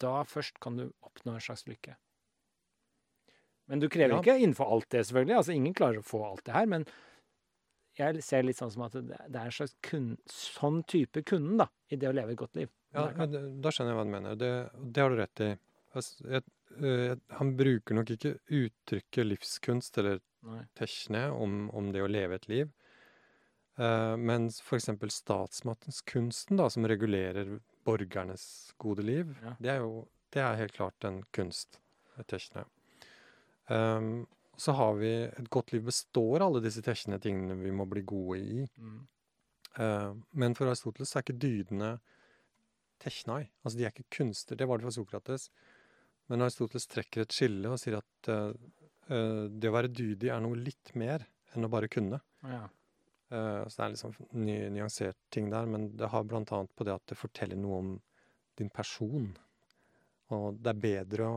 Da 0.00 0.22
først 0.28 0.58
kan 0.62 0.76
du 0.80 0.86
oppnå 1.04 1.34
en 1.36 1.44
slags 1.44 1.66
lykke. 1.68 1.96
Men 3.66 3.80
du 3.82 3.88
krever 3.90 4.14
Ja. 4.14 4.20
ikke 4.22 4.38
innenfor 4.38 4.70
alt 4.72 4.88
det, 4.94 5.02
selvfølgelig. 5.08 5.36
Altså, 5.36 5.52
ingen 5.56 5.74
klarer 5.74 5.98
å 5.98 6.06
få 6.06 6.22
alt 6.24 6.44
det 6.46 6.54
her. 6.54 6.66
Men 6.70 6.84
jeg 7.98 8.22
ser 8.22 8.44
litt 8.46 8.56
sånn 8.60 8.70
som 8.72 8.84
at 8.86 8.92
det 8.92 9.16
er 9.16 9.48
en 9.48 9.54
slags 9.56 9.74
kun, 9.82 10.16
sånn 10.30 10.82
type 10.86 11.22
kunden 11.26 11.56
da, 11.58 11.66
i 11.90 11.96
det 11.96 12.08
å 12.08 12.14
leve 12.14 12.32
et 12.36 12.38
godt 12.38 12.54
liv. 12.56 12.70
Ja, 12.94 13.08
da 13.10 13.72
skjønner 13.72 13.92
jeg 13.92 13.98
hva 13.98 14.04
du 14.06 14.12
mener. 14.14 14.36
Det, 14.38 14.52
det 14.92 15.02
har 15.02 15.10
du 15.10 15.16
rett 15.18 15.40
i. 15.44 15.50
Altså, 15.96 16.28
jeg, 16.30 16.44
jeg, 16.80 17.18
han 17.40 17.56
bruker 17.56 17.94
nok 17.98 18.10
ikke 18.14 18.36
uttrykket 18.46 19.26
livskunst 19.26 19.98
eller 19.98 20.20
techne 20.78 21.26
om, 21.34 21.66
om 21.74 21.90
det 21.92 22.04
å 22.04 22.10
leve 22.10 22.38
et 22.38 22.46
liv. 22.48 22.70
Uh, 23.76 24.14
mens 24.16 24.62
f.eks. 24.64 24.88
statsmattenskunsten, 25.12 26.56
da, 26.56 26.70
som 26.72 26.86
regulerer 26.88 27.58
borgernes 27.84 28.72
gode 28.80 29.04
liv, 29.04 29.34
Ja. 29.42 29.56
det 29.60 29.70
er 29.74 29.82
jo 29.84 30.06
det 30.32 30.42
er 30.42 30.58
helt 30.58 30.74
klart 30.76 31.04
en 31.04 31.22
kunst. 31.32 31.78
Um, 33.68 34.26
så 34.56 34.72
har 34.72 34.94
vi 34.94 35.10
Et 35.24 35.50
godt 35.50 35.72
liv 35.72 35.84
består 35.84 36.40
av 36.40 36.48
alle 36.48 36.62
disse 36.64 36.82
tesjene, 36.82 37.20
tingene 37.20 37.56
vi 37.60 37.72
må 37.72 37.84
bli 37.88 38.02
gode 38.02 38.38
i. 38.40 38.66
Mm. 38.78 39.06
Uh, 39.76 40.12
men 40.32 40.54
for 40.56 40.68
Aristoteles 40.70 41.14
er 41.14 41.24
ikke 41.24 41.38
dydene 41.40 41.98
tesjnai. 43.02 43.42
Altså 43.62 43.78
de 43.78 43.84
er 43.84 43.92
ikke 43.92 44.16
kunster. 44.18 44.56
Det 44.56 44.68
var 44.68 44.78
det 44.78 44.88
for 44.88 44.96
Sokrates. 44.96 45.50
Men 46.28 46.42
Aristoteles 46.42 46.88
trekker 46.88 47.26
et 47.26 47.36
skille 47.36 47.68
og 47.70 47.80
sier 47.80 47.98
at 48.00 48.30
uh, 48.32 48.52
uh, 49.12 49.44
det 49.52 49.68
å 49.68 49.76
være 49.76 49.92
dydig 49.92 50.32
er 50.32 50.40
noe 50.44 50.56
litt 50.56 50.94
mer 50.96 51.26
enn 51.54 51.68
å 51.68 51.72
bare 51.72 51.88
kunne. 51.92 52.22
Ja. 52.44 52.64
Eh, 53.30 53.62
så 53.66 53.76
det 53.80 53.84
er 53.86 53.92
liksom 53.94 54.12
ny, 54.38 54.56
nyansert 54.76 55.16
ting 55.34 55.50
der, 55.50 55.66
men 55.66 55.88
det 55.98 56.08
har 56.12 56.24
blant 56.24 56.52
annet 56.54 56.70
på 56.78 56.84
det 56.86 56.94
at 56.94 57.06
det 57.10 57.18
forteller 57.18 57.58
noe 57.58 57.78
om 57.82 57.90
din 58.58 58.70
person. 58.70 59.32
Og 60.34 60.58
det 60.62 60.72
er 60.72 60.80
bedre 60.82 61.26
å 61.30 61.36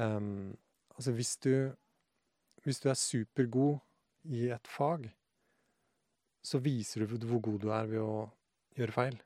um, 0.00 0.56
Altså 0.96 1.14
hvis 1.16 1.36
du 1.40 1.52
Hvis 2.64 2.80
du 2.82 2.90
er 2.90 2.98
supergod 2.98 3.78
i 4.28 4.50
et 4.52 4.66
fag, 4.68 5.06
så 6.44 6.58
viser 6.60 7.06
du 7.08 7.24
hvor 7.24 7.40
god 7.40 7.60
du 7.62 7.70
er 7.72 7.86
ved 7.88 8.02
å 8.04 8.26
gjøre 8.76 8.92
feil. 8.92 9.16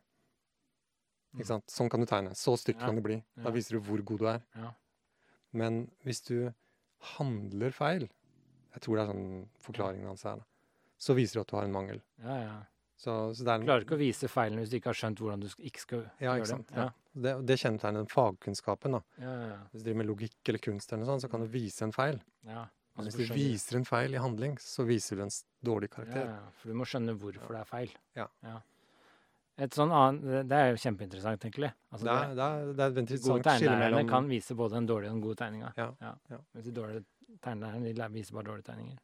Ikke 1.34 1.48
sant? 1.48 1.66
Sånn 1.70 1.90
kan 1.90 1.98
du 1.98 2.06
tegne. 2.06 2.30
Så 2.38 2.54
stygt 2.56 2.78
Mm. 2.78 2.80
Ja. 2.80 2.86
kan 2.86 2.94
det 2.94 3.02
bli. 3.02 3.16
Da 3.34 3.48
Ja. 3.48 3.50
viser 3.50 3.74
du 3.74 3.80
hvor 3.80 4.04
god 4.06 4.18
du 4.18 4.26
er. 4.28 4.42
Ja. 4.54 4.70
Men 5.52 5.90
hvis 6.04 6.20
du 6.22 6.54
handler 7.18 7.70
feil, 7.74 8.08
jeg 8.72 8.80
tror 8.82 8.96
det 8.96 9.02
er 9.02 9.12
sånn 9.12 9.48
forklaringen 9.58 10.06
hans 10.06 10.24
er, 10.24 10.36
da, 10.36 10.44
så 11.04 11.14
viser 11.18 11.38
det 11.40 11.44
at 11.44 11.52
du 11.52 11.56
har 11.58 11.66
en 11.68 11.76
mangel. 11.76 12.00
ja, 12.24 12.38
ja. 12.46 12.54
Så, 13.04 13.12
så 13.36 13.44
det 13.44 13.50
er 13.52 13.58
Du 13.60 13.64
klarer 13.66 13.82
ikke 13.84 13.96
å 13.96 14.00
vise 14.00 14.28
feilene 14.32 14.62
hvis 14.62 14.70
du 14.72 14.76
ikke 14.78 14.88
har 14.88 14.96
skjønt 14.96 15.18
hvordan 15.20 15.40
du 15.42 15.48
ikke 15.68 15.80
skal 15.82 16.04
Ja, 16.22 16.30
gjøre 16.30 16.38
ikke 16.40 16.48
sant. 16.48 16.68
dem. 16.70 16.78
Ja. 16.78 16.84
Det, 17.24 17.32
det 17.50 17.56
kjennetegner 17.60 18.00
den 18.00 18.06
fagkunnskapen. 18.08 18.94
da. 18.96 19.00
Ja, 19.20 19.32
ja, 19.34 19.48
ja. 19.50 19.58
Hvis 19.72 19.82
du 19.82 19.88
driver 19.90 19.98
med 20.00 20.08
logikk 20.08 20.48
eller 20.52 20.62
kunst, 20.64 20.92
eller 20.92 21.02
noe 21.04 21.10
sånt, 21.10 21.24
så 21.26 21.28
kan 21.34 21.42
du 21.44 21.48
vise 21.52 21.82
en 21.84 21.92
feil. 21.92 22.20
ja. 22.48 22.64
Men 22.96 23.08
Altså, 23.08 23.18
hvis 23.18 23.28
du 23.28 23.34
viser 23.34 23.76
en 23.76 23.84
feil 23.84 24.14
i 24.14 24.18
handling, 24.22 24.52
så 24.62 24.84
viser 24.86 25.16
du 25.18 25.22
en 25.24 25.30
dårlig 25.66 25.88
karakter. 25.90 26.28
ja, 26.30 26.38
For 26.60 26.70
du 26.70 26.74
må 26.78 26.84
skjønne 26.86 27.16
hvorfor 27.18 27.50
det 27.50 27.60
er 27.60 27.64
feil. 27.66 27.90
Ja. 28.14 28.28
Et 29.58 29.70
sånn 29.74 29.90
annet, 29.92 30.22
det- 30.22 30.48
Det 30.48 30.56
er 30.56 30.70
jo 30.70 30.76
kjempeinteressant, 30.76 31.40
egentlig. 31.44 31.72
Altså, 31.92 32.04
Det 32.04 32.14
er, 32.14 32.34
det 32.34 32.44
er, 32.44 32.72
det 32.72 32.80
er 32.80 32.90
et 32.90 32.96
interessant 33.10 33.44
skille 33.58 33.78
mellom 33.78 34.08
kan 34.08 34.28
vise 34.28 34.54
både 34.54 34.76
en 34.76 34.86
dårlig 34.86 35.08
og 35.10 35.14
en 35.16 35.20
god 35.20 35.36
tegning. 35.36 35.62
Ja, 35.76 35.92
ja. 36.00 36.14
Mens 36.54 36.64
de 36.64 36.72
dårlige 36.72 37.04
tegnelærerne 37.42 38.12
viser 38.12 38.32
bare 38.32 38.44
dårlige 38.44 38.64
tegninger. 38.70 38.96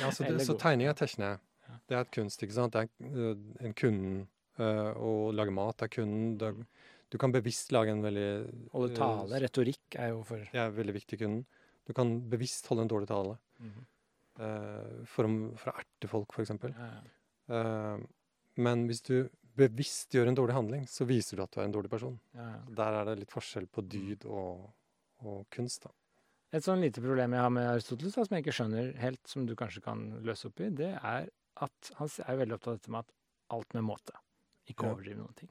Ja, 0.00 0.10
så, 0.10 0.24
det, 0.28 0.46
så 0.46 0.56
tegning 0.60 0.90
er 0.90 0.98
tekne. 0.98 1.34
Det 1.88 1.96
er 1.96 2.04
et 2.04 2.14
kunst, 2.14 2.42
ikke 2.44 2.56
sant. 2.56 2.76
Det 2.76 2.86
er 2.86 3.66
en 3.66 3.76
kunden. 3.78 4.22
Å 4.62 5.12
lage 5.34 5.54
mat 5.54 5.82
er 5.84 5.90
kunden. 5.92 6.36
Det, 6.40 6.52
du 7.12 7.18
kan 7.20 7.32
bevisst 7.32 7.72
lage 7.76 7.92
en 7.92 8.02
veldig 8.04 8.28
Holde 8.72 8.94
tale, 8.96 9.40
retorikk, 9.44 9.98
er 10.00 10.14
jo 10.14 10.22
for 10.24 10.40
Det 10.52 10.60
er 10.60 10.72
veldig 10.72 10.94
viktig 10.96 11.18
kunden. 11.20 11.44
Du 11.84 11.92
kan 11.96 12.14
bevisst 12.30 12.68
holde 12.70 12.86
en 12.86 12.92
dårlig 12.92 13.08
tale. 13.10 13.36
Mm 13.58 13.70
-hmm. 13.70 13.86
uh, 14.40 15.04
for, 15.04 15.28
for 15.56 15.72
å 15.72 15.78
erte 15.82 16.08
folk, 16.08 16.38
eksempel. 16.38 16.74
ja, 16.78 16.88
ja. 16.88 17.62
uh, 17.96 18.06
men 18.54 18.86
hvis 18.86 19.02
du 19.02 19.28
bevisst 19.56 20.14
gjør 20.14 20.28
en 20.28 20.34
dårlig 20.34 20.54
handling, 20.54 20.86
så 20.88 21.04
viser 21.04 21.36
du 21.36 21.42
at 21.42 21.52
du 21.52 21.60
er 21.60 21.64
en 21.64 21.74
dårlig 21.74 21.90
person. 21.90 22.20
Ja, 22.34 22.48
ja. 22.48 22.60
Der 22.68 23.00
er 23.00 23.04
det 23.04 23.18
litt 23.18 23.32
forskjell 23.32 23.66
på 23.66 23.82
dyd 23.82 24.24
og, 24.24 24.72
og 25.18 25.46
kunst. 25.50 25.82
da. 25.82 25.90
Et 26.52 26.64
sånn 26.64 26.82
lite 26.84 27.00
problem 27.00 27.32
jeg 27.32 27.40
har 27.40 27.52
med 27.54 27.68
Aristoteles, 27.70 28.14
da, 28.18 28.24
som 28.26 28.36
jeg 28.36 28.44
ikke 28.44 28.56
skjønner 28.58 28.90
helt, 29.00 29.22
som 29.28 29.46
du 29.48 29.54
kanskje 29.56 29.82
kan 29.84 30.02
løse 30.26 30.50
opp 30.50 30.60
i, 30.60 30.68
det 30.82 30.90
er 30.98 31.30
at 31.64 31.92
han 31.98 32.10
er 32.26 32.40
veldig 32.42 32.58
opptatt 32.58 32.74
av 32.74 32.78
dette 32.80 32.92
med 32.92 33.06
at 33.06 33.12
alt 33.56 33.74
med 33.76 33.86
måte. 33.88 34.14
Ikke 34.68 34.84
Ja. 34.86 34.92
overdrive 34.92 35.18
noen 35.18 35.34
ting. 35.36 35.48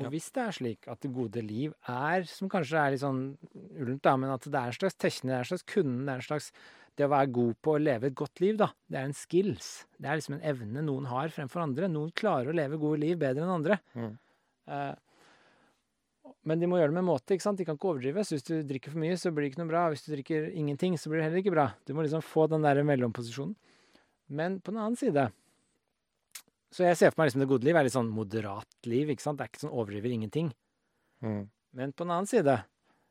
Og 0.00 0.04
Ja. 0.06 0.10
hvis 0.10 0.32
det 0.32 0.42
er 0.42 0.52
slik 0.52 0.88
at 0.88 1.00
det 1.00 1.12
gode 1.14 1.42
liv 1.42 1.74
er, 1.86 2.24
som 2.24 2.48
kanskje 2.48 2.78
er 2.80 2.90
litt 2.90 3.00
sånn 3.00 3.38
ullent, 3.78 4.02
da, 4.02 4.16
men 4.16 4.30
at 4.30 4.40
det 4.42 4.54
er 4.54 4.66
en 4.66 4.72
slags 4.72 4.96
tekne, 4.96 5.28
det 5.28 5.36
er 5.36 5.44
en 5.44 5.50
slags 5.52 5.66
kunden, 5.66 6.06
det 6.06 6.12
er 6.12 6.20
en 6.20 6.28
slags 6.28 6.52
det 6.96 7.06
å 7.06 7.12
være 7.12 7.32
god 7.32 7.54
på 7.62 7.72
å 7.72 7.80
leve 7.82 8.04
et 8.06 8.14
godt 8.14 8.40
liv, 8.40 8.56
da. 8.58 8.68
Det 8.90 8.98
er 8.98 9.04
en 9.04 9.14
skills. 9.16 9.86
Det 9.98 10.08
er 10.10 10.16
liksom 10.18 10.34
en 10.34 10.44
evne 10.44 10.82
noen 10.84 11.06
har 11.06 11.28
fremfor 11.28 11.62
andre. 11.62 11.88
Noen 11.88 12.12
klarer 12.12 12.52
å 12.52 12.54
leve 12.54 12.78
gode 12.78 13.00
liv 13.00 13.16
bedre 13.18 13.44
enn 13.46 13.54
andre. 13.64 13.78
Mm. 13.96 14.18
Eh, 14.68 14.94
men 16.44 16.58
de 16.60 16.66
må 16.66 16.78
gjøre 16.80 16.90
det 16.90 16.98
med 16.98 17.06
måte. 17.06 17.34
ikke 17.36 17.44
sant? 17.44 17.58
De 17.58 17.64
kan 17.64 17.76
ikke 17.78 17.90
overdrive. 17.92 18.24
Så 18.26 18.34
hvis 18.36 18.46
du 18.48 18.54
drikker 18.66 18.90
for 18.90 18.98
mye, 19.02 19.14
så 19.20 19.30
blir 19.30 19.46
det 19.46 19.52
ikke 19.52 19.62
noe 19.62 19.70
bra. 19.70 19.82
Hvis 19.92 20.02
du 20.06 20.10
drikker 20.14 20.48
ingenting, 20.58 20.96
så 20.98 21.08
blir 21.10 21.20
det 21.20 21.28
heller 21.28 21.42
ikke 21.42 21.54
bra. 21.54 21.68
Du 21.86 21.92
må 21.94 22.02
liksom 22.02 22.22
få 22.24 22.48
den 22.50 22.62
der 22.66 22.80
mellomposisjonen. 22.82 23.54
Men 24.28 24.60
på 24.60 24.72
den 24.72 24.80
annen 24.80 24.96
side 24.98 25.30
Så 26.72 26.86
jeg 26.86 26.96
ser 26.96 27.10
for 27.12 27.20
meg 27.20 27.28
liksom 27.28 27.42
det 27.42 27.48
gode 27.50 27.66
liv 27.68 27.76
er 27.76 27.84
litt 27.84 27.92
sånn 27.92 28.08
moderat 28.08 28.86
liv. 28.88 29.10
ikke 29.12 29.20
sant? 29.20 29.36
Det 29.38 29.44
er 29.44 29.50
ikke 29.52 29.60
sånn 29.66 29.74
overdriver 29.76 30.10
ingenting. 30.14 30.52
Mm. 31.22 31.42
Men 31.76 31.92
på 31.92 32.04
den 32.06 32.14
annen 32.14 32.26
side 32.30 32.54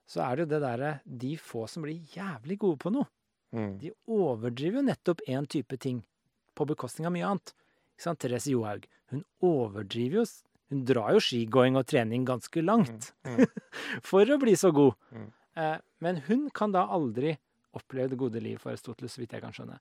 så 0.10 0.24
er 0.26 0.36
det 0.36 0.44
jo 0.48 0.50
det 0.56 0.62
derre 0.64 0.90
De 1.06 1.36
få 1.38 1.68
som 1.70 1.84
blir 1.86 2.02
jævlig 2.16 2.58
gode 2.58 2.80
på 2.82 2.92
noe, 2.92 3.08
Mm. 3.54 3.78
de 3.80 3.92
overdriver 4.08 4.80
jo 4.80 4.88
nettopp 4.88 5.22
én 5.28 5.46
type 5.48 5.78
ting 5.78 6.04
på 6.56 6.66
bekostning 6.66 7.06
av 7.06 7.12
mye 7.12 7.28
annet. 7.28 7.54
Ikke 7.98 8.04
sant? 8.08 8.20
Therese 8.20 8.48
Johaug, 8.48 8.86
hun 9.12 9.26
overdriver 9.44 10.22
jo 10.22 10.26
Hun 10.72 10.84
drar 10.88 11.12
jo 11.18 11.22
skigåing 11.24 11.76
og 11.80 11.86
trening 11.92 12.24
ganske 12.28 12.64
langt 12.64 13.12
Mm. 13.28 13.46
for 14.10 14.26
å 14.26 14.40
bli 14.42 14.56
så 14.58 14.72
god. 14.74 14.96
Mm. 15.12 15.30
Eh, 15.62 15.78
men 16.00 16.22
hun 16.28 16.46
kan 16.56 16.72
da 16.72 16.86
aldri 16.88 17.36
oppleve 17.76 18.12
det 18.14 18.20
gode 18.20 18.42
liv 18.44 18.58
for 18.60 18.72
Aristoteles, 18.72 19.14
så 19.16 19.22
vidt 19.22 19.36
jeg 19.36 19.44
kan 19.44 19.54
skjønne. 19.56 19.80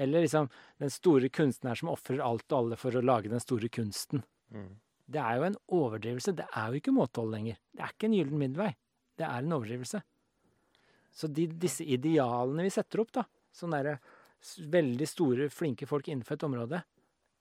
Eller 0.00 0.24
liksom 0.24 0.48
den 0.80 0.92
store 0.92 1.28
kunstneren 1.28 1.76
som 1.76 1.90
ofrer 1.92 2.22
alt 2.24 2.46
og 2.52 2.56
alle 2.58 2.78
for 2.80 2.96
å 2.96 3.02
lage 3.04 3.28
den 3.32 3.42
store 3.42 3.68
kunsten. 3.72 4.22
Mm. 4.52 4.70
Det 5.10 5.20
er 5.20 5.36
jo 5.36 5.46
en 5.48 5.58
overdrivelse. 5.76 6.34
Det 6.38 6.46
er 6.56 6.70
jo 6.70 6.80
ikke 6.80 6.94
måtehold 6.94 7.34
lenger. 7.34 7.58
Det 7.74 7.84
er 7.84 7.92
ikke 7.94 8.08
en 8.08 8.16
gyllen 8.16 8.40
middelvei. 8.40 8.70
Det 9.18 9.26
er 9.26 9.44
en 9.44 9.56
overdrivelse. 9.56 10.00
Så 11.12 11.28
de, 11.34 11.48
disse 11.60 11.84
idealene 11.84 12.64
vi 12.64 12.72
setter 12.72 13.02
opp, 13.02 13.10
da, 13.18 13.24
sånne 13.52 13.80
der, 13.84 13.98
veldig 14.72 15.08
store, 15.10 15.48
flinke 15.52 15.88
folk 15.90 16.08
innenfor 16.08 16.38
et 16.38 16.46
område, 16.46 16.82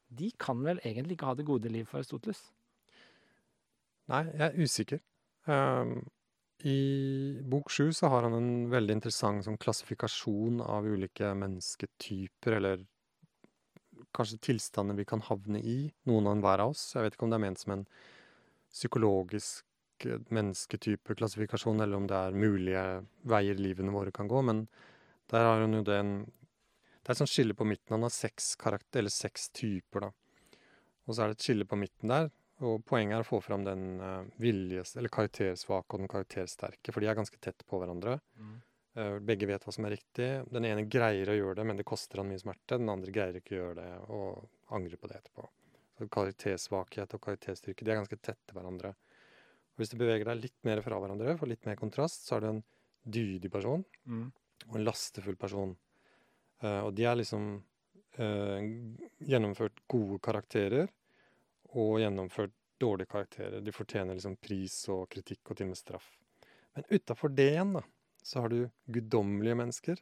de 0.10 0.32
kan 0.42 0.64
vel 0.66 0.82
egentlig 0.84 1.16
ikke 1.16 1.30
ha 1.30 1.36
det 1.38 1.46
gode 1.48 1.70
liv 1.72 1.86
for 1.88 2.02
Aristoteles? 2.02 2.42
Nei, 4.10 4.24
jeg 4.34 4.46
er 4.48 4.56
usikker. 4.58 5.02
Um, 5.46 6.00
I 6.66 6.78
bok 7.50 7.70
sju 7.72 7.92
så 7.94 8.10
har 8.10 8.26
han 8.26 8.36
en 8.36 8.54
veldig 8.72 8.96
interessant 8.98 9.46
sånn 9.46 9.60
klassifikasjon 9.62 10.64
av 10.66 10.88
ulike 10.90 11.30
mennesketyper, 11.38 12.58
eller 12.58 12.88
kanskje 14.16 14.40
tilstander 14.50 14.98
vi 14.98 15.06
kan 15.06 15.22
havne 15.28 15.62
i, 15.62 15.80
noen 16.10 16.28
og 16.28 16.38
enhver 16.38 16.64
av 16.64 16.74
oss. 16.74 16.88
Jeg 16.96 17.06
vet 17.06 17.16
ikke 17.16 17.28
om 17.28 17.34
det 17.34 17.38
er 17.38 17.46
ment 17.46 17.62
som 17.62 17.76
en 17.76 17.86
psykologisk 18.74 20.08
eh, 20.10 20.26
mennesketypeklassifikasjon, 20.34 21.86
eller 21.86 22.02
om 22.02 22.10
det 22.10 22.18
er 22.18 22.42
mulige 22.46 22.86
veier 23.30 23.62
livene 23.62 23.94
våre 23.94 24.14
kan 24.16 24.30
gå, 24.32 24.42
men 24.50 24.66
der 25.30 25.46
har 25.46 25.62
han 25.62 25.78
jo 25.78 25.86
den 25.86 26.14
Det 27.00 27.14
er 27.14 27.16
et 27.16 27.22
sånt 27.24 27.32
skille 27.32 27.56
på 27.58 27.66
midten. 27.66 27.94
Han 27.96 28.04
har 28.06 28.12
seks 28.14 28.52
karakter, 28.60 29.00
eller 29.00 29.14
seks 29.14 29.48
typer, 29.56 30.04
da. 30.04 30.10
Og 31.08 31.16
så 31.16 31.24
er 31.24 31.32
det 31.32 31.40
et 31.40 31.46
skille 31.48 31.66
på 31.66 31.78
midten 31.80 32.12
der, 32.12 32.28
og 32.60 32.82
poenget 32.88 33.16
er 33.16 33.24
å 33.24 33.28
få 33.28 33.40
fram 33.44 33.64
den 33.64 33.84
uh, 34.04 34.26
viljes... 34.42 34.96
Eller 35.00 35.12
karaktersvake 35.14 35.96
og 35.96 36.02
den 36.02 36.12
karaktersterke, 36.12 36.92
for 36.92 37.00
de 37.00 37.08
er 37.08 37.16
ganske 37.16 37.40
tett 37.40 37.64
på 37.68 37.80
hverandre. 37.80 38.18
Uh, 38.98 39.20
begge 39.24 39.48
vet 39.48 39.64
hva 39.64 39.72
som 39.72 39.88
er 39.88 39.96
riktig. 39.96 40.28
Den 40.52 40.68
ene 40.68 40.84
greier 40.92 41.32
å 41.32 41.38
gjøre 41.38 41.62
det, 41.62 41.66
men 41.70 41.80
det 41.80 41.88
koster 41.88 42.20
han 42.20 42.28
mye 42.32 42.42
smerte. 42.42 42.80
Den 42.82 42.92
andre 42.92 43.14
greier 43.16 43.40
ikke 43.40 43.56
å 43.56 43.60
gjøre 43.62 43.78
det, 43.80 43.88
og 44.12 44.76
angrer 44.76 45.00
på 45.00 45.12
det 45.12 45.22
etterpå. 45.22 45.48
Så 46.00 46.10
Karaktersvakhet 46.12 47.16
og 47.16 47.24
karakterstyrke 47.24 47.88
de 47.88 47.94
er 47.94 48.02
ganske 48.02 48.20
tett 48.20 48.42
til 48.44 48.60
hverandre. 48.60 48.92
Og 48.92 49.84
hvis 49.84 49.94
du 49.94 49.98
beveger 50.02 50.28
deg 50.28 50.44
litt 50.44 50.60
mer 50.68 50.84
fra 50.84 51.00
hverandre, 51.00 51.38
får 51.40 51.54
litt 51.54 51.68
mer 51.70 51.80
kontrast, 51.80 52.28
så 52.28 52.38
er 52.38 52.44
du 52.44 52.52
en 52.54 52.64
dydig 53.08 53.52
person 53.52 53.86
Mm. 54.04 54.32
og 54.68 54.76
en 54.76 54.86
lastefull 54.88 55.40
person. 55.40 55.78
Uh, 56.60 56.84
og 56.90 56.94
de 57.00 57.08
er 57.08 57.22
liksom 57.22 57.54
gjennomført 58.20 59.78
gode 59.88 60.18
karakterer 60.20 60.90
og 61.78 62.00
gjennomført 62.02 62.56
dårlige 62.80 63.12
karakterer. 63.12 63.62
De 63.62 63.74
fortjener 63.76 64.18
liksom 64.18 64.38
pris 64.42 64.76
og 64.92 65.08
kritikk 65.12 65.52
og 65.52 65.60
til 65.60 65.68
og 65.68 65.74
med 65.74 65.80
straff. 65.80 66.08
Men 66.78 66.88
utafor 66.90 67.34
det 67.36 67.50
igjen, 67.54 67.74
da, 67.76 67.84
så 68.24 68.44
har 68.44 68.54
du 68.54 68.60
guddommelige 68.86 69.58
mennesker 69.60 70.02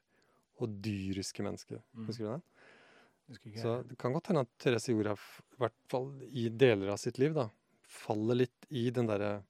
og 0.62 0.78
dyriske 0.84 1.46
mennesker. 1.46 1.82
Mm. 1.94 2.06
Husker 2.10 2.26
du 2.26 2.32
det? 2.36 3.62
Så 3.62 3.82
det 3.84 3.98
kan 4.00 4.14
godt 4.16 4.30
hende 4.32 4.46
at 4.46 4.52
Therese 4.62 4.94
Jorhaug, 4.94 5.24
i 5.58 5.62
hvert 5.64 5.80
fall 5.92 6.12
i 6.32 6.48
deler 6.50 6.94
av 6.94 7.00
sitt 7.02 7.20
liv, 7.20 7.34
da, 7.36 7.50
faller 7.88 8.44
litt 8.44 8.68
i 8.70 8.88
den 8.94 9.10
derre 9.10 9.42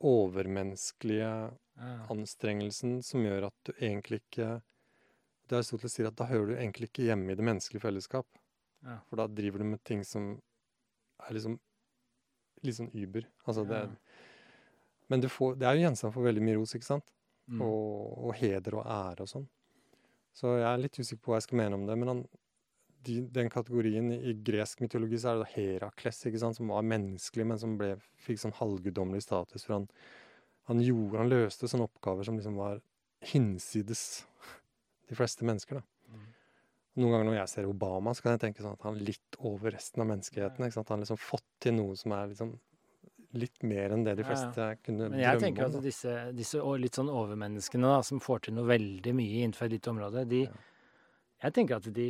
overmenneskelige 0.00 1.32
anstrengelsen 2.12 3.00
som 3.04 3.24
gjør 3.24 3.48
at 3.48 3.56
du 3.68 3.72
egentlig 3.78 4.20
ikke 4.22 4.60
Det 5.50 5.58
Aristoteles 5.58 5.96
sier 5.96 6.06
at 6.06 6.14
da 6.14 6.28
hører 6.30 6.52
du 6.52 6.54
egentlig 6.54 6.86
ikke 6.86 7.08
hjemme 7.08 7.32
i 7.32 7.34
det 7.34 7.42
menneskelige 7.42 7.82
fellesskap. 7.82 8.26
Ja. 8.86 9.00
For 9.08 9.18
da 9.18 9.24
driver 9.26 9.58
du 9.58 9.66
med 9.72 9.80
ting 9.82 10.04
som 10.06 10.36
er 11.26 11.36
liksom 11.36 11.56
litt 12.66 12.76
sånn 12.76 12.92
Uber. 12.94 13.28
Altså 13.46 13.64
det 13.68 13.84
Ja. 13.86 13.94
Men 15.10 15.20
du 15.24 15.26
får, 15.28 15.56
det 15.58 15.66
er 15.66 15.74
jo 15.74 15.82
gjenstand 15.82 16.14
for 16.14 16.22
veldig 16.22 16.42
mye 16.46 16.58
ros, 16.60 16.72
ikke 16.76 16.86
sant? 16.86 17.08
Mm. 17.50 17.64
Og, 17.66 18.28
og 18.28 18.34
heder 18.38 18.76
og 18.78 18.84
ære 18.86 19.24
og 19.24 19.30
sånn. 19.32 19.48
Så 20.38 20.52
jeg 20.60 20.68
er 20.68 20.78
litt 20.78 20.98
usikker 21.00 21.24
på 21.24 21.32
hva 21.32 21.40
jeg 21.40 21.48
skal 21.48 21.58
mene 21.58 21.78
om 21.80 21.86
det. 21.88 21.96
Men 21.98 22.12
han, 22.12 22.20
de, 23.08 23.16
den 23.34 23.50
kategorien 23.50 24.12
i, 24.14 24.20
i 24.30 24.36
gresk 24.46 24.84
mytologi 24.84 25.18
så 25.18 25.32
er 25.32 25.42
det 25.42 25.50
Herakles, 25.56 26.22
ikke 26.30 26.42
sant? 26.44 26.60
som 26.60 26.70
var 26.70 26.86
menneskelig, 26.86 27.48
men 27.50 27.58
som 27.58 27.74
ble, 27.80 27.96
fikk 28.22 28.38
sånn 28.44 28.54
halvguddommelig 28.60 29.24
status. 29.26 29.66
For 29.66 29.80
han, 29.80 29.88
han, 30.70 30.84
gjorde, 30.86 31.24
han 31.24 31.32
løste 31.32 31.70
sånne 31.72 31.90
oppgaver 31.90 32.30
som 32.30 32.38
liksom 32.38 32.60
var 32.62 32.78
hinsides 33.32 34.04
de 35.10 35.18
fleste 35.18 35.48
mennesker. 35.48 35.80
da. 35.80 35.89
Noen 36.98 37.12
ganger 37.14 37.24
når 37.30 37.36
jeg 37.38 37.48
ser 37.52 37.68
Obama, 37.70 38.10
så 38.14 38.22
kan 38.24 38.32
jeg 38.34 38.40
tenke 38.40 38.64
sånn 38.64 38.72
at 38.74 38.82
han 38.82 38.96
er 38.98 39.04
litt 39.06 39.36
over 39.46 39.70
resten 39.70 40.02
av 40.02 40.08
menneskeheten. 40.10 40.64
ikke 40.66 40.74
sant? 40.74 40.88
Han 40.90 40.98
har 40.98 41.04
liksom 41.04 41.20
fått 41.22 41.46
til 41.62 41.76
noe 41.76 41.94
som 41.96 42.12
er 42.16 42.26
liksom 42.32 42.50
litt 43.38 43.62
mer 43.62 43.92
enn 43.94 44.02
det 44.04 44.16
de 44.18 44.24
Ja, 44.24 44.28
ja. 44.28 44.34
fleste 44.34 44.64
kunne 44.82 45.08
Men 45.12 45.20
jeg 45.20 45.38
tenker 45.38 45.68
om. 45.68 45.76
at 45.76 45.82
disse, 45.84 46.14
disse 46.34 46.58
litt 46.82 46.98
sånn 46.98 47.08
overmenneskene 47.14 47.86
da, 47.86 48.00
som 48.02 48.18
får 48.18 48.40
til 48.48 48.54
noe 48.54 48.66
veldig 48.66 49.14
mye 49.14 49.44
innenfor 49.44 49.68
et 49.68 49.76
lite 49.78 49.90
område, 49.94 50.26
de 50.28 50.42
Ja. 50.48 50.52
Jeg 51.44 51.52
tenker 51.54 51.76
at 51.76 51.86
de 51.94 52.08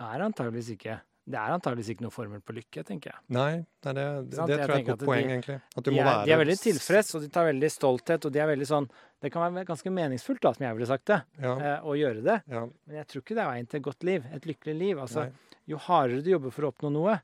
er 0.00 0.20
antageligvis 0.24 0.70
ikke 0.78 1.00
Det 1.30 1.38
er 1.38 1.52
antageligvis 1.54 1.90
ikke 1.94 2.02
noe 2.04 2.10
formel 2.14 2.40
på 2.42 2.54
lykke, 2.56 2.82
tenker 2.88 3.12
jeg. 3.12 3.20
Nei, 3.36 3.50
nei 3.86 3.92
det, 3.96 4.04
det, 4.30 4.46
det 4.50 4.58
tror 4.60 4.74
jeg 4.74 4.76
er 4.76 4.80
et 4.80 4.86
godt 4.90 5.04
poeng, 5.06 5.22
de- 5.26 5.32
egentlig. 5.34 5.56
At 5.76 5.84
du 5.84 5.90
De 5.90 5.94
må 5.96 6.00
er, 6.02 6.08
være 6.10 6.24
de 6.26 6.32
er 6.34 6.40
veldig 6.42 6.58
tilfreds, 6.60 7.14
og 7.14 7.22
de 7.22 7.28
tar 7.36 7.46
veldig 7.50 7.70
stolthet, 7.70 8.26
og 8.26 8.32
de 8.34 8.42
er 8.42 8.50
veldig 8.50 8.68
sånn 8.70 8.90
Det 9.20 9.30
kan 9.32 9.42
være 9.54 9.64
ganske 9.68 9.90
meningsfullt, 9.92 10.40
da, 10.40 10.52
som 10.56 10.64
jeg 10.66 10.74
ville 10.78 10.86
sagt 10.90 11.06
det, 11.12 11.20
Ja, 11.44 11.54
eh, 11.58 11.80
å 11.84 11.96
gjøre 11.98 12.22
det. 12.24 12.38
ja, 12.48 12.62
Men 12.86 12.96
jeg 12.96 13.06
tror 13.08 13.22
ikke 13.22 13.34
det 13.36 13.42
er 13.44 13.50
veien 13.52 13.66
til 13.68 13.80
et 13.80 13.84
godt 13.84 14.02
liv. 14.08 14.24
Et 14.32 14.46
lykkelig 14.48 14.76
liv. 14.78 14.96
Altså, 14.98 15.24
nei, 15.28 15.56
jo 15.68 15.76
hardere 15.76 16.22
du 16.24 16.30
jobber 16.30 16.50
for 16.50 16.62
å 16.64 16.72
oppnå 16.72 16.90
noe, 16.92 17.18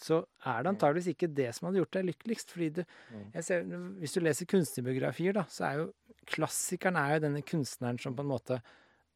så 0.00 0.22
er 0.46 0.62
det 0.62 0.70
antageligvis 0.74 1.08
ikke 1.14 1.28
det 1.34 1.48
som 1.54 1.66
hadde 1.68 1.80
gjort 1.82 1.92
deg 1.96 2.04
lykkeligst. 2.10 2.50
fordi 2.52 2.68
du, 2.78 2.84
Mm. 3.12 3.32
jeg 3.34 3.44
ser, 3.44 3.62
Hvis 3.64 4.12
du 4.14 4.20
leser 4.20 4.46
kunstnerbiografier, 4.46 5.32
da, 5.34 5.42
så 5.44 5.64
er 5.68 5.76
jo 5.80 5.92
klassikeren 6.26 6.96
er 6.96 7.14
jo 7.16 7.20
denne 7.26 7.42
kunstneren 7.42 7.98
som 8.00 8.14
på 8.14 8.20
en 8.20 8.28
måte 8.30 8.60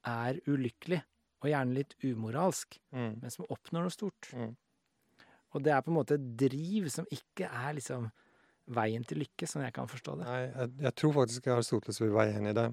er 0.04 0.40
ulykkelig, 0.48 1.02
og 1.44 1.50
gjerne 1.52 1.76
litt 1.76 1.94
umoralsk, 2.00 2.78
mm, 2.94 3.16
men 3.22 3.32
som 3.32 3.48
oppnår 3.52 3.86
noe 3.86 3.92
stort. 3.92 4.30
Mm. 4.32 4.52
Og 5.54 5.64
det 5.64 5.74
er 5.74 5.82
på 5.84 5.92
en 5.92 5.98
måte 5.98 6.16
et 6.16 6.28
driv 6.40 6.88
som 6.90 7.06
ikke 7.14 7.46
er 7.46 7.76
liksom 7.76 8.08
veien 8.74 9.04
til 9.04 9.20
lykke, 9.20 9.46
sånn 9.48 9.66
jeg 9.66 9.74
kan 9.76 9.90
forstå 9.90 10.14
det. 10.20 10.28
nei 10.28 10.38
jeg, 10.46 10.70
jeg 10.86 10.96
tror 11.00 11.12
faktisk 11.18 11.50
Aristoteles 11.52 12.00
vil 12.00 12.14
være 12.14 12.38
enig 12.38 12.54
i 12.54 12.58
det. 12.58 12.68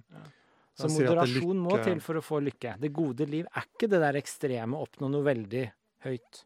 Så 0.72 0.88
Han 0.88 0.94
sier 0.94 1.10
moderasjon 1.12 1.60
må 1.66 1.78
til 1.84 2.00
for 2.04 2.18
å 2.18 2.24
få 2.24 2.40
lykke. 2.46 2.78
Det 2.80 2.94
gode 2.96 3.28
liv 3.28 3.50
er 3.52 3.68
ikke 3.68 3.90
det 3.92 4.00
der 4.02 4.20
ekstreme 4.22 4.80
oppnå 4.80 5.10
noe 5.12 5.28
veldig 5.28 5.66
høyt. 6.08 6.46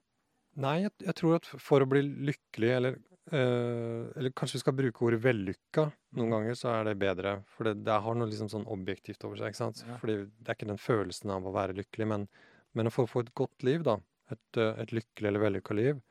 Nei, 0.66 0.80
jeg, 0.88 0.96
jeg 1.06 1.18
tror 1.20 1.38
at 1.38 1.50
for 1.62 1.84
å 1.84 1.90
bli 1.92 2.02
lykkelig, 2.32 2.72
eller, 2.80 2.98
eller 3.32 4.30
kanskje 4.38 4.60
vi 4.60 4.62
skal 4.62 4.76
bruke 4.78 5.02
ordet 5.08 5.18
vellykka 5.24 5.88
noen 6.18 6.34
ganger, 6.36 6.58
så 6.60 6.70
er 6.76 6.90
det 6.90 6.98
bedre. 7.02 7.32
For 7.50 7.66
det, 7.66 7.80
det 7.88 7.96
har 8.06 8.18
noe 8.18 8.30
liksom 8.30 8.52
sånn 8.52 8.68
objektivt 8.72 9.26
over 9.26 9.40
seg. 9.40 9.50
ikke 9.54 9.62
sant? 9.64 9.82
Ja. 9.88 9.98
Fordi 10.02 10.18
det 10.28 10.52
er 10.52 10.58
ikke 10.60 10.70
den 10.70 10.82
følelsen 10.82 11.34
av 11.34 11.48
å 11.48 11.54
være 11.56 11.78
lykkelig, 11.80 12.10
men, 12.12 12.28
men 12.78 12.92
for 12.94 13.08
å 13.08 13.12
få 13.12 13.26
et 13.26 13.34
godt 13.38 13.66
liv, 13.66 13.86
da, 13.88 13.98
et, 14.34 14.60
eh, 14.62 14.82
et 14.84 14.94
lykkelig 14.96 15.32
eller 15.32 15.46
vellykka 15.46 15.78
liv, 15.78 16.02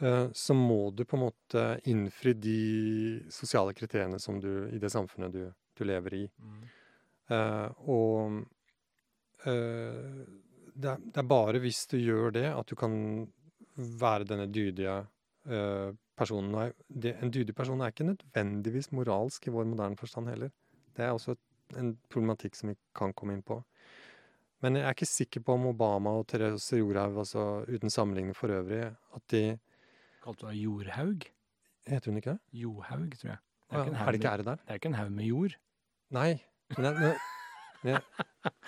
eh, 0.00 0.26
så 0.34 0.56
må 0.58 0.90
du 0.90 1.04
på 1.06 1.18
en 1.18 1.24
måte 1.26 1.66
innfri 1.90 2.34
de 2.34 2.58
sosiale 3.32 3.74
kriteriene 3.76 4.18
som 4.22 4.40
du, 4.42 4.66
i 4.74 4.82
det 4.82 4.90
samfunnet 4.92 5.34
du, 5.34 5.44
du 5.78 5.84
lever 5.86 6.18
i. 6.22 6.24
Eh, 7.32 7.68
og 7.88 8.42
eh, 9.46 10.20
det, 10.74 10.90
er, 10.90 11.00
det 11.00 11.22
er 11.22 11.30
bare 11.30 11.62
hvis 11.62 11.86
du 11.90 11.98
gjør 12.00 12.34
det, 12.36 12.48
at 12.52 12.68
du 12.68 12.76
kan 12.78 12.94
være 13.74 14.28
denne 14.28 14.46
dydige 14.52 14.98
eh, 15.00 15.10
personen. 15.44 16.54
er, 16.54 16.72
det, 16.88 17.16
en 17.22 17.32
dydig 17.32 17.54
person 17.54 17.80
er 17.80 17.92
ikke 17.92 18.06
nødvendigvis 18.08 18.92
moralsk 18.92 19.46
i 19.48 19.54
vår 19.54 19.64
moderne 19.64 19.96
forstand 19.96 20.28
heller. 20.28 20.50
Det 20.96 21.04
er 21.04 21.12
også 21.12 21.36
en 21.78 21.94
problematikk 22.10 22.56
som 22.56 22.70
vi 22.72 22.76
kan 22.96 23.12
komme 23.12 23.36
inn 23.36 23.42
på. 23.42 23.60
Men 24.64 24.78
jeg 24.78 24.86
er 24.88 24.96
ikke 24.96 25.08
sikker 25.08 25.42
på 25.44 25.58
om 25.58 25.66
Obama 25.74 26.14
og 26.18 26.28
Therese 26.30 26.78
Jorhaug, 26.78 27.18
altså 27.20 27.64
uten 27.68 27.90
sammenligning 27.92 28.36
for 28.36 28.48
øvrig, 28.48 28.86
at 29.14 29.30
de 29.30 29.58
Kalte 30.24 30.40
du 30.40 30.46
henne 30.48 30.62
Jorhaug? 30.62 31.26
Heter 31.86 32.10
hun 32.10 32.16
ikke 32.16 32.30
det? 32.30 32.38
Johaug, 32.62 33.10
tror 33.20 33.28
jeg. 33.28 33.40
Det 33.70 33.76
er, 33.76 33.84
ja, 33.84 34.04
er 34.04 34.06
det 34.06 34.14
ikke 34.14 34.30
ære 34.30 34.46
der? 34.46 34.56
det 34.56 34.72
er 34.72 34.74
ikke 34.80 34.88
en 34.88 34.94
haug 34.94 35.10
med 35.12 35.24
jord. 35.24 35.56
Nei. 36.10 36.30
Men 36.76 36.86
jeg, 36.86 36.94
men, 36.94 37.90
jeg, 37.90 38.00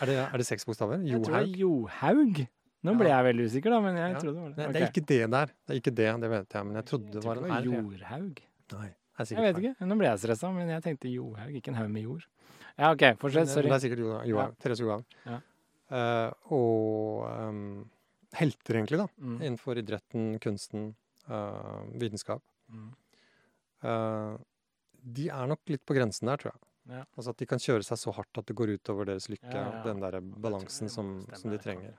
er, 0.01 0.07
det, 0.07 0.19
er 0.19 0.37
det 0.37 0.47
seks 0.47 0.69
bokstaver? 0.69 1.01
Jeg 1.01 1.25
tror 1.25 1.39
det 1.39 1.49
Johaug? 1.49 1.49
er 1.49 1.59
johaug. 1.63 2.47
Nå 2.87 2.95
ble 3.01 3.11
jeg 3.11 3.27
veldig 3.27 3.47
usikker, 3.51 3.75
da, 3.75 3.81
men 3.85 3.97
jeg 3.99 4.13
Ja. 4.13 4.19
trodde 4.23 4.35
det 4.37 4.43
var 4.43 4.53
det. 4.53 4.57
Nei, 4.63 4.73
det 4.77 4.83
er 4.83 4.91
ikke 4.93 5.07
det 5.11 5.19
der. 5.35 5.47
Det 5.67 5.75
er 5.75 5.81
ikke 5.81 5.95
det, 6.01 6.09
det 6.23 6.31
vet 6.31 6.57
jeg. 6.59 6.67
Men 6.71 6.79
jeg 6.81 6.87
trodde 6.93 7.13
det 7.17 7.25
var 7.27 7.37
en 7.43 7.51
R. 7.57 7.67
jordhaug. 7.67 8.41
Nei, 8.77 8.91
sikkert 9.25 9.37
Jeg 9.43 9.55
vet 9.55 9.61
ikke. 9.65 9.87
Nå 9.89 9.97
ble 9.99 10.07
jeg 10.11 10.19
stressa, 10.23 10.51
men 10.55 10.69
jeg 10.69 10.83
tenkte 10.85 11.13
johaug, 11.13 11.55
ikke 11.57 11.69
en 11.73 11.79
haug 11.81 11.91
med 11.91 12.03
jord. 12.05 12.25
Ja, 12.79 12.91
OK, 12.93 13.05
fortsett. 13.19 13.47
det- 13.47 13.55
Sorry. 13.55 13.69
Det 13.71 13.77
er 13.77 13.85
sikkert 13.89 14.27
Johaug. 14.29 14.59
Therese 14.61 14.81
Johaug. 14.85 15.05
Ja. 15.25 15.41
Uh, 15.89 16.33
og 16.53 17.49
um, 17.49 17.91
helter, 18.35 18.75
egentlig, 18.75 18.99
da. 18.99 19.07
Mm. 19.23 19.39
Innenfor 19.41 19.79
idretten, 19.81 20.39
kunsten, 20.43 20.95
uh, 21.31 21.87
vitenskap. 21.97 22.43
Mm. 22.71 22.91
Uh, 23.87 24.37
de 25.07 25.29
er 25.31 25.47
nok 25.47 25.61
litt 25.71 25.85
på 25.87 25.95
grensen 25.97 26.27
der, 26.29 26.37
tror 26.43 26.53
jeg. 26.53 26.61
Ja. 26.91 27.05
Altså 27.17 27.31
at 27.31 27.39
de 27.39 27.47
kan 27.47 27.59
kjøre 27.63 27.83
seg 27.87 27.99
så 27.99 28.13
hardt 28.15 28.39
at 28.39 28.47
det 28.47 28.55
går 28.59 28.75
utover 28.77 29.07
deres 29.09 29.29
lykke. 29.31 29.51
Ja, 29.51 29.71
ja. 29.73 29.83
Den 29.87 30.01
der 30.03 30.21
balansen 30.21 30.91
som, 30.93 31.25
som 31.35 31.51
de 31.51 31.59
trenger. 31.59 31.95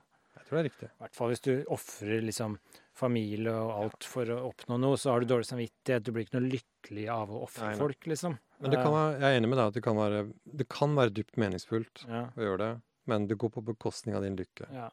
Tror 0.48 0.56
det 0.56 0.60
er 0.62 0.68
riktig. 0.70 0.88
I 0.88 1.02
hvert 1.04 1.16
fall 1.18 1.32
hvis 1.32 1.42
du 1.44 1.50
ofrer 1.74 2.22
liksom 2.24 2.54
familie 2.96 3.52
og 3.52 3.72
alt 3.82 4.06
for 4.08 4.30
å 4.32 4.38
oppnå 4.48 4.78
noe, 4.80 4.96
så 4.98 5.12
har 5.12 5.22
du 5.22 5.28
dårlig 5.30 5.46
samvittighet. 5.50 6.06
Du 6.06 6.10
blir 6.14 6.24
ikke 6.24 6.38
noe 6.40 6.50
lykkelig 6.54 7.04
av 7.12 7.30
å 7.30 7.42
ofre 7.44 7.74
folk, 7.78 8.08
liksom. 8.10 8.38
Men 8.58 8.72
det 8.72 8.80
kan 8.80 8.94
være, 8.94 9.18
jeg 9.20 9.28
er 9.28 9.36
enig 9.38 9.50
med 9.52 9.60
deg 9.60 9.68
at 9.70 9.76
det 9.76 9.82
kan 9.84 9.98
være, 10.00 10.22
det 10.62 10.66
kan 10.72 10.96
være 10.98 11.14
dypt 11.14 11.36
meningsfullt 11.38 12.06
Ja, 12.08 12.24
å 12.32 12.46
gjøre 12.48 12.58
det. 12.64 12.70
Men 13.12 13.28
det 13.28 13.36
går 13.40 13.52
på 13.54 13.62
bekostning 13.68 14.16
av 14.18 14.24
din 14.26 14.38
lykke. 14.40 14.70
ja. 14.74 14.88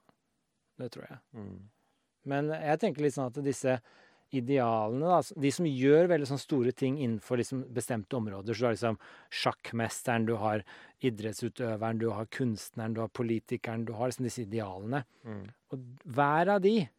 Det 0.75 0.89
tror 0.91 1.05
jeg. 1.07 1.17
Mm. 1.39 1.69
Men 2.27 2.49
jeg 2.51 2.79
tenker 2.81 3.05
litt 3.05 3.13
sånn 3.15 3.29
at 3.31 3.37
disse 3.45 3.77
idealene, 4.33 5.05
da, 5.05 5.21
de 5.41 5.51
som 5.51 5.65
gjør 5.65 6.07
veldig 6.09 6.27
sånn 6.27 6.41
store 6.41 6.71
ting 6.75 6.97
innenfor 6.97 7.37
liksom 7.37 7.63
bestemte 7.73 8.17
områder, 8.17 8.53
så 8.53 8.59
du 8.59 8.65
har 8.65 8.75
liksom 8.75 8.97
sjakkmesteren, 9.29 10.25
du 10.25 10.35
har 10.41 10.63
idrettsutøveren, 11.05 11.99
du 12.01 12.09
har 12.11 12.25
kunstneren, 12.25 12.93
du 12.95 13.01
har 13.01 13.09
politikeren, 13.09 13.85
du 13.85 13.93
har 13.93 14.09
liksom 14.09 14.25
disse 14.27 14.43
idealene. 14.45 15.03
Mm. 15.25 15.49
Og 15.71 15.79
hver 16.17 16.55
av 16.55 16.61
de 16.65 16.89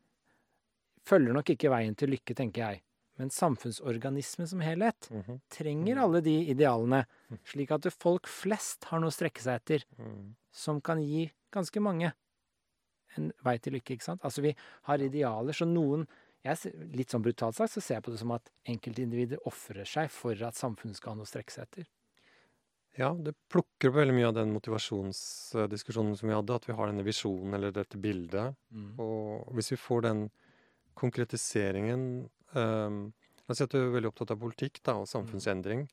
følger 1.06 1.36
nok 1.36 1.52
ikke 1.54 1.70
veien 1.70 1.96
til 1.98 2.10
lykke, 2.14 2.34
tenker 2.34 2.62
jeg. 2.64 2.82
Men 3.18 3.30
samfunnsorganismen 3.32 4.46
som 4.48 4.60
helhet 4.60 5.08
Mhm. 5.10 5.40
trenger 5.48 5.94
Mm. 5.96 6.02
alle 6.02 6.20
de 6.20 6.46
idealene, 6.54 7.06
Mm. 7.30 7.38
slik 7.44 7.70
at 7.70 7.92
folk 7.92 8.26
flest 8.26 8.84
har 8.84 9.00
noe 9.00 9.08
å 9.08 9.12
strekke 9.12 9.40
seg 9.40 9.54
etter, 9.62 9.84
Mm. 9.98 10.34
som 10.52 10.80
kan 10.80 10.98
gi 11.00 11.30
ganske 11.52 11.80
mange 11.80 12.12
en 13.16 13.32
vei 13.42 13.56
til 13.56 13.72
lykke, 13.72 13.96
ikke 13.96 14.02
sant? 14.02 14.20
Altså 14.22 14.42
vi 14.42 14.54
har 14.82 14.98
idealer, 14.98 15.52
så 15.52 15.66
noen 15.66 16.06
jeg, 16.46 16.72
Litt 16.96 17.12
sånn 17.12 17.24
brutalt 17.24 17.58
sagt 17.58 17.74
så 17.74 17.82
ser 17.82 17.98
jeg 17.98 18.06
på 18.06 18.14
det 18.14 18.22
som 18.22 18.32
at 18.36 18.50
enkeltindivider 18.68 19.42
ofrer 19.48 19.88
seg 19.88 20.10
for 20.12 20.46
at 20.46 20.58
samfunnet 20.58 20.98
skal 20.98 21.14
ha 21.14 21.20
noe 21.20 21.28
å 21.28 21.30
strekke 21.30 21.54
seg 21.54 21.68
etter. 21.68 21.90
Ja, 22.96 23.10
det 23.12 23.34
plukker 23.52 23.90
opp 23.90 23.98
veldig 23.98 24.14
mye 24.16 24.30
av 24.30 24.38
den 24.38 24.54
motivasjonsdiskusjonen 24.54 26.16
som 26.16 26.30
vi 26.30 26.36
hadde, 26.36 26.56
at 26.56 26.64
vi 26.68 26.76
har 26.78 26.88
denne 26.88 27.04
visjonen 27.04 27.58
eller 27.58 27.74
dette 27.76 28.00
bildet. 28.00 28.56
Og 29.02 29.50
hvis 29.56 29.74
vi 29.74 29.80
får 29.80 30.06
den 30.08 30.22
konkretiseringen 30.96 32.06
um, 32.56 33.00
La 33.46 33.54
oss 33.54 33.60
si 33.60 33.62
at 33.62 33.70
du 33.70 33.78
er 33.78 33.92
veldig 33.94 34.08
opptatt 34.10 34.32
av 34.34 34.40
politikk 34.42 34.80
da, 34.82 34.96
og 34.98 35.06
samfunnsendring. 35.06 35.84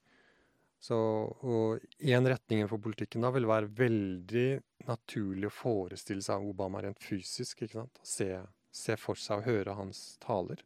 Så, 0.82 0.96
og 0.98 1.84
én 2.02 2.26
retning 2.26 2.66
for 2.66 2.82
politikken 2.82 3.22
da 3.22 3.30
vil 3.36 3.46
være 3.46 3.70
veldig 3.78 4.48
naturlig 4.90 5.52
å 5.52 5.54
forestille 5.54 6.26
seg 6.26 6.48
Obama 6.50 6.82
rent 6.82 6.98
fysisk. 6.98 7.62
ikke 7.62 7.78
sant? 7.78 8.02
Å 8.02 8.10
Se, 8.10 8.28
se 8.74 8.98
for 9.00 9.20
seg 9.20 9.44
og 9.44 9.50
høre 9.50 9.78
hans 9.78 10.04
taler. 10.24 10.64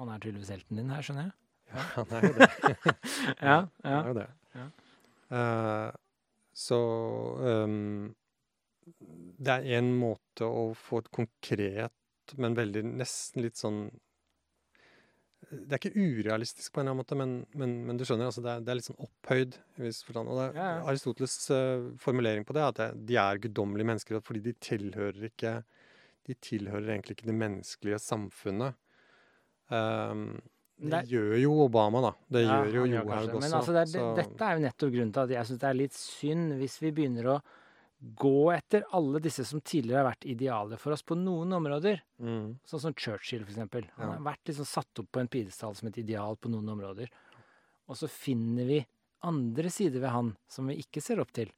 Han 0.00 0.10
er 0.10 0.22
tydeligvis 0.22 0.52
helten 0.54 0.80
din 0.80 0.92
her, 0.92 1.04
skjønner 1.04 1.28
jeg. 1.28 1.36
Ja, 1.70 1.82
han 1.94 2.14
er 2.16 2.24
jo 2.24 2.32
det. 2.34 2.48
Ja, 3.40 3.58
Han 3.84 3.92
er 3.94 4.12
jo 4.12 4.20
det. 4.22 4.28
Ja. 4.50 4.68
Uh, 5.30 5.92
så 6.58 6.76
um, 7.38 8.08
det 9.38 9.52
er 9.52 9.66
en 9.78 9.92
måte 9.94 10.42
å 10.42 10.72
få 10.74 10.98
et 11.04 11.10
konkret, 11.14 12.34
men 12.34 12.56
veldig 12.58 12.82
nesten 12.98 13.44
litt 13.44 13.60
sånn 13.60 13.84
Det 15.50 15.76
er 15.76 15.78
ikke 15.78 16.02
urealistisk 16.02 16.72
på 16.74 16.82
en 16.82 16.88
eller 16.88 16.96
annen 16.96 17.02
måte, 17.04 17.18
men, 17.18 17.36
men, 17.58 17.76
men 17.86 18.00
du 18.00 18.04
skjønner, 18.04 18.26
altså 18.32 18.42
det, 18.42 18.56
er, 18.56 18.66
det 18.66 18.74
er 18.74 18.80
litt 18.80 18.88
sånn 18.90 19.00
opphøyd. 19.06 19.56
i 19.78 19.86
viss 19.86 20.02
forstand. 20.06 20.30
Og 20.30 20.38
det, 20.38 20.48
Ja, 20.58 20.66
ja. 20.76 20.82
Aristoteles 20.90 21.38
uh, 21.54 21.88
formulering 22.02 22.46
på 22.46 22.54
det 22.58 22.62
er 22.62 22.74
at 22.74 22.82
det, 22.82 22.90
de 23.06 23.20
er 23.22 23.40
guddommelige 23.46 23.92
mennesker 23.92 24.26
fordi 24.26 24.44
de 24.50 24.58
tilhører 24.66 25.30
ikke 25.30 25.60
De 26.28 26.34
tilhører 26.34 26.92
egentlig 26.94 27.16
ikke 27.16 27.30
det 27.30 27.38
menneskelige 27.40 27.98
samfunnet. 28.02 28.76
Um, 29.70 30.40
det 30.80 30.90
Det 30.90 31.08
gjør 31.12 31.34
jo 31.42 31.54
Obama, 31.66 32.00
da. 32.00 32.12
Det 32.32 32.42
Ja, 32.46 32.60
gjør 32.64 32.74
jo 32.74 32.84
Johaug 32.94 33.10
også. 33.34 33.40
Men 33.40 33.52
altså, 33.58 33.72
det 33.76 33.82
er, 34.00 34.14
dette 34.16 34.44
er 34.46 34.54
jo 34.56 34.62
nettopp 34.64 34.92
grunnen 34.94 35.12
til 35.12 35.26
at 35.26 35.34
jeg 35.36 35.48
syns 35.50 35.60
det 35.60 35.68
er 35.68 35.76
litt 35.76 35.96
synd 35.96 36.54
hvis 36.60 36.76
vi 36.80 36.92
begynner 36.96 37.28
å 37.34 37.40
gå 38.16 38.50
etter 38.54 38.86
alle 38.96 39.20
disse 39.20 39.44
som 39.44 39.60
tidligere 39.60 40.00
har 40.00 40.08
vært 40.08 40.24
idealer 40.24 40.80
for 40.80 40.96
oss 40.96 41.02
på 41.04 41.18
noen 41.20 41.52
områder. 41.52 42.00
Mm. 42.24 42.54
Sånn 42.64 42.80
som 42.80 42.94
Churchill, 42.96 43.44
eksempel. 43.44 43.90
Han 43.98 44.06
Ja. 44.08 44.14
har 44.16 44.24
vært 44.32 44.44
liksom 44.48 44.64
satt 44.64 45.02
opp 45.02 45.10
på 45.12 45.20
en 45.20 45.28
pidestall 45.28 45.76
som 45.76 45.88
et 45.88 45.98
ideal 45.98 46.36
på 46.36 46.48
noen 46.48 46.68
områder. 46.72 47.10
Og 47.88 47.96
så 47.96 48.08
finner 48.08 48.64
vi 48.64 48.86
andre 49.22 49.68
sider 49.68 50.00
ved 50.00 50.10
han 50.10 50.36
som 50.48 50.66
vi 50.66 50.76
ikke 50.80 51.02
ser 51.02 51.20
opp 51.20 51.32
til. 51.32 51.52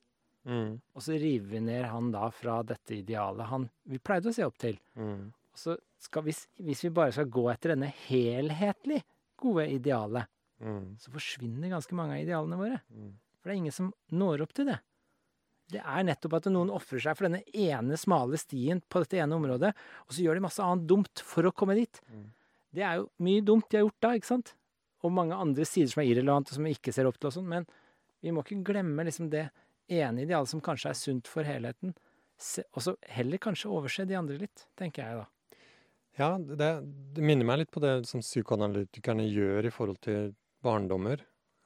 Mm. 0.48 0.81
Og 0.94 1.05
så 1.05 1.16
river 1.20 1.48
vi 1.52 1.60
ned 1.69 1.85
han 1.86 2.10
da 2.14 2.27
fra 2.35 2.60
dette 2.66 2.97
idealet 2.98 3.47
han 3.51 3.69
vi 3.89 4.01
pleide 4.02 4.31
å 4.32 4.35
se 4.35 4.44
opp 4.47 4.59
til. 4.59 4.78
Mm. 4.98 5.31
Og 5.52 5.60
så 5.60 5.77
skal, 6.02 6.24
hvis, 6.27 6.47
hvis 6.59 6.82
vi 6.86 6.94
bare 6.94 7.14
skal 7.14 7.28
gå 7.31 7.47
etter 7.52 7.74
denne 7.74 7.93
helhetlig 8.09 9.02
gode 9.43 9.69
idealet, 9.70 10.28
Mm. 10.62 10.94
så 10.94 11.10
forsvinner 11.10 11.73
ganske 11.73 11.97
mange 11.98 12.14
av 12.14 12.20
idealene 12.23 12.55
våre. 12.55 12.77
Mm. 12.94 13.12
For 13.40 13.51
det 13.51 13.55
er 13.55 13.60
ingen 13.64 13.74
som 13.74 13.89
når 14.14 14.44
opp 14.44 14.52
til 14.55 14.69
det. 14.70 14.77
Det 15.73 15.81
er 15.82 16.05
nettopp 16.06 16.36
at 16.39 16.47
noen 16.52 16.70
ofrer 16.70 17.02
seg 17.02 17.16
for 17.19 17.27
denne 17.27 17.43
ene 17.51 17.98
smale 17.98 18.39
stien 18.39 18.82
på 18.86 19.02
dette 19.02 19.19
ene 19.19 19.35
området, 19.35 19.73
og 20.06 20.14
så 20.14 20.23
gjør 20.23 20.39
de 20.39 20.44
masse 20.44 20.62
annet 20.62 20.86
dumt 20.86 21.23
for 21.27 21.48
å 21.48 21.55
komme 21.56 21.74
dit. 21.74 21.98
Mm. 22.06 22.28
Det 22.78 22.85
er 22.86 23.01
jo 23.01 23.09
mye 23.27 23.43
dumt 23.43 23.66
de 23.70 23.81
har 23.81 23.86
gjort 23.89 24.05
da, 24.06 24.12
ikke 24.20 24.31
sant? 24.31 24.55
Og 25.02 25.10
mange 25.10 25.35
andre 25.35 25.66
sider 25.66 25.90
som 25.90 26.05
er 26.05 26.12
irrelevante, 26.12 26.52
og 26.52 26.60
som 26.60 26.69
vi 26.69 26.77
ikke 26.77 26.94
ser 26.94 27.10
opp 27.10 27.19
til 27.19 27.32
og 27.32 27.35
sånn. 27.35 27.51
Men 27.51 27.66
vi 28.23 28.31
må 28.31 28.44
ikke 28.44 28.62
glemme 28.70 29.02
liksom 29.09 29.32
det 29.32 29.48
ene 29.89 30.23
idealet 30.25 30.51
som 30.51 30.61
kanskje 30.65 30.91
er 30.93 30.99
sunt 30.99 31.29
for 31.31 31.47
helheten. 31.47 31.95
Og 32.75 32.83
så 32.83 32.95
heller 33.15 33.39
kanskje 33.43 33.71
overse 33.71 34.07
de 34.09 34.17
andre 34.19 34.39
litt, 34.41 34.67
tenker 34.79 35.05
jeg 35.05 35.21
da. 35.23 35.27
Ja, 36.19 36.31
det, 36.39 36.71
det 37.17 37.25
minner 37.25 37.47
meg 37.49 37.63
litt 37.63 37.71
på 37.73 37.81
det 37.81 38.03
som 38.09 38.21
psykoanalytikerne 38.21 39.25
gjør 39.31 39.69
i 39.69 39.73
forhold 39.73 40.01
til 40.05 40.33
barndommer. 40.65 41.23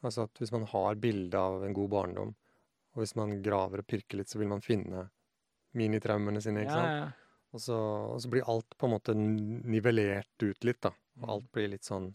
Altså 0.06 0.26
at 0.28 0.38
hvis 0.38 0.52
man 0.54 0.66
har 0.70 0.98
bilde 1.02 1.38
av 1.40 1.64
en 1.66 1.74
god 1.74 1.90
barndom, 1.90 2.34
og 2.94 3.02
hvis 3.02 3.16
man 3.18 3.40
graver 3.44 3.82
og 3.82 3.88
pirker 3.90 4.20
litt, 4.20 4.30
så 4.30 4.38
vil 4.40 4.48
man 4.52 4.62
finne 4.64 5.08
minitraumene 5.76 6.40
sine, 6.40 6.62
ikke 6.64 6.76
Ja, 6.76 6.82
sant? 6.82 6.98
ja. 7.00 7.22
Og 7.56 7.60
så, 7.62 7.76
og 8.12 8.18
så 8.20 8.28
blir 8.28 8.44
alt 8.50 8.74
på 8.76 8.88
en 8.88 8.92
måte 8.92 9.14
nivellert 9.16 10.42
ut 10.44 10.64
litt, 10.66 10.80
da. 10.84 10.90
Og 11.22 11.30
alt 11.36 11.46
blir 11.56 11.70
litt 11.72 11.86
sånn 11.86 12.10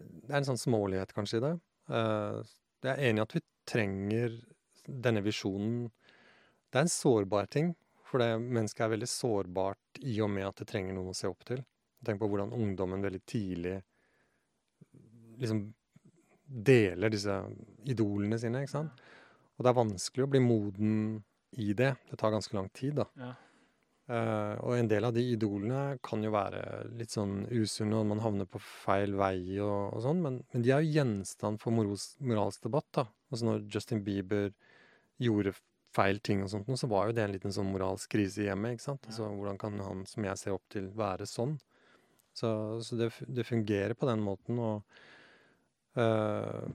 Det 0.00 0.30
er 0.32 0.38
en 0.38 0.46
sånn 0.48 0.60
smålighet 0.60 1.12
kanskje 1.12 1.40
i 1.40 1.44
det. 1.44 1.50
Uh, 1.90 2.40
jeg 2.84 2.92
er 2.94 3.02
enig 3.10 3.20
i 3.20 3.24
at 3.26 3.34
vi 3.36 3.42
trenger 3.68 4.36
denne 4.86 5.22
visjonen. 5.24 5.88
Det 6.70 6.78
er 6.78 6.86
en 6.86 6.92
sårbar 6.92 7.50
ting, 7.52 7.74
for 8.06 8.22
det 8.22 8.32
mennesket 8.40 8.86
er 8.86 8.94
veldig 8.94 9.10
sårbart 9.10 10.00
i 10.06 10.16
og 10.24 10.30
med 10.32 10.48
at 10.48 10.62
det 10.62 10.68
trenger 10.70 10.96
noen 10.96 11.12
å 11.12 11.16
se 11.16 11.30
opp 11.30 11.44
til. 11.48 11.62
Tenk 12.06 12.20
på 12.20 12.30
hvordan 12.30 12.54
ungdommen 12.56 13.02
veldig 13.04 13.22
tidlig 13.28 13.76
liksom 15.40 15.62
deler 16.50 17.12
disse 17.12 17.34
idolene 17.88 18.38
sine, 18.40 18.64
ikke 18.64 18.74
sant? 18.74 19.04
Og 19.56 19.64
det 19.64 19.70
er 19.70 19.78
vanskelig 19.78 20.26
å 20.26 20.32
bli 20.32 20.40
moden 20.42 20.96
i 21.60 21.72
det. 21.76 21.92
Det 22.10 22.18
tar 22.18 22.32
ganske 22.34 22.56
lang 22.56 22.68
tid, 22.74 22.98
da. 23.00 23.06
Ja. 23.20 23.30
Uh, 24.10 24.56
og 24.66 24.72
en 24.74 24.88
del 24.90 25.04
av 25.06 25.12
de 25.14 25.22
idolene 25.36 26.00
kan 26.02 26.24
jo 26.24 26.32
være 26.34 26.62
litt 26.98 27.12
sånn 27.14 27.44
usunne, 27.46 28.00
og 28.00 28.08
man 28.10 28.22
havner 28.24 28.48
på 28.50 28.58
feil 28.64 29.14
vei 29.20 29.60
og, 29.62 29.92
og 29.94 30.02
sånn, 30.02 30.22
men, 30.24 30.40
men 30.50 30.64
de 30.66 30.72
er 30.74 30.82
jo 30.82 30.96
gjenstand 30.96 31.60
for 31.62 31.76
moros, 31.76 32.08
moralsk 32.18 32.66
debatt, 32.66 32.88
da. 32.96 33.04
Altså 33.30 33.46
når 33.46 33.68
Justin 33.70 34.02
Bieber 34.02 34.48
gjorde 35.20 35.54
feil 35.94 36.20
ting 36.22 36.44
og 36.44 36.50
sånt, 36.52 36.70
så 36.78 36.88
var 36.90 37.08
jo 37.08 37.16
det 37.16 37.24
en 37.24 37.34
liten 37.34 37.54
sånn 37.54 37.70
moralsk 37.72 38.12
krise 38.14 38.44
i 38.44 38.48
hjemmet, 38.48 38.76
ikke 38.76 38.86
sant? 38.86 39.08
Altså 39.10 39.26
hvordan 39.26 39.58
kan 39.60 39.78
han 39.82 40.04
som 40.08 40.26
jeg 40.26 40.38
ser 40.38 40.54
opp 40.54 40.66
til, 40.70 40.86
være 40.96 41.26
sånn? 41.26 41.56
Så, 42.36 42.50
så 42.86 42.98
det, 42.98 43.10
det 43.26 43.46
fungerer 43.48 43.96
på 43.98 44.06
den 44.06 44.22
måten, 44.22 44.60
og 44.62 45.98
eh, 45.98 46.68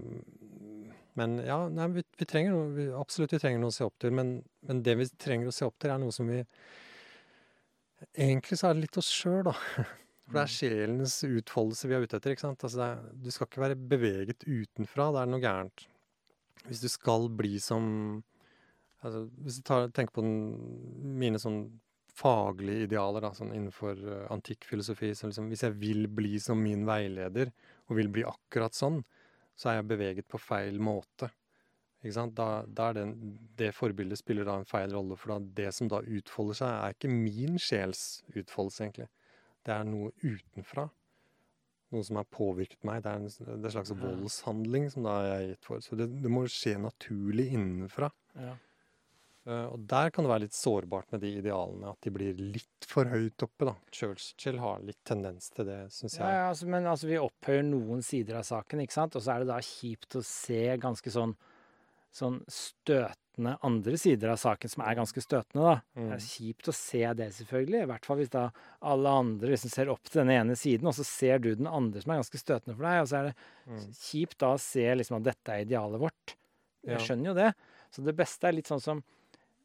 men 1.15 1.37
ja, 1.47 1.61
nei, 1.71 1.87
vi, 1.95 2.03
vi 2.19 2.27
trenger 2.27 2.51
noe, 2.51 2.71
vi, 2.75 2.89
absolutt 2.91 3.37
vi 3.37 3.39
trenger 3.39 3.61
noe 3.63 3.71
å 3.71 3.77
se 3.77 3.85
opp 3.87 3.95
til, 4.03 4.11
men, 4.17 4.35
men 4.67 4.81
det 4.83 4.97
vi 4.99 5.07
trenger 5.15 5.47
å 5.47 5.55
se 5.55 5.67
opp 5.67 5.77
til, 5.79 5.93
er 5.93 6.01
noe 6.01 6.15
som 6.15 6.27
vi 6.31 6.41
Egentlig 8.11 8.57
så 8.59 8.67
er 8.67 8.75
det 8.75 8.83
litt 8.83 8.97
oss 8.99 9.07
sjøl, 9.07 9.39
da. 9.47 9.53
For 10.25 10.35
det 10.35 10.41
er 10.41 10.51
sjelens 10.51 11.13
utfoldelse 11.23 11.87
vi 11.87 11.95
er 11.95 12.03
ute 12.03 12.17
etter. 12.19 12.33
ikke 12.35 12.43
sant? 12.43 12.65
Altså 12.67 12.81
det 12.81 12.87
er, 12.91 13.05
du 13.23 13.29
skal 13.31 13.47
ikke 13.47 13.61
være 13.63 13.77
beveget 13.93 14.43
utenfra, 14.43 15.07
da 15.15 15.21
er 15.21 15.29
det 15.29 15.31
noe 15.31 15.41
gærent. 15.41 15.85
Hvis 16.67 16.81
du 16.83 16.89
skal 16.91 17.29
bli 17.39 17.55
som 17.63 17.87
altså 19.05 19.25
Hvis 19.45 19.59
du 19.59 19.65
tar, 19.67 19.89
tenker 19.95 20.15
på 20.17 20.25
den, 20.25 20.37
mine 21.21 21.41
sånn 21.41 21.65
faglige 22.15 22.87
idealer 22.87 23.25
da, 23.25 23.31
sånn 23.35 23.53
innenfor 23.53 23.99
uh, 23.99 24.19
antikk 24.33 24.67
filosofi 24.69 25.11
så 25.15 25.29
liksom, 25.29 25.49
Hvis 25.51 25.65
jeg 25.67 25.75
vil 25.81 26.05
bli 26.07 26.37
som 26.41 26.61
min 26.63 26.85
veileder, 26.87 27.51
og 27.89 27.99
vil 27.99 28.11
bli 28.11 28.25
akkurat 28.27 28.75
sånn, 28.75 29.01
så 29.55 29.71
er 29.71 29.79
jeg 29.79 29.89
beveget 29.89 30.29
på 30.31 30.39
feil 30.41 30.79
måte. 30.83 31.29
Ikke 32.05 32.15
sant? 32.17 32.35
Da, 32.37 32.63
da 32.67 32.89
er 32.91 32.97
det, 32.99 33.05
det 33.57 33.71
forbildet 33.73 34.19
spiller 34.19 34.47
da 34.47 34.59
en 34.59 34.67
feil 34.67 34.91
rolle, 34.93 35.17
for 35.17 35.35
da 35.35 35.39
det 35.57 35.71
som 35.73 35.89
da 35.91 36.01
utfolder 36.03 36.59
seg, 36.59 36.73
er 36.75 36.95
ikke 36.95 37.11
min 37.13 37.59
sjels 37.61 38.03
utfoldelse, 38.33 38.83
egentlig. 38.83 39.07
Det 39.65 39.73
er 39.73 39.87
noe 39.87 40.11
utenfra. 40.21 40.85
Noe 41.93 42.05
som 42.05 42.19
har 42.19 42.27
påvirket 42.29 42.83
meg. 42.85 43.01
Det 43.05 43.11
er 43.11 43.21
en, 43.21 43.29
det 43.31 43.55
er 43.55 43.69
en 43.71 43.75
slags 43.77 43.95
voldshandling 43.97 44.89
som 44.93 45.07
da 45.07 45.15
jeg 45.25 45.35
er 45.35 45.47
gitt 45.53 45.69
for. 45.69 45.81
Så 45.81 45.97
det, 45.97 46.09
det 46.21 46.31
må 46.33 46.43
skje 46.51 46.75
naturlig 46.83 47.47
innenfra. 47.55 48.11
Ja. 48.37 48.53
Eh, 49.45 49.65
og 49.69 49.83
der 49.85 50.09
kan 50.09 50.25
det 50.25 50.31
være 50.31 50.43
litt 50.47 50.55
sårbart 50.57 51.11
med 51.13 51.21
de 51.21 51.29
idealene, 51.37 51.91
at 51.93 52.01
de 52.01 52.09
blir 52.15 52.37
litt 52.39 52.87
for 52.89 53.05
høyt 53.05 53.43
oppe, 53.45 53.67
da. 53.69 53.75
Churchill 53.93 54.57
har 54.57 54.79
litt 54.81 54.97
tendens 55.05 55.51
til 55.53 55.67
det, 55.69 55.81
syns 55.93 56.15
jeg. 56.17 56.25
ja, 56.25 56.47
altså, 56.49 56.65
men 56.71 56.87
altså, 56.89 57.09
vi 57.11 57.19
opphøyer 57.21 57.61
noen 57.67 58.01
sider 58.05 58.39
av 58.39 58.47
saken, 58.47 58.81
ikke 58.81 58.97
sant? 58.97 59.15
Og 59.15 59.21
så 59.21 59.35
er 59.35 59.43
det 59.45 59.51
da 59.51 59.59
kjipt 59.61 60.17
å 60.17 60.23
se 60.25 60.63
ganske 60.81 61.13
sånn, 61.13 61.35
sånn 62.15 62.39
støtende 62.49 63.57
andre 63.67 63.97
sider 63.99 64.31
av 64.33 64.39
saken, 64.39 64.71
som 64.71 64.81
er 64.87 64.95
ganske 64.97 65.21
støtende, 65.21 65.61
da. 65.67 65.75
Det 65.93 66.05
Mm. 66.07 66.11
er 66.15 66.25
kjipt 66.25 66.69
å 66.71 66.73
se 66.73 67.03
det, 67.13 67.29
selvfølgelig. 67.37 67.81
I 67.83 67.89
hvert 67.91 68.05
fall 68.05 68.17
hvis 68.17 68.31
da 68.31 68.49
alle 68.81 69.09
andre 69.09 69.49
liksom 69.53 69.69
ser 69.69 69.89
opp 69.93 70.03
til 70.09 70.21
denne 70.23 70.39
ene 70.41 70.55
siden, 70.55 70.87
og 70.87 70.95
så 70.95 71.05
ser 71.05 71.37
du 71.39 71.53
den 71.53 71.67
andre 71.67 72.01
som 72.01 72.11
er 72.15 72.21
ganske 72.23 72.41
støtende 72.41 72.75
for 72.77 72.83
deg, 72.87 73.01
og 73.01 73.07
så 73.07 73.17
er 73.19 73.23
det 73.29 73.35
Mm. 73.67 73.91
kjipt 73.93 74.37
da 74.39 74.53
å 74.55 74.59
se 74.59 74.85
liksom 74.95 75.17
at 75.17 75.23
dette 75.23 75.49
er 75.53 75.65
idealet 75.65 75.99
vårt. 75.99 76.35
Jeg 76.85 76.97
skjønner 76.99 77.25
jo 77.25 77.33
det. 77.33 77.53
Så 77.91 78.03
det 78.03 78.15
beste 78.15 78.43
er 78.47 78.53
litt 78.53 78.67
sånn 78.67 78.81
som 78.81 79.03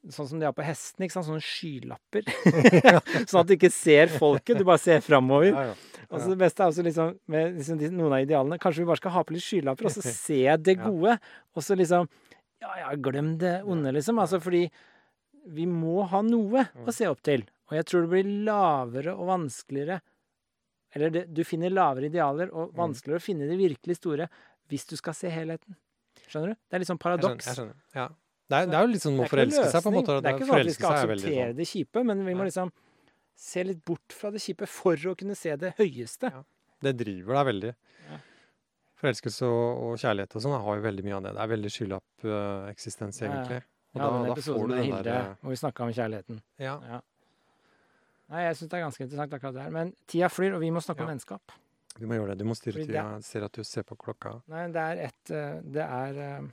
Sånn 0.09 0.27
som 0.31 0.39
de 0.41 0.47
har 0.49 0.55
på 0.57 0.65
hestene, 0.65 1.05
ikke 1.05 1.13
sant? 1.13 1.27
Sånne 1.29 1.45
skylapper. 1.45 2.25
sånn 3.29 3.41
at 3.43 3.49
du 3.51 3.53
ikke 3.59 3.69
ser 3.75 4.09
folket, 4.09 4.57
du 4.57 4.65
bare 4.65 4.81
ser 4.81 5.03
framover. 5.05 5.51
Ja, 5.53 5.65
ja. 5.75 5.75
Så 6.11 6.31
det 6.33 6.39
beste 6.41 6.65
er 6.65 6.71
også 6.73 6.83
liksom, 6.87 7.11
med 7.31 7.59
liksom 7.59 7.77
de, 7.79 7.91
noen 7.95 8.15
av 8.17 8.23
idealene 8.25 8.57
Kanskje 8.59 8.81
vi 8.83 8.87
bare 8.89 8.99
skal 8.99 9.13
ha 9.15 9.21
på 9.29 9.35
litt 9.37 9.45
skylapper, 9.45 9.87
og 9.87 9.93
så 9.95 10.03
se 10.27 10.41
det 10.57 10.79
Ja. 10.79 10.89
gode. 10.89 11.19
Og 11.55 11.63
så 11.67 11.77
liksom 11.79 12.09
Ja, 12.65 12.73
ja, 12.81 12.95
glem 12.97 13.35
det 13.39 13.53
onde, 13.63 13.93
liksom. 13.95 14.19
Altså 14.19 14.41
fordi 14.43 14.65
vi 15.53 15.65
må 15.71 16.03
ha 16.11 16.21
noe 16.25 16.65
å 16.85 16.93
se 16.93 17.07
opp 17.09 17.21
til. 17.25 17.45
Og 17.71 17.77
jeg 17.79 17.87
tror 17.87 18.03
det 18.05 18.11
blir 18.17 18.33
lavere 18.49 19.15
og 19.15 19.29
vanskeligere 19.31 20.01
Eller 20.97 21.13
det, 21.15 21.23
du 21.33 21.45
finner 21.47 21.71
lavere 21.71 22.09
idealer 22.11 22.51
og 22.51 22.73
Mm. 22.73 22.77
vanskeligere 22.81 23.21
å 23.21 23.27
finne 23.29 23.47
det 23.47 23.57
virkelig 23.61 23.97
store 24.01 24.27
hvis 24.69 24.89
du 24.91 24.97
skal 24.99 25.15
se 25.15 25.29
helheten. 25.31 25.77
Skjønner 26.27 26.49
du? 26.49 26.55
Det 26.67 26.75
er 26.75 26.79
litt 26.83 26.89
sånn 26.91 26.99
Jeg 26.99 27.05
skjønner. 27.05 27.23
paradoks. 27.23 27.47
Jeg 27.47 27.57
skjønner. 27.61 27.77
Ja. 27.95 28.09
Det, 28.51 28.59
er, 28.59 28.67
det 28.67 28.79
er 28.79 28.87
jo 28.87 28.91
litt 28.91 29.05
sånn 29.05 29.19
å 29.23 29.27
forelske 29.31 29.67
seg, 29.71 29.83
på 29.85 29.91
en 29.93 29.95
måte. 29.95 30.17
Det 30.19 30.31
er 30.31 30.39
ikke 30.39 30.47
sånn 30.49 30.61
at 30.61 30.67
vi 30.67 30.73
skal 30.75 30.91
er 30.91 30.97
akseptere 31.05 31.43
sånn. 31.47 31.59
det 31.61 31.67
kjipe, 31.71 32.03
men 32.09 32.25
vi 32.27 32.35
må 32.35 32.47
liksom 32.49 32.73
se 33.41 33.63
litt 33.65 33.85
bort 33.87 34.17
fra 34.17 34.33
det 34.35 34.43
kjipe 34.43 34.67
for 34.69 35.07
å 35.13 35.15
kunne 35.19 35.37
se 35.39 35.55
det 35.61 35.71
høyeste. 35.79 36.33
Ja. 36.35 36.43
Det 36.83 36.95
driver 36.99 37.39
deg 37.39 37.47
veldig. 37.51 37.71
Ja. 38.09 38.19
Forelskelse 39.01 39.47
og, 39.47 39.85
og 39.85 40.03
kjærlighet 40.03 40.35
og 40.35 40.45
sånn 40.45 40.57
har 40.67 40.81
jo 40.81 40.85
veldig 40.89 41.07
mye 41.07 41.17
av 41.21 41.29
det. 41.29 41.35
Det 41.37 41.45
er 41.45 41.53
veldig 41.55 41.73
skylapp-eksistens, 41.77 43.23
Ja, 43.23 43.29
ja. 43.29 43.39
egentlig. 43.39 43.63
Og 43.91 44.03
ja, 44.03 44.11
da, 44.11 44.35
får 44.39 44.61
du 44.61 44.67
med 44.71 44.77
den 44.77 44.85
Hilde 44.87 45.03
der 45.07 45.33
hvor 45.41 45.51
vi 45.55 45.59
snakka 45.59 45.87
om 45.87 45.95
kjærligheten. 45.95 46.43
Ja. 46.63 46.77
Ja. 46.87 47.01
Nei, 48.31 48.45
jeg 48.45 48.59
syns 48.59 48.71
det 48.71 48.79
er 48.79 48.85
ganske 48.85 49.03
interessant 49.03 49.35
akkurat 49.35 49.57
det 49.57 49.65
her. 49.65 49.73
Men 49.75 49.91
tida 50.11 50.29
flyr, 50.31 50.55
og 50.55 50.63
vi 50.63 50.71
må 50.71 50.83
snakke 50.85 51.03
om 51.03 51.11
vennskap. 51.11 51.55
Du 51.99 52.05
må 52.07 52.15
gjøre 52.19 52.35
det. 52.35 52.43
Du 52.43 52.47
må 52.47 52.55
styre 52.55 52.85
tida. 52.85 53.03
Jeg 53.17 53.27
ser 53.27 53.47
at 53.49 53.57
du 53.59 53.67
ser 53.67 53.87
på 53.89 53.97
klokka. 53.99 54.37
Nei, 54.53 54.69
det 54.75 54.85
er 54.93 55.03
et 55.09 55.33
eh, 55.35 55.57
Det 55.75 55.87
er 55.87 56.21
eh, 56.27 56.51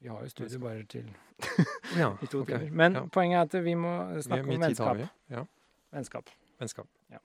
Vi 0.00 0.08
har 0.08 0.20
jo 0.22 0.28
studio 0.28 0.58
bare 0.62 0.82
til 0.84 1.08
Ja, 1.98 2.12
i 2.22 2.26
to 2.26 2.40
okay. 2.42 2.58
timer. 2.58 2.70
Men 2.70 2.92
Ja. 2.94 3.06
poenget 3.06 3.36
er 3.38 3.58
at 3.58 3.64
vi 3.64 3.74
må 3.74 3.92
snakke 4.22 4.22
snakke 4.22 4.54
om 4.54 4.60
vennskap. 4.62 5.00
Ja. 5.30 5.44
Vennskap. 5.92 6.30
Vennskap. 6.60 6.86
Ja. 7.10 7.18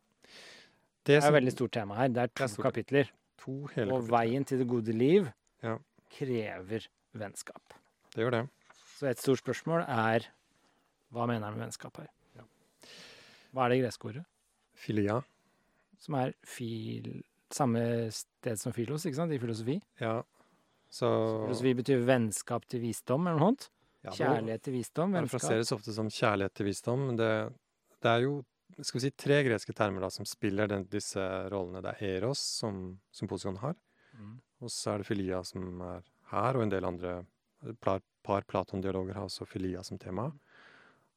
Det 1.06 1.06
Det 1.06 1.24
er 1.24 1.28
et 1.28 1.34
veldig 1.34 1.52
stort 1.52 1.72
tema 1.72 1.96
her. 1.96 2.08
Det 2.08 2.18
er 2.24 2.28
to 2.28 2.44
er 2.44 2.64
kapitler. 2.72 3.10
to 3.38 3.52
Og 3.64 3.70
kapitler. 3.70 4.02
veien 4.10 4.46
til 4.46 4.58
det 4.60 4.68
gode 4.68 4.92
liv 4.94 5.28
Ja. 5.64 5.78
krever 6.10 6.88
vennskap. 7.14 7.62
Det 8.16 8.24
gjør 8.24 8.32
det. 8.32 8.50
Så 8.98 9.08
et 9.10 9.20
stort 9.20 9.38
spørsmål 9.40 9.82
er 9.88 10.28
hva 11.12 11.26
mener 11.28 11.46
han 11.46 11.54
med 11.58 11.66
vennskap 11.68 11.98
her? 11.98 12.08
Hva 13.54 13.66
er 13.66 13.70
det 13.70 13.84
greske 13.84 14.06
ordet? 14.06 14.26
Filia. 14.74 15.22
Som 16.00 16.16
er 16.16 16.34
fil, 16.44 17.24
samme 17.52 18.10
sted 18.12 18.58
som 18.58 18.74
filos, 18.74 19.06
ikke 19.06 19.16
sant? 19.16 19.32
I 19.32 19.38
filosofi. 19.38 19.82
Ja. 20.02 20.22
Så 20.94 21.10
Filosofi 21.48 21.72
betyr 21.80 22.04
vennskap 22.06 22.66
til 22.70 22.84
visdom, 22.84 23.26
eller 23.28 23.40
noe 23.42 23.52
sånt. 23.54 23.70
ja, 24.06 24.12
Kjærlighet 24.14 24.62
til 24.68 24.76
visdom, 24.78 25.14
vennskap. 25.16 25.40
parafraseres 25.42 25.72
ofte 25.74 25.94
som 25.96 26.10
kjærlighet 26.14 26.54
til 26.60 26.68
visdom, 26.70 27.08
men 27.10 27.18
det, 27.18 27.30
det 28.04 28.12
er 28.12 28.26
jo 28.28 28.34
skal 28.82 28.98
vi 29.00 29.04
si, 29.08 29.12
tre 29.22 29.40
greske 29.46 29.74
termer 29.78 30.02
da, 30.02 30.10
som 30.10 30.26
spiller 30.26 30.68
den, 30.70 30.86
disse 30.90 31.22
rollene. 31.54 31.82
Det 31.86 31.92
er 31.94 32.18
eros, 32.20 32.40
som 32.62 33.00
symposion 33.14 33.58
har, 33.64 33.76
Mm. 34.14 34.36
og 34.62 34.70
så 34.70 34.92
er 34.94 34.98
det 35.02 35.08
filia, 35.08 35.40
som 35.44 35.82
er 35.82 36.04
her, 36.30 36.54
og 36.58 36.62
en 36.62 36.70
del 36.70 36.86
andre 36.86 37.14
par, 37.82 38.00
par 38.24 38.44
Platon-dialoger 38.46 39.16
har 39.18 39.26
også 39.26 39.48
filia 39.50 39.82
som 39.84 39.98
tema. 39.98 40.28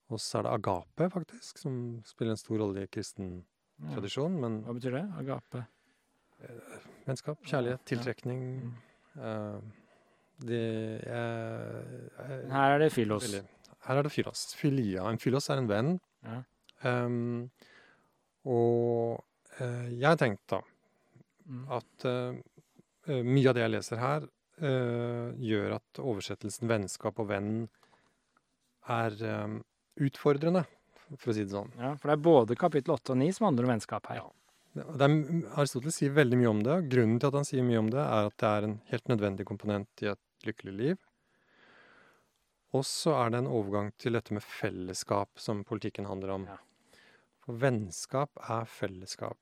Og 0.09 0.17
så 0.23 0.39
er 0.39 0.47
det 0.47 0.53
agape, 0.57 1.11
faktisk, 1.13 1.59
som 1.61 1.77
spiller 2.09 2.33
en 2.33 2.41
stor 2.41 2.57
rolle 2.65 2.85
i 2.85 2.87
kristen 2.89 3.45
Ja. 3.83 3.93
tradisjon. 3.99 4.41
Men 4.41 4.63
Hva 4.65 4.73
betyr 4.79 4.93
det? 4.97 5.05
Agape? 5.21 5.67
vennskap, 7.07 7.39
kjærlighet, 7.45 7.49
kjærlighet, 7.51 7.81
ja. 7.81 7.89
tiltrekning 7.91 8.43
eh, 8.63 8.86
Det 9.17 10.61
jeg, 10.61 11.09
jeg, 11.09 12.41
Her 12.53 12.75
er 12.75 12.79
det 12.83 12.91
filos. 12.93 13.25
Veldig. 13.25 13.43
Her 13.87 14.01
er 14.01 14.03
det 14.07 14.13
filos. 14.13 14.43
Filia. 14.59 15.07
En 15.09 15.19
filos 15.23 15.49
er 15.51 15.63
en 15.63 15.69
venn. 15.71 15.93
Ja. 16.27 16.43
Um, 16.85 17.47
og 18.45 19.23
uh, 19.61 19.87
jeg 19.97 20.19
tenkte 20.21 20.59
da 20.59 20.65
Mm. 21.47 21.67
at 21.71 22.05
eh, 22.05 22.39
eh, 23.07 23.23
mye 23.23 23.49
av 23.51 23.55
det 23.55 23.63
jeg 23.63 23.71
leser 23.71 24.01
her, 24.03 24.25
uh, 24.65 25.29
gjør 25.39 25.77
at 25.77 26.01
oversettelsen 26.03 26.67
'vennskap' 26.67 27.21
og 27.23 27.29
'venn' 27.31 27.69
er 28.91 29.15
um, 29.45 29.61
utfordrende, 30.03 30.65
for 31.15 31.31
å 31.31 31.37
si 31.37 31.45
det 31.45 31.55
sånn. 31.55 31.71
Ja, 31.79 31.93
for 31.95 32.11
det 32.11 32.17
er 32.17 32.25
både 32.27 32.59
kapittel 32.59 32.97
8 32.97 33.15
og 33.15 33.21
9 33.23 33.33
som 33.37 33.47
handler 33.47 33.69
om 33.69 33.73
vennskap 33.77 34.11
her. 34.11 34.25
Ja. 34.25 34.27
Det 34.77 35.07
er, 35.07 35.13
Aristoteles 35.57 35.97
sier 36.03 36.13
veldig 36.13 36.37
mye 36.43 36.51
om 36.53 36.63
det. 36.67 36.77
Grunnen 36.93 37.21
til 37.21 37.31
at 37.31 37.39
han 37.39 37.47
sier 37.49 37.65
mye 37.65 37.81
om 37.81 37.89
det, 37.93 38.03
er 38.03 38.29
at 38.29 38.37
det 38.43 38.49
er 38.51 38.67
en 38.67 38.75
helt 38.91 39.09
nødvendig 39.13 39.47
komponent 39.49 40.05
i 40.05 40.11
et 40.13 40.47
lykkelig 40.47 40.75
liv. 40.77 40.99
Og 42.77 42.85
så 42.85 43.15
er 43.17 43.33
det 43.33 43.41
en 43.41 43.49
overgang 43.57 43.93
til 43.97 44.19
dette 44.19 44.35
med 44.37 44.45
fellesskap, 44.45 45.31
som 45.41 45.63
politikken 45.65 46.09
handler 46.11 46.35
om. 46.35 46.45
Ja. 46.51 46.59
For 47.47 47.57
vennskap 47.63 48.37
er 48.43 48.69
fellesskap. 48.69 49.39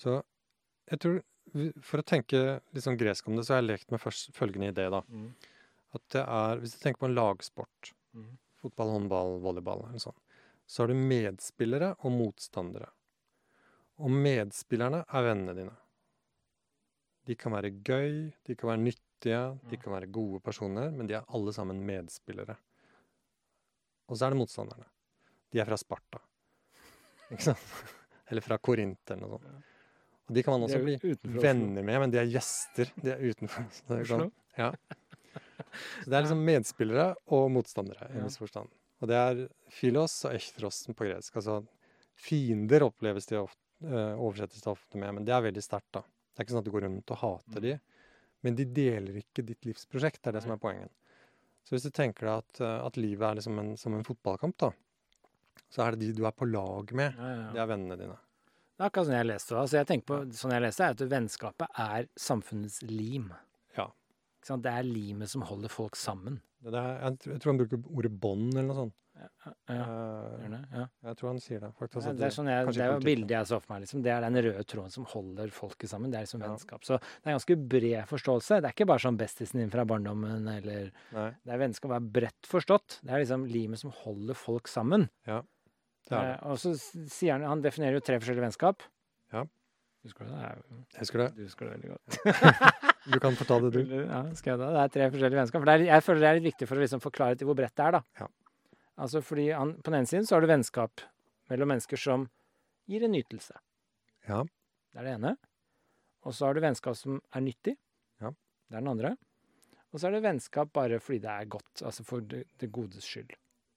Så 0.00 0.22
jeg 0.90 1.02
tror 1.02 1.20
For 1.82 1.98
å 1.98 2.06
tenke 2.06 2.60
litt 2.70 2.84
sånn 2.84 2.98
gresk 3.00 3.26
om 3.26 3.34
det, 3.34 3.42
så 3.42 3.56
har 3.56 3.62
jeg 3.62 3.70
lekt 3.72 3.90
med 3.90 3.98
først 3.98 4.28
følgende 4.36 4.68
idé, 4.70 4.84
da. 4.92 5.00
Mm. 5.10 5.32
At 5.96 6.02
det 6.14 6.22
er 6.22 6.60
Hvis 6.60 6.76
du 6.76 6.78
tenker 6.84 7.02
på 7.02 7.08
en 7.10 7.16
lagsport, 7.16 7.92
Mm. 8.14 8.38
fotball, 8.62 8.90
håndball, 8.90 9.40
volleyball 9.40 9.84
eller 9.88 9.98
sånn, 9.98 10.16
så 10.66 10.82
har 10.82 10.88
du 10.88 10.94
medspillere 10.94 11.96
og 12.04 12.12
motstandere. 12.12 12.88
Og 14.00 14.12
medspillerne 14.12 15.02
er 15.04 15.26
vennene 15.26 15.54
dine. 15.56 15.76
De 17.28 17.36
kan 17.38 17.52
være 17.52 17.72
gøy, 17.84 18.30
de 18.46 18.56
kan 18.56 18.72
være 18.72 18.82
nyttige, 18.82 19.42
de 19.70 19.78
kan 19.78 19.92
være 19.92 20.08
gode 20.10 20.40
personer, 20.42 20.88
men 20.94 21.08
de 21.08 21.18
er 21.18 21.28
alle 21.36 21.52
sammen 21.54 21.82
medspillere. 21.86 22.56
Og 24.08 24.16
så 24.16 24.26
er 24.26 24.34
det 24.34 24.40
motstanderne. 24.40 24.88
De 25.52 25.60
er 25.60 25.68
fra 25.68 25.78
Sparta. 25.78 26.22
Ikke 27.32 27.50
sant? 27.50 27.66
Eller 28.30 28.44
fra 28.46 28.58
Korint 28.62 29.12
eller 29.12 29.26
noe 29.26 29.36
sånt. 29.36 29.68
Og 30.30 30.36
de 30.36 30.42
kan 30.46 30.54
man 30.54 30.64
også 30.68 30.78
bli 30.78 31.40
venner 31.42 31.82
med, 31.82 31.96
men 32.04 32.12
de 32.12 32.20
er 32.20 32.28
gjester. 32.30 32.92
De 33.02 33.10
er 33.10 33.22
utenfor. 33.32 33.64
Så 33.74 33.86
det 33.90 34.04
sånn, 34.06 34.28
ja. 34.58 34.70
Så 36.02 36.10
det 36.10 36.16
er 36.16 36.24
liksom 36.24 36.44
medspillere 36.46 37.06
og 37.34 37.48
motstandere 37.54 38.08
i 38.10 38.18
en 38.18 38.28
viss 38.28 38.38
forstand. 38.38 38.70
Og 39.00 39.10
det 39.10 39.18
er 39.18 39.40
filos 39.74 40.14
og 40.28 40.36
echtros 40.36 40.82
på 40.86 41.06
gresk. 41.06 41.34
Altså 41.40 41.60
fiender 42.20 42.84
oppleves 42.86 43.26
de 43.30 43.38
ofte, 43.40 43.58
oversettes 43.82 44.62
det 44.62 44.70
ofte 44.70 44.98
med, 45.00 45.14
men 45.14 45.24
det 45.24 45.32
er 45.34 45.42
veldig 45.48 45.62
sterkt, 45.64 45.90
da. 45.96 46.00
Det 46.02 46.40
er 46.40 46.44
ikke 46.46 46.54
sånn 46.56 46.62
at 46.64 46.68
du 46.68 46.74
går 46.74 46.84
rundt 46.86 47.10
og 47.10 47.16
hater 47.22 47.60
Mm. 47.60 47.62
de, 47.62 47.80
men 48.42 48.54
de 48.56 48.64
deler 48.64 49.16
ikke 49.20 49.44
ditt 49.44 49.64
livsprosjekt. 49.68 50.22
Det 50.22 50.28
er 50.28 50.32
det 50.38 50.42
som 50.44 50.52
er 50.52 50.60
poenget. 50.62 50.90
Så 51.64 51.74
hvis 51.74 51.82
du 51.84 51.90
tenker 51.90 52.26
deg 52.26 52.38
at, 52.38 52.60
eh, 52.60 52.86
at 52.86 52.96
livet 52.96 53.22
er 53.30 53.34
liksom 53.36 53.58
en, 53.58 53.76
som 53.76 53.94
en 53.94 54.04
fotballkamp, 54.04 54.56
da, 54.58 54.70
så 55.70 55.84
er 55.86 55.90
det 55.96 56.00
de 56.00 56.12
du 56.20 56.24
er 56.26 56.32
på 56.32 56.48
lag 56.50 56.92
med, 56.92 57.14
Ja, 57.16 57.28
ja, 57.36 57.52
det 57.52 57.60
er 57.60 57.66
vennene 57.66 57.98
dine. 57.98 58.16
Det 58.76 58.86
er 58.86 58.88
akkurat 58.88 59.06
sånn 59.10 59.18
jeg 59.18 59.26
leste 59.28 59.48
det. 59.54 59.60
Altså 59.60 59.76
jeg 59.76 59.86
tenker 59.86 60.06
på, 60.06 60.32
sånn 60.32 60.52
jeg 60.56 60.62
leste, 60.62 60.80
er 60.86 60.90
at 60.96 61.04
vennskapet 61.10 61.68
er 61.78 62.08
samfunnets 62.16 62.82
lim. 62.82 63.32
Ja. 63.76 63.90
Det 64.48 64.66
er 64.72 64.82
limet 64.88 65.28
som 65.28 65.42
holder 65.42 65.68
folk 65.68 65.96
sammen. 65.96 66.40
Det 66.64 66.72
er, 66.74 67.16
jeg 67.20 67.40
tror 67.40 67.52
han 67.52 67.58
bruker 67.60 67.82
ordet 67.92 68.12
bånd 68.20 68.54
eller 68.54 68.68
noe 68.70 68.78
sånt. 68.78 68.94
Ja, 69.20 69.26
ja, 69.68 69.74
Eh, 69.74 70.48
det, 70.48 70.58
ja. 70.72 70.84
jeg 71.04 71.16
tror 71.20 71.28
han 71.30 71.40
sier 71.44 71.60
det, 71.60 71.68
faktisk. 71.76 72.06
Ja, 72.06 72.12
det 72.16 72.24
er 72.26 72.32
sånn 72.34 72.48
jeg, 72.48 72.70
det 72.72 72.82
er 72.86 72.92
jo 72.94 73.02
bildet 73.04 73.34
jeg 73.34 73.48
så 73.50 73.58
for 73.60 73.74
meg. 73.74 73.82
Liksom. 73.84 74.02
Det 74.06 74.12
er 74.14 74.24
den 74.24 74.38
røde 74.46 74.64
tråden 74.72 74.94
som 74.94 75.04
holder 75.12 75.52
folket 75.52 75.90
sammen. 75.92 76.10
Det 76.12 76.18
er 76.20 76.24
liksom 76.24 76.40
Ja. 76.40 76.48
vennskap. 76.48 76.84
Så 76.88 76.96
det 77.00 77.28
er 77.28 77.36
ganske 77.36 77.56
bred 77.74 78.08
forståelse. 78.08 78.60
Det 78.62 78.70
er 78.70 78.74
ikke 78.76 78.88
bare 78.88 79.04
sånn 79.04 79.18
bestisen 79.20 79.60
din 79.60 79.70
fra 79.70 79.84
barndommen, 79.84 80.48
eller 80.48 80.90
Nei, 81.12 81.30
Det 81.44 81.52
er 81.52 81.58
vennskap 81.66 81.92
er 81.92 82.00
bredt 82.00 82.48
forstått. 82.48 83.00
Det 83.04 83.10
er 83.12 83.20
liksom 83.24 83.44
limet 83.46 83.78
som 83.78 83.90
holder 84.02 84.34
folk 84.34 84.68
sammen. 84.68 85.08
det 85.26 85.32
er 85.36 85.42
det. 86.08 86.40
Eh, 86.40 86.46
og 86.50 86.56
så 86.58 86.74
sier 87.06 87.32
han 87.36 87.42
Han 87.44 87.62
definerer 87.62 87.94
jo 88.00 88.00
tre 88.00 88.18
forskjellige 88.18 88.46
vennskap. 88.48 88.82
Ja. 89.32 89.44
Husker 90.02 90.24
du 90.24 90.30
det? 90.32 90.40
Jeg 90.94 91.00
husker 91.04 91.18
det. 91.20 91.28
Du 91.36 91.42
husker 91.44 91.66
det 91.68 91.72
veldig 91.76 91.90
godt. 91.92 92.86
Du 93.10 93.18
kan 93.18 93.32
få 93.32 93.44
ta 93.48 93.56
det, 93.60 93.70
du. 93.72 93.80
Ja, 94.08 94.22
skal 94.36 94.52
jeg 94.52 94.58
da? 94.60 94.66
Det 94.72 94.80
er 94.80 94.88
tre 94.96 95.06
forskjellige 95.12 95.38
vennskap. 95.40 95.60
For 95.62 95.68
det 95.68 95.74
er, 95.76 95.84
jeg 95.88 96.02
føler 96.04 96.20
det 96.20 96.28
er 96.28 96.34
litt 96.40 96.48
viktig 96.52 96.68
for 96.68 96.76
å 96.76 96.80
liksom 96.84 97.00
forklare 97.00 97.36
til 97.36 97.48
hvor 97.48 97.56
bredt 97.56 97.72
det 97.76 97.84
er, 97.86 97.92
da. 97.96 98.00
Ja. 98.20 98.26
Altså 99.00 99.22
fordi 99.24 99.48
han, 99.56 99.74
På 99.80 99.90
den 99.90 100.02
ene 100.02 100.10
siden 100.10 100.26
så 100.28 100.36
har 100.36 100.44
du 100.44 100.50
vennskap 100.50 101.00
mellom 101.50 101.70
mennesker 101.72 101.98
som 101.98 102.28
gir 102.90 103.04
en 103.06 103.14
nytelse. 103.14 103.56
Ja. 104.28 104.42
Det 104.92 105.00
er 105.00 105.06
det 105.08 105.14
ene. 105.16 105.36
Og 106.26 106.34
så 106.36 106.46
har 106.46 106.54
du 106.54 106.60
vennskap 106.62 106.96
som 106.98 107.20
er 107.32 107.44
nyttig. 107.44 107.76
Ja. 108.20 108.32
Det 108.68 108.76
er 108.76 108.82
den 108.84 108.90
andre. 108.92 109.14
Og 109.90 109.98
så 109.98 110.08
er 110.08 110.16
det 110.18 110.24
vennskap 110.26 110.72
bare 110.76 111.00
fordi 111.02 111.22
det 111.24 111.30
er 111.32 111.48
godt. 111.50 111.80
Altså 111.82 112.04
for 112.06 112.20
det, 112.22 112.44
det 112.60 112.70
godes 112.74 113.06
skyld. 113.06 113.32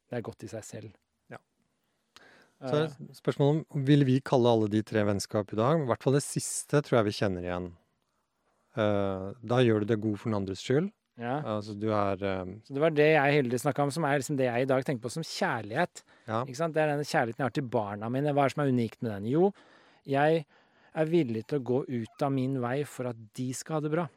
Det 0.10 0.20
er 0.20 0.26
godt 0.26 0.44
i 0.45 0.50
seg 0.52 0.66
selv. 0.68 0.91
Ja. 1.32 1.40
Eh, 2.62 2.68
Så 2.70 2.82
er 2.84 3.16
spørsmålet 3.18 3.64
om 3.74 3.86
vil 3.88 4.06
vi 4.06 4.20
kalle 4.22 4.52
alle 4.52 4.68
de 4.70 4.84
tre 4.86 5.06
vennskap 5.08 5.54
i 5.56 5.58
dag? 5.62 5.82
I 5.82 5.88
hvert 5.90 6.04
fall 6.04 6.20
det 6.20 6.26
siste 6.26 6.84
tror 6.84 7.00
jeg 7.00 7.10
vi 7.10 7.16
kjenner 7.22 7.48
igjen. 7.48 7.72
Eh, 8.76 9.30
da 9.41 9.62
gjør 9.64 9.82
du 9.82 9.90
det 9.94 10.02
god 10.04 10.20
for 10.20 10.30
den 10.30 10.38
andres 10.41 10.62
skyld. 10.66 10.91
Ja. 11.19 11.35
Altså 11.45 11.76
du 11.77 11.88
er 11.94 12.23
um... 12.41 12.56
Så 12.65 12.73
det 12.73 12.81
var 12.81 12.90
det 12.95 13.06
jeg 13.14 13.35
heldigvis 13.38 13.61
snakka 13.68 13.84
om, 13.85 13.91
som 13.94 14.03
er 14.10 14.18
liksom 14.22 14.38
det 14.40 14.48
jeg 14.48 14.65
i 14.65 14.69
dag 14.72 14.84
tenker 14.88 15.03
på 15.06 15.11
som 15.14 15.23
kjærlighet. 15.23 16.03
Ja. 16.27 16.41
Ikke 16.45 16.57
sant? 16.57 16.73
Det 16.73 16.81
er 16.81 16.94
den 16.95 17.03
kjærligheten 17.06 17.44
jeg 17.44 17.49
har 17.52 17.56
til 17.60 17.69
barna 17.69 18.10
mine. 18.10 18.34
Hva 18.34 18.45
er 18.45 18.49
det 18.49 18.56
som 18.56 18.64
er 18.65 18.73
unikt 18.73 19.02
med 19.06 19.11
den? 19.18 19.30
Jo, 19.34 19.52
jeg 20.10 20.45
er 20.94 21.06
villig 21.10 21.45
til 21.49 21.60
å 21.60 21.64
gå 21.69 21.80
ut 21.90 22.26
av 22.26 22.31
min 22.34 22.60
vei 22.61 22.84
for 22.90 23.10
at 23.11 23.19
de 23.38 23.48
skal 23.53 23.77
ha 23.80 23.84
det 23.85 23.91
bra. 23.94 24.07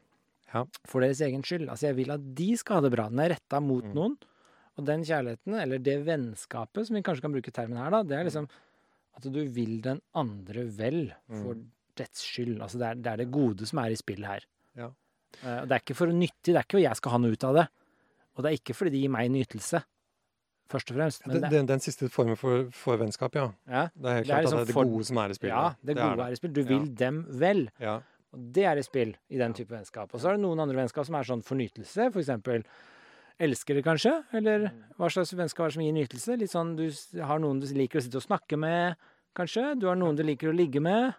Ja. 0.53 0.63
For 0.87 1.01
deres 1.03 1.21
egen 1.25 1.41
skyld. 1.43 1.67
Altså, 1.69 1.89
jeg 1.89 1.97
vil 1.97 2.11
at 2.15 2.25
de 2.37 2.49
skal 2.57 2.79
ha 2.79 2.85
det 2.87 2.93
bra. 2.93 3.07
Den 3.09 3.19
er 3.19 3.33
retta 3.35 3.59
mot 3.61 3.83
Mm. 3.83 3.93
noen. 3.97 4.17
Og 4.77 4.85
den 4.85 5.01
kjærligheten, 5.03 5.55
eller 5.59 5.79
det 5.81 6.05
vennskapet, 6.05 6.85
som 6.87 6.95
vi 6.95 7.01
kanskje 7.01 7.21
kan 7.25 7.33
bruke 7.33 7.51
termen 7.51 7.77
her, 7.81 7.89
da, 7.89 8.03
det 8.03 8.17
er 8.19 8.23
liksom 8.29 8.47
at 9.17 9.23
du 9.33 9.39
vil 9.49 9.81
den 9.81 9.99
andre 10.13 10.65
vel 10.69 11.13
for 11.27 11.55
Mm. 11.55 11.65
dets 11.97 12.21
skyld. 12.21 12.61
Altså, 12.61 12.77
det 12.77 12.85
er, 12.87 12.95
det 13.01 13.07
er 13.13 13.17
det 13.17 13.31
gode 13.31 13.65
som 13.65 13.79
er 13.79 13.89
i 13.89 13.95
spill 13.97 14.23
her. 14.23 14.45
Ja. 14.77 14.91
Eh, 15.43 15.59
og 15.61 15.67
det 15.67 15.77
er 15.77 15.83
ikke 15.83 15.97
for 15.97 16.13
nyttig, 16.13 16.53
det 16.53 16.57
er 16.57 16.65
ikke 16.65 16.77
for 16.79 16.85
jeg 16.85 16.99
skal 16.99 17.13
ha 17.15 17.21
noe 17.23 17.35
ut 17.37 17.45
av 17.47 17.59
det. 17.61 17.67
Og 18.37 18.43
det 18.43 18.49
er 18.51 18.59
ikke 18.59 18.75
fordi 18.77 18.93
det 18.93 19.03
gir 19.03 19.13
meg 19.13 19.31
nytelse. 19.33 19.83
først 20.67 20.91
og 20.91 20.97
fremst. 20.97 21.23
Den, 21.23 21.41
det, 21.41 21.49
den, 21.53 21.67
den 21.69 21.79
siste 21.79 22.09
formen 22.11 22.35
for, 22.35 22.67
for 22.75 22.99
vennskap, 22.99 23.35
ja. 23.39 23.45
ja, 23.71 23.85
Det 23.95 24.09
er 24.09 24.17
helt 24.17 24.27
Det 24.27 24.33
er 24.33 24.33
klart 24.33 24.43
liksom 24.43 24.59
at 24.59 24.67
det 24.67 24.73
er 24.73 24.83
det 24.83 24.91
gode 24.91 25.07
som 25.07 25.17
er 25.21 25.29
i 25.29 25.37
spill. 25.37 25.49
ja, 25.53 25.65
det 25.81 25.95
gode 25.95 26.25
er 26.25 26.35
i 26.35 26.39
spill. 26.41 26.53
Du 26.53 26.61
vil 26.67 26.89
dem 26.99 27.21
vel. 27.39 27.63
Ja. 27.79 27.95
Og 28.35 28.43
det 28.57 28.65
er 28.67 28.81
i 28.81 28.83
spill 28.83 29.13
i 29.31 29.39
den 29.39 29.55
type 29.55 29.71
vennskap. 29.71 30.11
Og 30.11 30.19
så 30.19 30.29
er 30.29 30.35
det 30.35 30.43
noen 30.43 30.59
andre 30.59 30.75
vennskap 30.81 31.07
som 31.07 31.15
er 31.15 31.29
sånn 31.29 31.43
fornytelse, 31.47 32.09
f.eks. 32.11 32.33
For 32.43 32.67
elskere, 33.47 33.83
kanskje? 33.85 34.11
Eller 34.35 34.67
hva 34.97 35.07
slags 35.13 35.31
vennskap 35.37 35.67
er 35.67 35.71
det 35.71 35.77
som 35.77 35.85
gir 35.85 35.95
nytelse? 35.95 36.35
Litt 36.41 36.51
sånn 36.51 36.75
du 36.75 36.87
har 37.21 37.39
noen 37.39 37.61
du 37.63 37.69
liker 37.77 38.01
å 38.01 38.03
sitte 38.03 38.19
og 38.19 38.25
snakke 38.27 38.59
med, 38.59 38.99
kanskje? 39.37 39.69
Du 39.79 39.87
har 39.87 39.95
noen 39.99 40.19
du 40.19 40.25
liker 40.27 40.51
å 40.51 40.57
ligge 40.57 40.81
med, 40.83 41.15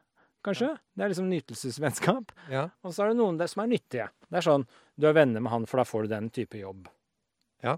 kanskje? 0.47 0.70
Det 0.94 1.05
er 1.05 1.12
liksom 1.12 1.28
nytelsesvennskap. 1.32 2.32
ja. 2.52 2.69
Og 2.85 2.94
så 2.94 3.05
er 3.05 3.12
det 3.12 3.19
noen 3.20 3.39
der 3.40 3.51
som 3.51 3.62
er 3.65 3.70
nyttige. 3.73 4.09
Det 4.28 4.40
er 4.40 4.47
sånn 4.47 4.66
du 4.98 5.06
er 5.09 5.15
venner 5.15 5.40
med 5.40 5.52
han, 5.52 5.66
for 5.70 5.78
da 5.82 5.85
får 5.86 6.06
du 6.06 6.15
den 6.15 6.31
type 6.35 6.59
jobb. 6.59 6.89
Ja, 7.62 7.77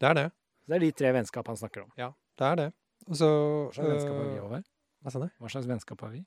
Det 0.00 0.08
er 0.08 0.14
det. 0.14 0.28
Det 0.66 0.76
er 0.76 0.80
de 0.80 0.90
tre 0.92 1.12
vennskap 1.12 1.46
han 1.50 1.56
snakker 1.58 1.82
om. 1.84 1.90
Ja, 1.98 2.12
Det 2.38 2.46
er 2.46 2.56
det. 2.56 2.68
Og 3.08 3.16
så 3.16 3.26
Hva 3.30 3.72
slags 3.74 3.88
vennskap 3.90 4.14
har 4.16 4.28
vi, 4.28 4.38
over? 4.40 4.62
Hva 5.02 5.10
sa 5.12 5.18
du? 5.22 5.28
Hva 5.40 5.50
slags 5.50 5.66
vennskap 5.66 6.00
har 6.04 6.10
vi? 6.14 6.22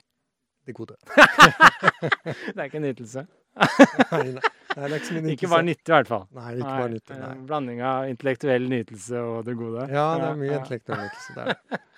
Det 0.66 0.74
gode. 0.74 0.96
Det 2.54 2.56
er 2.58 2.68
ikke 2.68 2.80
nytelse. 2.80 3.26
Nei, 4.10 4.32
nei, 4.34 4.40
nei, 4.74 4.88
det 4.88 4.90
er 4.90 4.94
ikke 4.96 5.06
så 5.06 5.14
mye 5.14 5.22
nytelse. 5.22 5.32
Ikke 5.36 5.48
bare 5.52 5.64
nyttig, 5.68 5.86
i 5.86 5.94
hvert 5.94 6.08
fall. 6.10 6.24
Nei, 6.34 6.52
ikke 6.56 6.70
bare 6.72 6.88
nyttig. 6.90 7.14
en 7.14 7.20
Nei. 7.22 7.34
Blanding 7.46 7.82
av 7.86 8.08
intellektuell 8.10 8.64
nytelse 8.72 9.20
og 9.22 9.44
det 9.46 9.54
gode. 9.60 9.84
Ja, 9.92 10.06
det 10.18 10.26
er 10.32 10.40
mye 10.40 10.50
ja. 10.50 10.56
intellektuell 10.58 11.04
nytelse. 11.04 11.36
Er 11.36 11.52
det. 11.52 11.80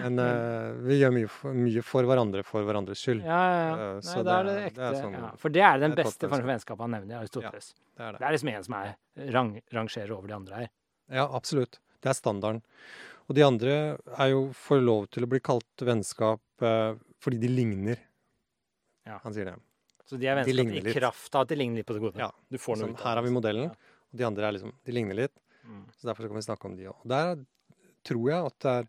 Men 0.00 0.18
uh, 0.18 0.72
vi 0.86 0.96
gjør 1.00 1.12
mye 1.14 1.28
for, 1.28 1.54
mye 1.56 1.82
for 1.84 2.06
hverandre 2.08 2.42
for 2.46 2.64
hverandres 2.66 3.02
skyld. 3.04 3.20
Ja, 3.26 3.40
ja, 3.50 3.60
ja. 3.60 3.88
Eh, 3.98 4.00
Nei, 4.06 4.22
da 4.26 4.38
er 4.40 4.48
det 4.48 4.54
ekte. 4.70 4.80
det 4.80 4.86
er 4.88 4.98
sånn- 5.02 5.16
ja. 5.18 5.30
For 5.42 5.48
det 5.56 5.62
er 5.66 5.78
den 5.82 5.94
det 5.94 6.04
beste 6.04 6.28
formen 6.28 6.40
for 6.44 6.50
vennskap 6.52 6.78
han 6.84 6.90
nevner 6.96 7.14
i 7.16 7.18
Aristoteles. 7.20 7.72
Det 7.96 8.04
er 8.06 8.12
Det 8.12 8.18
det. 8.20 8.26
er 8.28 8.32
liksom 8.36 8.52
en 8.54 8.64
som 8.64 8.74
er 8.80 9.32
rang, 9.36 9.52
rangerer 9.72 10.10
over 10.16 10.26
de 10.28 10.34
andre 10.34 10.54
her. 10.62 10.70
Ja, 11.10 11.26
absolutt. 11.36 11.78
Det 12.00 12.08
er 12.10 12.16
standarden. 12.16 12.62
Og 13.28 13.34
de 13.36 13.42
andre 13.46 13.74
er 14.18 14.28
jo 14.32 14.40
får 14.56 14.80
lov 14.82 15.08
til 15.10 15.22
å 15.24 15.28
bli 15.30 15.40
kalt 15.40 15.84
vennskap 15.86 16.40
uh, 16.62 16.94
fordi 17.20 17.38
de 17.38 17.48
ligner. 17.48 17.98
Ja. 19.06 19.18
Han 19.24 19.34
sier 19.36 19.44
det. 19.52 19.56
Så 20.08 20.18
de 20.18 20.26
er 20.26 20.40
vennskap 20.40 20.72
de 20.72 20.90
i 20.90 20.94
kraft 20.96 21.34
av 21.38 21.44
at 21.44 21.52
de 21.52 21.56
ligner 21.60 21.76
litt 21.82 21.86
på 21.86 21.94
det 21.94 22.02
gode. 22.02 22.18
Ja. 22.18 22.30
Du 22.50 22.58
får 22.58 22.76
noe 22.80 22.88
Sånn, 22.88 22.96
ut 22.96 23.00
av 23.04 23.06
her 23.06 23.20
har 23.20 23.22
vi 23.28 23.30
modellen, 23.36 23.68
Ja. 23.70 23.96
og 24.10 24.18
de 24.18 24.24
andre 24.26 24.48
er 24.48 24.52
liksom 24.56 24.72
De 24.84 24.92
ligner 24.92 25.14
litt. 25.14 25.36
Mm. 25.66 25.84
Så 25.94 26.08
derfor 26.08 26.24
så 26.24 26.28
kan 26.32 26.36
vi 26.40 26.42
snakke 26.48 26.64
om 26.66 26.74
de 26.76 26.88
òg. 26.90 26.96
Der 27.06 27.36
tror 28.02 28.26
jeg 28.32 28.46
at 28.46 28.58
det 28.64 28.70
er 28.80 28.88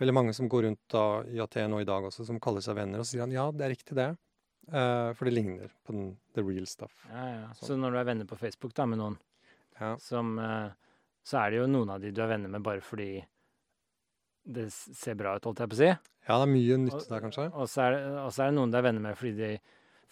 veldig 0.00 0.14
mange 0.14 0.32
som 0.36 0.48
går 0.52 0.62
rundt 0.68 0.80
da, 0.92 1.02
i 1.32 1.40
Aten 1.40 1.72
og 1.76 1.80
i 1.82 1.88
dag 1.88 2.04
også, 2.08 2.26
som 2.28 2.40
kaller 2.42 2.64
seg 2.64 2.76
venner, 2.78 3.00
og 3.00 3.06
så 3.06 3.14
sier 3.16 3.24
han 3.24 3.32
ja, 3.34 3.46
det 3.52 3.64
er 3.66 3.72
riktig 3.74 3.96
det. 3.98 4.08
Uh, 4.66 5.12
for 5.14 5.28
det 5.28 5.32
ligner 5.36 5.70
på 5.86 5.94
den 5.94 6.08
the 6.34 6.42
real 6.42 6.66
stuff. 6.66 6.92
Ja, 7.12 7.24
ja. 7.30 7.46
Så 7.54 7.68
Sånn. 7.70 7.80
når 7.84 7.94
du 7.94 7.98
er 8.00 8.08
venner 8.08 8.26
på 8.26 8.36
Facebook 8.40 8.74
da 8.74 8.86
med 8.90 8.98
noen, 8.98 9.16
Ja. 9.78 9.92
som 10.00 10.38
uh, 10.40 10.70
Så 11.26 11.38
er 11.38 11.50
det 11.50 11.58
jo 11.60 11.66
noen 11.70 11.90
av 11.90 12.00
de 12.00 12.10
du 12.14 12.20
er 12.22 12.28
venner 12.30 12.48
med 12.50 12.62
bare 12.62 12.80
fordi 12.80 13.24
det 14.46 14.68
ser 14.72 15.14
bra 15.18 15.34
ut, 15.36 15.44
holdt 15.44 15.58
jeg 15.64 15.70
på 15.72 15.74
å 15.74 15.80
si. 15.80 15.88
ja, 15.90 16.34
det 16.38 16.44
er 16.46 16.52
mye 16.52 16.76
nytte 16.78 17.08
der, 17.10 17.20
kanskje. 17.24 17.46
og, 17.52 17.66
så 17.70 17.88
det, 17.94 18.02
og 18.22 18.30
så 18.34 18.44
er 18.44 18.50
det 18.52 18.56
noen 18.58 18.70
du 18.70 18.76
er 18.78 18.84
venner 18.86 19.02
med 19.02 19.16
fordi 19.18 19.32
de 19.40 19.58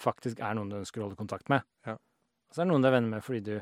faktisk 0.03 0.41
er 0.43 0.55
noen 0.59 0.71
du 0.73 0.77
ønsker 0.81 1.01
å 1.03 1.07
holde 1.07 1.19
kontakt 1.19 1.49
med. 1.53 1.63
Ja. 1.87 1.95
Og 1.95 2.55
så 2.57 2.63
er 2.63 2.67
det 2.67 2.73
noen 2.73 2.83
du 2.83 2.89
er 2.91 2.97
venner 2.97 3.13
med 3.15 3.23
fordi 3.27 3.41
du 3.47 3.55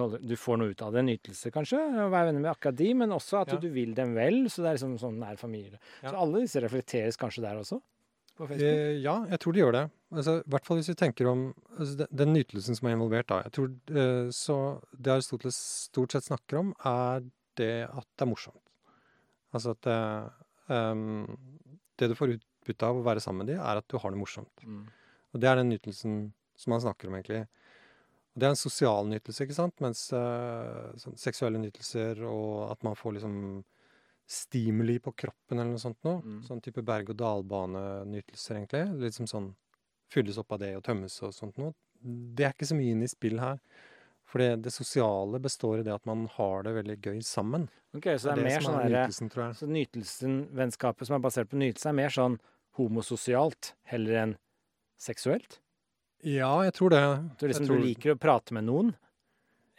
holde 0.00 0.20
Du 0.24 0.34
får 0.36 0.58
noe 0.60 0.72
ut 0.72 0.82
av 0.82 0.92
det, 0.94 1.02
en 1.02 1.12
ytelse 1.12 1.50
kanskje, 1.52 1.78
å 1.78 2.08
være 2.10 2.30
venner 2.30 2.40
med 2.40 2.50
akkurat 2.54 2.76
de, 2.78 2.88
men 2.94 3.10
også 3.14 3.42
at 3.42 3.52
Ja. 3.52 3.58
du 3.60 3.68
vil 3.70 3.94
dem 3.94 4.14
vel. 4.14 4.44
Så 4.48 4.62
det 4.62 4.70
er 4.70 4.76
liksom 4.78 4.98
sånn 4.98 5.18
nær 5.20 5.36
familie. 5.36 5.78
Ja. 6.02 6.10
Så 6.10 6.16
alle 6.16 6.40
disse 6.40 6.60
reflekteres 6.64 7.16
kanskje 7.20 7.42
der 7.44 7.56
også? 7.60 7.80
På 8.38 8.46
Facebook? 8.46 8.62
Eh, 8.62 9.00
ja, 9.02 9.16
jeg 9.26 9.38
tror 9.40 9.52
de 9.52 9.60
gjør 9.60 9.72
det. 9.72 9.90
Altså, 10.12 10.36
I 10.40 10.48
hvert 10.48 10.64
fall 10.64 10.78
hvis 10.78 10.88
vi 10.88 10.94
tenker 10.94 11.26
om 11.28 11.54
altså, 11.78 11.96
den, 11.98 12.08
ytelsen 12.16 12.32
nytelsen 12.32 12.76
som 12.78 12.88
er 12.88 12.94
involvert 12.96 13.26
da. 13.28 13.42
Jeg 13.42 13.52
tror, 13.52 13.68
eh, 13.90 14.30
så 14.30 14.58
Det 14.96 15.12
Aristoteles 15.12 15.58
stort 15.90 16.12
sett 16.12 16.24
snakker 16.24 16.58
om, 16.60 16.74
er 16.84 17.26
det 17.56 17.88
at 17.90 18.06
det 18.16 18.22
er 18.24 18.30
morsomt. 18.30 18.62
Altså 19.52 19.70
at 19.74 19.80
det, 19.82 20.32
ehm, 20.70 21.26
det 21.98 22.08
du 22.10 22.14
får 22.14 22.36
utbytte 22.38 22.86
av 22.86 22.96
å 22.96 23.04
være 23.04 23.20
sammen 23.20 23.44
med 23.44 23.54
de, 23.54 23.60
er 23.60 23.80
at 23.80 23.88
du 23.88 23.98
har 23.98 24.10
det 24.10 24.20
morsomt. 24.20 24.64
Mm. 24.64 24.86
Og 25.34 25.40
det 25.40 25.48
er 25.48 25.56
den 25.56 25.70
nytelsen 25.72 26.32
som 26.56 26.72
han 26.72 26.80
snakker 26.80 27.08
om, 27.08 27.14
egentlig. 27.18 27.46
Det 28.38 28.46
er 28.46 28.54
en 28.54 28.60
sosial 28.60 29.08
nytelse, 29.10 29.44
ikke 29.44 29.56
sant? 29.56 29.74
Mens 29.82 30.04
eh, 30.14 30.94
sånn 31.02 31.18
seksuelle 31.18 31.60
nytelser 31.62 32.22
og 32.28 32.68
at 32.70 32.86
man 32.86 32.96
får 32.98 33.18
liksom 33.18 33.34
stimuli 34.28 34.98
på 35.00 35.14
kroppen 35.16 35.58
eller 35.58 35.72
noe 35.72 35.82
sånt 35.82 35.98
noe. 36.06 36.20
Mm. 36.20 36.40
Sånn 36.46 36.60
type 36.62 36.84
berg-og-dal-bane-nytelser, 36.86 38.60
egentlig. 38.60 39.12
Som 39.16 39.28
sånn 39.30 39.52
fylles 40.12 40.38
opp 40.40 40.52
av 40.54 40.62
det 40.62 40.74
og 40.76 40.84
tømmes 40.84 41.16
og 41.24 41.32
sånt 41.36 41.56
noe. 41.60 41.72
Det 41.98 42.46
er 42.46 42.54
ikke 42.54 42.68
så 42.68 42.76
mye 42.78 42.94
inn 42.94 43.06
i 43.06 43.10
spill 43.10 43.40
her. 43.42 43.58
For 44.28 44.44
det, 44.44 44.50
det 44.66 44.74
sosiale 44.74 45.40
består 45.40 45.80
i 45.80 45.86
det 45.86 45.94
at 45.94 46.04
man 46.08 46.26
har 46.34 46.66
det 46.66 46.74
veldig 46.76 46.98
gøy 47.00 47.22
sammen. 47.24 47.64
Ok, 47.96 48.10
så 48.20 48.34
det 48.34 48.34
er, 48.34 48.44
mer 48.44 48.66
sånn 48.66 48.76
er 48.82 48.92
nytelsen, 48.92 49.30
tror 49.32 49.44
jeg. 49.46 49.56
Så 49.62 49.68
nytelsen, 49.72 50.36
vennskapet 50.58 51.08
som 51.08 51.16
er 51.16 51.24
basert 51.24 51.48
på 51.48 51.60
nytelse, 51.60 51.88
er 51.88 51.96
mer 51.96 52.12
sånn 52.12 52.36
homososialt 52.76 53.72
heller 53.88 54.20
enn 54.22 54.36
seksuelt? 55.00 55.62
Ja, 56.26 56.52
jeg 56.66 56.74
tror 56.74 56.90
det. 56.90 57.02
Du, 57.38 57.46
liksom, 57.46 57.68
tror, 57.68 57.78
du 57.78 57.86
liker 57.86 58.14
å 58.14 58.20
prate 58.20 58.54
med 58.56 58.66
noen 58.66 58.94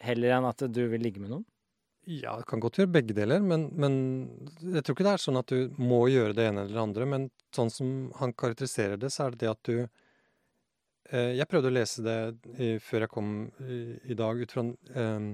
heller 0.00 0.36
enn 0.38 0.48
at 0.48 0.62
du 0.72 0.82
vil 0.88 1.02
ligge 1.04 1.20
med 1.20 1.32
noen? 1.34 1.46
Ja, 2.08 2.32
det 2.40 2.48
kan 2.48 2.62
godt 2.62 2.78
gjøre 2.80 2.90
begge 2.90 3.14
deler, 3.14 3.42
men, 3.44 3.68
men 3.76 3.96
jeg 4.64 4.82
tror 4.82 4.96
ikke 4.96 5.06
det 5.06 5.12
er 5.12 5.22
sånn 5.22 5.38
at 5.38 5.52
du 5.52 5.74
må 5.78 6.06
gjøre 6.10 6.34
det 6.34 6.46
ene 6.48 6.64
eller 6.64 6.78
det 6.78 6.82
andre. 6.82 7.08
Men 7.12 7.26
sånn 7.54 7.70
som 7.70 7.90
han 8.18 8.32
karakteriserer 8.32 8.98
det, 9.00 9.12
så 9.12 9.26
er 9.26 9.34
det 9.34 9.42
det 9.44 9.50
at 9.52 9.68
du 9.68 9.76
eh, 9.84 11.36
Jeg 11.36 11.48
prøvde 11.50 11.70
å 11.70 11.76
lese 11.76 12.04
det 12.06 12.16
i, 12.56 12.70
før 12.82 13.04
jeg 13.04 13.12
kom 13.12 13.34
i, 13.62 13.82
i 14.10 14.16
dag, 14.18 14.40
ut 14.40 14.56
fra 14.56 14.64
eh, 14.64 15.28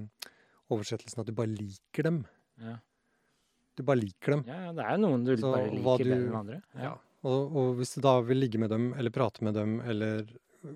oversettelsen 0.75 1.23
at 1.23 1.31
du 1.31 1.37
bare 1.39 1.55
liker 1.55 2.11
dem. 2.11 2.21
Ja. 2.61 2.77
Du 3.77 3.85
bare 3.87 4.03
liker 4.03 4.37
dem. 4.37 4.45
ja, 4.49 4.61
ja, 4.67 4.75
det 4.75 4.85
er 4.85 4.97
jo 4.97 5.05
noen 5.05 5.25
du 5.25 5.35
Så 5.37 5.53
bare 5.53 5.71
liker 5.71 6.11
bedre 6.11 6.23
enn 6.27 6.41
andre. 6.43 6.61
Ja. 6.83 6.97
Og, 7.27 7.57
og 7.57 7.71
hvis 7.79 7.95
du 7.97 8.03
da 8.05 8.19
vil 8.27 8.43
ligge 8.43 8.61
med 8.61 8.71
dem, 8.75 8.91
eller 8.99 9.15
prate 9.15 9.47
med 9.47 9.57
dem, 9.57 9.79
eller 9.87 10.27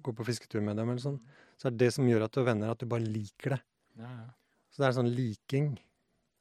gå 0.02 0.14
på 0.16 0.24
fisketur 0.26 0.62
med 0.62 0.76
dem, 0.76 0.88
eller 0.90 1.02
sånn, 1.02 1.20
så 1.58 1.66
er 1.68 1.70
det 1.74 1.78
det 1.86 1.92
som 1.94 2.06
gjør 2.08 2.24
at 2.24 2.32
du 2.32 2.40
er 2.40 2.44
venner, 2.52 2.70
at 2.70 2.78
du 2.78 2.86
bare 2.86 3.02
liker 3.04 3.56
det. 3.56 3.60
Ja, 3.98 4.10
ja. 4.10 4.28
Så 4.70 4.82
det 4.82 4.86
er 4.88 4.92
sånn 5.02 5.10
liking. 5.14 5.78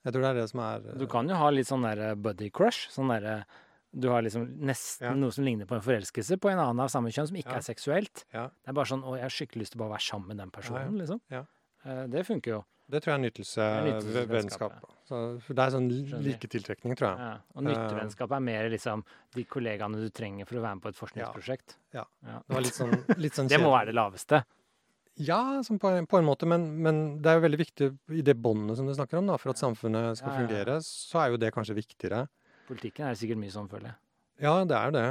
Jeg 0.05 0.13
tror 0.13 0.21
det 0.21 0.29
er 0.29 0.37
det 0.41 0.49
som 0.51 0.59
er 0.63 0.79
Du 1.01 1.07
kan 1.07 1.27
jo 1.27 1.35
ha 1.35 1.49
litt 1.49 1.67
sånn 1.67 1.81
der 1.83 2.15
buddy 2.15 2.49
crush. 2.49 2.87
Sånn 2.93 3.09
derre 3.09 3.43
Du 3.91 4.07
har 4.09 4.21
liksom 4.21 4.43
nesten 4.61 5.01
Ja. 5.07 5.13
noe 5.17 5.31
som 5.33 5.43
ligner 5.43 5.65
på 5.65 5.73
en 5.75 5.81
forelskelse 5.81 6.37
på 6.39 6.51
en 6.51 6.59
annen 6.59 6.79
av 6.79 6.89
samme 6.93 7.09
kjønn, 7.09 7.27
som 7.27 7.35
ikke 7.35 7.55
er 7.57 7.65
seksuelt. 7.65 8.23
Det 8.31 8.67
er 8.69 8.73
bare 8.77 8.85
sånn 8.85 9.01
Å, 9.03 9.15
jeg 9.17 9.21
har 9.25 9.29
skikkelig 9.33 9.61
lyst 9.65 9.71
til 9.73 9.81
å 9.81 9.83
bare 9.87 9.95
være 9.97 10.05
sammen 10.05 10.27
med 10.27 10.37
den 10.37 10.51
personen, 10.51 10.95
liksom. 10.99 11.19
Ja. 11.31 11.43
Eh, 11.83 12.05
Det 12.07 12.23
funker 12.27 12.51
jo. 12.51 12.65
Det 12.89 13.01
tror 13.03 13.11
jeg 13.13 13.19
er 13.19 13.23
nytelse, 13.27 13.65
nytelsesvennskap, 13.85 14.31
vennskap. 14.33 14.93
Så, 15.09 15.17
det 15.53 15.61
er 15.65 15.73
sånn 15.75 15.89
Skjønner. 15.93 16.23
liketiltrekning, 16.25 16.95
tror 16.97 17.07
jeg. 17.11 17.19
Ja. 17.25 17.33
Og 17.55 17.65
nyttevennskap 17.67 18.31
er 18.33 18.39
mer 18.45 18.69
liksom 18.73 19.03
de 19.35 19.43
kollegaene 19.45 20.01
du 20.01 20.09
trenger 20.09 20.49
for 20.49 20.57
å 20.57 20.63
være 20.63 20.79
med 20.79 20.85
på 20.85 20.89
et 20.93 20.97
forskningsprosjekt. 20.97 21.75
Ja. 21.93 22.05
Ja. 22.25 22.39
Det 22.47 22.57
var 22.57 22.65
litt 22.65 22.77
sånn, 22.79 22.95
litt 23.21 23.37
sånn 23.37 23.49
Det 23.53 23.59
må 23.61 23.69
være 23.75 23.91
det 23.91 23.97
laveste. 23.99 24.41
Ja, 25.19 25.39
sånn 25.67 25.77
på, 25.83 25.89
en, 25.91 26.05
på 26.07 26.17
en 26.17 26.25
måte, 26.25 26.47
men, 26.47 26.65
men 26.81 26.99
det 27.21 27.29
er 27.29 27.39
jo 27.39 27.45
veldig 27.45 27.59
viktig 27.59 27.89
i 28.15 28.21
det 28.25 28.37
båndet 28.39 28.79
som 28.79 28.87
du 28.87 28.93
snakker 28.95 29.19
om, 29.19 29.27
da, 29.27 29.35
for 29.41 29.51
at 29.51 29.59
samfunnet 29.59 30.17
skal 30.17 30.31
Ja, 30.31 30.35
ja, 30.35 30.43
fungere, 30.45 30.77
så 30.85 31.19
er 31.25 31.33
jo 31.33 31.41
det 31.41 31.49
kanskje 31.53 31.75
viktigere. 31.77 32.21
Politikken 32.69 33.09
er 33.09 33.17
sikkert 33.19 33.41
mye 33.41 33.51
sånn, 33.51 33.67
føler 33.69 33.91
jeg. 33.91 33.97
Ja, 34.45 34.53
det 34.63 34.77
er 34.79 34.95
det. 34.95 35.07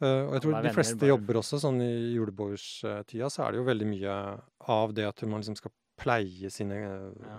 Uh, 0.00 0.06
og 0.30 0.32
jeg 0.38 0.44
tror 0.46 0.62
de 0.64 0.72
fleste 0.72 0.96
bare- 1.02 1.10
jobber 1.10 1.40
også 1.42 1.58
sånn 1.60 1.82
i 1.84 1.90
julebordstida, 2.14 3.28
så 3.28 3.42
er 3.44 3.52
det 3.52 3.60
jo 3.60 3.66
veldig 3.66 3.88
mye 3.90 4.14
av 4.72 4.94
det 4.96 5.04
at 5.08 5.20
man 5.28 5.42
liksom 5.42 5.58
skal 5.58 5.74
pleie 6.00 6.50
sine 6.52 6.80
eh, 6.80 7.06
Ja. 7.26 7.38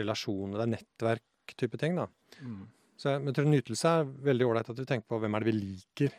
relasjoner. 0.00 0.58
Det 0.60 0.64
er 0.66 0.72
nettverk-type 0.78 1.80
ting, 1.80 1.96
da. 2.00 2.08
Mm. 2.40 2.62
Så 2.96 3.10
jeg, 3.12 3.24
jeg 3.28 3.34
tror 3.36 3.48
nytelse 3.50 3.90
er 4.00 4.04
veldig 4.30 4.46
ålreit 4.48 4.68
at 4.70 4.78
vi 4.80 4.86
tenker 4.88 5.08
på 5.10 5.18
hvem 5.22 5.34
er 5.36 5.44
det 5.44 5.50
vi 5.52 5.56
liker 5.60 6.12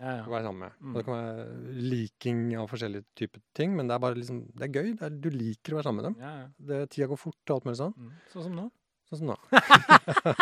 Ja, 0.00 0.14
å 0.24 0.30
være 0.32 0.46
sammen 0.48 0.64
med. 0.64 0.72
Mm. 0.82 0.94
Det 0.96 1.02
kan 1.06 1.14
være 1.14 1.74
liking 1.92 2.38
av 2.58 2.66
forskjellige 2.72 3.04
typer 3.20 3.42
ting, 3.54 3.76
men 3.78 3.86
det 3.86 3.94
er 3.94 4.00
bare 4.02 4.16
liksom, 4.18 4.40
det 4.56 4.64
er 4.66 4.72
gøy. 4.80 4.88
Det 4.98 5.04
er, 5.06 5.18
du 5.22 5.28
liker 5.30 5.76
å 5.76 5.78
være 5.78 5.86
sammen 5.86 6.00
med 6.02 6.08
dem. 6.08 6.16
Ja, 6.24 6.32
ja. 6.40 6.48
Det, 6.70 6.80
tida 6.96 7.06
går 7.12 7.20
fort 7.20 7.44
og 7.52 7.54
alt 7.60 7.68
mulig 7.68 7.78
sånn. 7.78 7.94
Mm. 8.00 8.10
Sånn 8.32 8.46
som 8.48 8.56
nå. 8.58 8.64
Sånn 9.10 9.20
som 9.20 9.30
nå. 9.30 9.36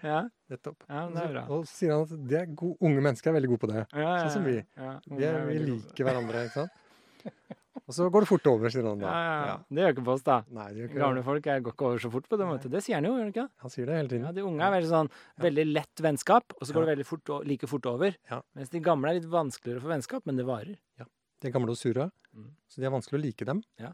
Ja, 0.00 0.22
Nettopp. 0.48 0.84
ja 0.88 1.00
det 1.12 1.20
er 1.26 1.32
bra. 1.34 1.42
Og 1.52 1.66
så 1.68 1.74
sier 1.82 1.90
han 1.92 2.04
at 2.06 2.12
det 2.30 2.36
er 2.40 2.46
gode, 2.56 2.78
unge 2.88 3.02
mennesker 3.04 3.28
er 3.28 3.34
veldig 3.36 3.50
gode 3.50 3.60
på 3.66 3.68
det. 3.68 3.82
Ja, 3.92 3.98
ja, 4.00 4.12
sånn 4.22 4.32
som 4.38 4.46
vi. 4.48 4.54
Ja, 4.78 4.92
Vi, 5.04 5.28
vi 5.50 5.58
liker 5.66 6.06
hverandre, 6.08 6.44
ikke 6.48 6.62
sant? 6.62 6.72
Og 7.86 7.94
så 7.94 8.08
går 8.10 8.24
det 8.24 8.28
fort 8.30 8.46
over, 8.50 8.68
sier 8.74 8.86
han 8.88 8.98
da. 8.98 9.06
Ja, 9.12 9.20
ja, 9.28 9.46
ja. 9.50 9.56
Det 9.70 9.82
gjør 9.84 9.94
ikke 9.94 10.04
på 10.08 10.14
oss, 10.16 10.24
da. 10.26 10.38
Nei, 10.50 10.66
det 10.72 10.80
gjør 10.82 10.88
ikke 10.90 11.02
Gamle 11.04 11.22
folk 11.28 11.44
jeg 11.50 11.62
går 11.68 11.72
ikke 11.76 11.86
over 11.88 11.98
så 12.04 12.10
fort 12.16 12.28
på 12.28 12.38
det. 12.40 12.48
Måte. 12.48 12.70
Det 12.72 12.82
sier 12.84 12.96
han 12.98 13.04
jo, 13.08 13.12
gjør 13.14 13.26
han 13.26 13.32
ikke? 13.34 13.46
Han 13.64 13.70
sier 13.74 13.86
det 13.86 13.96
hele 14.00 14.08
tiden. 14.14 14.24
Ja. 14.26 14.32
De 14.32 14.42
unge 14.48 14.66
er 14.66 14.74
veldig 14.78 14.90
sånn 14.90 15.10
veldig 15.46 15.66
lett 15.72 16.02
vennskap, 16.08 16.52
og 16.58 16.66
så 16.66 16.72
går 16.74 16.82
Ja. 16.82 16.86
det 16.86 16.92
veldig 16.96 17.06
fort, 17.06 17.32
like 17.46 17.66
fort 17.70 17.86
over. 17.86 18.16
Ja. 18.30 18.40
Mens 18.54 18.68
de 18.70 18.80
gamle 18.80 19.10
er 19.10 19.20
litt 19.20 19.30
vanskeligere 19.30 19.80
for 19.80 19.88
vennskap, 19.94 20.26
men 20.26 20.36
det 20.36 20.46
varer. 20.46 20.76
Ja. 20.98 21.04
De 21.40 21.50
gamle 21.54 21.70
og 21.70 21.76
sure, 21.78 22.10
Mm. 22.34 22.50
så 22.68 22.80
de 22.80 22.84
er 22.86 22.90
vanskelig 22.90 23.18
å 23.18 23.22
like 23.24 23.44
dem 23.44 23.62
Ja. 23.80 23.92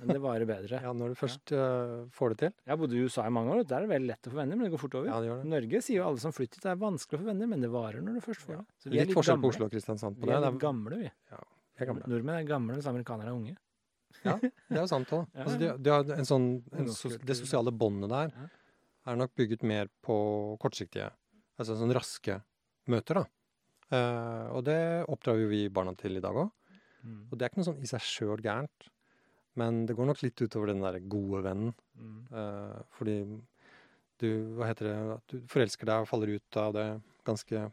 Men 0.00 0.08
det 0.08 0.20
varer 0.20 0.44
bedre. 0.44 0.80
ja, 0.84 0.92
når 0.92 1.14
du 1.14 1.14
først 1.16 1.48
øh, 1.56 2.04
får 2.12 2.28
det 2.34 2.38
til. 2.42 2.50
Jeg 2.68 2.76
bodde 2.78 2.92
i 2.92 3.00
USA 3.06 3.24
i 3.24 3.30
mange 3.32 3.48
år, 3.54 3.64
der 3.66 3.76
er 3.78 3.86
det 3.86 3.88
veldig 3.88 4.06
lett 4.10 4.26
å 4.28 4.30
få 4.30 4.36
venner, 4.36 4.56
men 4.58 4.64
det 4.68 4.72
går 4.74 4.82
fort 4.82 4.94
over. 5.00 5.06
Ja, 5.08 5.20
det 5.22 5.30
gjør 5.30 5.38
det. 5.40 5.48
Norge 5.48 5.80
sier 5.82 5.96
jo 5.96 6.04
alle 6.10 6.18
som 6.20 6.32
flytter 6.36 6.58
hit, 6.60 6.62
det 6.66 6.72
er 6.74 6.76
vanskelig 6.82 7.16
å 7.16 7.22
få 7.22 7.28
venner, 7.30 7.46
men 7.48 7.60
det 7.64 7.70
varer 7.72 8.02
når 8.04 8.18
du 8.18 8.20
først 8.20 8.44
får 8.44 8.56
det. 8.58 8.66
Vi 8.84 8.98
Litt 9.00 9.14
forskjell 9.16 9.40
på 9.40 9.48
Oslo 9.48 9.64
og 9.64 9.72
Kristiansand 9.72 10.18
på 10.20 10.26
Vi 10.26 10.28
det. 10.28 10.36
er 10.36 10.50
litt 10.50 10.60
gamle, 10.60 10.98
vi. 11.00 11.08
vi 11.08 11.36
er 11.84 11.90
gamle. 11.90 12.08
Nordmenn 12.10 12.40
er 12.40 12.48
gamle, 12.48 12.76
mens 12.76 12.88
amerikanere 12.90 13.32
er 13.32 13.36
unge. 13.36 13.56
ja, 14.22 14.36
Det 14.38 14.76
er 14.76 14.82
jo 14.82 14.88
sant 14.90 15.12
òg. 15.16 15.26
Altså, 15.44 15.58
de, 15.60 15.70
de 15.82 15.92
har 15.92 16.16
en 16.16 16.28
sånn, 16.28 16.48
en 16.78 16.90
sos, 16.94 17.18
det 17.22 17.36
sosiale 17.38 17.74
båndet 17.74 18.12
der 18.12 18.34
er 19.10 19.18
nok 19.18 19.34
bygget 19.38 19.64
mer 19.66 19.90
på 20.04 20.16
kortsiktige, 20.62 21.08
altså 21.58 21.74
sånn 21.78 21.94
raske 21.96 22.38
møter, 22.92 23.22
da. 23.22 23.24
Eh, 23.92 24.48
og 24.56 24.64
det 24.66 24.80
oppdrar 25.10 25.40
jo 25.40 25.50
vi 25.50 25.66
barna 25.72 25.94
til 25.98 26.16
i 26.16 26.24
dag 26.24 26.38
òg. 26.44 26.50
Mm. 27.02 27.22
Og 27.28 27.36
det 27.36 27.44
er 27.44 27.50
ikke 27.50 27.60
noe 27.60 27.70
sånn 27.72 27.82
i 27.82 27.90
seg 27.90 28.04
sjøl 28.06 28.42
gærent. 28.44 28.88
Men 29.58 29.82
det 29.88 29.96
går 29.98 30.08
nok 30.08 30.22
litt 30.24 30.40
utover 30.40 30.70
den 30.70 30.80
der 30.84 30.96
gode 31.12 31.42
vennen. 31.44 31.74
Mm. 31.98 32.20
Eh, 32.30 32.78
fordi 32.96 33.16
du, 34.22 34.28
hva 34.56 34.70
heter 34.70 34.88
det, 34.88 34.96
at 35.18 35.34
du 35.34 35.50
forelsker 35.50 35.88
deg 35.90 36.04
og 36.04 36.08
faller 36.08 36.36
ut 36.38 36.60
av 36.62 36.76
det 36.76 36.86
ganske 37.26 37.66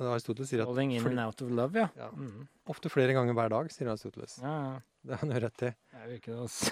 Aristoteles 0.00 0.48
sier 0.48 0.62
at 0.62 0.66
Falling 0.66 0.92
in 0.96 1.06
and 1.06 1.20
out 1.20 1.42
of 1.42 1.50
love, 1.50 1.74
ja. 1.78 1.88
Ja. 1.96 2.08
Mm. 2.16 2.46
ofte 2.72 2.88
flere 2.90 3.12
ganger 3.12 3.34
hver 3.36 3.48
dag, 3.52 3.70
sier 3.70 3.88
Aristoteles. 3.92 4.38
ja, 4.42 4.54
ja. 4.72 4.80
Det 5.02 5.10
har 5.16 5.18
han 5.26 5.30
jo 5.34 5.40
rett 5.42 5.62
i. 5.66 5.70
Det 5.90 5.98
er 5.98 6.08
jo 6.08 6.16
ikke 6.20 6.32
noe 6.32 6.42
altså. 6.46 6.70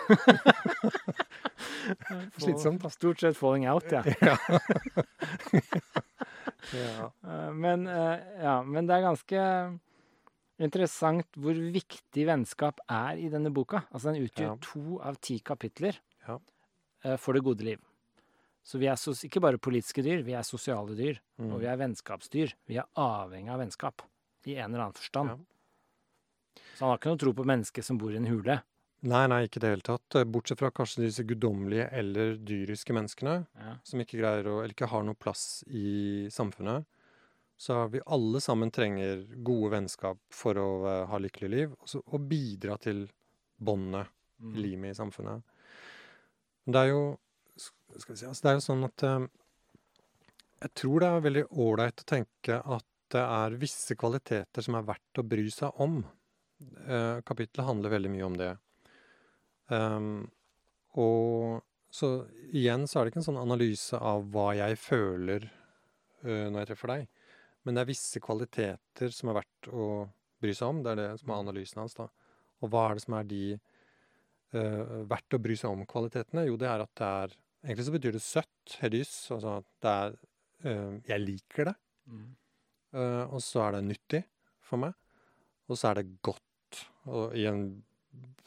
Slitsomt. 2.41 2.85
Stort 2.95 3.21
sett 3.21 3.37
falling 3.37 3.67
out, 3.69 3.91
ja. 3.91 4.03
Ja. 6.77 7.11
Eh, 7.27 7.51
Men, 7.53 7.87
eh, 7.89 8.19
ja, 8.45 8.63
men 8.63 8.87
det 8.87 8.95
er 8.99 9.03
ganske 9.09 9.41
interessant 10.61 11.27
hvor 11.41 11.57
viktig 11.73 12.27
vennskap 12.29 12.81
er 12.93 13.19
i 13.19 13.31
denne 13.33 13.51
boka. 13.55 13.81
Altså 13.91 14.13
Den 14.13 14.27
utgjør 14.29 14.59
to 14.63 14.99
av 15.03 15.17
ti 15.25 15.39
kapitler 15.41 15.97
Ja. 16.29 16.39
eh, 17.05 17.17
for 17.17 17.33
det 17.35 17.43
gode 17.43 17.65
liv. 17.65 17.81
Så 18.63 18.79
vi 18.79 18.89
er 18.91 18.99
sos 19.01 19.23
ikke 19.25 19.41
bare 19.43 19.59
politiske 19.59 20.03
dyr, 20.05 20.23
vi 20.27 20.35
er 20.37 20.45
sosiale 20.47 20.95
dyr. 20.99 21.21
Mm. 21.41 21.53
Og 21.55 21.61
vi 21.63 21.69
er 21.71 21.79
vennskapsdyr. 21.81 22.53
Vi 22.69 22.77
er 22.79 22.89
avhengig 23.01 23.51
av 23.55 23.63
vennskap. 23.63 24.03
I 24.47 24.57
en 24.57 24.71
eller 24.75 24.87
annen 24.87 24.97
forstand. 24.99 25.31
Ja. 25.31 26.61
Så 26.77 26.85
han 26.85 26.93
har 26.93 26.99
ikke 27.01 27.13
noe 27.13 27.21
tro 27.21 27.33
på 27.37 27.47
mennesket 27.49 27.85
som 27.85 27.99
bor 28.01 28.13
i 28.13 28.19
en 28.21 28.29
hule. 28.29 28.61
Nei, 29.01 29.23
nei, 29.33 29.43
ikke 29.47 29.61
i 29.61 29.65
det 29.65 29.73
hele 29.73 29.85
tatt. 29.87 30.17
Bortsett 30.29 30.61
fra 30.61 30.71
kanskje 30.77 31.07
disse 31.07 31.25
guddommelige 31.25 31.87
eller 31.97 32.35
dyriske 32.37 32.93
menneskene, 32.97 33.47
Ja. 33.57 33.75
som 33.83 34.01
ikke 34.01 34.21
greier 34.21 34.45
å, 34.45 34.59
eller 34.61 34.75
ikke 34.75 34.91
har 34.93 35.05
noe 35.05 35.17
plass 35.17 35.65
i 35.69 36.29
samfunnet. 36.33 36.85
Så 37.61 37.77
vi 37.93 38.01
alle 38.07 38.41
sammen 38.41 38.71
trenger 38.73 39.25
gode 39.45 39.71
vennskap 39.73 40.19
for 40.33 40.57
å 40.57 40.69
uh, 40.85 41.07
ha 41.09 41.19
lykkelig 41.21 41.51
liv, 41.53 41.73
og, 41.81 41.89
så, 41.89 42.01
og 42.07 42.29
bidra 42.29 42.77
til 42.81 43.07
båndet 43.61 44.09
Mm. 44.41 44.55
limet 44.57 44.91
i 44.95 44.97
samfunnet. 44.97 45.43
Det 46.65 46.81
er 46.81 46.87
jo 46.89 47.19
skal 47.61 48.15
vi 48.15 48.21
si, 48.21 48.29
altså 48.29 48.47
det 48.47 48.53
er 48.53 48.59
jo 48.59 48.65
sånn 48.65 48.87
at 48.87 49.05
eh, 49.07 49.27
Jeg 50.65 50.73
tror 50.83 51.03
det 51.03 51.11
er 51.11 51.27
veldig 51.27 51.45
ålreit 51.65 52.03
å 52.05 52.09
tenke 52.15 52.61
at 52.61 52.87
det 53.11 53.23
er 53.23 53.59
visse 53.59 53.97
kvaliteter 53.99 54.63
som 54.63 54.77
er 54.79 54.87
verdt 54.87 55.19
å 55.19 55.27
bry 55.27 55.47
seg 55.51 55.81
om. 55.83 55.97
Eh, 56.61 57.23
kapittelet 57.27 57.67
handler 57.67 57.97
veldig 57.97 58.13
mye 58.13 58.29
om 58.29 58.37
det. 58.39 58.51
Um, 59.71 60.29
og 60.99 61.63
så 61.91 62.11
igjen 62.55 62.87
så 62.87 63.01
er 63.01 63.07
det 63.07 63.13
ikke 63.13 63.21
en 63.23 63.29
sånn 63.33 63.41
analyse 63.41 63.99
av 63.99 64.29
hva 64.31 64.53
jeg 64.59 64.79
føler 64.79 65.47
eh, 65.47 66.47
når 66.51 66.61
jeg 66.61 66.71
treffer 66.71 66.93
deg, 66.93 67.09
men 67.67 67.77
det 67.77 67.83
er 67.83 67.91
visse 67.91 68.23
kvaliteter 68.23 69.15
som 69.15 69.31
er 69.31 69.41
verdt 69.41 69.71
å 69.75 69.89
bry 70.41 70.55
seg 70.57 70.71
om. 70.71 70.85
Det 70.85 70.95
er 70.95 71.01
det 71.01 71.11
som 71.21 71.33
er 71.33 71.43
analysen 71.45 71.83
hans, 71.83 71.97
da. 71.99 72.07
Og 72.63 72.73
hva 72.73 72.87
er 72.89 72.97
det 72.97 73.05
som 73.05 73.17
er 73.19 73.27
de 73.29 73.45
uh, 73.57 75.01
verdt 75.09 75.37
å 75.37 75.41
bry 75.43 75.57
seg 75.59 75.73
om 75.73 75.85
kvalitetene? 75.89 76.47
Jo, 76.49 76.57
det 76.61 76.69
er 76.71 76.85
at 76.85 76.93
det 77.01 77.11
er 77.25 77.37
Egentlig 77.65 77.87
så 77.87 77.95
betyr 77.95 78.17
det 78.17 78.25
søtt, 78.25 78.77
hedys. 78.81 79.13
Altså 79.35 79.59
at 79.61 79.69
det 79.85 79.93
er 79.93 80.17
eh, 80.65 80.95
Jeg 81.11 81.25
liker 81.27 81.71
det. 81.71 81.77
Mm. 82.11 82.29
Uh, 82.91 83.25
og 83.37 83.39
så 83.45 83.63
er 83.67 83.77
det 83.77 83.85
nyttig 83.87 84.25
for 84.67 84.83
meg. 84.83 84.97
Og 85.71 85.79
så 85.79 85.91
er 85.91 86.01
det 86.01 86.17
godt. 86.27 86.81
Og 87.11 87.37
i 87.39 87.45
en 87.51 87.69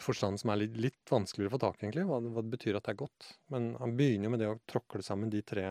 forstand 0.01 0.41
som 0.41 0.51
er 0.51 0.63
litt, 0.65 0.75
litt 0.81 1.11
vanskeligere 1.11 1.53
å 1.53 1.55
få 1.55 1.61
tak 1.63 1.77
i, 1.79 1.85
egentlig. 1.85 2.07
Hva, 2.09 2.19
hva 2.19 2.43
det 2.43 2.53
betyr 2.57 2.79
at 2.79 2.87
det 2.87 2.95
er 2.95 3.01
godt. 3.03 3.29
Men 3.53 3.71
han 3.79 3.95
begynner 3.99 4.33
med 4.33 4.43
det 4.43 4.49
å 4.51 4.59
tråkle 4.69 5.05
sammen 5.05 5.31
de 5.31 5.43
tre 5.47 5.67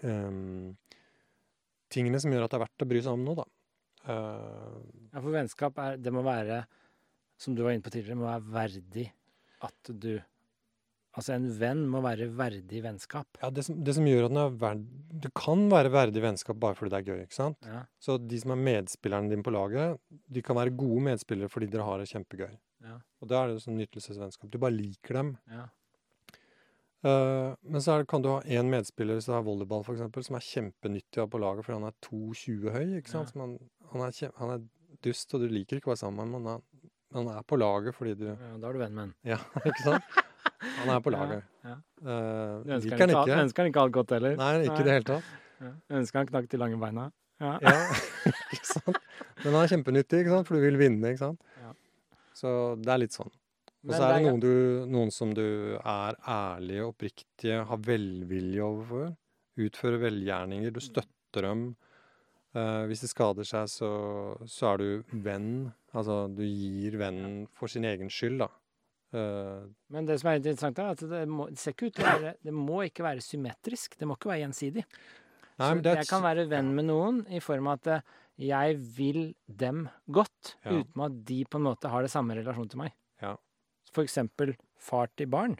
um, 0.00 0.72
tingene 1.92 2.20
som 2.22 2.32
gjør 2.32 2.46
at 2.46 2.54
det 2.54 2.58
er 2.60 2.64
verdt 2.64 2.86
å 2.86 2.88
bry 2.88 3.02
seg 3.04 3.18
om 3.18 3.26
noe, 3.26 3.42
da. 3.42 3.46
Uh, 4.06 4.80
Ja, 5.10 5.18
for 5.18 5.32
vennskap 5.34 5.78
er 5.82 5.96
Det 5.98 6.12
må 6.14 6.22
være, 6.22 6.60
som 7.40 7.56
du 7.56 7.64
var 7.66 7.74
inne 7.74 7.84
på 7.84 7.92
tidligere, 7.92 8.18
må 8.20 8.28
være 8.28 8.52
verdig 8.54 9.06
at 9.66 9.90
du 9.90 10.12
Altså, 11.16 11.32
en 11.32 11.46
venn 11.56 11.86
må 11.88 12.02
være 12.04 12.28
verdig 12.36 12.82
vennskap. 12.84 13.38
ja, 13.40 13.48
det 13.50 13.64
som, 13.64 13.78
det 13.84 13.94
som 13.96 14.04
gjør 14.04 14.26
at 14.26 14.34
den 14.34 14.42
er 14.42 14.58
verd... 14.60 14.82
Det 15.24 15.30
kan 15.38 15.62
være 15.72 15.92
verdig 15.94 16.20
vennskap 16.20 16.58
bare 16.60 16.76
fordi 16.76 16.92
det 16.92 16.98
er 16.98 17.06
gøy, 17.08 17.22
ikke 17.24 17.38
sant? 17.38 17.56
Ja. 17.64 17.86
Så 18.02 18.18
de 18.20 18.40
som 18.42 18.52
er 18.52 18.60
medspillerne 18.66 19.32
dine 19.32 19.46
på 19.46 19.54
laget, 19.54 19.96
de 20.28 20.42
kan 20.44 20.58
være 20.58 20.74
gode 20.76 21.06
medspillere 21.08 21.48
fordi 21.52 21.70
dere 21.72 21.88
har 21.88 22.02
det 22.02 22.10
kjempegøy. 22.12 22.52
Ja. 22.84 22.98
Og 23.24 23.32
da 23.32 23.40
er 23.40 23.54
det 23.54 23.64
sånn 23.64 23.80
nytelsesvennskap. 23.80 24.52
Du 24.52 24.60
bare 24.60 24.76
liker 24.76 25.22
dem. 25.22 25.34
ja. 25.52 25.66
Uh, 27.06 27.54
men 27.62 27.82
så 27.84 27.98
det, 28.00 28.08
kan 28.10 28.22
du 28.24 28.30
ha 28.32 28.38
én 28.50 28.66
medspiller 28.72 29.20
som 29.22 29.36
har 29.36 29.44
volleyball, 29.46 29.84
for 29.86 29.94
eksempel, 29.94 30.24
som 30.26 30.38
er 30.38 30.46
kjempenyttig 30.46 31.26
på 31.30 31.38
laget 31.38 31.66
fordi 31.66 31.76
han 31.76 31.86
er 31.86 31.98
2,20 32.02 32.72
høy. 32.74 32.86
ikke 32.98 33.12
sant? 33.12 33.34
Han, 33.38 33.52
han, 33.92 34.02
er 34.06 34.16
kjem, 34.16 34.32
han 34.40 34.54
er 34.56 34.64
dust, 35.04 35.34
og 35.36 35.44
du 35.44 35.52
liker 35.52 35.78
ikke 35.78 35.92
å 35.92 35.92
være 35.92 36.02
sammen 36.02 36.18
med 36.18 36.24
ham, 36.24 36.32
men 36.34 36.50
han, 36.50 36.88
han 37.18 37.30
er 37.36 37.46
på 37.46 37.60
laget 37.60 37.94
fordi 37.94 38.16
du 38.18 38.24
ja, 38.32 38.54
da 38.56 38.70
er 38.70 38.78
du 38.78 38.82
venn 38.82 38.96
med 38.96 39.04
ham. 39.04 39.12
Ja, 39.28 39.38
ikke 39.68 39.84
sant? 39.84 40.18
Han 40.64 40.92
er 40.94 41.00
på 41.04 41.12
laget. 41.14 41.44
ja. 41.64 41.74
ja. 41.74 41.76
Du 42.02 42.72
ønsker 42.76 42.90
liker 42.90 43.04
han 43.04 43.14
ikke, 43.14 43.38
ønsker 43.42 43.62
han 43.62 43.70
ikke 43.72 43.84
alt 43.84 43.94
godt 43.96 44.16
heller. 44.16 44.36
Nei, 44.40 44.50
ikke 44.66 44.82
i 44.82 44.86
det 44.86 44.98
hele 44.98 45.08
tatt. 45.08 45.32
Ja. 45.60 45.72
Ønsker 45.98 46.20
han 46.20 46.28
knakk 46.30 46.50
de 46.52 46.60
lange 46.60 46.78
beina. 46.80 47.08
Ja. 47.42 47.56
Ja, 47.60 47.72
ikke 48.54 48.68
sant? 48.68 49.00
Men 49.42 49.50
han 49.52 49.62
er 49.62 49.72
kjempenyttig, 49.74 50.22
ikke 50.22 50.32
sant? 50.32 50.48
for 50.48 50.56
du 50.56 50.64
vil 50.64 50.78
vinne. 50.80 51.12
ikke 51.12 51.24
sant? 51.24 51.56
Ja. 51.60 51.72
Så 52.36 52.50
det 52.80 52.92
er 52.92 53.02
litt 53.02 53.16
sånn. 53.16 53.32
Og 53.86 53.92
så 53.94 54.02
er 54.02 54.16
det 54.16 54.18
det 54.18 54.30
noen, 54.30 54.40
du, 54.42 54.52
noen 54.90 55.12
som 55.14 55.32
du 55.36 55.46
er 55.78 56.16
ærlige, 56.26 56.86
oppriktige, 56.88 57.60
har 57.68 57.82
velvilje 57.86 58.64
overfor. 58.64 59.12
Utfører 59.62 60.02
velgjerninger. 60.02 60.72
Du 60.74 60.82
støtter 60.82 61.46
dem. 61.46 61.66
Uh, 62.56 62.88
hvis 62.88 63.04
de 63.04 63.10
skader 63.10 63.46
seg, 63.46 63.68
så, 63.68 63.90
så 64.48 64.72
er 64.72 64.82
du 64.82 65.16
venn. 65.24 65.68
Altså, 65.92 66.24
du 66.32 66.42
gir 66.42 66.96
vennen 67.00 67.44
for 67.56 67.70
sin 67.72 67.86
egen 67.88 68.10
skyld, 68.12 68.40
da. 68.42 68.50
Eh, 69.16 69.66
Men 69.94 70.06
det 70.08 70.18
som 70.20 70.30
er 70.30 70.40
interessant, 70.40 70.78
er 70.82 70.92
at 70.94 71.02
det, 71.10 71.22
må, 71.30 71.46
det 71.52 71.58
ser 71.62 71.72
ikke 71.76 71.88
ut 71.90 71.94
til 71.98 72.04
å 72.06 72.12
være 72.18 72.34
Det 72.44 72.52
må 72.54 72.80
ikke 72.86 73.04
være 73.06 73.24
symmetrisk. 73.24 73.96
Det 74.00 74.08
må 74.10 74.16
ikke 74.18 74.30
være 74.32 74.42
gjensidig. 74.44 74.84
nei, 75.58 75.70
men 75.74 75.82
jeg 75.96 76.08
kan 76.10 76.22
være 76.22 76.46
venn 76.50 76.74
med 76.76 76.84
noen 76.90 77.22
i 77.32 77.40
form 77.40 77.70
av 77.72 77.78
at 77.80 77.86
eh, 77.94 78.00
jeg 78.46 78.76
vil 78.98 79.22
dem 79.48 79.86
godt, 80.12 80.56
Ja. 80.66 80.72
uten 80.82 81.04
at 81.06 81.14
de 81.24 81.38
på 81.48 81.56
en 81.56 81.64
måte 81.70 81.88
har 81.88 82.02
det 82.04 82.10
samme 82.12 82.36
relasjon 82.36 82.68
til 82.68 82.78
meg. 82.82 82.92
Ja. 83.22 83.34
For 83.96 84.04
eksempel 84.04 84.54
far 84.76 85.08
til 85.16 85.26
barn. 85.32 85.56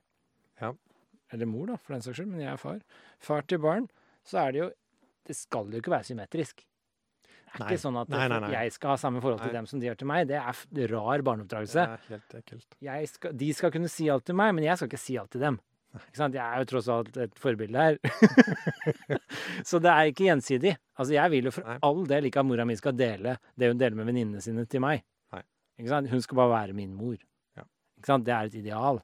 Ja. 0.60 0.74
Eller 1.32 1.46
mor, 1.48 1.66
da, 1.66 1.76
for 1.80 1.94
den 1.96 2.02
saks 2.04 2.18
skyld, 2.20 2.28
men 2.34 2.40
jeg 2.44 2.52
er 2.52 2.60
far. 2.60 2.82
Far 3.18 3.42
til 3.48 3.58
barn, 3.64 3.88
så 4.22 4.42
er 4.46 4.52
det 4.52 4.60
jo 4.60 4.70
Det 5.26 5.34
skal 5.34 5.72
jo 5.72 5.80
ikke 5.80 5.90
være 5.90 6.04
symmetrisk. 6.06 6.60
Er 7.56 7.62
Nei. 7.64 7.68
ikke 7.72 7.82
sånn 7.82 7.96
at 8.00 8.10
Nei, 8.12 8.26
nei, 8.28 8.50
jeg 8.52 8.72
skal 8.74 8.92
ha 8.92 8.96
samme 9.00 9.22
forhold 9.24 9.40
til 9.40 9.54
dem 9.56 9.68
som 9.70 9.80
de 9.80 9.88
gjør 9.88 9.96
til 10.02 10.10
meg. 10.10 10.26
Det 10.28 10.36
er 10.36 10.90
rar 10.92 11.22
det 11.22 11.26
barneoppdragelse. 11.28 11.86
er 11.86 12.10
helt 12.10 12.36
ekkelt. 12.40 12.76
Skal, 13.12 13.32
de 13.40 13.48
skal 13.56 13.72
kunne 13.72 13.88
si 13.92 14.10
alt 14.12 14.26
til 14.28 14.36
meg, 14.38 14.52
men 14.56 14.66
jeg 14.66 14.76
skal 14.76 14.90
ikke 14.90 15.00
si 15.00 15.16
alt 15.20 15.32
til 15.32 15.44
dem. 15.46 15.58
Jeg 15.96 16.36
er 16.36 16.60
jo 16.60 16.68
tross 16.68 16.88
alt 16.92 17.16
et 17.24 17.38
forbilde 17.40 17.80
her. 17.86 17.96
så 19.68 19.80
det 19.80 19.92
er 19.92 20.10
ikke 20.10 20.26
gjensidig. 20.28 20.74
Altså, 20.98 21.14
jeg 21.16 21.32
vil 21.32 21.48
jo 21.48 21.54
for 21.56 21.78
all 21.88 22.02
del 22.10 22.28
ikke 22.28 22.42
at 22.42 22.48
mora 22.48 22.66
mi 22.68 22.76
skal 22.76 22.96
dele 22.96 23.38
det 23.56 23.70
hun 23.72 23.80
deler 23.80 23.96
med 23.96 24.10
venninnene 24.10 24.42
sine, 24.44 24.66
til 24.68 24.84
meg. 24.84 25.04
Hun 25.80 26.22
skal 26.24 26.38
bare 26.38 26.52
være 26.52 26.76
min 26.76 26.94
mor. 26.96 27.16
Det 27.16 28.32
er 28.32 28.48
et 28.48 28.54
ideal. 28.60 29.00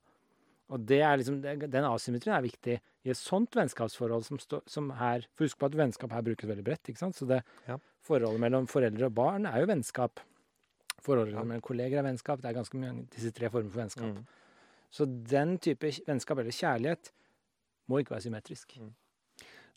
Og 0.72 0.84
det 0.88 1.00
er 1.04 1.18
liksom, 1.20 1.40
den 1.44 1.84
asymmetrien 1.84 2.34
er 2.36 2.44
viktig 2.46 2.76
i 2.80 3.10
et 3.12 3.18
sånt 3.18 3.52
vennskapsforhold 3.58 4.24
som, 4.24 4.38
stå, 4.40 4.62
som 4.70 4.88
her 4.96 5.26
For 5.36 5.44
husk 5.44 5.58
på 5.60 5.68
at 5.68 5.76
vennskap 5.76 6.12
her 6.14 6.24
brukes 6.24 6.48
veldig 6.48 6.64
bredt. 6.64 6.88
ikke 6.88 7.02
sant? 7.02 7.16
Så 7.18 7.28
det 7.28 7.42
Ja. 7.68 7.76
forholdet 8.02 8.40
mellom 8.40 8.66
foreldre 8.66 9.06
og 9.10 9.14
barn 9.14 9.46
er 9.46 9.60
jo 9.60 9.66
vennskap. 9.66 10.20
Forholdet 11.02 11.34
Ja. 11.34 11.42
mellom 11.44 11.60
kolleger 11.62 11.98
er 11.98 12.08
vennskap. 12.08 12.40
Det 12.40 12.48
er 12.50 12.58
ganske 12.60 12.78
mange 12.78 13.06
disse 13.10 13.32
tre 13.32 13.50
former 13.50 13.70
for 13.70 13.82
vennskap. 13.82 14.16
Mm. 14.16 14.26
Så 14.90 15.06
den 15.28 15.58
type 15.58 15.92
vennskap 16.06 16.38
eller 16.38 16.50
kjærlighet 16.50 17.10
må 17.88 18.00
ikke 18.00 18.14
være 18.16 18.28
symmetrisk. 18.30 18.78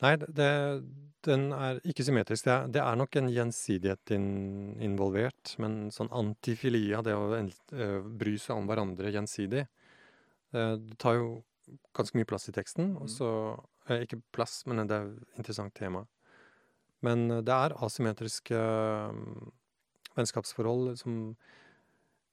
Nei, 0.02 0.16
det, 0.18 0.84
den 1.24 1.52
er 1.54 1.80
ikke 1.88 2.04
symmetrisk. 2.04 2.44
Det 2.44 2.52
er, 2.52 2.68
det 2.68 2.82
er 2.84 2.96
nok 3.00 3.16
en 3.16 3.30
gjensidighet 3.32 4.12
in, 4.12 4.76
involvert, 4.84 5.56
men 5.58 5.90
sånn 5.90 6.12
antifilia, 6.12 7.02
det 7.02 7.14
å 7.16 7.34
en, 7.38 7.52
eh, 7.72 8.02
bry 8.04 8.36
seg 8.38 8.58
om 8.58 8.68
hverandre 8.68 9.12
gjensidig, 9.12 9.66
det 10.56 10.98
tar 11.02 11.20
jo 11.20 11.30
ganske 11.96 12.18
mye 12.18 12.28
plass 12.30 12.50
i 12.50 12.56
teksten. 12.56 12.94
Og 13.02 13.10
så 13.12 13.30
eh, 13.90 14.06
Ikke 14.06 14.22
plass, 14.36 14.64
men 14.70 14.86
det 14.86 14.98
er 14.98 15.10
et 15.10 15.40
interessant 15.40 15.76
tema. 15.78 16.06
Men 17.06 17.30
eh, 17.32 17.44
det 17.46 17.56
er 17.56 17.78
asymmetriske 17.86 18.60
eh, 18.60 19.22
vennskapsforhold 20.16 20.96
som 21.02 21.20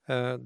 eh, 0.09 0.37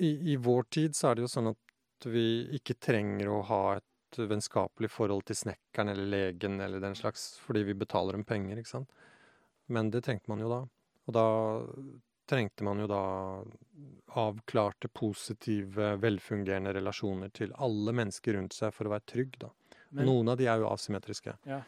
i, 0.00 0.10
I 0.32 0.36
vår 0.40 0.68
tid 0.72 0.96
så 0.96 1.10
er 1.10 1.18
det 1.18 1.26
jo 1.26 1.34
sånn 1.34 1.52
at 1.52 2.08
vi 2.08 2.26
ikke 2.56 2.78
trenger 2.80 3.28
å 3.28 3.42
ha 3.50 3.62
et 3.76 4.20
vennskapelig 4.30 4.88
forhold 4.90 5.26
til 5.28 5.38
snekkeren 5.38 5.92
eller 5.92 6.08
legen 6.08 6.56
eller 6.64 6.80
den 6.82 6.96
slags, 6.98 7.34
fordi 7.44 7.66
vi 7.68 7.76
betaler 7.78 8.16
dem 8.16 8.24
penger, 8.26 8.58
ikke 8.58 8.72
sant. 8.72 8.94
Men 9.70 9.92
det 9.92 10.02
trengte 10.06 10.32
man 10.32 10.40
jo 10.42 10.48
da. 10.50 10.62
Og 11.06 11.14
da 11.14 11.26
trengte 12.30 12.64
man 12.66 12.78
jo 12.82 12.86
da 12.90 13.00
avklarte, 14.20 14.88
positive, 14.94 15.94
velfungerende 16.02 16.72
relasjoner 16.74 17.32
til 17.34 17.52
alle 17.62 17.94
mennesker 17.96 18.34
rundt 18.38 18.54
seg 18.56 18.72
for 18.74 18.88
å 18.88 18.94
være 18.94 19.06
trygg, 19.12 19.36
da. 19.42 19.50
Men- 19.90 20.06
Noen 20.06 20.28
av 20.30 20.38
de 20.38 20.46
er 20.46 20.58
jo 20.62 20.68
asymmetriske. 20.70 21.36
Men 21.46 21.64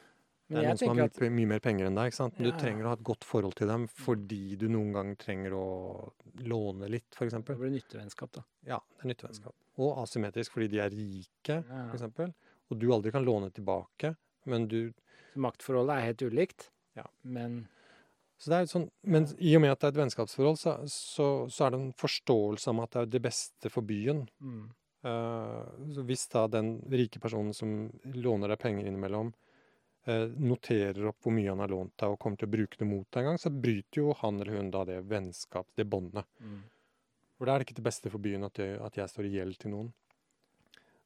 Det 0.48 0.59
er 0.59 0.68
noen 0.68 0.78
som 0.78 0.89
har 0.89 0.94
mye, 0.97 1.05
at 1.05 1.32
mye 1.32 1.47
mer 1.48 1.60
penger 1.60 1.86
enn 1.86 1.94
deg, 1.94 2.10
ikke 2.10 2.14
sant? 2.16 2.39
Men 2.39 2.44
Ja, 2.47 2.51
du 2.51 2.56
ja. 2.59 2.62
trenger 2.64 2.84
å 2.84 2.86
ha 2.89 2.93
et 2.93 3.02
godt 3.05 3.24
forhold 3.24 3.55
til 3.55 3.66
dem 3.68 3.86
fordi 3.89 4.56
du 4.59 4.68
noen 4.68 4.93
gang 4.93 5.16
trenger 5.16 5.52
å 5.52 6.12
låne 6.44 6.90
litt, 6.90 7.14
for 7.14 7.24
det 7.26 7.44
blir 7.44 7.70
nyttevennskap, 7.70 8.32
da. 8.32 8.43
Ja, 8.66 8.78
det 8.98 9.05
er 9.05 9.14
nyttevennskap. 9.14 9.55
Og 9.78 9.97
asymmetrisk 10.02 10.51
fordi 10.52 10.68
de 10.68 10.78
er 10.80 10.90
rike, 10.90 11.64
Ja, 11.64 11.86
ja. 11.86 11.93
eksempel. 11.93 12.34
Og 12.70 12.78
du 12.78 12.89
aldri 12.93 13.10
kan 13.12 13.24
låne 13.24 13.51
tilbake, 13.51 14.16
men 14.44 14.66
du 14.68 14.93
Så 15.34 15.39
maktforholdet 15.39 15.97
er 15.97 16.06
helt 16.12 16.22
ulikt. 16.30 16.68
Ja. 16.94 17.05
Men 17.24 17.66
Så 18.43 18.51
det 18.51 18.59
er 18.59 18.70
sånn, 18.70 18.89
men 19.06 19.28
i 19.39 19.52
og 19.55 19.62
med 19.62 19.70
at 19.70 19.82
det 19.82 19.89
er 19.89 19.94
et 19.94 20.01
vennskapsforhold, 20.01 20.56
så, 20.59 20.73
så, 20.90 21.27
så 21.47 21.66
er 21.66 21.74
det 21.74 21.78
en 21.78 21.93
forståelse 21.94 22.73
om 22.73 22.81
at 22.82 22.97
det 22.97 23.02
er 23.05 23.12
det 23.12 23.20
beste 23.28 23.70
for 23.70 23.86
byen. 23.86 24.24
mm, 24.43 24.62
Uh, 25.02 25.66
så 25.94 26.02
hvis 26.06 26.28
da 26.31 26.44
den 26.47 26.77
rike 26.86 27.19
personen 27.19 27.51
som 27.55 27.89
låner 28.14 28.52
deg 28.52 28.60
penger 28.62 28.86
innimellom, 28.86 29.32
uh, 30.06 30.28
noterer 30.39 31.09
opp 31.10 31.27
hvor 31.27 31.35
mye 31.35 31.51
han 31.51 31.59
har 31.59 31.73
lånt 31.73 31.97
deg 31.98 32.14
og 32.14 32.20
kommer 32.23 32.39
til 32.39 32.47
å 32.47 32.52
bruke 32.52 32.78
det 32.78 32.86
mot 32.86 33.09
deg 33.09 33.24
en 33.24 33.32
gang, 33.32 33.40
så 33.43 33.51
bryter 33.51 33.98
jo 33.98 34.14
han 34.20 34.39
eller 34.39 34.60
hun 34.60 34.70
da 34.70 34.85
det 34.86 35.01
vennskap, 35.10 35.66
det 35.74 35.89
båndet. 35.90 36.28
mm. 36.39 36.60
For 37.35 37.48
da 37.51 37.56
er 37.56 37.59
det 37.59 37.66
ikke 37.66 37.81
det 37.81 37.89
beste 37.89 38.10
for 38.12 38.23
byen 38.23 38.47
at 38.47 38.62
jeg, 38.62 38.78
at 38.78 39.01
jeg 39.01 39.10
står 39.10 39.27
i 39.27 39.35
gjeld 39.35 39.59
til 39.59 39.74
noen. 39.74 39.90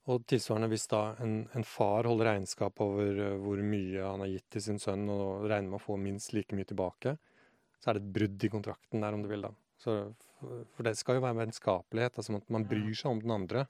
Og 0.07 0.23
tilsvarende 0.31 0.69
hvis 0.71 0.87
da 0.91 1.01
en, 1.25 1.49
en 1.59 1.65
far 1.67 2.07
holder 2.07 2.29
regnskap 2.31 2.79
over 2.85 3.09
eh, 3.25 3.39
hvor 3.43 3.59
mye 3.59 4.05
han 4.05 4.23
har 4.23 4.31
gitt 4.31 4.47
til 4.55 4.63
sin 4.69 4.79
sønn, 4.83 5.09
og 5.11 5.49
regner 5.51 5.73
med 5.73 5.81
å 5.81 5.83
få 5.83 5.97
minst 5.99 6.33
like 6.37 6.55
mye 6.55 6.69
tilbake, 6.69 7.17
så 7.83 7.91
er 7.91 7.99
det 7.99 8.05
et 8.05 8.13
brudd 8.15 8.45
i 8.47 8.51
kontrakten 8.53 9.03
der, 9.03 9.17
om 9.17 9.25
du 9.25 9.29
vil 9.33 9.43
da. 9.49 9.51
Så, 9.83 9.97
for 10.41 10.87
det 10.87 10.95
skal 10.97 11.19
jo 11.19 11.25
være 11.27 11.41
vennskapelighet, 11.43 12.17
altså 12.21 12.39
at 12.39 12.55
man 12.55 12.65
bryr 12.71 12.95
seg 12.97 13.11
om 13.17 13.21
den 13.25 13.35
andre. 13.35 13.67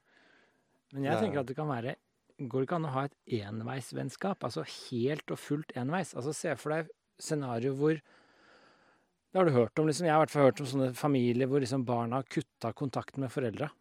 Men 0.93 1.03
jeg 1.09 1.15
er- 1.15 1.23
tenker 1.25 1.41
at 1.41 1.49
det 1.49 1.57
kan 1.57 1.67
være 1.71 1.95
Går 2.37 2.61
det 2.61 2.67
ikke 2.67 2.75
an 2.77 2.85
å 2.85 2.91
ha 2.93 3.01
et 3.07 3.15
enveisvennskap? 3.33 4.43
Altså 4.45 4.61
helt 4.61 5.31
og 5.33 5.39
fullt 5.41 5.71
enveis? 5.75 6.11
Altså 6.13 6.35
Se 6.37 6.51
for 6.55 6.69
deg 6.69 6.91
scenario 7.17 7.71
hvor 7.73 7.95
Det 7.97 9.39
har 9.39 9.45
du 9.49 9.51
hørt 9.55 9.79
om, 9.81 9.87
liksom. 9.89 10.05
Jeg 10.05 10.13
har 10.13 10.21
i 10.21 10.25
hvert 10.27 10.31
fall 10.35 10.45
hørt 10.45 10.61
om 10.61 10.67
sånne 10.69 10.91
familier 10.93 11.49
hvor 11.49 11.59
liksom 11.59 11.83
barna 11.83 12.19
har 12.21 12.29
kutta 12.29 12.69
kontakten 12.77 13.25
med 13.25 13.33
foreldra. 13.33 13.71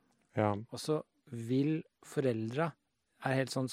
Ja, 0.40 0.54
Og 0.72 0.80
så 0.80 1.02
vil 1.30 1.80
foreldra 2.06 2.70
er 3.26 3.38
helt 3.40 3.52
sånn 3.52 3.70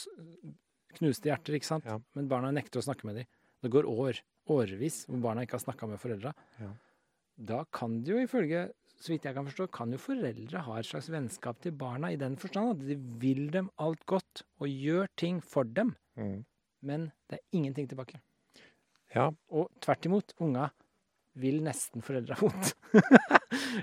knuste 0.97 1.29
hjerter, 1.29 1.57
ikke 1.57 1.69
sant? 1.69 1.87
Ja. 1.89 1.97
Men 2.17 2.29
barna 2.31 2.51
nekter 2.53 2.81
å 2.81 2.85
snakke 2.85 3.07
med 3.09 3.21
dem. 3.21 3.29
Det 3.63 3.71
går 3.73 3.87
år, 3.89 4.19
årevis 4.53 5.03
hvor 5.07 5.21
barna 5.23 5.45
ikke 5.45 5.57
har 5.57 5.65
snakka 5.65 5.89
med 5.89 6.01
foreldra. 6.01 6.33
Ja. 6.59 6.71
Da 7.49 7.63
kan 7.73 8.01
det 8.03 8.13
jo 8.13 8.21
ifølge, 8.21 8.67
så 9.01 9.13
vidt 9.13 9.25
jeg 9.27 9.35
kan 9.37 9.47
forstå, 9.47 9.67
kan 9.73 9.93
jo 9.93 10.01
foreldre 10.01 10.63
ha 10.67 10.77
et 10.79 10.89
slags 10.89 11.09
vennskap 11.13 11.61
til 11.63 11.73
barna 11.77 12.11
i 12.13 12.19
den 12.19 12.35
forstand 12.39 12.75
at 12.75 12.83
de 12.85 12.97
vil 13.21 13.47
dem 13.53 13.71
alt 13.81 14.03
godt 14.09 14.43
og 14.61 14.69
gjør 14.69 15.09
ting 15.19 15.41
for 15.41 15.65
dem, 15.65 15.95
mm. 16.19 16.37
men 16.85 17.09
det 17.29 17.39
er 17.39 17.57
ingenting 17.57 17.89
tilbake. 17.89 18.21
ja, 19.15 19.31
Og 19.49 19.71
tvert 19.81 20.05
imot, 20.09 20.35
unga 20.43 20.69
vil 21.41 21.63
nesten 21.65 22.05
foreldra 22.05 22.37
vondt. 22.41 22.75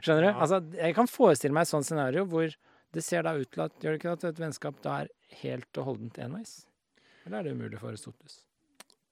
Skjønner 0.05 0.28
du? 0.28 0.30
Altså, 0.30 0.60
jeg 0.78 0.94
kan 0.94 1.10
forestille 1.10 1.56
meg 1.56 1.66
et 1.66 1.72
sånt 1.72 1.88
scenario 1.88 2.22
hvor 2.30 2.52
det 2.92 3.02
ser 3.06 3.22
da 3.26 3.32
ut 3.38 3.50
til 3.54 3.62
at, 3.64 3.74
gjør 3.82 3.94
det 3.94 4.00
ikke 4.00 4.12
at 4.16 4.24
et 4.30 4.40
vennskap 4.42 4.80
da 4.82 4.96
er 5.04 5.10
helt 5.42 5.78
og 5.78 5.84
holdent 5.92 6.18
enveis? 6.18 6.54
Eller 7.26 7.38
er 7.38 7.42
det 7.50 7.52
umulig 7.58 7.78
for 7.80 7.88
Aristoteles? 7.92 8.40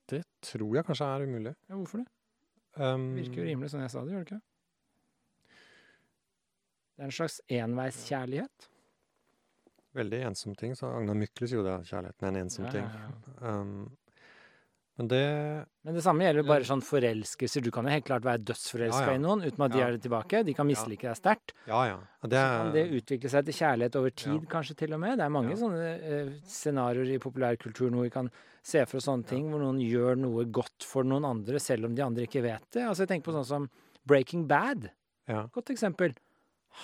det 0.09 0.23
tror 0.41 0.75
jeg 0.79 0.85
kanskje 0.89 1.05
er 1.05 1.23
umulig. 1.29 1.51
Ja, 1.69 1.75
hvorfor 1.77 1.99
det? 2.01 2.07
Um, 2.81 3.03
Det 3.15 3.27
virker 3.27 3.43
jo 3.43 3.49
rimelig 3.51 3.69
sånn 3.75 3.83
jeg 3.85 3.91
sa 3.93 4.01
det, 4.07 4.13
gjør 4.15 4.23
det 4.25 4.29
ikke? 4.31 4.41
Det 6.97 7.03
er 7.05 7.11
en 7.11 7.15
slags 7.19 7.37
enveiskjærlighet. 7.59 8.69
Veldig 9.99 10.21
ensom 10.31 10.55
ting, 10.59 10.73
så 10.79 10.89
Agnar 10.97 11.15
Mykles 11.21 11.53
gjorde 11.53 11.75
det, 11.77 11.91
kjærligheten 11.91 12.25
er 12.25 12.33
en 12.33 12.41
ensom 12.41 12.65
Ja, 12.67 12.73
ting. 12.73 12.89
ja, 12.89 13.11
ja. 13.43 13.53
Um, 13.61 13.97
men 14.99 15.09
det 15.09 15.67
Men 15.85 15.95
det 15.95 16.03
samme 16.03 16.25
gjelder 16.27 16.43
jo 16.43 16.49
bare 16.49 16.67
sånn 16.67 16.83
forelskelser. 16.83 17.63
Du 17.63 17.71
kan 17.71 17.87
jo 17.87 17.91
helt 17.95 18.05
klart 18.05 18.25
være 18.27 18.43
dødsforelska 18.45 19.05
Ja, 19.07 19.13
ja. 19.13 19.15
i 19.15 19.23
noen 19.23 19.41
uten 19.47 19.63
at 19.65 19.71
de 19.73 19.79
Ja. 19.79 19.87
er 19.87 19.93
det 19.97 20.03
tilbake. 20.03 20.45
De 20.45 20.53
kan 20.55 20.67
mislike 20.67 21.07
deg 21.07 21.17
sterkt. 21.17 21.53
Ja, 21.67 21.85
ja. 21.87 21.99
Det 22.23 22.37
Så 22.37 22.59
kan 22.59 22.73
det 22.75 22.85
utvikle 22.99 23.31
seg 23.31 23.45
til 23.47 23.55
kjærlighet 23.55 23.97
over 23.97 24.11
tid, 24.11 24.49
kanskje 24.51 24.77
til 24.77 24.93
og 24.93 25.01
med. 25.01 25.17
Det 25.19 25.25
er 25.25 25.31
mange 25.31 25.55
sånne 25.57 25.87
eh, 26.03 26.29
scenarioer 26.45 27.15
i 27.15 27.19
populærkulturen 27.19 27.95
hvor 27.95 28.03
vi 28.03 28.11
kan 28.11 28.31
se 28.63 28.85
for 28.85 28.99
oss 28.99 29.07
sånne 29.07 29.25
ting, 29.25 29.49
hvor 29.51 29.61
noen 29.63 29.79
gjør 29.81 30.19
noe 30.19 30.45
godt 30.45 30.83
for 30.85 31.05
noen 31.05 31.25
andre, 31.25 31.59
selv 31.63 31.87
om 31.87 31.95
de 31.95 32.03
andre 32.03 32.27
ikke 32.27 32.43
vet 32.43 32.67
det. 32.73 32.83
Altså 32.83 33.07
Jeg 33.07 33.09
tenker 33.15 33.31
på 33.31 33.37
sånn 33.39 33.47
som 33.47 33.71
Breaking 34.05 34.47
Bad. 34.49 34.91
ja, 35.29 35.47
Godt 35.55 35.71
eksempel. 35.71 36.15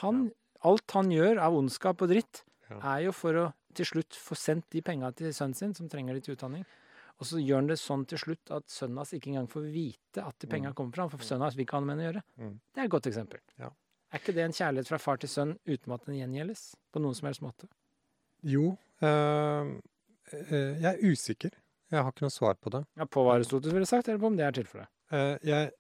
Han, 0.01 0.31
Alt 0.65 0.91
han 0.93 1.11
gjør 1.11 1.39
av 1.43 1.53
ondskap 1.53 2.01
og 2.01 2.09
dritt, 2.09 2.43
er 2.71 3.03
jo 3.05 3.13
for 3.13 3.33
å 3.35 3.53
til 3.75 3.85
slutt 3.85 4.15
få 4.17 4.35
sendt 4.39 4.71
de 4.71 4.81
penga 4.81 5.11
til 5.15 5.27
sønnen 5.35 5.55
sin, 5.55 5.75
som 5.75 5.89
trenger 5.89 6.15
litt 6.15 6.29
utdanning. 6.29 6.65
Og 7.23 7.27
så 7.31 7.39
gjør 7.39 7.61
han 7.63 7.69
det 7.71 7.77
sånn 7.79 8.03
til 8.11 8.19
slutt 8.19 8.51
at 8.51 8.65
sønnen 8.69 8.99
hans 8.99 9.13
ikke 9.15 9.31
engang 9.31 9.47
får 9.49 9.69
vite 9.73 10.25
at 10.27 10.35
de 10.43 10.49
penga 10.51 10.71
Mm. 10.73 10.75
kommer 10.75 10.93
fra 10.97 11.03
ham, 11.07 11.11
for 11.11 11.19
sønnen 11.23 11.43
hans 11.47 11.55
vil 11.57 11.65
ikke 11.67 11.77
ha 11.79 11.81
noe 11.85 11.95
med 11.95 11.99
det 11.99 12.05
å 12.05 12.11
gjøre. 12.13 12.23
Mm. 12.39 12.55
Det 12.75 12.81
er 12.81 12.85
et 12.85 12.91
godt 12.91 13.07
eksempel. 13.07 13.41
Ja. 13.59 13.71
Er 14.13 14.19
ikke 14.19 14.35
det 14.35 14.45
en 14.45 14.53
kjærlighet 14.53 14.89
fra 14.91 14.99
far 14.99 15.17
til 15.23 15.29
sønn 15.31 15.53
uten 15.67 15.93
at 15.95 16.05
den 16.07 16.17
gjengjeldes 16.19 16.65
på 16.93 17.01
noen 17.03 17.15
som 17.15 17.27
helst 17.31 17.43
måte? 17.43 17.69
Jo, 18.43 18.77
øh, 19.03 19.81
jeg 20.33 20.91
er 20.91 20.99
usikker. 21.03 21.51
Jeg 21.93 22.03
har 22.03 22.11
ikke 22.13 22.25
noe 22.27 22.35
svar 22.35 22.55
på 22.59 22.71
det. 22.75 22.85
Ja, 22.99 23.05
På 23.07 23.23
hva 23.25 23.37
Aristoteles 23.39 23.75
ville 23.77 23.87
sagt, 23.87 24.09
eller 24.09 24.19
på 24.23 24.27
om 24.33 24.37
det 24.39 24.47
er 24.47 24.53
tilfellet? 24.57 24.89
Jeg, 25.45 25.71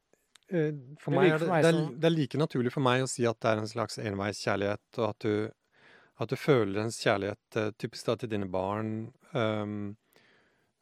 for 1.01 1.11
Det 1.11 1.17
meg 1.19 1.31
er 1.33 1.39
det, 1.39 1.49
det, 1.49 1.71
er, 1.75 1.79
det 1.99 2.05
er 2.11 2.15
like 2.15 2.39
naturlig 2.39 2.71
for 2.75 2.85
meg 2.85 3.03
å 3.03 3.09
si 3.11 3.25
at 3.27 3.39
det 3.41 3.51
er 3.51 3.63
en 3.63 3.71
slags 3.71 3.99
enveiskjærlighet, 3.99 4.99
og 5.01 5.09
at 5.09 5.19
du, 5.25 5.51
at 6.21 6.29
du 6.31 6.37
føler 6.39 6.85
ens 6.85 7.01
kjærlighet 7.03 7.57
eh, 7.59 7.71
typisk 7.81 8.07
da 8.07 8.15
til 8.21 8.31
dine 8.31 8.47
barn 8.53 8.93
ehm, 9.35 9.97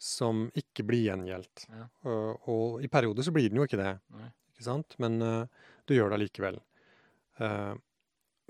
som 0.02 0.48
ikke 0.58 0.84
blir 0.88 1.04
gjengjeldt. 1.06 1.66
Ja. 1.70 1.86
Og, 2.10 2.48
og 2.50 2.82
i 2.82 2.90
perioder 2.90 3.26
så 3.26 3.34
blir 3.34 3.46
den 3.50 3.60
jo 3.60 3.66
ikke 3.68 3.78
det, 3.78 3.92
ikke 4.50 4.66
sant? 4.66 4.96
Men 5.02 5.22
uh, 5.22 5.68
du 5.86 5.94
gjør 5.94 6.10
det 6.10 6.18
allikevel. 6.18 6.58
Uh, 7.38 7.74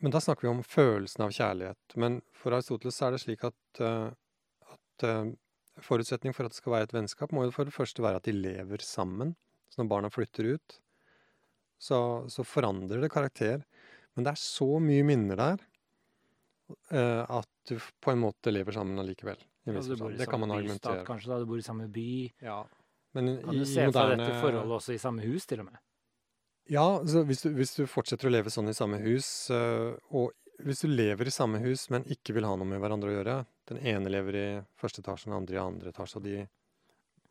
men 0.03 0.15
da 0.15 0.21
snakker 0.21 0.49
vi 0.49 0.51
om 0.51 0.65
følelsen 0.67 1.27
av 1.27 1.35
kjærlighet. 1.37 1.97
Men 2.01 2.19
for 2.35 2.57
Aristoteles 2.57 2.99
er 3.05 3.15
det 3.15 3.21
slik 3.23 3.45
at, 3.47 3.83
uh, 3.85 4.09
at 4.73 5.07
eh, 5.07 5.35
forutsetning 5.85 6.35
for 6.35 6.49
at 6.49 6.55
det 6.55 6.59
skal 6.59 6.75
være 6.75 6.89
et 6.89 6.95
vennskap, 6.97 7.31
må 7.31 7.45
jo 7.47 7.55
for 7.55 7.69
det 7.69 7.77
første 7.77 8.03
være 8.03 8.19
at 8.19 8.27
de 8.27 8.35
lever 8.35 8.83
sammen. 8.83 9.37
Så 9.71 9.83
når 9.83 9.91
barna 9.93 10.11
flytter 10.13 10.55
ut, 10.57 10.79
så, 11.83 12.01
så 12.33 12.45
forandrer 12.47 13.05
det 13.05 13.13
karakter. 13.13 13.63
Men 14.17 14.27
det 14.27 14.35
er 14.35 14.43
så 14.43 14.69
mye 14.83 15.07
minner 15.07 15.39
der 15.39 15.63
eh, 16.91 17.23
at 17.23 17.49
du 17.71 17.77
på 18.03 18.13
en 18.13 18.25
måte 18.25 18.53
lever 18.53 18.75
sammen 18.75 18.99
allikevel. 19.01 19.39
Ja, 19.65 19.81
du 19.81 19.97
bor 19.97 20.11
i 20.11 20.19
Det 20.19 20.27
kan 20.27 20.41
samme 20.41 20.51
man 20.51 20.67
bystat. 20.67 21.05
Kanskje 21.07 21.31
da 21.31 21.39
du 21.39 21.47
bor 21.47 21.59
i 21.59 21.65
samme 21.65 21.89
by. 21.93 22.11
Ja. 22.43 22.61
Men 23.13 23.37
Kan 23.45 23.55
i, 23.55 23.63
du 23.63 23.67
se 23.69 23.87
for 23.87 24.11
deg 24.11 24.19
dette 24.19 24.39
forholdet 24.41 24.77
også 24.79 24.95
i 24.95 25.01
samme 25.01 25.25
hus, 25.27 25.47
til 25.47 25.63
og 25.63 25.69
med? 25.69 25.81
Ja, 26.71 26.87
så 27.07 27.25
hvis 27.27 27.43
du, 27.45 27.51
hvis 27.57 27.75
du 27.77 27.85
fortsetter 27.91 28.31
å 28.31 28.33
leve 28.33 28.51
sånn 28.53 28.71
i 28.71 28.77
samme 28.77 29.01
hus, 29.03 29.29
øh, 29.55 29.93
og 30.15 30.33
hvis 30.63 30.85
du 30.85 30.91
lever 30.91 31.29
i 31.29 31.35
samme 31.35 31.61
hus, 31.63 31.89
men 31.91 32.07
ikke 32.11 32.37
vil 32.37 32.47
ha 32.47 32.55
noe 32.57 32.69
med 32.69 32.81
hverandre 32.83 33.11
å 33.11 33.17
gjøre 33.17 33.37
Den 33.71 33.79
ene 33.87 34.11
lever 34.13 34.37
i 34.39 34.49
første 34.79 35.03
etasje, 35.03 35.29
den 35.29 35.37
andre 35.37 35.57
i 35.57 35.63
andre 35.63 35.93
etasje, 35.93 36.19
og, 36.19 36.27
de, 36.27 36.47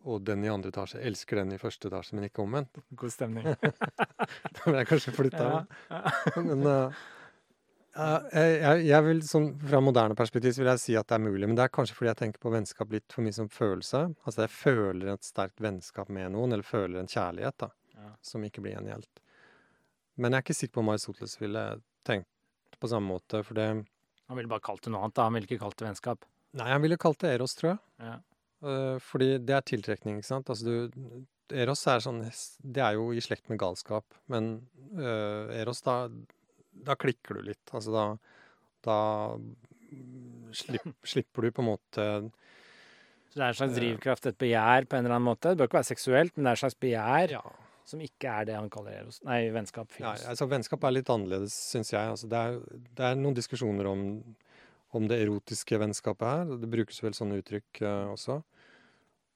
og 0.07 0.21
den 0.27 0.43
i 0.45 0.51
andre 0.51 0.71
etasje 0.73 1.01
elsker 1.03 1.41
den 1.41 1.55
i 1.55 1.59
første 1.61 1.89
etasje, 1.89 2.15
men 2.17 2.27
ikke 2.27 2.43
omvendt. 2.43 2.81
God 2.91 3.13
stemning. 3.13 3.47
Da 4.55 4.67
vil 4.67 4.77
jeg 4.77 4.87
kanskje 4.89 5.13
flytte 5.15 5.41
ja. 5.41 5.61
av. 5.89 6.37
Men 6.47 6.67
øh, 6.69 6.99
ja, 7.95 8.19
jeg, 8.31 8.85
jeg- 8.87 9.03
vil, 9.03 9.19
sånn, 9.27 9.47
fra 9.59 9.81
moderne 9.83 10.15
perspektiv 10.15 10.57
vil 10.57 10.69
jeg 10.71 10.79
si 10.79 10.95
at 10.95 11.07
det 11.07 11.15
er 11.17 11.23
mulig, 11.25 11.47
men 11.47 11.55
det 11.55 11.65
er 11.65 11.73
kanskje 11.75 11.95
fordi 11.97 12.09
jeg 12.11 12.19
tenker 12.21 12.39
på 12.39 12.51
vennskap 12.53 12.91
litt 12.91 13.11
for 13.11 13.21
mye 13.25 13.33
som 13.35 13.49
følelse. 13.51 14.03
Altså 14.25 14.45
jeg 14.45 14.53
føler 14.55 15.13
et 15.13 15.23
sterkt 15.27 15.59
vennskap 15.63 16.09
med 16.09 16.31
noen, 16.31 16.53
eller 16.53 16.63
føler 16.63 16.99
en 17.01 17.07
kjærlighet, 17.11 17.57
da 17.57 17.69
Ja. 17.97 18.13
som 18.21 18.41
ikke 18.43 18.61
blir 18.63 18.75
gjengjeldt. 18.77 19.19
Men 20.17 20.31
jeg 20.31 20.37
er 20.39 20.43
ikke 20.45 20.55
sikker 20.59 20.73
på 20.73 20.79
om 20.85 20.89
Aristoteles 20.89 21.37
ville 21.39 21.81
tenkt 22.05 22.27
på 22.79 22.87
samme 22.89 23.07
måte, 23.11 23.43
for 23.45 23.53
det 23.53 23.85
Han 24.29 24.37
ville 24.37 24.47
bare 24.49 24.61
kalt 24.63 24.81
det 24.81 24.91
noe 24.93 25.01
annet, 25.03 25.13
da. 25.15 25.23
Han 25.27 25.33
ville 25.33 25.45
ikke 25.47 25.59
kalt 25.59 25.75
det 25.77 25.87
vennskap. 25.89 26.23
Nei, 26.53 26.69
han 26.71 26.81
ville 26.81 26.97
kalt 26.97 27.19
det 27.19 27.33
Eros, 27.35 27.53
tror 27.55 27.71
jeg. 27.73 27.79
Ja. 27.99 28.15
Uh, 28.63 28.97
fordi 28.99 29.37
det 29.43 29.49
er 29.57 29.61
tiltrekning, 29.61 30.17
ikke 30.21 30.25
sant. 30.29 30.47
Altså 30.47 30.63
du 30.63 31.25
Eros 31.51 31.85
er 31.87 31.99
sånn 31.99 32.21
Det 32.63 32.79
er 32.81 32.93
jo 32.95 33.11
i 33.11 33.19
slekt 33.19 33.49
med 33.49 33.59
galskap, 33.59 34.05
men 34.29 34.67
uh, 34.95 35.51
Eros, 35.51 35.81
da 35.81 36.07
Da 36.73 36.95
klikker 36.95 37.37
du 37.37 37.41
litt. 37.51 37.73
Altså 37.75 37.91
da 37.93 38.05
Da 38.81 38.95
slipp, 40.55 40.87
slipper 41.13 41.41
du 41.47 41.51
på 41.51 41.61
en 41.63 41.69
måte 41.71 42.05
Så 43.31 43.39
det 43.39 43.43
er 43.45 43.49
en 43.51 43.57
slags 43.59 43.73
Eh. 43.75 43.79
drivkraft, 43.79 44.25
et 44.27 44.37
begjær 44.41 44.87
på 44.89 44.97
en 44.97 45.05
eller 45.05 45.15
annen 45.17 45.29
måte. 45.29 45.51
Det 45.51 45.57
bør 45.61 45.69
ikke 45.69 45.79
være 45.81 45.91
seksuelt, 45.93 46.33
men 46.35 46.43
det 46.45 46.49
er 46.51 46.57
et 46.59 46.63
slags 46.65 46.79
begjær 46.81 47.31
Ja. 47.37 47.41
som 47.87 47.99
ikke 48.03 48.27
er 48.41 48.45
det 48.45 48.55
han 48.55 48.69
kaller 48.69 48.91
eros. 49.01 49.21
Nei, 49.23 49.49
vennskap. 49.51 49.87
Ja, 49.99 50.11
altså 50.31 50.47
Vennskap 50.49 50.83
er 50.83 50.91
litt 50.91 51.09
annerledes, 51.09 51.53
syns 51.71 51.91
jeg. 51.91 52.07
Altså, 52.11 52.27
det, 52.29 52.37
er, 52.37 52.59
det 52.95 53.05
er 53.07 53.15
noen 53.19 53.35
diskusjoner 53.35 53.87
om, 53.87 54.03
om 54.93 55.07
det 55.07 55.21
erotiske 55.25 55.79
vennskapet 55.79 56.27
her. 56.27 56.57
Det 56.59 56.69
brukes 56.71 56.99
vel 57.03 57.13
sånne 57.15 57.39
uttrykk 57.41 57.81
uh, 57.83 58.11
også. 58.13 58.41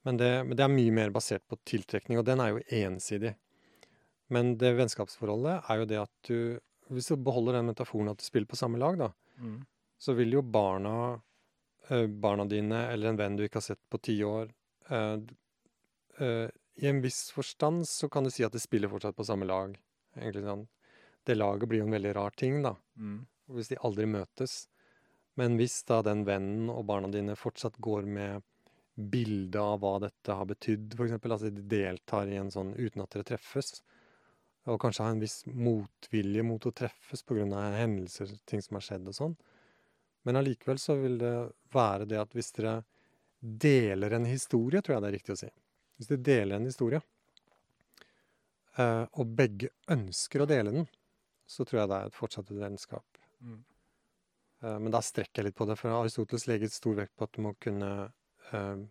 Men 0.06 0.18
det, 0.18 0.30
men 0.45 0.56
det 0.60 0.64
er 0.68 0.70
mye 0.76 0.91
mer 0.94 1.10
basert 1.16 1.44
på 1.49 1.57
tiltrekning, 1.66 2.20
og 2.20 2.26
den 2.28 2.40
er 2.44 2.52
jo 2.53 2.62
ensidig. 2.84 3.36
Men 4.30 4.56
det 4.62 4.76
vennskapsforholdet 4.78 5.64
er 5.70 5.82
jo 5.82 5.86
det 5.90 5.98
at 6.03 6.12
du 6.28 6.60
Hvis 6.94 7.10
du 7.10 7.16
beholder 7.18 7.60
den 7.60 7.72
metaforen 7.72 8.12
at 8.12 8.22
du 8.22 8.26
spiller 8.26 8.49
på 8.49 8.60
samme 8.60 8.80
lag, 8.82 8.98
da, 8.99 9.14
Mm. 9.40 9.66
så 9.98 10.14
vil 10.14 10.32
jo 10.32 10.41
barna 10.41 11.22
eh, 11.90 12.06
barna 12.07 12.45
dine 12.45 12.86
eller 12.91 13.10
en 13.10 13.18
venn 13.20 13.36
du 13.36 13.44
ikke 13.44 13.60
har 13.60 13.66
sett 13.66 13.82
på 13.90 13.99
ti 13.99 14.16
år 14.24 14.48
uh, 14.91 15.20
eh, 16.20 16.48
I 16.80 16.88
en 16.88 17.02
viss 17.03 17.32
forstand 17.36 17.84
så 17.88 18.07
kan 18.10 18.24
du 18.24 18.32
si 18.32 18.45
at 18.45 18.53
de 18.56 18.62
spiller 18.64 18.88
fortsatt 18.88 19.16
på 19.16 19.26
samme 19.28 19.45
lag. 19.45 19.76
Egentlig 20.16 20.45
sånn. 20.45 20.68
Det 21.26 21.36
laget 21.36 21.68
blir 21.70 21.82
jo 21.82 21.90
en 21.90 21.95
veldig 21.98 22.16
rar 22.16 22.32
ting, 22.36 22.62
da. 22.64 22.76
Hvis 23.52 23.70
de 23.72 23.78
aldri 23.84 24.06
møtes. 24.06 24.68
Men 25.36 25.56
hvis 25.60 25.84
da 25.88 26.02
den 26.02 26.24
vennen 26.28 26.70
og 26.72 26.86
barna 26.88 27.07
dine 27.12 27.36
fortsatt 27.36 27.78
går 27.84 28.07
med 28.07 28.44
bildet 28.95 29.60
av 29.60 29.80
hva 29.84 29.98
dette 30.03 30.36
har 30.36 30.48
betydd, 30.48 30.95
f.eks. 30.95 31.16
Altså 31.20 31.52
de 31.52 31.64
deltar 31.68 32.32
i 32.32 32.38
en 32.40 32.52
sånn 32.52 32.74
uten 32.76 33.03
at 33.03 33.12
dere 33.16 33.28
treffes, 33.28 33.82
og 34.65 34.79
kanskje 34.81 35.05
har 35.05 35.13
en 35.13 35.21
viss 35.21 35.43
motvilje 35.45 36.43
mot 36.45 36.65
å 36.65 36.73
treffes 36.73 37.23
pga. 37.23 37.45
hendelser, 37.77 38.31
ting 38.45 38.61
som 38.61 38.79
har 38.79 38.85
skjedd 38.85 39.07
og 39.11 39.15
sånn. 39.17 39.35
Men 40.25 40.39
allikevel 40.39 40.79
så 40.81 40.95
vil 40.97 41.19
det 41.21 41.35
være 41.73 42.07
det 42.09 42.17
at 42.17 42.33
hvis 42.33 42.51
dere 42.57 42.79
deler 43.39 44.15
en 44.17 44.25
historie, 44.25 44.81
tror 44.81 44.95
jeg 44.95 45.03
det 45.03 45.09
er 45.11 45.17
riktig 45.19 45.35
å 45.35 45.41
si. 45.43 45.51
Hvis 45.97 46.09
dere 46.09 46.25
deler 46.25 46.55
en 46.57 46.65
historie, 46.65 47.01
eh, 48.77 49.05
og 49.13 49.35
begge 49.37 49.69
ønsker 49.93 50.41
å 50.41 50.49
dele 50.49 50.73
den, 50.73 50.89
så 51.45 51.65
tror 51.65 51.83
jeg 51.83 51.91
det 51.91 51.99
er 51.99 52.09
et 52.09 52.17
fortsatt 52.17 52.49
vennskap. 52.49 53.21
Mm. 53.45 53.61
Eh, 54.63 54.79
Men 54.79 54.91
da 54.97 55.01
strekker 55.05 55.43
jeg 55.43 55.51
litt 55.51 55.59
på 55.59 55.69
det, 55.69 55.77
for 55.77 55.93
Aristoteles 55.93 56.47
legger 56.49 56.73
stor 56.73 56.97
vekt 57.03 57.15
på 57.15 57.27
at 57.27 57.37
du 57.37 57.43
må 57.45 57.53
kunne 57.61 57.91
eh, 58.49 58.85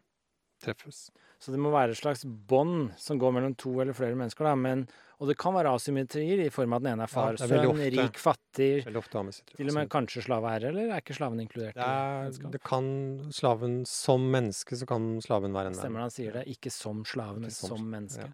treffes. 0.64 1.06
Så 1.44 1.52
det 1.52 1.58
må 1.60 1.68
være 1.74 1.92
et 1.92 1.98
slags 2.00 2.22
bånd 2.24 2.94
som 2.96 3.18
går 3.20 3.32
mellom 3.36 3.54
to 3.60 3.74
eller 3.82 3.92
flere 3.96 4.16
mennesker. 4.16 4.46
Da. 4.48 4.54
Men, 4.56 4.86
og 5.20 5.28
det 5.28 5.34
kan 5.40 5.52
være 5.52 5.74
asymmetrier 5.76 6.40
i 6.46 6.50
form 6.52 6.72
av 6.72 6.80
at 6.80 6.84
den 6.86 6.92
ene 6.94 7.04
er 7.04 7.10
far, 7.12 7.34
Ja, 7.36 7.44
er 7.44 7.50
sønn, 7.52 7.66
ofte. 7.74 7.88
rik, 7.92 8.20
fattig, 8.22 8.70
til 8.86 9.68
og 9.68 9.74
med 9.76 9.90
kanskje 9.92 10.22
slaveherre, 10.24 10.70
eller 10.72 10.94
er 10.94 11.02
ikke 11.04 11.16
slaven 11.18 11.42
inkludert? 11.44 11.76
det, 11.76 11.84
er, 11.84 12.48
det 12.54 12.62
kan 12.64 12.88
slaven 13.34 13.76
Som 13.90 14.24
menneske 14.32 14.78
så 14.80 14.88
kan 14.88 15.10
slaven 15.24 15.52
være 15.52 15.74
en 15.74 15.76
Stemmer 15.76 16.00
venn. 16.00 16.08
han 16.08 16.14
sier 16.16 16.38
det. 16.38 16.46
Ikke 16.54 16.72
som 16.72 17.04
slave, 17.04 17.36
men 17.44 17.52
som 17.52 17.74
som, 17.76 17.84
menneske. 17.92 18.24
ja. 18.24 18.32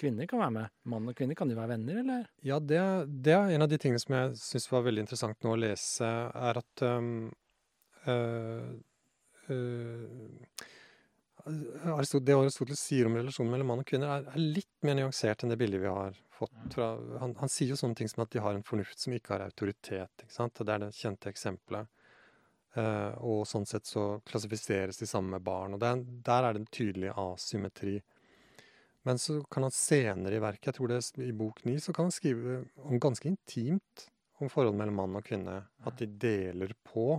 Kvinner 0.00 0.24
kan 0.30 0.40
være 0.40 0.54
med. 0.56 0.70
Mann 0.88 1.08
og 1.12 1.16
kvinne, 1.18 1.36
kan 1.36 1.50
de 1.50 1.58
være 1.58 1.74
venner, 1.74 1.98
eller? 2.00 2.22
Ja, 2.46 2.56
det, 2.58 2.80
det 3.20 3.34
er 3.36 3.50
en 3.52 3.66
av 3.66 3.68
de 3.68 3.76
tingene 3.76 4.00
som 4.00 4.14
jeg 4.16 4.38
syns 4.40 4.70
var 4.72 4.86
veldig 4.86 5.02
interessant 5.04 5.44
nå 5.44 5.52
å 5.52 5.60
lese, 5.60 6.08
er 6.08 6.60
at 6.62 6.84
um, 6.88 7.10
uh, 8.08 8.70
Aristot- 9.50 10.78
Det 11.46 12.34
Aristoteles 12.36 12.80
sier 12.80 13.08
om 13.08 13.16
relasjonen 13.18 13.52
mellom 13.54 13.72
mann 13.72 13.82
og 13.82 13.88
kvinne, 13.88 14.08
er, 14.10 14.26
er 14.28 14.42
litt 14.58 14.86
mer 14.86 14.98
nyansert 14.98 15.44
enn 15.44 15.52
det 15.52 15.58
bildet 15.60 15.82
vi 15.82 15.90
har 15.90 16.18
fått 16.34 16.74
fra 16.74 16.92
han, 17.20 17.34
han 17.40 17.52
sier 17.52 17.72
jo 17.72 17.78
sånne 17.78 17.98
ting 17.98 18.10
som 18.10 18.24
at 18.24 18.32
de 18.34 18.42
har 18.42 18.56
en 18.56 18.66
fornuft 18.66 19.02
som 19.02 19.14
ikke 19.16 19.34
har 19.34 19.44
autoritet. 19.46 20.24
ikke 20.24 20.34
sant? 20.34 20.60
Det 20.60 20.74
er 20.74 20.84
det 20.84 20.92
kjente 20.96 21.32
eksempelet. 21.32 21.90
Uh, 22.76 23.16
og 23.26 23.48
sånn 23.50 23.66
sett 23.66 23.88
så 23.88 24.20
klassifiseres 24.28 25.00
de 25.00 25.08
sammen 25.10 25.34
med 25.34 25.44
barn. 25.46 25.74
Og 25.74 25.82
det 25.82 25.90
er, 25.90 26.04
der 26.30 26.46
er 26.46 26.54
det 26.54 26.62
en 26.62 26.70
tydelig 26.70 27.10
asymmetri. 27.18 27.96
Men 29.08 29.18
så 29.18 29.40
kan 29.50 29.64
han 29.66 29.74
senere 29.74 30.36
i 30.36 30.42
verket, 30.42 30.70
jeg 30.70 30.76
tror 30.76 30.92
det 30.92 31.00
er 31.00 31.26
i 31.26 31.34
bok 31.36 31.64
ni, 31.64 31.78
så 31.80 31.94
kan 31.96 32.08
han 32.08 32.14
skrive 32.14 32.60
om 32.84 33.00
ganske 33.00 33.26
intimt 33.30 34.06
om 34.40 34.48
forholdet 34.52 34.78
mellom 34.80 35.00
mann 35.02 35.18
og 35.18 35.24
kvinne. 35.26 35.56
At 35.88 35.98
de 36.00 36.08
deler 36.20 36.76
på 36.86 37.14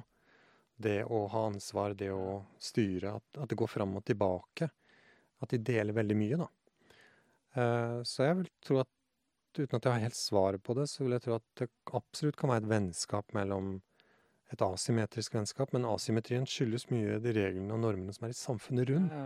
det 0.83 1.01
å 1.05 1.25
ha 1.31 1.45
ansvar, 1.49 1.95
det 1.97 2.11
å 2.13 2.39
styre. 2.61 3.17
At, 3.19 3.43
at 3.43 3.51
det 3.51 3.59
går 3.59 3.69
fram 3.71 3.95
og 3.99 4.05
tilbake. 4.07 4.69
At 5.41 5.53
de 5.53 5.61
deler 5.71 5.97
veldig 5.97 6.17
mye, 6.17 6.41
da. 6.41 6.49
Uh, 7.51 7.99
så 8.07 8.27
jeg 8.27 8.39
vil 8.39 8.51
tro 8.63 8.81
at 8.83 8.91
uten 9.57 9.75
at 9.75 9.85
jeg 9.85 9.91
har 9.91 10.05
helt 10.05 10.17
svaret 10.17 10.63
på 10.63 10.75
det, 10.77 10.87
så 10.87 11.03
vil 11.03 11.17
jeg 11.17 11.25
tro 11.25 11.35
at 11.35 11.47
det 11.59 11.67
absolutt 11.97 12.37
kan 12.39 12.53
være 12.53 12.63
et 12.63 12.71
vennskap 12.71 13.33
mellom 13.35 13.73
et 14.51 14.61
asymmetrisk 14.65 15.33
vennskap, 15.33 15.71
men 15.73 15.85
asymmetrien 15.87 16.43
skyldes 16.49 16.89
mye 16.91 17.19
de 17.23 17.31
reglene 17.37 17.71
og 17.71 17.79
normene 17.79 18.13
som 18.13 18.25
er 18.27 18.33
i 18.33 18.37
samfunnet 18.37 18.89
rundt. 18.89 19.11
Ja. 19.11 19.23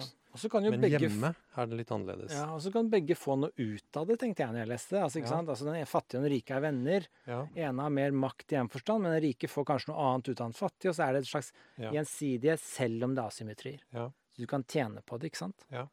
Men 0.60 0.82
begge 0.84 1.00
hjemme 1.00 1.30
er 1.56 1.66
det 1.72 1.78
litt 1.80 1.92
annerledes. 1.96 2.34
Ja, 2.36 2.50
og 2.52 2.60
så 2.62 2.70
kan 2.74 2.90
begge 2.92 3.16
få 3.16 3.38
noe 3.40 3.54
ut 3.56 3.98
av 3.98 4.06
det, 4.10 4.18
tenkte 4.20 4.44
jeg 4.44 4.52
når 4.52 4.60
jeg 4.66 4.68
leste. 4.74 4.98
Altså, 5.00 5.22
ikke 5.22 5.30
Ja. 5.32 5.38
sant? 5.38 5.50
altså 5.50 5.66
Den 5.66 5.86
fattige 5.88 6.20
og 6.20 6.24
den 6.26 6.32
rike 6.34 6.52
er 6.58 6.60
venner. 6.62 7.08
Ja, 7.26 7.48
ene 7.56 7.82
har 7.82 7.90
mer 7.90 8.12
makt 8.12 8.52
i 8.52 8.56
en 8.60 8.68
forstand, 8.68 9.02
men 9.04 9.14
den 9.16 9.24
rike 9.24 9.48
får 9.48 9.66
kanskje 9.66 9.94
noe 9.94 10.04
annet 10.10 10.28
ut 10.30 10.42
av 10.42 10.48
den 10.52 10.54
fattige. 10.60 10.90
Og 10.90 10.96
så 10.96 11.08
er 11.08 11.14
det 11.14 11.22
et 11.24 11.32
slags 11.32 11.52
Ja. 11.78 11.92
gjensidighet, 11.92 12.60
selv 12.60 13.04
om 13.04 13.16
det 13.16 13.24
er 13.24 13.28
asymmetrier. 13.28 13.80
ja, 13.94 14.10
Så 14.36 14.38
du 14.42 14.46
kan 14.48 14.64
tjene 14.66 15.02
på 15.06 15.18
det, 15.20 15.32
ikke 15.32 15.38
sant? 15.38 15.66
Ja. 15.72 15.88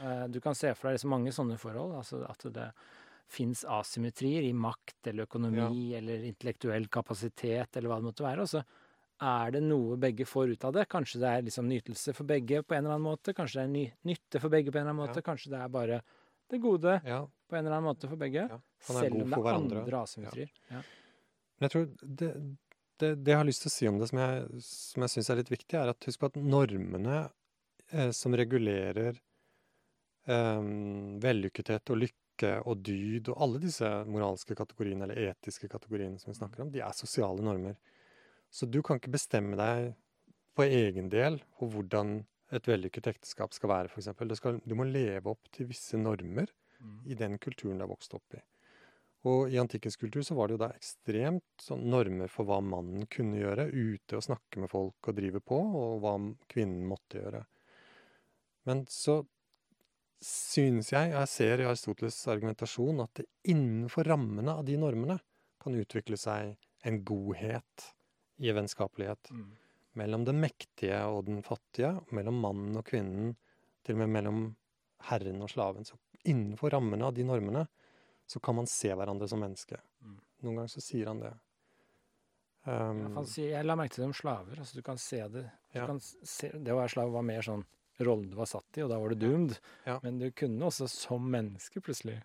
Eh, 0.00 0.28
Du 0.28 0.40
kan 0.40 0.54
se 0.54 0.72
for 0.74 0.88
deg 0.90 1.04
mange 1.04 1.28
sånne 1.32 1.58
forhold. 1.58 1.92
Altså 1.96 2.22
at 2.30 2.38
det 2.52 2.72
fins 3.30 3.64
asymmetrier 3.64 4.44
i 4.44 4.52
makt 4.52 5.08
eller 5.10 5.28
økonomi 5.28 5.92
eller 5.96 6.24
intellektuell 6.28 6.88
kapasitet 6.92 7.76
eller 7.76 7.88
hva 7.88 8.00
det 8.00 8.08
måtte 8.08 8.26
være. 8.26 8.44
Og 8.44 8.50
så 8.50 8.62
er 9.22 9.52
det 9.54 9.62
noe 9.64 9.98
begge 10.00 10.26
får 10.26 10.56
ut 10.56 10.64
av 10.68 10.74
det. 10.76 10.88
Kanskje 10.90 11.20
det 11.22 11.30
er 11.30 11.46
liksom 11.46 11.68
nytelse 11.70 12.14
for 12.16 12.28
begge 12.28 12.62
på 12.66 12.74
en 12.74 12.82
eller 12.82 12.96
annen 12.96 13.06
måte. 13.06 13.34
Kanskje 13.36 13.60
det 13.60 13.64
er 13.64 13.72
ny 13.72 13.84
nytte 14.10 14.42
for 14.42 14.52
begge 14.52 14.72
på 14.72 14.80
en 14.80 14.84
eller 14.84 14.94
annen 14.96 15.04
måte. 15.04 15.22
Ja. 15.22 15.26
kanskje 15.28 15.52
det 15.54 15.60
er 15.62 15.70
bare 15.72 16.00
det 16.52 16.60
gode 16.60 16.98
ja. 17.06 17.20
på 17.48 17.56
en 17.56 17.64
eller 17.64 17.76
annen 17.78 17.88
måte 17.88 18.10
for 18.10 18.20
begge. 18.20 18.48
Ja, 18.50 18.58
Selv 18.82 19.20
om 19.20 19.30
det 19.30 19.38
er 19.38 19.54
andre 19.54 20.02
asymmetrier. 20.02 20.52
Ja. 20.68 20.82
Men 21.56 21.68
jeg 21.68 21.74
tror 21.74 21.86
det, 22.02 22.32
det, 22.98 23.12
det 23.22 23.32
jeg 23.32 23.38
har 23.38 23.48
lyst 23.48 23.64
til 23.64 23.70
å 23.70 23.76
si 23.76 23.88
om 23.88 24.00
det, 24.00 24.08
som 24.10 24.20
jeg, 24.20 24.64
som 24.66 25.06
jeg 25.06 25.14
syns 25.14 25.30
er 25.30 25.40
litt 25.40 25.52
viktig, 25.54 25.78
er 25.78 25.92
at 25.92 26.08
husk 26.08 26.20
på 26.20 26.32
at 26.32 26.40
normene 26.42 27.20
eh, 27.92 28.10
som 28.16 28.34
regulerer 28.36 29.20
eh, 30.26 30.66
vellykkethet 31.22 31.94
og 31.94 32.02
lykke 32.02 32.21
og 32.66 32.82
dyd 32.86 33.30
og 33.32 33.42
alle 33.46 33.60
disse 33.62 33.88
moralske 34.08 34.56
kategoriene, 34.58 35.06
eller 35.06 35.30
etiske 35.30 35.70
kategoriene 35.70 36.18
som 36.20 36.32
vi 36.32 36.38
snakker 36.40 36.64
om, 36.64 36.72
de 36.72 36.82
er 36.82 36.96
sosiale 36.96 37.44
normer. 37.44 37.76
Så 38.52 38.66
du 38.68 38.80
kan 38.84 38.98
ikke 39.00 39.14
bestemme 39.14 39.56
deg 39.56 39.92
på 40.56 40.66
egen 40.66 41.08
del 41.12 41.38
på 41.58 41.70
hvordan 41.72 42.20
et 42.52 42.66
vellykket 42.68 43.08
ekteskap 43.14 43.54
skal 43.56 43.70
være, 43.72 43.88
f.eks. 43.88 44.42
Du 44.68 44.74
må 44.76 44.84
leve 44.84 45.32
opp 45.32 45.48
til 45.54 45.70
visse 45.70 45.96
normer 45.96 46.50
Mm. 46.82 47.02
i 47.06 47.14
den 47.14 47.38
kulturen 47.38 47.78
du 47.78 47.84
har 47.84 47.90
vokst 47.92 48.14
opp 48.14 48.34
i. 48.34 48.40
Og 49.30 49.52
i 49.54 49.58
antikkens 49.60 49.96
kultur 49.96 50.24
så 50.26 50.34
var 50.34 50.48
det 50.48 50.56
jo 50.56 50.62
da 50.64 50.72
ekstremt 50.74 51.62
sånn 51.62 51.84
normer 51.90 52.30
for 52.30 52.48
hva 52.48 52.58
mannen 52.64 53.06
kunne 53.10 53.38
gjøre, 53.38 53.68
ute 53.70 54.18
og 54.18 54.24
snakke 54.26 54.62
med 54.64 54.70
folk 54.72 55.10
og 55.10 55.18
drive 55.18 55.42
på, 55.46 55.58
og 55.58 56.00
hva 56.02 56.16
kvinnen 56.50 56.88
måtte 56.90 57.20
gjøre. 57.20 57.44
Men 58.66 58.82
så 58.90 59.20
synes 60.24 60.92
jeg, 60.92 61.12
og 61.12 61.20
jeg 61.20 61.28
ser 61.28 61.60
i 61.62 61.66
Aristoteles' 61.68 62.20
argumentasjon, 62.32 63.02
at 63.04 63.14
det 63.20 63.26
innenfor 63.52 64.06
rammene 64.08 64.54
av 64.58 64.64
de 64.64 64.76
normene 64.80 65.18
kan 65.62 65.74
utvikle 65.78 66.16
seg 66.18 66.56
en 66.84 67.02
godhet 67.06 67.88
i 68.42 68.50
vennskapelighet 68.54 69.30
Mm. 69.30 69.52
mellom 69.94 70.24
den 70.24 70.40
mektige 70.40 70.98
og 71.06 71.26
den 71.26 71.42
fattige, 71.42 71.92
mellom 72.10 72.40
mannen 72.40 72.76
og 72.76 72.84
kvinnen, 72.88 73.36
til 73.84 73.94
og 73.94 73.98
med 74.06 74.08
mellom 74.16 74.56
herren 75.10 75.42
og 75.42 75.50
slaven. 75.50 75.84
Så 75.84 75.94
innenfor 76.24 76.70
rammene 76.70 77.04
av 77.04 77.14
de 77.14 77.24
normene 77.24 77.66
så 78.26 78.40
kan 78.40 78.54
man 78.56 78.66
se 78.66 78.88
hverandre 78.94 79.28
som 79.28 79.40
menneske. 79.42 79.76
Mm. 80.02 80.18
Noen 80.42 80.56
ganger 80.56 80.68
så 80.72 80.80
sier 80.80 81.06
han 81.10 81.20
det. 81.20 81.32
Um, 82.64 83.16
jeg, 83.16 83.26
si, 83.26 83.42
jeg 83.50 83.66
la 83.66 83.74
merke 83.74 83.94
til 83.96 84.04
det 84.04 84.10
om 84.12 84.14
slaver. 84.14 84.58
altså 84.62 84.76
Du 84.78 84.82
kan 84.86 84.98
se 84.98 85.18
det. 85.28 85.42
Du 85.72 85.78
Ja. 85.78 85.86
kan 85.86 85.98
se, 86.00 86.48
det 86.54 86.70
å 86.72 86.76
være 86.78 86.88
slave 86.94 87.10
var 87.12 87.22
mer 87.22 87.42
sånn 87.42 87.64
rollen 88.00 88.30
du 88.30 88.36
var 88.36 88.46
satt 88.50 88.78
i, 88.78 88.82
og 88.82 88.90
da 88.90 88.98
var 88.98 89.12
du 89.12 89.14
doomed. 89.26 89.58
Ja. 89.86 89.98
Men 90.02 90.18
du 90.18 90.30
kunne 90.30 90.64
også 90.66 90.88
som 90.88 91.28
menneske 91.30 91.80
plutselig. 91.80 92.22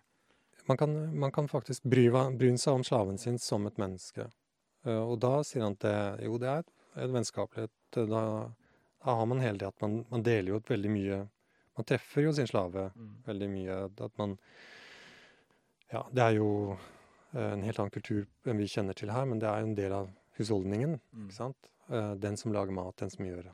man, 0.66 0.76
kan, 0.76 1.18
man 1.18 1.32
kan 1.32 1.48
faktisk 1.48 1.82
bry, 1.82 2.08
bry 2.36 2.56
seg 2.56 2.74
om 2.74 2.84
slaven 2.84 3.18
sin 3.18 3.38
som 3.38 3.66
et 3.66 3.78
menneske. 3.78 4.28
Uh, 4.86 5.02
og 5.10 5.18
da 5.20 5.42
sier 5.44 5.62
han 5.64 5.72
at 5.76 5.80
det, 5.84 6.24
jo, 6.26 6.38
det 6.38 6.48
er 6.48 6.58
et, 6.64 6.72
et 7.04 7.12
vennskapelighet. 7.12 7.72
Da, 7.94 8.04
da 9.04 9.14
har 9.14 9.26
man 9.26 9.40
hele 9.40 9.58
det 9.58 9.66
at 9.68 9.80
man, 9.80 10.04
man 10.10 10.22
deler 10.22 10.52
jo 10.52 10.56
ut 10.60 10.70
veldig 10.70 10.90
mye 10.92 11.18
Man 11.78 11.86
treffer 11.86 12.24
jo 12.26 12.32
sin 12.34 12.46
slave 12.50 12.88
Mm. 12.96 13.10
veldig 13.26 13.48
mye. 13.48 13.74
At 14.02 14.16
man 14.18 14.32
Ja, 15.92 16.02
det 16.12 16.22
er 16.24 16.34
jo 16.36 16.48
eh, 17.34 17.52
en 17.52 17.62
helt 17.62 17.78
annen 17.78 17.94
kultur 17.94 18.24
enn 18.44 18.58
vi 18.58 18.66
kjenner 18.68 18.96
til 18.98 19.12
her, 19.14 19.24
men 19.30 19.38
det 19.38 19.48
er 19.48 19.62
jo 19.62 19.68
en 19.70 19.76
del 19.78 19.92
av 19.94 20.08
husholdningen. 20.40 20.98
Mm. 21.14 21.28
ikke 21.28 21.36
sant? 21.38 21.70
Eh, 21.88 22.14
Den 22.20 22.36
som 22.36 22.52
lager 22.52 22.74
mat, 22.74 22.96
den 23.00 23.10
som 23.14 23.24
gjør 23.24 23.48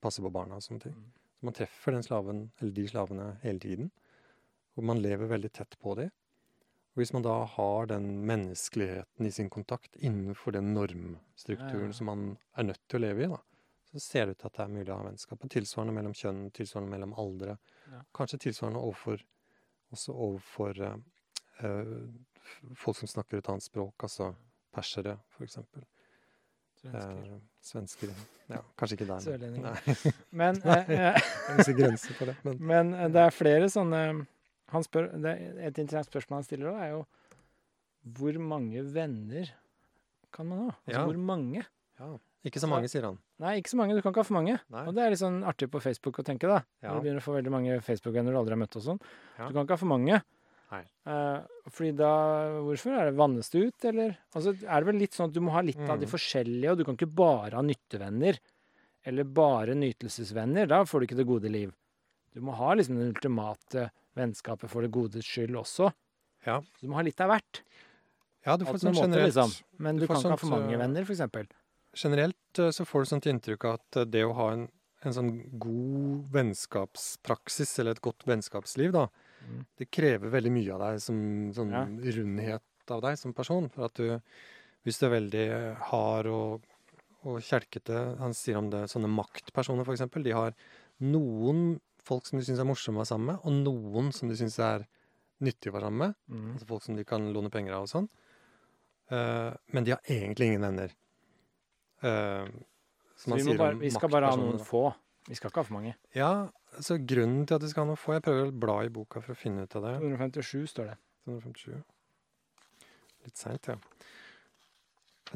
passer 0.00 0.22
på 0.22 0.30
barna 0.32 0.56
og 0.60 0.62
sånne 0.62 0.84
ting. 0.84 0.92
Mm. 0.92 1.08
Så 1.40 1.46
man 1.48 1.56
treffer 1.56 1.92
den 1.96 2.02
slaven, 2.04 2.40
eller 2.60 2.72
de 2.76 2.86
slavene 2.88 3.26
hele 3.42 3.60
tiden. 3.60 3.90
Og 4.76 4.84
man 4.84 5.00
lever 5.00 5.30
veldig 5.30 5.50
tett 5.56 5.76
på 5.80 5.94
dem. 5.96 6.10
Og 6.90 7.00
hvis 7.00 7.12
man 7.14 7.24
da 7.24 7.36
har 7.48 7.86
den 7.88 8.10
menneskeligheten 8.28 9.26
i 9.26 9.30
sin 9.32 9.48
kontakt 9.50 9.96
innenfor 9.96 10.52
den 10.52 10.74
normstrukturen 10.74 11.86
Ja. 11.86 11.92
som 11.96 12.06
man 12.06 12.36
er 12.56 12.62
nødt 12.62 12.82
til 12.88 12.98
å 12.98 13.06
leve 13.06 13.24
i, 13.24 13.28
da, 13.30 13.38
så 13.92 14.00
ser 14.00 14.26
det 14.26 14.30
ut 14.36 14.38
til 14.38 14.46
at 14.46 14.56
det 14.58 14.64
er 14.64 14.74
mulig 14.74 14.92
å 14.92 14.96
ha 14.98 15.06
vennskap. 15.06 15.44
Og 15.44 15.50
tilsvarende 15.50 15.94
mellom 15.94 16.12
kjønn, 16.12 16.50
tilsvarende 16.50 16.90
mellom 16.90 17.14
aldre. 17.14 17.56
Ja. 17.90 18.02
Kanskje 18.14 18.38
tilsvarende 18.38 18.82
overfor, 18.82 19.24
også 19.90 20.12
overfor 20.12 20.82
uh, 20.84 22.10
folk 22.74 23.00
som 23.00 23.08
snakker 23.08 23.38
et 23.38 23.48
annet 23.48 23.64
språk, 23.64 23.94
altså 24.02 24.34
persere, 24.74 25.16
for 25.30 25.44
eksempel. 25.44 25.86
Svensker. 26.80 27.32
Eh, 27.34 27.40
svensker. 27.62 28.12
Ja, 28.50 28.60
kanskje 28.80 28.96
ikke 28.96 29.06
der. 29.06 29.18
men- 29.18 29.26
Sørlendinger. 29.26 30.14
Men, 30.40 30.60
eh, 30.64 30.90
eh, 30.90 31.20
det. 32.26 32.36
Men 32.44 32.56
men 32.72 32.94
eh, 32.94 33.08
det 33.12 33.24
er 33.26 33.30
flere 33.36 33.68
sånne 33.70 34.26
han 34.70 34.84
spør, 34.86 35.10
det, 35.20 35.34
Et 35.66 35.78
interessant 35.82 36.06
spørsmål 36.08 36.38
han 36.40 36.46
stiller 36.46 36.70
òg, 36.72 36.80
er 36.80 36.90
jo 36.94 37.04
hvor 38.16 38.38
mange 38.40 38.80
venner 38.94 39.50
kan 40.32 40.46
man 40.48 40.58
ha? 40.58 40.70
Altså 40.86 40.98
Ja. 41.00 41.04
hvor 41.04 41.18
mange? 41.18 41.66
ja. 42.00 42.16
Ikke 42.42 42.56
så 42.56 42.64
Så- 42.64 42.68
mange, 42.72 42.88
sier 42.88 43.04
han. 43.04 43.18
Nei, 43.38 43.58
ikke 43.60 43.68
så 43.68 43.76
mange. 43.76 43.92
Du 43.94 44.00
kan 44.00 44.12
ikke 44.14 44.22
ha 44.22 44.24
for 44.24 44.32
mange. 44.38 44.54
Nei. 44.72 44.86
Og 44.88 44.94
det 44.96 45.02
er 45.04 45.10
litt 45.12 45.20
sånn 45.20 45.42
artig 45.44 45.68
på 45.70 45.80
Facebook 45.84 46.16
å 46.16 46.24
tenke, 46.24 46.48
da. 46.48 46.62
Ja. 46.80 46.88
Når 46.88 46.94
du 46.96 47.04
begynner 47.04 47.20
å 47.20 47.24
få 47.26 47.34
veldig 47.36 47.50
mange 47.52 47.74
Facebook-venner 47.84 48.32
du 48.32 48.38
aldri 48.40 48.54
har 48.56 48.60
møtt 48.62 48.76
og 48.76 48.82
sånn. 48.86 49.00
Ja. 49.36 49.48
Du 49.48 49.52
kan 49.52 49.66
ikke 49.66 49.76
ha 49.76 49.80
for 49.82 49.90
mange. 49.92 50.22
Eh, 50.70 51.40
fordi 51.74 51.92
da 51.98 52.10
Hvorfor? 52.62 52.94
Er 52.94 53.10
det 53.10 53.16
vannes 53.18 53.50
det 53.50 53.62
ut, 53.66 53.84
eller? 53.90 54.16
Altså, 54.34 54.52
er 54.54 54.80
det 54.80 54.86
vel 54.86 55.00
litt 55.02 55.16
sånn 55.16 55.30
at 55.30 55.34
du 55.34 55.40
må 55.42 55.50
ha 55.54 55.62
litt 55.66 55.80
av 55.82 55.98
de 55.98 56.06
Mm. 56.06 56.12
forskjellige, 56.14 56.70
og 56.70 56.78
du 56.78 56.84
kan 56.84 56.96
ikke 56.96 57.14
bare 57.14 57.54
ha 57.58 57.62
nyttevenner. 57.62 58.38
Eller 59.04 59.24
bare 59.24 59.74
nytelsesvenner. 59.74 60.68
Da 60.68 60.84
får 60.84 61.00
du 61.00 61.06
ikke 61.06 61.16
det 61.16 61.26
gode 61.26 61.50
liv. 61.50 61.72
Du 62.34 62.40
må 62.40 62.54
ha 62.54 62.74
liksom 62.74 62.96
det 63.00 63.08
ultimate 63.16 63.90
vennskapet 64.14 64.68
for 64.68 64.82
det 64.82 64.90
godes 64.92 65.24
skyld 65.24 65.56
også. 65.56 65.92
Ja. 66.46 66.60
Så 66.60 66.80
du 66.82 66.88
må 66.88 66.94
ha 66.94 67.02
litt 67.02 67.20
av 67.20 67.30
hvert. 67.30 67.62
Ja, 68.46 68.56
du 68.56 68.64
får 68.64 68.78
sånn 68.80 68.94
måte, 68.94 69.08
generelt 69.08 69.34
liksom. 69.34 69.62
Men 69.78 69.96
du 69.96 70.02
du, 70.02 70.06
kan 70.06 70.16
ikke 70.16 70.30
ha 70.30 70.36
for 70.36 70.52
mange 70.52 70.72
eh, 70.72 70.78
venner, 70.78 71.02
eksempel. 71.02 71.48
Generelt 71.94 72.58
eh, 72.58 72.70
så 72.70 72.86
får 72.86 73.02
du 73.02 73.10
sånt 73.10 73.26
inntrykk 73.26 73.64
av 73.64 73.80
at 73.80 74.10
det 74.12 74.22
å 74.24 74.32
ha 74.34 74.52
en, 74.52 74.68
en 75.02 75.12
sånn 75.12 75.58
god 75.58 76.30
vennskapspraksis, 76.32 77.78
eller 77.80 77.96
et 77.96 78.00
godt 78.04 78.24
vennskapsliv, 78.28 78.92
da, 78.92 79.08
Mm. 79.08 79.29
Det 79.78 79.90
krever 79.90 80.32
veldig 80.32 80.52
mye 80.54 80.74
av 80.74 80.82
deg 80.84 81.00
som 81.02 81.16
sånn 81.56 81.72
Ja. 81.74 81.84
rundhet 82.16 82.92
av 82.92 83.02
deg 83.04 83.18
som 83.18 83.34
person. 83.36 83.68
For 83.72 83.86
at 83.86 83.94
du, 83.94 84.20
hvis 84.84 84.98
du 85.00 85.06
er 85.06 85.16
veldig 85.16 85.46
hard 85.90 86.26
og, 86.26 86.66
og 87.24 87.40
kjelkete 87.44 88.16
Han 88.18 88.34
sier 88.34 88.56
om 88.58 88.70
det 88.72 88.86
sånne 88.90 89.10
maktpersoner, 89.12 89.84
eksempel. 89.84 90.24
De 90.24 90.32
har 90.36 90.54
noen 91.00 91.80
folk 92.02 92.26
som 92.26 92.38
de 92.38 92.44
syns 92.46 92.60
er 92.62 92.68
morsomme 92.68 93.00
å 93.00 93.04
være 93.04 93.12
sammen 93.12 93.34
med, 93.34 93.44
og 93.44 93.52
noen 93.52 94.10
som 94.12 94.30
de 94.30 94.38
syns 94.38 94.58
er 94.64 94.86
nyttige 95.44 95.72
å 95.72 95.76
være 95.76 95.88
sammen 95.88 96.02
med. 96.04 96.16
Mm. 96.28 96.48
Altså 96.54 96.66
folk 96.66 96.86
som 96.86 96.96
de 96.96 97.04
kan 97.08 97.28
låne 97.34 97.52
penger 97.52 97.76
av 97.76 97.86
og 97.86 97.92
sånn. 97.92 98.08
Uh, 99.10 99.52
men 99.74 99.86
de 99.86 99.94
har 99.96 100.02
egentlig 100.06 100.50
ingen 100.50 100.66
venner. 100.68 100.92
Uh, 102.04 102.46
Så 103.16 103.32
han 103.32 103.42
vi, 103.42 103.56
bare, 103.58 103.76
vi 103.80 103.90
skal 103.92 104.12
bare 104.12 104.30
ha 104.30 104.38
noen 104.38 104.60
få. 104.64 104.90
Vi 105.30 105.36
skal 105.38 105.52
ikke 105.52 105.62
ha 105.62 105.66
for 105.68 105.76
mange. 105.78 105.92
Ja, 106.16 106.30
så 106.82 106.96
grunnen 106.98 107.44
til 107.46 107.54
at 107.54 107.62
vi 107.62 107.68
skal 107.70 107.84
ha 107.84 107.90
noe 107.92 107.98
få 108.00 108.16
Jeg 108.16 108.24
prøver 108.26 108.48
å 108.50 108.54
bla 108.64 108.76
i 108.82 108.90
boka 108.90 109.20
for 109.22 109.36
å 109.36 109.38
finne 109.38 109.62
ut 109.66 109.76
av 109.78 109.84
det. 109.86 109.92
257 110.02 110.66
står 110.72 110.90
det. 110.90 110.96
257. 111.30 111.76
Litt 113.26 113.38
seint, 113.38 113.68
ja. 113.70 113.76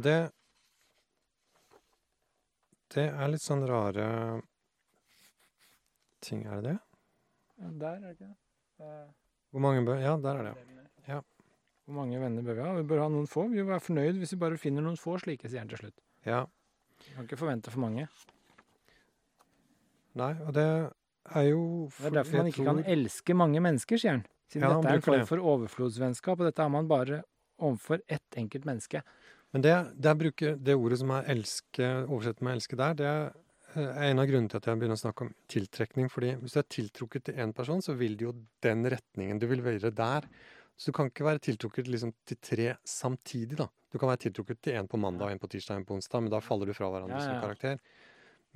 Det 0.02 0.16
Det 2.94 3.04
er 3.10 3.30
litt 3.30 3.42
sånn 3.42 3.62
rare 3.66 4.06
ting, 6.24 6.44
er 6.46 6.60
det 6.62 6.72
det? 6.72 6.74
Ja, 7.60 7.70
der 7.82 7.94
er 7.96 8.00
det 8.04 8.12
ikke 8.16 8.28
det. 8.28 8.36
Eh, 8.80 9.08
Hvor 9.54 9.62
mange 9.62 9.84
bør 9.86 10.00
Ja, 10.02 10.16
der 10.16 10.40
er 10.40 10.50
det, 10.50 10.54
Ja. 11.08 11.20
Hvor 11.84 11.94
mange 11.98 12.18
venner 12.18 12.42
bør 12.42 12.54
vi 12.54 12.62
ha? 12.62 12.74
Vi 12.74 12.82
bør 12.88 13.02
ha 13.02 13.08
noen 13.12 13.26
få. 13.28 13.46
Vi 13.50 13.60
vil 13.60 13.66
være 13.68 13.80
fornøyd 13.84 14.18
hvis 14.18 14.32
vi 14.32 14.38
bare 14.40 14.56
finner 14.58 14.82
noen 14.82 14.96
få 14.96 15.18
slike, 15.20 15.48
sier 15.50 15.60
han 15.60 15.68
til 15.68 15.78
slutt. 15.78 16.00
ja. 16.24 16.44
Vi 17.04 17.12
kan 17.12 17.26
ikke 17.26 17.36
forvente 17.36 17.70
for 17.70 17.80
mange. 17.80 18.06
Nei, 20.18 20.32
og 20.46 20.54
det 20.54 20.66
er 21.34 21.46
jo 21.48 21.62
Det 21.98 22.10
er 22.10 22.16
derfor 22.20 22.42
man 22.42 22.50
ikke 22.50 22.66
kan 22.68 22.82
elske 22.96 23.36
mange 23.36 23.62
mennesker, 23.64 24.00
sier 24.00 24.18
han. 24.18 24.24
Siden 24.52 24.66
Ja, 24.66 24.74
dette 24.76 24.90
er 24.92 25.00
en 25.00 25.06
form 25.06 25.28
for 25.28 25.46
overflodsvennskap, 25.54 26.40
og 26.40 26.50
dette 26.50 26.62
er 26.62 26.72
man 26.72 26.90
bare 26.90 27.22
overfor 27.62 28.02
ett 28.08 28.36
enkelt 28.38 28.66
menneske. 28.68 29.02
Men 29.54 29.62
det, 29.62 29.72
jeg 30.02 30.18
bruker 30.18 30.56
det 30.58 30.74
ordet 30.74 30.98
som 31.00 31.12
er 31.14 31.30
elske, 31.34 31.88
oversett 32.08 32.42
med 32.42 32.58
elske 32.58 32.78
der, 32.78 32.96
det 32.98 33.06
er 33.06 33.30
eh, 33.78 34.00
en 34.10 34.22
av 34.22 34.26
grunnene 34.26 34.50
til 34.50 34.58
at 34.58 34.66
jeg 34.66 34.80
begynner 34.80 34.98
å 34.98 35.02
snakke 35.04 35.26
om 35.26 35.32
tiltrekning. 35.50 36.10
fordi 36.10 36.34
hvis 36.42 36.56
du 36.56 36.60
er 36.60 36.68
tiltrukket 36.76 37.28
til 37.28 37.38
én 37.44 37.54
person, 37.54 37.82
så 37.82 37.94
vil 37.98 38.18
det 38.18 38.26
jo 38.26 38.34
den 38.66 38.84
retningen 38.90 39.38
du 39.38 39.46
vil 39.50 39.62
være 39.64 39.94
der. 39.94 40.28
Så 40.74 40.90
du 40.90 40.96
kan 40.96 41.06
ikke 41.06 41.26
være 41.26 41.38
tiltrukket 41.38 41.86
liksom, 41.86 42.10
til 42.26 42.40
tre 42.42 42.72
samtidig, 42.82 43.56
da. 43.62 43.68
Du 43.94 44.00
kan 44.02 44.10
være 44.10 44.24
tiltrukket 44.26 44.58
til 44.60 44.74
én 44.74 44.90
på 44.90 44.98
mandag, 44.98 45.30
en 45.30 45.38
på 45.38 45.50
tirsdag, 45.52 45.78
en 45.78 45.86
på 45.86 45.94
onsdag, 45.94 46.24
men 46.26 46.34
da 46.34 46.42
faller 46.42 46.66
du 46.66 46.74
fra 46.74 46.90
hverandre 46.90 47.20
Ja, 47.20 47.22
som 47.22 47.44
karakter. 47.44 47.78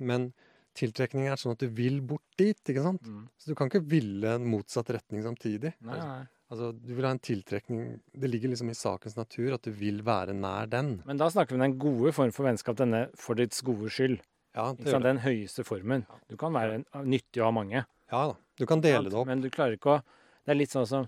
Men 0.03 0.33
tiltrekning 0.77 1.27
er 1.29 1.39
sånn 1.39 1.55
at 1.55 1.63
du 1.63 1.69
vil 1.73 2.01
bort 2.05 2.25
dit, 2.39 2.59
ikke 2.71 2.83
sant? 2.83 3.07
Så 3.39 3.51
du 3.51 3.55
kan 3.57 3.71
ikke 3.71 3.83
ville 3.89 4.35
en 4.37 4.45
motsatt 4.49 4.91
retning 4.95 5.23
samtidig. 5.25 5.73
Nei, 5.85 5.97
nei. 5.97 6.21
Altså, 6.49 6.71
du 6.73 6.95
vil 6.97 7.05
ha 7.05 7.11
en 7.13 7.21
tiltrekning 7.21 7.81
Det 8.09 8.25
ligger 8.25 8.49
liksom 8.49 8.71
i 8.71 8.77
sakens 8.77 9.13
natur 9.13 9.53
at 9.53 9.67
du 9.67 9.69
vil 9.69 10.01
være 10.05 10.33
nær 10.33 10.69
den. 10.71 10.95
Men 11.05 11.19
da 11.21 11.27
snakker 11.29 11.53
vi 11.53 11.59
om 11.59 11.65
den 11.67 11.77
gode 11.81 12.13
form 12.15 12.33
for 12.33 12.47
vennskap, 12.49 12.77
denne 12.79 13.03
for 13.17 13.37
ditt 13.37 13.53
gode 13.65 13.91
skyld. 13.93 14.17
Ja, 14.57 14.71
det 14.73 14.81
Ikke 14.81 14.95
gjør 14.95 15.03
det. 15.03 15.09
Den 15.11 15.21
høyeste 15.23 15.65
formen. 15.67 16.05
Du 16.29 16.37
kan 16.41 16.55
være 16.55 16.79
en, 16.79 16.85
nyttig 17.05 17.43
å 17.43 17.51
ha 17.51 17.53
mange. 17.53 17.83
Ja 18.09 18.23
da. 18.31 18.39
Du 18.57 18.65
kan 18.65 18.81
dele 18.81 19.11
det 19.11 19.19
opp. 19.19 19.29
Men 19.29 19.43
du 19.43 19.49
klarer 19.53 19.77
ikke 19.77 19.99
å 19.99 20.01
Det 20.01 20.55
er 20.55 20.57
litt 20.57 20.73
sånn 20.73 20.87
som 20.89 21.05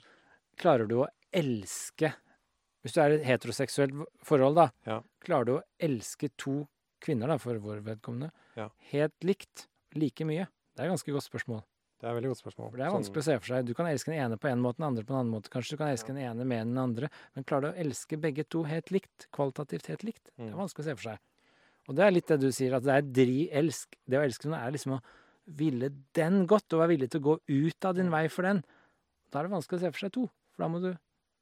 Klarer 0.61 0.85
du 0.85 0.99
å 1.01 1.07
elske 1.33 2.11
Hvis 2.83 2.93
du 2.93 3.01
er 3.01 3.15
i 3.15 3.17
et 3.17 3.25
heteroseksuelt 3.25 3.97
forhold, 4.25 4.59
da. 4.59 4.67
Ja. 4.85 4.99
Klarer 5.25 5.47
du 5.47 5.53
å 5.55 5.63
elske 5.81 6.29
to 6.37 6.67
kvinner, 7.01 7.27
da, 7.27 7.37
for 7.41 7.57
vår 7.59 7.81
vedkommende, 7.83 8.31
Ja. 8.55 8.69
helt 8.91 9.17
likt? 9.27 9.67
Like 9.95 10.23
mye? 10.25 10.47
Det 10.75 10.79
er 10.79 10.85
et 10.87 10.93
ganske 10.93 11.11
godt 11.11 11.27
spørsmål. 11.27 11.63
Det 11.99 12.07
er 12.07 12.15
et 12.15 12.23
veldig 12.23 12.31
godt 12.31 12.41
spørsmål. 12.41 12.69
For 12.71 12.77
det 12.77 12.85
er 12.85 12.89
Sånn- 12.89 12.97
vanskelig 13.03 13.21
å 13.21 13.23
se 13.27 13.39
for 13.39 13.45
seg. 13.53 13.65
Du 13.65 13.73
kan 13.75 13.85
elske 13.85 14.05
den 14.09 14.21
ene 14.23 14.37
på 14.39 14.49
en 14.49 14.61
måte, 14.61 14.77
den 14.77 14.87
andre 14.87 15.03
på 15.03 15.11
en 15.13 15.19
annen 15.21 15.33
måte. 15.35 15.49
Kanskje 15.53 15.71
du 15.71 15.77
kan 15.77 15.87
elske 15.93 16.07
den 16.07 16.17
ene 16.17 16.45
mer 16.47 16.61
enn 16.63 16.73
den 16.73 16.77
andre. 16.81 17.09
Men 17.35 17.43
klarer 17.43 17.61
du 17.61 17.71
å 17.73 17.77
elske 17.85 18.17
begge 18.19 18.47
to 18.49 18.63
helt 18.63 18.89
likt? 18.89 19.27
Kvalitativt 19.31 19.85
helt 19.87 20.01
likt? 20.03 20.23
Det 20.37 20.47
er 20.49 20.53
Mm. 20.55 20.57
vanskelig 20.57 20.79
å 20.79 20.83
se 20.85 20.95
for 20.95 21.09
seg. 21.11 21.19
Og 21.89 21.95
det 21.95 22.03
er 22.05 22.11
litt 22.11 22.25
det 22.27 22.39
du 22.39 22.47
sier, 22.51 22.73
at 22.73 22.83
det 22.83 22.93
er 22.93 23.01
dri-elsk. 23.25 23.87
Det 24.07 24.17
å 24.17 24.25
elske 24.25 24.45
noen 24.49 24.65
er 24.65 24.71
liksom 24.71 24.93
å 24.97 25.01
ville 25.47 25.89
den 26.13 26.47
godt, 26.47 26.73
og 26.73 26.79
være 26.79 26.97
villig 26.97 27.09
til 27.11 27.21
å 27.21 27.23
gå 27.23 27.39
ut 27.49 27.85
av 27.85 27.95
din 27.95 28.09
vei 28.09 28.27
for 28.29 28.43
den. 28.43 28.63
Da 29.31 29.39
er 29.39 29.43
det 29.47 29.51
vanskelig 29.51 29.77
å 29.77 29.79
se 29.81 29.91
for 29.91 29.99
seg 29.99 30.11
to. 30.13 30.29
For 30.53 30.63
da 30.63 30.69
må 30.69 30.81
du 30.81 30.97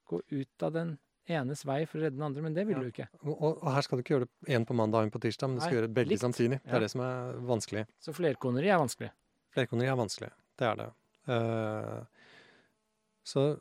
gå 0.10 0.22
ut 0.32 0.64
av 0.64 0.74
den 0.74 0.98
enes 1.30 1.64
vei 1.66 1.86
for 1.86 2.00
å 2.00 2.02
redde 2.04 2.16
den 2.18 2.26
andre, 2.26 2.42
men 2.42 2.54
det 2.54 2.66
vil 2.68 2.78
Ja. 2.78 2.82
du 2.84 2.90
ikke. 2.92 3.08
Og, 3.24 3.42
og, 3.64 3.72
her 3.74 3.82
skal 3.86 3.98
du 3.98 4.04
ikke 4.04 4.16
gjøre 4.18 4.28
det 4.28 4.56
én 4.56 4.66
på 4.66 4.74
mandag 4.76 5.00
og 5.04 5.08
én 5.08 5.12
på 5.14 5.22
tirsdag, 5.22 5.50
men 5.50 5.56
du 5.58 5.62
skal 5.62 5.74
Nei, 5.76 5.82
gjøre 5.82 5.94
begge 5.94 6.10
likt. 6.10 6.22
samtidig. 6.22 6.62
Det 6.64 6.70
Ja. 6.72 6.76
er 6.76 6.80
det 6.80 6.92
som 6.92 7.02
er 7.02 7.34
vanskelig. 7.46 7.86
Så 8.00 8.14
flerkoneri 8.14 8.70
er 8.70 8.80
vanskelig. 8.80 9.12
Flerkoneri 9.54 9.88
er 9.88 9.96
vanskelig. 9.98 10.32
Det 10.58 10.66
er 10.68 10.76
det. 10.76 10.90
Uh, 11.30 12.06
så 13.24 13.60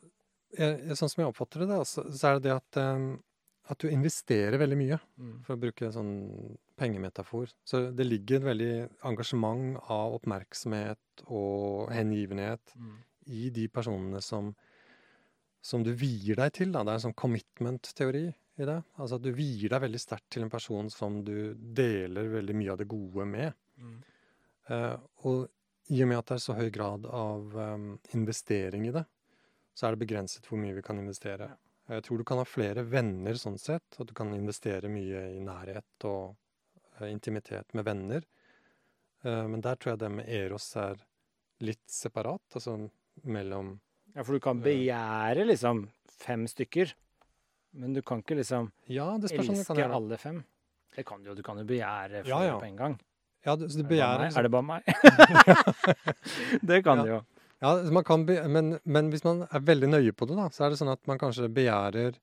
jeg, 0.57 0.79
jeg, 0.89 0.97
sånn 0.97 1.11
som 1.13 1.23
jeg 1.25 1.33
oppfatter 1.33 1.61
det, 1.65 1.69
da, 1.69 1.81
så, 1.85 2.05
så 2.11 2.31
er 2.31 2.39
det 2.39 2.47
det 2.49 2.55
at, 2.57 2.79
um, 2.81 3.23
at 3.69 3.79
du 3.83 3.89
investerer 3.93 4.57
veldig 4.59 4.79
mye, 4.81 4.99
Mm. 5.19 5.43
for 5.45 5.57
å 5.57 5.61
bruke 5.61 5.83
en 5.87 5.93
sånn 5.93 6.59
pengemetafor. 6.79 7.51
Så 7.67 7.91
det 7.95 8.07
ligger 8.07 8.37
et 8.39 8.47
veldig 8.47 8.89
engasjement 9.05 9.77
av 9.91 10.15
oppmerksomhet 10.21 10.99
og 11.27 11.91
hengivenhet 11.93 12.61
Mm. 12.79 12.97
i 13.27 13.51
de 13.51 13.69
personene 13.69 14.23
som, 14.23 14.55
som 15.61 15.83
du 15.85 15.93
vier 15.97 16.39
deg 16.39 16.53
til. 16.57 16.73
Da. 16.73 16.85
Det 16.85 16.93
er 16.93 17.01
en 17.01 17.07
sånn 17.09 17.19
commitment-teori 17.19 18.27
i 18.29 18.67
det. 18.67 18.79
Altså 18.99 19.19
at 19.19 19.25
du 19.25 19.31
vier 19.35 19.73
deg 19.73 19.85
veldig 19.85 20.01
sterkt 20.03 20.31
til 20.35 20.47
en 20.47 20.53
person 20.53 20.91
som 20.93 21.21
du 21.27 21.55
deler 21.55 22.33
veldig 22.33 22.57
mye 22.59 22.75
av 22.75 22.81
det 22.81 22.89
gode 22.91 23.27
med. 23.29 23.55
Mm. 23.79 24.01
Uh, 24.69 24.97
og 25.29 25.47
i 25.95 26.03
og 26.05 26.11
med 26.11 26.21
at 26.21 26.31
det 26.31 26.37
er 26.37 26.45
så 26.45 26.57
høy 26.59 26.69
grad 26.73 27.07
av 27.07 27.55
um, 27.57 27.93
investering 28.17 28.89
i 28.89 28.93
det, 28.93 29.05
så 29.73 29.87
er 29.87 29.95
det 29.95 30.03
begrenset 30.03 30.45
hvor 30.49 30.61
mye 30.61 30.77
vi 30.77 30.85
kan 30.85 30.99
investere. 31.01 31.49
Jeg 31.89 32.05
tror 32.05 32.21
du 32.21 32.27
kan 32.29 32.43
ha 32.43 32.45
flere 32.45 32.85
venner 32.85 33.39
sånn 33.41 33.57
sett, 33.61 33.97
at 33.97 34.11
du 34.11 34.13
kan 34.17 34.35
investere 34.37 34.91
mye 34.93 35.23
i 35.33 35.41
nærhet 35.41 36.09
og 36.11 36.35
uh, 36.99 37.07
intimitet 37.09 37.73
med 37.79 37.87
venner. 37.89 38.27
Uh, 39.25 39.47
men 39.49 39.63
der 39.65 39.79
tror 39.79 39.95
jeg 39.95 40.03
det 40.03 40.13
med 40.19 40.29
Eros 40.29 40.69
er 40.77 41.01
litt 41.65 41.87
separat, 41.91 42.45
altså 42.55 42.77
mellom 43.27 43.79
Ja, 44.19 44.25
for 44.27 44.35
du 44.35 44.43
kan 44.43 44.59
begjære 44.59 45.45
liksom 45.47 45.85
fem 46.19 46.47
stykker, 46.51 46.91
men 47.79 47.93
du 47.95 48.01
kan 48.03 48.19
ikke 48.25 48.35
liksom 48.41 48.73
Ja, 48.91 49.13
det 49.23 49.31
elske 49.31 49.85
alle 49.87 50.19
fem. 50.19 50.41
Det 50.97 51.05
kan 51.07 51.23
du 51.23 51.31
jo. 51.31 51.37
Du 51.39 51.45
kan 51.47 51.61
jo 51.61 51.63
begjære 51.69 52.25
flere 52.25 52.33
Ja, 52.33 52.41
ja. 52.49 52.57
på 52.59 52.67
en 52.67 52.77
gang. 52.77 52.97
Ja, 53.47 53.55
du, 53.55 53.69
så 53.71 53.79
du 53.79 53.85
Er 53.85 53.87
det 53.87 53.93
begjærer 53.93 54.39
Er 54.39 54.43
det 54.43 54.51
bare 54.51 54.67
meg? 54.67 54.83
det 56.73 56.83
kan 56.83 57.05
du 57.05 57.13
jo. 57.13 57.21
Ja, 57.63 57.77
man 57.95 58.05
kan 58.05 58.27
be, 58.27 58.41
men, 58.49 58.79
men 58.83 59.13
hvis 59.15 59.23
man 59.23 59.47
er 59.47 59.63
veldig 59.63 59.93
nøye 59.93 60.13
på 60.13 60.27
det, 60.27 60.35
da, 60.35 60.49
så 60.51 60.67
er 60.67 60.75
det 60.75 60.81
sånn 60.83 60.91
at 60.91 61.07
man 61.07 61.19
kanskje 61.19 61.47
begjærer 61.55 62.19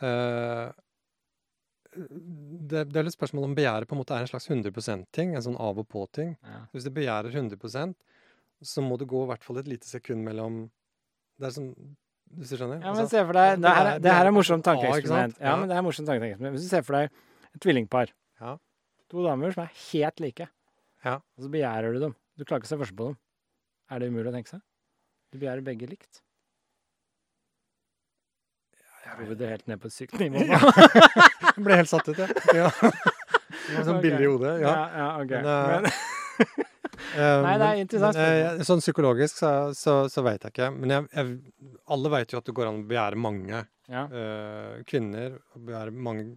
uh, 0.00 0.72
det, 1.92 2.86
det 2.88 2.96
er 2.96 3.04
litt 3.04 3.16
spørsmål 3.18 3.50
om 3.50 3.56
begjæret 3.56 3.88
på 3.88 3.96
en 3.96 4.00
måte 4.00 4.16
er 4.16 4.24
en 4.24 4.32
slags 4.32 4.48
100 4.48 4.72
%-ting, 4.72 5.36
en 5.36 5.44
sånn 5.44 5.60
av 5.60 5.80
og 5.80 5.88
på-ting. 5.92 6.38
Ja. 6.40 6.64
Hvis 6.72 6.88
du 6.88 6.92
begjærer 6.96 7.32
100% 7.32 7.96
så 8.62 8.84
må 8.84 8.96
det 8.96 9.10
gå 9.10 9.24
i 9.24 9.28
hvert 9.28 9.44
fall 9.44 9.58
et 9.60 9.68
lite 9.68 9.88
sekund 9.88 10.24
mellom 10.24 10.64
Det 11.42 11.48
er 11.50 11.54
sånn 11.56 11.68
Hvis 12.38 12.52
du 12.54 12.56
skjønner? 12.56 12.78
Ja, 12.80 12.92
men 12.94 13.02
Altså, 13.02 13.10
se 13.12 13.22
for 13.28 13.36
deg, 13.36 13.58
det 13.60 13.72
her, 13.76 13.88
er- 13.92 13.98
det 14.06 14.12
her 14.14 14.28
er 14.30 14.34
morsomt 14.38 14.62
Ja, 14.64 14.72
tankeeksperiment. 14.72 15.36
Ja, 15.42 15.54
men 15.60 15.68
det 15.68 15.76
er 15.76 15.84
morsomt 15.84 16.08
tankeeksperiment. 16.08 16.54
Hvis 16.56 16.64
du 16.68 16.70
ser 16.72 16.84
for 16.86 16.96
deg 16.96 17.10
et 17.52 17.60
tvillingpar. 17.60 18.12
Ja. 18.40 18.54
To 19.12 19.24
damer 19.26 19.52
som 19.52 19.64
er 19.66 19.72
helt 19.90 20.22
like. 20.24 20.46
Ja. 21.04 21.16
Og 21.36 21.44
så 21.44 21.50
begjærer 21.52 21.92
du 21.92 22.00
dem. 22.06 22.14
Du 22.38 22.44
klarer 22.46 22.62
ikke 22.62 22.70
å 22.70 22.72
se 22.72 22.78
forskjell 22.80 22.96
på 23.02 23.08
dem. 23.10 23.18
Er 23.92 24.00
det 24.00 24.08
umulig 24.14 24.30
å 24.30 24.36
tenke 24.38 24.48
seg? 24.54 24.62
Du 25.34 25.38
begjærer 25.42 25.64
begge 25.66 25.90
likt. 25.90 26.22
Jeg 29.02 29.18
roer 29.18 29.36
det 29.36 29.48
helt 29.50 29.66
ned 29.68 29.80
på 29.82 29.90
et 29.90 29.94
sykt 29.98 30.14
nivå. 30.22 30.46
nå. 30.46 30.72
Jeg 31.52 31.64
ble 31.66 31.76
helt 31.82 31.90
satt 31.90 32.06
ut, 32.08 32.16
jeg. 32.16 32.32
Ja. 32.62 32.70
Det 32.72 33.74
var 33.76 33.84
sånn 33.86 33.98
billig 34.02 34.24
i 34.24 34.28
hodet. 34.30 34.52
Ja. 34.62 34.70
ja, 34.72 34.84
ja, 35.02 35.08
ok. 35.20 35.32
Men, 35.34 35.46
eh, 35.52 35.82
Men, 35.84 35.90
Nei, 37.16 37.56
det 37.60 37.68
er 37.68 37.80
interessant 37.82 38.18
men, 38.18 38.46
eh, 38.60 38.62
sånn 38.66 38.82
psykologisk 38.82 39.40
så, 39.42 39.50
så, 39.76 39.96
så 40.12 40.24
veit 40.26 40.44
jeg 40.46 40.54
ikke. 40.54 40.70
Men 40.76 40.94
jeg, 40.94 41.08
jeg, 41.12 41.74
alle 41.96 42.12
veit 42.14 42.32
jo 42.32 42.40
at 42.40 42.48
det 42.48 42.54
går 42.56 42.70
an 42.70 42.80
å 42.82 42.86
begjære 42.92 43.20
mange 43.20 43.64
ja. 43.92 44.04
uh, 44.12 44.78
kvinner, 44.88 45.36
begjære 45.56 45.92
mange 46.08 46.28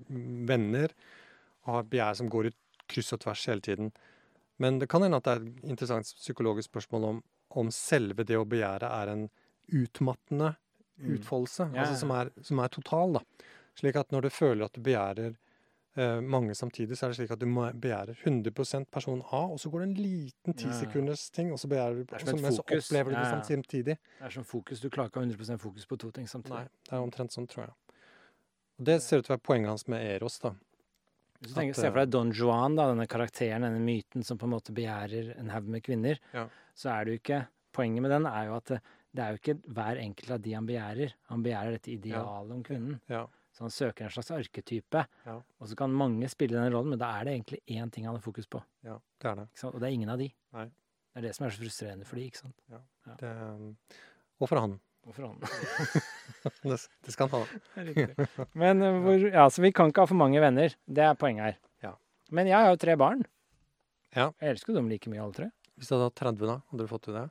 venner, 0.49 0.95
og 1.65 1.71
ha 1.73 1.85
et 1.85 1.93
begjær 1.93 2.19
som 2.19 2.33
går 2.33 2.49
i 2.49 2.53
kryss 2.91 3.15
og 3.15 3.23
tvers 3.23 3.45
hele 3.51 3.65
tiden. 3.65 3.93
Men 4.61 4.81
det 4.81 4.89
kan 4.91 5.03
hende 5.05 5.19
at 5.21 5.27
det 5.27 5.37
er 5.37 5.45
et 5.45 5.71
interessant 5.75 6.11
psykologisk 6.19 6.71
spørsmål 6.73 7.09
om, 7.13 7.23
om 7.61 7.71
selve 7.73 8.27
det 8.27 8.37
å 8.39 8.47
begjære 8.49 8.91
er 8.99 9.13
en 9.15 9.25
utmattende 9.73 10.53
Mm. 10.99 11.15
utfoldelse, 11.15 11.69
Ja, 11.73 11.81
altså 11.81 11.99
som 11.99 12.11
er, 12.11 12.29
som 12.41 12.59
er 12.59 12.67
total, 12.71 13.17
da. 13.17 13.47
Slik 13.75 13.97
at 13.99 14.11
når 14.11 14.27
du 14.27 14.29
føler 14.31 14.65
at 14.65 14.75
du 14.77 14.81
begjærer 14.81 15.33
eh, 15.33 15.44
mange 15.95 16.51
samtidig, 16.55 16.97
så 16.99 17.05
er 17.05 17.09
det 17.13 17.17
slik 17.21 17.31
at 17.31 17.39
du 17.39 17.45
begjærer 17.47 18.17
100% 18.25 18.89
person 18.91 19.21
A, 19.31 19.45
og 19.47 19.59
så 19.59 19.69
går 19.71 19.79
det 19.85 19.87
en 19.89 19.95
liten 20.03 20.53
ti 20.57 20.65
Ja, 20.67 20.71
ja. 20.73 20.79
sekunders 20.81 21.29
ting, 21.31 21.51
og 21.53 21.59
så 21.59 21.67
begjærer 21.71 21.95
du 21.95 22.03
Det 22.03 22.11
er 22.11 22.15
og 22.15 22.27
som 22.27 22.37
så- 22.37 22.41
Men 22.41 22.51
så 22.51 22.63
opplever 22.65 23.09
du 23.09 23.15
det 23.15 23.23
ja. 23.23 23.35
ja. 23.35 23.41
samtidig. 23.41 23.85
Det 23.85 23.97
er 24.21 24.29
som 24.29 24.43
fokus. 24.43 24.79
Du 24.81 24.89
klarer 24.89 25.09
ikke 25.09 25.19
å 25.19 25.23
ha 25.23 25.27
100% 25.31 25.59
fokus 25.59 25.85
på 25.85 25.97
to 25.97 26.11
ting 26.11 26.25
samtidig. 26.27 26.51
Nei, 26.65 26.67
det 26.89 26.93
er 26.93 26.97
omtrent 26.99 27.31
sånn, 27.31 27.47
tror 27.47 27.65
jeg. 27.65 27.73
Og 28.79 28.85
det 28.85 29.01
ser 29.01 29.17
ut 29.19 29.25
til 29.25 29.33
å 29.33 29.37
være 29.37 29.47
poenget 29.47 29.67
hans 29.69 29.87
med 29.87 30.01
Eros, 30.03 30.39
da. 30.39 30.51
Hvis 31.41 31.53
du 31.53 31.55
tenker, 31.59 31.69
At, 31.71 31.75
Se 31.75 31.91
for 31.91 31.99
deg 31.99 32.09
Don 32.11 32.31
Juan, 32.31 32.75
da, 32.75 32.87
denne 32.93 33.07
karakteren, 33.07 33.61
denne 33.61 33.79
myten 33.79 34.23
som 34.25 34.37
på 34.37 34.43
en 34.43 34.51
måte 34.51 34.73
begjærer 34.73 35.37
en 35.39 35.49
haug 35.49 35.63
med 35.67 35.83
kvinner. 35.83 36.19
Ja. 36.33 36.47
Så 36.75 36.89
er 36.91 37.05
det 37.05 37.11
jo 37.13 37.19
ikke 37.23 37.47
Poenget 37.75 38.01
med 38.01 38.09
den 38.11 38.25
er 38.25 38.45
jo 38.45 38.55
at 38.55 38.65
det, 38.65 38.81
det 39.13 39.19
er 39.23 39.31
jo 39.31 39.37
ikke 39.37 39.61
hver 39.73 39.97
enkelt 39.99 40.31
av 40.31 40.41
de 40.41 40.51
han 40.53 40.65
begjærer. 40.65 41.13
Han 41.27 41.43
begjærer 41.43 41.71
dette 41.75 41.91
idealet 41.91 42.51
om 42.51 42.63
kvinnen. 42.63 43.01
Ja. 43.09 43.27
Så 43.55 43.63
han 43.63 43.71
søker 43.71 44.05
en 44.05 44.11
slags 44.11 44.33
arketype. 44.35 45.05
Ja. 45.25 45.35
Og 45.39 45.69
så 45.71 45.77
kan 45.79 45.93
mange 45.95 46.27
spille 46.31 46.57
den 46.57 46.73
rollen, 46.73 46.91
men 46.91 46.99
da 46.99 47.13
er 47.15 47.27
det 47.27 47.37
egentlig 47.37 47.61
én 47.71 47.91
ting 47.93 48.07
han 48.07 48.17
har 48.17 48.23
fokus 48.23 48.49
på. 48.51 48.59
Ja, 48.83 48.97
det 49.23 49.29
er 49.31 49.39
det. 49.39 49.45
Og 49.69 49.77
det 49.79 49.87
er 49.87 49.95
ingen 49.95 50.11
av 50.11 50.19
de. 50.19 50.27
Nei. 50.57 50.65
Det 51.15 51.21
er 51.21 51.27
det 51.29 51.35
som 51.37 51.45
er 51.47 51.55
så 51.55 51.61
frustrerende 51.63 52.07
for 52.09 52.19
de, 52.19 52.25
ikke 52.27 52.41
sant. 52.41 52.57
det 53.21 53.29
um, 53.39 53.69
og 54.43 54.49
for 54.51 54.59
han. 54.59 54.75
Hvorfor 55.05 55.27
han? 55.29 55.37
Det, 56.65 56.77
det 57.05 57.13
skal 57.13 57.29
han 57.29 57.43
ha. 57.45 58.45
Men 58.57 58.81
eh, 58.81 58.97
hvor, 59.05 59.23
ja, 59.33 59.45
så 59.53 59.61
vi 59.63 59.71
kan 59.73 59.91
ikke 59.91 60.03
ha 60.03 60.09
for 60.09 60.17
mange 60.17 60.41
venner. 60.41 60.73
Det 60.85 61.03
er 61.05 61.17
poenget 61.17 61.45
her. 61.45 61.55
Ja. 61.85 61.91
Men 62.33 62.49
jeg 62.49 62.57
har 62.57 62.73
jo 62.73 62.79
tre 62.81 62.95
barn. 62.97 63.21
Ja. 64.17 64.31
Jeg 64.41 64.55
elsker 64.55 64.77
dem 64.77 64.89
like 64.89 65.09
mye, 65.09 65.21
alle 65.21 65.37
tre. 65.37 65.47
Hvis 65.77 65.89
du 65.89 65.95
hadde 65.95 66.09
hatt 66.09 66.17
30, 66.21 66.45
da? 66.49 66.57
Hadde 66.71 66.87
du 66.87 66.91
fått 66.91 67.05
til 67.07 67.17
det? 67.17 67.25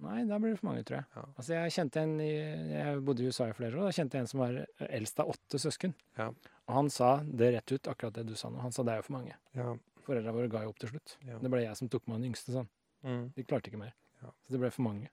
Nei, 0.00 0.22
da 0.28 0.38
blir 0.40 0.54
det 0.54 0.60
for 0.60 0.70
mange, 0.70 0.82
tror 0.88 1.00
jeg. 1.00 1.06
Ja. 1.16 1.22
Altså, 1.34 1.52
jeg 1.56 1.74
kjente 1.74 2.00
en 2.00 2.14
i, 2.24 2.30
Jeg 2.72 3.02
bodde 3.04 3.24
i 3.24 3.28
USA 3.28 3.50
i 3.50 3.56
flere 3.56 3.74
år. 3.74 3.82
og 3.82 3.90
Da 3.90 3.96
kjente 3.98 4.16
jeg 4.16 4.24
en 4.24 4.30
som 4.30 4.40
var 4.40 4.58
eldst 4.88 5.20
av 5.20 5.32
åtte 5.34 5.60
søsken. 5.60 5.94
Ja. 6.16 6.30
Og 6.70 6.74
han 6.76 6.90
sa 6.94 7.10
det 7.26 7.52
rett 7.56 7.74
ut, 7.74 7.90
akkurat 7.92 8.16
det 8.16 8.24
du 8.30 8.34
sa 8.38 8.48
nå. 8.48 8.62
Han 8.64 8.72
sa 8.72 8.84
det 8.86 8.94
er 8.94 9.02
jo 9.02 9.08
for 9.10 9.18
mange. 9.18 9.36
Ja. 9.58 9.74
Foreldra 10.06 10.34
våre 10.34 10.50
ga 10.52 10.64
jo 10.64 10.72
opp 10.72 10.80
til 10.80 10.94
slutt. 10.94 11.16
Ja. 11.28 11.38
Det 11.42 11.52
ble 11.52 11.62
jeg 11.66 11.76
som 11.76 11.90
tok 11.92 12.06
med 12.08 12.20
den 12.20 12.30
yngste 12.30 12.54
sånn. 12.56 12.68
Mm. 13.04 13.24
De 13.36 13.44
klarte 13.44 13.72
ikke 13.72 13.82
mer. 13.82 13.92
Ja. 14.22 14.32
Så 14.44 14.54
det 14.54 14.62
ble 14.62 14.72
for 14.72 14.86
mange. 14.88 15.10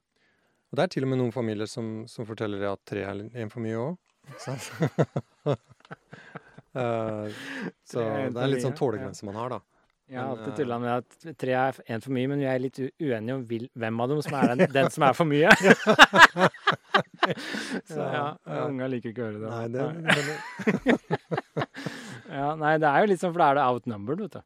Og 0.71 0.79
det 0.79 0.83
er 0.83 0.93
til 0.95 1.07
og 1.07 1.11
med 1.11 1.21
noen 1.21 1.35
familier 1.35 1.69
som, 1.71 2.05
som 2.11 2.27
forteller 2.27 2.63
at 2.71 2.83
tre 2.87 3.03
er 3.07 3.23
en 3.27 3.51
for 3.51 3.63
mye 3.63 3.79
òg. 3.79 3.97
uh, 4.27 5.55
så 7.89 8.03
er 8.03 8.27
en 8.27 8.35
det 8.35 8.43
er 8.43 8.51
litt 8.51 8.65
sånn 8.65 8.75
tålegrense 8.77 9.27
man 9.27 9.39
har, 9.39 9.57
da. 9.57 9.76
Jeg 10.07 10.19
har 10.21 10.27
Men, 10.29 10.37
alltid 10.37 10.53
eh, 10.53 10.55
tulla 10.55 10.77
med 10.79 10.91
at 10.93 11.37
tre 11.37 11.51
er 11.59 11.71
én 11.91 12.01
for 12.03 12.11
mye, 12.15 12.27
men 12.31 12.39
vi 12.39 12.45
er 12.47 12.59
litt 12.63 12.77
uenige 12.79 13.33
om 13.35 13.41
hvem 13.75 13.97
av 14.03 14.07
dem 14.13 14.21
som 14.23 14.33
er 14.39 14.53
den, 14.55 14.71
den 14.77 14.89
som 14.93 15.03
er 15.03 15.13
for 15.17 15.27
mye. 15.27 15.49
så 17.87 17.97
ja, 17.99 18.11
Ja, 18.13 18.37
ja. 18.47 18.61
unga 18.69 18.87
liker 18.91 19.11
ikke 19.11 19.23
å 19.25 19.27
høre 19.27 19.39
det. 19.43 19.49
Nei, 19.51 19.67
det, 19.73 19.81
det. 20.07 20.97
Ja, 22.37 22.51
nei, 22.59 22.73
det 22.77 22.87
er 22.89 23.01
jo 23.03 23.07
litt 23.09 23.21
sånn, 23.23 23.31
for 23.33 23.41
da 23.41 23.47
er 23.51 23.57
det 23.57 23.65
outnumbered, 23.65 24.19
vet 24.25 24.33
du. 24.35 24.41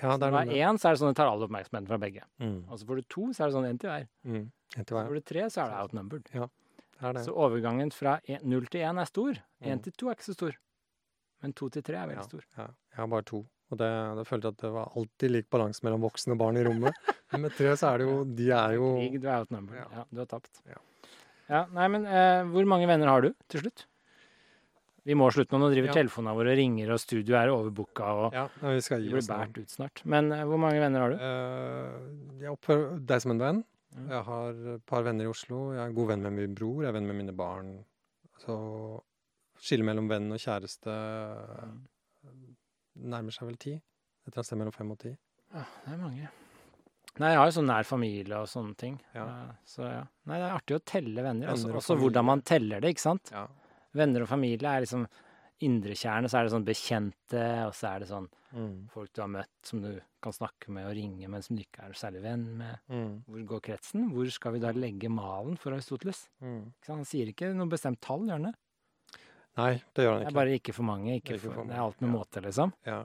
ja, 0.00 0.12
det 0.14 0.20
Når 0.22 0.26
er 0.26 0.30
det 0.30 0.36
noe 0.50 0.58
er 0.58 0.68
én, 0.70 0.78
så 0.80 0.88
er 0.88 0.94
det 0.94 1.00
sånn 1.02 1.10
det 1.10 1.16
tar 1.18 1.28
all 1.30 1.42
oppmerksomheten 1.46 1.88
fra 1.90 1.98
begge. 2.00 2.22
Mm. 2.42 2.58
Og 2.70 2.78
så 2.80 2.86
får 2.88 3.00
du 3.00 3.06
to, 3.12 3.24
så 3.34 3.42
er 3.42 3.50
det 3.50 3.56
sånn 3.56 3.66
én 3.70 3.80
til 3.82 3.90
hver. 3.92 4.06
Mm. 4.30 4.44
Så 4.76 4.86
får 4.94 5.14
du 5.18 5.24
tre, 5.26 5.42
så 5.52 5.64
er 5.64 5.72
det 5.72 5.80
outnumbered. 5.82 6.30
Det 6.32 6.38
er 7.10 7.12
det. 7.18 7.24
Så 7.26 7.34
overgangen 7.46 7.90
fra 7.92 8.14
null 8.46 8.66
til 8.72 8.86
én 8.88 9.02
er 9.02 9.10
stor. 9.10 9.42
Én 9.62 9.76
Mm. 9.78 9.82
til 9.84 9.92
to 9.98 10.08
er 10.08 10.14
ikke 10.16 10.28
så 10.30 10.36
stor. 10.38 10.54
Men 11.42 11.52
to 11.52 11.68
til 11.68 11.82
tre 11.84 11.96
er 12.00 12.06
veldig 12.08 12.22
Ja. 12.24 12.28
stor. 12.30 12.44
Ja, 12.56 12.66
jeg 12.94 12.96
har 13.02 13.06
bare 13.12 13.22
to. 13.28 13.42
Og 13.72 13.80
det, 13.80 13.90
det 14.18 14.24
følte 14.28 14.46
jeg 14.50 14.54
at 14.56 14.62
det 14.62 14.70
var 14.76 14.92
alltid 14.94 15.32
lik 15.34 15.48
balanse 15.50 15.82
mellom 15.82 16.04
voksne 16.06 16.36
og 16.36 16.38
barn 16.44 16.58
i 16.60 16.62
rommet. 16.66 17.00
Men 17.32 17.46
med 17.48 17.56
tre 17.58 17.72
så 17.74 17.90
er 17.90 17.98
det 18.02 18.06
jo 18.06 18.20
De 18.38 18.46
er 18.54 18.76
jo 18.76 18.92
Krig, 19.00 19.18
du 19.22 19.26
er 19.26 19.40
outnumbered. 19.40 19.80
Ja. 19.82 19.88
Ja, 19.98 20.04
du 20.12 20.22
har 20.22 20.30
tapt. 20.30 20.62
Ja. 20.70 20.78
Ja, 21.46 21.60
nei, 21.74 21.86
men 21.90 22.06
eh, 22.10 22.42
hvor 22.50 22.66
mange 22.66 22.88
venner 22.90 23.10
har 23.10 23.22
du 23.22 23.32
til 23.50 23.62
slutt? 23.64 23.84
Vi 25.06 25.14
må 25.14 25.28
slutte 25.30 25.54
nå. 25.54 25.60
Nå 25.62 25.70
driver 25.70 25.92
Ja. 25.92 25.94
telefonene 26.00 26.34
våre 26.34 26.54
og 26.54 26.58
ringer, 26.58 26.90
og 26.90 26.98
studioet 26.98 27.38
er 27.38 27.52
overbooka, 27.54 28.06
og 28.10 28.34
Ja, 28.34 28.46
vi 28.58 28.80
skal 28.82 29.04
gi 29.04 29.12
blir 29.12 29.22
bært 29.22 29.52
båret 29.54 29.60
ut 29.62 29.74
snart. 29.76 30.02
Men 30.04 30.32
eh, 30.34 30.42
hvor 30.46 30.58
mange 30.58 30.80
venner 30.82 31.04
har 31.04 31.14
du? 31.14 31.18
Uh, 31.22 32.40
jeg 32.42 32.50
opphører 32.50 32.98
deg 33.06 33.22
som 33.22 33.34
en 33.36 33.42
venn. 33.42 33.60
Mm. 33.96 34.08
Jeg 34.10 34.22
har 34.26 34.62
et 34.74 34.86
par 34.90 35.06
venner 35.06 35.24
i 35.28 35.30
Oslo. 35.30 35.60
Jeg 35.76 35.84
er 35.84 35.94
god 35.94 36.10
venn 36.10 36.22
med 36.26 36.34
min 36.38 36.54
bror. 36.58 36.82
Jeg 36.82 36.90
er 36.90 36.96
venn 36.98 37.06
med 37.06 37.20
mine 37.22 37.36
barn. 37.38 37.70
Så 38.42 38.56
skillet 39.62 39.86
mellom 39.86 40.10
venn 40.10 40.26
og 40.34 40.42
kjæreste 40.42 40.96
nærmer 42.96 43.32
seg 43.34 43.46
vel 43.48 43.56
ti. 43.60 43.74
Et 43.76 44.32
eller 44.32 44.40
annet 44.40 44.46
sted 44.50 44.58
mellom 44.58 44.72
fem 44.74 44.90
og 44.90 44.98
ti. 44.98 45.12
Ja, 45.54 45.62
det 45.84 45.92
er 45.92 46.00
mange. 46.02 46.28
Nei, 47.18 47.30
jeg 47.32 47.38
har 47.40 47.46
jo 47.48 47.54
sånn 47.56 47.70
nær 47.70 47.86
familie 47.88 48.36
og 48.42 48.48
sånne 48.50 48.76
ting. 48.76 48.98
Ja. 49.14 49.24
Eh, 49.24 49.52
Så 49.64 49.82
ja. 49.88 50.02
Nei, 50.26 50.36
det 50.40 50.48
er 50.50 50.56
artig 50.58 50.76
å 50.76 50.84
telle 50.84 51.22
venner. 51.24 51.48
Også, 51.52 51.64
Venner 51.68 51.78
og 51.78 51.82
også 51.82 51.96
hvordan 52.00 52.24
man 52.28 52.42
teller 52.42 52.80
det, 52.84 52.90
ikke 52.96 53.00
sant? 53.06 53.30
Ja. 53.32 53.46
Venner 53.96 54.22
og 54.26 54.28
familie 54.28 54.68
er 54.68 54.84
liksom 54.84 55.06
indrekjerne, 55.64 56.28
så 56.28 56.38
er 56.40 56.44
det 56.44 56.52
sånn 56.52 56.66
bekjente, 56.66 57.44
og 57.64 57.72
så 57.76 57.94
er 57.94 58.00
det 58.04 58.08
sånn 58.10 58.28
Mm. 58.56 58.88
folk 58.88 59.12
du 59.12 59.20
har 59.20 59.28
møtt 59.28 59.48
som 59.64 59.80
du 59.82 60.00
kan 60.22 60.32
snakke 60.32 60.68
med 60.70 60.86
og 60.86 60.94
ringe, 60.94 61.28
men 61.28 61.42
som 61.42 61.56
du 61.56 61.62
ikke 61.62 61.82
er 61.84 61.92
særlig 61.92 62.22
venn 62.22 62.56
med. 62.56 62.78
Mm. 62.88 63.24
Hvor 63.28 63.46
går 63.46 63.60
kretsen? 63.60 64.10
Hvor 64.12 64.30
skal 64.30 64.52
vi 64.52 64.58
da 64.60 64.70
legge 64.72 65.08
malen 65.10 65.56
for 65.58 65.72
Aristoteles? 65.72 66.28
Mm. 66.40 66.72
Han 66.88 67.04
sier 67.04 67.26
ikke 67.32 67.54
noe 67.54 67.66
bestemt 67.68 68.00
tall, 68.00 68.20
gjør 68.26 68.32
han 68.38 68.42
det? 68.50 68.54
Nei, 69.56 69.72
det 69.96 70.04
gjør 70.04 70.12
han 70.12 70.20
ikke. 70.22 70.28
Det 70.28 70.34
er 70.34 70.38
bare 70.40 70.56
ikke 70.58 70.74
for 70.76 70.84
mange. 70.88 71.14
Ikke 71.16 71.34
Ikke 71.34 71.42
for, 71.46 71.54
for 71.56 71.68
det 71.70 71.76
er 71.78 71.84
alt 71.86 72.00
med 72.02 72.10
ja. 72.10 72.12
måte, 72.18 72.42
liksom. 72.44 72.72
Ja. 72.84 72.98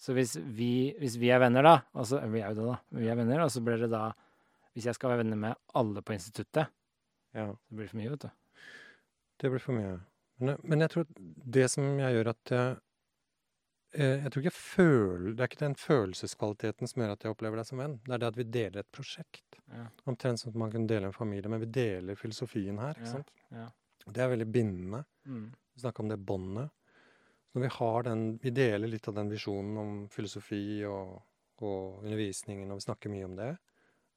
Så 0.00 0.14
hvis 0.16 0.34
vi, 0.40 0.72
hvis 0.98 1.16
vi 1.20 1.28
er 1.30 1.42
venner, 1.42 1.62
da 1.62 1.74
altså, 1.92 2.22
Vi 2.32 2.40
er 2.40 2.54
jo 2.54 2.58
det, 2.62 2.66
da. 2.72 2.98
Vi 2.98 3.08
er 3.12 3.18
venner, 3.20 3.42
og 3.44 3.50
så 3.52 3.60
blir 3.62 3.82
det 3.82 3.90
da 3.92 4.10
Hvis 4.74 4.86
jeg 4.88 4.96
skal 4.96 5.12
være 5.12 5.22
venner 5.24 5.36
med 5.36 5.58
alle 5.76 6.02
på 6.02 6.14
instituttet, 6.14 6.70
ja. 7.36 7.46
så 7.52 7.74
blir 7.74 7.86
det 7.86 7.90
for 7.92 8.00
mye, 8.00 8.12
vet 8.14 8.24
du. 8.24 8.30
Det 9.40 9.50
blir 9.52 9.62
for 9.62 9.76
mye. 9.76 9.96
Men, 10.40 10.56
men 10.64 10.80
jeg 10.80 10.92
tror 10.94 11.04
at 11.04 11.18
det 11.58 11.66
som 11.70 11.84
jeg 12.00 12.16
gjør 12.16 12.30
at 12.32 12.52
jeg 12.54 12.76
eh, 13.92 14.22
Jeg 14.24 14.30
tror 14.32 14.40
ikke 14.40 14.48
jeg 14.50 14.56
føler 14.56 15.34
Det 15.34 15.44
er 15.44 15.50
ikke 15.50 15.64
den 15.66 15.76
følelseskvaliteten 15.76 16.88
som 16.90 17.02
gjør 17.02 17.12
at 17.14 17.26
jeg 17.26 17.34
opplever 17.34 17.60
deg 17.60 17.68
som 17.68 17.82
venn. 17.82 17.98
Det 18.06 18.14
er 18.16 18.22
det 18.22 18.30
at 18.32 18.38
vi 18.40 18.46
deler 18.56 18.80
et 18.82 18.90
prosjekt. 18.94 19.60
Ja. 19.70 19.84
Omtrent 20.08 20.40
som 20.40 20.50
at 20.54 20.58
man 20.64 20.72
kunne 20.72 20.88
dele 20.90 21.10
en 21.10 21.16
familie, 21.16 21.50
men 21.52 21.60
vi 21.62 21.70
deler 21.76 22.18
filosofien 22.18 22.80
her. 22.80 22.96
ikke 22.96 23.06
Ja, 23.06 23.18
sant? 23.18 23.30
ja. 23.52 23.68
Det 24.10 24.22
er 24.24 24.30
veldig 24.32 24.46
bindende. 24.50 25.04
Mm. 25.28 25.50
Vi 25.80 25.86
snakker 25.86 26.04
om 26.04 26.12
det 26.12 26.20
båndet. 26.20 26.68
Når 27.56 27.62
vi 27.64 27.72
har 27.78 28.02
den 28.06 28.24
Vi 28.42 28.52
deler 28.52 28.90
litt 28.92 29.08
av 29.08 29.16
den 29.16 29.32
visjonen 29.32 29.78
om 29.80 29.92
filosofi 30.12 30.84
og, 30.84 31.16
og 31.64 32.04
undervisningen, 32.04 32.68
og 32.70 32.78
vi 32.82 32.84
snakker 32.84 33.12
mye 33.12 33.26
om 33.30 33.36
det. 33.38 33.50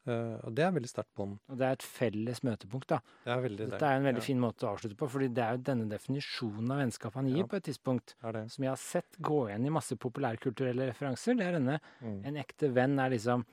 Uh, 0.03 0.35
og 0.43 0.51
det 0.51 0.65
er 0.65 0.73
veldig 0.75 0.89
sterkt 0.91 1.13
bånd. 1.15 1.37
Og 1.47 1.59
det 1.61 1.63
er 1.63 1.77
et 1.77 1.85
felles 1.87 2.41
møtepunkt, 2.43 2.89
da. 2.91 2.97
Det 3.23 3.31
er 3.31 3.43
veldig 3.45 3.67
Dette 3.71 3.87
er 3.87 4.01
en 4.01 4.07
veldig 4.09 4.19
ja, 4.19 4.25
fin 4.25 4.41
måte 4.43 4.67
å 4.67 4.73
avslutte 4.73 4.97
på, 4.99 5.07
fordi 5.13 5.29
det 5.31 5.45
er 5.45 5.55
jo 5.55 5.61
denne 5.69 5.87
definisjonen 5.87 6.73
av 6.75 6.81
vennskap 6.83 7.15
han 7.15 7.29
gir 7.31 7.39
Ja. 7.39 7.47
på 7.47 7.55
et 7.61 7.67
tidspunkt, 7.69 8.15
som 8.19 8.65
jeg 8.67 8.67
har 8.67 8.81
sett 8.83 9.19
gå 9.23 9.39
igjen 9.47 9.69
i 9.69 9.71
masse 9.71 9.95
populærkulturelle 9.95 10.89
referanser. 10.91 11.39
Det 11.39 11.47
er 11.47 11.55
denne 11.55 11.79
Mm. 12.03 12.19
En 12.27 12.41
ekte 12.43 12.73
venn 12.75 12.99
er 12.99 13.15
liksom 13.15 13.45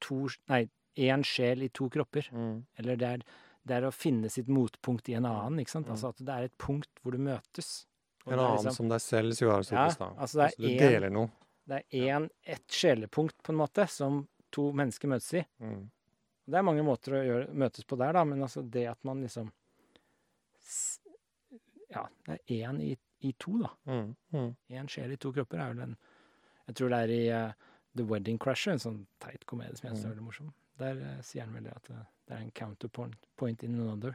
to 0.00 0.28
Nei, 0.46 0.68
én 0.94 1.26
sjel 1.26 1.66
i 1.66 1.68
to 1.74 1.88
kropper. 1.90 2.30
Mm. 2.30 2.64
Eller 2.78 2.96
det 2.96 3.08
er, 3.08 3.26
det 3.68 3.76
er 3.78 3.86
å 3.88 3.92
finne 3.94 4.30
sitt 4.32 4.48
motpunkt 4.48 5.08
i 5.12 5.14
en 5.18 5.26
annen, 5.28 5.60
ikke 5.62 5.74
sant. 5.76 5.86
Mm. 5.88 5.94
Altså 5.96 6.08
at 6.14 6.22
det 6.24 6.34
er 6.34 6.48
et 6.48 6.56
punkt 6.58 6.88
hvor 7.02 7.12
du 7.14 7.18
møtes. 7.22 7.84
En 8.26 8.32
er 8.34 8.42
annen 8.42 8.56
liksom- 8.58 8.74
som 8.76 8.88
deg 8.88 9.00
selv, 9.04 9.32
sier 9.36 9.52
Aristoteles 9.54 9.98
Ja, 10.00 10.08
altså 10.18 10.40
det 10.42 10.48
er 10.48 10.56
du 10.58 10.68
en- 10.68 10.78
deler 10.78 11.10
noe. 11.14 11.30
Det 11.68 11.84
er 11.92 12.00
én, 12.08 12.30
ett 12.44 12.66
sjelepunkt, 12.68 13.36
på 13.44 13.50
en 13.52 13.56
måte, 13.60 13.88
som 13.88 14.26
to 14.50 14.70
mennesker 14.72 15.08
møtes 15.08 15.32
i. 15.34 15.44
Mm. 15.60 15.90
Det 16.48 16.54
er 16.56 16.62
mange 16.64 16.82
måter 16.82 17.12
å 17.12 17.24
gjøre, 17.26 17.48
møtes 17.52 17.84
på 17.84 17.98
der, 17.98 18.12
da, 18.16 18.24
men 18.24 18.40
altså 18.40 18.62
det 18.68 18.86
at 18.88 19.02
man 19.04 19.20
liksom 19.22 19.50
Ja, 21.90 22.06
det 22.26 22.40
er 22.50 22.68
én 22.68 22.80
i, 22.84 22.96
i 23.24 23.32
to, 23.40 23.58
da. 23.62 23.70
Mm. 23.86 24.14
Mm. 24.34 24.88
Sjel 24.88 25.12
i 25.12 25.16
to 25.16 25.32
kropper 25.32 25.58
er 25.62 25.72
vel 25.74 25.82
en 25.86 25.96
Jeg 26.68 26.74
tror 26.76 26.90
det 26.92 26.98
er 26.98 27.12
i 27.14 27.22
uh, 27.48 27.52
The 27.96 28.04
Wedding 28.04 28.38
Crusher, 28.38 28.72
en 28.72 28.78
sånn 28.82 28.98
teit 29.20 29.46
komedie 29.48 29.76
som 29.78 29.88
jeg 29.88 29.96
syns 29.96 30.04
er 30.04 30.08
Mm. 30.10 30.14
veldig 30.16 30.26
morsom. 30.26 30.52
Der 30.78 31.00
eh, 31.02 31.20
sier 31.26 31.44
han 31.46 31.54
vel 31.56 31.66
det 31.68 31.74
at 31.76 31.90
eh, 31.90 32.04
det 32.28 32.36
er 32.36 32.44
en 32.44 32.50
counterpoint 32.54 33.28
point 33.36 33.62
in 33.66 33.74
another. 33.80 34.14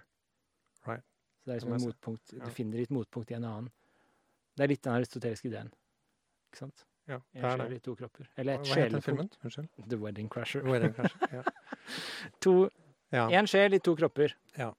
Right. 0.88 1.04
Så 1.42 1.50
det 1.50 1.56
er 1.56 1.60
liksom 1.60 1.74
et 1.76 1.86
motpunkt, 1.88 2.34
Ja. 2.34 2.46
Du 2.46 2.52
finner 2.52 2.78
ditt 2.78 2.92
motpunkt 2.94 3.32
i 3.32 3.38
en 3.40 3.44
annen. 3.50 3.72
Det 4.56 4.64
er 4.64 4.68
litt 4.72 4.84
den 4.86 4.94
aristoteliske 4.94 5.50
ideen. 5.50 5.72
Ikke 6.52 6.62
sant? 6.66 6.86
Ja, 7.10 7.18
En 7.34 7.42
det 7.42 7.44
er 7.44 7.58
sjel 7.58 7.70
det. 7.74 7.76
i 7.76 7.84
to 7.84 7.96
kropper. 8.00 8.30
Eller 8.38 8.60
et 8.62 8.70
sjelepunkt. 8.70 9.38
The 9.90 9.98
Wedding 10.00 10.30
Crasher. 10.32 10.64
Wedding 10.64 10.94
Crasher. 10.96 11.28
Ja. 11.34 11.44
To, 12.40 12.70
ja. 13.12 13.26
en 13.36 13.48
sjel 13.52 13.74
i 13.76 13.80
to 13.84 13.92
kropper. 14.00 14.32
Ja. 14.56 14.70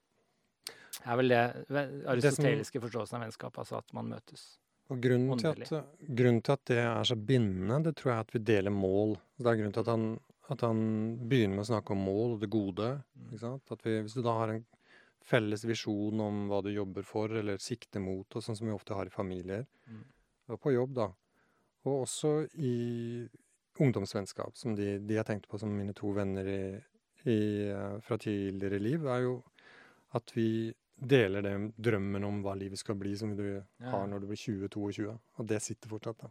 er 1.04 1.16
vel 1.20 1.28
det 1.28 1.40
aristoteliske 2.08 2.80
forståelsen 2.80 3.18
av 3.18 3.26
vennskap, 3.26 3.58
altså 3.60 3.76
at 3.82 3.92
man 3.92 4.08
møtes. 4.08 4.54
Og 4.88 5.00
grunnen 5.04 5.36
til, 5.40 5.64
at, 5.64 5.90
grunnen 6.16 6.40
til 6.44 6.52
at 6.52 6.64
det 6.68 6.78
er 6.80 7.04
så 7.08 7.16
bindende, 7.16 7.82
det 7.84 7.94
tror 7.96 8.10
jeg 8.12 8.16
er 8.16 8.24
at 8.24 8.34
vi 8.34 8.40
deler 8.52 8.72
mål. 8.72 9.14
Det 9.36 9.50
er 9.50 9.58
grunnen 9.60 9.72
til 9.76 9.84
at 9.84 9.90
han, 9.92 10.06
at 10.50 10.60
han 10.60 11.16
begynner 11.28 11.56
med 11.56 11.64
å 11.64 11.70
snakke 11.72 11.92
om 11.94 12.02
mål 12.04 12.34
og 12.36 12.40
det 12.40 12.50
gode. 12.52 12.88
Mm. 13.16 13.28
Ikke 13.30 13.40
sant? 13.40 13.70
At 13.72 13.82
vi, 13.86 13.94
hvis 14.04 14.14
du 14.14 14.22
da 14.22 14.34
har 14.38 14.48
en 14.52 14.64
felles 15.24 15.64
visjon 15.64 16.20
om 16.20 16.48
hva 16.50 16.58
du 16.62 16.68
jobber 16.74 17.02
for, 17.08 17.32
eller 17.32 17.56
sikter 17.62 18.00
mot, 18.04 18.26
og 18.36 18.42
sånn 18.44 18.56
som 18.58 18.66
vi 18.68 18.74
ofte 18.74 18.94
har 18.94 19.06
i 19.06 19.14
familier, 19.14 19.66
Mm. 19.88 20.04
og 20.48 20.60
på 20.60 20.72
jobb, 20.74 20.94
da, 20.94 21.08
Og 21.84 22.06
også 22.06 22.48
i 22.56 23.28
ungdomsvennskap, 23.78 24.56
som 24.56 24.74
de, 24.74 24.98
de 25.04 25.14
jeg 25.18 25.26
tenkte 25.28 25.48
på 25.50 25.58
som 25.60 25.68
mine 25.76 25.92
to 25.96 26.12
venner 26.16 26.46
i, 26.48 26.60
i, 27.28 27.38
eh, 27.68 27.98
fra 28.00 28.16
tidligere 28.16 28.78
liv, 28.80 29.04
er 29.06 29.20
jo 29.26 29.34
at 30.14 30.32
vi 30.36 30.72
deler 30.96 31.42
den 31.42 31.72
drømmen 31.76 32.24
om 32.24 32.42
hva 32.44 32.54
livet 32.56 32.78
skal 32.80 32.94
bli, 32.96 33.14
som 33.16 33.34
du 33.36 33.42
Ja. 33.80 33.90
har 33.90 34.06
når 34.06 34.20
du 34.20 34.26
blir 34.30 34.36
20-22. 34.40 35.18
Og 35.38 35.46
det 35.46 35.60
sitter 35.62 35.88
fortsatt, 35.90 36.18
da. 36.22 36.28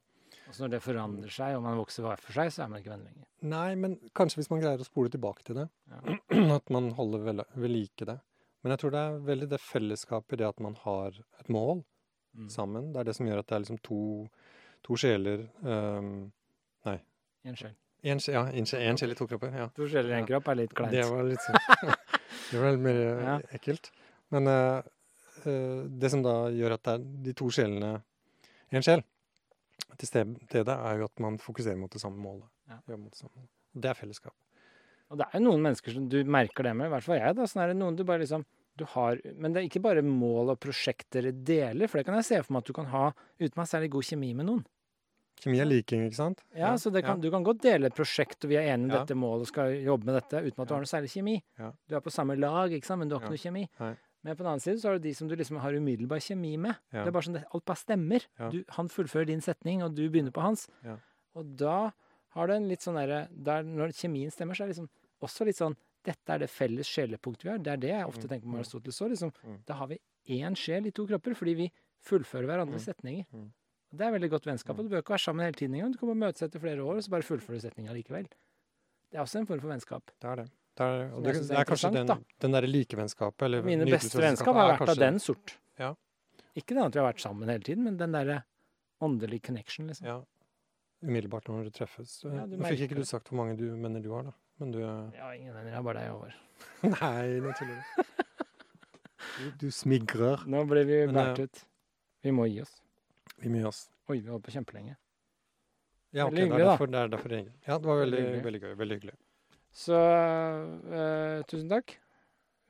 Og 0.47 0.53
så 0.55 0.63
når 0.65 0.71
det 0.75 0.81
forandrer 0.83 1.31
seg, 1.33 1.55
og 1.57 1.63
man 1.63 1.77
vokser 1.79 2.03
hver 2.05 2.19
for 2.21 2.35
seg, 2.35 2.51
så 2.51 2.63
er 2.65 2.67
man 2.71 2.81
ikke 2.81 2.91
venner 2.91 3.09
lenger. 3.09 3.27
Nei, 3.53 3.75
men 3.79 3.95
kanskje 4.15 4.41
hvis 4.41 4.49
man 4.51 4.61
greier 4.63 4.81
å 4.83 4.87
spole 4.87 5.09
tilbake 5.13 5.43
til 5.47 5.55
det. 5.61 5.67
Ja. 5.89 6.17
At 6.57 6.69
man 6.73 6.91
holder 6.97 7.23
ved, 7.29 7.43
ved 7.55 7.71
like 7.73 8.05
det. 8.09 8.17
Men 8.63 8.71
jeg 8.75 8.79
tror 8.83 8.91
det 8.95 8.99
er 9.07 9.17
veldig 9.27 9.47
det 9.51 9.59
fellesskapet, 9.59 10.37
det 10.39 10.45
at 10.47 10.59
man 10.63 10.75
har 10.85 11.17
et 11.39 11.49
mål 11.51 11.83
Mm. 12.33 12.47
sammen. 12.49 12.87
Det 12.89 12.97
er 12.97 13.03
det 13.05 13.13
som 13.13 13.27
gjør 13.29 13.39
at 13.43 13.45
det 13.45 13.53
er 13.53 13.59
liksom 13.61 13.77
to, 13.85 13.97
to 14.81 14.95
sjeler 14.97 15.43
um, 15.61 16.31
En 17.45 17.57
sjel. 17.59 17.75
En, 18.01 18.19
ja, 18.25 18.41
en, 18.49 18.65
sjel 18.97 19.11
i 19.13 19.17
to 19.19 19.27
kropper. 19.29 19.51
Ja. 19.53 19.67
To 19.77 19.85
sjeler 19.85 20.09
i 20.09 20.15
en 20.17 20.23
Ja. 20.23 20.29
kropp 20.31 20.47
er 20.49 20.55
litt 20.55 20.73
kleint. 20.73 20.95
Det 20.95 21.03
var 21.11 21.23
litt 21.27 21.43
sånn 21.45 21.59
Det 22.49 22.57
var 22.57 22.71
litt 22.73 22.81
mer 22.87 22.97
eh, 23.03 23.21
Ja. 23.27 23.35
ekkelt. 23.53 23.91
Men 24.33 24.47
uh, 24.49 24.81
det 25.45 26.09
som 26.09 26.23
da 26.25 26.33
gjør 26.55 26.73
at 26.79 26.83
det 26.87 26.95
er 26.95 27.05
de 27.27 27.33
to 27.37 27.51
sjelene 27.53 27.91
En 28.73 28.81
sjel 28.81 29.03
til 29.97 30.07
stedet, 30.07 30.67
er 30.67 30.97
jo 30.99 31.05
at 31.05 31.19
man 31.19 31.37
fokuserer 31.37 31.77
mot 31.77 31.91
det 31.91 32.01
samme 32.01 32.17
målet. 32.17 32.47
Ja. 32.69 32.79
Mot 32.97 33.11
det 33.11 33.19
samme 33.19 33.35
målet. 33.35 33.49
Det 33.75 33.89
er 33.89 33.93
fellesskap. 33.97 34.33
Og 35.11 35.17
det 35.19 35.27
er 35.29 35.39
jo 35.39 35.45
noen 35.51 35.61
mennesker 35.61 35.93
som 35.93 36.07
du 36.09 36.23
merker 36.23 36.63
det 36.63 36.75
med, 36.75 36.87
i 36.87 36.93
hvert 36.93 37.03
fall 37.03 37.19
jeg. 37.19 37.35
da, 37.35 37.43
sånn 37.49 37.63
er 37.63 37.67
det 37.73 37.77
noen 37.77 37.95
du 37.95 38.03
bare 38.03 38.19
liksom 38.23 38.45
du 38.75 38.85
har, 38.89 39.19
Men 39.37 39.53
det 39.53 39.61
er 39.61 39.67
ikke 39.69 39.83
bare 39.83 40.01
mål 40.01 40.49
og 40.49 40.59
prosjekter 40.59 41.21
dere 41.21 41.31
deler, 41.45 41.87
for 41.87 41.99
det 41.99 42.05
kan 42.07 42.15
jeg 42.15 42.25
se 42.25 42.39
for 42.41 42.53
meg 42.53 42.63
at 42.63 42.65
du 42.65 42.73
kan 42.73 42.85
ha 42.89 43.11
uten 43.39 43.59
ha 43.61 43.65
særlig 43.69 43.91
god 43.93 44.03
kjemi 44.07 44.33
med 44.33 44.47
noen. 44.47 44.63
Kjemi 45.43 45.59
er 45.61 45.65
liking, 45.69 46.07
ikke 46.07 46.15
sant? 46.17 46.41
Ja, 46.57 46.71
så 46.81 46.89
det 46.91 47.03
kan, 47.05 47.19
Du 47.21 47.29
kan 47.29 47.43
godt 47.45 47.61
dele 47.61 47.85
et 47.91 47.93
prosjekt, 47.93 48.43
og 48.43 48.49
vi 48.49 48.55
er 48.57 48.73
enige 48.73 48.89
om 48.89 48.89
Ja. 48.95 49.03
dette 49.05 49.13
målet 49.15 49.41
og 49.45 49.47
skal 49.47 49.75
jobbe 49.77 50.05
med 50.05 50.15
dette, 50.17 50.41
uten 50.41 50.61
at 50.61 50.67
du 50.67 50.73
Ja. 50.73 50.77
har 50.77 50.81
noe 50.81 50.89
særlig 50.89 51.11
kjemi. 51.13 51.43
Ja. 51.59 51.71
Du 51.87 51.95
er 51.95 52.01
på 52.01 52.09
samme 52.11 52.35
lag, 52.39 52.71
ikke 52.71 52.85
sant, 52.85 52.99
men 52.99 53.09
du 53.09 53.15
har 53.15 53.21
ikke 53.21 53.29
Ja. 53.29 53.51
noe 53.51 53.61
kjemi. 53.61 53.69
Nei. 53.79 53.95
Men 54.23 54.35
på 54.35 54.43
den 54.43 54.47
annen 54.53 54.61
side 54.63 54.79
så 54.79 54.87
har 54.89 54.97
du 54.99 55.03
de 55.07 55.13
som 55.13 55.27
du 55.27 55.35
liksom 55.35 55.57
har 55.59 55.73
umiddelbar 55.75 56.19
kjemi 56.23 56.57
med. 56.57 56.75
Ja. 56.93 57.03
Det 57.03 57.07
er 57.11 57.11
bare 57.11 57.23
sånn, 57.27 57.35
at 57.41 57.47
Alt 57.53 57.65
bare 57.65 57.81
stemmer. 57.81 58.25
Ja. 58.39 58.49
Du, 58.49 58.63
han 58.77 58.87
fullfører 58.89 59.25
din 59.27 59.41
setning, 59.41 59.83
og 59.83 59.95
du 59.95 60.05
begynner 60.09 60.31
på 60.31 60.41
hans. 60.41 60.67
Ja. 60.83 60.97
Og 61.35 61.55
da 61.59 61.91
har 62.35 62.47
du 62.47 62.53
en 62.53 62.67
litt 62.69 62.81
sånn 62.81 62.95
derre 62.95 63.27
der 63.31 63.63
Når 63.63 63.91
kjemien 63.93 64.31
stemmer, 64.31 64.55
så 64.55 64.63
er 64.63 64.67
det 64.71 64.75
liksom 64.77 64.89
også 65.21 65.45
litt 65.45 65.57
sånn 65.59 65.75
Dette 66.03 66.33
er 66.35 66.39
det 66.39 66.49
felles 66.51 66.87
sjelepunktet 66.87 67.43
vi 67.45 67.49
har. 67.49 67.57
Det 67.63 67.71
er 67.71 67.77
det 67.79 67.89
jeg 67.93 68.05
ofte 68.07 68.25
Mm, 68.25 68.29
tenker 68.29 68.43
på 68.47 68.51
med 68.51 68.59
Aristoteles 68.59 69.01
òg. 69.01 69.09
Liksom, 69.13 69.31
Mm. 69.43 69.59
da 69.65 69.73
har 69.73 69.87
vi 69.87 69.99
én 70.27 70.55
sjel 70.55 70.85
i 70.87 70.91
to 70.91 71.05
kropper, 71.07 71.33
fordi 71.33 71.53
vi 71.55 71.71
fullfører 72.03 72.43
hverandres 72.45 72.83
setninger. 72.83 73.25
Mm. 73.31 73.51
Det 73.95 74.01
er 74.07 74.11
veldig 74.11 74.29
godt 74.31 74.43
vennskap. 74.45 74.77
og 74.79 74.83
Du 74.83 74.89
bør 74.89 74.99
ikke 75.01 75.13
være 75.15 75.23
sammen 75.23 75.45
hele 75.45 75.53
tiden 75.55 75.75
engang. 75.75 75.93
Du 75.93 75.97
kan 75.99 76.09
bare 76.09 76.27
møtes 76.27 76.41
etter 76.43 76.59
flere 76.59 76.83
år, 76.83 76.95
og 76.97 77.03
så 77.03 77.09
bare 77.09 77.21
fullføre 77.23 77.61
setninga 77.61 77.93
likevel. 77.95 78.27
Det 79.11 79.15
er 79.17 79.21
også 79.23 79.39
en 79.39 79.45
form 79.45 79.61
for 79.61 79.69
vennskap. 79.69 80.03
Det 80.19 80.27
er 80.29 80.35
det. 80.35 80.49
Det, 80.73 80.85
er, 80.85 81.03
og 81.13 81.25
det, 81.25 81.33
det 81.49 81.57
er 81.59 81.67
kanskje 81.69 81.91
den, 81.93 82.11
den 82.41 82.55
derre 82.55 82.69
likevennskapet 82.69 83.45
eller 83.45 83.65
Mine 83.65 83.85
beste 83.85 84.17
vennskap 84.17 84.57
har 84.57 84.71
vært 84.73 84.93
av 84.95 85.01
den 85.01 85.19
sort. 85.21 85.55
Ja. 85.77 85.91
Ikke 86.57 86.73
den 86.73 86.85
at 86.85 86.95
vi 86.95 87.01
har 87.01 87.09
vært 87.11 87.21
sammen 87.21 87.51
hele 87.51 87.65
tiden, 87.65 87.85
men 87.85 87.99
den 87.99 88.15
derre 88.15 88.41
åndelige 89.03 89.49
connection, 89.49 89.89
liksom. 89.91 90.07
Ja. 90.07 90.19
Umiddelbart 91.03 91.49
når 91.51 91.67
du 91.67 91.75
treffes. 91.75 92.21
Ja, 92.23 92.45
du 92.47 92.55
Nå 92.57 92.69
fikk 92.71 92.87
ikke 92.87 93.01
du 93.01 93.05
sagt 93.07 93.29
hvor 93.29 93.41
mange 93.41 93.57
du 93.59 93.65
mener 93.75 94.01
du 94.01 94.09
har, 94.15 94.29
da. 94.29 94.35
Men 94.61 94.71
du 94.71 94.79
Ja, 94.81 95.33
ingen 95.33 95.53
venner, 95.53 95.69
jeg 95.69 95.77
har 95.77 95.85
bare 95.85 96.03
deg 96.03 96.13
over. 96.15 96.35
Nei, 96.95 97.39
nå 97.43 97.55
tuller 97.59 97.81
du. 97.81 98.03
Du, 99.57 99.69
smigrer. 99.71 100.43
Nå 100.51 100.59
ble 100.69 100.83
vi 100.85 100.97
bært 101.07 101.15
båret 101.15 101.39
eh, 101.39 101.47
ut. 101.47 101.61
Vi 102.27 102.33
må 102.35 102.43
gi 102.51 102.59
oss. 102.61 102.73
Vi 103.41 103.49
må 103.49 103.61
gi 103.61 103.65
oss. 103.65 103.79
Oi, 104.11 104.19
vi 104.19 104.29
holdt 104.29 104.43
på 104.45 104.53
kjempelenge. 104.53 104.97
Ja, 106.13 106.27
okay, 106.27 106.35
Veldig 106.35 106.35
det 106.35 106.43
er 106.43 106.45
hyggelig, 106.45 106.65
derfor, 106.67 106.91
det 106.91 106.99
er 106.99 107.13
derfor 107.13 107.33
Ja, 107.33 107.77
det 107.79 107.89
var 107.89 108.01
veldig, 108.03 108.19
Veldig 108.19 108.43
veldig 108.45 108.61
gøy. 108.61 108.73
Veldig 108.83 108.97
hyggelig. 108.99 109.15
Så 109.73 109.97
eh, 109.97 111.41
tusen 111.49 111.69
takk. 111.71 111.95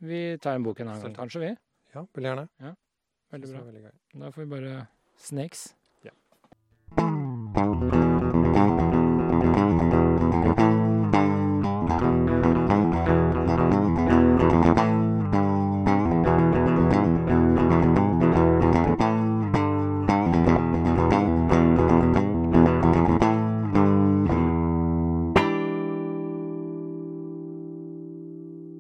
Vi 0.03 0.23
tar 0.43 0.57
en 0.57 0.65
bok 0.65 0.79
en 0.79 0.89
annen 0.91 1.03
gang, 1.09 1.15
kanskje, 1.17 1.41
vi. 1.43 1.51
Ja, 1.93 2.03
veldig 2.15 2.29
gjerne. 2.31 2.73
Veldig 3.33 3.49
bra. 3.51 3.63
Veldig 3.67 3.83
gøy. 3.85 3.93
Da 4.21 4.31
får 4.33 4.43
vi 4.43 4.49
bare 4.55 4.73
Snakes. 5.23 5.67